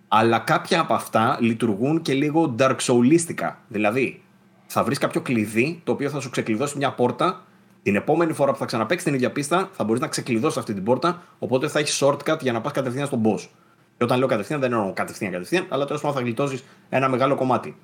αλλά 0.09 0.39
κάποια 0.39 0.80
από 0.80 0.94
αυτά 0.94 1.39
λειτουργούν 1.40 2.02
και 2.02 2.12
λίγο 2.12 2.55
dark 2.59 2.76
soulistικά. 2.80 3.55
Δηλαδή, 3.68 4.22
θα 4.66 4.85
βρεις 4.85 4.98
κάποιο 4.98 5.20
κλειδί 5.20 5.80
το 5.85 5.93
οποίο 5.93 6.10
θα 6.10 6.20
σου 6.20 6.30
ξεκλειδώσει 6.30 6.76
μια 6.76 6.93
πόρτα. 6.93 7.43
Την 7.82 7.97
επόμενη 7.97 8.32
φορά 8.32 8.52
που 8.52 8.59
θα 8.59 8.64
ξαναπέξει 8.64 9.05
την 9.05 9.14
ίδια 9.14 9.32
πίστα, 9.32 9.68
θα 9.72 9.85
μπορείς 9.85 10.01
να 10.01 10.09
ξεκλειδώσεις 10.09 10.59
αυτή 10.59 10.74
την 10.74 10.85
πόρτα. 10.85 11.22
Οπότε 11.39 11.68
θα 11.68 11.78
έχεις 11.78 12.02
shortcut 12.02 12.40
για 12.40 12.52
να 12.52 12.60
πας 12.60 12.72
κατευθείαν 12.72 13.06
στον 13.06 13.22
boss. 13.24 13.48
Και 13.97 14.05
όταν 14.05 14.18
λέω 14.18 14.28
κατευθείαν, 14.28 14.60
δεν 14.60 14.72
εννοώ 14.72 14.93
κατευθείαν 14.93 15.32
κατευθείαν, 15.32 15.66
αλλά 15.68 15.85
τέλος 15.85 16.01
πάντων 16.01 16.16
θα 16.16 16.22
γλιτώσεις 16.22 16.64
ένα 16.89 17.09
μεγάλο 17.09 17.35
κομμάτι. 17.35 17.76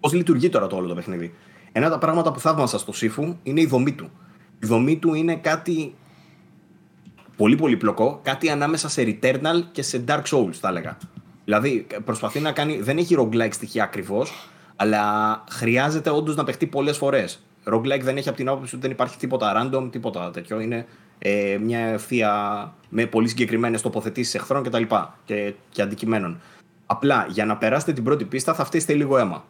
Πώς 0.00 0.12
λειτουργεί 0.12 0.48
τώρα 0.48 0.66
το 0.66 0.76
όλο 0.76 0.88
το 0.88 0.94
παιχνίδι; 0.94 1.34
Ένα 1.72 1.86
από 1.86 1.94
τα 1.94 2.00
πράγματα 2.00 2.32
που 2.32 2.40
θαύμασα 2.40 2.78
στο 2.78 2.92
Σύφου 2.92 3.36
είναι 3.42 3.60
η 3.60 3.66
δομή 3.66 3.92
του. 3.92 4.10
Η 4.62 4.66
δομή 4.66 4.96
του 4.96 5.14
είναι 5.14 5.36
κάτι 5.36 5.94
πολύ 7.36 7.56
πολύπλοκο, 7.56 8.20
κάτι 8.22 8.50
ανάμεσα 8.50 8.88
σε 8.88 9.02
Returnal 9.06 9.62
και 9.72 9.82
σε 9.82 10.04
Dark 10.08 10.22
Souls, 10.22 10.52
θα 10.52 10.68
έλεγα. 10.68 10.96
Δηλαδή 11.50 11.86
προσπαθεί 12.04 12.40
να 12.40 12.52
κάνει. 12.52 12.80
Δεν 12.80 12.98
έχει 12.98 13.16
roguelike 13.18 13.52
στοιχεία 13.52 13.82
ακριβώς, 13.82 14.48
αλλά 14.76 15.04
χρειάζεται 15.50 16.10
όντως 16.10 16.36
να 16.36 16.44
παιχτεί 16.44 16.66
πολλές 16.66 16.96
φορές. 16.96 17.42
Roguelike 17.64 18.00
δεν 18.00 18.16
έχει 18.16 18.28
από 18.28 18.36
την 18.36 18.48
άποψη 18.48 18.74
ότι 18.74 18.82
δεν 18.82 18.90
υπάρχει 18.90 19.16
τίποτα 19.16 19.52
random, 19.56 19.88
τίποτα 19.90 20.30
τέτοιο. 20.30 20.60
Είναι 20.60 20.86
ε, 21.18 21.58
μια 21.60 21.78
ευθεία 21.78 22.72
με 22.88 23.06
πολύ 23.06 23.28
συγκεκριμένες 23.28 23.82
τοποθετήσεις 23.82 24.34
εχθρών 24.34 24.62
κτλ. 24.62 24.82
Και, 25.24 25.54
και 25.70 25.82
αντικειμένων. 25.82 26.40
Απλά 26.86 27.26
για 27.28 27.44
να 27.44 27.56
περάσετε 27.56 27.92
την 27.92 28.04
πρώτη 28.04 28.24
πίστα 28.24 28.54
θα 28.54 28.64
φτύσετε 28.64 28.92
λίγο 28.92 29.18
αίμα. 29.18 29.44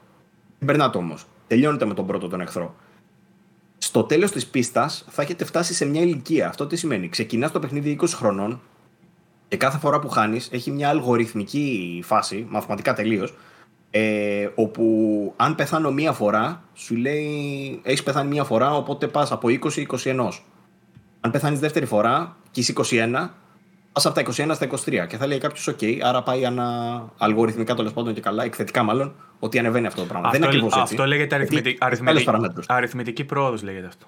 Δεν 0.58 0.66
περνάτε 0.66 0.98
όμως. 0.98 1.26
Τελειώνετε 1.46 1.84
με 1.84 1.94
τον 1.94 2.06
πρώτο 2.06 2.28
τον 2.28 2.40
εχθρό. 2.40 2.74
Στο 3.78 4.02
τέλος 4.02 4.30
της 4.30 4.46
πίστας 4.46 5.04
θα 5.08 5.22
έχετε 5.22 5.44
φτάσει 5.44 5.74
σε 5.74 5.84
μια 5.84 6.00
ηλικία. 6.00 6.48
Αυτό 6.48 6.66
τι 6.66 6.76
σημαίνει. 6.76 7.08
Ξεκινάς 7.08 7.50
το 7.50 7.58
παιχνίδι 7.58 7.98
20 8.00 8.06
χρονών 8.08 8.60
και 9.50 9.56
κάθε 9.56 9.78
φορά 9.78 9.98
που 9.98 10.08
χάνεις 10.08 10.48
έχει 10.52 10.70
μια 10.70 10.88
αλγοριθμική 10.88 12.00
φάση, 12.04 12.46
μαθηματικά 12.48 12.92
τελείως, 12.92 13.34
ε, 13.90 14.48
όπου 14.54 15.34
αν 15.36 15.54
πεθάνω 15.54 15.90
μία 15.90 16.12
φορά, 16.12 16.62
σου 16.74 16.96
λέει 16.96 17.80
έχεις 17.82 18.02
πεθάνει 18.02 18.28
μία 18.28 18.44
φορά, 18.44 18.74
οπότε 18.74 19.06
πας 19.06 19.32
από 19.32 19.48
20-21. 19.48 20.42
Αν 21.20 21.30
πεθάνεις 21.30 21.58
δεύτερη 21.58 21.86
φορά 21.86 22.36
και 22.50 22.60
είσαι 22.60 22.72
21, 22.72 23.30
πας 23.92 24.06
από 24.06 24.14
τα 24.14 24.20
21 24.20 24.54
στα 24.54 24.64
23. 24.64 25.06
Και 25.06 25.16
θα 25.16 25.26
λέει 25.26 25.38
κάποιος: 25.38 25.68
OK, 25.70 25.98
άρα 26.02 26.22
πάει 26.22 26.44
ανα... 26.44 27.04
αλγοριθμικά 27.18 27.74
τέλος 27.74 27.92
πάντων 27.92 28.14
και 28.14 28.20
καλά, 28.20 28.44
εκθετικά 28.44 28.82
μάλλον, 28.82 29.14
ότι 29.38 29.58
ανεβαίνει 29.58 29.86
αυτό 29.86 30.00
το 30.00 30.06
πράγμα. 30.06 30.28
Αυτό, 30.28 30.38
Δεν 30.38 30.48
είναι 30.48 30.58
ακριβώς 30.58 30.80
έτσι. 30.80 30.94
Αυτό 30.94 31.06
λέγεται 31.06 31.34
αριθμητική, 31.34 31.76
αριθμητική, 31.80 32.30
αριθμητική 32.66 33.24
πρόοδος, 33.24 33.62
λέγεται 33.62 33.86
αυτό. 33.86 34.06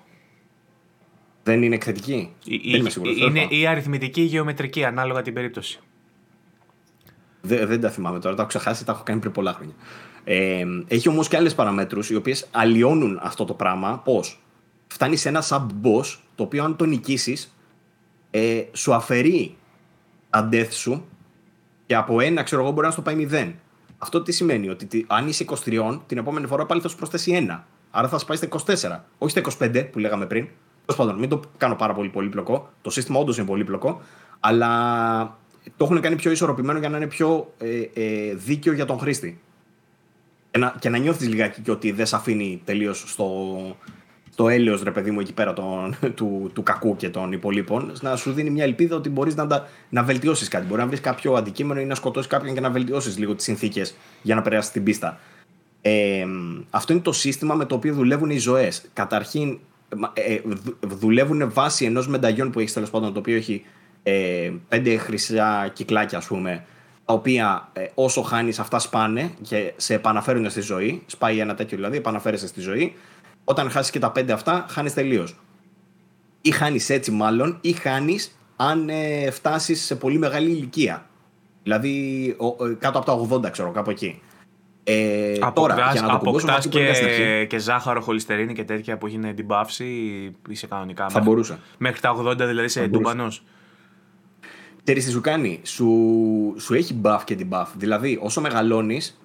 Δεν 1.42 1.62
είναι 1.62 1.74
εκθετική. 1.74 2.32
δεν 2.44 2.80
είμαι 2.80 2.90
σίγουρος, 2.90 3.16
είναι 3.18 3.46
ή 3.48 3.66
αριθμητική 3.66 4.20
ή 4.20 4.24
γεωμετρική, 4.24 4.84
ανάλογα 4.84 5.22
την 5.22 5.34
περίπτωση. 5.34 5.80
Δεν, 7.40 7.66
δεν 7.66 7.80
τα 7.80 7.90
θυμάμαι 7.90 8.18
τώρα, 8.18 8.34
τα 8.34 8.40
έχω 8.40 8.50
ξεχάσει, 8.50 8.84
τα 8.84 8.92
έχω 8.92 9.02
κάνει 9.02 9.20
πριν 9.20 9.32
πολλά 9.32 9.52
χρόνια. 9.52 9.74
Ε, 10.24 10.64
έχει 10.88 11.08
όμως 11.08 11.28
και 11.28 11.36
άλλες 11.36 11.54
παραμέτρους 11.54 12.10
οι 12.10 12.14
οποίες 12.14 12.48
αλλοιώνουν 12.50 13.18
αυτό 13.22 13.44
το 13.44 13.54
πράγμα. 13.54 13.98
Πώς; 13.98 14.42
Φτάνεις 14.86 15.20
σε 15.20 15.28
ένα 15.28 15.42
sub-boss, 15.42 16.18
το 16.34 16.42
οποίο 16.42 16.64
αν 16.64 16.76
το 16.76 16.84
νικήσεις, 16.84 17.56
ε, 18.30 18.62
σου 18.72 18.94
αφαιρεί 18.94 19.56
τα 20.30 20.48
death 20.52 20.70
σου 20.70 21.04
και 21.86 21.94
από 21.94 22.20
ένα, 22.20 22.42
ξέρω 22.42 22.62
εγώ, 22.62 22.70
μπορεί 22.70 22.86
να 22.86 22.92
στο 22.92 23.02
πάει 23.02 23.28
0. 23.30 23.52
Αυτό 23.98 24.22
τι 24.22 24.32
σημαίνει, 24.32 24.68
ότι 24.68 25.04
αν 25.08 25.28
είσαι 25.28 25.44
23, 25.64 26.00
την 26.06 26.18
επόμενη 26.18 26.46
φορά 26.46 26.66
πάλι 26.66 26.80
θα 26.80 26.88
σου 26.88 26.96
προσθέσει 26.96 27.46
1. 27.48 27.64
Άρα 27.90 28.08
θα 28.08 28.18
σου 28.18 28.26
πάει 28.26 28.36
στα 28.36 28.48
24. 28.48 29.04
Όχι 29.18 29.38
στα 29.38 29.66
25 29.66 29.88
που 29.92 29.98
λέγαμε 29.98 30.26
πριν. 30.26 30.48
Τέλος 30.86 31.00
πάντων, 31.00 31.18
μην 31.18 31.28
το 31.28 31.40
κάνω 31.56 31.74
πάρα 31.74 31.94
πολύ 31.94 32.08
πολύπλοκο. 32.08 32.72
Το 32.82 32.90
σύστημα 32.90 33.18
όντως 33.18 33.36
είναι 33.38 33.46
πολύπλοκο, 33.46 34.00
αλλά 34.40 35.38
το 35.76 35.84
έχουν 35.84 36.00
κάνει 36.00 36.16
πιο 36.16 36.30
ισορροπημένο 36.30 36.78
για 36.78 36.88
να 36.88 36.96
είναι 36.96 37.06
πιο 37.06 37.52
ε, 37.58 37.80
ε, 37.94 38.34
δίκαιο 38.34 38.72
για 38.72 38.84
τον 38.84 38.98
χρήστη. 38.98 39.40
Και 40.50 40.58
να, 40.58 40.74
και 40.78 40.88
να 40.88 40.98
νιώθεις 40.98 41.28
λιγάκι 41.28 41.60
και 41.60 41.70
ότι 41.70 41.92
δεν 41.92 42.06
σε 42.06 42.16
αφήνει 42.16 42.62
τελείως 42.64 43.04
στο, 43.06 43.28
στο 44.30 44.48
έλεος, 44.48 44.82
ρε 44.82 44.90
παιδί 44.90 45.10
μου, 45.10 45.20
εκεί 45.20 45.32
πέρα 45.32 45.52
τον, 45.52 45.96
του, 46.16 46.50
του 46.54 46.62
κακού 46.62 46.96
και 46.96 47.08
των 47.08 47.32
υπολείπων, 47.32 47.92
να 48.00 48.16
σου 48.16 48.32
δίνει 48.32 48.50
μια 48.50 48.64
ελπίδα 48.64 48.96
ότι 48.96 49.08
μπορείς 49.08 49.34
να, 49.34 49.66
να 49.88 50.02
βελτιώσεις 50.02 50.48
κάτι. 50.48 50.66
Μπορεί 50.66 50.80
να 50.80 50.86
βρεις 50.86 51.00
κάποιο 51.00 51.32
αντικείμενο 51.34 51.80
ή 51.80 51.84
να 51.84 51.94
σκοτώσεις 51.94 52.30
κάποιον 52.30 52.54
και 52.54 52.60
να 52.60 52.70
βελτιώσεις 52.70 53.18
λίγο 53.18 53.34
τις 53.34 53.44
συνθήκες 53.44 53.94
για 54.22 54.34
να 54.34 54.42
περάσει 54.42 54.72
την 54.72 54.82
πίστα. 54.82 55.18
Ε, 55.80 56.24
αυτό 56.70 56.92
είναι 56.92 57.02
το 57.02 57.12
σύστημα 57.12 57.54
με 57.54 57.64
το 57.64 57.74
οποίο 57.74 57.94
δουλεύουν 57.94 58.30
οι 58.30 58.38
ζωές. 58.38 58.84
Καταρχήν, 58.92 59.58
ε, 60.12 60.38
δουλεύουν 60.80 61.52
βάσει 61.52 61.84
ενός 61.84 62.08
μενταγιών 62.08 62.50
που 62.50 62.60
έχεις 62.60 62.72
τέλος 62.72 62.90
πάντων, 62.90 63.12
το 63.12 63.18
οποίο 63.18 63.36
έχει 63.36 63.64
ε, 64.02 64.50
πέντε 64.68 64.96
χρυσά 64.96 65.70
κυκλάκια, 65.72 66.18
ας 66.18 66.26
πούμε, 66.26 66.64
τα 67.04 67.14
οποία 67.14 67.68
ε, 67.72 67.86
όσο 67.94 68.22
χάνεις, 68.22 68.58
αυτά 68.58 68.78
σπάνε 68.78 69.30
και 69.42 69.72
σε 69.76 69.94
επαναφέρουν 69.94 70.50
στη 70.50 70.60
ζωή. 70.60 71.02
Σπάει 71.06 71.38
ένα 71.38 71.54
τέτοιο 71.54 71.76
δηλαδή, 71.76 71.96
επαναφέρεσαι 71.96 72.46
στη 72.46 72.60
ζωή. 72.60 72.94
Όταν 73.44 73.70
χάσεις 73.70 73.90
και 73.90 73.98
τα 73.98 74.10
πέντε 74.10 74.32
αυτά, 74.32 74.66
χάνεις 74.68 74.94
τελείως. 74.94 75.36
Ή 76.40 76.50
χάνεις 76.50 76.90
έτσι 76.90 77.10
μάλλον, 77.10 77.58
ή 77.60 77.72
χάνεις 77.72 78.36
αν 78.56 78.88
ε, 78.88 79.30
φτάσεις 79.30 79.84
σε 79.84 79.96
πολύ 79.96 80.18
μεγάλη 80.18 80.50
ηλικία. 80.50 81.06
Δηλαδή 81.62 82.36
ο, 82.38 82.66
ε, 82.66 82.74
κάτω 82.78 82.98
από 82.98 83.28
τα 83.28 83.36
80, 83.36 83.50
ξέρω, 83.50 83.70
κάπου 83.70 83.90
εκεί. 83.90 84.20
Ε, 84.84 85.36
αποκτάς, 85.40 85.76
τώρα, 85.76 85.92
για 85.92 86.00
να 86.00 86.08
το 86.08 86.14
αποκτάς 86.14 86.68
και, 86.68 87.46
και 87.48 87.58
ζάχαρο, 87.58 88.00
χολυστερίνη 88.00 88.52
και 88.52 88.64
τέτοια 88.64 88.98
που 88.98 89.06
έχεις 89.06 89.18
εντυμπαύσει 89.24 89.84
ή 89.84 90.34
είσαι 90.48 90.66
κανονικά. 90.66 91.08
Θα 91.08 91.20
μπορούσα. 91.20 91.58
Μέχρι 91.78 92.00
τα 92.00 92.16
80 92.16 92.36
δηλαδή 92.36 92.68
σε 92.68 92.86
ντούμπανος. 92.86 93.42
Ξέρεις 94.84 95.04
τι 95.04 95.10
σου 95.10 95.20
κάνει, 95.20 95.60
σου, 95.62 95.88
σου 96.58 96.74
έχει 96.74 97.00
buff 97.02 97.20
και 97.24 97.34
την 97.34 97.48
buff. 97.52 97.66
Δηλαδή 97.76 98.18
όσο 98.22 98.40
μεγαλώνεις, 98.40 99.20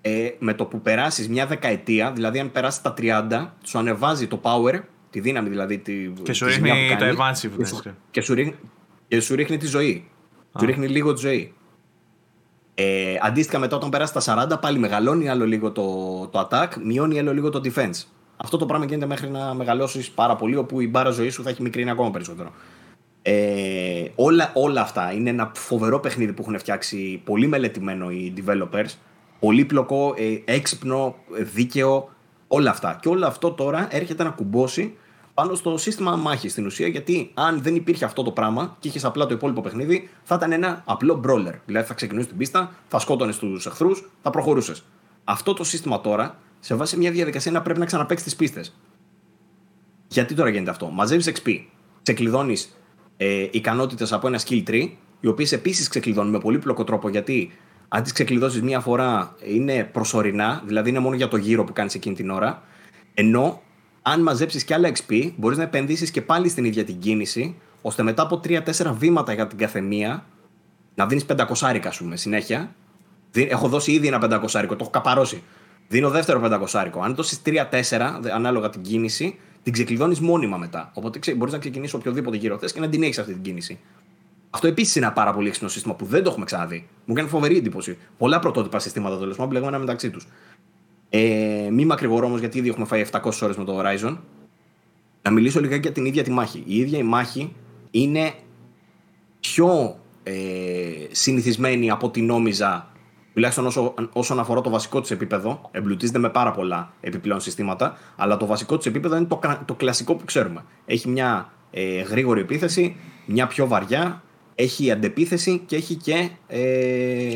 ε, 0.00 0.28
με 0.38 0.54
το 0.54 0.64
που 0.64 0.80
περάσεις 0.80 1.28
μια 1.28 1.46
δεκαετία, 1.46 2.12
δηλαδή 2.12 2.38
αν 2.38 2.52
περάσεις 2.52 2.82
τα 2.82 2.94
30, 2.98 3.46
σου 3.64 3.78
ανεβάζει 3.78 4.26
το 4.26 4.40
power, 4.42 4.80
τη 5.10 5.20
δύναμη 5.20 5.48
δηλαδή. 5.48 5.78
Τη, 5.78 6.12
και 6.22 6.32
σου 6.32 6.46
ρίχνει 6.46 6.70
το 6.98 7.04
advanced. 7.04 7.50
Και, 7.58 7.64
σου, 7.64 7.82
και, 8.10 8.20
σου 8.20 8.34
ρίχνει, 8.34 8.54
και 9.08 9.20
σου 9.20 9.34
ρίχνει 9.34 9.56
τη 9.56 9.66
ζωή. 9.66 10.08
Α. 10.52 10.60
Σου 10.60 10.66
ρίχνει 10.66 10.88
λίγο 10.88 11.12
τη 11.12 11.20
ζωή. 11.20 11.54
Ε, 12.74 13.16
αντίστοιχα 13.20 13.58
μετά 13.58 13.76
όταν 13.76 13.90
περάσει 13.90 14.12
τα 14.12 14.48
40 14.52 14.60
πάλι 14.60 14.78
μεγαλώνει 14.78 15.28
άλλο 15.28 15.46
λίγο 15.46 15.70
το, 15.72 15.82
το 16.26 16.48
attack, 16.50 16.68
μειώνει 16.82 17.18
άλλο 17.18 17.32
λίγο 17.32 17.50
το 17.50 17.60
defense. 17.64 18.04
Αυτό 18.36 18.56
το 18.56 18.66
πράγμα 18.66 18.86
γίνεται 18.86 19.06
μέχρι 19.06 19.28
να 19.28 19.54
μεγαλώσεις 19.54 20.10
πάρα 20.10 20.36
πολύ, 20.36 20.56
όπου 20.56 20.80
η 20.80 20.88
μπάρα 20.88 21.10
ζωής 21.10 21.34
σου 21.34 21.42
θα 21.42 21.50
έχει 21.50 21.62
μικρύνει 21.62 21.90
ακόμα 21.90 22.10
περισσότερο. 22.10 22.52
Ε, 23.22 24.04
όλα, 24.14 24.50
όλα 24.54 24.80
αυτά 24.80 25.12
είναι 25.12 25.30
ένα 25.30 25.52
φοβερό 25.54 26.00
παιχνίδι 26.00 26.32
που 26.32 26.42
έχουν 26.42 26.58
φτιάξει 26.58 27.20
πολύ 27.24 27.46
μελετημένο 27.46 28.10
οι 28.10 28.32
developers. 28.36 28.88
Πολύπλοκο, 29.40 30.14
ε, 30.16 30.52
έξυπνο, 30.52 31.16
δίκαιο, 31.54 32.10
όλα 32.48 32.70
αυτά. 32.70 32.98
Και 33.02 33.08
όλο 33.08 33.26
αυτό 33.26 33.50
τώρα 33.50 33.88
έρχεται 33.90 34.22
να 34.22 34.30
κουμπώσει 34.30 34.94
πάνω 35.34 35.54
στο 35.54 35.76
σύστημα 35.76 36.16
μάχης 36.16 36.52
στην 36.52 36.66
ουσία, 36.66 36.86
γιατί 36.86 37.30
αν 37.34 37.62
δεν 37.62 37.74
υπήρχε 37.74 38.04
αυτό 38.04 38.22
το 38.22 38.30
πράγμα 38.30 38.76
και 38.80 38.88
είχες 38.88 39.04
απλά 39.04 39.26
το 39.26 39.34
υπόλοιπο 39.34 39.60
παιχνίδι, 39.60 40.10
θα 40.22 40.34
ήταν 40.34 40.52
ένα 40.52 40.82
απλό 40.86 41.20
brawler. 41.26 41.54
Δηλαδή 41.66 41.86
θα 41.86 41.94
ξεκινούσες 41.94 42.28
την 42.28 42.38
πίστα, 42.38 42.74
θα 42.88 42.98
σκότωνες 42.98 43.38
τους 43.38 43.66
εχθρούς, 43.66 44.10
θα 44.22 44.30
προχωρούσες. 44.30 44.84
Αυτό 45.24 45.54
το 45.54 45.64
σύστημα 45.64 46.00
τώρα 46.00 46.38
σε 46.60 46.74
βάζει 46.74 46.96
μια 46.96 47.10
διαδικασία 47.10 47.52
να 47.52 47.62
πρέπει 47.62 47.78
να 47.78 47.86
ξαναπέξει 47.86 48.24
τις 48.24 48.36
πίστες. 48.36 48.74
Γιατί 50.08 50.34
τώρα 50.34 50.48
γίνεται 50.48 50.70
αυτό; 50.70 50.90
Μαζεύεις 50.90 51.32
XP, 51.32 51.60
ξεκλειδώνεις 52.02 52.76
ε, 53.16 53.48
ικανότητες 53.50 54.12
από 54.12 54.26
ένα 54.26 54.40
skill 54.40 54.62
tree, 54.66 54.88
οι 55.20 55.26
οποίες 55.26 55.52
επίσης 55.52 55.88
ξεκλειδώνουν 55.88 56.30
με 56.30 56.38
πολύπλοκο 56.38 56.84
τρόπο 56.84 57.08
γιατί 57.08 57.52
αν 57.88 58.02
τις 58.02 58.12
ξεκλειδώσεις 58.12 58.62
μία 58.62 58.80
φορά 58.80 59.34
είναι 59.44 59.84
προσωρινά, 59.92 60.62
δηλαδή 60.66 60.88
είναι 60.88 60.98
μόνο 60.98 61.16
για 61.16 61.28
το 61.28 61.36
γύρο 61.36 61.64
που 61.64 61.72
κάνεις 61.72 61.94
εκείνη 61.94 62.14
την 62.14 62.30
ώρα. 62.30 62.62
Ενώ 63.14 63.62
αν 64.06 64.22
μαζέψεις 64.22 64.64
και 64.64 64.74
άλλα 64.74 64.92
XP, 64.92 65.32
μπορείς 65.36 65.58
να 65.58 65.64
επενδύσεις 65.64 66.10
και 66.10 66.22
πάλι 66.22 66.48
στην 66.48 66.64
ίδια 66.64 66.84
την 66.84 66.98
κίνηση, 66.98 67.56
ώστε 67.82 68.02
μετά 68.02 68.22
από 68.22 68.40
3-4 68.44 68.92
βήματα 68.92 69.32
για 69.32 69.46
την 69.46 69.58
καθεμία 69.58 70.26
να 70.94 71.06
δίνεις 71.06 71.24
500 71.24 71.44
άρικα, 71.60 71.88
ας 71.88 71.98
πούμε, 71.98 72.16
συνέχεια. 72.16 72.74
Έχω 73.32 73.68
δώσει 73.68 73.92
ήδη 73.92 74.06
ένα 74.06 74.18
500 74.18 74.58
άρικο, 74.58 74.76
το 74.76 74.78
έχω 74.80 74.90
καπαρώσει. 74.90 75.42
Δίνω 75.88 76.10
δεύτερο 76.10 76.40
500 76.40 76.66
άρικο. 76.72 77.00
Αν 77.00 77.14
δώσεις 77.14 77.42
3-4, 77.42 78.20
ανάλογα 78.34 78.70
την 78.70 78.82
κίνηση, 78.82 79.38
την 79.62 79.72
ξεκλειδώνεις 79.72 80.20
μόνιμα 80.20 80.56
μετά. 80.56 80.90
Οπότε 80.94 81.34
μπορείς 81.34 81.52
να 81.52 81.58
ξεκινήσεις 81.58 81.94
οποιοδήποτε 81.94 82.36
γύρο 82.36 82.58
θες 82.58 82.72
και 82.72 82.80
να 82.80 82.88
την 82.88 83.02
έχεις 83.02 83.18
αυτή 83.18 83.32
την 83.32 83.42
κίνηση. 83.42 83.78
Αυτό 84.50 84.66
επίσης 84.66 84.96
είναι 84.96 85.04
ένα 85.04 85.14
πάρα 85.14 85.32
πολύ 85.32 85.48
έξυπνο 85.48 85.68
σύστημα 85.68 85.94
που 85.94 86.04
δεν 86.04 86.22
το 86.22 86.30
έχουμε 86.30 86.44
ξαναδεί. 86.44 86.88
Μου 87.04 87.14
κάνει 87.14 87.28
φοβερή 87.28 87.56
εντύπωση. 87.56 87.98
Πολλά 88.18 88.38
πρωτότυπα 88.38 88.78
συστήματα 88.78 89.18
τέλο 89.18 89.30
πάντων 89.30 89.48
μπλεγμένα 89.48 89.78
μεταξύ 89.78 90.10
τους. 90.10 90.26
Ε, 91.08 91.68
μη 91.72 91.84
μακρηγορώ 91.84 92.26
όμως, 92.26 92.40
γιατί 92.40 92.58
ήδη 92.58 92.68
έχουμε 92.68 92.86
φάει 92.86 93.04
700 93.12 93.42
ώρες 93.42 93.56
με 93.56 93.64
το 93.64 93.80
Horizon. 93.80 94.16
Να 95.22 95.30
μιλήσω 95.30 95.60
λιγάκι 95.60 95.80
για 95.80 95.92
την 95.92 96.04
ίδια 96.04 96.22
τη 96.22 96.30
μάχη. 96.30 96.62
Η 96.66 96.76
ίδια 96.76 96.98
η 96.98 97.02
μάχη 97.02 97.52
είναι 97.90 98.32
πιο 99.40 99.98
ε, 100.22 100.32
συνηθισμένη 101.10 101.90
από 101.90 102.06
ό,τι 102.06 102.20
νόμιζα, 102.20 102.92
τουλάχιστον 103.34 103.66
όσο, 103.66 103.94
όσον 104.12 104.38
αφορά 104.38 104.60
το 104.60 104.70
βασικό 104.70 105.00
της 105.00 105.10
επίπεδο. 105.10 105.68
Εμπλουτίζεται 105.70 106.18
με 106.18 106.30
πάρα 106.30 106.50
πολλά 106.50 106.92
επιπλέον 107.00 107.40
συστήματα, 107.40 107.98
αλλά 108.16 108.36
το 108.36 108.46
βασικό 108.46 108.76
της 108.76 108.86
επίπεδο 108.86 109.16
είναι 109.16 109.26
το, 109.26 109.40
το 109.64 109.74
κλασικό 109.74 110.14
που 110.14 110.24
ξέρουμε. 110.24 110.64
Έχει 110.86 111.08
μια 111.08 111.52
ε, 111.70 112.00
γρήγορη 112.00 112.40
επίθεση, 112.40 112.96
μια 113.26 113.46
πιο 113.46 113.66
βαριά, 113.66 114.22
έχει 114.54 114.90
αντεπίθεση 114.90 115.62
και 115.66 115.76
έχει 115.76 115.94
και 115.94 116.30
ε, 116.46 116.60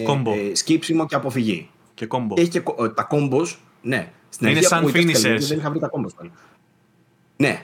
ε 0.03 0.55
σκύψιμο 0.55 1.07
και 1.07 1.15
αποφυγή. 1.15 1.69
Και 1.99 2.07
κόμπο. 2.07 2.35
Έχει 2.39 2.49
και 2.49 2.63
ε, 2.79 2.89
τα 2.89 3.03
κόμπος 3.03 3.59
ναι. 3.83 4.13
Στην 4.29 4.49
είναι 4.49 4.61
σαν 4.61 4.85
finishers. 4.85 5.39
Δεν 5.39 5.59
είχα 5.59 5.71
βρει 5.71 5.79
τα 5.79 5.89
κόμπος 5.89 6.15
Ναι. 7.37 7.63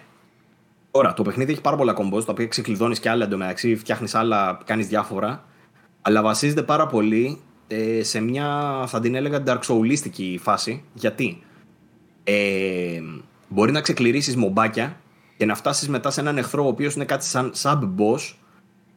Τώρα, 0.91 1.13
το 1.15 1.23
παιχνίδι 1.23 1.53
έχει 1.53 1.61
πάρα 1.61 1.77
πολλά 1.77 1.93
κόμπος, 1.93 2.25
τα 2.25 2.33
οποία 2.33 2.47
ξεκλειδώνεις 2.47 3.01
και 3.01 3.09
άλλα 3.09 3.25
εντωμεταξύ, 3.25 3.77
φτιάχνεις 3.77 4.15
άλλα, 4.15 4.59
κάνεις 4.65 4.87
διάφορα. 4.87 5.45
Αλλά 6.03 6.23
βασίζεται 6.23 6.63
πάρα 6.63 6.87
πολύ 6.87 7.41
ε, 7.67 8.03
σε 8.03 8.21
μια, 8.21 8.49
θα 8.87 9.01
την 9.01 9.15
έλεγα, 9.15 9.43
dark 9.47 9.61
soulistική 9.61 10.39
φάση. 10.43 10.85
Γιατί; 10.95 11.43
Ε, 12.25 13.01
μπορεί 13.49 13.73
να 13.73 13.81
ξεκληρίσει 13.81 14.37
μομπάκια 14.37 14.97
και 15.37 15.47
να 15.47 15.55
φτάσεις 15.55 15.89
μετά 15.89 16.11
σε 16.11 16.21
έναν 16.21 16.39
εχθρό 16.39 16.65
ο 16.65 16.69
οποίος 16.69 16.95
είναι 16.95 17.05
κάτι 17.05 17.25
σαν 17.25 17.53
sub-boss, 17.63 18.35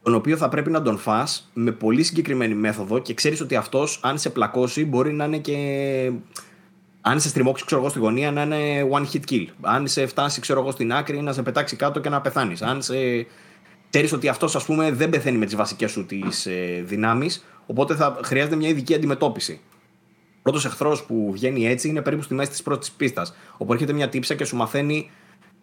τον 0.02 0.14
οποίο 0.14 0.36
θα 0.36 0.48
πρέπει 0.48 0.70
να 0.70 0.82
τον 0.82 0.98
φας 0.98 1.50
με 1.54 1.72
πολύ 1.72 2.02
συγκεκριμένη 2.02 2.54
μέθοδο 2.54 2.98
και 2.98 3.14
ξέρεις 3.14 3.40
ότι 3.40 3.56
αυτός, 3.56 4.00
αν 4.02 4.18
σε 4.18 4.30
πλακώσει, 4.30 4.84
μπορεί 4.84 5.12
να 5.12 5.24
είναι 5.24 5.38
και 5.38 5.56
αν 7.00 7.20
σε 7.20 7.28
στριμώξει 7.28 7.64
ξέρω 7.64 7.80
εγώ, 7.80 7.90
στη 7.90 7.98
γωνία 7.98 8.32
να 8.32 8.42
είναι 8.42 8.88
one 8.90 9.04
hit 9.12 9.20
kill. 9.30 9.46
Αν 9.60 9.86
σε 9.86 10.06
φτάσει 10.06 10.40
ξέρω 10.40 10.60
εγώ, 10.60 10.70
στην 10.70 10.92
άκρη 10.92 11.20
να 11.20 11.32
σε 11.32 11.42
πετάξει 11.42 11.76
κάτω 11.76 12.00
και 12.00 12.08
να 12.08 12.20
πεθάνεις. 12.20 12.62
Αν 12.62 12.82
σε... 12.82 12.94
ξέρεις 13.90 14.12
ότι 14.12 14.28
αυτός 14.28 14.56
ας 14.56 14.64
πούμε 14.64 14.92
δεν 14.92 15.10
πεθαίνει 15.10 15.38
με 15.38 15.44
τις 15.44 15.56
βασικές 15.56 15.90
σου 15.90 16.06
τις 16.06 16.46
ε, 16.46 16.82
δυνάμεις, 16.86 17.44
οπότε 17.66 17.94
θα 17.94 18.20
χρειάζεται 18.22 18.56
μια 18.56 18.68
ειδική 18.68 18.94
αντιμετώπιση. 18.94 19.60
Ο 20.38 20.40
πρώτος 20.42 20.64
εχθρός 20.64 21.04
που 21.04 21.32
βγαίνει 21.32 21.66
έτσι 21.66 21.88
είναι 21.88 22.02
περίπου 22.02 22.22
στη 22.22 22.34
μέση 22.34 22.50
της 22.50 22.62
πρώτης 22.62 22.90
πίστας. 22.90 23.34
Όπου 23.56 23.72
έρχεται 23.72 23.92
μια 23.92 24.08
τύψα 24.08 24.34
και 24.34 24.44
σου 24.44 24.56
μαθαίνει 24.56 25.10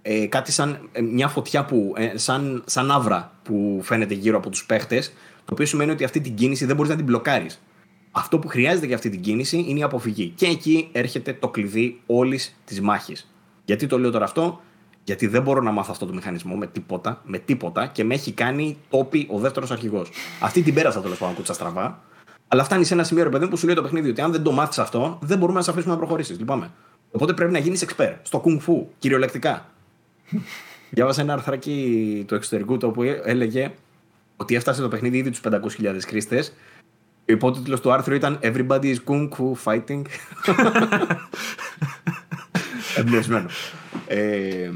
ε, 0.07 0.25
κάτι 0.25 0.51
σαν 0.51 0.89
ε, 0.91 1.01
μια 1.01 1.27
φωτιά 1.27 1.65
που, 1.65 1.93
ε, 1.97 2.17
σαν, 2.17 2.63
σαν 2.65 2.91
άβρα 2.91 3.31
που 3.43 3.79
φαίνεται 3.83 4.13
γύρω 4.13 4.37
από 4.37 4.49
τους 4.49 4.65
παίχτες, 4.65 5.13
το 5.45 5.53
οποίο 5.53 5.65
σημαίνει 5.65 5.91
ότι 5.91 6.03
αυτή 6.03 6.21
την 6.21 6.35
κίνηση 6.35 6.65
δεν 6.65 6.75
μπορείς 6.75 6.91
να 6.91 6.97
την 6.97 7.05
μπλοκάρεις. 7.05 7.61
Αυτό 8.11 8.39
που 8.39 8.47
χρειάζεται 8.47 8.85
για 8.85 8.95
αυτή 8.95 9.09
την 9.09 9.21
κίνηση 9.21 9.65
είναι 9.67 9.79
η 9.79 9.83
αποφυγή. 9.83 10.33
Και 10.35 10.45
εκεί 10.45 10.89
έρχεται 10.91 11.33
το 11.33 11.47
κλειδί 11.47 12.01
όλης 12.05 12.55
της 12.65 12.81
μάχης. 12.81 13.31
Γιατί 13.65 13.87
το 13.87 13.99
λέω 13.99 14.11
τώρα 14.11 14.25
αυτό, 14.25 14.61
Γιατί 15.03 15.27
δεν 15.27 15.41
μπορώ 15.41 15.61
να 15.61 15.71
μάθω 15.71 15.89
αυτό 15.91 16.05
το 16.05 16.13
μηχανισμό 16.13 16.55
με 16.55 16.67
τίποτα, 16.67 17.21
με 17.25 17.37
τίποτα 17.37 17.87
και 17.87 18.03
με 18.03 18.13
έχει 18.13 18.31
κάνει 18.31 18.77
τόπι 18.89 19.27
ο 19.31 19.39
δεύτερος 19.39 19.71
αρχηγός. 19.71 20.09
Αυτή 20.41 20.61
την 20.61 20.73
πέρασα 20.73 21.01
τέλος 21.01 21.17
πάντων 21.17 21.35
κούτσα 21.35 21.53
στραβά. 21.53 22.03
Αλλά 22.47 22.63
φτάνει 22.63 22.83
σε 22.83 22.93
ένα 22.93 23.03
σημείο, 23.03 23.23
ρε 23.23 23.29
παιδί 23.29 23.47
που 23.47 23.57
σου 23.57 23.65
λέει 23.65 23.75
το 23.75 23.81
παιχνίδι 23.81 24.09
ότι 24.09 24.21
αν 24.21 24.31
δεν 24.31 24.43
το 24.43 24.51
μάθεις 24.51 24.79
αυτό, 24.79 25.19
δεν 25.21 25.37
μπορούμε 25.37 25.57
να 25.57 25.63
σε 25.63 25.71
αφήσουμε 25.71 25.93
να 25.93 25.99
προχωρήσεις. 25.99 26.39
Λυπάμαι. 26.39 26.71
Οπότε 27.11 27.33
πρέπει 27.33 27.51
να 27.51 27.59
γίνεις 27.59 27.85
expert 27.87 28.15
στο 28.21 28.43
kung 28.45 28.69
fu, 28.69 28.85
κυριολεκτικά. 28.97 29.69
Διάβασα 30.89 31.21
ένα 31.21 31.33
αρθράκι 31.33 32.23
του 32.27 32.35
εξωτερικού 32.35 32.77
το 32.77 32.87
οποίο 32.87 33.21
έλεγε 33.23 33.71
ότι 34.37 34.55
έφτασε 34.55 34.81
το 34.81 34.87
παιχνίδι 34.87 35.17
ήδη 35.17 35.29
τους 35.29 35.41
500.000 35.43 35.97
χρήστες 36.05 36.53
ο 37.29 37.33
υπότιτλος 37.33 37.81
του 37.81 37.91
άρθρου 37.91 38.15
ήταν 38.15 38.39
Everybody 38.41 38.83
is 38.83 38.97
kung 39.07 39.29
fu 39.29 39.55
fighting. 39.63 40.01
Εμπνευσμένο. 42.97 43.49
Ε, 44.07 44.69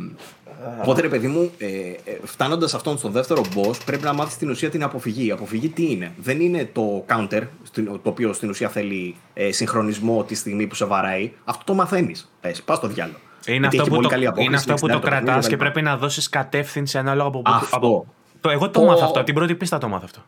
οπότε 0.81 1.01
ρε 1.01 1.07
παιδί 1.07 1.27
μου, 1.27 1.51
ε, 1.57 1.67
ε 1.67 2.19
φτάνοντας 2.23 2.73
αυτόν 2.73 2.97
στον 2.97 3.11
δεύτερο 3.11 3.41
boss, 3.55 3.75
πρέπει 3.85 4.03
να 4.03 4.13
μάθεις 4.13 4.33
στην 4.33 4.49
ουσία 4.49 4.69
την 4.69 4.83
αποφυγή. 4.83 5.25
Η 5.25 5.31
αποφυγή 5.31 5.69
τι 5.69 5.91
είναι, 5.91 6.13
δεν 6.17 6.41
είναι 6.41 6.69
το 6.73 7.05
counter, 7.09 7.41
το 7.73 7.99
οποίο 8.03 8.33
στην 8.33 8.49
ουσία 8.49 8.69
θέλει 8.69 9.15
ε, 9.33 9.51
συγχρονισμό 9.51 10.23
τη 10.23 10.35
στιγμή 10.35 10.67
που 10.67 10.75
σε 10.75 10.85
βαράει. 10.85 11.31
Αυτό 11.43 11.63
το 11.65 11.73
μαθαίνεις. 11.73 12.31
Πες, 12.41 12.61
πας 12.61 12.77
στο 12.77 12.87
διάλογο. 12.87 13.19
Είναι 13.53 13.67
αυτό 13.67 13.83
που 13.83 14.01
το, 14.01 14.09
είναι 14.35 14.55
αυτό 14.55 14.73
που 14.73 14.87
το 14.87 14.99
κρατάς 14.99 15.47
και 15.47 15.57
πρέπει 15.57 15.81
να 15.81 15.97
δώσεις 15.97 16.29
κατεύθυνση 16.29 16.97
ανάλογα 16.97 17.27
από. 17.27 17.41
Αυτό. 17.45 17.75
Από, 17.75 18.05
το, 18.41 18.49
εγώ 18.49 18.69
το 18.69 18.83
μάθα 18.83 19.05
αυτό, 19.05 19.23
την 19.23 19.33
πρώτη 19.33 19.55
πίστα 19.55 19.77
το 19.77 19.87
μάθα 19.87 20.05
αυτό. 20.05 20.21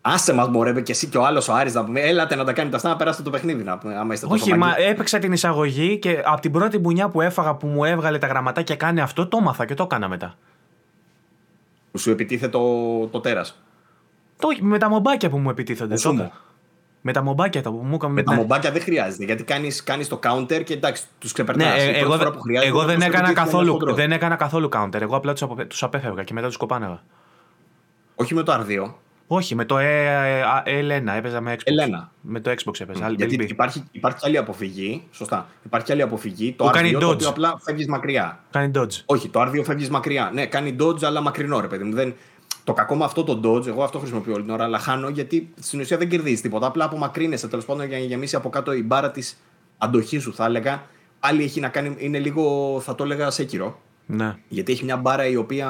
Άσε 0.00 0.32
μας, 0.32 0.48
μπορεί 0.48 0.82
και 0.82 0.92
εσύ 0.92 1.06
και 1.06 1.18
ο 1.18 1.24
άλλος 1.24 1.48
ο 1.48 1.54
Άρης 1.54 1.74
να 1.74 1.84
πούμε: 1.84 2.00
Έλατε 2.00 2.34
να 2.34 2.44
τα 2.44 2.52
κάνετε 2.52 2.76
αυτά, 2.76 2.88
να 2.88 2.96
περάσετε 2.96 3.22
το 3.22 3.30
παιχνίδι. 3.30 3.62
Να, 3.62 3.80
άμα 4.00 4.14
είστε 4.14 4.26
Όχι, 4.30 4.54
μα 4.54 4.74
έπαιξα 4.78 5.18
την 5.18 5.32
εισαγωγή 5.32 5.98
και 5.98 6.22
από 6.24 6.40
την 6.40 6.52
πρώτη 6.52 6.78
μπουνιά 6.78 7.08
που 7.08 7.20
έφαγα 7.20 7.54
που 7.54 7.66
μου 7.66 7.84
έβγαλε 7.84 8.18
τα 8.18 8.26
γραμματάκια 8.26 8.74
και 8.74 8.84
κάνει 8.84 9.00
αυτό, 9.00 9.26
το 9.26 9.38
έμαθα 9.40 9.64
και 9.64 9.74
το 9.74 9.82
έκανα 9.82 10.08
μετά. 10.08 10.34
Που 11.90 11.98
σου 11.98 12.10
επιτίθεται 12.10 12.50
το, 12.50 13.06
το 13.06 13.20
τέρας. 13.20 13.62
Το, 14.38 14.48
με 14.60 14.78
τα 14.78 14.88
μομπάκια 14.88 15.30
που 15.30 15.38
μου 15.38 15.50
επιτίθενται. 15.50 15.94
Τότε. 16.02 16.32
Με 17.08 17.14
τα 17.14 17.22
μομπάκια 17.22 17.62
που 17.62 17.80
μου 17.84 17.94
έκανα. 17.94 18.12
Με 18.12 18.22
τα 18.22 18.34
μομπάκια 18.34 18.70
δεν 18.70 18.82
χρειάζεται. 18.82 19.24
Γιατί 19.24 19.44
κάνεις 19.44 19.82
κάνεις 19.82 20.08
το 20.08 20.20
counter 20.22 20.62
και 20.64 20.72
εντάξει, 20.72 21.04
τους 21.18 21.32
ξεπερνάς. 21.32 21.66
Ναι, 21.66 21.82
ε, 21.82 21.98
εγώ, 21.98 22.14
εγώ 22.64 22.84
δεν, 22.84 23.00
έκανα 23.00 23.32
καθόλου, 23.32 23.94
δεν 23.94 24.12
έκανα 24.12 24.36
καθόλου 24.36 24.68
counter. 24.72 25.00
Εγώ 25.00 25.16
απλά 25.16 25.32
τους 25.68 25.82
απέφευγα 25.82 26.22
και 26.22 26.32
μετά 26.32 26.46
τους 26.46 26.56
κοπάνευα. 26.56 27.02
Όχι 28.14 28.34
με 28.34 28.42
το 28.42 28.52
R2. 28.52 28.92
Όχι, 29.26 29.54
με 29.54 29.64
το 29.64 29.78
ε, 29.78 30.40
ε, 30.64 30.78
Ελένα 30.78 31.12
έπαιζα 31.12 31.40
με 31.40 31.54
Xbox. 31.54 31.62
Ελένα. 31.64 32.10
Με 32.20 32.40
το 32.40 32.50
Xbox 32.50 32.80
έπαιζα. 32.80 33.10
Γιατί 33.10 33.34
υπάρχει, 33.34 33.84
υπάρχει 33.90 34.26
άλλη 34.26 34.36
αποφυγή. 34.36 35.02
Σωστά. 35.10 35.46
Υπάρχει 35.64 35.92
άλλη 35.92 36.02
αποφυγή. 36.02 36.52
Το 36.52 36.64
Που 36.64 36.70
R2 36.70 36.72
κάνει 36.72 36.92
το 36.92 37.08
dodge. 37.08 37.12
οποίο 37.12 37.28
απλά 37.28 37.58
φεύγεις 37.62 37.86
μακριά. 37.86 38.40
Κάνει 38.50 38.70
dodge. 38.74 39.02
Όχι, 39.04 39.28
το 39.28 39.42
R2 39.42 39.64
φεύγεις 39.64 39.90
μακριά. 39.90 40.30
Ναι, 40.34 40.46
κάνει 40.46 40.76
dodge, 40.80 41.04
αλλά 41.04 41.20
μακρινό 41.20 41.60
ρε 41.60 41.66
παιδί 41.66 41.84
μου. 41.84 41.94
Δεν... 41.94 42.14
Το 42.68 42.74
κακό 42.74 42.96
με 42.96 43.04
αυτό 43.04 43.24
το 43.24 43.40
dodge, 43.44 43.66
εγώ 43.66 43.82
αυτό 43.82 43.98
χρησιμοποιώ 43.98 44.32
όλη 44.32 44.42
την 44.42 44.52
ώρα, 44.52 44.64
αλλά 44.64 44.78
χάνω 44.78 45.08
γιατί 45.08 45.50
στην 45.60 45.80
ουσία 45.80 45.96
δεν 45.96 46.08
κερδίζεις 46.08 46.40
τίποτα. 46.40 46.66
Απλά 46.66 46.84
απομακρύνεσαι 46.84 47.48
τέλος 47.48 47.64
πάντων 47.64 47.86
για 47.86 47.98
να 47.98 48.04
γεμίσει 48.04 48.36
από 48.36 48.48
κάτω 48.48 48.72
η 48.72 48.82
μπάρα 48.82 49.10
της 49.10 49.38
αντοχής 49.78 50.22
σου, 50.22 50.34
θα 50.34 50.44
έλεγα. 50.44 50.86
Άλλη 51.20 51.42
έχει 51.42 51.60
να 51.60 51.68
κάνει, 51.68 51.94
είναι 51.98 52.18
λίγο, 52.18 52.76
θα 52.84 52.94
το 52.94 53.04
έλεγα, 53.04 53.30
σέκυρο. 53.30 53.80
Ναι. 54.06 54.36
Γιατί 54.48 54.72
έχει 54.72 54.84
μια 54.84 54.96
μπάρα 54.96 55.26
η 55.26 55.36
οποία 55.36 55.68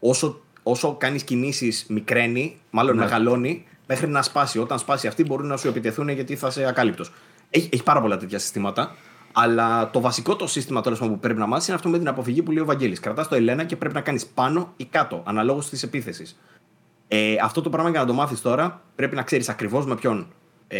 όσο, 0.00 0.40
όσο 0.62 0.96
κάνεις 0.96 1.22
κινήσεις 1.22 1.86
μικραίνει, 1.88 2.56
μάλλον 2.70 2.96
Ναι. 2.96 3.02
μεγαλώνει, 3.02 3.66
μέχρι 3.86 4.08
να 4.08 4.22
σπάσει. 4.22 4.58
Όταν 4.58 4.78
σπάσει 4.78 5.06
αυτή 5.06 5.24
μπορούν 5.24 5.46
να 5.46 5.56
σου 5.56 5.68
επιτεθούν 5.68 6.08
γιατί 6.08 6.36
θα 6.36 6.46
είσαι 6.46 6.66
ακάλυπτος. 6.66 7.12
Έχει, 7.50 7.68
έχει 7.72 7.82
πάρα 7.82 8.00
πολλά 8.00 8.16
τέτοια 8.16 8.38
συστήματα. 8.38 8.94
Αλλά 9.38 9.90
το 9.90 10.00
βασικό 10.00 10.36
το 10.36 10.46
σύστημα 10.46 10.80
τέλος 10.80 10.98
πάντων 10.98 11.14
που 11.14 11.20
πρέπει 11.20 11.38
να 11.38 11.46
μάθεις 11.46 11.66
είναι 11.66 11.76
αυτό 11.76 11.88
με 11.88 11.98
την 11.98 12.08
αποφυγή 12.08 12.42
που 12.42 12.50
λέει 12.52 12.62
ο 12.62 12.66
Βαγγέλης. 12.66 13.00
Κρατάς 13.00 13.28
το 13.28 13.34
Ελένα 13.34 13.64
και 13.64 13.76
πρέπει 13.76 13.94
να 13.94 14.00
κάνεις 14.00 14.26
πάνω 14.26 14.72
ή 14.76 14.84
κάτω, 14.84 15.22
αναλόγως 15.26 15.68
της 15.68 15.82
επίθεσης. 15.82 16.38
Ε, 17.08 17.34
αυτό 17.42 17.60
το 17.62 17.70
πράγμα 17.70 17.90
για 17.90 18.00
να 18.00 18.06
το 18.06 18.12
μάθεις 18.12 18.40
τώρα 18.40 18.82
πρέπει 18.94 19.16
να 19.16 19.22
ξέρεις 19.22 19.48
ακριβώς 19.48 19.86
με 19.86 19.94
ποιον 19.94 20.26
ε, 20.68 20.78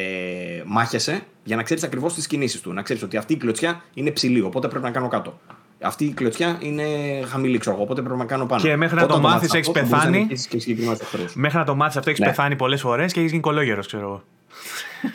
μάχεσαι 0.66 1.22
για 1.44 1.56
να 1.56 1.62
ξέρεις 1.62 1.82
ακριβώς 1.82 2.14
τις 2.14 2.26
κινήσεις 2.26 2.60
του. 2.60 2.72
Να 2.72 2.82
ξέρεις 2.82 3.02
ότι 3.02 3.16
αυτή 3.16 3.32
η 3.32 3.36
κλωτσιά 3.36 3.82
είναι 3.94 4.10
ψηλή, 4.10 4.40
οπότε 4.40 4.68
πρέπει 4.68 4.84
να 4.84 4.90
κάνω 4.90 5.08
κάτω. 5.08 5.38
Αυτή 5.82 6.04
η 6.04 6.12
κλωτσιά 6.12 6.56
είναι 6.60 6.84
χαμηλή, 7.26 7.58
ξέρω 7.58 7.74
εγώ, 7.74 7.84
οπότε 7.84 8.02
πρέπει 8.02 8.18
να 8.18 8.24
κάνω 8.24 8.46
πάνω. 8.46 8.62
Και 8.62 8.76
μέχρι 8.76 8.96
να 8.96 9.02
Όταν 9.02 9.16
το 9.16 9.22
μάθεις 9.22 9.34
μάθεις, 9.48 9.54
αυτό, 9.54 9.56
έχεις 9.56 9.66
θα 9.68 9.72
μπορείς 9.72 9.90
να 9.90 9.98
πεθάνει. 9.98 10.18
νικήσεις 10.18 10.46
και 10.46 10.58
συγκεκριμένους 10.58 11.00
εχθρούς. 11.00 11.34
Μέχρι 11.34 11.58
να 11.58 11.64
το 11.64 11.74
μάθεις 11.74 11.96
αυτό, 11.96 12.10
έχεις 12.10 12.20
Ναι. 12.22 12.26
πεθάνει 12.26 12.56
πολλές 12.56 12.80
φορές 12.80 13.12
και 13.12 13.18
έχεις 13.18 13.30
γίνει 13.30 13.42
κολόγερος, 13.42 13.86
ξέρω 13.86 14.02
εγώ. 14.02 14.22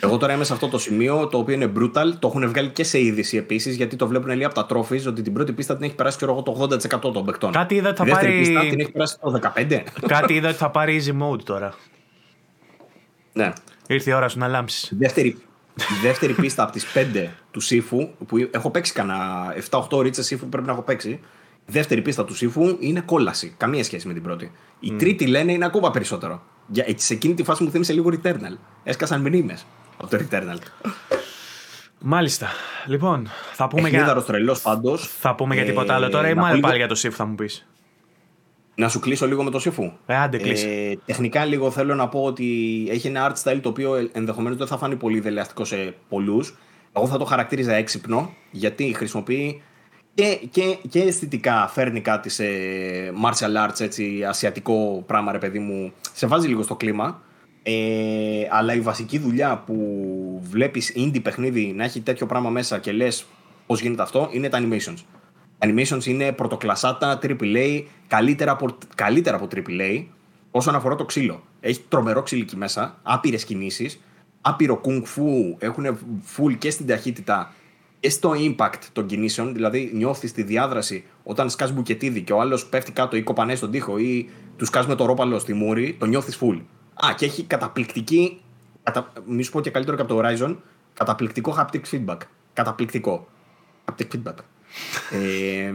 Εγώ 0.00 0.16
τώρα 0.16 0.32
είμαι 0.32 0.44
σε 0.44 0.52
αυτό 0.52 0.68
το 0.68 0.78
σημείο 0.78 1.26
το 1.26 1.38
οποίο 1.38 1.54
είναι 1.54 1.72
brutal. 1.78 2.12
Το 2.18 2.28
έχουν 2.28 2.48
βγάλει 2.48 2.68
και 2.68 2.84
σε 2.84 3.00
είδηση 3.00 3.36
επίσης 3.36 3.76
γιατί 3.76 3.96
το 3.96 4.06
βλέπουν 4.06 4.30
λίγο 4.30 4.46
από 4.46 4.54
τα 4.54 4.66
trophies 4.70 5.06
ότι 5.06 5.22
την 5.22 5.32
πρώτη 5.32 5.52
πίστα 5.52 5.74
την 5.76 5.84
έχει 5.84 5.94
περάσει 5.94 6.16
ξέρω 6.16 6.32
εγώ, 6.32 6.42
το 6.42 6.68
80% 7.08 7.12
των 7.12 7.24
παικτών. 7.24 7.52
Κάτι 7.52 7.74
είδα 7.74 7.88
ότι 7.88 7.96
θα 7.98 8.04
Τη 8.04 8.10
δεύτερη 8.10 8.32
πάρει- 8.32 8.46
πίστα 8.46 8.60
την 8.68 8.80
έχει 8.80 8.90
περάσει 8.90 9.16
το 9.20 9.30
15%. 9.30 9.82
Κάτι 10.06 10.34
είδα 10.34 10.48
ότι 10.48 10.56
θα 10.58 10.70
πάρει 10.70 11.02
easy 11.04 11.22
mode 11.22 11.42
τώρα. 11.44 11.74
ναι. 13.32 13.52
Ήρθε 13.86 14.10
η 14.10 14.14
ώρα 14.14 14.28
σου 14.28 14.38
να 14.38 14.48
λάμψεις. 14.48 14.90
Η 14.90 14.94
δεύτερη, 14.98 15.28
η 15.76 15.98
δεύτερη 16.02 16.32
πίστα 16.32 16.62
από 16.62 16.72
τις 16.72 16.86
5 16.94 17.28
του 17.50 17.60
Σύφου, 17.60 18.08
που 18.26 18.48
έχω 18.50 18.70
παίξει 18.70 18.92
κανένα 18.92 19.54
7-8 19.70 20.00
ρίτσε 20.02 20.22
Σύφου 20.22 20.42
που 20.42 20.48
πρέπει 20.48 20.66
να 20.66 20.72
έχω 20.72 20.82
παίξει. 20.82 21.08
Η 21.66 21.72
δεύτερη 21.72 22.02
πίστα 22.02 22.24
του 22.24 22.34
Σύφου 22.36 22.76
είναι 22.80 23.00
κόλαση. 23.00 23.54
Καμία 23.56 23.84
σχέση 23.84 24.06
με 24.06 24.12
την 24.12 24.22
πρώτη. 24.22 24.52
Η 24.80 24.92
τρίτη 24.92 25.26
λένε 25.26 25.52
είναι 25.52 25.64
ακόμα 25.64 25.90
περισσότερο. 25.90 26.42
Για, 26.72 26.84
σε 26.96 27.14
εκείνη 27.14 27.34
τη 27.34 27.42
φάση 27.42 27.62
μου 27.62 27.70
θύμισε 27.70 27.92
λίγο 27.92 28.10
Returnal. 28.12 28.56
Έσκασαν 28.82 29.20
μνήμες 29.20 29.66
από 29.96 30.10
το 30.10 30.18
Returnal. 30.20 30.56
Μάλιστα. 31.98 32.48
Λοιπόν, 32.86 33.28
θα 33.52 33.68
πούμε, 33.68 33.80
για... 33.80 33.90
Παιχνίδαρο 33.90 34.22
τρελός 34.22 34.60
πάντως. 34.60 35.08
θα 35.18 35.34
πούμε 35.34 35.54
για 35.54 35.64
τίποτα 35.64 35.94
άλλο 35.94 36.08
τώρα 36.08 36.28
ή 36.28 36.34
μάλλον 36.34 36.60
πάλι 36.60 36.76
για 36.76 36.88
το 36.88 37.00
SIF 37.02 37.10
θα 37.10 37.24
μου 37.24 37.34
πεις; 37.34 37.66
Να 38.74 38.88
σου 38.88 38.98
κλείσω 38.98 39.26
λίγο 39.26 39.42
με 39.42 39.50
το 39.50 39.58
Σύφου. 39.58 39.92
Ε, 40.06 40.16
άντε, 40.16 40.38
κλείσει. 40.38 40.66
Ε, 40.68 40.98
τεχνικά 41.06 41.44
λίγο 41.44 41.70
θέλω 41.70 41.94
να 41.94 42.08
πω 42.08 42.22
ότι 42.22 42.46
έχει 42.90 43.06
ένα 43.06 43.32
art 43.32 43.42
style 43.42 43.58
το 43.62 43.68
οποίο 43.68 44.08
ενδεχομένως 44.12 44.58
δεν 44.58 44.66
θα 44.66 44.76
φάνει 44.76 44.96
πολύ 44.96 45.20
δελεαστικό 45.20 45.64
σε 45.64 45.94
πολλούς. 46.08 46.58
Εγώ 46.92 47.06
θα 47.06 47.18
το 47.18 47.24
χαρακτήριζα 47.24 47.74
έξυπνο 47.74 48.34
γιατί 48.50 48.94
χρησιμοποιεί 48.96 49.62
και, 50.14 50.40
και, 50.50 50.78
και 50.88 51.00
αισθητικά 51.00 51.68
φέρνει 51.68 52.00
κάτι 52.00 52.28
σε 52.28 52.44
martial 53.24 53.68
arts, 53.68 53.80
έτσι, 53.80 54.24
ασιατικό 54.24 55.04
πράγμα 55.06 55.32
ρε 55.32 55.38
παιδί 55.38 55.58
μου, 55.58 55.92
σε 56.12 56.26
βάζει 56.26 56.48
λίγο 56.48 56.62
στο 56.62 56.76
κλίμα. 56.76 57.22
Ε, 57.62 58.46
αλλά 58.50 58.74
η 58.74 58.80
βασική 58.80 59.18
δουλειά 59.18 59.62
που 59.66 59.76
βλέπεις 60.42 60.92
indie 60.96 61.22
παιχνίδι 61.22 61.72
να 61.76 61.84
έχει 61.84 62.00
τέτοιο 62.00 62.26
πράγμα 62.26 62.50
μέσα 62.50 62.78
και 62.78 62.92
λες 62.92 63.26
πώς 63.66 63.80
γίνεται 63.80 64.02
αυτό 64.02 64.28
είναι 64.32 64.48
τα 64.48 64.60
animations. 64.62 64.96
Animations 65.58 66.04
είναι 66.04 66.32
πρωτοκλασάτα, 66.32 67.18
AAA, 67.22 67.84
καλύτερα 68.06 68.50
από, 68.50 68.76
καλύτερα 68.94 69.36
από 69.36 69.48
AAA 69.54 70.04
όσον 70.50 70.74
αφορά 70.74 70.94
το 70.94 71.04
ξύλο. 71.04 71.42
Έχει 71.60 71.80
τρομερό 71.88 72.22
ξύλο 72.22 72.42
εκεί 72.42 72.56
μέσα, 72.56 72.98
άπειρες 73.02 73.44
κινήσεις, 73.44 74.00
άπειρο 74.40 74.80
kung 74.84 75.02
fu, 75.02 75.54
έχουν 75.58 75.98
full 76.36 76.56
και 76.58 76.70
στην 76.70 76.86
ταχύτητα 76.86 77.52
και 77.52 77.61
στο 78.08 78.32
impact 78.36 78.78
των 78.92 79.06
κινήσεων. 79.06 79.54
Δηλαδή 79.54 79.90
νιώθεις 79.94 80.32
τη 80.32 80.42
διάδραση 80.42 81.04
όταν 81.22 81.50
σκάς 81.50 81.72
μπουκετίδι 81.72 82.22
και 82.22 82.32
ο 82.32 82.40
άλλος 82.40 82.66
πέφτει 82.66 82.92
κάτω 82.92 83.16
ή 83.16 83.22
κοπανές 83.22 83.58
στον 83.58 83.70
τοίχο 83.70 83.98
ή 83.98 84.30
τους 84.56 84.68
σκάς 84.68 84.86
με 84.86 84.94
το 84.94 85.04
ρόπαλο 85.04 85.38
στη 85.38 85.54
μούρη, 85.54 85.96
το 85.98 86.06
νιώθεις 86.06 86.38
full. 86.40 86.60
Α, 87.06 87.14
και 87.16 87.24
έχει 87.24 87.42
καταπληκτική. 87.42 88.40
Κατα... 88.82 89.12
Μη 89.26 89.42
σου 89.42 89.50
πω 89.50 89.60
και 89.60 89.70
καλύτερο 89.70 89.96
και 89.96 90.02
από 90.02 90.14
το 90.14 90.20
Horizon, 90.22 90.56
καταπληκτικό 90.94 91.56
haptic 91.58 91.80
feedback. 91.90 92.18
Καταπληκτικό. 92.52 93.28
Haptic 93.84 94.06
feedback. 94.14 94.34
ε, 95.10 95.72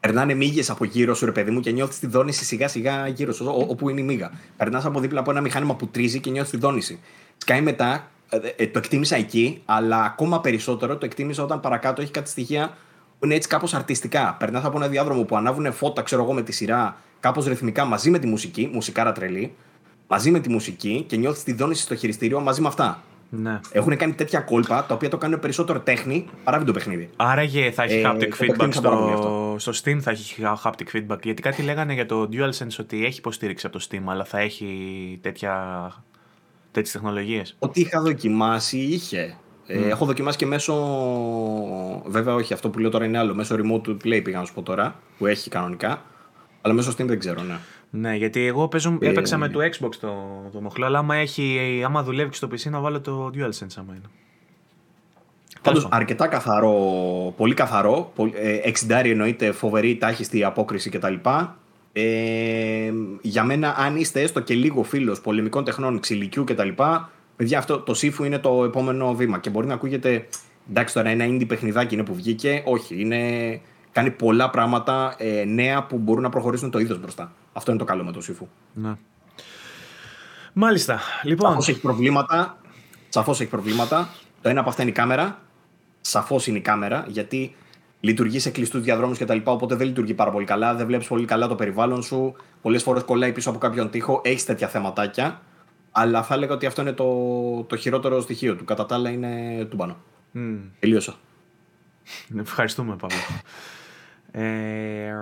περνάνε 0.00 0.34
μύγες 0.34 0.70
από 0.70 0.84
γύρω 0.84 1.14
σου, 1.14 1.24
ρε 1.24 1.32
παιδί 1.32 1.50
μου, 1.50 1.60
και 1.60 1.70
νιώθεις 1.70 1.98
τη 1.98 2.06
δόνηση 2.06 2.44
σιγά 2.44 2.68
σιγά 2.68 3.06
γύρω 3.08 3.32
σου, 3.32 3.46
ό- 3.46 3.66
όπου 3.68 3.88
είναι 3.88 4.00
η 4.00 4.04
μύγα. 4.04 4.30
Περνάς 4.56 4.84
από 4.84 5.00
δίπλα 5.00 5.20
από 5.20 5.30
ένα 5.30 5.40
μηχάνημα 5.40 5.74
που 5.74 5.86
τρίζει 5.86 6.20
και 6.20 6.30
νιώθεις 6.30 6.50
τη 6.50 6.56
δόνηση. 6.56 7.00
Σκάει 7.36 7.60
μετά, 7.60 8.10
ε, 8.42 8.54
ε, 8.56 8.66
το 8.66 8.78
εκτίμησα 8.78 9.16
εκεί, 9.16 9.62
αλλά 9.64 10.04
ακόμα 10.04 10.40
περισσότερο 10.40 10.96
το 10.96 11.06
εκτίμησα 11.06 11.42
όταν 11.42 11.60
παρακάτω 11.60 12.02
έχει 12.02 12.10
κάτι 12.10 12.30
στοιχεία 12.30 12.76
που 13.18 13.24
είναι 13.24 13.34
έτσι 13.34 13.48
κάπως 13.48 13.74
αρτιστικά. 13.74 14.36
Περνάς 14.38 14.64
από 14.64 14.76
ένα 14.76 14.88
διάδρομο 14.88 15.22
που 15.22 15.36
ανάβουν 15.36 15.72
φώτα, 15.72 16.02
ξέρω 16.02 16.22
εγώ, 16.22 16.32
με 16.32 16.42
τη 16.42 16.52
σειρά, 16.52 16.96
κάπως 17.20 17.46
ρυθμικά 17.46 17.84
μαζί 17.84 18.10
με 18.10 18.18
τη 18.18 18.26
μουσική, 18.26 18.70
μουσικάρα 18.72 19.12
τρελή, 19.12 19.54
μαζί 20.06 20.30
με 20.30 20.40
τη 20.40 20.48
μουσική 20.48 21.04
και 21.08 21.16
νιώθεις 21.16 21.42
τη 21.42 21.52
δόνηση 21.52 21.82
στο 21.82 21.94
χειριστήριο 21.94 22.40
μαζί 22.40 22.60
με 22.60 22.68
αυτά. 22.68 23.02
Ναι. 23.30 23.60
Έχουν 23.72 23.96
κάνει 23.96 24.12
τέτοια 24.12 24.40
κόλπα 24.40 24.84
τα 24.84 24.94
οποία 24.94 25.08
το 25.08 25.18
κάνουν 25.18 25.40
περισσότερο 25.40 25.80
τέχνη 25.80 26.26
παρά 26.44 26.58
βιντεοπαιχνίδι. 26.58 27.10
Άραγε 27.16 27.70
θα 27.70 27.82
έχει 27.82 27.94
Ε, 27.94 28.02
haptic 28.10 28.18
το 28.18 28.36
feedback 28.40 28.48
εκτίμησα 28.48 28.80
πάρα 28.80 28.96
πολύ 28.96 29.16
στο, 29.16 29.56
στο 29.58 29.72
Steam 29.72 29.98
θα 30.00 30.10
έχει 30.10 30.42
haptic 30.62 30.96
feedback 30.96 31.22
γιατί 31.22 31.42
κάτι 31.42 31.62
λέγανε 31.62 31.92
για 31.92 32.06
το 32.06 32.28
DualSense 32.32 32.76
ότι 32.80 33.04
έχει 33.04 33.18
υποστήριξη 33.18 33.66
από 33.66 33.78
το 33.78 33.86
Steam 33.90 34.02
αλλά 34.06 34.24
θα 34.24 34.38
έχει 34.38 34.68
τέτοια, 35.22 35.52
τέτοιες 36.74 36.92
τεχνολογίες. 36.92 37.56
Ό,τι 37.58 37.80
είχα 37.80 38.00
δοκιμάσει 38.00 38.78
είχε. 38.78 39.36
Ε, 39.66 39.88
έχω 39.88 40.04
δοκιμάσει 40.04 40.36
και 40.38 40.46
μέσω. 40.46 40.74
Βέβαια, 42.06 42.34
όχι, 42.34 42.52
αυτό 42.52 42.70
που 42.70 42.78
λέω 42.78 42.90
τώρα 42.90 43.04
είναι 43.04 43.18
άλλο. 43.18 43.34
Μέσω 43.34 43.56
remote 43.58 43.88
play 43.90 44.20
πήγα 44.24 44.38
να 44.38 44.44
σου 44.44 44.54
πω 44.54 44.62
τώρα, 44.62 45.00
που 45.18 45.26
έχει 45.26 45.50
κανονικά. 45.50 46.02
Αλλά 46.60 46.74
μέσω 46.74 46.90
Steam 46.90 47.04
δεν 47.06 47.18
ξέρω, 47.18 47.42
ναι. 47.42 47.54
Ναι, 47.90 48.14
γιατί 48.16 48.46
εγώ 48.46 48.68
παίζω, 48.68 48.98
Ε, 49.00 49.08
έπαιξα 49.08 49.36
με 49.36 49.48
το 49.48 49.58
Xbox 49.60 49.94
το, 50.00 50.14
το 50.52 50.60
μοχλό, 50.60 50.86
αλλά 50.86 50.98
άμα, 50.98 51.16
έχει, 51.16 51.58
άμα 51.84 52.02
δουλεύει 52.02 52.30
και 52.30 52.36
στο 52.36 52.48
PC 52.52 52.70
να 52.70 52.80
βάλω 52.80 53.00
το 53.00 53.26
DualSense 53.34 53.74
άμα 53.76 53.94
είναι. 53.94 54.08
Πάντως 55.62 55.82
πάντων. 55.82 55.98
αρκετά 55.98 56.26
καθαρό, 56.28 56.72
πολύ 57.36 57.54
καθαρό. 57.54 58.12
πολ- 58.14 58.34
Ε, 58.36 58.60
60 58.64 58.90
εννοείται, 59.04 59.52
φοβερή 59.52 59.96
τάχιστη 59.96 60.44
απόκριση 60.44 60.90
κτλ. 60.90 61.14
Ε, 61.96 62.92
για 63.20 63.44
μένα, 63.44 63.74
αν 63.78 63.96
είστε 63.96 64.20
έστω 64.20 64.40
και 64.40 64.54
λίγο 64.54 64.82
φίλος 64.82 65.20
πολεμικών 65.20 65.64
τεχνών, 65.64 66.00
ξυλικιού 66.00 66.44
κτλ., 66.44 66.68
παιδιά, 67.36 67.58
αυτό 67.58 67.78
το 67.78 67.94
σύφου 67.94 68.24
είναι 68.24 68.38
το 68.38 68.64
επόμενο 68.64 69.14
βήμα. 69.14 69.38
Και 69.38 69.50
μπορεί 69.50 69.66
να 69.66 69.74
ακούγεται, 69.74 70.28
εντάξει, 70.70 70.94
τώρα 70.94 71.08
ένα 71.08 71.26
indie 71.28 71.46
παιχνιδάκι 71.46 71.94
είναι 71.94 72.04
που 72.04 72.14
βγήκε. 72.14 72.62
Όχι, 72.64 73.00
είναι, 73.00 73.60
κάνει 73.92 74.10
πολλά 74.10 74.50
πράγματα 74.50 75.14
ε, 75.18 75.44
νέα 75.44 75.82
που 75.82 75.98
μπορούν 75.98 76.22
να 76.22 76.28
προχωρήσουν 76.28 76.70
το 76.70 76.78
είδος 76.78 77.00
μπροστά. 77.00 77.32
Αυτό 77.52 77.70
είναι 77.70 77.80
το 77.80 77.86
καλό 77.86 78.04
με 78.04 78.12
το 78.12 78.20
σύφου. 78.20 78.48
Ναι. 78.72 78.92
Μάλιστα. 80.52 81.00
Λοιπόν, 81.22 81.50
Σαφώς 81.50 81.68
έχει 81.68 81.80
προβλήματα. 81.80 82.58
Σαφώς 83.08 83.40
έχει 83.40 83.50
προβλήματα. 83.50 84.08
Το 84.42 84.48
ένα 84.48 84.60
από 84.60 84.68
αυτά 84.68 84.82
είναι 84.82 84.90
η 84.90 84.94
κάμερα. 84.94 85.38
Σαφώς 86.00 86.46
είναι 86.46 86.58
η 86.58 86.60
κάμερα, 86.60 87.04
γιατί 87.08 87.54
λειτουργείς 88.04 88.42
σε 88.42 88.50
κλειστούς 88.50 88.82
διαδρόμους 88.82 89.18
κτλ. 89.18 89.38
Οπότε 89.44 89.74
δεν 89.74 89.86
λειτουργεί 89.86 90.14
πάρα 90.14 90.30
πολύ 90.30 90.44
καλά. 90.44 90.74
Δεν 90.74 90.86
βλέπεις 90.86 91.06
πολύ 91.06 91.24
καλά 91.24 91.48
το 91.48 91.54
περιβάλλον 91.54 92.02
σου. 92.02 92.34
Πολλές 92.62 92.82
φορές 92.82 93.02
κολλάει 93.02 93.32
πίσω 93.32 93.50
από 93.50 93.58
κάποιον 93.58 93.90
τοίχο. 93.90 94.20
Έχεις 94.24 94.44
τέτοια 94.44 94.68
θεματάκια. 94.68 95.40
Αλλά 95.90 96.22
θα 96.22 96.34
έλεγα 96.34 96.54
ότι 96.54 96.66
αυτό 96.66 96.82
είναι 96.82 96.92
το, 96.92 97.06
το 97.62 97.76
χειρότερο 97.76 98.20
στοιχείο 98.20 98.56
του. 98.56 98.64
Κατά 98.64 98.86
τα 98.86 98.94
άλλα 98.94 99.10
είναι 99.10 99.64
τούμπανο. 99.64 99.96
μ, 100.30 100.54
Τελείωσα. 100.78 101.14
ευχαριστούμε 102.38 102.96
Παύλο. 102.96 103.18
Ε, 104.30 105.14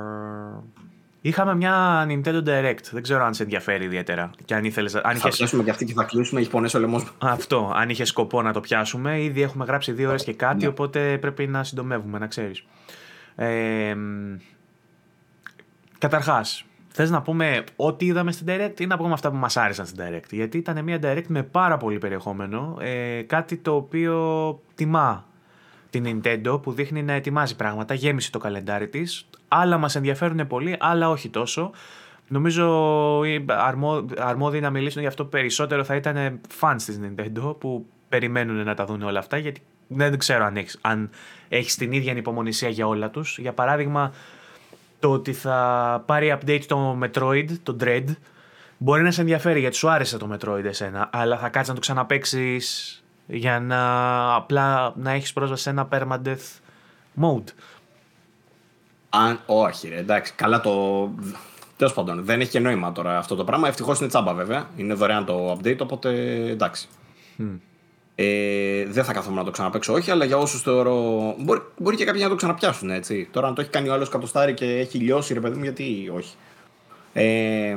είχαμε 1.22 1.54
μια 1.54 2.06
Nintendo 2.08 2.42
Direct. 2.46 2.82
Δεν 2.92 3.02
ξέρω 3.02 3.24
αν 3.24 3.34
σε 3.34 3.42
ενδιαφέρει 3.42 3.84
ιδιαίτερα. 3.84 4.30
Και 4.44 4.54
αν 4.54 4.64
ήθελες, 4.64 4.94
αν 4.94 5.02
Θα 5.02 5.12
είχες, 5.12 5.36
πιάσουμε 5.36 5.62
και 5.62 5.70
αυτή 5.70 5.84
και 5.84 5.92
θα 5.92 6.04
κλείσουμε. 6.04 6.40
Έχει 6.40 6.50
πονέσει 6.50 6.76
ο 6.76 6.80
λαιμός. 6.80 7.14
αυτό, 7.18 7.72
αν 7.74 7.88
είχες 7.90 8.08
σκοπό 8.08 8.42
να 8.42 8.52
το 8.52 8.60
πιάσουμε. 8.60 9.22
Ήδη 9.22 9.42
έχουμε 9.42 9.64
γράψει 9.64 9.92
δύο 9.92 10.08
ώρες 10.08 10.24
και 10.24 10.32
κάτι, 10.34 10.62
Ναι. 10.62 10.66
οπότε 10.66 11.18
πρέπει 11.20 11.46
να 11.46 11.64
συντομεύουμε, 11.64 12.18
να 12.18 12.26
ξέρεις. 12.26 12.64
Ε, 13.36 13.94
μ, 13.94 14.36
καταρχάς, 15.98 16.64
θες 16.88 17.10
να 17.10 17.22
πούμε 17.22 17.64
ό,τι 17.76 18.04
είδαμε 18.06 18.32
στην 18.32 18.46
Direct 18.50 18.80
ή 18.80 18.86
να 18.86 18.96
πούμε 18.96 19.12
αυτά 19.12 19.30
που 19.30 19.36
μας 19.36 19.56
άρεσαν 19.56 19.86
στην 19.86 20.04
Direct; 20.04 20.30
Γιατί 20.30 20.58
ήταν 20.58 20.84
μια 20.84 20.98
Direct 21.02 21.26
με 21.26 21.42
πάρα 21.42 21.76
πολύ 21.76 21.98
περιεχόμενο. 21.98 22.76
Ε, 22.80 23.22
κάτι 23.22 23.56
το 23.56 23.74
οποίο 23.74 24.60
τιμά 24.74 25.26
την 25.92 26.04
Nintendo 26.24 26.62
που 26.62 26.72
δείχνει 26.72 27.02
να 27.02 27.12
ετοιμάζει 27.12 27.56
πράγματα, 27.56 27.94
γέμισε 27.94 28.30
το 28.30 28.38
καλεντάρι 28.38 28.88
της. 28.88 29.26
Άλλα 29.48 29.78
μας 29.78 29.94
ενδιαφέρουν 29.94 30.46
πολύ, 30.46 30.76
άλλα 30.80 31.10
όχι 31.10 31.28
τόσο. 31.28 31.70
Νομίζω 32.28 33.24
οι 33.24 33.44
αρμό, 33.48 34.04
αρμόδιοι 34.18 34.60
να 34.60 34.70
μιλήσουν 34.70 35.00
γι' 35.00 35.06
αυτό 35.06 35.24
περισσότερο 35.24 35.84
θα 35.84 35.94
ήταν 35.94 36.40
fans 36.60 36.76
της 36.76 37.00
Nintendo 37.02 37.56
που 37.58 37.86
περιμένουν 38.08 38.64
να 38.64 38.74
τα 38.74 38.84
δουν 38.84 39.02
όλα 39.02 39.18
αυτά 39.18 39.36
γιατί 39.36 39.62
δεν 39.86 40.18
ξέρω 40.18 40.44
αν 40.44 40.56
έχεις, 40.56 40.78
αν 40.80 41.10
έχεις 41.48 41.74
την 41.74 41.92
ίδια 41.92 42.12
ανυπομονησία 42.12 42.68
για 42.68 42.86
όλα 42.86 43.10
τους. 43.10 43.38
Για 43.38 43.52
παράδειγμα, 43.52 44.12
το 45.00 45.10
ότι 45.10 45.32
θα 45.32 46.02
πάρει 46.06 46.38
update 46.40 46.64
το 46.66 46.98
Metroid, 47.02 47.46
το 47.62 47.76
Dread, 47.80 48.04
μπορεί 48.78 49.02
να 49.02 49.10
σε 49.10 49.20
ενδιαφέρει 49.20 49.60
γιατί 49.60 49.76
σου 49.76 49.90
άρεσε 49.90 50.18
το 50.18 50.28
Metroid 50.32 50.64
εσένα, 50.64 51.10
αλλά 51.12 51.38
θα 51.38 51.48
κάτσεις 51.48 51.68
να 51.68 51.74
το 51.74 51.80
ξαναπέξεις 51.80 53.01
για 53.26 53.60
να 53.60 54.34
απλά 54.34 54.92
να 54.96 55.10
έχεις 55.10 55.32
πρόσβαση 55.32 55.62
σε 55.62 55.70
ένα 55.70 55.88
permadeath 55.92 56.60
mode. 57.22 57.44
Αν, 59.08 59.40
όχι, 59.46 59.88
ρε, 59.88 59.96
εντάξει, 59.96 60.32
καλά 60.36 60.60
το. 60.60 61.10
Τέλος 61.76 61.94
πάντων, 61.94 62.24
δεν 62.24 62.40
έχει 62.40 62.50
και 62.50 62.60
νόημα 62.60 62.92
τώρα 62.92 63.18
αυτό 63.18 63.34
το 63.34 63.44
πράγμα. 63.44 63.68
Ευτυχώς 63.68 63.98
είναι 63.98 64.08
τσάμπα 64.08 64.32
βέβαια. 64.34 64.68
Είναι 64.76 64.94
δωρεάν 64.94 65.24
το 65.24 65.52
update, 65.52 65.78
οπότε 65.78 66.10
εντάξει. 66.50 66.88
Ε, 68.14 68.86
δεν 68.86 69.04
θα 69.04 69.12
καθόμουν 69.12 69.38
να 69.38 69.44
το 69.44 69.50
ξαναπέξω, 69.50 69.92
όχι, 69.92 70.10
αλλά 70.10 70.24
για 70.24 70.38
όσους 70.38 70.62
θεωρώ. 70.62 70.94
Μπορεί, 71.38 71.60
μπορεί 71.76 71.96
και 71.96 72.04
κάποιοι 72.04 72.20
να 72.24 72.28
το 72.28 72.34
ξαναπιάσουν 72.34 72.90
έτσι. 72.90 73.28
Τώρα, 73.30 73.46
αν 73.46 73.54
το 73.54 73.60
έχει 73.60 73.70
κάνει 73.70 73.88
ο 73.88 73.92
άλλος 73.92 74.08
κατοστάρι 74.08 74.54
και 74.54 74.66
έχει 74.66 74.98
λιώσει, 74.98 75.34
ρε 75.34 75.40
παιδί 75.40 75.56
μου, 75.56 75.62
γιατί 75.62 76.12
όχι. 76.14 76.34
Ε, 77.12 77.76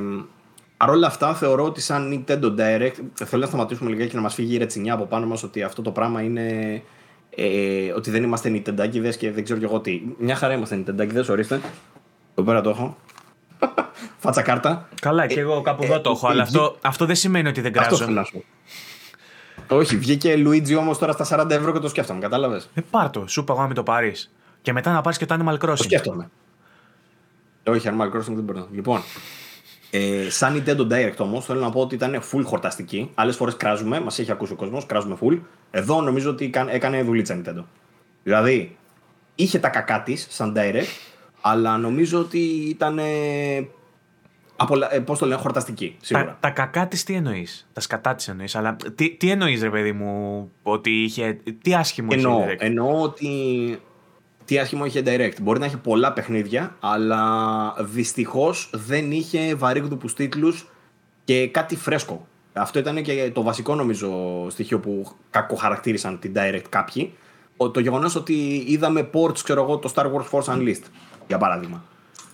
Παρ' 0.76 0.90
όλα 0.90 1.06
αυτά, 1.06 1.34
θεωρώ 1.34 1.64
ότι 1.64 1.80
σαν 1.80 2.24
Nintendo 2.26 2.54
Direct. 2.58 2.94
Θέλω 3.14 3.42
να 3.42 3.46
σταματήσουμε 3.46 3.90
λιγάκι 3.90 4.10
και 4.10 4.16
να 4.16 4.22
μας 4.22 4.34
φύγει 4.34 4.54
η 4.54 4.58
ρετσινιά 4.58 4.94
από 4.94 5.04
πάνω 5.04 5.26
μας 5.26 5.42
ότι 5.42 5.62
αυτό 5.62 5.82
το 5.82 5.90
πράγμα 5.90 6.22
είναι. 6.22 6.82
Ε, 7.30 7.92
ότι 7.92 8.10
δεν 8.10 8.22
είμαστε 8.22 8.50
Nintendo 8.50 8.88
και 9.18 9.30
δεν 9.30 9.44
ξέρω 9.44 9.58
κι 9.58 9.64
εγώ 9.64 9.80
τι. 9.80 10.02
Μια 10.18 10.36
χαρά 10.36 10.54
είμαστε 10.54 10.84
Nintendo 10.86 11.24
ορίστε. 11.28 11.60
Εδώ 12.34 12.46
πέρα 12.46 12.60
το 12.60 12.70
έχω. 12.70 12.96
Φάτσα 14.18 14.42
κάρτα. 14.42 14.88
Καλά, 15.00 15.26
και 15.26 15.40
εγώ 15.40 15.60
κάπου 15.60 15.84
εδώ 15.84 15.94
ε, 15.94 15.98
το 15.98 16.10
έχω, 16.10 16.28
αλλά 16.28 16.42
αυτό, 16.42 16.76
αυτό 16.80 17.06
δεν 17.06 17.16
σημαίνει 17.16 17.48
ότι 17.48 17.60
δεν 17.60 17.72
κράζω. 17.72 18.24
Όχι, 19.68 19.96
βγήκε 19.96 20.34
Luigi 20.36 20.76
όμως 20.78 20.98
τώρα 20.98 21.12
στα 21.12 21.44
40 21.44 21.50
ευρώ 21.50 21.72
και 21.72 21.78
το 21.78 21.88
σκέφτομαι, 21.88 22.20
κατάλαβες; 22.20 22.70
Ε, 22.74 22.80
πάρ 22.90 23.10
το, 23.10 23.24
σου 23.26 23.40
είπα 23.40 23.54
να 23.54 23.66
μην 23.66 23.74
το 23.74 23.82
πάρεις. 23.82 24.32
Και 24.62 24.72
μετά 24.72 24.92
να 24.92 25.00
πάρεις 25.00 25.18
και 25.18 25.26
το 25.26 25.36
Animal 25.40 25.54
Crossing. 25.54 25.76
Το 25.76 25.82
σκέφτομαι. 25.82 26.30
Όχι, 27.66 27.88
Animal 27.90 28.16
Crossing 28.16 28.34
δεν 28.34 28.42
μπορώ. 28.44 28.68
Λοιπόν, 28.72 29.00
ε, 29.90 30.30
σαν 30.30 30.62
Nintendo 30.66 30.92
Direct 30.92 31.16
όμως, 31.18 31.44
θέλω 31.44 31.60
να 31.60 31.70
πω 31.70 31.80
ότι 31.80 31.94
ήταν 31.94 32.22
full 32.32 32.42
χορταστική. 32.44 33.10
Άλλες 33.14 33.36
φορές 33.36 33.56
κράζουμε, 33.56 34.00
μας 34.00 34.18
έχει 34.18 34.30
ακούσει 34.30 34.52
ο 34.52 34.56
κόσμος, 34.56 34.86
κράζουμε 34.86 35.16
full. 35.20 35.38
Εδώ 35.70 36.00
νομίζω 36.00 36.30
ότι 36.30 36.50
έκανε 36.68 37.02
δουλίτσα 37.02 37.40
Nintendo. 37.40 37.64
Δηλαδή, 38.22 38.76
είχε 39.34 39.58
τα 39.58 39.68
κακά 39.68 40.02
της 40.02 40.26
σαν 40.30 40.54
Direct, 40.56 40.86
αλλά 41.40 41.78
νομίζω 41.78 42.18
ότι 42.18 42.38
ήταν. 42.68 42.98
Ε, 42.98 43.68
Πώς 45.04 45.18
το 45.18 45.26
λένε, 45.26 45.40
χορταστική. 45.40 45.96
Σίγουρα. 46.00 46.26
Τα, 46.26 46.36
τα 46.40 46.50
κακά 46.50 46.88
της 46.88 47.04
τι 47.04 47.14
εννοείς; 47.14 47.68
Τα 47.72 47.80
σκατά 47.80 48.14
της 48.14 48.28
εννοείς; 48.28 48.54
Αλλά 48.54 48.76
τι, 48.94 49.10
τι 49.10 49.30
εννοείς, 49.30 49.62
ρε 49.62 49.70
παιδί 49.70 49.92
μου, 49.92 50.50
ότι 50.62 50.90
είχε. 50.90 51.38
Τι 51.62 51.74
άσχημο 51.74 52.08
εννοώ, 52.12 52.42
είχε. 52.42 52.56
Εννοώ 52.58 53.00
ότι 53.00 53.28
τι 54.46 54.58
άσχημο 54.58 54.84
είχε 54.84 55.02
Direct. 55.06 55.40
Μπορεί 55.42 55.58
να 55.58 55.64
έχει 55.64 55.76
πολλά 55.76 56.12
παιχνίδια, 56.12 56.76
αλλά 56.80 57.74
δυστυχώς 57.80 58.70
δεν 58.72 59.12
είχε 59.12 59.54
βαρύγδουπου 59.54 60.08
τίτλους 60.08 60.66
και 61.24 61.48
κάτι 61.48 61.76
φρέσκο. 61.76 62.26
Αυτό 62.52 62.78
ήταν 62.78 63.02
και 63.02 63.30
το 63.34 63.42
βασικό 63.42 63.74
νομίζω 63.74 64.10
στοιχείο 64.50 64.80
που 64.80 65.06
κακοχαρακτήρισαν 65.30 66.18
την 66.18 66.32
Direct 66.36 66.64
κάποιοι. 66.68 67.12
Το 67.72 67.80
γεγονός 67.80 68.14
ότι 68.14 68.64
είδαμε 68.66 69.10
ports, 69.12 69.38
ξέρω 69.38 69.62
εγώ, 69.62 69.78
το 69.78 69.92
Star 69.94 70.04
Wars 70.04 70.28
Force 70.30 70.54
Unleashed, 70.54 70.82
για 71.26 71.38
παράδειγμα. 71.38 71.84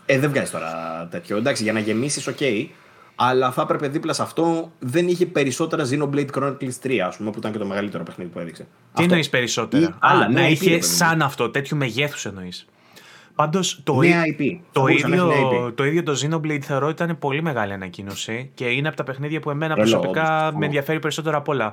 Ε, 0.07 0.19
δεν 0.19 0.31
βγάζει 0.31 0.51
τώρα 0.51 0.71
τέτοιο. 1.11 1.37
Εντάξει, 1.37 1.63
για 1.63 1.73
να 1.73 1.81
γεμίσεις, 1.81 2.29
OK, 2.29 2.67
αλλά 3.15 3.51
θα 3.51 3.63
έπρεπε 3.63 3.89
δίπλα 3.89 4.13
σε 4.13 4.23
αυτό 4.23 4.73
δεν 4.79 5.09
είχε 5.09 5.27
περισσότερα 5.27 5.85
Xenoblade 5.91 6.31
Chronicles 6.35 6.79
3, 6.83 6.99
ας 6.99 7.17
πούμε, 7.17 7.31
που 7.31 7.39
ήταν 7.39 7.53
και 7.53 7.59
το 7.59 7.67
μεγαλύτερο 7.67 8.03
παιχνίδι 8.03 8.31
που 8.31 8.39
έδειξε. 8.39 8.67
Τι 8.95 9.03
εννοείς 9.03 9.29
περισσότερα; 9.29 9.85
Ή, 9.85 9.95
άλλα, 9.99 10.29
να 10.29 10.49
είχε 10.49 10.81
σαν 10.81 11.23
αυτό, 11.23 11.51
τέτοιου 11.51 11.77
μεγέθους 11.77 12.25
εννοείς. 12.25 12.67
Πάντως 13.35 13.81
το, 13.85 13.99
IP. 14.03 14.59
Το, 14.73 14.87
ίδιο, 14.87 15.33
το 15.75 15.85
ίδιο 15.85 16.03
το 16.03 16.13
Xenoblade 16.23 16.61
θεωρώ 16.61 16.87
ότι 16.87 17.03
ήταν 17.03 17.19
πολύ 17.19 17.43
μεγάλη 17.43 17.73
ανακοίνωση 17.73 18.51
και 18.55 18.65
είναι 18.65 18.89
από 18.89 18.97
τα 18.97 19.05
παιχνίδια 19.05 19.41
που 19.41 19.51
εμένα 19.51 19.75
προσωπικά 19.75 20.53
με 20.57 20.65
ενδιαφέρει 20.65 20.99
περισσότερο 20.99 21.37
απ' 21.37 21.49
όλα. 21.49 21.73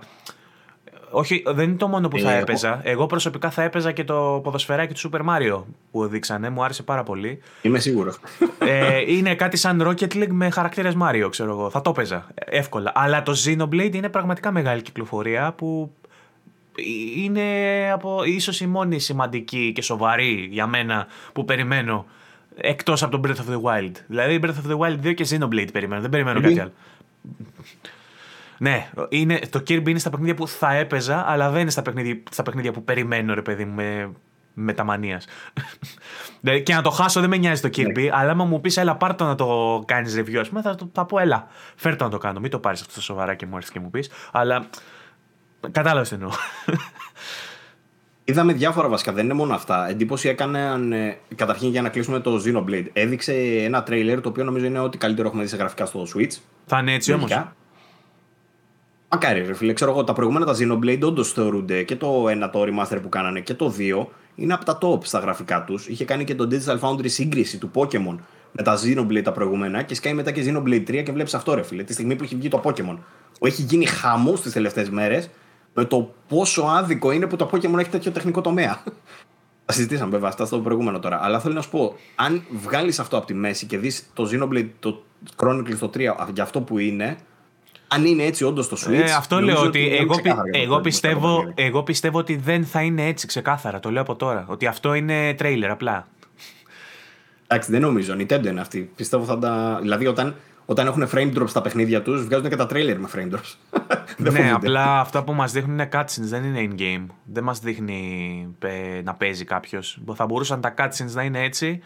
Όχι, 1.11 1.43
δεν 1.45 1.69
είναι 1.69 1.77
το 1.77 1.87
μόνο 1.87 2.07
που 2.07 2.19
θα 2.19 2.31
ε, 2.31 2.39
έπαιζα. 2.39 2.81
Εγώ 2.83 3.05
προσωπικά 3.05 3.49
θα 3.49 3.63
έπαιζα 3.63 3.91
και 3.91 4.03
το 4.03 4.39
ποδοσφαιράκι 4.43 4.93
του 4.93 5.09
Super 5.09 5.21
Mario 5.21 5.63
που 5.91 6.07
δείξανε. 6.07 6.49
Μου 6.49 6.63
άρεσε 6.63 6.83
πάρα 6.83 7.03
πολύ. 7.03 7.39
Είμαι 7.61 7.79
σίγουρος. 7.79 8.19
Ε, 8.59 9.13
είναι 9.13 9.35
κάτι 9.35 9.57
σαν 9.57 9.83
Rocket 9.87 10.13
League 10.13 10.31
με 10.31 10.49
χαρακτήρες 10.49 10.95
Mario, 11.01 11.27
ξέρω 11.29 11.51
εγώ. 11.51 11.69
Θα 11.69 11.81
το 11.81 11.89
έπαιζα 11.89 12.27
εύκολα. 12.33 12.91
Αλλά 12.95 13.23
το 13.23 13.33
Xenoblade 13.45 13.93
είναι 13.93 14.09
πραγματικά 14.09 14.51
μεγάλη 14.51 14.81
κυκλοφορία 14.81 15.53
που 15.57 15.91
είναι 17.15 17.41
από 17.93 18.23
ίσως 18.23 18.61
η 18.61 18.67
μόνη 18.67 18.99
σημαντική 18.99 19.71
και 19.75 19.81
σοβαρή 19.81 20.47
για 20.51 20.67
μένα 20.67 21.07
που 21.33 21.45
περιμένω 21.45 22.05
εκτός 22.55 23.03
από 23.03 23.19
το 23.19 23.29
Breath 23.29 23.39
of 23.39 23.53
the 23.53 23.61
Wild. 23.61 23.91
Δηλαδή 24.07 24.39
Breath 24.43 24.47
of 24.47 24.71
the 24.71 24.77
Wild 24.77 25.07
2 25.07 25.13
και 25.13 25.27
Xenoblade 25.29 25.69
περιμένω, 25.73 26.01
δεν 26.01 26.09
περιμένω 26.09 26.41
κάτι 26.41 26.59
άλλο. 26.59 26.71
Ναι, 28.59 28.89
είναι, 29.09 29.39
το 29.49 29.59
Kirby 29.59 29.89
είναι 29.89 29.99
στα 29.99 30.09
παιχνίδια 30.09 30.35
που 30.35 30.47
θα 30.47 30.73
έπαιζα, 30.73 31.25
αλλά 31.27 31.49
δεν 31.49 31.61
είναι 31.61 31.69
στα 31.69 31.81
παιχνίδια, 31.81 32.21
στα 32.31 32.43
παιχνίδια 32.43 32.71
που 32.71 32.83
περιμένω, 32.83 33.33
ρε 33.33 33.41
παιδί 33.41 33.65
μου, 33.65 33.73
με, 33.73 34.11
με 34.53 34.73
τα 34.73 34.83
μανίας. 34.83 35.25
Δηλαδή, 36.41 36.63
και 36.65 36.73
να 36.73 36.81
το 36.81 36.89
χάσω 36.89 37.19
δεν 37.19 37.29
με 37.29 37.37
νοιάζει 37.37 37.61
το 37.61 37.69
Kirby, 37.75 38.03
ναι. 38.03 38.09
αλλά 38.11 38.31
άμα 38.31 38.43
μου 38.43 38.61
πεις, 38.61 38.77
έλα, 38.77 38.95
πάρ 38.95 39.15
το 39.15 39.25
να 39.25 39.35
το 39.35 39.83
κάνεις 39.85 40.15
review, 40.17 40.35
ας 40.35 40.49
πούμε, 40.49 40.61
θα, 40.61 40.75
θα 40.91 41.05
πω, 41.05 41.19
έλα, 41.19 41.47
φέρ 41.75 42.01
να 42.01 42.09
το 42.09 42.17
κάνω. 42.17 42.39
Μην 42.39 42.51
το 42.51 42.59
πάρεις 42.59 42.81
αυτό 42.81 43.01
σοβαρά 43.01 43.35
και 43.35 43.45
μου 43.45 43.55
έρθεις 43.55 43.71
και 43.71 43.79
μου 43.79 43.89
πεις. 43.89 44.09
Αλλά 44.31 44.69
κατάλαβες 45.71 46.09
τι 46.09 46.15
εννοώ. 46.15 46.29
Είδαμε 48.23 48.53
διάφορα 48.53 48.87
βασικά, 48.87 49.11
δεν 49.11 49.25
είναι 49.25 49.33
μόνο 49.33 49.53
αυτά. 49.53 49.89
Εντύπωση 49.89 50.29
έκαναν, 50.29 50.91
ε, 50.91 51.17
καταρχήν 51.35 51.69
για 51.69 51.81
να 51.81 51.89
κλείσουμε 51.89 52.19
το 52.19 52.41
Xenoblade. 52.45 52.85
Έδειξε 52.93 53.33
ένα 53.63 53.83
τρέιλερ 53.83 54.21
το 54.21 54.29
οποίο 54.29 54.43
νομίζω 54.43 54.65
είναι 54.65 54.79
ό,τι 54.79 54.97
καλύτερο 54.97 55.27
έχουμε 55.27 55.43
δει 55.43 55.49
σε 55.49 55.55
γραφικά 55.55 55.85
στο 55.85 56.07
Switch. 56.15 56.37
Θα 56.65 56.79
είναι 56.79 56.93
έτσι 56.93 57.13
όμως. 57.13 57.31
Μακάρι, 59.11 59.45
ρε 59.45 59.53
φίλε. 59.53 59.73
Ξέρω 59.73 59.91
εγώ, 59.91 60.03
τα 60.03 60.13
προηγούμενα 60.13 60.45
τα 60.45 60.55
Xenoblade 60.59 61.01
όντως 61.01 61.31
θεωρούνται 61.31 61.83
και 61.83 61.95
το 61.95 62.29
ένα 62.29 62.49
το 62.49 62.61
remaster 62.61 62.99
που 63.01 63.09
κάνανε 63.09 63.39
και 63.39 63.53
το 63.53 63.73
2 63.77 64.05
είναι 64.35 64.53
από 64.53 64.65
τα 64.65 64.77
top 64.81 65.05
στα 65.05 65.19
γραφικά 65.19 65.63
τους. 65.63 65.87
Είχε 65.87 66.05
κάνει 66.05 66.23
και 66.23 66.35
το 66.35 66.47
Digital 66.51 66.79
Foundry 66.79 67.09
σύγκριση 67.09 67.57
του 67.57 67.71
Pokémon 67.73 68.15
με 68.51 68.63
τα 68.63 68.79
Xenoblade 68.83 69.23
τα 69.23 69.31
προηγούμενα 69.31 69.81
και 69.81 69.95
σκάει 69.95 70.13
μετά 70.13 70.31
και 70.31 70.43
Xenoblade 70.45 70.89
3 70.89 71.03
και 71.03 71.11
βλέπεις 71.11 71.33
αυτό, 71.33 71.53
ρε 71.53 71.63
φίλε. 71.63 71.83
Τη 71.83 71.93
στιγμή 71.93 72.15
που 72.15 72.23
έχει 72.23 72.35
βγει 72.35 72.47
το 72.47 72.61
Pokémon. 72.63 72.97
Που 73.39 73.45
έχει 73.45 73.61
γίνει 73.61 73.85
χαμός 73.85 74.41
τις 74.41 74.53
τελευταίες 74.53 74.89
μέρες 74.89 75.29
με 75.73 75.85
το 75.85 76.13
πόσο 76.27 76.61
άδικο 76.61 77.11
είναι 77.11 77.27
που 77.27 77.35
το 77.35 77.49
Pokémon 77.53 77.79
έχει 77.79 77.89
τέτοιο 77.89 78.11
τεχνικό 78.11 78.41
τομέα. 78.41 78.83
Τα 79.65 79.75
συζητήσαμε 79.75 80.11
βέβαια 80.11 80.29
αυτά 80.29 80.45
στο 80.45 80.59
προηγούμενο 80.59 80.99
τώρα. 80.99 81.19
Αλλά 81.23 81.39
θέλω 81.39 81.53
να 81.53 81.61
σου 81.61 81.69
πω, 81.69 81.95
αν 82.15 82.43
βγάλεις 82.51 82.99
αυτό 82.99 83.17
από 83.17 83.25
τη 83.25 83.33
μέση 83.33 83.65
και 83.65 83.77
δεις 83.77 84.09
το 84.13 84.29
Xenoblade, 84.31 84.69
το 84.79 85.03
Chronicles 85.35 85.77
το 85.79 85.91
3 85.93 85.99
για 86.33 86.43
αυτό 86.43 86.61
που 86.61 86.77
είναι, 86.77 87.17
αν 87.91 88.05
είναι 88.05 88.23
έτσι 88.23 88.43
όντως 88.43 88.67
το 88.67 88.77
Switch. 88.85 88.93
Ε, 88.93 89.11
αυτό 89.11 89.39
λέω 89.41 89.61
ότι 89.61 89.95
εγώ, 89.95 90.15
εγώ, 90.51 90.81
πιστεύω, 90.81 91.51
εγώ 91.55 91.83
πιστεύω 91.83 92.17
ότι 92.17 92.35
δεν 92.35 92.65
θα 92.65 92.81
είναι 92.81 93.07
έτσι 93.07 93.27
ξεκάθαρα. 93.27 93.79
Το 93.79 93.91
λέω 93.91 94.01
από 94.01 94.15
τώρα. 94.15 94.45
Ότι 94.47 94.65
αυτό 94.65 94.93
είναι 94.93 95.33
τρέιλερ 95.33 95.71
απλά. 95.71 96.07
Εντάξει, 97.47 97.71
δεν 97.71 97.81
νομίζω. 97.81 98.15
Nintendo 98.17 98.45
είναι 98.45 98.61
αυτή. 98.61 98.91
Πιστεύω 98.95 99.23
θα 99.23 99.37
τα. 99.39 99.79
Δηλαδή, 99.81 100.07
όταν, 100.07 100.35
όταν 100.65 100.87
έχουν 100.87 101.09
frame 101.13 101.37
drops 101.37 101.49
στα 101.49 101.61
παιχνίδια 101.61 102.01
τους, 102.01 102.23
βγάζουν 102.23 102.49
και 102.49 102.55
τα 102.55 102.65
τρέιλερ 102.65 102.99
με 102.99 103.09
frame 103.15 103.35
drops. 103.35 103.79
ναι, 104.31 104.51
απλά 104.53 104.99
αυτά 104.99 105.23
που 105.23 105.33
μας 105.33 105.51
δείχνουν 105.51 105.73
είναι 105.73 105.89
cutscenes, 105.93 106.29
δεν 106.29 106.43
είναι 106.43 106.69
in-game. 106.69 107.05
Δεν 107.23 107.43
μας 107.43 107.59
δείχνει 107.59 108.55
να 109.03 109.13
παίζει 109.13 109.45
κάποιος. 109.45 109.99
Θα 110.15 110.25
μπορούσαν 110.25 110.61
τα 110.61 110.73
cutscenes 110.77 111.11
να 111.11 111.23
είναι 111.23 111.43
έτσι 111.43 111.81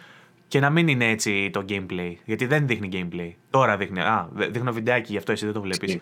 και 0.53 0.59
να 0.59 0.69
μην 0.69 0.87
είναι 0.87 1.09
έτσι 1.09 1.49
το 1.53 1.65
gameplay. 1.69 2.13
Γιατί 2.25 2.45
δεν 2.45 2.67
δείχνει 2.67 2.89
gameplay. 2.91 3.31
Τώρα 3.49 3.77
δείχνει. 3.77 3.99
Α, 3.99 4.29
δείχνω 4.33 4.71
βιντεάκι, 4.71 5.11
γι' 5.11 5.17
αυτό 5.17 5.31
εσύ 5.31 5.45
δεν 5.45 5.53
το 5.53 5.61
βλέπεις. 5.61 5.97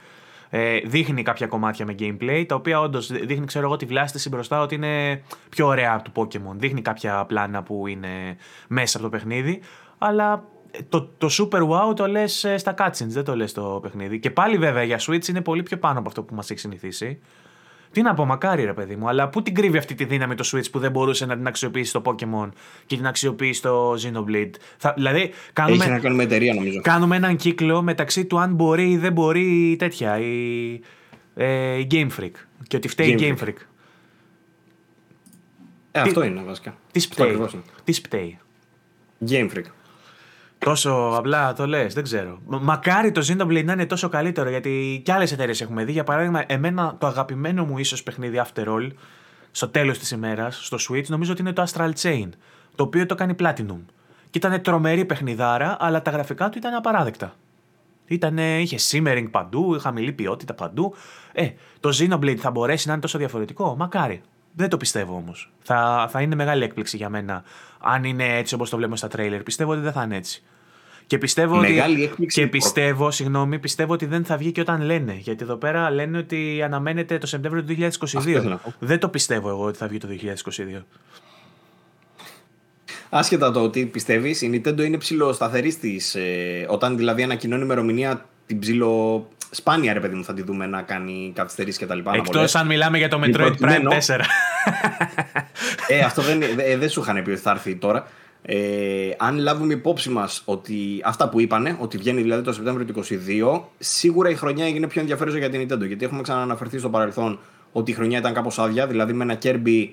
Ε, 0.49 0.79
δείχνει 0.79 1.23
κάποια 1.23 1.47
κομμάτια 1.47 1.85
με 1.85 1.95
gameplay, 1.99 2.43
τα 2.47 2.55
οποία 2.55 2.79
όντως 2.79 3.11
δείχνει, 3.11 3.45
ξέρω 3.45 3.65
εγώ, 3.65 3.75
τη 3.75 3.85
βλάστηση 3.85 4.29
μπροστά 4.29 4.61
ότι 4.61 4.75
είναι 4.75 5.23
πιο 5.49 5.67
ωραία 5.67 5.93
από 5.93 6.11
το 6.11 6.21
Pokémon. 6.21 6.55
Δείχνει 6.55 6.81
κάποια 6.81 7.25
πλάνα 7.25 7.63
που 7.63 7.87
είναι 7.87 8.37
μέσα 8.67 8.97
από 8.97 9.09
το 9.09 9.17
παιχνίδι, 9.17 9.61
αλλά 9.97 10.43
το, 10.89 11.09
το 11.17 11.29
super 11.31 11.61
wow 11.61 11.95
το 11.95 12.07
λες 12.07 12.43
ε, 12.43 12.57
στα 12.57 12.73
cutscenes, 12.77 13.07
δεν 13.07 13.23
το 13.23 13.35
λες 13.35 13.49
στο 13.49 13.79
παιχνίδι. 13.81 14.19
Και 14.19 14.31
πάλι 14.31 14.57
βέβαια 14.57 14.83
για 14.83 14.99
Switch 15.07 15.27
είναι 15.27 15.41
πολύ 15.41 15.63
πιο 15.63 15.77
πάνω 15.77 15.99
από 15.99 16.07
αυτό 16.07 16.23
που 16.23 16.35
μας 16.35 16.49
έχει 16.49 16.59
συνηθίσει. 16.59 17.21
Τι 17.91 18.01
να 18.01 18.13
πω, 18.13 18.25
μακάρι 18.25 18.63
ρε 18.63 18.73
παιδί 18.73 18.95
μου, 18.95 19.07
αλλά 19.07 19.29
πού 19.29 19.41
την 19.41 19.55
κρύβει 19.55 19.77
αυτή 19.77 19.95
τη 19.95 20.05
δύναμη 20.05 20.35
το 20.35 20.49
Switch 20.53 20.71
που 20.71 20.79
δεν 20.79 20.91
μπορούσε 20.91 21.25
να 21.25 21.35
την 21.35 21.47
αξιοποιήσει 21.47 21.93
το 21.93 22.01
Pokémon 22.05 22.49
και 22.85 22.95
την 22.95 23.07
αξιοποιήσει 23.07 23.61
το 23.61 23.93
Xenoblade; 23.93 24.51
Θα, 24.77 24.93
δηλαδή, 24.95 25.31
κάνουμε, 25.53 25.83
Έχει 25.83 25.93
να 25.93 25.99
κάνει 25.99 26.15
με 26.15 26.23
εταιρεία 26.23 26.53
νομίζω. 26.53 26.81
Κάνουμε 26.81 27.15
έναν 27.15 27.35
κύκλο 27.35 27.81
μεταξύ 27.81 28.25
του 28.25 28.39
αν 28.39 28.53
μπορεί 28.53 28.91
ή 28.91 28.97
δεν 28.97 29.13
μπορεί 29.13 29.75
τέτοια, 29.79 30.19
η, 30.19 30.79
ε, 31.35 31.77
η 31.77 31.87
Game 31.91 32.09
Freak. 32.19 32.31
Και 32.67 32.75
ότι 32.75 32.87
φταίει 32.87 33.09
η 33.09 33.17
Game 33.19 33.43
Freak. 33.43 33.55
Ε, 35.91 35.99
αυτό 35.99 36.23
είναι 36.23 36.41
βασικά. 36.45 36.75
Τις 36.91 37.03
σπταίει. 37.03 37.47
Τις 37.83 37.95
σπταίει. 37.95 38.37
Game 39.29 39.49
Freak. 39.55 39.65
Τόσο 40.65 41.13
απλά 41.15 41.53
το 41.53 41.67
λες, 41.67 41.93
δεν 41.93 42.03
ξέρω. 42.03 42.39
Μακάρι 42.45 43.11
το 43.11 43.21
Xenoblade 43.27 43.65
να 43.65 43.73
είναι 43.73 43.85
τόσο 43.85 44.09
καλύτερο 44.09 44.49
γιατί 44.49 45.01
κι 45.05 45.11
άλλες 45.11 45.31
εταιρείες 45.31 45.61
έχουμε 45.61 45.83
δει. 45.83 45.91
Για 45.91 46.03
παράδειγμα, 46.03 46.43
εμένα 46.47 46.95
το 46.97 47.07
αγαπημένο 47.07 47.65
μου 47.65 47.77
ίσως 47.77 48.03
παιχνίδι 48.03 48.41
After 48.45 48.67
All, 48.67 48.89
στο 49.51 49.67
τέλος 49.67 49.99
της 49.99 50.11
ημέρας, 50.11 50.65
στο 50.65 50.77
Switch, 50.89 51.05
νομίζω 51.07 51.31
ότι 51.31 51.41
είναι 51.41 51.53
το 51.53 51.63
Astral 51.71 51.91
Chain. 52.01 52.29
Το 52.75 52.83
οποίο 52.83 53.05
το 53.05 53.15
κάνει 53.15 53.35
Platinum. 53.39 53.79
Και 54.29 54.37
ήταν 54.37 54.61
τρομερή 54.61 55.05
παιχνιδάρα, 55.05 55.77
αλλά 55.79 56.01
τα 56.01 56.11
γραφικά 56.11 56.49
του 56.49 56.57
ήταν 56.57 56.73
απαράδεκτα. 56.73 57.33
Ήτανε, 58.07 58.61
είχε 58.61 58.77
simmering 58.91 59.27
παντού, 59.31 59.79
χαμηλή 59.79 60.11
ποιότητα 60.11 60.53
παντού. 60.53 60.95
Ε, 61.31 61.49
το 61.79 61.89
Xenoblade 61.99 62.37
θα 62.37 62.51
μπορέσει 62.51 62.87
να 62.87 62.93
είναι 62.93 63.01
τόσο 63.01 63.17
διαφορετικό; 63.17 63.75
Μακάρι. 63.75 64.21
Δεν 64.53 64.69
το 64.69 64.77
πιστεύω 64.77 65.15
όμως. 65.15 65.51
Θα, 65.61 66.07
θα 66.11 66.21
είναι 66.21 66.35
μεγάλη 66.35 66.63
έκπληξη 66.63 66.97
για 66.97 67.09
μένα 67.09 67.43
αν 67.81 68.03
είναι 68.03 68.37
έτσι 68.37 68.53
όπως 68.53 68.69
το 68.69 68.75
βλέπουμε 68.75 68.97
στα 68.97 69.07
τρέιλερ. 69.07 69.43
Πιστεύω 69.43 69.71
ότι 69.71 69.81
δεν 69.81 69.91
θα 69.91 70.03
είναι 70.03 70.15
έτσι. 70.15 70.43
Και 71.07 71.17
πιστεύω, 71.17 71.55
Μεγάλη 71.55 72.11
ότι, 72.13 72.25
και 72.25 72.47
πιστεύω, 72.47 73.11
συγγνώμη, 73.11 73.59
πιστεύω 73.59 73.93
ότι 73.93 74.05
δεν 74.05 74.25
θα 74.25 74.37
βγει 74.37 74.51
και 74.51 74.61
όταν 74.61 74.81
λένε. 74.81 75.13
Γιατί 75.13 75.43
εδώ 75.43 75.55
πέρα 75.55 75.91
λένε 75.91 76.17
ότι 76.17 76.61
αναμένεται 76.63 77.17
το 77.17 77.27
Σεπτέμβριο 77.27 77.63
του 77.63 77.75
2022. 77.99 78.57
Δεν 78.79 78.99
το 78.99 79.09
πιστεύω 79.09 79.49
εγώ 79.49 79.63
ότι 79.63 79.77
θα 79.77 79.87
βγει 79.87 79.97
το 79.97 80.07
2022. 80.77 80.81
Άσχετα 83.09 83.51
το 83.51 83.63
ότι 83.63 83.85
πιστεύεις, 83.85 84.41
η 84.41 84.49
Nintendo 84.53 84.79
είναι 84.85 84.97
ψηλοσταθερής 84.97 85.79
της. 85.79 86.15
Ε, 86.15 86.65
όταν 86.69 86.97
δηλαδή 86.97 87.23
ανακοινώνει 87.23 87.63
ημερομηνία 87.63 88.25
την 88.51 88.59
ψηλο. 88.59 89.27
Σπάνια 89.53 89.93
ρε 89.93 89.99
παιδί 89.99 90.15
μου 90.15 90.23
θα 90.23 90.33
τη 90.33 90.41
δούμε 90.41 90.67
να 90.67 90.81
κάνει 90.81 91.31
καθυστερήσεις 91.35 91.79
και 91.79 91.85
τα 91.85 91.95
λοιπά. 91.95 92.11
Εκτός 92.13 92.55
αν 92.55 92.67
μιλάμε 92.67 92.97
για 92.97 93.09
το 93.09 93.19
Metroid 93.23 93.55
Prime 93.61 93.87
4. 93.87 94.19
ε, 95.87 95.99
αυτό 95.99 96.21
δεν, 96.21 96.41
ε, 96.41 96.77
δεν 96.77 96.89
σου 96.89 97.01
είχαν 97.01 97.23
πει 97.23 97.29
ότι 97.29 97.39
θα 97.39 97.51
έρθει 97.51 97.75
τώρα. 97.75 98.07
Ε, 98.41 98.57
αν 99.17 99.37
λάβουμε 99.37 99.73
υπόψη 99.73 100.09
μας 100.09 100.41
ότι 100.45 101.01
αυτά 101.03 101.29
που 101.29 101.39
είπανε, 101.39 101.75
ότι 101.79 101.97
βγαίνει 101.97 102.21
δηλαδή 102.21 102.43
το 102.43 102.53
Σεπτέμβριο 102.53 102.85
του 102.85 102.93
2022, 102.93 103.61
σίγουρα 103.77 104.29
η 104.29 104.35
χρονιά 104.35 104.65
έγινε 104.65 104.87
πιο 104.87 105.01
ενδιαφέρουσα 105.01 105.37
για 105.37 105.49
την 105.49 105.61
Nintendo. 105.61 105.87
Γιατί 105.87 106.05
έχουμε 106.05 106.21
ξανααναφερθεί 106.21 106.77
στο 106.77 106.89
παρελθόν 106.89 107.39
ότι 107.71 107.91
η 107.91 107.93
χρονιά 107.93 108.17
ήταν 108.17 108.33
κάπως 108.33 108.59
άδεια, 108.59 108.87
δηλαδή 108.87 109.13
με 109.13 109.23
ένα 109.23 109.37
Kirby 109.43 109.87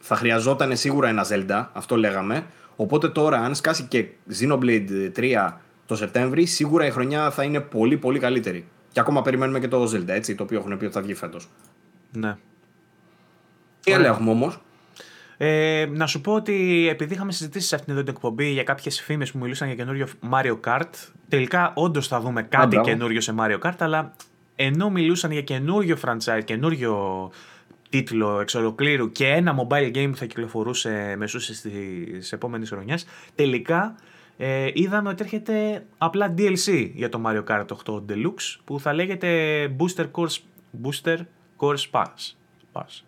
θα 0.00 0.16
χρειαζόταν 0.16 0.76
σίγουρα 0.76 1.08
ένα 1.08 1.26
Zelda, 1.28 1.66
αυτό 1.72 1.96
λέγαμε. 1.96 2.46
Οπότε 2.76 3.08
τώρα, 3.08 3.38
αν 3.38 3.54
σκάσει 3.54 3.82
και 3.82 4.06
Xenoblade 4.40 5.10
3 5.16 5.52
το 5.88 5.96
Σεπτέμβρη, 5.96 6.46
σίγουρα 6.46 6.86
η 6.86 6.90
χρονιά 6.90 7.30
θα 7.30 7.42
είναι 7.42 7.60
πολύ 7.60 7.96
πολύ 7.96 8.18
καλύτερη. 8.18 8.68
Και 8.92 9.00
ακόμα 9.00 9.22
περιμένουμε 9.22 9.60
και 9.60 9.68
το 9.68 9.82
Zelda, 9.82 10.08
έτσι, 10.08 10.34
το 10.34 10.42
οποίο 10.42 10.58
έχουν 10.58 10.76
πει 10.76 10.84
ότι 10.84 10.94
θα 10.94 11.00
βγει 11.00 11.14
φέτος. 11.14 11.48
Ναι. 12.12 12.36
Τι 13.80 13.92
άλλο 13.92 14.06
έχουμε 14.06 14.30
όμως; 14.30 14.60
Ε, 15.36 15.86
να 15.92 16.06
σου 16.06 16.20
πω 16.20 16.32
ότι 16.32 16.86
επειδή 16.90 17.14
είχαμε 17.14 17.32
συζητήσει 17.32 17.66
σε 17.66 17.74
αυτήν 17.74 17.92
εδώ 17.92 18.02
την 18.02 18.12
εκπομπή 18.14 18.50
για 18.50 18.62
κάποιες 18.62 19.00
φήμες 19.00 19.32
που 19.32 19.38
μιλούσαν 19.38 19.66
για 19.66 19.76
καινούριο 19.76 20.06
Mario 20.32 20.60
Kart, 20.64 20.90
τελικά 21.28 21.72
όντως 21.74 22.08
θα 22.08 22.20
δούμε 22.20 22.42
κάτι 22.42 22.80
καινούριο 22.80 23.20
σε 23.20 23.34
Mario 23.38 23.58
Kart, 23.58 23.76
αλλά 23.78 24.12
ενώ 24.56 24.90
μιλούσαν 24.90 25.30
για 25.30 25.42
καινούριο 25.42 25.96
franchise, 26.04 26.44
καινούριο 26.44 27.30
τίτλο 27.88 28.40
εξ 28.40 28.54
ολοκλήρου 28.54 29.12
και 29.12 29.26
ένα 29.26 29.54
mobile 29.58 29.94
game 29.94 30.08
που 30.10 30.16
θα 30.16 30.26
κυκλοφορούσε 30.26 31.14
μεσούσε 31.18 31.68
της 32.18 32.32
επόμενης 32.32 32.70
χρονιάς, 32.70 33.06
τελικά 33.34 33.94
ε, 34.40 34.70
είδαμε 34.72 35.08
ότι 35.08 35.22
έρχεται 35.22 35.84
απλά 35.98 36.34
DLC 36.38 36.90
για 36.94 37.08
το 37.08 37.22
Mario 37.26 37.44
Kart 37.48 37.66
8 37.84 37.94
Deluxe 37.94 38.60
που 38.64 38.80
θα 38.80 38.92
λέγεται 38.92 39.28
Booster 39.78 40.06
Course, 40.12 40.36
Booster 40.82 41.18
Course 41.58 41.90
Pass. 41.90 42.34
Pass. 42.72 43.02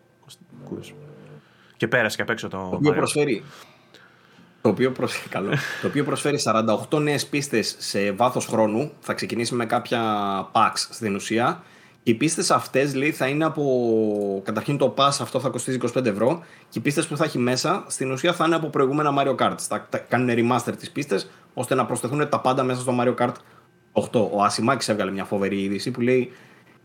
Και 1.76 1.88
πέρασε 1.88 2.16
και 2.16 2.22
απ' 2.22 2.30
έξω 2.30 2.48
το. 2.48 2.68
Το 2.70 2.76
οποίο 2.76 2.92
προσφέρει. 2.92 3.44
Το 4.62 4.68
οποίο, 4.68 4.92
προσφέρει, 4.92 5.28
καλό, 5.36 5.50
το 5.80 5.86
οποίο 5.86 6.04
προσφέρει 6.04 6.38
48 6.90 7.00
νέες 7.00 7.26
πίστες 7.26 7.76
σε 7.78 8.12
βάθος 8.12 8.46
χρόνου. 8.46 8.92
Θα 9.00 9.14
ξεκινήσει 9.14 9.54
με 9.54 9.66
κάποια 9.66 10.02
packs 10.52 10.86
στην 10.90 11.14
ουσία 11.14 11.62
οι 12.02 12.14
πίστες 12.14 12.50
αυτές 12.50 12.94
λέει 12.94 13.12
θα 13.12 13.26
είναι 13.26 13.44
από. 13.44 14.42
Καταρχήν 14.44 14.76
το 14.76 14.94
pass 14.96 15.06
αυτό 15.20 15.40
θα 15.40 15.48
κοστίζει 15.48 15.78
25 15.94 16.04
ευρώ. 16.04 16.42
Και 16.68 16.78
οι 16.78 16.82
πίστες 16.82 17.06
που 17.06 17.16
θα 17.16 17.24
έχει 17.24 17.38
μέσα 17.38 17.84
στην 17.86 18.10
ουσία 18.10 18.32
θα 18.32 18.44
είναι 18.46 18.54
από 18.54 18.68
προηγούμενα 18.68 19.14
Mario 19.18 19.34
Kart. 19.36 19.54
Θα 19.58 19.78
κάνουν 20.08 20.28
remaster 20.30 20.72
τις 20.78 20.90
πίστες 20.90 21.30
ώστε 21.54 21.74
να 21.74 21.86
προσθεθούν 21.86 22.28
τα 22.28 22.40
πάντα 22.40 22.62
μέσα 22.62 22.80
στο 22.80 22.96
Mario 23.00 23.14
Kart 23.14 23.32
8. 23.92 24.30
Ο 24.30 24.42
Ασημάκη 24.42 24.90
έβγαλε 24.90 25.10
μια 25.10 25.24
φοβερή 25.24 25.62
είδηση 25.62 25.90
που 25.90 26.00
λέει 26.00 26.30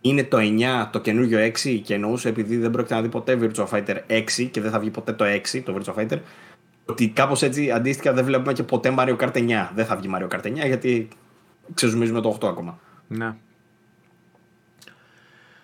είναι 0.02 0.24
το 0.24 0.38
9 0.40 0.88
το 0.92 1.00
καινούριο 1.00 1.40
6 1.64 1.80
και 1.84 1.94
εννοούσε 1.94 2.30
επειδή 2.30 2.58
δεν 2.58 2.72
πρόκειται 2.72 2.96
να 2.96 3.02
δει 3.02 3.10
ποτέ 3.10 3.38
Virtua 3.42 3.66
Fighter 3.68 3.96
6 4.08 4.50
και 4.52 4.62
δεν 4.62 4.72
θα 4.72 4.80
βγει 4.80 4.90
ποτέ 4.90 5.14
το 5.14 5.26
6 5.54 5.62
το 5.64 5.78
Virtua 5.78 6.02
Fighter. 6.02 6.20
Ότι 6.86 7.10
κάπως 7.10 7.42
έτσι 7.42 7.72
αντίστοιχα 7.72 8.14
δεν 8.14 8.26
βλέπουμε 8.26 8.54
και 8.54 8.64
ποτέ 8.64 8.96
Mario 8.98 9.18
Kart 9.18 9.32
9. 9.32 9.70
Δεν 9.76 9.86
θα 9.86 9.96
βγει 9.96 10.10
Mario 10.16 10.28
Kart 10.28 10.46
9 10.46 10.54
γιατί 10.54 11.08
ξεζουμίζουμε 11.74 12.22
το 12.22 12.38
8 12.42 12.48
ακόμα. 12.48 12.80
Ναι. 13.08 13.36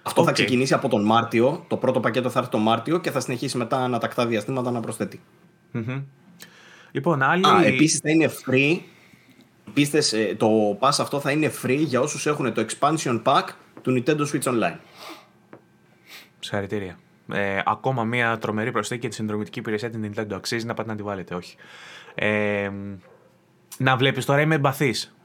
Αυτό 0.03 0.23
θα 0.23 0.31
ξεκινήσει 0.31 0.73
από 0.73 0.87
τον 0.87 1.05
Μάρτιο. 1.05 1.65
Το 1.67 1.77
πρώτο 1.77 1.99
πακέτο 1.99 2.29
θα 2.29 2.39
έρθει 2.39 2.51
τον 2.51 2.61
Μάρτιο 2.61 2.99
και 2.99 3.11
θα 3.11 3.19
συνεχίσει 3.19 3.57
μετά 3.57 3.77
ανατακτά 3.77 4.25
διαστήματα 4.25 4.71
να 4.71 4.79
προσθέτει. 4.79 5.21
Mm-hmm. 5.73 6.03
Λοιπόν, 6.91 7.21
άλλοι... 7.21 7.47
Α, 7.47 7.65
επίσης 7.65 7.99
θα 7.99 8.09
είναι 8.09 8.31
free. 8.45 8.79
Πίστες, 9.73 10.13
ε, 10.13 10.35
το 10.39 10.77
pass 10.79 10.95
αυτό 10.99 11.19
θα 11.19 11.31
είναι 11.31 11.51
free 11.63 11.83
για 11.85 11.99
όσους 11.99 12.25
έχουν 12.25 12.53
το 12.53 12.65
expansion 12.67 13.21
pack 13.23 13.43
του 13.81 14.03
Nintendo 14.05 14.19
Switch 14.19 14.43
Online. 14.43 14.77
Συγχαρητήρια. 16.39 16.99
Ε, 17.31 17.61
ακόμα 17.65 18.03
μια 18.03 18.37
τρομερή 18.37 18.71
προσθήκη 18.71 18.99
για 18.99 19.09
τη 19.09 19.15
συνδρομητική 19.15 19.59
υπηρεσία 19.59 19.89
την 19.89 20.11
Nintendo. 20.15 20.33
Αξίζει 20.33 20.65
να 20.65 20.73
πάτε 20.73 20.89
να 20.89 20.95
τη 20.95 21.03
βάλετε, 21.03 21.35
όχι. 21.35 21.55
Ε, 22.15 22.71
να 23.81 23.95
βλέπεις 23.95 24.25
τώρα 24.25 24.41
είμαι 24.41 24.55
εμπαθής. 24.55 25.15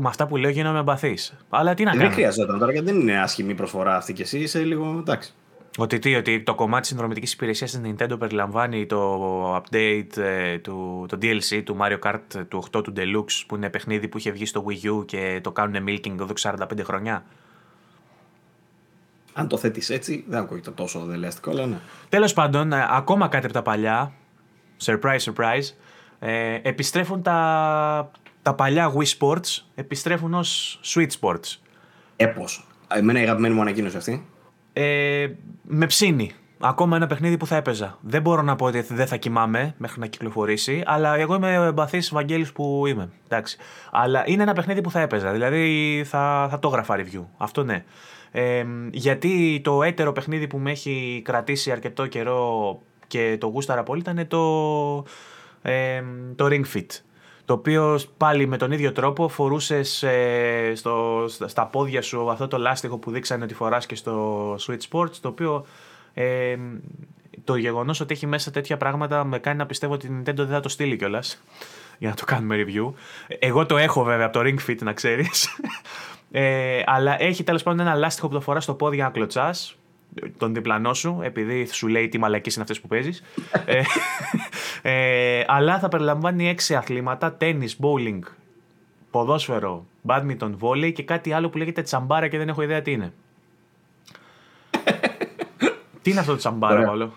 Με 0.00 0.08
αυτά 0.08 0.26
που 0.26 0.36
λέω 0.36 0.50
γίνομαι 0.50 0.78
εμπαθής. 0.78 1.36
Αλλά 1.48 1.74
τι 1.74 1.84
να 1.84 1.90
κάνω; 1.90 2.02
Δεν 2.02 2.12
χρειαζόταν 2.12 2.58
τώρα 2.58 2.72
γιατί 2.72 2.86
δεν 2.86 3.00
είναι 3.00 3.20
άσχημη 3.20 3.54
προσφορά 3.54 3.96
αυτή 3.96 4.12
και 4.12 4.22
εσύ 4.22 4.38
είσαι 4.38 4.58
λίγο 4.58 4.96
εντάξει. 4.98 5.34
Ότι 5.78 5.98
τι, 5.98 6.14
ότι 6.14 6.42
το 6.42 6.54
κομμάτι 6.54 6.80
της 6.80 6.88
συνδρομητικής 6.88 7.32
υπηρεσίας 7.32 7.70
της 7.70 7.80
Nintendo 7.84 8.18
περιλαμβάνει 8.18 8.86
το 8.86 9.56
update 9.56 10.16
ε, 10.16 10.58
του 10.58 11.06
το 11.08 11.18
DLC 11.22 11.62
του 11.64 11.76
Mario 11.80 11.98
Kart 11.98 12.44
του 12.48 12.64
8 12.72 12.82
του 12.84 12.92
Deluxe 12.96 13.44
που 13.46 13.56
είναι 13.56 13.70
παιχνίδι 13.70 14.08
που 14.08 14.18
είχε 14.18 14.30
βγει 14.30 14.46
στο 14.46 14.64
Wii 14.68 14.90
U 14.90 15.06
και 15.06 15.40
το 15.42 15.52
κάνουν 15.52 15.84
milking 15.88 16.20
εδώ 16.20 16.26
45 16.40 16.56
χρονιά. 16.82 17.24
Αν 19.32 19.48
το 19.48 19.56
θέτεις 19.56 19.90
έτσι, 19.90 20.24
δεν 20.28 20.38
ακούγεται 20.40 20.70
τόσο 20.70 21.04
δελεαστικό, 21.04 21.50
αλλά 21.50 21.66
ναι. 21.66 21.78
Τέλος 22.08 22.32
πάντων, 22.32 22.72
ε, 22.72 22.86
ακόμα 22.90 23.28
κάτι 23.28 23.44
από 23.44 23.54
τα 23.54 23.62
παλιά. 23.62 24.12
Surprise, 24.84 25.18
surprise. 25.18 25.74
Ε, 26.26 26.60
επιστρέφουν 26.62 27.22
τα, 27.22 28.10
τα 28.42 28.54
παλιά 28.54 28.92
Wii 28.96 29.18
Sports, 29.18 29.62
επιστρέφουν 29.74 30.34
ως 30.34 30.80
Switch 30.84 31.10
Sports. 31.20 31.58
Έπως. 32.16 32.66
Εμένα 32.88 33.20
η 33.20 33.22
αγαπημένη 33.22 33.54
μου 33.54 33.60
ανακοίνωση 33.60 33.96
αυτή. 33.96 34.26
Ε, 34.72 35.28
με 35.62 35.86
ψήνει. 35.86 36.32
Ακόμα 36.60 36.96
ένα 36.96 37.06
παιχνίδι 37.06 37.36
που 37.36 37.46
θα 37.46 37.56
έπαιζα. 37.56 37.98
Δεν 38.00 38.22
μπορώ 38.22 38.42
να 38.42 38.56
πω 38.56 38.66
ότι 38.66 38.80
δεν 38.80 39.06
θα 39.06 39.16
κοιμάμαι 39.16 39.74
μέχρι 39.76 40.00
να 40.00 40.06
κυκλοφορήσει, 40.06 40.82
αλλά 40.86 41.16
εγώ 41.16 41.34
είμαι 41.34 41.58
ο 41.58 41.62
εμπαθής 41.62 42.10
Βαγγέλης 42.12 42.52
που 42.52 42.86
είμαι. 42.86 43.10
Εντάξει. 43.24 43.56
Αλλά 43.90 44.22
είναι 44.26 44.42
ένα 44.42 44.52
παιχνίδι 44.52 44.80
που 44.80 44.90
θα 44.90 45.00
έπαιζα. 45.00 45.32
Δηλαδή 45.32 46.02
θα, 46.06 46.46
θα 46.50 46.58
το 46.58 46.68
έγραφα 46.68 46.96
review. 46.98 47.24
Αυτό 47.36 47.64
ναι. 47.64 47.84
Ε, 48.30 48.64
γιατί 48.90 49.60
το 49.64 49.82
έτερο 49.82 50.12
παιχνίδι 50.12 50.46
που 50.46 50.58
με 50.58 50.70
έχει 50.70 51.22
κρατήσει 51.24 51.70
αρκετό 51.70 52.06
καιρό 52.06 52.78
και 53.06 53.36
το 53.40 53.46
γούσταρα 53.46 53.82
πολύ 53.82 54.00
ήταν 54.00 54.26
το 54.28 55.04
το 56.36 56.46
Ring 56.50 56.64
Fit. 56.74 56.86
Το 57.44 57.52
οποίο 57.52 58.00
πάλι 58.16 58.46
με 58.46 58.56
τον 58.56 58.72
ίδιο 58.72 58.92
τρόπο 58.92 59.28
φορούσες 59.28 60.02
ε, 60.02 60.72
στα 61.46 61.66
πόδια 61.66 62.02
σου 62.02 62.30
αυτό 62.30 62.48
το 62.48 62.58
λάστιχο 62.58 62.98
που 62.98 63.10
δείξανε 63.10 63.44
ότι 63.44 63.54
φοράς 63.54 63.86
και 63.86 63.94
στο 63.94 64.54
Switch 64.54 64.80
Sports. 64.90 65.16
Το 65.20 65.28
οποίο 65.28 65.66
ε, 66.14 66.56
το 67.44 67.56
γεγονός 67.56 68.00
ότι 68.00 68.14
έχει 68.14 68.26
μέσα 68.26 68.50
τέτοια 68.50 68.76
πράγματα 68.76 69.24
με 69.24 69.38
κάνει 69.38 69.58
να 69.58 69.66
πιστεύω 69.66 69.92
ότι 69.92 70.06
η 70.06 70.10
Nintendo 70.18 70.34
δεν 70.34 70.48
θα 70.48 70.60
το 70.60 70.68
στείλει 70.68 70.96
κιόλας 70.96 71.42
για 71.98 72.08
να 72.08 72.14
το 72.14 72.24
κάνουμε 72.24 72.64
review. 72.66 72.92
Εγώ 73.38 73.66
το 73.66 73.76
έχω 73.76 74.02
βέβαια 74.02 74.26
από 74.26 74.38
το 74.38 74.44
Ring 74.44 74.70
Fit 74.70 74.78
να 74.82 74.92
ξέρεις. 74.92 75.48
Ε, 76.36 76.82
αλλά 76.86 77.22
έχει 77.22 77.44
τέλος 77.44 77.62
πάντων 77.62 77.86
ένα 77.86 77.94
λάστιχο 77.94 78.28
που 78.28 78.34
το 78.34 78.40
φοράς 78.40 78.62
στο 78.62 78.74
πόδι 78.74 78.94
για 78.94 79.04
να 79.04 79.10
κλωτσάς 79.10 79.76
τον 80.38 80.54
διπλανό 80.54 80.94
σου, 80.94 81.20
επειδή 81.22 81.66
σου 81.66 81.88
λέει 81.88 82.08
τι 82.08 82.18
μαλακίες 82.18 82.54
είναι 82.54 82.62
αυτές 82.62 82.80
που 82.80 82.88
παίζεις. 82.88 83.22
ε, 83.64 83.82
ε, 84.82 85.44
αλλά 85.46 85.78
θα 85.78 85.88
περιλαμβάνει 85.88 86.48
έξι 86.48 86.74
αθλήματα: 86.74 87.32
τέννη, 87.32 87.68
bowling, 87.80 88.20
ποδόσφαιρο, 89.10 89.86
badminton, 90.06 90.50
volley 90.60 90.92
και 90.92 91.02
κάτι 91.02 91.32
άλλο 91.32 91.48
που 91.48 91.58
λέγεται 91.58 91.82
τσαμπάρα 91.82 92.28
και 92.28 92.38
δεν 92.38 92.48
έχω 92.48 92.62
ιδέα 92.62 92.82
τι 92.82 92.92
είναι. 92.92 93.12
τι 96.02 96.10
είναι 96.10 96.20
αυτό 96.20 96.32
το 96.32 96.38
τσαμπάρα, 96.38 96.84
Παύλο; 96.84 97.12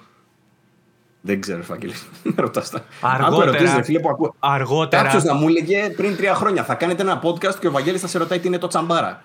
Δεν 1.21 1.41
ξέρω, 1.41 1.63
Φάκελ. 1.63 1.91
Με 2.23 2.33
ρωτάς 2.37 2.69
τα. 2.69 2.85
Αργότερα. 3.01 3.83
φίλε, 3.83 3.99
που 3.99 4.09
ακού... 4.09 4.35
Αργότερα. 4.39 5.03
Κάποιος 5.03 5.23
να 5.23 5.33
μου 5.33 5.47
έλεγε 5.47 5.89
πριν 5.89 6.15
τρία 6.15 6.35
χρόνια 6.35 6.63
θα 6.63 6.75
κάνετε 6.75 7.01
ένα 7.01 7.21
podcast 7.23 7.55
και 7.59 7.67
ο 7.67 7.71
Βαγγέλης 7.71 8.01
θα 8.01 8.07
σε 8.07 8.17
ρωτάει 8.17 8.39
τι 8.39 8.47
είναι 8.47 8.57
το 8.57 8.67
τσαμπάρα. 8.67 9.23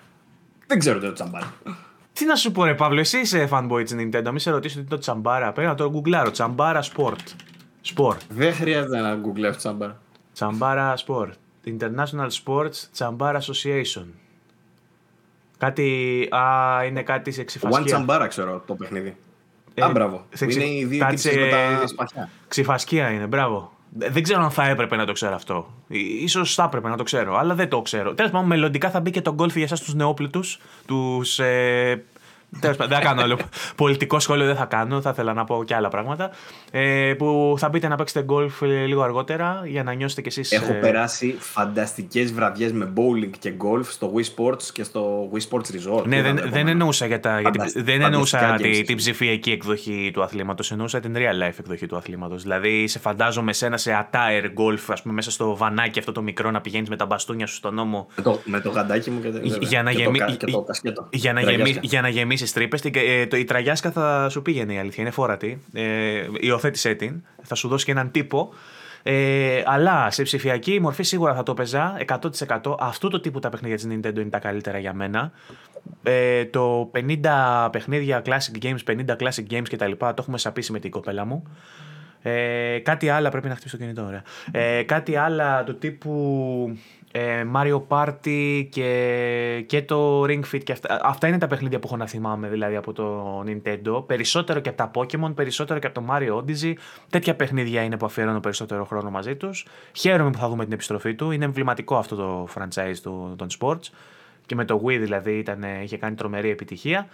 Δεν 0.67 0.79
ξέρω 0.79 0.99
τι 0.99 1.05
είναι 1.05 1.15
το 1.15 1.23
τσαμπάρα. 1.23 1.53
Τι 2.13 2.25
να 2.25 2.35
σου 2.35 2.51
πω, 2.51 2.63
ρε 2.63 2.73
Παύλο, 2.75 2.99
εσύ 2.99 3.19
είσαι 3.19 3.47
fanboy 3.51 3.81
της 3.83 3.95
Nintendo. 3.97 4.23
Μην 4.29 4.39
σε 4.39 4.51
ρωτήσω 4.51 4.73
τι 4.75 4.79
είναι 4.79 4.89
το 4.89 4.97
τσαμπάρα. 4.97 5.51
Πρέπει 5.51 5.67
να 5.69 5.75
το 5.75 5.89
γκουγκλάρω. 5.89 6.31
Τσαμπάρα 6.31 6.83
sport. 6.95 7.15
Sport. 7.95 8.17
Δεν 8.29 8.53
χρειάζεται 8.53 8.99
να 8.99 9.15
γκουγκλάρω 9.15 9.55
τσαμπάρα. 9.55 10.01
Τσαμπάρα 10.33 10.93
sport. 11.07 11.29
International 11.65 12.27
Sports 12.43 12.87
Chambar 12.97 13.35
Association. 13.35 14.05
Κάτι. 15.57 16.27
Α, 16.31 16.83
είναι 16.85 17.03
κάτι 17.03 17.31
σε 17.31 17.41
One 17.41 17.45
ξυφασκία. 17.45 17.83
Τσαμπάρα 17.83 18.27
ξέρω 18.27 18.63
το 18.67 18.75
παιχνίδι. 18.75 19.15
Ε, 19.73 19.81
Α, 19.83 19.89
μπράβο. 19.89 20.25
σε 20.33 20.45
Είναι 20.45 20.53
ξυ- 20.53 20.67
οι 20.79 20.85
δύο 20.85 20.99
κάτι 20.99 21.11
τύψεις 21.15 21.31
σε- 21.31 21.39
με 21.39 21.49
τα 21.79 21.87
σπαθιά. 21.87 22.29
Ξυφασκία 22.47 23.09
είναι, 23.11 23.25
μπράβο. 23.25 23.71
Ε, 23.99 24.09
Δεν 24.09 24.23
ξέρω 24.23 24.41
αν 24.43 24.51
θα 24.51 24.67
έπρεπε 24.67 24.95
να 24.95 25.05
το 25.05 25.11
ξέρω 25.11 25.35
αυτό. 25.35 25.67
Ι- 25.87 26.21
Ίσως 26.23 26.53
θα 26.55 26.63
έπρεπε 26.63 26.89
να 26.89 26.97
το 26.97 27.03
ξέρω, 27.03 27.37
αλλά 27.37 27.55
δεν 27.55 27.69
το 27.69 27.81
ξέρω. 27.81 28.13
Τέλος 28.13 28.31
πάντων, 28.31 28.47
μελλοντικά 28.47 28.89
θα 28.89 28.99
μπει 28.99 29.11
και 29.11 29.21
το 29.21 29.33
γκολφ 29.33 29.53
για 29.55 29.63
εσάς 29.63 29.81
τους 29.81 29.93
νεόπλουτους. 29.93 30.59
Τους. 30.85 31.39
Ε, 31.39 32.03
τέλος 32.59 32.77
πάντων, 32.77 32.91
δεν 32.93 33.01
θα 33.01 33.03
κάνω 33.03 33.21
άλλο. 33.21 33.37
Πολιτικό 33.75 34.19
σχόλιο 34.19 34.45
δεν 34.45 34.55
θα 34.55 34.65
κάνω. 34.65 35.01
Θα 35.01 35.09
ήθελα 35.09 35.33
να 35.33 35.43
πω 35.43 35.63
και 35.65 35.75
άλλα 35.75 35.89
πράγματα. 35.89 36.29
Ε, 36.71 37.13
που 37.17 37.55
θα 37.57 37.69
μπείτε 37.69 37.87
να 37.87 37.95
παίξετε 37.95 38.23
γκολφ 38.25 38.61
ε, 38.61 38.65
λίγο 38.85 39.01
αργότερα 39.01 39.61
για 39.65 39.83
να 39.83 39.93
νιώσετε 39.93 40.21
κι 40.21 40.27
εσείς. 40.27 40.51
Έχω 40.51 40.73
περάσει 40.73 41.35
φανταστικές 41.39 42.33
βραδιές 42.33 42.71
με 42.71 42.93
bowling 42.95 43.29
και 43.39 43.53
golf 43.63 43.85
στο 43.85 44.13
Wii 44.15 44.21
Sports 44.35 44.63
και 44.73 44.83
στο 44.83 45.29
Wii 45.33 45.37
Sports 45.49 45.57
Resort. 45.59 46.05
Ναι, 46.05 46.15
Ήταν 46.17 46.23
δεν, 46.23 46.35
το 46.35 46.41
δεν 46.41 46.47
επόμενο. 46.47 46.69
εννοούσα, 46.69 47.05
για 47.05 47.19
τα, 47.19 47.39
για 47.39 47.49
την- 47.51 47.59
Φαντασ- 47.59 47.85
δεν 47.85 48.01
εννοούσα 48.01 48.37
φανταστικά 48.39 48.69
τη, 48.69 48.79
games. 48.79 48.85
την 48.85 48.95
ψηφιακή 48.97 49.51
εκδοχή 49.51 50.09
του 50.13 50.23
αθλήματος, 50.23 50.71
εννοούσα 50.71 50.99
την 50.99 51.13
real 51.15 51.47
life 51.47 51.53
εκδοχή 51.59 51.85
του 51.85 51.95
αθλήματος. 51.97 52.41
Δηλαδή, 52.41 52.87
σε 52.87 52.99
φαντάζομαι 52.99 53.53
σένα 53.53 53.77
σε 53.77 54.07
attire 54.11 54.43
golf, 54.45 54.79
ας 54.87 55.01
πούμε, 55.01 55.13
μέσα 55.13 55.31
στο 55.31 55.55
βανάκι 55.57 55.99
αυτό 55.99 56.11
το 56.11 56.21
μικρό 56.21 56.51
να 56.51 56.61
πηγαίνεις 56.61 56.89
με 56.89 56.95
τα 56.95 57.05
μπαστούνια 57.05 57.47
σου 57.47 57.55
στον 57.55 57.73
νόμο 57.73 58.07
Με 58.15 58.23
το, 58.23 58.39
με 58.45 58.59
το 58.59 58.69
γαντάκι 58.69 59.09
μου 59.11 59.21
και, 59.21 59.29
βέβαια, 59.29 59.57
για 59.61 59.83
να, 59.83 59.91
και, 59.91 60.01
γεμί... 60.01 60.17
το, 60.19 60.25
κα- 60.25 60.31
και 60.35 60.45
το 60.45 60.61
κασκέτο. 60.61 61.07
για 61.11 61.33
να, 61.33 61.41
Τραγιάσκα. 61.41 61.79
Γεμί... 62.45 62.67
για 62.69 62.91
να 62.91 62.95
γεμίσει 62.95 63.29
τρύπε. 63.29 63.37
η 63.37 63.43
τραγιάσκα 63.43 63.91
θα 63.91 64.29
σου 64.29 64.41
πήγαινε 64.41 64.73
η 64.73 64.77
αλήθεια. 64.77 65.03
Είναι 65.03 65.11
φόρατη. 65.11 65.61
Ε, 65.73 66.27
υιοθέτησέ 66.39 66.93
την. 66.93 67.23
Θα 67.43 67.55
σου 67.55 67.67
δώσει 67.67 67.85
και 67.85 67.91
έναν 67.91 68.11
τύπο. 68.11 68.53
Ε, 69.03 69.63
αλλά 69.65 70.11
σε 70.11 70.23
ψηφιακή 70.23 70.79
μορφή 70.81 71.03
σίγουρα 71.03 71.35
θα 71.35 71.43
το 71.43 71.53
παίζα 71.53 71.97
100%. 72.07 72.75
Αυτού 72.79 73.09
το 73.09 73.19
τύπου 73.19 73.39
τα 73.39 73.49
παιχνίδια 73.49 73.75
της 73.75 73.87
Nintendo 73.89 74.19
είναι 74.19 74.29
τα 74.29 74.39
καλύτερα 74.39 74.77
για 74.77 74.93
μένα. 74.93 75.31
Ε, 76.03 76.45
το 76.45 76.91
50 76.93 77.69
παιχνίδια 77.71 78.21
classic 78.25 78.63
games, 78.63 78.77
50 78.87 79.05
classic 79.05 79.45
games 79.49 79.67
κτλ. 79.69 79.91
Το 79.97 80.15
έχουμε 80.17 80.37
σαπίσει 80.37 80.71
με 80.71 80.79
την 80.79 80.91
κοπέλα 80.91 81.25
μου. 81.25 81.43
Ε, 82.25 82.79
κάτι 82.79 83.09
άλλο 83.09 83.29
πρέπει 83.29 83.47
να 83.47 83.53
χτυπήσω 83.53 83.77
το 83.77 83.83
κινητό, 83.83 84.05
ωραία. 84.05 84.23
Ε, 84.51 84.83
κάτι 84.83 85.15
άλλα 85.15 85.63
του 85.63 85.77
τύπου 85.77 86.77
ε, 87.02 87.02
Mario 87.55 87.81
Party 87.87 88.67
και, 88.69 89.63
και 89.67 89.81
το 89.81 90.23
Ring 90.23 90.41
Fit 90.51 90.63
και 90.63 90.71
αυτά. 90.71 90.99
Αυτά 91.03 91.27
είναι 91.27 91.37
τα 91.37 91.47
παιχνίδια 91.47 91.79
που 91.79 91.87
έχω 91.87 91.97
να 91.97 92.07
θυμάμαι 92.07 92.47
δηλαδή 92.47 92.75
από 92.75 92.93
το 92.93 93.39
Nintendo. 93.47 94.07
Περισσότερο 94.07 94.59
και 94.59 94.69
από 94.69 94.77
τα 94.77 94.91
Pokemon, 94.95 95.35
περισσότερο 95.35 95.79
και 95.79 95.87
από 95.87 96.01
το 96.01 96.05
Mario 96.09 96.35
Odyssey. 96.37 96.73
Τέτοια 97.09 97.35
παιχνίδια 97.35 97.81
είναι 97.81 97.97
που 97.97 98.05
αφιερώνω 98.05 98.39
περισσότερο 98.39 98.85
χρόνο 98.85 99.09
μαζί 99.09 99.35
τους. 99.35 99.65
Χαίρομαι 99.93 100.29
που 100.29 100.37
θα 100.37 100.49
δούμε 100.49 100.63
την 100.63 100.73
επιστροφή 100.73 101.15
του. 101.15 101.31
Είναι 101.31 101.45
εμβληματικό 101.45 101.95
αυτό 101.95 102.15
το 102.15 102.47
franchise 102.55 102.97
του, 103.03 103.33
των 103.37 103.47
sports. 103.59 103.89
Και 104.45 104.55
με 104.55 104.65
το 104.65 104.81
Wii 104.85 104.97
δηλαδή 104.99 105.37
ήταν, 105.37 105.63
είχε 105.83 105.97
κάνει 105.97 106.15
τρομερή 106.15 106.49
επιτυχία. 106.49 107.07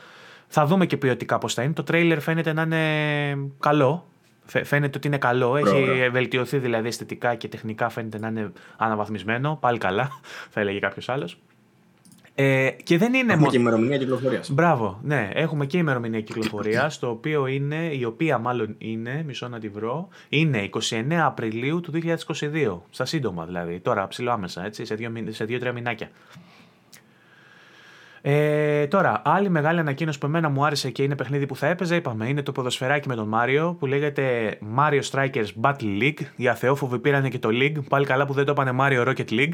Θα 0.47 0.65
δούμε 0.65 0.85
και 0.85 0.97
ποιοτικά 0.97 1.37
πώς 1.37 1.53
θα 1.53 1.63
είναι. 1.63 1.73
Το 1.73 1.83
τρέιλερ 1.83 2.19
φαίνεται 2.19 2.53
να 2.53 2.61
είναι 2.61 3.51
καλό. 3.59 4.05
Φαι- 4.49 4.65
Φαίνεται 4.65 4.97
ότι 4.97 5.07
είναι 5.07 5.17
καλό. 5.17 5.55
Έχει 5.57 5.75
Ωραία. 5.81 6.09
βελτιωθεί 6.09 6.57
δηλαδή 6.57 6.87
αισθητικά 6.87 7.35
και 7.35 7.47
τεχνικά 7.47 7.89
φαίνεται 7.89 8.19
να 8.19 8.27
είναι 8.27 8.51
αναβαθμισμένο. 8.77 9.57
Πάλι 9.61 9.77
καλά, 9.77 10.09
θα 10.53 10.59
έλεγε 10.59 10.79
κάποιος 10.79 11.09
άλλος. 11.09 11.37
Ε, 12.35 12.69
και 12.83 12.97
δεν 12.97 13.13
είναι 13.13 13.19
Έχουμε 13.19 13.35
μόνο. 13.35 13.49
και 13.51 13.57
ημερομηνία 13.57 13.97
κυκλοφορίας. 13.97 14.51
Μπράβο, 14.51 14.99
ναι, 15.03 15.29
έχουμε 15.33 15.65
και 15.65 15.77
ημερομηνία 15.77 16.21
κυκλοφορίας, 16.21 16.97
το 16.99 17.09
οποίο 17.09 17.47
είναι, 17.47 17.75
η 17.93 18.03
οποία 18.03 18.37
μάλλον 18.37 18.75
είναι, 18.77 19.23
μισό 19.25 19.47
να 19.47 19.59
τη 19.59 19.69
βρω, 19.69 20.07
είναι 20.29 20.69
29 20.89 21.13
Απριλίου 21.13 21.81
του 21.81 21.91
2022. 22.27 22.79
Στα 22.89 23.05
σύντομα 23.05 23.45
δηλαδή, 23.45 23.79
τώρα 23.79 24.07
ψηλό 24.07 24.31
άμεσα, 24.31 24.65
έτσι, 24.65 24.85
σε 24.85 24.95
δύο, 24.95 25.09
μη- 25.09 25.33
σε 25.33 25.45
δύο-τρία 25.45 25.71
μηνάκια. 25.71 26.09
Ε, 28.21 28.87
τώρα, 28.87 29.21
άλλη 29.25 29.49
μεγάλη 29.49 29.79
ανακοίνωση 29.79 30.17
που 30.17 30.25
εμένα 30.25 30.49
μου 30.49 30.65
άρεσε 30.65 30.89
και 30.89 31.03
είναι 31.03 31.15
παιχνίδι 31.15 31.45
που 31.45 31.55
θα 31.55 31.67
έπαιζα, 31.67 31.95
είπαμε, 31.95 32.27
είναι 32.27 32.41
το 32.41 32.51
ποδοσφαιράκι 32.51 33.07
με 33.07 33.15
τον 33.15 33.27
Μάριο 33.27 33.75
που 33.79 33.85
λέγεται 33.85 34.57
Mario 34.77 35.01
Strikers 35.11 35.47
Battle 35.61 36.01
League. 36.01 36.19
Οι 36.35 36.47
αθεόφοβοι 36.47 36.99
πήραν 36.99 37.29
και 37.29 37.39
το 37.39 37.49
League. 37.51 37.83
Πάλι 37.89 38.05
καλά 38.05 38.25
που 38.25 38.33
δεν 38.33 38.45
το 38.45 38.51
είπανε 38.51 38.71
Mario 38.79 39.07
Rocket 39.07 39.29
League. 39.31 39.53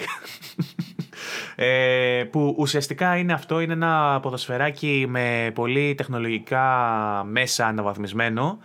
ε, 1.56 2.24
που 2.32 2.56
ουσιαστικά 2.58 3.18
είναι 3.18 3.34
αυτό, 3.34 3.60
είναι 3.60 3.74
ένα 3.74 4.20
ποδοσφαιράκι 4.22 5.06
με 5.10 5.52
πολύ 5.54 5.96
τεχνολογικά 5.96 6.64
μέσα 7.30 7.68
αναβαθμισμένο 7.68 8.60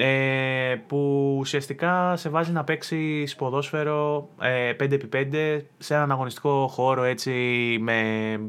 ε, 0.00 0.76
που 0.86 1.34
ουσιαστικά 1.38 2.16
σε 2.16 2.28
βάζει 2.28 2.52
να 2.52 2.64
παίξει 2.64 3.24
ποδόσφαιρο 3.36 4.28
ε, 4.40 4.72
5x5 4.80 5.60
σε 5.78 5.94
έναν 5.94 6.10
αγωνιστικό 6.10 6.66
χώρο 6.70 7.02
έτσι 7.02 7.32
με 7.80 7.98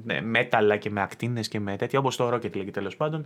με 0.04 0.22
μέταλλα 0.22 0.78
και 0.78 0.90
με 0.90 1.02
ακτίνες 1.02 1.48
και 1.48 1.60
με 1.60 1.76
τέτοια 1.76 2.00
όπως 2.00 2.16
το 2.16 2.30
Rocket 2.34 2.56
League 2.58 2.72
τέλος 2.72 2.96
πάντων. 2.96 3.26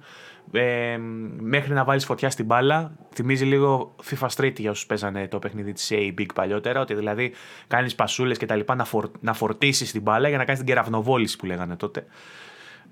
Ε, 0.51 0.97
μέχρι 1.39 1.73
να 1.73 1.83
βάλεις 1.83 2.05
φωτιά 2.05 2.29
στην 2.29 2.45
μπάλα 2.45 2.91
θυμίζει 3.13 3.45
λίγο 3.45 3.95
FIFA 4.09 4.27
Street 4.35 4.59
για 4.59 4.71
όσους 4.71 4.85
παίζανε 4.85 5.27
το 5.27 5.39
παιχνίδι 5.39 5.71
της 5.73 5.91
EA 5.93 6.19
Big 6.19 6.27
παλιότερα 6.35 6.79
ότι 6.79 6.93
δηλαδή 6.93 7.33
κάνεις 7.67 7.95
πασούλες 7.95 8.37
και 8.37 8.45
τα 8.45 8.55
λοιπά 8.55 8.75
να, 8.75 8.85
φορ, 8.85 9.09
να 9.19 9.33
φορτίσεις 9.33 9.91
την 9.91 10.01
μπάλα 10.01 10.27
για 10.27 10.37
να 10.37 10.45
κάνεις 10.45 10.59
την 10.59 10.69
κεραυνοβόληση 10.69 11.37
που 11.37 11.45
λέγανε 11.45 11.75
τότε. 11.75 11.99
ε, 11.99 12.05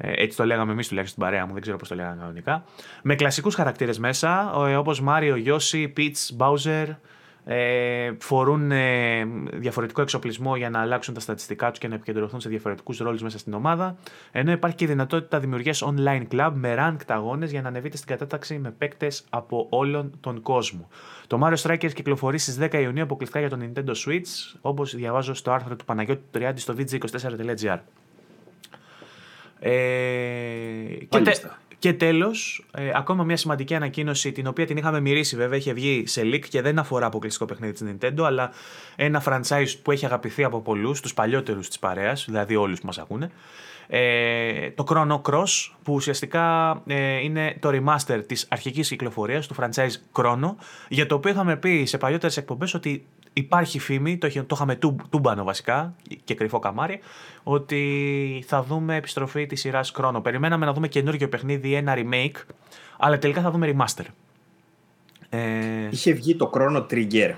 έτσι 0.02 0.38
το 0.38 0.46
λέγαμε 0.46 0.72
εμείς 0.72 0.88
τουλάχιστον 0.88 1.24
στην 1.24 1.32
παρέα 1.34 1.46
μου, 1.48 1.54
δεν 1.54 1.62
ξέρω 1.62 1.78
πώς 1.78 1.88
το 1.88 1.96
λέγανε 1.96 2.16
κανονικά. 2.20 2.64
Με 3.04 3.16
κλασικούς 3.16 3.56
χαρακτήρες 3.56 4.00
μέσα, 4.00 4.54
όπως 4.78 5.02
Μάριο, 5.02 5.36
Γιώση, 5.36 5.94
Peach, 5.98 6.38
Bowser. 6.38 6.86
Ε, 7.46 8.12
φορούν 8.20 8.72
ε, 8.72 9.26
διαφορετικό 9.54 10.02
εξοπλισμό 10.02 10.56
για 10.56 10.70
να 10.70 10.80
αλλάξουν 10.80 11.14
τα 11.14 11.20
στατιστικά 11.20 11.70
τους 11.70 11.80
και 11.80 11.88
να 11.88 11.96
επικεντρωθούν 11.96 12.40
σε 12.40 12.50
διαφορετικούς 12.50 12.98
ρόλους 12.98 13.22
μέσα 13.22 13.38
στην 13.38 13.54
ομάδα. 13.54 13.98
Ενώ 14.32 14.52
υπάρχει 14.52 14.76
και 14.76 14.84
η 14.84 14.88
δυνατότητα 14.88 15.40
δημιουργίας 15.40 15.84
online 15.86 16.24
club 16.32 16.52
με 16.54 16.76
ranked 16.78 17.06
αγώνες 17.08 17.52
για 17.52 17.62
να 17.62 17.68
ανεβείτε 17.68 17.98
στην 17.98 18.10
κατάταξη 18.10 18.58
με 18.58 18.72
παίκτες 18.72 19.26
από 19.30 19.68
όλον 19.70 20.12
τον 20.20 20.42
κόσμο. 20.42 20.88
Το 21.28 21.40
Mario 21.44 21.56
Strikers 21.56 21.94
κυκλοφορεί 21.94 22.38
στις 22.38 22.58
10 22.60 22.74
Ιουνίου 22.74 23.04
αποκλειστικά 23.04 23.40
για 23.40 23.50
το 23.50 23.58
Nintendo 23.62 23.94
Switch, 24.06 24.58
όπως 24.62 24.96
διαβάζω 24.96 25.34
στο 25.34 25.52
άρθρο 25.52 25.76
του 25.76 25.86
Παναγιώτη 25.86 26.24
Τριάντη 26.32 26.60
στο 26.60 26.76
vg24.gr. 26.78 27.78
Ε, 29.64 29.70
και, 29.70 31.06
τε, 31.10 31.20
Μάλιστα. 31.20 31.58
και 31.80 31.94
τέλος, 31.94 32.66
ε, 32.72 32.92
ακόμα 32.94 33.24
μια 33.24 33.38
σημαντική 33.38 33.76
ανακοίνωση 33.76 34.32
την 34.32 34.48
οποία 34.48 34.66
την 34.66 34.78
είχαμε 34.78 35.00
μυρίσει 35.00 35.36
βέβαια, 35.36 35.58
είχε 35.58 35.74
βγει 35.74 36.04
σε 36.08 36.22
leak 36.22 36.42
και 36.50 36.62
δεν 36.62 36.80
αφορά 36.80 37.06
αποκλειστικό 37.06 37.46
παιχνίδι 37.46 37.74
της 37.74 37.84
Nintendo 37.90 38.22
αλλά 38.22 38.52
ένα 38.96 39.24
franchise 39.26 39.74
που 39.82 39.92
έχει 39.92 40.06
αγαπηθεί 40.06 40.44
από 40.44 40.62
πολλούς, 40.62 41.02
τους 41.02 41.14
παλιότερους 41.14 41.68
της 41.68 41.80
παρέας, 41.80 42.26
δηλαδή 42.26 42.56
όλους 42.56 42.80
που 42.80 42.86
μας 42.86 42.98
ακούνε. 42.98 43.32
Ε, 43.94 44.72
το 44.72 44.84
Chrono 44.88 45.22
Cross 45.22 45.72
που 45.84 45.94
ουσιαστικά 45.94 46.72
ε, 46.88 47.18
είναι 47.18 47.58
το 47.60 47.70
remaster 47.74 48.22
της 48.28 48.48
αρχικής 48.50 48.88
κυκλοφορίας 48.88 49.48
του 49.48 49.56
franchise 49.60 50.22
Chrono 50.22 50.56
για 50.90 51.06
το 51.06 51.16
οποίο 51.16 51.32
είχαμε 51.32 51.58
πει 51.58 51.86
σε 51.86 51.98
παλιότερες 51.98 52.38
εκπομπές 52.38 52.74
ότι 52.74 53.06
υπάρχει 53.34 53.80
φήμη, 53.80 54.18
το, 54.18 54.28
είχε- 54.28 54.42
το 54.44 54.56
είχαμε 54.56 54.76
τού, 54.76 54.96
τούμπανο 55.10 55.44
βασικά 55.44 55.96
και 56.24 56.36
κρυφό 56.36 56.60
καμάρι, 56.60 57.00
ότι 57.44 58.44
θα 58.48 58.64
δούμε 58.64 58.96
επιστροφή 58.96 59.46
της 59.46 59.60
σειράς 59.60 59.94
Chrono. 59.98 60.20
Περιμέναμε 60.24 60.66
να 60.66 60.74
δούμε 60.74 60.88
καινούργιο 60.88 61.30
παιχνίδι, 61.30 61.74
ένα 61.74 61.94
remake, 61.98 62.36
αλλά 63.00 63.18
τελικά 63.18 63.42
θα 63.42 63.52
δούμε 63.52 63.76
remaster. 63.76 64.06
Ε, 65.30 65.40
Είχε 65.92 66.14
βγει 66.14 66.36
το 66.36 66.52
Chrono 66.54 66.86
Trigger. 66.92 67.34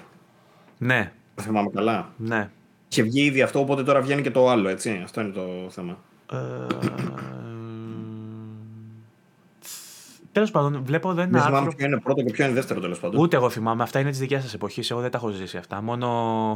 ναι, 0.78 1.12
Δεν 1.36 1.46
θυμάμαι 1.46 1.70
καλά. 1.74 2.10
ναι. 2.18 2.50
Είχε 2.92 3.04
βγει 3.04 3.22
ήδη 3.26 3.42
αυτό, 3.42 3.60
οπότε 3.60 3.84
τώρα 3.84 4.02
βγαίνει 4.02 4.22
και 4.22 4.32
το 4.32 4.50
άλλο, 4.50 4.70
έτσι. 4.70 5.02
Αυτό 5.04 5.22
είναι 5.22 5.32
το 5.32 5.46
θέμα. 5.70 5.98
Ε, 6.32 6.38
Τέλος 10.34 10.52
πάντων, 10.52 10.84
βλέπω 10.84 11.14
δεν 11.14 11.24
είναι 11.28 11.32
Δεν 11.38 11.42
θυμάμαι 11.42 11.58
άρθρο. 11.58 11.78
ποιο 11.78 11.86
είναι 11.88 12.00
πρώτο 12.00 12.22
και 12.24 12.32
ποιο 12.32 12.46
είναι 12.46 12.54
δεύτερο 12.54 12.80
τέλος 12.80 13.00
πάντων. 13.00 13.22
Ούτε 13.22 13.36
εγώ 13.36 13.50
θυμάμαι. 13.50 13.84
Αυτά 13.84 14.00
είναι 14.00 14.10
της 14.10 14.20
δικιάς 14.20 14.44
σας 14.44 14.54
εποχής. 14.54 14.92
Εγώ 14.92 15.02
δεν 15.02 15.12
τα 15.12 15.18
έχω 15.18 15.30
ζήσει 15.30 15.58
αυτά. 15.58 15.82
Μόνο. 15.82 16.54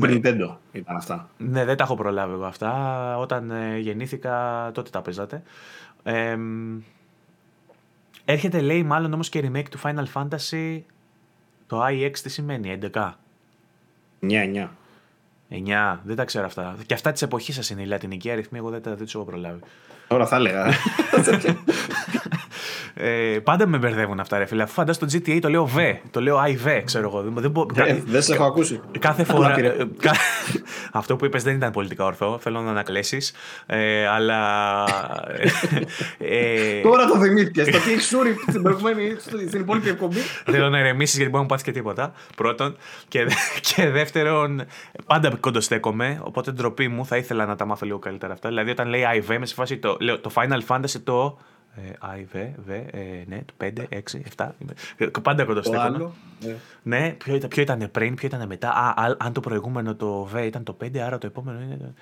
Super 0.00 0.06
Nintendo 0.10 0.56
ήταν 0.72 0.96
αυτά. 0.96 1.28
Ναι, 1.38 1.64
δεν 1.64 1.76
τα 1.76 1.84
έχω 1.84 1.94
προλάβει 1.94 2.32
εγώ 2.32 2.44
αυτά. 2.44 2.72
Όταν 3.18 3.50
ε, 3.50 3.78
γεννήθηκα, 3.78 4.70
τότε 4.74 4.90
τα 4.90 5.02
παίζατε. 5.02 5.42
Ε, 6.02 6.36
έρχεται, 8.24 8.60
λέει, 8.60 8.82
μάλλον 8.82 9.12
όμως 9.12 9.28
και 9.28 9.50
remake 9.52 9.68
του 9.70 9.78
Final 9.82 10.04
Fantasy. 10.12 10.80
Το 11.66 11.84
IX 11.86 12.18
τι 12.22 12.28
σημαίνει, 12.28 12.78
11. 12.92 13.10
9-9. 14.20 14.68
9, 15.50 15.98
δεν 16.04 16.16
τα 16.16 16.24
ξέρω 16.24 16.46
αυτά. 16.46 16.76
Και 16.86 16.94
αυτά 16.94 17.12
της 17.12 17.22
εποχής 17.22 17.54
σας 17.54 17.70
είναι 17.70 17.82
οι 17.82 17.86
λατινικοί 17.86 18.30
αριθμοί, 18.30 18.58
εγώ 18.58 18.70
δεν 18.70 18.82
τα 18.82 18.90
δεν 18.94 19.04
τους 19.04 19.14
έχω 19.14 19.24
προλάβει. 19.24 19.60
Τώρα 20.08 20.26
θα 20.26 20.36
έλεγα. 20.36 20.66
Ε, 22.98 23.38
πάντα 23.42 23.66
με 23.66 23.78
μπερδεύουν 23.78 24.20
αυτά, 24.20 24.38
ρε 24.38 24.44
φίλε. 24.44 24.62
Αφού 24.62 24.72
φαντάζομαι 24.72 25.06
το 25.06 25.18
GTA 25.18 25.38
το 25.40 25.48
λέω 25.48 25.70
V, 25.76 25.94
το 26.10 26.20
λέω 26.20 26.38
IV, 26.46 26.82
ξέρω 26.84 27.08
εγώ. 27.08 27.22
Δεν, 27.22 27.52
δεν, 27.74 28.02
δεν 28.06 28.22
σε 28.22 28.34
έχω 28.34 28.44
ακούσει. 28.44 28.80
Κάθε 28.98 29.24
φορά. 29.24 29.56
αυτό 30.92 31.16
που 31.16 31.24
είπες 31.24 31.42
δεν 31.42 31.54
ήταν 31.54 31.70
πολιτικά 31.70 32.04
ορθό. 32.04 32.38
Θέλω 32.38 32.60
να 32.60 32.70
ανακλέσεις. 32.70 33.32
Ε, 33.66 34.06
αλλά. 34.06 34.38
ε, 36.18 36.80
Τώρα 36.82 37.06
το 37.06 37.18
θυμήθηκες. 37.18 37.64
Το 37.64 37.78
τι 37.78 37.92
έχει 37.92 38.00
σούρι 38.00 38.36
στην 38.48 38.62
προηγούμενη. 38.62 39.16
στην 39.48 39.60
υπόλοιπη 39.60 39.88
εκπομπή. 39.88 40.18
Θέλω 40.44 40.68
να 40.68 40.78
ηρεμήσεις 40.78 41.16
γιατί 41.16 41.30
μπορεί 41.30 41.36
να 41.36 41.40
μου 41.40 41.48
πάθεις 41.48 41.64
και 41.64 41.72
τίποτα. 41.72 42.12
Πρώτον. 42.36 42.76
Και, 43.08 43.26
και 43.60 43.88
δεύτερον, 43.88 44.62
πάντα 45.06 45.36
κοντοστέκομαι. 45.40 46.20
Οπότε 46.22 46.52
ντροπή 46.52 46.88
μου 46.88 47.06
θα 47.06 47.16
ήθελα 47.16 47.46
να 47.46 47.56
τα 47.56 47.64
μάθω 47.64 47.86
λίγο 47.86 47.98
καλύτερα 47.98 48.32
αυτά. 48.32 48.48
Δηλαδή, 48.48 48.70
όταν 48.70 48.88
λέει 48.88 49.02
IV, 49.28 49.36
με 49.38 49.46
σε 49.46 49.54
φάση 49.54 49.76
το, 49.76 49.96
λέω, 50.00 50.20
το 50.20 50.30
Final 50.34 50.60
Fantasy 50.68 51.00
το 51.04 51.38
I, 52.00 52.36
V, 52.36 52.50
V, 52.68 52.82
ναι, 53.26 53.42
το 53.44 53.54
5, 53.64 53.72
6, 54.36 54.50
7. 55.12 55.20
Πάντα 55.22 55.44
κοντοστέκομαι. 55.44 56.10
Ναι, 56.82 57.10
ποιο 57.10 57.34
ήταν, 57.34 57.48
ποιο 57.48 57.62
ήταν 57.62 57.88
πριν, 57.90 58.14
ποιο 58.14 58.28
ήταν 58.28 58.46
μετά. 58.46 58.70
Α, 58.70 59.14
αν 59.18 59.32
το 59.32 59.40
προηγούμενο 59.40 59.94
το 59.94 60.28
V 60.34 60.44
ήταν 60.44 60.62
το 60.64 60.76
5, 60.84 60.98
άρα 60.98 61.18
το 61.18 61.26
επόμενο 61.26 61.60
είναι. 61.60 61.94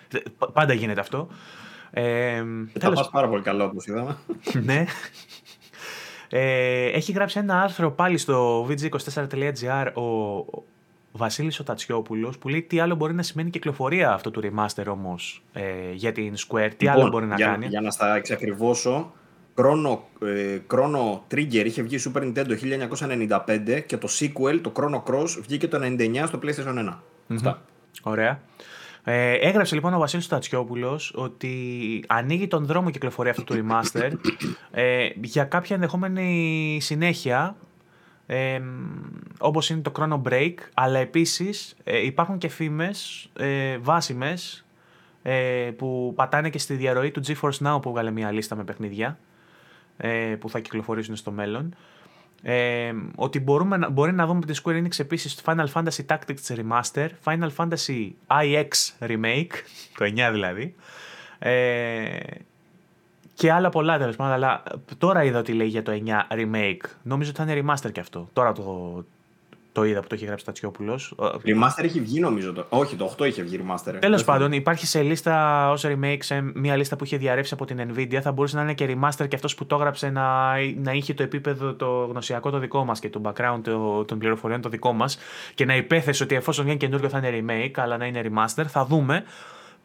Πάντα 0.52 0.72
γίνεται 0.72 1.00
αυτό. 1.00 1.28
Ε, 1.90 2.42
θα 2.78 2.92
πας 2.92 3.10
πάρα 3.10 3.28
πολύ 3.28 3.42
καλό 3.42 3.64
όπως 3.64 3.86
είδαμε. 3.86 4.16
ναι. 4.62 4.84
Ε, 6.28 6.86
έχει 6.86 7.12
γράψει 7.12 7.38
ένα 7.38 7.62
άρθρο 7.62 7.90
πάλι 7.90 8.18
στο 8.18 8.66
vg24.gr 8.68 9.92
ο, 9.94 10.64
Βασίλης 11.16 11.60
ο 11.60 11.62
Τατσιόπουλος 11.62 12.38
που 12.38 12.48
λέει 12.48 12.62
τι 12.62 12.80
άλλο 12.80 12.94
μπορεί 12.94 13.14
να 13.14 13.22
σημαίνει 13.22 13.50
κυκλοφορία 13.50 14.12
αυτό 14.12 14.30
του 14.30 14.42
remaster 14.44 14.84
όμως 14.88 15.42
ε, 15.52 15.92
για 15.92 16.12
την 16.12 16.34
Square, 16.34 16.70
τι 16.76 16.88
άλλο 16.88 16.96
λοιπόν, 16.96 17.10
μπορεί 17.10 17.26
να 17.26 17.36
για, 17.36 17.46
κάνει. 17.46 17.66
Για 17.66 17.80
να 17.80 17.90
στα 17.90 18.16
εξακριβώσω, 18.16 19.12
Chrono, 19.56 19.98
ε, 20.22 20.58
Chrono 20.70 21.20
Trigger 21.34 21.64
είχε 21.64 21.82
βγει 21.82 21.98
Super 22.04 22.22
Nintendo 22.22 22.54
1995 23.46 23.80
και 23.86 23.96
το 23.96 24.08
sequel, 24.20 24.60
το 24.62 24.72
Chrono 24.76 25.02
Cross, 25.02 25.38
βγήκε 25.42 25.68
το 25.68 25.78
99 25.82 26.24
στο 26.26 26.38
PlayStation 26.42 26.88
1. 26.88 26.94
Αυτά. 27.28 27.62
Ωραία. 28.02 28.40
Ε, 29.06 29.32
έγραψε 29.32 29.74
λοιπόν 29.74 29.94
ο 29.94 29.98
Βασίλης 29.98 30.28
Τατσιόπουλος 30.28 31.12
ότι 31.16 32.04
ανοίγει 32.06 32.46
τον 32.46 32.66
δρόμο 32.66 32.90
κυκλοφορία 32.90 33.30
αυτού 33.30 33.44
του 33.44 33.54
remaster 33.54 34.10
ε, 34.70 35.08
για 35.22 35.44
κάποια 35.44 35.74
ενδεχόμενη 35.74 36.78
συνέχεια 36.80 37.56
ε, 38.26 38.60
όπως 39.38 39.70
είναι 39.70 39.80
το 39.80 39.92
Chrono 39.96 40.22
Break 40.28 40.54
αλλά 40.74 40.98
επίσης 40.98 41.76
ε, 41.84 42.04
υπάρχουν 42.04 42.38
και 42.38 42.48
φήμες 42.48 43.28
ε, 43.36 43.78
βάσιμες 43.78 44.64
ε, 45.22 45.70
που 45.76 46.12
πατάνε 46.16 46.50
και 46.50 46.58
στη 46.58 46.74
διαρροή 46.74 47.10
του 47.10 47.22
GeForce 47.26 47.66
Now 47.66 47.82
που 47.82 47.90
βγάλε 47.90 48.10
μια 48.10 48.30
λίστα 48.30 48.56
με 48.56 48.64
παιχνίδια 48.64 49.18
ε, 49.96 50.36
που 50.40 50.50
θα 50.50 50.60
κυκλοφορήσουν 50.60 51.16
στο 51.16 51.30
μέλλον. 51.30 51.74
Ε, 52.42 52.92
ότι 53.14 53.40
μπορούμε, 53.40 53.88
μπορεί 53.92 54.12
να 54.12 54.26
δούμε 54.26 54.40
τη 54.40 54.60
Square 54.64 54.84
Enix 54.84 54.98
επίσης 54.98 55.42
Final 55.44 55.66
Fantasy 55.72 56.06
Tactics 56.06 56.56
Remaster, 56.56 57.08
Final 57.24 57.48
Fantasy 57.56 58.10
IX 58.26 58.68
Remake, 59.00 59.52
το 59.98 60.04
9 60.04 60.28
δηλαδή, 60.32 60.74
ε, 61.38 62.18
και 63.34 63.52
άλλα 63.52 63.68
πολλά 63.68 63.98
τέλος 63.98 64.16
πάντων. 64.16 64.32
Αλλά 64.32 64.62
τώρα 64.98 65.24
είδα 65.24 65.38
ότι 65.38 65.52
λέει 65.52 65.66
για 65.66 65.82
το 65.82 65.92
9 66.04 66.36
remake. 66.36 66.88
Νομίζω 67.02 67.30
ότι 67.30 67.42
θα 67.42 67.52
είναι 67.52 67.64
remaster 67.64 67.92
και 67.92 68.00
αυτό. 68.00 68.28
Τώρα 68.32 68.52
το, 68.52 69.04
το 69.74 69.84
είδα 69.84 70.00
που 70.00 70.06
το 70.06 70.14
έχει 70.14 70.24
γράψει 70.24 70.44
Τατσιόπουλο. 70.44 71.00
Remaster 71.18 71.82
έχει 71.82 72.00
βγει 72.00 72.20
νομίζω. 72.20 72.52
Το... 72.52 72.66
Όχι, 72.68 72.96
το 72.96 73.14
8 73.18 73.26
είχε 73.26 73.42
βγει 73.42 73.60
remaster. 73.62 73.94
Τέλος 74.00 74.24
πάντων, 74.24 74.52
υπάρχει 74.52 74.86
σε 74.86 75.02
λίστα 75.02 75.70
ω 75.70 75.74
remake, 75.82 76.18
σε 76.20 76.40
μια 76.54 76.76
λίστα 76.76 76.96
που 76.96 77.04
είχε 77.04 77.16
διαρρεύσει 77.16 77.54
από 77.54 77.64
την 77.64 77.92
Nvidia. 77.94 78.18
Θα 78.22 78.32
μπορούσε 78.32 78.56
να 78.56 78.62
είναι 78.62 78.74
και 78.74 78.86
remaster 78.98 79.28
και 79.28 79.36
αυτός 79.36 79.54
που 79.54 79.66
το 79.66 79.76
έγραψε 79.76 80.10
να, 80.10 80.52
να 80.76 80.92
είχε 80.92 81.14
το 81.14 81.22
επίπεδο 81.22 81.74
το 81.74 82.06
γνωσιακό 82.10 82.50
το 82.50 82.58
δικό 82.58 82.84
μας 82.84 83.00
και 83.00 83.10
το 83.10 83.20
background 83.24 83.60
το, 83.62 84.04
των 84.04 84.18
πληροφοριών 84.18 84.60
το 84.60 84.68
δικό 84.68 84.92
μας 84.92 85.18
και 85.54 85.64
να 85.64 85.76
υπέθεσε 85.76 86.22
ότι 86.22 86.34
εφόσον 86.34 86.64
βγαίνει 86.64 86.78
καινούριο 86.78 87.08
θα 87.08 87.18
είναι 87.18 87.30
remake, 87.40 87.80
αλλά 87.82 87.96
να 87.96 88.06
είναι 88.06 88.22
remaster. 88.24 88.64
Θα 88.66 88.84
δούμε. 88.84 89.24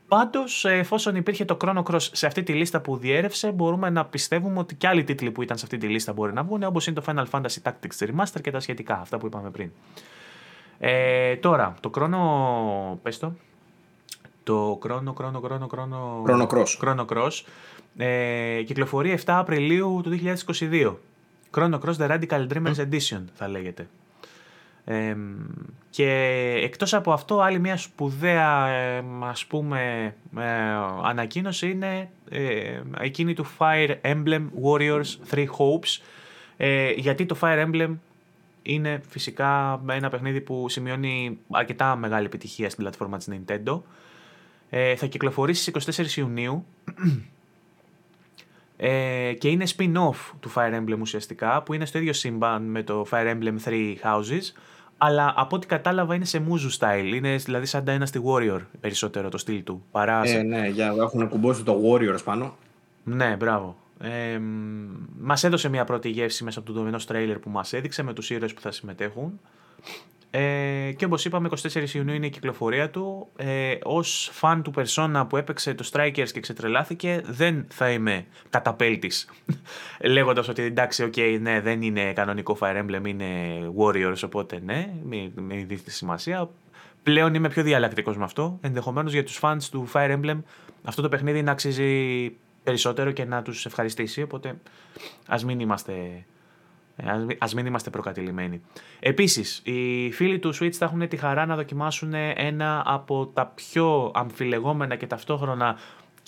Πάντως, 0.09 0.65
εφόσον 0.65 1.15
υπήρχε 1.15 1.45
το 1.45 1.57
Chrono 1.61 1.83
Cross 1.83 1.99
σε 2.11 2.25
αυτή 2.25 2.43
τη 2.43 2.53
λίστα 2.53 2.81
που 2.81 2.97
διέρευσε, 2.97 3.51
μπορούμε 3.51 3.89
να 3.89 4.05
πιστεύουμε 4.05 4.59
ότι 4.59 4.75
και 4.75 4.87
άλλοι 4.87 5.03
τίτλοι 5.03 5.31
που 5.31 5.41
ήταν 5.41 5.57
σε 5.57 5.65
αυτή 5.65 5.77
τη 5.77 5.87
λίστα 5.87 6.13
μπορεί 6.13 6.33
να 6.33 6.43
βγουν, 6.43 6.63
όπως 6.63 6.87
είναι 6.87 7.01
το 7.01 7.03
Final 7.07 7.25
Fantasy 7.31 7.57
Tactics 7.63 8.07
Remaster 8.07 8.41
και 8.41 8.51
τα 8.51 8.59
σχετικά, 8.59 8.99
αυτά 8.99 9.17
που 9.17 9.25
είπαμε 9.25 9.49
πριν. 9.49 9.71
Ε, 10.79 11.35
τώρα, 11.35 11.75
το 11.79 11.91
Chrono. 11.95 12.97
Πες 13.03 13.17
το. 13.19 13.33
Το 14.43 14.79
Chrono, 14.83 15.13
Chrono, 15.13 15.41
Chrono, 15.41 15.67
Chrono. 15.67 16.23
Chrono 16.25 16.47
Cross. 16.47 16.77
Chrono 16.81 17.05
Cross. 17.05 17.43
Ε, 17.97 18.61
κυκλοφορεί 18.65 19.11
7 19.17 19.23
Απριλίου 19.25 20.01
του 20.03 20.19
2022. 20.59 20.95
Chrono 21.55 21.79
Cross 21.79 21.95
The 21.97 22.09
Radical 22.09 22.47
Dreamers 22.47 22.75
Edition 22.75 23.23
θα 23.33 23.47
λέγεται 23.47 23.87
και 25.89 26.11
εκτός 26.63 26.93
από 26.93 27.11
αυτό 27.11 27.39
άλλη 27.39 27.59
μια 27.59 27.77
σπουδαία 27.77 28.67
ας 29.21 29.45
πούμε 29.45 30.13
ε, 30.37 30.43
ανακοίνωση 31.03 31.69
είναι 31.69 32.09
ε, 32.29 32.81
εκείνη 32.99 33.33
του 33.33 33.45
Fire 33.57 33.95
Emblem 34.01 34.45
Warriors 34.63 35.33
3 35.33 35.45
Hopes. 35.45 36.01
Ε, 36.57 36.91
γιατί 36.91 37.25
το 37.25 37.37
Fire 37.41 37.65
Emblem 37.65 37.95
είναι 38.61 39.01
φυσικά 39.09 39.81
ένα 39.89 40.09
παιχνίδι 40.09 40.41
που 40.41 40.69
σημειώνει 40.69 41.37
αρκετά 41.51 41.95
μεγάλη 41.95 42.25
επιτυχία 42.25 42.69
στην 42.69 42.83
πλατφόρμα 42.83 43.17
της 43.17 43.29
Nintendo. 43.31 43.81
Ε, 44.69 44.95
θα 44.95 45.05
κυκλοφορήσει 45.05 45.71
στις 45.71 46.15
24 46.15 46.17
Ιουνίου 46.17 46.65
ε, 48.81 49.33
και 49.37 49.49
είναι 49.49 49.65
spin-off 49.77 50.31
του 50.39 50.51
Fire 50.55 50.73
Emblem 50.73 50.99
ουσιαστικά 50.99 51.63
που 51.63 51.73
είναι 51.73 51.85
στο 51.85 51.97
ίδιο 51.97 52.13
σύμπαν 52.13 52.63
με 52.63 52.83
το 52.83 53.05
Fire 53.11 53.35
Emblem 53.35 53.55
3 53.65 53.95
Houses 54.03 54.53
αλλά 54.97 55.33
από 55.37 55.55
ό,τι 55.55 55.67
κατάλαβα 55.67 56.15
είναι 56.15 56.25
σε 56.25 56.39
μουζου 56.39 56.71
style. 56.71 57.11
Είναι 57.13 57.35
δηλαδή 57.35 57.65
σαν 57.65 57.83
Dynasty 57.87 58.21
Warrior 58.23 58.59
περισσότερο 58.79 59.29
το 59.29 59.37
στυλ 59.37 59.63
του. 59.63 59.83
Παρά 59.91 60.21
ε, 60.25 60.41
ναι, 60.41 60.67
για, 60.67 60.93
έχουν 60.97 61.29
κουμπώσει 61.29 61.63
το 61.63 61.81
Warriors 61.83 62.23
πάνω. 62.23 62.57
Ναι, 63.03 63.35
μπράβο. 63.35 63.75
Ε, 63.99 64.39
μας 65.19 65.43
έδωσε 65.43 65.69
μια 65.69 65.83
πρώτη 65.83 66.09
γεύση 66.09 66.43
μέσα 66.43 66.59
από 66.59 66.67
το 66.67 66.73
τομινό 66.79 66.97
τρέιλερ 67.07 67.39
που 67.39 67.49
μας 67.49 67.73
έδειξε 67.73 68.03
με 68.03 68.13
τους 68.13 68.29
ήρωες 68.29 68.53
που 68.53 68.61
θα 68.61 68.71
συμμετέχουν. 68.71 69.39
Ε, 70.31 70.91
και 70.97 71.05
όπως 71.05 71.25
είπαμε, 71.25 71.49
24 71.71 71.93
Ιουνίου 71.93 72.15
είναι 72.15 72.25
η 72.25 72.29
κυκλοφορία 72.29 72.89
του. 72.89 73.27
Ε, 73.35 73.77
Ω 73.83 74.01
φαν 74.31 74.63
του 74.63 74.73
Persona 74.75 75.25
που 75.29 75.37
έπαιξε 75.37 75.73
το 75.73 75.89
Strikers 75.91 76.27
και 76.33 76.39
ξετρελάθηκε, 76.39 77.21
δεν 77.25 77.65
θα 77.69 77.91
είμαι 77.91 78.25
καταπέλτης. 78.49 79.29
Λέγοντας 80.01 80.47
ότι 80.47 80.61
εντάξει, 80.61 81.09
okay, 81.13 81.37
ναι, 81.41 81.61
δεν 81.61 81.81
είναι 81.81 82.13
κανονικό 82.13 82.57
Fire 82.59 82.83
Emblem, 82.83 83.07
είναι 83.07 83.27
Warriors, 83.77 84.21
οπότε 84.25 84.59
ναι, 84.65 84.89
μην, 85.03 85.31
μην 85.35 85.67
δείτε 85.67 85.91
σημασία. 85.91 86.49
Πλέον 87.03 87.33
είμαι 87.33 87.49
πιο 87.49 87.63
διαλλακτικός 87.63 88.17
με 88.17 88.23
αυτό. 88.23 88.57
Ενδεχομένως 88.61 89.13
για 89.13 89.23
τους 89.23 89.39
fans 89.41 89.63
του 89.71 89.89
Fire 89.93 90.19
Emblem 90.19 90.37
αυτό 90.83 91.01
το 91.01 91.09
παιχνίδι 91.09 91.41
να 91.41 91.51
αξίζει 91.51 92.31
περισσότερο 92.63 93.11
και 93.11 93.25
να 93.25 93.41
τους 93.41 93.65
ευχαριστήσει. 93.65 94.21
Οπότε 94.21 94.59
ας 95.27 95.45
μην 95.45 95.59
είμαστε 95.59 96.25
Α 97.37 97.47
μην 97.55 97.65
είμαστε 97.65 97.89
προκατηλημένοι. 97.89 98.61
Επίσης, 98.99 99.61
οι 99.63 100.11
φίλοι 100.11 100.39
του 100.39 100.55
Switch 100.55 100.71
θα 100.71 100.85
έχουν 100.85 101.07
τη 101.07 101.17
χαρά 101.17 101.45
να 101.45 101.55
δοκιμάσουν 101.55 102.13
ένα 102.35 102.83
από 102.85 103.27
τα 103.27 103.45
πιο 103.45 104.11
αμφιλεγόμενα 104.15 104.95
και 104.95 105.07
ταυτόχρονα 105.07 105.77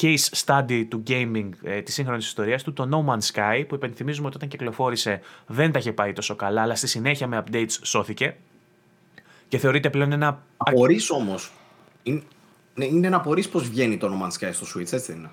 case 0.01 0.45
study 0.45 0.85
του 0.89 1.03
gaming 1.07 1.49
ε, 1.63 1.81
της 1.81 1.93
σύγχρονης 1.93 2.25
ιστορίας 2.25 2.63
του, 2.63 2.73
το 2.73 2.89
No 2.91 3.11
Man's 3.11 3.31
Sky, 3.33 3.63
που 3.67 3.75
υπενθυμίζουμε 3.75 4.27
ότι 4.27 4.35
όταν 4.35 4.49
κυκλοφόρησε 4.49 5.21
δεν 5.47 5.71
τα 5.71 5.79
είχε 5.79 5.93
πάει 5.93 6.13
τόσο 6.13 6.35
καλά, 6.35 6.61
αλλά 6.61 6.75
στη 6.75 6.87
συνέχεια 6.87 7.27
με 7.27 7.43
updates 7.45 7.77
σώθηκε. 7.81 8.35
Και 9.47 9.57
θεωρείται 9.57 9.89
πλέον 9.89 10.11
ένα... 10.11 10.43
Απορείς 10.57 11.09
όμως. 11.09 11.51
Είναι, 12.03 12.21
ναι, 12.73 12.85
είναι 12.85 13.09
να 13.09 13.17
απορείς 13.17 13.49
πώς 13.49 13.69
βγαίνει 13.69 13.97
το 13.97 14.07
No 14.07 14.25
Man's 14.25 14.47
Sky 14.47 14.49
στο 14.53 14.65
Switch, 14.75 14.93
έτσι 14.93 15.11
είναι; 15.13 15.29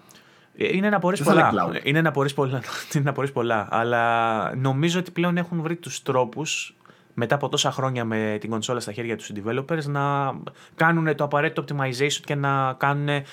Είναι 0.58 0.88
να 0.88 0.98
πολλά. 0.98 1.80
Είναι 1.82 2.00
να 2.00 2.10
πολλά. 2.10 2.62
είναι 2.94 3.12
να 3.16 3.30
πολλά. 3.32 3.68
Αλλά 3.70 4.54
νομίζω 4.56 4.98
ότι 4.98 5.10
πλέον 5.10 5.36
έχουν 5.36 5.62
βρει 5.62 5.76
τους 5.76 6.02
τρόπους 6.02 6.76
μετά 7.14 7.34
από 7.34 7.48
τόσα 7.48 7.70
χρόνια 7.70 8.04
με 8.04 8.36
την 8.40 8.50
κονσόλα 8.50 8.80
στα 8.80 8.92
χέρια 8.92 9.16
τους 9.16 9.28
οι 9.28 9.42
developers 9.44 9.84
να 9.84 10.34
κάνουν 10.74 11.16
το 11.16 11.24
απαραίτητο 11.24 11.64
optimization 11.68 12.20
και 12.24 12.34
να 12.34 12.74
κάνουν 12.78 13.08
ε, 13.08 13.24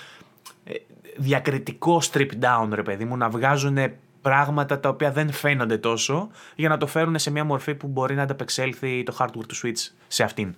διακριτικό 1.17 2.01
strip 2.11 2.29
down, 2.41 2.67
ρε 2.71 2.83
παιδί 2.83 3.05
μου, 3.05 3.17
να 3.17 3.29
βγάζουν 3.29 3.77
πράγματα 4.21 4.79
τα 4.79 4.89
οποία 4.89 5.11
δεν 5.11 5.31
φαίνονται 5.31 5.77
τόσο 5.77 6.29
για 6.55 6.69
να 6.69 6.77
το 6.77 6.87
φέρουν 6.87 7.19
σε 7.19 7.31
μια 7.31 7.43
μορφή 7.43 7.75
που 7.75 7.87
μπορεί 7.87 8.15
να 8.15 8.23
ανταπεξέλθει 8.23 9.03
το 9.03 9.15
hardware 9.19 9.45
του 9.47 9.55
Switch 9.63 9.91
σε 10.07 10.23
αυτήν. 10.23 10.55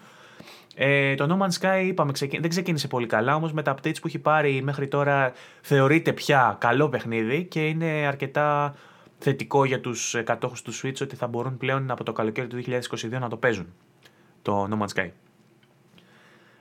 Ε, 0.79 1.15
το 1.15 1.27
No 1.29 1.43
Man's 1.43 1.61
Sky 1.61 1.83
είπαμε, 1.85 2.11
δεν 2.39 2.49
ξεκίνησε 2.49 2.87
πολύ 2.87 3.05
καλά, 3.05 3.35
όμως 3.35 3.53
με 3.53 3.61
τα 3.61 3.75
updates 3.75 3.99
που 4.01 4.07
έχει 4.07 4.19
πάρει 4.19 4.61
μέχρι 4.61 4.87
τώρα 4.87 5.31
θεωρείται 5.61 6.13
πια 6.13 6.55
καλό 6.59 6.89
παιχνίδι 6.89 7.43
και 7.43 7.67
είναι 7.67 7.85
αρκετά 7.85 8.75
θετικό 9.17 9.65
για 9.65 9.79
τους 9.79 10.15
κατόχους 10.23 10.61
του 10.61 10.73
Switch 10.73 11.01
ότι 11.01 11.15
θα 11.15 11.27
μπορούν 11.27 11.57
πλέον 11.57 11.91
από 11.91 12.03
το 12.03 12.11
καλοκαίρι 12.13 12.47
του 12.47 12.63
2022 12.65 13.09
να 13.09 13.29
το 13.29 13.37
παίζουν 13.37 13.73
το 14.41 14.67
No 14.71 14.83
Man's 14.83 15.01
Sky. 15.01 15.09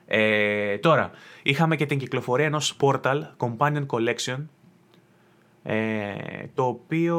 Ε, 0.05 0.77
τώρα, 0.77 1.11
είχαμε 1.43 1.75
και 1.75 1.85
την 1.85 1.99
κυκλοφορία 1.99 2.45
ενός 2.45 2.77
Portal 2.79 3.21
Companion 3.37 3.85
Collection 3.85 4.45
ε, 5.63 6.13
το 6.53 6.63
οποίο 6.63 7.17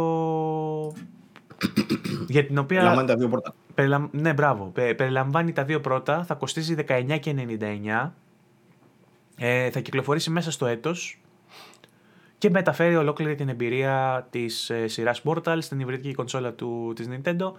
για 2.29 2.47
την 2.47 2.59
οποία. 2.59 2.79
Περιλαμβάνει 2.79 3.09
τα 3.09 3.17
δύο 3.17 3.29
πρώτα. 3.29 3.55
Περιλαμ... 3.79 4.09
Ναι, 4.11 4.33
μπράβο. 4.33 4.73
Περιλαμβάνει 4.75 5.53
τα 5.53 5.65
δύο 5.65 5.81
πρώτα. 5.81 6.25
Θα 6.25 6.35
κοστίζει 6.35 6.75
19,99. 6.89 8.11
Ε, 9.37 9.71
θα 9.71 9.81
κυκλοφορήσει 9.81 10.31
μέσα 10.31 10.51
στο 10.51 10.67
έτος 10.67 11.21
και 12.39 12.51
μεταφέρει 12.51 12.97
ολόκληρη 12.97 13.35
την 13.35 13.49
εμπειρία 13.49 14.27
της 14.31 14.71
ε, 14.71 14.87
σειράς 14.87 15.23
Portal 15.25 15.57
στην 15.61 15.81
υβριδική 15.81 16.15
κονσόλα 16.15 16.53
του, 16.53 16.93
της 16.97 17.09
Nintendo 17.11 17.53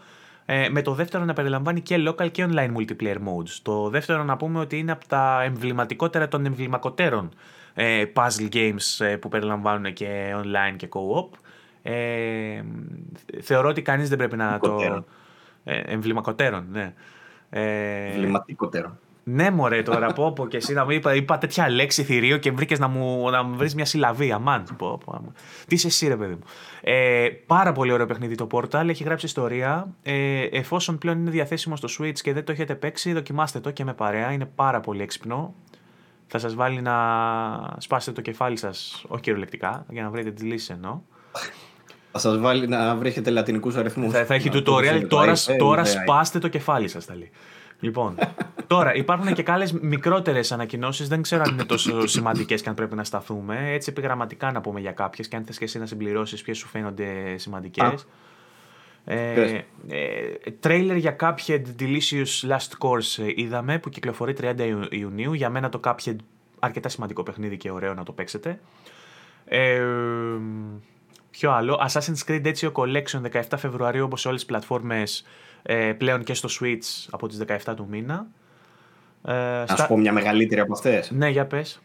ε, 0.45 0.69
με 0.69 0.81
το 0.81 0.93
δεύτερο 0.93 1.25
να 1.25 1.33
περιλαμβάνει 1.33 1.81
και 1.81 2.03
local 2.07 2.31
και 2.31 2.48
online 2.49 2.75
multiplayer 2.75 3.17
modes. 3.17 3.59
Το 3.61 3.89
δεύτερο 3.89 4.23
να 4.23 4.38
πούμε 4.38 4.59
ότι 4.59 4.77
είναι 4.77 4.91
από 4.91 5.07
τα 5.07 5.41
εμβληματικότερα 5.43 6.27
των 6.27 6.45
εμβληματικότερων 6.45 7.30
ε, 7.73 8.06
puzzle 8.14 8.49
games 8.53 9.06
ε, 9.06 9.15
που 9.15 9.30
περιλαμβάνουν 9.30 9.93
και 9.93 10.35
online 10.35 10.75
και 10.75 10.89
co-op. 10.91 11.30
Ε, 11.81 12.61
θεωρώ 13.41 13.69
ότι 13.69 13.81
κανείς 13.81 14.09
δεν 14.09 14.17
πρέπει 14.17 14.35
να 14.35 14.59
το... 14.59 15.06
Ε, 15.64 15.78
εμβληματικότερων, 15.78 16.66
ναι. 16.72 16.94
Ε, 17.50 18.14
Εμβληματικότερων. 18.14 19.00
Ναι, 19.32 19.52
μωρέ 19.52 19.82
τώρα, 19.82 20.14
πω, 20.14 20.32
πω 20.32 20.48
και 20.48 20.58
εσύ 20.58 20.74
να 20.74 20.86
μου 20.86 20.92
είπα, 20.92 21.16
είπα 21.16 21.38
τέτοια 21.38 21.70
λέξη 21.70 22.04
θηρίο 22.04 22.38
και 22.38 22.52
βρήκες 22.52 22.80
να 22.80 22.88
μου, 22.88 23.30
να 23.30 23.44
μου 23.44 23.58
βρεις 23.58 23.76
μια 23.76 23.86
συλλαβή. 23.86 24.32
Αμάν. 24.32 24.64
Πω, 24.78 25.00
πω, 25.06 25.34
Τι 25.68 25.76
είσαι 25.76 25.88
εσύ, 25.88 26.08
ρε 26.08 26.16
παιδί 26.16 26.34
μου. 26.34 26.44
Ε, 26.82 27.28
πάρα 27.46 27.72
πολύ 27.72 27.92
ωραίο 27.92 28.06
παιχνίδι 28.06 28.36
το 28.36 28.48
Portal, 28.52 28.88
έχει 28.88 29.04
γράψει 29.04 29.26
ιστορία. 29.26 29.88
Ε, 30.04 30.44
εφόσον 30.44 30.98
πλέον 30.98 31.20
είναι 31.20 31.30
διαθέσιμο 31.30 31.76
στο 31.76 31.88
Switch 32.00 32.20
και 32.20 32.34
δεν 32.34 32.44
το 32.44 32.52
έχετε 32.52 32.76
παίξει, 32.76 33.14
δοκιμάστε 33.14 33.60
το 33.60 33.72
και 33.72 33.84
με 33.84 33.94
παρέα. 33.94 34.32
Είναι 34.32 34.46
πάρα 34.46 34.80
πολύ 34.80 35.02
έξυπνο. 35.02 35.54
Θα 36.28 36.40
σας 36.40 36.56
βάλει 36.56 36.82
να 36.82 36.96
σπάσετε 37.78 38.12
το 38.12 38.22
κεφάλι 38.22 38.58
σας, 38.58 39.06
όχι 39.08 39.22
κυριολεκτικά, 39.22 39.86
για 39.90 40.04
να 40.04 40.10
βρείτε 40.10 40.32
τις 40.32 40.44
λύσεις 40.44 40.70
ενώ. 40.70 41.04
Θα 42.12 42.20
σας 42.20 42.40
βάλει 42.40 42.68
να 42.68 42.96
βρέχετε 42.96 43.30
λατινικούς 43.30 43.76
αριθμούς. 43.76 44.14
Θα, 44.14 44.26
θα 44.26 44.34
έχει 44.34 44.50
tutorial. 44.54 45.06
Τώρα, 45.08 45.34
τώρα 45.58 45.86
σπάστε 45.86 46.40
το 46.40 46.48
κεφάλι 46.48 46.88
σας, 46.88 47.06
θα 47.06 47.16
λέει. 47.16 47.32
Λοιπόν, 47.80 48.16
τώρα 48.68 48.96
υπάρχουν 48.96 49.34
και 49.34 49.44
άλλες 49.48 49.72
μικρότερες 49.72 50.52
ανακοινώσεις. 50.52 51.08
Δεν 51.08 51.22
ξέρω 51.22 51.44
αν 51.46 51.54
είναι 51.54 51.64
τόσο 51.64 52.08
σημαντικές 52.08 52.62
και 52.62 52.70
αν 52.70 52.76
πρέπει 52.76 52.96
να 52.96 53.04
σταθούμε. 53.04 53.72
Έτσι, 53.74 53.90
επιγραμματικά 53.90 54.52
να 54.52 54.62
πούμε 54.62 54.80
για 54.80 54.92
κάποιες 54.92 55.28
και 55.28 55.36
αν 55.36 55.44
θες 55.44 55.58
και 55.58 55.64
εσύ 55.64 55.80
να 55.80 55.86
συμπληρώσεις 55.86 56.42
ποιες 56.42 56.58
σου 56.58 56.68
φαίνονται 56.68 57.38
σημαντικές. 57.38 58.08
Ε, 59.06 59.64
ε, 59.88 60.52
τρέιλερ 60.60 60.96
για 60.96 61.16
Cuphead 61.20 61.62
Delicious 61.80 62.50
Last 62.50 62.88
Course 62.88 63.24
ε, 63.24 63.32
είδαμε 63.36 63.80
που 63.80 63.90
κυκλοφορεί 63.90 64.36
30 64.42 64.54
Ιουνίου. 64.90 65.34
Για 65.34 65.50
μένα 65.50 65.70
το 65.70 65.80
Cuphead 65.84 66.16
αρκετά 66.60 66.90
σημαντικό 66.90 67.24
παιχνίδι 67.24 67.58
και 67.58 67.72
ωραίο 67.72 67.94
να 67.94 68.04
το 68.04 68.12
παίξετε. 68.12 68.60
Ε, 69.46 69.82
ποιο 71.40 71.51
άλλο. 71.51 71.88
Assassin's 71.88 72.27
Creed 72.27 72.45
Ezio 72.45 72.72
Collection 72.72 73.42
17 73.42 73.42
Φεβρουαρίου 73.58 74.03
όπως 74.03 74.22
σε 74.22 74.27
όλες 74.27 74.40
τις 74.40 74.50
πλατφόρμες 74.50 75.26
ε, 75.61 75.93
πλέον 75.98 76.24
και 76.24 76.34
στο 76.34 76.50
Switch 76.59 77.08
από 77.09 77.27
τις 77.27 77.42
17 77.66 77.74
του 77.76 77.88
μήνα. 77.90 78.27
Ε, 79.26 79.34
Να 79.68 79.76
σου 79.77 79.88
πω 79.88 79.98
μια 79.98 80.14
μεγαλύτερη 80.14 80.61
από 80.61 80.74
αυτές. 80.74 81.11
Ναι, 81.11 81.30
για 81.30 81.45
πες. 81.45 81.82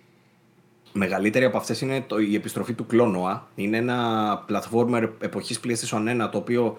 Μεγαλύτερη 0.92 1.44
από 1.44 1.57
αυτές 1.57 1.81
είναι 1.81 2.00
το, 2.00 2.18
η 2.18 2.34
επιστροφή 2.34 2.73
του 2.73 2.86
Klonoa. 2.92 3.41
Είναι 3.55 3.76
ένα 3.76 4.44
platformer 4.49 5.08
εποχής 5.20 5.60
PlayStation 5.65 6.24
1 6.24 6.28
το 6.31 6.39
οποίο 6.39 6.78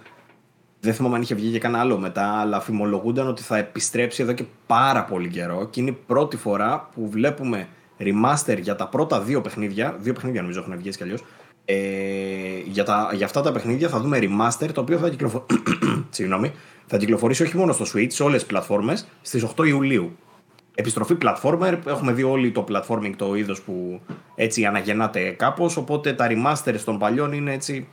δεν 0.79 0.93
θυμάμαι 0.93 1.15
αν 1.15 1.21
είχε 1.21 1.35
βγει 1.35 1.51
και 1.51 1.59
κανένα 1.59 1.81
άλλο 1.81 1.97
μετά, 1.97 2.39
αλλά 2.39 2.59
φημολογούνταν 2.59 3.27
ότι 3.27 3.41
θα 3.41 3.57
επιστρέψει 3.57 4.23
εδώ 4.23 4.33
και 4.33 4.43
πάρα 4.67 5.03
πολύ 5.03 5.29
καιρό 5.29 5.67
και 5.69 5.81
είναι 5.81 5.89
η 5.89 5.97
πρώτη 6.05 6.37
φορά 6.37 6.89
που 6.93 7.09
βλέπουμε 7.09 7.67
remaster 7.99 8.59
για 8.61 8.75
τα 8.75 8.87
πρώτα 8.87 9.21
δύο 9.21 9.41
παιχνίδια. 9.41 9.95
Δύο 9.99 10.13
παιχνίδια 10.13 10.41
νομίζω 10.41 10.59
έχουν 10.59 10.77
βγει 10.77 10.89
κι 10.89 11.03
αλλιώς. 11.03 11.23
Ε, 11.65 12.59
για, 12.65 12.83
τα, 12.83 13.11
για 13.13 13.25
αυτά 13.25 13.41
τα 13.41 13.51
παιχνίδια 13.51 13.89
θα 13.89 13.99
δούμε 13.99 14.19
remaster 14.21 14.69
το 14.73 14.81
οποίο 14.81 14.97
θα, 14.97 15.09
κυκλοφο... 15.09 15.45
θα 16.87 16.97
κυκλοφορήσει 16.97 17.43
όχι 17.43 17.57
μόνο 17.57 17.73
στο 17.73 17.85
Switch, 17.93 18.11
σε 18.11 18.23
όλες 18.23 18.39
τις 18.39 18.47
πλατφόρμες 18.47 19.07
στις 19.21 19.45
8 19.55 19.67
Ιουλίου. 19.67 20.17
Επιστροφή 20.75 21.17
platformer, 21.21 21.77
έχουμε 21.85 22.11
δει 22.11 22.23
όλοι 22.23 22.51
το 22.51 22.65
platforming 22.69 23.13
το 23.15 23.35
είδος 23.35 23.61
που 23.61 24.01
έτσι 24.35 24.65
αναγεννάται 24.65 25.29
κάπως. 25.29 25.77
Οπότε 25.77 26.13
τα 26.13 26.27
remasters 26.29 26.79
των 26.85 26.99
παλιών 26.99 27.33
είναι 27.33 27.53
έτσι 27.53 27.87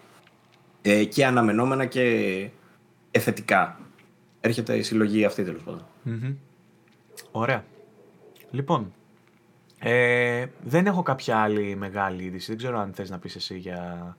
ε, 0.83 1.05
και 1.05 1.26
αναμενόμενα 1.26 1.86
και 1.86 2.49
εθετικά. 3.10 3.81
Έρχεται 4.41 4.76
η 4.76 4.83
συλλογή 4.83 5.25
αυτή 5.25 5.44
τέλος 5.44 5.62
πάντων. 5.62 5.84
Ωραία. 7.31 7.65
Λοιπόν, 8.51 8.92
ε, 9.83 10.44
δεν 10.65 10.86
έχω 10.86 11.02
κάποια 11.02 11.36
άλλη 11.36 11.77
μεγάλη 11.78 12.23
είδηση. 12.23 12.47
Δεν 12.47 12.57
ξέρω 12.57 12.78
αν 12.78 12.93
θες 12.94 13.11
να 13.11 13.19
πεις 13.19 13.36
εσύ 13.36 13.59
για... 13.59 14.17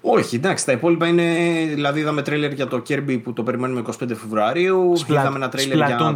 Όχι, 0.00 0.36
εντάξει, 0.36 0.64
τα 0.64 0.72
υπόλοιπα 0.72 1.06
είναι. 1.06 1.34
Δηλαδή, 1.74 2.00
είδαμε 2.00 2.22
τρέλερ 2.22 2.52
για 2.52 2.66
το 2.66 2.82
Kirby 2.88 3.20
που 3.22 3.32
το 3.32 3.42
περιμένουμε 3.42 3.82
25 3.86 3.92
Φεβρουαρίου. 4.08 4.92
Σπλα... 4.96 5.20
Είδαμε 5.20 5.36
ένα 5.36 5.48
τρέλερ 5.48 5.76
για 5.76 5.96
το 5.96 6.14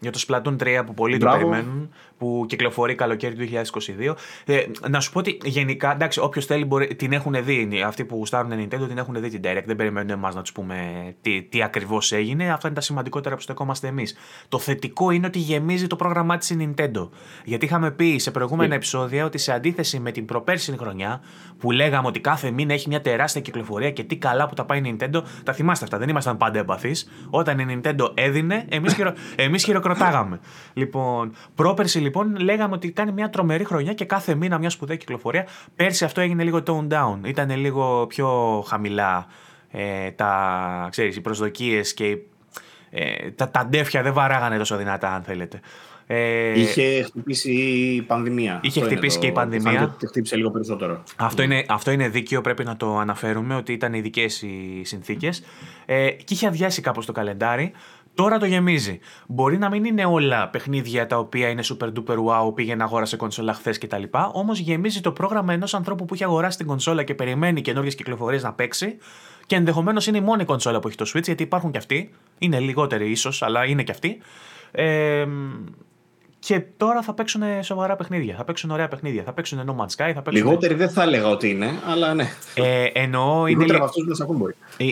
για 0.00 0.12
το 0.12 0.24
Splatoon 0.26 0.56
3 0.62 0.82
που 0.86 0.94
πολλοί 0.94 1.16
Μπράβο. 1.16 1.38
το 1.38 1.48
περιμένουν, 1.48 1.90
που 2.18 2.44
κυκλοφορεί 2.48 2.94
καλοκαίρι 2.94 3.34
του 3.34 3.48
2022. 4.06 4.14
Ε, 4.44 4.64
να 4.88 5.00
σου 5.00 5.12
πω 5.12 5.18
ότι 5.18 5.38
γενικά, 5.44 5.92
εντάξει, 5.92 6.20
όποιος 6.20 6.46
θέλει 6.46 6.64
μπορεί, 6.64 6.86
την 6.94 7.12
έχουν 7.12 7.44
δει. 7.44 7.82
Αυτοί 7.86 8.04
που 8.04 8.16
γουστάρουν 8.16 8.50
Nintendo 8.52 8.88
την 8.88 8.98
έχουν 8.98 9.20
δει 9.20 9.28
την 9.28 9.40
Direct. 9.44 9.62
Δεν 9.66 9.76
περιμένουν 9.76 10.10
εμάς 10.10 10.34
να 10.34 10.42
τους 10.42 10.52
πούμε 10.52 10.76
τι, 11.20 11.42
τι 11.42 11.62
ακριβώς 11.62 12.12
έγινε. 12.12 12.50
Αυτά 12.50 12.66
είναι 12.66 12.76
τα 12.76 12.82
σημαντικότερα 12.82 13.34
που 13.34 13.40
στεκόμαστε 13.40 13.86
εμείς. 13.86 14.16
Το 14.48 14.58
θετικό 14.58 15.10
είναι 15.10 15.26
ότι 15.26 15.38
γεμίζει 15.38 15.86
το 15.86 15.96
πρόγραμμά 15.96 16.36
της 16.36 16.50
η 16.50 16.74
Nintendo. 16.74 17.08
Γιατί 17.44 17.64
είχαμε 17.64 17.90
πει 17.90 18.18
σε 18.18 18.30
προηγούμενα 18.30 18.72
yeah. 18.72 18.76
επεισόδια 18.76 19.24
ότι 19.24 19.38
σε 19.38 19.52
αντίθεση 19.52 19.98
με 19.98 20.10
την 20.10 20.24
προπέρσινη 20.24 20.76
χρονιά 20.76 21.20
που 21.58 21.70
λέγαμε 21.70 22.06
ότι 22.06 22.20
κάθε 22.20 22.50
μήνα 22.50 22.72
έχει 22.72 22.88
μια 22.88 23.00
τεράστια 23.00 23.40
κυκλοφορία 23.40 23.90
και 23.90 24.02
τι 24.02 24.16
καλά 24.16 24.48
που 24.48 24.54
τα 24.54 24.64
πάει 24.64 24.78
η 24.78 24.96
Nintendo. 25.00 25.22
Τα 25.42 25.52
θυμάστε 25.52 25.84
αυτά, 25.84 25.98
δεν 25.98 26.08
ήμασταν 26.08 26.36
πάντα 26.36 26.58
εμπαθείς. 26.58 27.08
Όταν 27.30 27.58
η 27.58 27.80
Nintendo 27.82 28.10
έδινε, 28.14 28.64
εμείς 28.68 28.94
χειρο... 28.94 29.12
χειροκροτάγαμε. 29.58 30.40
λοιπόν, 30.72 31.32
πρόπερση 31.54 32.00
λοιπόν 32.08 32.36
λέγαμε 32.36 32.74
ότι 32.74 32.90
κάνει 32.90 33.12
μια 33.12 33.30
τρομερή 33.30 33.64
χρονιά 33.64 33.92
και 33.92 34.04
κάθε 34.04 34.34
μήνα 34.34 34.58
μιας 34.58 34.72
σπουδαία 34.72 34.96
κυκλοφορία. 34.96 35.46
Πέρσι 35.76 36.04
αυτό 36.04 36.20
έγινε 36.20 36.42
λίγο 36.42 36.62
tone 36.66 36.88
down. 36.88 37.18
Ήταν 37.24 37.50
λίγο 37.50 38.06
πιο 38.06 38.28
χαμηλά 38.68 39.26
ε, 39.70 40.10
τα, 40.10 40.88
ξέρεις, 40.90 41.16
οι 41.16 41.20
προσδοκίες 41.20 41.94
και 41.94 42.18
ε, 42.90 43.30
τα, 43.30 43.50
τα 43.50 43.66
ντέφια 43.66 44.02
δεν 44.02 44.12
βαράγανε 44.12 44.58
τόσο 44.58 44.76
δυνατά 44.76 45.14
αν 45.14 45.22
θέλετε. 45.22 45.60
Ε, 46.10 46.60
είχε 46.60 47.02
χτυπήσει 47.02 47.52
η 47.52 48.02
πανδημία. 48.02 48.60
Είχε 48.62 48.80
αυτό 48.80 48.90
χτυπήσει 48.90 49.18
και 49.18 49.26
η 49.26 49.32
πανδημία. 49.32 49.94
Και 49.98 50.06
χτύπησε 50.06 50.36
λίγο 50.36 50.50
περισσότερο. 50.50 51.02
Αυτό, 51.16 51.42
είναι, 51.42 51.64
αυτό 51.68 51.90
είναι 51.90 52.08
δίκαιο, 52.08 52.40
πρέπει 52.40 52.64
να 52.64 52.76
το 52.76 52.98
αναφέρουμε 52.98 53.54
ότι 53.54 53.72
ήταν 53.72 53.92
ειδικές 53.92 54.42
οι 54.42 54.80
συνθήκες. 54.84 55.42
Ε, 55.86 56.10
και 56.10 56.34
είχε 56.34 56.46
αδειάσει 56.46 56.82
κάπως 56.82 57.06
το 57.06 57.12
καλεντάρι. 57.12 57.72
Τώρα 58.18 58.38
το 58.38 58.46
γεμίζει. 58.46 58.98
Μπορεί 59.26 59.58
να 59.58 59.68
μην 59.68 59.84
είναι 59.84 60.04
όλα 60.04 60.48
παιχνίδια 60.48 61.06
τα 61.06 61.18
οποία 61.18 61.48
είναι 61.48 61.62
super 61.64 61.86
duper 61.86 62.16
wow, 62.16 62.54
πήγαινε 62.54 62.82
αγόρασε 62.82 63.16
κονσόλα 63.16 63.54
χθες 63.54 63.78
κτλ. 63.78 64.02
Όμως 64.32 64.58
γεμίζει 64.58 65.00
το 65.00 65.12
πρόγραμμα 65.12 65.52
ενός 65.52 65.74
ανθρώπου 65.74 66.04
που 66.04 66.14
έχει 66.14 66.24
αγοράσει 66.24 66.58
την 66.58 66.66
κονσόλα 66.66 67.02
και 67.02 67.14
περιμένει 67.14 67.60
καινούριε 67.60 67.90
κυκλοφορίες 67.90 68.42
να 68.42 68.52
παίξει. 68.52 68.96
Και 69.46 69.56
ενδεχομένως 69.56 70.06
είναι 70.06 70.16
η 70.16 70.20
μόνη 70.20 70.44
κονσόλα 70.44 70.80
που 70.80 70.88
έχει 70.88 70.96
το 70.96 71.10
Switch, 71.14 71.24
γιατί 71.24 71.42
υπάρχουν 71.42 71.70
και 71.70 71.78
αυτοί. 71.78 72.10
Είναι 72.38 72.58
λιγότεροι 72.58 73.10
ίσως, 73.10 73.42
αλλά 73.42 73.64
είναι 73.64 73.82
και 73.82 73.92
αυτοί. 73.92 74.18
Ε, 74.70 75.26
και 76.38 76.60
τώρα 76.76 77.02
θα 77.02 77.14
παίξουν 77.14 77.42
σοβαρά 77.62 77.96
παιχνίδια. 77.96 78.34
Θα 78.36 78.44
παίξουν 78.44 78.70
ωραία 78.70 78.88
παιχνίδια. 78.88 79.22
Θα 79.22 79.32
παίξουν 79.32 79.60
No 79.66 79.70
Man's 79.70 80.04
Sky. 80.04 80.12
Θα 80.14 80.22
παίξουν... 80.22 80.46
Λιγότεροι 80.46 80.74
δεν 80.74 80.90
θα 80.90 81.02
έλεγα 81.02 81.28
ότι 81.28 81.48
είναι, 81.50 81.70
αλλά 81.86 82.14
ναι. 82.14 82.28
Ε, 82.54 82.84
εννοώ. 82.84 83.46
Είναι... 83.46 83.48
Λιγότεροι 83.48 83.74
από 83.74 83.84
αυτούς 83.84 84.18
μα 84.18 84.24
ακούν 84.24 84.36
μπορεί. 84.36 84.54
Ε, 84.76 84.84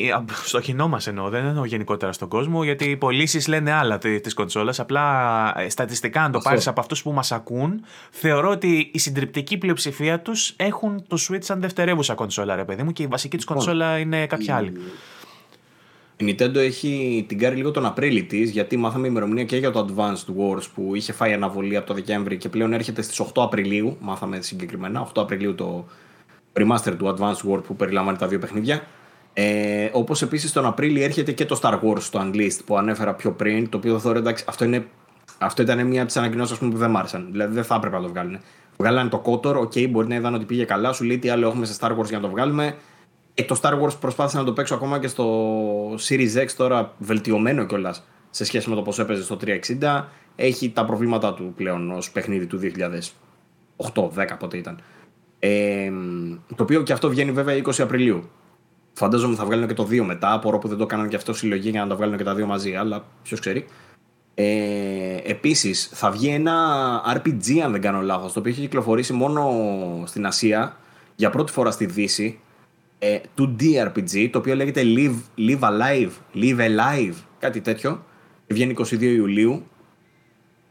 στο 0.44 0.60
κοινό 0.60 0.88
μας 0.88 1.06
εννοώ. 1.06 1.28
Δεν 1.28 1.44
εννοώ 1.44 1.64
γενικότερα 1.64 2.12
στον 2.12 2.28
κόσμο, 2.28 2.64
γιατί 2.64 2.84
οι 2.84 2.96
πωλήσεις 2.96 3.48
λένε 3.48 3.72
άλλα 3.72 3.98
τη 3.98 4.34
κονσόλας. 4.34 4.80
Απλά 4.80 5.54
ε, 5.60 5.68
στατιστικά, 5.68 6.22
αν 6.22 6.32
το 6.32 6.38
πάρεις 6.38 6.66
από 6.66 6.80
αυτούς 6.80 7.02
που 7.02 7.12
μας 7.12 7.32
ακούν, 7.32 7.84
θεωρώ 8.10 8.50
ότι 8.50 8.90
η 8.92 8.98
συντριπτική 8.98 9.58
πλειοψηφία 9.58 10.20
τους 10.20 10.54
έχουν 10.56 11.04
το 11.08 11.16
Switch 11.28 11.42
σαν 11.42 11.60
δευτερεύουσα 11.60 12.14
κονσόλα, 12.14 12.56
ρε 12.56 12.64
παιδί 12.64 12.82
μου, 12.82 12.92
και 12.92 13.02
η 13.02 13.06
βασική 13.06 13.36
τους 13.36 13.46
λοιπόν, 13.48 13.64
κονσόλα 13.64 13.98
είναι 13.98 14.26
κάποια 14.26 14.56
άλλη. 14.56 14.72
Η 16.16 16.24
Nintendo 16.38 16.56
έχει 16.56 17.24
την 17.28 17.38
κάρει 17.38 17.56
λίγο 17.56 17.70
τον 17.70 17.86
Απρίλη 17.86 18.22
της, 18.22 18.50
γιατί 18.50 18.76
μάθαμε 18.76 19.06
ημερομηνία 19.06 19.44
και 19.44 19.56
για 19.56 19.70
το 19.70 19.88
Advanced 19.88 20.34
Wars 20.38 20.62
που 20.74 20.94
είχε 20.94 21.12
φάει 21.12 21.32
αναβολή 21.32 21.76
από 21.76 21.86
το 21.86 21.94
Δεκέμβρη 21.94 22.36
και 22.36 22.48
πλέον 22.48 22.72
έρχεται 22.72 23.02
στις 23.02 23.20
8 23.20 23.26
Απριλίου. 23.34 23.96
Μάθαμε 24.00 24.40
συγκεκριμένα, 24.40 25.08
8 25.14 25.22
Απριλίου 25.22 25.54
το 25.54 25.86
remaster 26.52 26.94
του 26.98 27.14
Advanced 27.18 27.50
Wars 27.52 27.62
που 27.64 27.76
περιλαμβάνει 27.76 28.18
τα 28.18 28.26
δύο 28.26 28.38
παιχνίδια. 28.38 28.82
Ε, 29.32 29.88
Όπως 29.92 30.22
επίσης 30.22 30.52
τον 30.52 30.66
Απρίλιο 30.66 31.04
έρχεται 31.04 31.32
και 31.32 31.44
το 31.44 31.60
Star 31.62 31.72
Wars 31.74 32.02
το 32.10 32.20
Unleashed 32.20 32.58
που 32.64 32.76
ανέφερα 32.76 33.14
πιο 33.14 33.32
πριν, 33.32 33.68
το 33.68 33.76
οποίο 33.76 33.98
θεωρώ 33.98 34.18
εντάξει, 34.18 34.44
αυτό, 34.48 34.64
είναι, 34.64 34.86
αυτό 35.38 35.62
ήταν 35.62 35.86
μια 35.86 35.98
από 35.98 36.06
τις 36.06 36.16
ανακοινώσεις 36.16 36.58
που 36.58 36.70
δεν 36.72 36.90
μ' 36.90 36.96
άρεσαν. 36.96 37.28
Δηλαδή 37.30 37.54
δεν 37.54 37.64
θα 37.64 37.74
έπρεπε 37.74 37.96
να 37.96 38.02
το 38.02 38.08
βγάλουν. 38.08 38.38
Βγάλανε 38.78 39.08
το 39.08 39.22
Kotor, 39.26 39.54
ok, 39.54 39.72
okay, 39.74 39.88
μπορεί 39.90 40.08
να 40.08 40.14
είδαν 40.14 40.34
ότι 40.34 40.44
πήγε 40.44 40.64
καλά, 40.64 40.92
σου 40.92 41.04
λέει 41.04 41.18
τι 41.18 41.28
άλλο 41.28 41.46
έχουμε 41.48 41.66
σε 41.66 41.76
Star 41.80 41.90
Wars 41.90 42.04
για 42.08 42.16
να 42.16 42.22
το 42.22 42.28
βγάλουμε. 42.28 42.74
Ε, 43.38 43.42
το 43.42 43.60
Star 43.62 43.82
Wars 43.82 44.00
προσπάθησα 44.00 44.38
να 44.38 44.44
το 44.44 44.52
παίξω 44.52 44.74
ακόμα 44.74 44.98
και 44.98 45.08
στο 45.08 45.94
Series 45.94 46.36
X 46.36 46.46
τώρα 46.56 46.94
βελτιωμένο 46.98 47.66
κιόλας 47.66 48.04
σε 48.30 48.44
σχέση 48.44 48.68
με 48.68 48.74
το 48.74 48.82
πώς 48.82 48.98
έπαιζε 48.98 49.22
στο 49.22 49.38
360. 49.80 50.04
Έχει 50.36 50.70
τα 50.70 50.84
προβλήματά 50.84 51.34
του 51.34 51.52
πλέον 51.56 51.90
ως 51.90 52.10
παιχνίδι 52.10 52.46
του 52.46 52.60
2008-10 53.76 54.08
πότε 54.38 54.56
ήταν. 54.56 54.80
Ε, 55.38 55.90
το 56.56 56.62
οποίο 56.62 56.82
και 56.82 56.92
αυτό 56.92 57.08
βγαίνει 57.08 57.32
βέβαια 57.32 57.62
20 57.64 57.80
Απριλίου. 57.80 58.30
Φαντάζομαι 58.92 59.34
θα 59.34 59.44
βγάλουν 59.44 59.66
και 59.66 59.74
το 59.74 59.82
2 59.90 60.00
μετά. 60.04 60.32
Απορώ 60.32 60.58
που 60.58 60.68
δεν 60.68 60.78
το 60.78 60.86
κάνανε 60.86 61.08
και 61.08 61.16
αυτό 61.16 61.32
συλλογή 61.32 61.70
για 61.70 61.80
να 61.80 61.88
τα 61.88 61.96
βγάλουν 61.96 62.16
και 62.16 62.24
τα 62.24 62.34
δύο 62.34 62.46
μαζί, 62.46 62.74
αλλά 62.74 63.04
ποιος 63.22 63.40
ξέρει. 63.40 63.66
Ε, 64.34 65.16
Επίσης, 65.24 65.90
θα 65.92 66.10
βγει 66.10 66.28
ένα 66.28 66.54
RPG, 67.16 67.58
αν 67.64 67.72
δεν 67.72 67.80
κάνω 67.80 68.00
λάθος, 68.00 68.32
το 68.32 68.38
οποίο 68.38 68.52
έχει 68.52 68.60
κυκλοφορήσει 68.60 69.12
μόνο 69.12 69.50
στην 70.06 70.26
Ασία 70.26 70.76
για 71.14 71.30
πρώτη 71.30 71.52
φορά 71.52 71.70
στη 71.70 71.86
Δύση. 71.86 72.40
Ε, 72.98 73.18
2D 73.38 73.62
RPG, 73.62 74.28
το 74.32 74.38
οποίο 74.38 74.54
λέγεται 74.54 74.82
Live, 74.84 75.38
Live 75.38 75.60
Alive, 75.60 76.10
Live 76.34 76.58
Alive, 76.58 77.14
κάτι 77.38 77.60
τέτοιο. 77.60 78.04
Βγαίνει 78.48 78.74
22 78.78 79.00
Ιουλίου. 79.00 79.66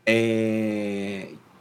Ε, 0.04 0.14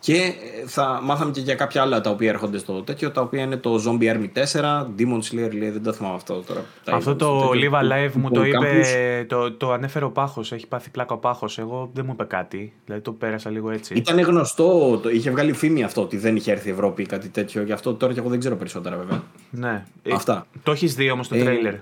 και 0.04 0.34
θα 0.66 1.00
μάθαμε 1.02 1.30
και 1.30 1.40
για 1.40 1.54
κάποια 1.54 1.82
άλλα 1.82 2.00
τα 2.00 2.10
οποία 2.10 2.28
έρχονται 2.28 2.58
στο 2.58 2.82
τέτοιο, 2.82 3.10
τα 3.10 3.20
οποία 3.20 3.42
είναι 3.42 3.56
το 3.56 3.82
Zombie 3.86 4.14
Army 4.14 4.28
4, 4.52 4.86
Demon 4.98 5.18
Slayer, 5.18 5.52
λέει, 5.58 5.70
δεν 5.70 5.82
το 5.82 5.92
θυμάμαι 5.92 6.14
αυτό 6.14 6.42
τώρα. 6.46 6.64
Αυτό 6.84 7.16
το 7.16 7.50
Live 7.50 7.82
Alive 7.82 8.12
μου 8.12 8.30
το 8.30 8.44
είπε, 8.44 9.24
το, 9.28 9.52
το 9.52 9.72
ανέφερε 9.72 10.04
ο 10.04 10.10
Πάχος, 10.10 10.52
έχει 10.52 10.66
πάθει 10.66 10.90
πλάκα 10.90 11.14
ο 11.14 11.16
Πάχος. 11.16 11.58
Εγώ 11.58 11.90
δεν 11.92 12.04
μου 12.06 12.12
είπε 12.12 12.24
κάτι, 12.24 12.72
δηλαδή 12.84 13.02
το 13.02 13.12
πέρασα 13.12 13.50
λίγο 13.50 13.70
έτσι. 13.70 13.94
Ήταν 13.94 14.20
γνωστό, 14.20 14.98
το, 15.02 15.10
είχε 15.10 15.30
βγάλει 15.30 15.52
φήμη 15.52 15.82
αυτό 15.82 16.02
ότι 16.02 16.16
δεν 16.16 16.36
είχε 16.36 16.52
έρθει 16.52 16.68
η 16.68 16.72
Ευρώπη 16.72 17.02
ή 17.02 17.06
κάτι 17.06 17.28
τέτοιο, 17.28 17.62
γι' 17.62 17.72
αυτό 17.72 17.94
τώρα 17.94 18.12
και 18.12 18.18
εγώ 18.18 18.28
δεν 18.28 18.38
ξέρω 18.38 18.56
περισσότερα 18.56 18.96
βέβαια. 18.96 19.22
Ναι. 19.50 19.84
Αυτά. 20.12 20.46
Το 20.62 20.72
έχεις 20.72 20.94
δει 20.94 21.10
όμως 21.10 21.28
το 21.28 21.34
ε, 21.34 21.42
τρέιλερ; 21.42 21.74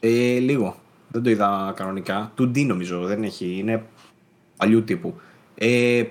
Ε, 0.00 0.38
λίγο. 0.38 0.76
Δεν 1.08 1.22
το 1.22 1.30
είδα 1.30 1.72
κανονικά. 1.76 2.32
2D 2.38 2.66
νομίζω, 2.66 3.00
δεν 3.00 3.22
έχει, 3.22 3.56
είναι 3.58 3.82
παλιού 4.56 4.84
τύπου. 4.84 5.14
Ε, 5.54 6.02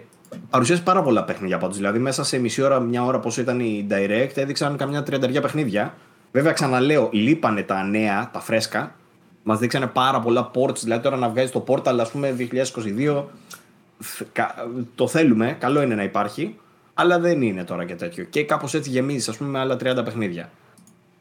παρουσίασε 0.49 0.81
πάρα 0.81 1.01
πολλά 1.01 1.23
παιχνίδια 1.23 1.57
πάντως. 1.57 1.77
Δηλαδή, 1.77 1.99
μέσα 1.99 2.23
σε 2.23 2.39
μισή 2.39 2.61
ώρα, 2.61 2.79
μια 2.79 3.03
ώρα 3.03 3.19
πόσο 3.19 3.41
ήταν 3.41 3.59
η 3.59 3.87
Direct, 3.89 4.31
έδειξαν 4.35 4.77
καμιά 4.77 5.03
τριανταριά 5.03 5.41
παιχνίδια. 5.41 5.93
Βέβαια, 6.31 6.51
ξαναλέω, 6.51 7.09
λείπανε 7.11 7.63
τα 7.63 7.83
νέα, 7.83 8.29
τα 8.33 8.39
φρέσκα. 8.39 8.95
Μας 9.43 9.59
δείξανε 9.59 9.87
πάρα 9.87 10.19
πολλά 10.19 10.51
ports. 10.53 10.77
Δηλαδή, 10.79 11.03
τώρα 11.03 11.17
να 11.17 11.29
βγάζει 11.29 11.51
το 11.51 11.63
Portal, 11.67 11.97
ας 11.99 12.11
πούμε, 12.11 12.31
2022. 12.31 13.23
Το 14.95 15.07
θέλουμε, 15.07 15.55
καλό 15.59 15.81
είναι 15.81 15.95
να 15.95 16.03
υπάρχει. 16.03 16.55
Αλλά 16.93 17.19
δεν 17.19 17.41
είναι 17.41 17.63
τώρα 17.63 17.85
και 17.85 17.95
τέτοιο. 17.95 18.23
Και 18.23 18.43
κάπως 18.43 18.73
έτσι 18.73 18.89
γεμίζεις, 18.89 19.29
ας 19.29 19.37
πούμε, 19.37 19.49
με 19.49 19.59
άλλα 19.59 19.75
30 19.75 20.03
παιχνίδια. 20.03 20.49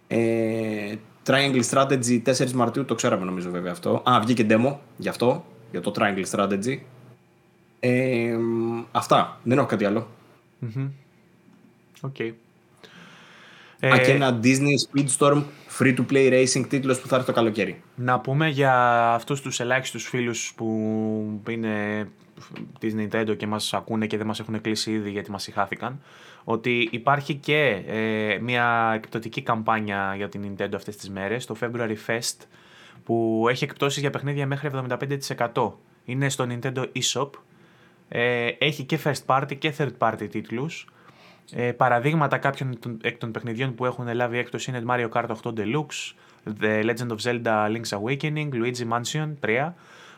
Ε, 0.07 0.95
Triangle 1.27 1.63
Strategy 1.71 2.23
4 2.23 2.51
Μαρτίου, 2.53 2.85
το 2.85 2.95
ξέραμε 2.95 3.25
νομίζω 3.25 3.51
βέβαια 3.51 3.73
αυτό. 3.73 4.03
Α, 4.05 4.21
βγήκε 4.21 4.47
demo 4.49 4.77
γι' 4.97 5.09
αυτό, 5.09 5.45
για 5.71 5.81
το 5.81 5.93
Triangle 5.97 6.25
Strategy. 6.31 6.79
Ε, 7.81 8.37
αυτά. 8.93 9.41
Δεν 9.43 9.59
έχω 9.59 9.67
κάτι 9.67 9.85
άλλο. 9.85 10.09
Ok. 12.01 12.15
Okay. 12.19 12.33
Α, 13.87 13.99
και 13.99 14.11
ε, 14.11 14.15
ένα 14.15 14.41
Disney 14.43 14.75
Speedstorm 14.91 15.43
free 15.79 15.97
to 15.97 16.05
play 16.13 16.33
racing 16.33 16.67
τίτλος 16.69 17.01
που 17.01 17.09
θα 17.09 17.15
έρθει 17.15 17.27
το 17.27 17.33
καλοκαίρι. 17.33 17.83
Να 17.95 18.21
πούμε 18.21 18.49
για 18.49 18.75
αυτούς 19.13 19.41
τους 19.41 19.61
ελάχιστους 19.61 20.09
φίλους 20.09 20.53
που 20.57 21.43
είναι 21.49 22.07
της 22.79 22.95
Nintendo 22.97 23.37
και 23.37 23.47
μας 23.47 23.75
ακούνε 23.75 24.07
και 24.07 24.17
δεν 24.17 24.27
μας 24.27 24.41
έχουν 24.41 24.61
κλείσει 24.61 24.93
ήδη 24.93 25.11
γιατί 25.11 25.31
μας 25.31 25.43
συχάθηκαν 25.43 26.01
ότι 26.45 26.89
υπάρχει 26.93 27.35
και 27.35 27.83
ε, 27.87 28.39
μια 28.41 28.93
εκπτωτική 28.95 29.43
καμπάνια 29.43 30.15
για 30.17 30.29
την 30.29 30.43
Nintendo 30.43 30.75
αυτές 30.75 30.97
τις 30.97 31.11
μέρες 31.11 31.47
το 31.47 31.57
February 31.61 31.97
Fest 32.07 32.47
που 33.05 33.47
έχει 33.49 33.65
εκπτώσεις 33.65 34.01
για 34.01 34.11
παιχνίδια 34.11 34.47
μέχρι 34.47 34.71
75% 35.53 35.73
είναι 36.05 36.29
στο 36.29 36.47
Nintendo 36.49 36.85
eShop 36.95 37.31
ε, 38.13 38.47
έχει 38.59 38.85
και 38.85 38.99
first 39.05 39.27
party 39.27 39.59
και 39.59 39.75
third 39.79 39.93
party 39.99 40.29
titles. 40.33 40.85
Ε, 41.53 41.73
παραδείγματα 41.73 42.39
κάποιων 42.39 42.79
εκ 43.03 43.19
των 43.19 43.31
παιχνιδιών 43.31 43.75
που 43.75 43.85
έχουν 43.85 44.15
λάβει 44.15 44.39
έκπτωση 44.39 44.71
είναι 44.71 44.83
Mario 44.89 45.09
Kart 45.09 45.27
8 45.43 45.53
Deluxe, 45.57 46.15
The 46.61 46.85
Legend 46.85 47.09
of 47.09 47.17
Zelda 47.23 47.69
Link's 47.69 47.99
Awakening, 47.99 48.49
Luigi 48.53 48.89
Mansion 48.93 49.35
3, 49.41 49.73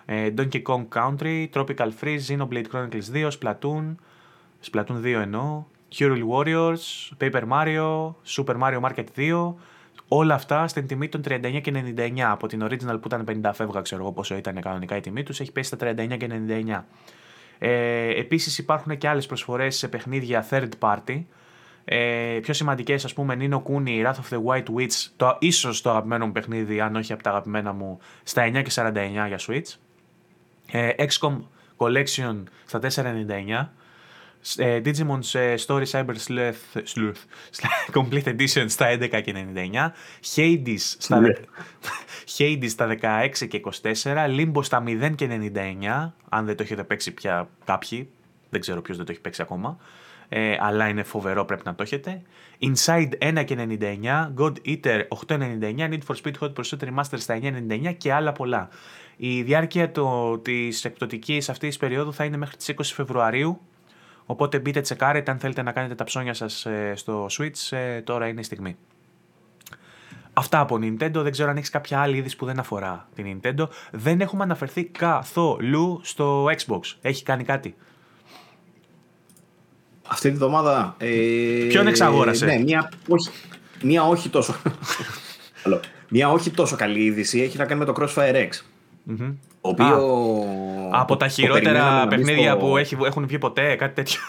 ε, 0.04 0.30
Donkey 0.36 0.62
Kong 0.62 0.84
Country, 0.94 1.46
Tropical 1.54 1.88
Freeze, 2.00 2.26
Xenoblade 2.28 2.66
Chronicles 2.72 3.12
2, 3.12 3.28
Splatoon, 3.40 3.94
Splatoon 4.70 5.00
2 5.02 5.04
εννοώ, 5.04 5.64
Hyrule 5.98 6.24
Warriors, 6.32 7.12
Paper 7.20 7.42
Mario, 7.48 8.14
Super 8.36 8.56
Mario 8.62 8.80
Market 8.80 9.04
2, 9.16 9.54
όλα 10.08 10.34
αυτά 10.34 10.68
στην 10.68 10.86
τιμή 10.86 11.08
των 11.08 11.20
39 11.28 11.60
και 11.62 11.72
99 11.96 12.20
από 12.20 12.46
την 12.46 12.64
original 12.64 12.98
που 13.00 13.06
ήταν 13.06 13.24
50 13.44 13.50
φεύγα 13.54 13.80
ξέρω 13.80 14.02
εγώ 14.02 14.12
πόσο 14.12 14.36
ήταν 14.36 14.60
κανονικά 14.60 14.96
η 14.96 15.00
τιμή 15.00 15.22
τους, 15.22 15.40
έχει 15.40 15.52
πέσει 15.52 15.74
στα 15.74 15.92
39 15.94 16.16
και 16.16 16.28
99. 16.48 16.84
Ε, 17.58 18.08
επίσης 18.08 18.58
υπάρχουν 18.58 18.98
και 18.98 19.08
άλλες 19.08 19.26
προσφορές 19.26 19.76
σε 19.76 19.88
παιχνίδια 19.88 20.46
third 20.50 20.68
party. 20.78 21.22
Ε, 21.84 22.38
πιο 22.42 22.54
σημαντικές 22.54 23.04
ας 23.04 23.12
πούμε 23.12 23.36
είναι 23.40 23.54
ο 23.54 23.62
Kuni, 23.66 24.06
Wrath 24.06 24.14
of 24.14 24.34
the 24.34 24.42
White 24.44 24.74
Witch, 24.76 25.10
το, 25.16 25.36
ίσως 25.40 25.82
το 25.82 25.90
αγαπημένο 25.90 26.26
μου 26.26 26.32
παιχνίδι, 26.32 26.80
αν 26.80 26.96
όχι 26.96 27.12
από 27.12 27.22
τα 27.22 27.30
αγαπημένα 27.30 27.72
μου, 27.72 27.98
στα 28.22 28.46
9 28.46 28.62
και 28.62 28.70
49 28.74 28.92
για 29.26 29.38
Switch. 29.46 29.76
Ε, 30.70 30.90
XCOM 30.98 31.38
Collection 31.76 32.42
στα 32.66 32.78
4,99. 32.78 33.68
Ε, 34.56 34.80
Digimon's 34.84 35.56
Story 35.66 35.84
Cyber 35.84 36.14
Sleuth, 36.26 36.82
Sleuth 36.94 37.22
Complete 37.96 38.24
Edition 38.24 38.64
στα 38.68 38.86
11 38.90 39.08
και 39.22 39.34
99. 39.54 39.90
Hades 40.34 40.76
στα, 40.98 41.20
ναι. 41.20 41.32
Hades 42.38 42.68
στα 42.68 42.96
16 43.00 43.46
και 43.48 43.60
24. 43.82 43.92
Limbo 44.38 44.64
στα 44.64 44.82
0 44.86 45.12
και 45.14 45.50
99. 45.54 46.12
Αν 46.28 46.46
δεν 46.46 46.56
το 46.56 46.62
έχετε 46.62 46.84
παίξει 46.84 47.12
πια 47.12 47.48
κάποιοι. 47.64 48.10
Δεν 48.50 48.60
ξέρω 48.60 48.82
ποιος 48.82 48.96
δεν 48.96 49.06
το 49.06 49.12
έχει 49.12 49.20
παίξει 49.20 49.42
ακόμα. 49.42 49.76
Ε, 50.28 50.56
αλλά 50.60 50.88
είναι 50.88 51.02
φοβερό 51.02 51.44
πρέπει 51.44 51.62
να 51.64 51.74
το 51.74 51.82
έχετε. 51.82 52.22
Inside 52.60 53.38
1 53.38 53.44
και 53.44 53.56
99. 53.58 54.32
God 54.38 54.52
Eater 54.66 55.00
8,99. 55.26 55.78
Need 55.78 55.98
for 56.06 56.14
Speed 56.22 56.32
Hot 56.40 56.52
Pursuit 56.52 56.88
Remaster 56.88 57.16
στα 57.16 57.38
9,99 57.42 57.94
και 57.96 58.12
άλλα 58.12 58.32
πολλά. 58.32 58.68
Η 59.16 59.42
διάρκεια 59.42 59.90
το, 59.90 60.38
της 60.38 60.84
εκπτωτικής 60.84 61.48
αυτής 61.48 61.76
περίοδου 61.76 62.12
θα 62.12 62.24
είναι 62.24 62.36
μέχρι 62.36 62.56
τις 62.56 62.74
20 62.76 62.82
Φεβρουαρίου 62.82 63.60
Οπότε 64.26 64.58
μπείτε 64.58 64.80
τσεκάρετε 64.80 65.30
αν 65.30 65.38
θέλετε 65.38 65.62
να 65.62 65.72
κάνετε 65.72 65.94
τα 65.94 66.04
ψώνια 66.04 66.34
σας 66.34 66.66
ε, 66.66 66.92
στο 66.96 67.26
Switch, 67.30 67.76
ε, 67.76 68.00
τώρα 68.00 68.28
είναι 68.28 68.40
η 68.40 68.44
στιγμή. 68.44 68.76
Αυτά 70.32 70.60
από 70.60 70.74
Nintendo. 70.76 71.12
Δεν 71.12 71.30
ξέρω 71.30 71.50
αν 71.50 71.56
έχεις 71.56 71.70
κάποια 71.70 72.00
άλλη 72.00 72.16
είδηση 72.16 72.36
που 72.36 72.46
δεν 72.46 72.58
αφορά 72.58 73.08
την 73.14 73.40
Nintendo. 73.42 73.68
Δεν 73.90 74.20
έχουμε 74.20 74.42
αναφερθεί 74.42 74.84
καθόλου 74.84 76.00
στο 76.02 76.44
Xbox. 76.44 76.80
Έχει 77.00 77.22
κάνει 77.22 77.44
κάτι; 77.44 77.74
Αυτή 80.08 80.30
τη 80.30 80.36
βδομάδα. 80.36 80.94
Ε, 80.98 81.08
Ποιον 81.68 81.86
εξαγόρασε; 81.86 82.44
Ναι, 82.44 82.58
μια 82.58 82.90
όχι, 83.08 83.30
μια 83.82 84.02
όχι 84.08 84.28
τόσο. 84.28 84.54
μια 86.08 86.30
όχι 86.30 86.50
τόσο 86.50 86.76
καλή 86.76 87.04
είδηση 87.04 87.40
έχει 87.40 87.56
να 87.56 87.64
κάνει 87.64 87.80
με 87.80 87.92
το 87.92 87.94
Crossfire 87.98 88.34
X. 88.34 88.48
Mm-hmm. 89.10 89.34
Οποίο... 89.60 90.46
από 90.90 91.16
τα 91.16 91.28
χειρότερα 91.28 92.06
παιχνίδια 92.06 92.56
που 92.56 92.76
έχουν 93.06 93.26
βγει 93.26 93.38
ποτέ, 93.38 93.74
κάτι 93.74 93.94
τέτοιο. 93.94 94.20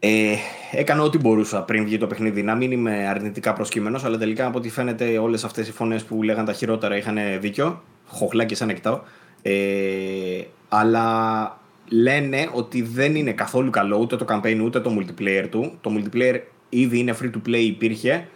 Ε, 0.00 0.34
έκανα 0.72 1.02
ό,τι 1.02 1.18
μπορούσα 1.18 1.62
πριν 1.62 1.84
βγει 1.84 1.98
το 1.98 2.06
παιχνίδι. 2.06 2.42
Να 2.42 2.54
μην 2.54 2.72
είμαι 2.72 3.08
αρνητικά 3.08 3.52
προσκύμενο, 3.52 4.00
αλλά 4.04 4.18
τελικά 4.18 4.46
από 4.46 4.58
ό,τι 4.58 4.68
φαίνεται 4.68 5.18
όλες 5.18 5.44
αυτές 5.44 5.68
οι 5.68 5.72
φωνές 5.72 6.04
που 6.04 6.22
λέγαν 6.22 6.44
τα 6.44 6.52
χειρότερα 6.52 6.96
είχαν 6.96 7.18
δίκιο. 7.40 7.82
Χοχλάκι 8.06 8.54
σαν 8.54 8.68
εκτάω. 8.68 9.00
Ε, 9.42 10.42
αλλά 10.68 11.58
λένε 11.88 12.48
ότι 12.52 12.82
δεν 12.82 13.14
είναι 13.14 13.32
καθόλου 13.32 13.70
καλό 13.70 13.96
ούτε 13.96 14.16
το 14.16 14.24
campaign 14.28 14.60
ούτε 14.64 14.80
το 14.80 14.96
multiplayer 14.98 15.46
του. 15.50 15.78
Το 15.80 15.90
multiplayer 15.96 16.40
ήδη 16.68 16.98
είναι 16.98 17.16
free 17.22 17.30
to 17.30 17.48
play, 17.48 17.60
υπήρχε 17.60 18.28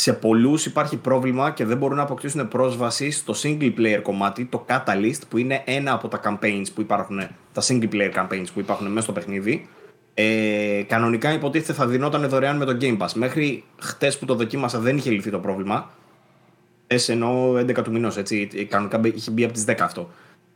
σε 0.00 0.12
πολλούς 0.12 0.66
υπάρχει 0.66 0.96
πρόβλημα 0.96 1.50
και 1.50 1.64
δεν 1.64 1.76
μπορούν 1.76 1.96
να 1.96 2.02
αποκτήσουν 2.02 2.48
πρόσβαση 2.48 3.10
στο 3.10 3.34
single 3.42 3.72
player 3.78 4.00
κομμάτι, 4.02 4.44
το 4.44 4.66
Catalyst, 4.68 5.20
που 5.28 5.38
είναι 5.38 5.62
ένα 5.64 5.92
από 5.92 6.08
τα 6.08 6.20
campaigns 6.24 6.64
που 6.74 6.80
υπάρχουν, 6.80 7.18
τα 7.52 7.62
single 7.62 7.88
player 7.92 8.12
campaigns 8.14 8.46
που 8.54 8.60
υπάρχουν 8.60 8.86
μέσα 8.86 9.00
στο 9.00 9.12
παιχνίδι. 9.12 9.68
Ε, 10.14 10.82
κανονικά 10.86 11.32
υποτίθεται 11.32 11.72
θα 11.72 11.86
δινόταν 11.86 12.28
δωρεάν 12.28 12.56
με 12.56 12.64
το 12.64 12.76
Game 12.80 12.98
Pass. 12.98 13.12
Μέχρι 13.14 13.64
χτες 13.80 14.18
που 14.18 14.24
το 14.24 14.34
δοκίμασα 14.34 14.78
δεν 14.78 14.96
είχε 14.96 15.10
λυθεί 15.10 15.30
το 15.30 15.38
πρόβλημα. 15.38 15.90
Θε 16.86 17.12
εννοώ 17.12 17.56
11 17.56 17.82
του 17.84 17.90
μηνός, 17.90 18.16
έτσι. 18.16 18.46
Κανονικά 18.68 19.00
είχε 19.02 19.30
μπει 19.30 19.44
από 19.44 19.52
τις 19.52 19.64
10 19.68 19.74
αυτό. 19.80 20.10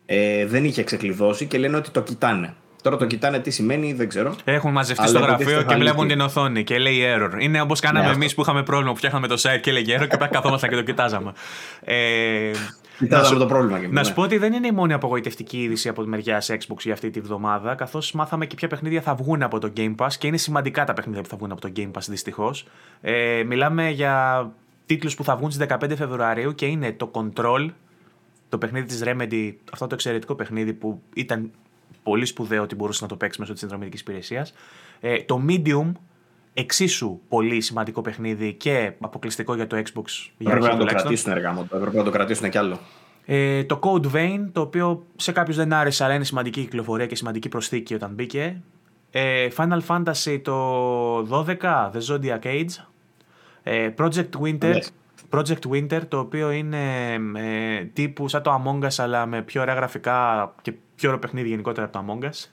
Ε, 0.06 0.46
δεν 0.46 0.64
είχε 0.64 0.82
ξεκλειδώσει 0.82 1.46
και 1.46 1.58
λένε 1.58 1.76
ότι 1.76 1.90
το 1.90 2.02
κοιτάνε. 2.02 2.54
Τώρα 2.82 2.96
το 2.96 3.06
κοιτάνε 3.06 3.38
τι 3.38 3.50
σημαίνει, 3.50 3.92
δεν 3.92 4.08
ξέρω. 4.08 4.34
Έχουν 4.44 4.72
μαζευτεί 4.72 5.08
στο 5.08 5.18
γραφείο 5.18 5.62
και 5.62 5.74
βλέπουν 5.74 6.08
την 6.08 6.20
οθόνη 6.20 6.64
και 6.64 6.78
λέει 6.78 6.98
error. 7.16 7.30
Είναι 7.38 7.60
όπως 7.60 7.80
κάναμε 7.80 8.06
ναι, 8.06 8.12
εμείς 8.12 8.34
που 8.34 8.40
είχαμε 8.40 8.62
πρόβλημα 8.62 8.90
που 8.90 8.96
φτιάχναμε 8.96 9.26
το 9.26 9.34
site 9.38 9.60
και 9.60 9.70
έλεγε 9.70 9.96
error 9.96 10.08
και 10.08 10.16
πέρα 10.16 10.26
καθόμασταν 10.26 10.70
και 10.70 10.76
το 10.76 10.82
κοιτάζαμε. 10.82 11.32
Ε, 11.80 12.50
Κοιτάζαμε 12.98 13.38
το 13.38 13.46
πρόβλημα 13.46 13.80
και 13.80 13.88
Να 13.88 14.02
σου 14.02 14.08
ναι. 14.08 14.14
πω 14.14 14.22
ότι 14.22 14.38
δεν 14.38 14.52
είναι 14.52 14.66
η 14.66 14.72
μόνη 14.72 14.92
απογοητευτική 14.92 15.62
είδηση 15.62 15.88
από 15.88 16.02
τη 16.02 16.08
μεριά 16.08 16.42
Xbox 16.46 16.78
για 16.82 16.92
αυτή 16.92 17.10
τη 17.10 17.20
βδομάδα, 17.20 17.74
καθώς 17.74 18.12
μάθαμε 18.12 18.46
και 18.46 18.54
ποια 18.54 18.68
παιχνίδια 18.68 19.00
θα 19.00 19.14
βγουν 19.14 19.42
από 19.42 19.58
το 19.58 19.72
Game 19.76 19.94
Pass 19.96 20.12
και 20.18 20.26
είναι 20.26 20.36
σημαντικά 20.36 20.84
τα 20.84 20.92
παιχνίδια 20.92 21.22
που 21.22 21.28
θα 21.28 21.36
βγουν 21.36 21.52
από 21.52 21.60
το 21.60 21.72
Game 21.76 21.90
Pass 21.90 22.02
δυστυχώς. 22.08 22.66
Ε, 23.00 23.42
μιλάμε 23.46 23.90
για 23.90 24.50
τίτλους 24.86 25.14
που 25.14 25.24
θα 25.24 25.36
βγουν 25.36 25.50
στις 25.50 25.66
15 25.68 25.96
Φεβρουαρίου 25.96 26.54
και 26.54 26.66
είναι 26.66 26.92
το 26.92 27.10
Control, 27.14 27.68
το 28.48 28.58
παιχνίδι 28.58 28.86
της 28.86 29.02
Remedy, 29.04 29.52
αυτό 29.72 29.86
το 29.86 29.94
εξαιρετικό 29.94 30.34
παιχνίδι 30.34 30.72
που 30.72 31.02
ήταν 31.14 31.50
πολύ 32.02 32.24
σπουδαίο 32.24 32.62
ότι 32.62 32.74
μπορούσες 32.74 33.02
να 33.02 33.08
το 33.08 33.16
παίξεις 33.16 33.38
μέσω 33.38 33.50
της 33.52 33.60
συνδρομητικής 33.60 34.00
υπηρεσίας. 34.00 34.54
Ε, 35.00 35.22
το 35.22 35.42
Medium, 35.48 35.92
εξίσου 36.54 37.20
πολύ 37.28 37.60
σημαντικό 37.60 38.00
παιχνίδι 38.00 38.52
και 38.52 38.92
αποκλειστικό 39.00 39.54
για 39.54 39.66
το 39.66 39.76
Xbox. 39.76 40.04
Για 40.38 40.50
Πρέπει 40.50 40.66
να 40.66 40.76
το 40.76 40.84
κρατήσουν 40.84 41.32
έργα 41.32 41.52
μου, 41.52 41.66
πρέπει 41.66 41.96
να 41.96 42.02
το 42.02 42.10
κρατήσουν 42.10 42.50
κι 42.50 42.58
άλλο. 42.58 42.78
Ε, 43.26 43.64
το 43.64 43.78
Code 43.82 44.12
Vein, 44.14 44.48
το 44.52 44.60
οποίο 44.60 45.06
σε 45.16 45.32
κάποιους 45.32 45.56
δεν 45.56 45.72
άρεσε, 45.72 46.04
αλλά 46.04 46.14
είναι 46.14 46.24
σημαντική 46.24 46.60
κυκλοφορία 46.60 47.06
και 47.06 47.16
σημαντική 47.16 47.48
προσθήκη 47.48 47.94
όταν 47.94 48.10
μπήκε. 48.14 48.60
Ε, 49.10 49.48
Final 49.56 49.80
Fantasy 49.86 50.40
το 50.42 51.18
12, 51.18 51.56
The 51.92 52.00
Zodiac 52.08 52.42
Age. 52.42 52.84
Ε, 53.62 53.90
Project 53.98 54.30
Winter, 54.42 54.80
Project 55.30 55.70
Winter, 55.70 56.00
το 56.08 56.18
οποίο 56.18 56.50
είναι 56.50 57.12
ε, 57.34 57.84
τύπου 57.92 58.28
σαν 58.28 58.42
το 58.42 58.62
Among 58.64 58.84
Us, 58.84 58.94
αλλά 58.96 59.26
με 59.26 59.42
πιο 59.42 59.60
ωραία 59.60 59.74
γραφικά 59.74 60.52
και 60.62 60.72
πιο 60.96 61.08
ωραίο 61.08 61.20
παιχνίδι 61.20 61.48
γενικότερα 61.48 61.86
από 61.86 61.98
το 61.98 62.04
Among 62.08 62.24
Us. 62.24 62.50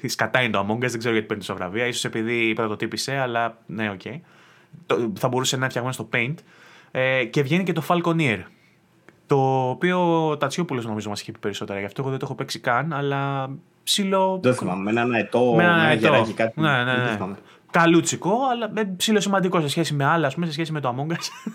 Σκατά 0.00 0.42
είναι 0.42 0.52
το 0.52 0.66
Among 0.68 0.84
Us, 0.84 0.88
δεν 0.88 0.98
ξέρω 0.98 1.12
γιατί 1.12 1.26
παίρνει 1.26 1.42
τόσο 1.42 1.58
βραβεία. 1.58 1.86
Ίσως 1.86 2.04
επειδή 2.04 2.52
πρωτοτύπησε, 2.52 3.16
αλλά 3.16 3.58
ναι, 3.66 3.90
ok. 3.90 4.00
Okay. 4.04 4.20
Θα 5.14 5.28
μπορούσε 5.28 5.56
να 5.56 5.68
φτιαγμένο 5.68 5.94
στο 5.94 6.08
Paint. 6.12 6.34
Ε, 6.90 7.24
και 7.24 7.42
βγαίνει 7.42 7.64
και 7.64 7.72
το 7.72 7.82
Falconeer. 7.88 8.38
Το 9.26 9.68
οποίο 9.68 10.28
ο 10.28 10.36
Τατσιόπουλος 10.36 10.86
νομίζω 10.86 11.08
μας 11.08 11.20
έχει 11.20 11.32
πει 11.32 11.38
περισσότερα 11.38 11.78
γι' 11.78 11.84
αυτό. 11.84 12.00
Εγώ 12.00 12.10
δεν 12.10 12.18
το 12.18 12.24
έχω 12.24 12.34
παίξει 12.34 12.58
καν, 12.58 12.92
αλλά 12.92 13.50
ψηλό. 13.82 14.40
Δεν 14.42 14.54
θυμάμαι. 14.54 14.92
Με 14.92 15.00
έναν 15.00 15.18
αετό, 15.18 15.54
με 15.54 15.64
έναν 15.64 15.86
αετό. 15.86 16.26
Κάτι... 16.34 16.60
Ναι, 16.60 16.84
ναι, 16.84 16.96
ναι. 16.96 17.34
Καλούτσικο, 17.70 18.36
αλλά 18.50 18.72
ψηλό 18.96 19.20
σημαντικό 19.20 19.60
σε 19.60 19.68
σχέση 19.68 19.94
με 19.94 20.04
άλλα, 20.04 20.26
ας 20.26 20.34
πούμε, 20.34 20.46
σε 20.46 20.52
σχέση 20.52 20.72
με 20.72 20.80
το 20.80 20.94
Among 20.96 21.12
Us. 21.12 21.54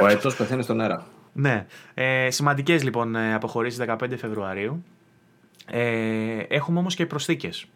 Ο 0.00 0.06
έτο 0.06 0.30
πεθαίνει 0.30 0.62
στον 0.62 0.80
αέρα. 0.80 1.06
Ναι. 1.32 1.66
Ε, 1.94 2.30
Σημαντικές 2.30 2.82
λοιπόν 2.82 3.16
ε, 3.16 3.34
αποχωρήσεις 3.34 3.84
15 3.86 3.96
Φεβρουαρίου. 4.16 4.84
Ε, 5.66 6.38
έχουμε 6.48 6.78
όμως 6.78 6.94
και 6.94 7.06
προσθήκες. 7.06 7.66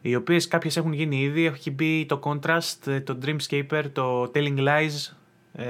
Οι 0.00 0.14
οποίες 0.14 0.48
κάποιες 0.48 0.76
έχουν 0.76 0.92
γίνει 0.92 1.20
ήδη. 1.20 1.44
Έχει 1.44 1.70
μπει 1.70 2.06
το 2.06 2.20
Contrast, 2.24 2.86
ε, 2.86 3.00
το 3.00 3.18
Dreamscaper, 3.24 3.82
το 3.92 4.30
Telling 4.34 4.58
Lies, 4.58 5.14
ε, 5.52 5.66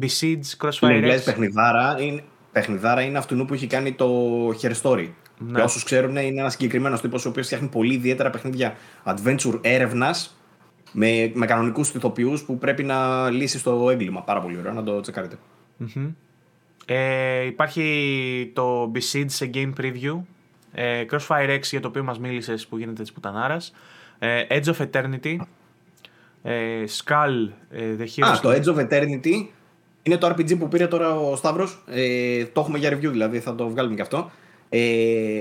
Besiege, 0.00 0.56
Crossfire. 0.58 0.70
Telling 0.80 1.12
Lies 1.12 1.22
παιχνιδάρα 1.24 1.96
είναι, 2.00 2.22
παιχνιδάρα 2.52 3.00
είναι 3.00 3.18
αυτού 3.18 3.44
που 3.44 3.54
έχει 3.54 3.66
κάνει 3.66 3.92
το 3.92 4.08
Hair 4.48 4.72
Story. 4.82 5.08
Ναι. 5.38 5.52
Για 5.54 5.64
όσους 5.64 5.84
ξέρουν, 5.84 6.16
είναι 6.16 6.40
ένας 6.40 6.52
συγκεκριμένος 6.52 7.00
τύπος 7.00 7.26
ο 7.26 7.28
οποίος 7.28 7.46
φτιάχνει 7.46 7.68
πολύ 7.68 7.94
ιδιαίτερα 7.94 8.30
παιχνίδια 8.30 8.76
adventure 9.04 9.58
έρευνας 9.60 10.36
με, 10.92 11.30
με 11.34 11.46
κανονικούς 11.46 11.94
ηθοποιού 11.94 12.38
που 12.46 12.58
πρέπει 12.58 12.82
να 12.82 13.30
λύσει 13.30 13.62
το 13.62 13.90
έγκλημα. 13.90 14.22
Πάρα 14.22 14.40
πολύ 14.40 14.58
ωραίο, 14.58 14.72
να 14.72 14.82
το 14.82 15.00
τσεκαρετε 15.78 16.14
Ε, 16.86 17.44
υπάρχει 17.46 18.50
το 18.54 18.92
Besiege 18.94 19.24
σε 19.26 19.50
game 19.54 19.72
preview. 19.80 20.20
Ε, 20.72 21.04
Crossfire 21.10 21.50
X 21.50 21.60
για 21.62 21.80
το 21.80 21.88
οποίο 21.88 22.04
μας 22.04 22.18
μίλησες 22.18 22.66
που 22.66 22.78
γίνεται 22.78 23.02
της 23.02 23.12
πουτανάρας. 23.12 23.72
Ε, 24.18 24.46
Edge 24.48 24.74
of 24.74 24.90
Eternity. 24.90 25.36
Ε, 26.42 26.84
Skull, 27.02 27.48
ε, 27.70 27.96
The 27.98 28.02
Heroes. 28.02 28.36
Α, 28.36 28.40
το 28.40 28.50
Edge 28.50 28.76
of 28.76 28.88
Eternity 28.88 29.46
είναι 30.02 30.16
το 30.16 30.26
RPG 30.26 30.58
που 30.58 30.68
πήρε 30.68 30.86
τώρα 30.86 31.18
ο 31.18 31.36
Σταύρος. 31.36 31.82
Ε, 31.86 32.44
το 32.44 32.60
έχουμε 32.60 32.78
για 32.78 32.92
review 32.92 33.10
δηλαδή, 33.10 33.40
θα 33.40 33.54
το 33.54 33.68
βγάλουμε 33.68 33.94
και 33.94 34.02
αυτό. 34.02 34.30
Ε, 34.68 35.38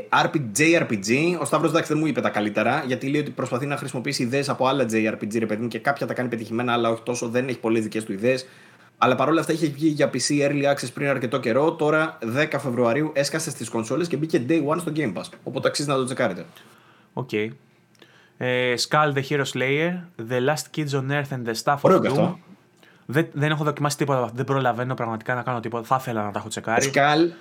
JRPG, 0.58 1.38
ο 1.40 1.46
Σταύρος 1.46 1.70
εντάξει 1.70 1.94
δεν 1.94 1.98
μου 1.98 2.06
είπε 2.06 2.22
τα 2.22 2.30
καλύτερα, 2.30 2.84
γιατί 2.88 3.08
λέει 3.08 3.22
ότι 3.22 3.32
προσπαθεί 3.32 3.66
να 3.66 3.78
χρησιμοποιήσει 3.78 4.24
ιδέες 4.24 4.50
από 4.50 4.68
άλλα 4.68 4.84
JRPG, 4.84 5.40
ρε 5.40 5.46
παιδί 5.46 5.62
μου, 5.62 5.68
και 5.68 5.80
κάποια 5.80 6.08
τα 6.08 6.14
κάνει 6.14 6.30
πετυχημένα, 6.30 6.74
αλλά 6.74 6.90
όχι 6.90 7.02
τόσο, 7.04 7.30
δεν 7.30 7.48
έχει 7.48 7.60
πολλές 7.60 7.84
δικές 7.84 8.04
του 8.04 8.12
ιδέες. 8.12 8.48
Αλλά 9.04 9.16
παρόλα 9.16 9.40
αυτά 9.40 9.54
είχε 9.54 9.68
βγει 9.68 9.88
για 9.88 10.10
PC 10.14 10.50
Early 10.50 10.74
Access 10.74 10.94
πριν 10.94 11.10
αρκετό 11.10 11.40
καιρό. 11.40 11.72
Τώρα 11.72 12.18
10 12.38 12.48
Φεβρουαρίου 12.50 13.12
έσκασε 13.14 13.50
στις 13.50 13.70
κονσόλες 13.70 14.08
και 14.08 14.18
μπήκε 14.18 14.46
Day 14.48 14.66
One 14.68 14.80
στο 14.80 14.92
Game 14.96 15.14
Pass. 15.14 15.24
Οπότε 15.44 15.68
αξίζει 15.68 15.88
να 15.88 15.96
το 15.96 16.04
τσεκάρετε. 16.04 16.46
Ok. 17.14 17.30
Okay. 17.32 17.50
Ε, 18.38 18.74
Skul 18.90 19.14
the 19.14 19.24
Hero 19.30 19.44
Slayer, 19.54 19.92
The 20.30 20.48
Last 20.48 20.78
Kids 20.78 21.00
on 21.00 21.12
Earth 21.12 21.32
and 21.32 21.50
the 21.50 21.54
Stuff 21.64 21.80
of 21.82 22.02
Doom. 22.02 22.34
Δεν, 23.06 23.28
δεν 23.34 23.52
έχω 23.52 23.64
δοκιμάσει 23.64 23.98
τίποτα. 23.98 24.32
Δεν 24.34 24.46
προλαβαίνω 24.46 24.94
πραγματικά 24.94 25.36
να 25.36 25.42
κάνω 25.42 25.60
τίποτα. 25.60 25.86
Θα 25.86 25.98
ήθελα 26.00 26.24
να 26.24 26.32
τα 26.32 26.40
έχω 26.40 26.48
τσεκάρει. 26.48 26.92
Skull 26.94 27.32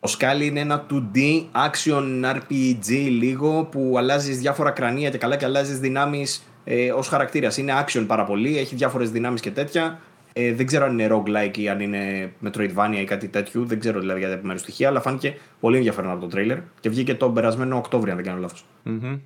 ο 0.00 0.06
Σκάλι 0.06 0.46
είναι 0.46 0.60
ένα 0.60 0.86
2D 0.90 1.44
action 1.52 2.24
RPG 2.24 3.08
λίγο 3.10 3.64
που 3.64 3.94
αλλάζεις 3.98 4.38
διάφορα 4.38 4.70
κρανία 4.70 5.10
και 5.10 5.18
καλά 5.18 5.36
και 5.36 5.44
αλλάζεις 5.44 5.78
δυνάμεις 5.78 6.42
ε, 6.64 6.92
ως 6.92 7.08
χαρακτήρας. 7.08 7.56
Είναι 7.56 7.84
action 7.86 8.04
πάρα 8.06 8.24
πολύ, 8.24 8.58
έχει 8.58 8.74
διάφορες 8.74 9.10
δυνάμεις 9.10 9.40
και 9.40 9.50
τέτοια. 9.50 10.00
Ε, 10.32 10.54
δεν 10.54 10.66
ξέρω 10.66 10.84
αν 10.84 10.98
είναι 10.98 11.08
roguelike 11.10 11.58
ή 11.58 11.68
αν 11.68 11.80
είναι 11.80 12.32
Metroidvania 12.44 12.96
ή 13.00 13.04
κάτι 13.04 13.28
τέτοιο. 13.28 13.64
Δεν 13.64 13.80
ξέρω 13.80 14.00
δηλαδή 14.00 14.18
για 14.18 14.28
τα 14.28 14.34
επιμέρους 14.34 14.60
στοιχεία, 14.60 14.88
αλλά 14.88 15.00
φάνηκε 15.00 15.36
πολύ 15.60 15.76
ενδιαφέρον 15.76 16.10
από 16.10 16.20
το 16.20 16.26
τρέιλερ 16.26 16.58
και 16.80 16.88
βγήκε 16.88 17.14
τον 17.14 17.34
περασμένο 17.34 17.76
Οκτώβριο, 17.76 18.10
αν 18.12 18.16
δεν 18.16 18.26
κάνω 18.26 18.40
λάθος. 18.40 18.64
Mm-hmm. 18.86 19.18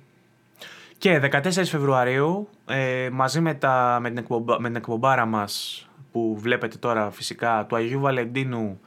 Και 0.97 1.21
14 1.31 1.51
Φεβρουαρίου, 1.65 2.49
ε, 2.69 3.09
μαζί 3.11 3.39
με, 3.39 3.53
τα, 3.53 3.97
με, 4.01 4.09
την 4.09 4.17
εκπομπά, 4.17 4.61
με 4.61 4.67
την 4.67 4.75
εκπομπάρα 4.75 5.25
μας 5.25 5.87
που 6.11 6.37
βλέπετε 6.39 6.77
τώρα 6.77 7.11
φυσικά 7.11 7.65
του 7.69 7.75
Αγίου 7.75 7.99
Βαλεντίνου 7.99 8.79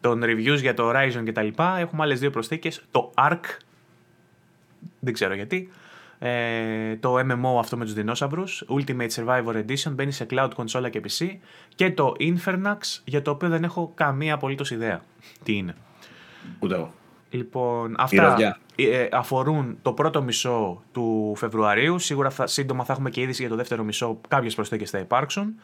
των 0.00 0.22
reviews 0.24 0.58
για 0.60 0.74
το 0.74 0.90
Horizon 0.90 1.22
και 1.24 1.32
τα 1.32 1.42
λοιπά, 1.42 1.78
έχουμε 1.78 2.02
άλλες 2.02 2.20
δύο 2.20 2.30
προσθήκες. 2.30 2.84
Το 2.90 3.12
ARK, 3.30 3.40
δεν 4.98 5.12
ξέρω 5.12 5.34
γιατί, 5.34 5.70
ε, 6.26 6.96
το 6.96 7.18
MMO 7.18 7.58
αυτό 7.58 7.76
με 7.76 7.84
τους 7.84 7.94
δεινόσαυρους, 7.94 8.64
Ultimate 8.68 9.08
Survivor 9.08 9.54
Edition, 9.54 9.90
μπαίνει 9.90 10.12
σε 10.12 10.26
cloud 10.30 10.48
console 10.56 10.90
και 10.90 11.00
PC 11.04 11.26
και 11.74 11.90
το 11.90 12.12
Infernax, 12.18 12.76
για 13.04 13.22
το 13.22 13.30
οποίο 13.30 13.48
δεν 13.48 13.64
έχω 13.64 13.92
καμία 13.94 14.34
απολύτως 14.34 14.70
ιδέα 14.70 15.02
τι 15.42 15.56
είναι. 15.56 15.74
Ούτε 16.58 16.74
εγώ. 16.74 16.92
Λοιπόν, 17.30 17.94
αυτά 17.98 18.36
ε, 18.76 19.08
αφορούν 19.12 19.78
το 19.82 19.92
πρώτο 19.92 20.22
μισό 20.22 20.82
του 20.92 21.32
Φεβρουαρίου. 21.36 21.98
Σίγουρα 21.98 22.30
θα, 22.30 22.46
σύντομα 22.46 22.84
θα 22.84 22.92
έχουμε 22.92 23.10
και 23.10 23.20
είδηση 23.20 23.40
για 23.40 23.50
το 23.50 23.56
δεύτερο 23.56 23.82
μισό. 23.82 24.20
Κάποιες 24.28 24.54
προσθήκες 24.54 24.90
θα 24.90 24.98
υπάρξουν. 24.98 25.54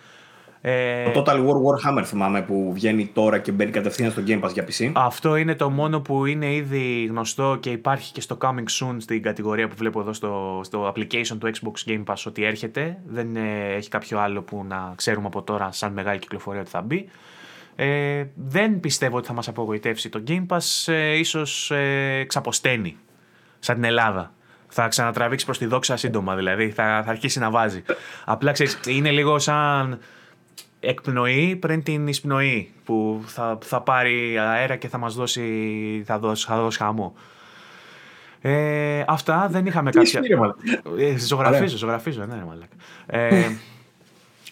Ε, 0.62 1.10
το 1.10 1.22
Total 1.22 1.36
War 1.36 1.39
Warhammer 1.39 2.02
θυμάμαι 2.05 2.42
που 2.42 2.72
βγαίνει 2.72 3.06
τώρα 3.06 3.39
και 3.39 3.52
μπαίνει 3.52 3.70
κατευθείαν 3.70 4.10
στο 4.10 4.22
Game 4.26 4.40
Pass 4.40 4.52
για 4.52 4.64
PC. 4.64 4.92
Αυτό 4.94 5.36
είναι 5.36 5.55
το 5.55 5.70
μόνο 5.70 6.00
που 6.00 6.26
είναι 6.26 6.55
ήδη 6.55 7.05
γνωστό 7.05 7.56
και 7.60 7.70
υπάρχει 7.70 8.12
και 8.12 8.20
στο 8.20 8.39
Coming 8.40 8.47
Soon 8.80 8.97
στην 8.98 9.22
κατηγορία 9.22 9.68
που 9.68 9.74
βλέπω 9.78 10.00
εδώ 10.00 10.12
στο, 10.12 10.60
στο 10.64 10.92
application 10.94 11.36
του 11.39 11.50
Xbox 11.55 11.90
Game 11.90 12.05
Pass 12.05 12.22
ότι 12.26 12.44
έρχεται. 12.44 12.98
Δεν 13.06 13.36
ε, 13.36 13.74
έχει 13.74 13.89
κάποιο 13.89 14.18
άλλο 14.18 14.42
που 14.42 14.64
να 14.68 14.92
ξέρουμε 14.97 15.26
από 15.26 15.42
τώρα 15.42 15.72
σαν 15.72 15.92
μεγάλη 15.92 16.18
κυκλοφορία 16.18 16.60
ότι 16.60 16.70
θα 16.70 16.80
μπει. 16.80 17.08
Ε, 17.76 18.24
δεν 18.34 18.80
πιστεύω 18.80 19.16
ότι 19.16 19.26
θα 19.26 19.32
μας 19.32 19.48
απογοητεύσει 19.48 20.08
το 20.08 20.22
Game 20.28 20.47
Pass, 20.47 20.92
ε, 20.92 21.18
ίσως 21.18 21.70
ε, 21.70 22.24
ξαποσταίνει 22.26 22.97
σαν 23.58 23.74
την 23.74 23.84
Ελλάδα. 23.84 24.32
Θα 24.68 24.89
ξανατραβήξει 24.89 25.44
προς 25.44 25.58
τη 25.58 25.66
δόξα 25.66 25.97
σύντομα 25.97 26.34
δηλαδή, 26.34 26.70
θα, 26.70 27.02
θα 27.05 27.10
αρχίσει 27.10 27.39
να 27.39 27.50
βάζει. 27.50 27.82
Απλά 28.24 28.52
ξέρεις, 28.52 28.80
είναι 28.86 29.10
λίγο 29.10 29.39
σαν 29.39 29.98
εκπνοή 30.81 31.57
πριν 31.57 31.83
την 31.83 32.09
εισπνοή 32.09 32.70
που 32.84 33.23
θα, 33.26 33.59
θα 33.62 33.81
πάρει 33.81 34.39
αέρα 34.39 34.76
και 34.76 34.89
θα 34.89 34.99
μας 34.99 35.15
δώσει, 35.15 36.02
θα 36.07 36.18
δώσει, 36.18 36.47
θα 36.47 36.57
δώσει 36.57 36.78
χαμό. 36.78 37.15
Ε, 38.41 39.05
αυτά 39.07 39.49
δεν 39.50 39.67
είχαμε 39.67 39.91
κάποια... 39.91 40.20
Ε, 40.99 41.18
ζωγραφίζω, 41.18 41.76
ζωγραφίζω, 41.76 42.25
ναι, 42.25 42.44
μαλάκα. 42.47 42.76
Ε, 43.07 43.57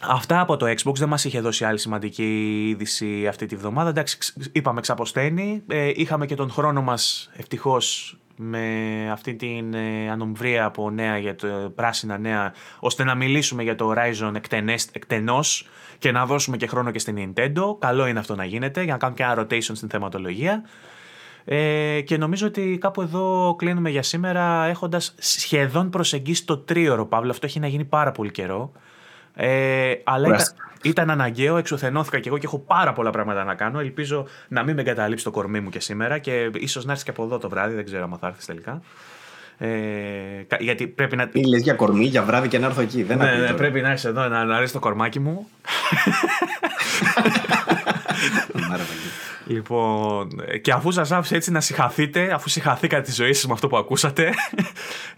αυτά 0.00 0.40
από 0.40 0.56
το 0.56 0.66
Xbox 0.66 0.94
δεν 0.94 1.08
μας 1.08 1.24
είχε 1.24 1.40
δώσει 1.40 1.64
άλλη 1.64 1.78
σημαντική 1.78 2.64
είδηση 2.68 3.26
αυτή 3.26 3.46
τη 3.46 3.56
βδομάδα. 3.56 3.88
Εντάξει, 3.88 4.18
είπαμε 4.52 4.80
ξαποσταίνει. 4.80 5.62
Ε, 5.68 5.92
είχαμε 5.94 6.26
και 6.26 6.34
τον 6.34 6.50
χρόνο 6.50 6.82
μας 6.82 7.30
ευτυχώς 7.36 8.16
με 8.38 9.08
αυτή 9.10 9.34
την 9.34 9.74
ε, 9.74 10.10
ανομβρία 10.10 10.64
από 10.64 10.90
νέα 10.90 11.18
για 11.18 11.34
το 11.34 11.72
πράσινα 11.74 12.18
νέα 12.18 12.52
ώστε 12.78 13.04
να 13.04 13.14
μιλήσουμε 13.14 13.62
για 13.62 13.74
το 13.74 13.92
Horizon 13.92 14.32
εκτενές, 14.34 14.88
εκτενώς 14.92 15.68
και 15.98 16.12
να 16.12 16.26
δώσουμε 16.26 16.56
και 16.56 16.66
χρόνο 16.66 16.90
και 16.90 16.98
στην 16.98 17.16
Nintendo. 17.18 17.78
Καλό 17.78 18.06
είναι 18.06 18.18
αυτό 18.18 18.34
να 18.34 18.44
γίνεται 18.44 18.82
για 18.82 18.92
να 18.92 18.98
κάνουμε 18.98 19.18
και 19.18 19.24
ένα 19.24 19.42
rotation 19.42 19.76
στην 19.76 19.88
θεματολογία. 19.88 20.62
Ε, 21.44 22.00
και 22.00 22.16
νομίζω 22.16 22.46
ότι 22.46 22.78
κάπου 22.80 23.02
εδώ 23.02 23.54
κλείνουμε 23.58 23.90
για 23.90 24.02
σήμερα 24.02 24.64
έχοντας 24.64 25.14
σχεδόν 25.18 25.90
προσεγγίσει 25.90 26.46
το 26.46 26.58
τρίωρο, 26.58 27.06
Παύλο. 27.06 27.30
Αυτό 27.30 27.46
έχει 27.46 27.60
να 27.60 27.66
γίνει 27.66 27.84
πάρα 27.84 28.12
πολύ 28.12 28.30
καιρό. 28.30 28.72
Ε, 29.40 29.94
αλλά 30.04 30.26
ήταν, 30.26 30.46
ήταν, 30.82 31.10
αναγκαίο, 31.10 31.56
εξουθενώθηκα 31.56 32.18
και 32.18 32.28
εγώ 32.28 32.38
και 32.38 32.46
έχω 32.46 32.58
πάρα 32.58 32.92
πολλά 32.92 33.10
πράγματα 33.10 33.44
να 33.44 33.54
κάνω. 33.54 33.80
Ελπίζω 33.80 34.26
να 34.48 34.62
μην 34.62 34.74
με 34.74 34.80
εγκαταλείψει 34.80 35.24
το 35.24 35.30
κορμί 35.30 35.60
μου 35.60 35.68
και 35.70 35.80
σήμερα 35.80 36.18
και 36.18 36.50
ίσως 36.54 36.84
να 36.84 36.90
έρθεις 36.90 37.04
και 37.04 37.10
από 37.10 37.24
εδώ 37.24 37.38
το 37.38 37.48
βράδυ, 37.48 37.74
δεν 37.74 37.84
ξέρω 37.84 38.04
αν 38.04 38.18
θα 38.20 38.26
έρθεις 38.26 38.46
τελικά. 38.46 38.82
Ε, 39.58 39.68
γιατί 40.58 40.86
πρέπει 40.86 41.16
να. 41.16 41.28
Ή 41.32 41.40
για 41.40 41.74
κορμί, 41.74 42.04
για 42.04 42.22
βράδυ 42.22 42.48
και 42.48 42.58
να 42.58 42.66
έρθω 42.66 42.80
εκεί. 42.80 43.02
Δεν 43.02 43.18
ναι, 43.18 43.32
ναι, 43.32 43.52
πρέπει 43.52 43.80
να 43.80 43.88
έρθεις 43.88 44.04
εδώ 44.04 44.28
να, 44.28 44.44
να 44.44 44.56
αρέσεις 44.56 44.72
το 44.72 44.78
κορμάκι 44.78 45.20
μου. 45.20 45.48
λοιπόν, 49.46 50.28
και 50.62 50.72
αφού 50.72 50.90
σας 50.90 51.12
άφησα 51.12 51.36
έτσι 51.36 51.50
να 51.50 51.60
συγχαθείτε, 51.60 52.32
αφού 52.32 52.48
συγχαθήκατε 52.48 53.02
τη 53.02 53.12
ζωή 53.12 53.32
σας 53.32 53.46
με 53.46 53.52
αυτό 53.52 53.68
που 53.68 53.76
ακούσατε, 53.76 54.32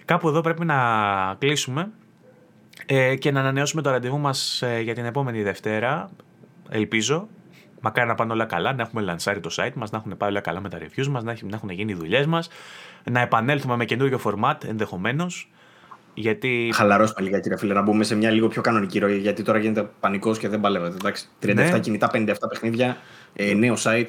κάπου 0.05 0.29
εδώ 0.29 0.41
πρέπει 0.41 0.65
να 0.65 0.77
κλείσουμε 1.39 1.91
ε, 2.93 3.17
και 3.17 3.31
να 3.31 3.41
ανανεώσουμε 3.41 3.83
το 3.83 3.91
ραντεβού 3.91 4.19
μας 4.19 4.63
ε, 4.63 4.81
για 4.81 4.95
την 4.95 5.05
επόμενη 5.05 5.43
Δευτέρα. 5.43 6.11
Ελπίζω. 6.69 7.29
Μακάρι 7.81 8.09
να 8.09 8.15
πάνε 8.15 8.33
όλα 8.33 8.45
καλά, 8.45 8.73
να 8.73 8.83
έχουμε 8.83 9.03
λανσάρει 9.03 9.41
το 9.41 9.51
site 9.53 9.73
μας, 9.75 9.91
να 9.91 9.99
έχουν 9.99 10.17
πάει 10.17 10.31
όλα 10.31 10.41
καλά 10.41 10.61
με 10.61 10.69
τα 10.69 10.79
reviews 10.79 11.07
μας, 11.07 11.23
να, 11.23 11.37
έχουν 11.53 11.71
γίνει 11.71 11.93
οι 11.93 11.95
δουλειές 11.95 12.27
μας, 12.27 12.49
να 13.05 13.21
επανέλθουμε 13.21 13.77
με 13.77 13.85
καινούριο 13.85 14.21
format 14.25 14.55
ενδεχομένως 14.65 15.51
Γιατί... 16.15 16.71
Χαλαρός 16.75 17.15
με 17.19 17.25
λίγα, 17.25 17.41
κύριε 17.41 17.57
φίλε, 17.57 17.75
να 17.75 17.83
μπούμε 17.83 18.05
σε 18.05 18.15
μια 18.15 18.31
λίγο 18.31 18.49
πιο 18.49 18.63
κανονική 18.63 18.99
ροή. 18.99 19.19
Γιατί 19.19 19.43
τώρα 19.43 19.59
γίνεται 19.59 19.91
πανικός 20.01 20.39
και 20.39 20.49
δεν 20.49 20.61
παλεύεται. 20.61 20.95
Εντάξει. 20.95 21.27
37 21.43 21.55
ναι. 21.55 21.79
κινητά, 21.79 22.11
57 22.13 22.35
παιχνίδια, 22.49 22.97
ε, 23.35 23.55
νέο 23.55 23.75
site. 23.79 24.09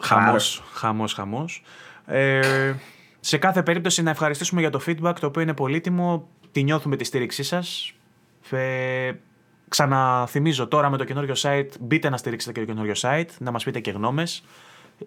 Χαμός, 0.00 0.62
χαμός, 0.72 1.12
χαμός. 1.12 1.62
Ε, 2.06 2.72
σε 3.20 3.38
κάθε 3.38 3.62
περίπτωση 3.62 4.02
να 4.02 4.10
ευχαριστήσουμε 4.10 4.60
για 4.60 4.70
το 4.70 4.80
feedback 4.86 5.14
το 5.20 5.26
οποίο 5.26 5.42
είναι 5.42 5.54
πολύτιμο. 5.54 6.28
Τη 6.52 6.62
νιώθουμε 6.62 6.96
τη 6.96 7.04
στήριξή 7.04 7.42
σας. 7.42 7.94
Ε, 8.50 9.12
ξαναθυμίζω 9.68 10.66
τώρα 10.66 10.90
με 10.90 10.96
το 10.96 11.04
καινούριο 11.04 11.34
site, 11.36 11.68
μπείτε 11.80 12.08
να 12.08 12.16
στηρίξετε 12.16 12.52
και 12.52 12.66
το 12.66 12.72
καινούριο 12.72 12.94
site, 12.96 13.28
να 13.38 13.50
μας 13.50 13.64
πείτε 13.64 13.80
και 13.80 13.90
γνώμες 13.90 14.42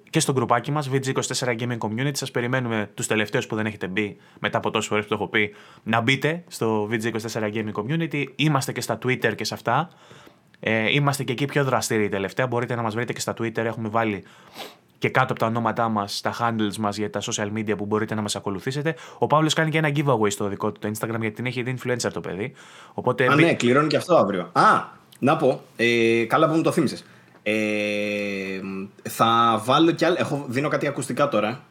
και 0.09 0.19
στο 0.19 0.33
γκρουπάκι 0.33 0.71
μας, 0.71 0.89
VG24 0.91 1.57
Gaming 1.59 1.77
Community. 1.77 2.11
Σας 2.15 2.31
περιμένουμε 2.31 2.89
τους 2.93 3.07
τελευταίους 3.07 3.47
που 3.47 3.55
δεν 3.55 3.65
έχετε 3.65 3.87
μπει 3.87 4.17
μετά 4.39 4.57
από 4.57 4.71
τόσες 4.71 4.89
φορές 4.89 5.03
που 5.03 5.09
το 5.09 5.15
έχω 5.15 5.27
πει 5.27 5.53
να 5.83 6.01
μπείτε 6.01 6.43
στο 6.47 6.89
VG24 6.91 7.53
Gaming 7.53 7.71
Community. 7.71 8.25
Είμαστε 8.35 8.71
και 8.71 8.81
στα 8.81 8.97
Twitter 9.03 9.35
και 9.35 9.43
σε 9.43 9.53
αυτά. 9.53 9.89
Ε, 10.59 10.91
είμαστε 10.91 11.23
και 11.23 11.31
εκεί 11.31 11.45
πιο 11.45 11.63
δραστήριοι 11.63 12.09
τελευταία. 12.09 12.47
Μπορείτε 12.47 12.75
να 12.75 12.81
μας 12.81 12.93
βρείτε 12.95 13.13
και 13.13 13.19
στα 13.19 13.33
Twitter. 13.37 13.57
Έχουμε 13.57 13.89
βάλει 13.89 14.23
και 14.97 15.09
κάτω 15.09 15.31
από 15.31 15.39
τα 15.39 15.45
ονόματά 15.45 15.89
μας, 15.89 16.21
τα 16.21 16.33
handles 16.39 16.75
μας 16.79 16.97
για 16.97 17.09
τα 17.09 17.21
social 17.21 17.51
media 17.57 17.77
που 17.77 17.85
μπορείτε 17.85 18.15
να 18.15 18.21
μας 18.21 18.35
ακολουθήσετε. 18.35 18.95
Ο 19.17 19.27
Παύλος 19.27 19.53
κάνει 19.53 19.69
και 19.69 19.77
ένα 19.77 19.91
giveaway 19.95 20.31
στο 20.31 20.47
δικό 20.47 20.71
του 20.71 20.79
το 20.79 20.87
Instagram 20.87 21.19
γιατί 21.19 21.31
την 21.31 21.45
έχει 21.45 21.61
δει 21.61 21.77
influencer 21.79 22.09
το 22.13 22.21
παιδί. 22.21 22.53
Οπότε... 22.93 23.31
Α, 23.31 23.35
ναι, 23.35 23.53
κληρώνει 23.53 23.87
και 23.87 23.97
αυτό 23.97 24.15
αύριο. 24.15 24.49
Α, 24.51 24.83
να 25.19 25.37
πω. 25.37 25.61
Ε, 25.75 26.25
καλά 26.25 26.47
που 26.47 26.55
μου 26.55 26.61
το 26.61 26.71
θύμισες. 26.71 27.05
Ε, 27.43 28.59
θα 29.09 29.61
βάλω 29.65 29.91
κι 29.91 30.05
άλλο. 30.05 30.15
Έχω, 30.19 30.45
δίνω 30.47 30.67
κάτι 30.67 30.87
ακουστικά 30.87 31.27
τώρα. 31.27 31.61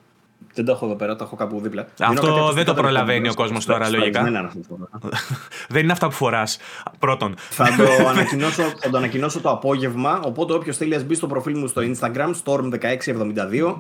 Δεν 0.56 0.64
το 0.64 0.72
έχω 0.72 0.84
εδώ 0.84 0.94
πέρα, 0.94 1.16
το 1.16 1.24
έχω 1.24 1.36
κάπου 1.36 1.60
δίπλα. 1.60 1.86
Αυτό 2.00 2.52
δεν 2.52 2.64
το 2.64 2.74
προλαβαίνει 2.74 3.28
ο 3.28 3.34
κόσμος 3.34 3.64
τώρα, 3.64 3.90
λογικά. 3.90 4.22
δεν 5.68 5.82
είναι 5.82 5.92
αυτά 5.92 6.06
που 6.06 6.12
φοράς. 6.12 6.58
Πρώτον. 6.98 7.34
Θα 7.50 7.64
το, 7.76 8.08
ανακοινώσω, 8.08 8.62
θα 8.62 8.90
το 8.90 8.96
ανακοινώσω 8.96 9.40
το 9.40 9.50
απόγευμα. 9.50 10.20
Οπότε 10.24 10.52
όποιος 10.52 10.76
θέλει, 10.76 10.94
ας 10.94 11.04
μπει 11.04 11.14
στο 11.14 11.26
προφίλ 11.26 11.58
μου 11.58 11.66
στο 11.66 11.82
Instagram, 11.82 12.32
storm1672, 12.44 13.74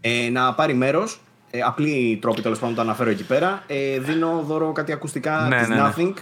ε, 0.00 0.28
να 0.30 0.54
πάρει 0.54 0.74
μέρος. 0.74 1.20
Ε, 1.50 1.60
απλή 1.60 2.18
τρόπη 2.20 2.42
τέλος 2.42 2.58
πάντων 2.58 2.74
το 2.74 2.80
αναφέρω 2.80 3.10
εκεί 3.10 3.24
πέρα. 3.24 3.62
Ε, 3.66 3.98
δίνω 3.98 4.42
δώρο 4.46 4.72
κάτι 4.72 4.92
ακουστικά 4.92 5.46
ναι, 5.48 5.58
της 5.58 5.68
ναι, 5.68 5.74
ναι. 5.74 5.92
Nothing 5.96 6.12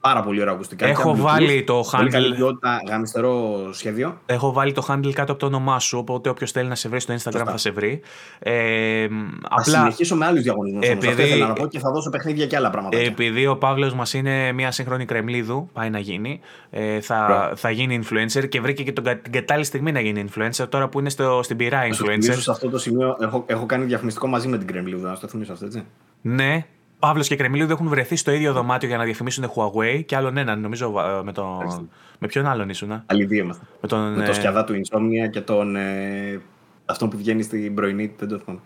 πάρα 0.00 0.22
πολύ 0.22 0.40
ωραία 0.40 0.52
ακουστικά. 0.52 0.86
Έχω 0.86 1.16
βάλει 1.16 1.64
το 1.64 1.80
handle. 1.80 1.96
Πολύ 1.96 2.10
καλή 2.10 2.34
ποιότητα, 2.34 2.80
γαμιστερό 2.88 3.68
σχέδιο. 3.72 4.20
Έχω 4.26 4.52
βάλει 4.52 4.72
το 4.72 4.86
handle 4.88 5.12
κάτω 5.12 5.32
από 5.32 5.40
το 5.40 5.46
όνομά 5.46 5.78
σου, 5.78 5.98
οπότε 5.98 6.28
όποιος 6.28 6.50
θέλει 6.50 6.68
να 6.68 6.74
σε 6.74 6.88
βρει 6.88 7.00
στο 7.00 7.14
Instagram 7.14 7.42
θα 7.46 7.56
σε 7.56 7.70
βρει. 7.70 8.00
Ε, 8.38 9.04
απλά... 9.42 9.74
Θα 9.74 9.80
συνεχίσω 9.80 10.16
με 10.16 10.26
άλλους 10.26 10.42
διαγωνισμούς. 10.42 10.88
Επειδή... 10.88 11.08
Αυτό 11.08 11.22
ήθελα 11.22 11.46
να 11.46 11.52
πω 11.52 11.66
και 11.66 11.78
θα 11.78 11.90
δώσω 11.90 12.10
παιχνίδια 12.10 12.46
και 12.46 12.56
άλλα 12.56 12.70
πράγματα. 12.70 12.98
Επειδή 12.98 13.46
ο 13.46 13.56
Παύλος 13.56 13.94
μας 13.94 14.14
είναι 14.14 14.52
μια 14.52 14.70
σύγχρονη 14.70 15.04
κρεμλίδου, 15.04 15.68
πάει 15.72 15.90
να 15.90 15.98
γίνει. 15.98 16.40
Ε, 16.70 17.00
θα, 17.00 17.52
θα 17.56 17.70
γίνει 17.70 18.00
influencer 18.04 18.48
και 18.48 18.60
βρήκε 18.60 18.82
και 18.82 18.92
τον, 18.92 19.04
την 19.22 19.32
κατάλληλη 19.32 19.66
στιγμή 19.66 19.92
να 19.92 20.00
γίνει 20.00 20.24
influencer 20.28 20.66
τώρα 20.68 20.88
που 20.88 21.00
είναι 21.00 21.08
στο, 21.08 21.40
στην 21.42 21.56
πυρά 21.56 21.82
influencer. 21.88 22.36
Σε 22.38 22.50
αυτό 22.50 22.70
το 22.70 22.78
σημείο 22.78 23.16
έχω, 23.20 23.44
έχω 23.46 23.66
κάνει 23.66 23.84
διαφημιστικό 23.84 24.26
μαζί 24.26 24.48
με 24.48 24.58
την 24.58 24.66
κρεμλίδου, 24.66 25.06
να 25.06 25.18
το 25.18 25.28
θυμίσω 25.28 25.52
αυτό 25.52 25.64
έτσι. 25.64 25.84
Ναι, 26.20 26.66
Παύλος 27.00 27.28
και 27.28 27.36
Κρεμίλιο 27.36 27.66
έχουν 27.70 27.88
βρεθεί 27.88 28.16
στο 28.16 28.30
ίδιο 28.30 28.52
δωμάτιο 28.52 28.88
για 28.88 28.96
να 28.96 29.04
διαφημίσουν 29.04 29.52
Huawei 29.54 30.02
και 30.06 30.16
άλλον 30.16 30.36
έναν, 30.36 30.60
νομίζω. 30.60 30.86
Ε, 30.86 31.22
με, 31.24 31.32
τον... 31.32 31.88
με 32.18 32.26
ποιον 32.26 32.46
άλλον 32.46 32.68
ήσουν. 32.68 33.02
Άλλοι 33.06 33.24
δύο 33.24 33.42
είμαστε. 33.42 33.64
Με 33.80 33.88
τον, 33.88 34.12
με 34.12 34.24
το 34.24 34.30
ε, 34.30 34.34
σκιαδά 34.34 34.64
του 34.64 34.72
Insomnia 34.72 35.30
και 35.30 35.40
τον. 35.40 35.76
Ε, 35.76 36.40
αυτό 36.84 37.08
που 37.08 37.16
βγαίνει 37.16 37.42
στην 37.42 37.74
πρωινή. 37.74 38.14
Δεν 38.18 38.28
το 38.28 38.38
θυμάμαι. 38.38 38.60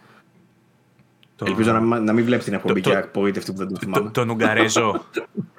Το... 1.37 1.45
Ελπίζω 1.49 1.73
να, 1.73 1.81
μην, 1.81 2.05
να 2.05 2.13
μην 2.13 2.25
βλέπεις 2.25 2.45
την 2.45 2.55
εκπομπή 2.55 2.81
και 2.81 2.97
απογοήτευτη 2.97 3.53
που 3.53 3.59
δεν 3.59 3.69
το 3.69 3.77
θυμάμαι. 3.79 4.11
Τον 4.11 4.29
Ουγγαρέζο. 4.31 5.01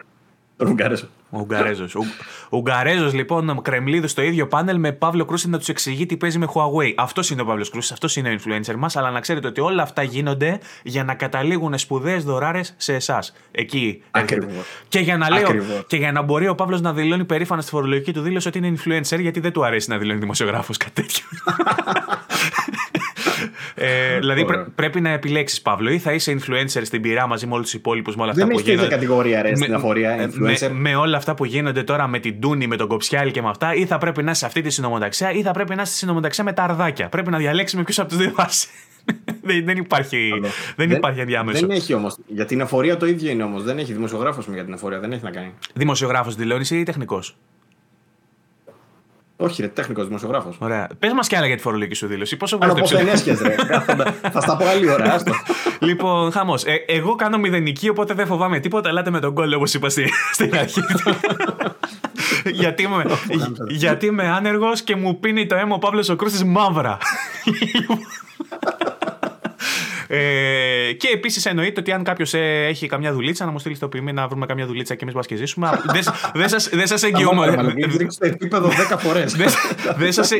Τον 0.57 0.67
Ουγγαρέζος. 0.67 1.09
Ο 1.29 1.39
Ουγγαρέζος. 1.39 1.95
Ο 1.95 2.03
Ουγγαρέζος 2.49 3.13
λοιπόν, 3.13 3.61
Κρεμλίδο 3.61 4.07
στο 4.07 4.21
ίδιο 4.21 4.47
πάνελ 4.47 4.79
με 4.79 4.91
Παύλο 4.91 5.25
Κρούση 5.25 5.49
να 5.49 5.57
τους 5.57 5.69
εξηγεί 5.69 6.05
τι 6.05 6.17
παίζει 6.17 6.37
με 6.37 6.47
Huawei. 6.53 6.93
Αυτός 6.97 7.29
είναι 7.29 7.41
ο 7.41 7.45
Παύλος 7.45 7.69
Κρούση, 7.69 7.93
αυτός 7.93 8.15
είναι 8.15 8.29
ο 8.29 8.35
influencer 8.35 8.75
μας. 8.75 8.95
Αλλά 8.95 9.11
να 9.11 9.19
ξέρετε 9.19 9.47
ότι 9.47 9.61
όλα 9.61 9.83
αυτά 9.83 10.03
γίνονται 10.03 10.59
για 10.83 11.03
να 11.03 11.13
καταλήγουν 11.13 11.77
σπουδαίες 11.77 12.23
δωράρες 12.23 12.73
σε 12.77 12.93
εσάς. 12.93 13.33
Εκεί. 13.51 14.01
Και 14.87 14.99
για, 14.99 15.17
να 15.17 15.29
λέω, 15.29 15.47
και 15.87 15.97
για 15.97 16.11
να 16.11 16.21
μπορεί 16.21 16.47
ο 16.47 16.55
Παύλος 16.55 16.81
να 16.81 16.93
δηλώνει 16.93 17.25
περήφανα 17.25 17.61
στη 17.61 17.71
φορολογική 17.71 18.13
του 18.13 18.21
δήλωση 18.21 18.47
ότι 18.47 18.57
είναι 18.57 18.77
influencer, 18.77 19.19
γιατί 19.19 19.39
δεν 19.39 19.51
του 19.51 19.65
αρέσει 19.65 19.89
να 19.89 19.97
δηλώνει 19.97 20.19
δημοσιογράφος 20.19 20.77
κάτι 20.77 21.01
τέτοιο. 21.01 21.25
ε, 23.75 24.19
δηλαδή 24.19 24.45
πρέ, 24.45 24.65
πρέπει 24.75 25.01
να 25.01 25.09
επιλέξεις, 25.09 25.61
Παύλο, 25.61 25.89
ή 25.89 25.99
θα 25.99 26.13
είσαι 26.13 26.37
influencer 26.39 26.81
στην 26.83 27.01
πυρά 27.01 27.27
μαζί 27.27 27.47
με 27.47 27.53
όλους 27.53 27.65
τους 27.65 27.73
υπόλοιπους 27.73 28.15
με 28.15 28.21
όλα 28.21 28.31
αυτά 28.31 28.45
δεν 28.45 28.55
που 28.55 28.61
γίνονται; 28.61 28.81
Δεν 28.81 28.91
έχει 28.91 28.93
κατηγορία 28.93 29.41
ρε, 29.41 29.55
στην 29.55 29.73
αφορία 29.73 30.29
influencer. 30.29 30.69
Με, 30.69 30.69
με, 30.71 30.95
όλα 30.95 31.17
αυτά 31.17 31.33
που 31.33 31.45
γίνονται 31.45 31.83
τώρα 31.83 32.07
με 32.07 32.19
την 32.19 32.39
Τούνη, 32.39 32.67
με 32.67 32.75
τον 32.75 32.87
Κοψιάλ 32.87 33.31
και 33.31 33.41
με 33.41 33.49
αυτά, 33.49 33.73
ή 33.73 33.85
θα 33.85 33.97
πρέπει 33.97 34.23
να 34.23 34.31
είσαι 34.31 34.39
σε 34.39 34.45
αυτή 34.45 34.61
τη 34.61 34.69
συνομοταξία, 34.69 35.31
ή 35.31 35.41
θα 35.41 35.51
πρέπει 35.51 35.75
να 35.75 35.81
είσαι 35.81 35.91
στη 35.91 35.99
συνομοταξία 35.99 36.43
με 36.43 36.53
τα 36.53 36.63
αρδάκια; 36.63 37.09
Πρέπει 37.09 37.29
να 37.29 37.37
διαλέξεις 37.37 37.77
με 37.77 37.83
ποιους 37.83 37.99
από 37.99 38.09
τους 38.09 38.17
δύο 38.17 38.31
βάσει. 38.35 38.67
δεν, 39.41 39.65
δεν, 39.65 39.77
υπάρχει, 39.77 40.29
δεν, 40.41 40.51
δεν 40.75 40.91
υπάρχει 40.91 41.19
ενδιάμεσο. 41.19 41.59
Δεν 41.59 41.75
έχει 41.75 41.93
όμω. 41.93 42.11
Για 42.27 42.45
την 42.45 42.59
εφορία 42.59 42.97
το 42.97 43.05
ίδιο 43.05 43.31
είναι 43.31 43.43
όμως. 43.43 43.63
Δεν 43.63 43.77
έχει 43.77 43.93
δημοσιογράφος 43.93 44.47
για 44.53 44.63
την 44.63 44.73
εφορία. 44.73 44.99
Δεν 44.99 45.11
έχει 45.11 45.23
να 45.23 45.31
κάνει. 45.31 45.53
Δημοσιογράφος 45.73 46.35
δηλώνεις 46.35 46.71
ή 46.71 46.83
τεχνικός; 46.83 47.37
Όχι, 49.37 49.61
ρε, 49.61 49.67
τέχνικος 49.67 50.07
δημοσιογράφος. 50.07 50.55
Ωραία. 50.59 50.89
Πες 50.99 51.13
μας 51.13 51.27
κι 51.27 51.35
άλλα 51.35 51.45
για 51.47 51.55
τη 51.55 51.61
φορολογική 51.61 51.95
σου 51.95 52.07
δήλωση. 52.07 52.37
Πόσο 52.37 52.57
βγάζει 52.57 52.81
το 52.81 52.97
ρε. 53.41 53.55
Θα 54.33 54.41
στα 54.41 54.57
πω 54.57 54.65
άλλη 54.65 54.89
ώρα. 54.89 55.21
λοιπόν, 55.79 56.31
χαμός. 56.31 56.63
Ε, 56.63 56.75
εγώ 56.87 57.15
κάνω 57.15 57.37
μηδενική, 57.37 57.89
οπότε 57.89 58.13
δεν 58.13 58.25
φοβάμαι 58.25 58.59
τίποτα. 58.59 58.89
Ελάτε 58.89 59.09
με 59.09 59.19
τον 59.19 59.33
κόλλο, 59.33 59.55
όπως 59.55 59.73
είπα 59.73 59.89
στην 60.33 60.57
αρχή. 60.57 60.81
γιατί, 62.51 62.83
είμαι, 62.83 63.05
γιατί 63.67 64.05
είμαι 64.05 64.27
άνεργος 64.27 64.81
και 64.81 64.95
μου 64.95 65.19
πίνει 65.19 65.45
το 65.45 65.55
αίμα 65.55 65.75
ο 65.75 65.79
Παύλος 65.79 66.09
ο 66.09 66.15
Κρούστης 66.15 66.43
μαύρα. 66.43 66.97
Ε, 70.07 70.91
και 70.97 71.07
επίσης 71.13 71.45
εννοείται 71.45 71.79
ότι 71.79 71.91
αν 71.91 72.03
κάποιος 72.03 72.33
ε, 72.33 72.65
έχει 72.65 72.87
καμιά 72.87 73.13
δουλίτσα, 73.13 73.45
να 73.45 73.51
μου 73.51 73.59
στείλει 73.59 73.77
το 73.77 73.87
ποιμή 73.87 74.13
να 74.13 74.27
βρούμε 74.27 74.45
καμιά 74.45 74.65
δουλίτσα 74.65 74.95
και 74.95 75.03
εμείς 75.03 75.15
μα 75.15 75.21
και 75.21 75.35
ζήσουμε. 75.35 75.69
Δεν 76.73 76.87
σας 76.87 77.03
εγγυούμε. 77.03 77.73
επίπεδο 78.19 78.69
10 78.91 78.97
φορές. 78.99 79.35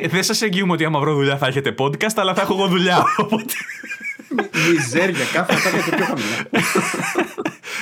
Δεν 0.10 0.24
σας 0.24 0.42
εγγυούμε 0.42 0.74
ότι 0.74 0.86
άμα 0.86 1.00
βρω 1.00 1.14
δουλειά 1.14 1.38
θα 1.38 1.48
έχετε 1.48 1.76
podcast, 1.78 2.16
αλλά 2.16 2.34
θα 2.34 2.42
έχω 2.42 2.54
εγώ 2.54 2.68
δουλειά. 2.68 3.06
Μιζέρια, 4.72 5.26
κάθε 5.34 5.54
αυτά 5.54 5.70
και 5.70 5.96
πιο 5.96 6.06
χαμηλά. 6.06 6.48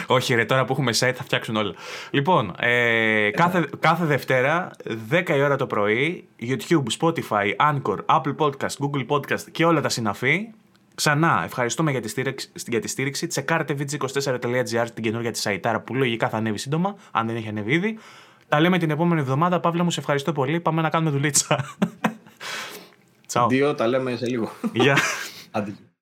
Όχι, 0.08 0.36
ρε, 0.36 0.46
τώρα 0.46 0.66
που 0.66 0.74
έχουμε 0.74 0.92
site 1.00 1.14
θα 1.16 1.24
φτιάξουν 1.24 1.56
όλα. 1.56 1.74
Λοιπόν, 2.12 2.56
ε, 2.60 3.30
κάθε, 3.32 3.66
κάθε 3.80 4.06
Δευτέρα, 4.06 4.72
10 5.12 5.30
η 5.30 5.42
ώρα 5.42 5.56
το 5.56 5.68
πρωί, 5.68 6.28
YouTube, 6.42 6.84
Spotify, 7.00 7.72
Anchor, 7.72 7.98
Apple 8.06 8.36
Podcast, 8.38 8.76
Google 8.80 9.06
Podcast 9.08 9.42
και 9.52 9.66
όλα 9.66 9.82
τα 9.82 9.90
συναφή 9.90 10.48
Ξανά, 10.96 11.42
ευχαριστούμε 11.44 11.92
για 11.92 12.02
τη 12.02 12.08
στήριξη. 12.08 12.52
Για 12.68 12.80
τη 12.80 12.88
στήριξη. 12.88 13.28
Τσεκάρετε 13.28 13.76
vg24.gr 13.80 14.88
την 14.94 15.04
καινούργια 15.04 15.32
της 15.32 15.42
σαϊτάρα 15.42 15.82
που 15.82 15.96
λογικά 15.96 16.30
θα 16.30 16.38
ανέβει 16.38 16.58
σύντομα, 16.58 16.96
αν 17.12 17.28
δεν 17.28 17.36
έχει 17.36 17.48
ανέβει 17.48 17.74
ήδη. 17.74 17.98
Τα 18.48 18.60
λέμε 18.60 18.78
την 18.78 18.90
επόμενη 18.90 19.22
εβδομάδα. 19.22 19.60
Παύλα 19.60 19.84
μου, 19.84 19.92
σε 19.92 20.00
ευχαριστώ 20.00 20.32
πολύ. 20.32 20.60
Πάμε 20.60 20.82
να 20.82 20.90
κάνουμε 20.90 21.12
δουλίτσα. 21.12 21.66
Τσαου. 23.28 23.48
Δύο, 23.48 23.76
τα 23.76 23.88
λέμε 23.88 24.16
σε 24.16 24.26
λίγο. 24.26 24.52
Γεια. 24.74 24.98
Yeah. 25.56 25.93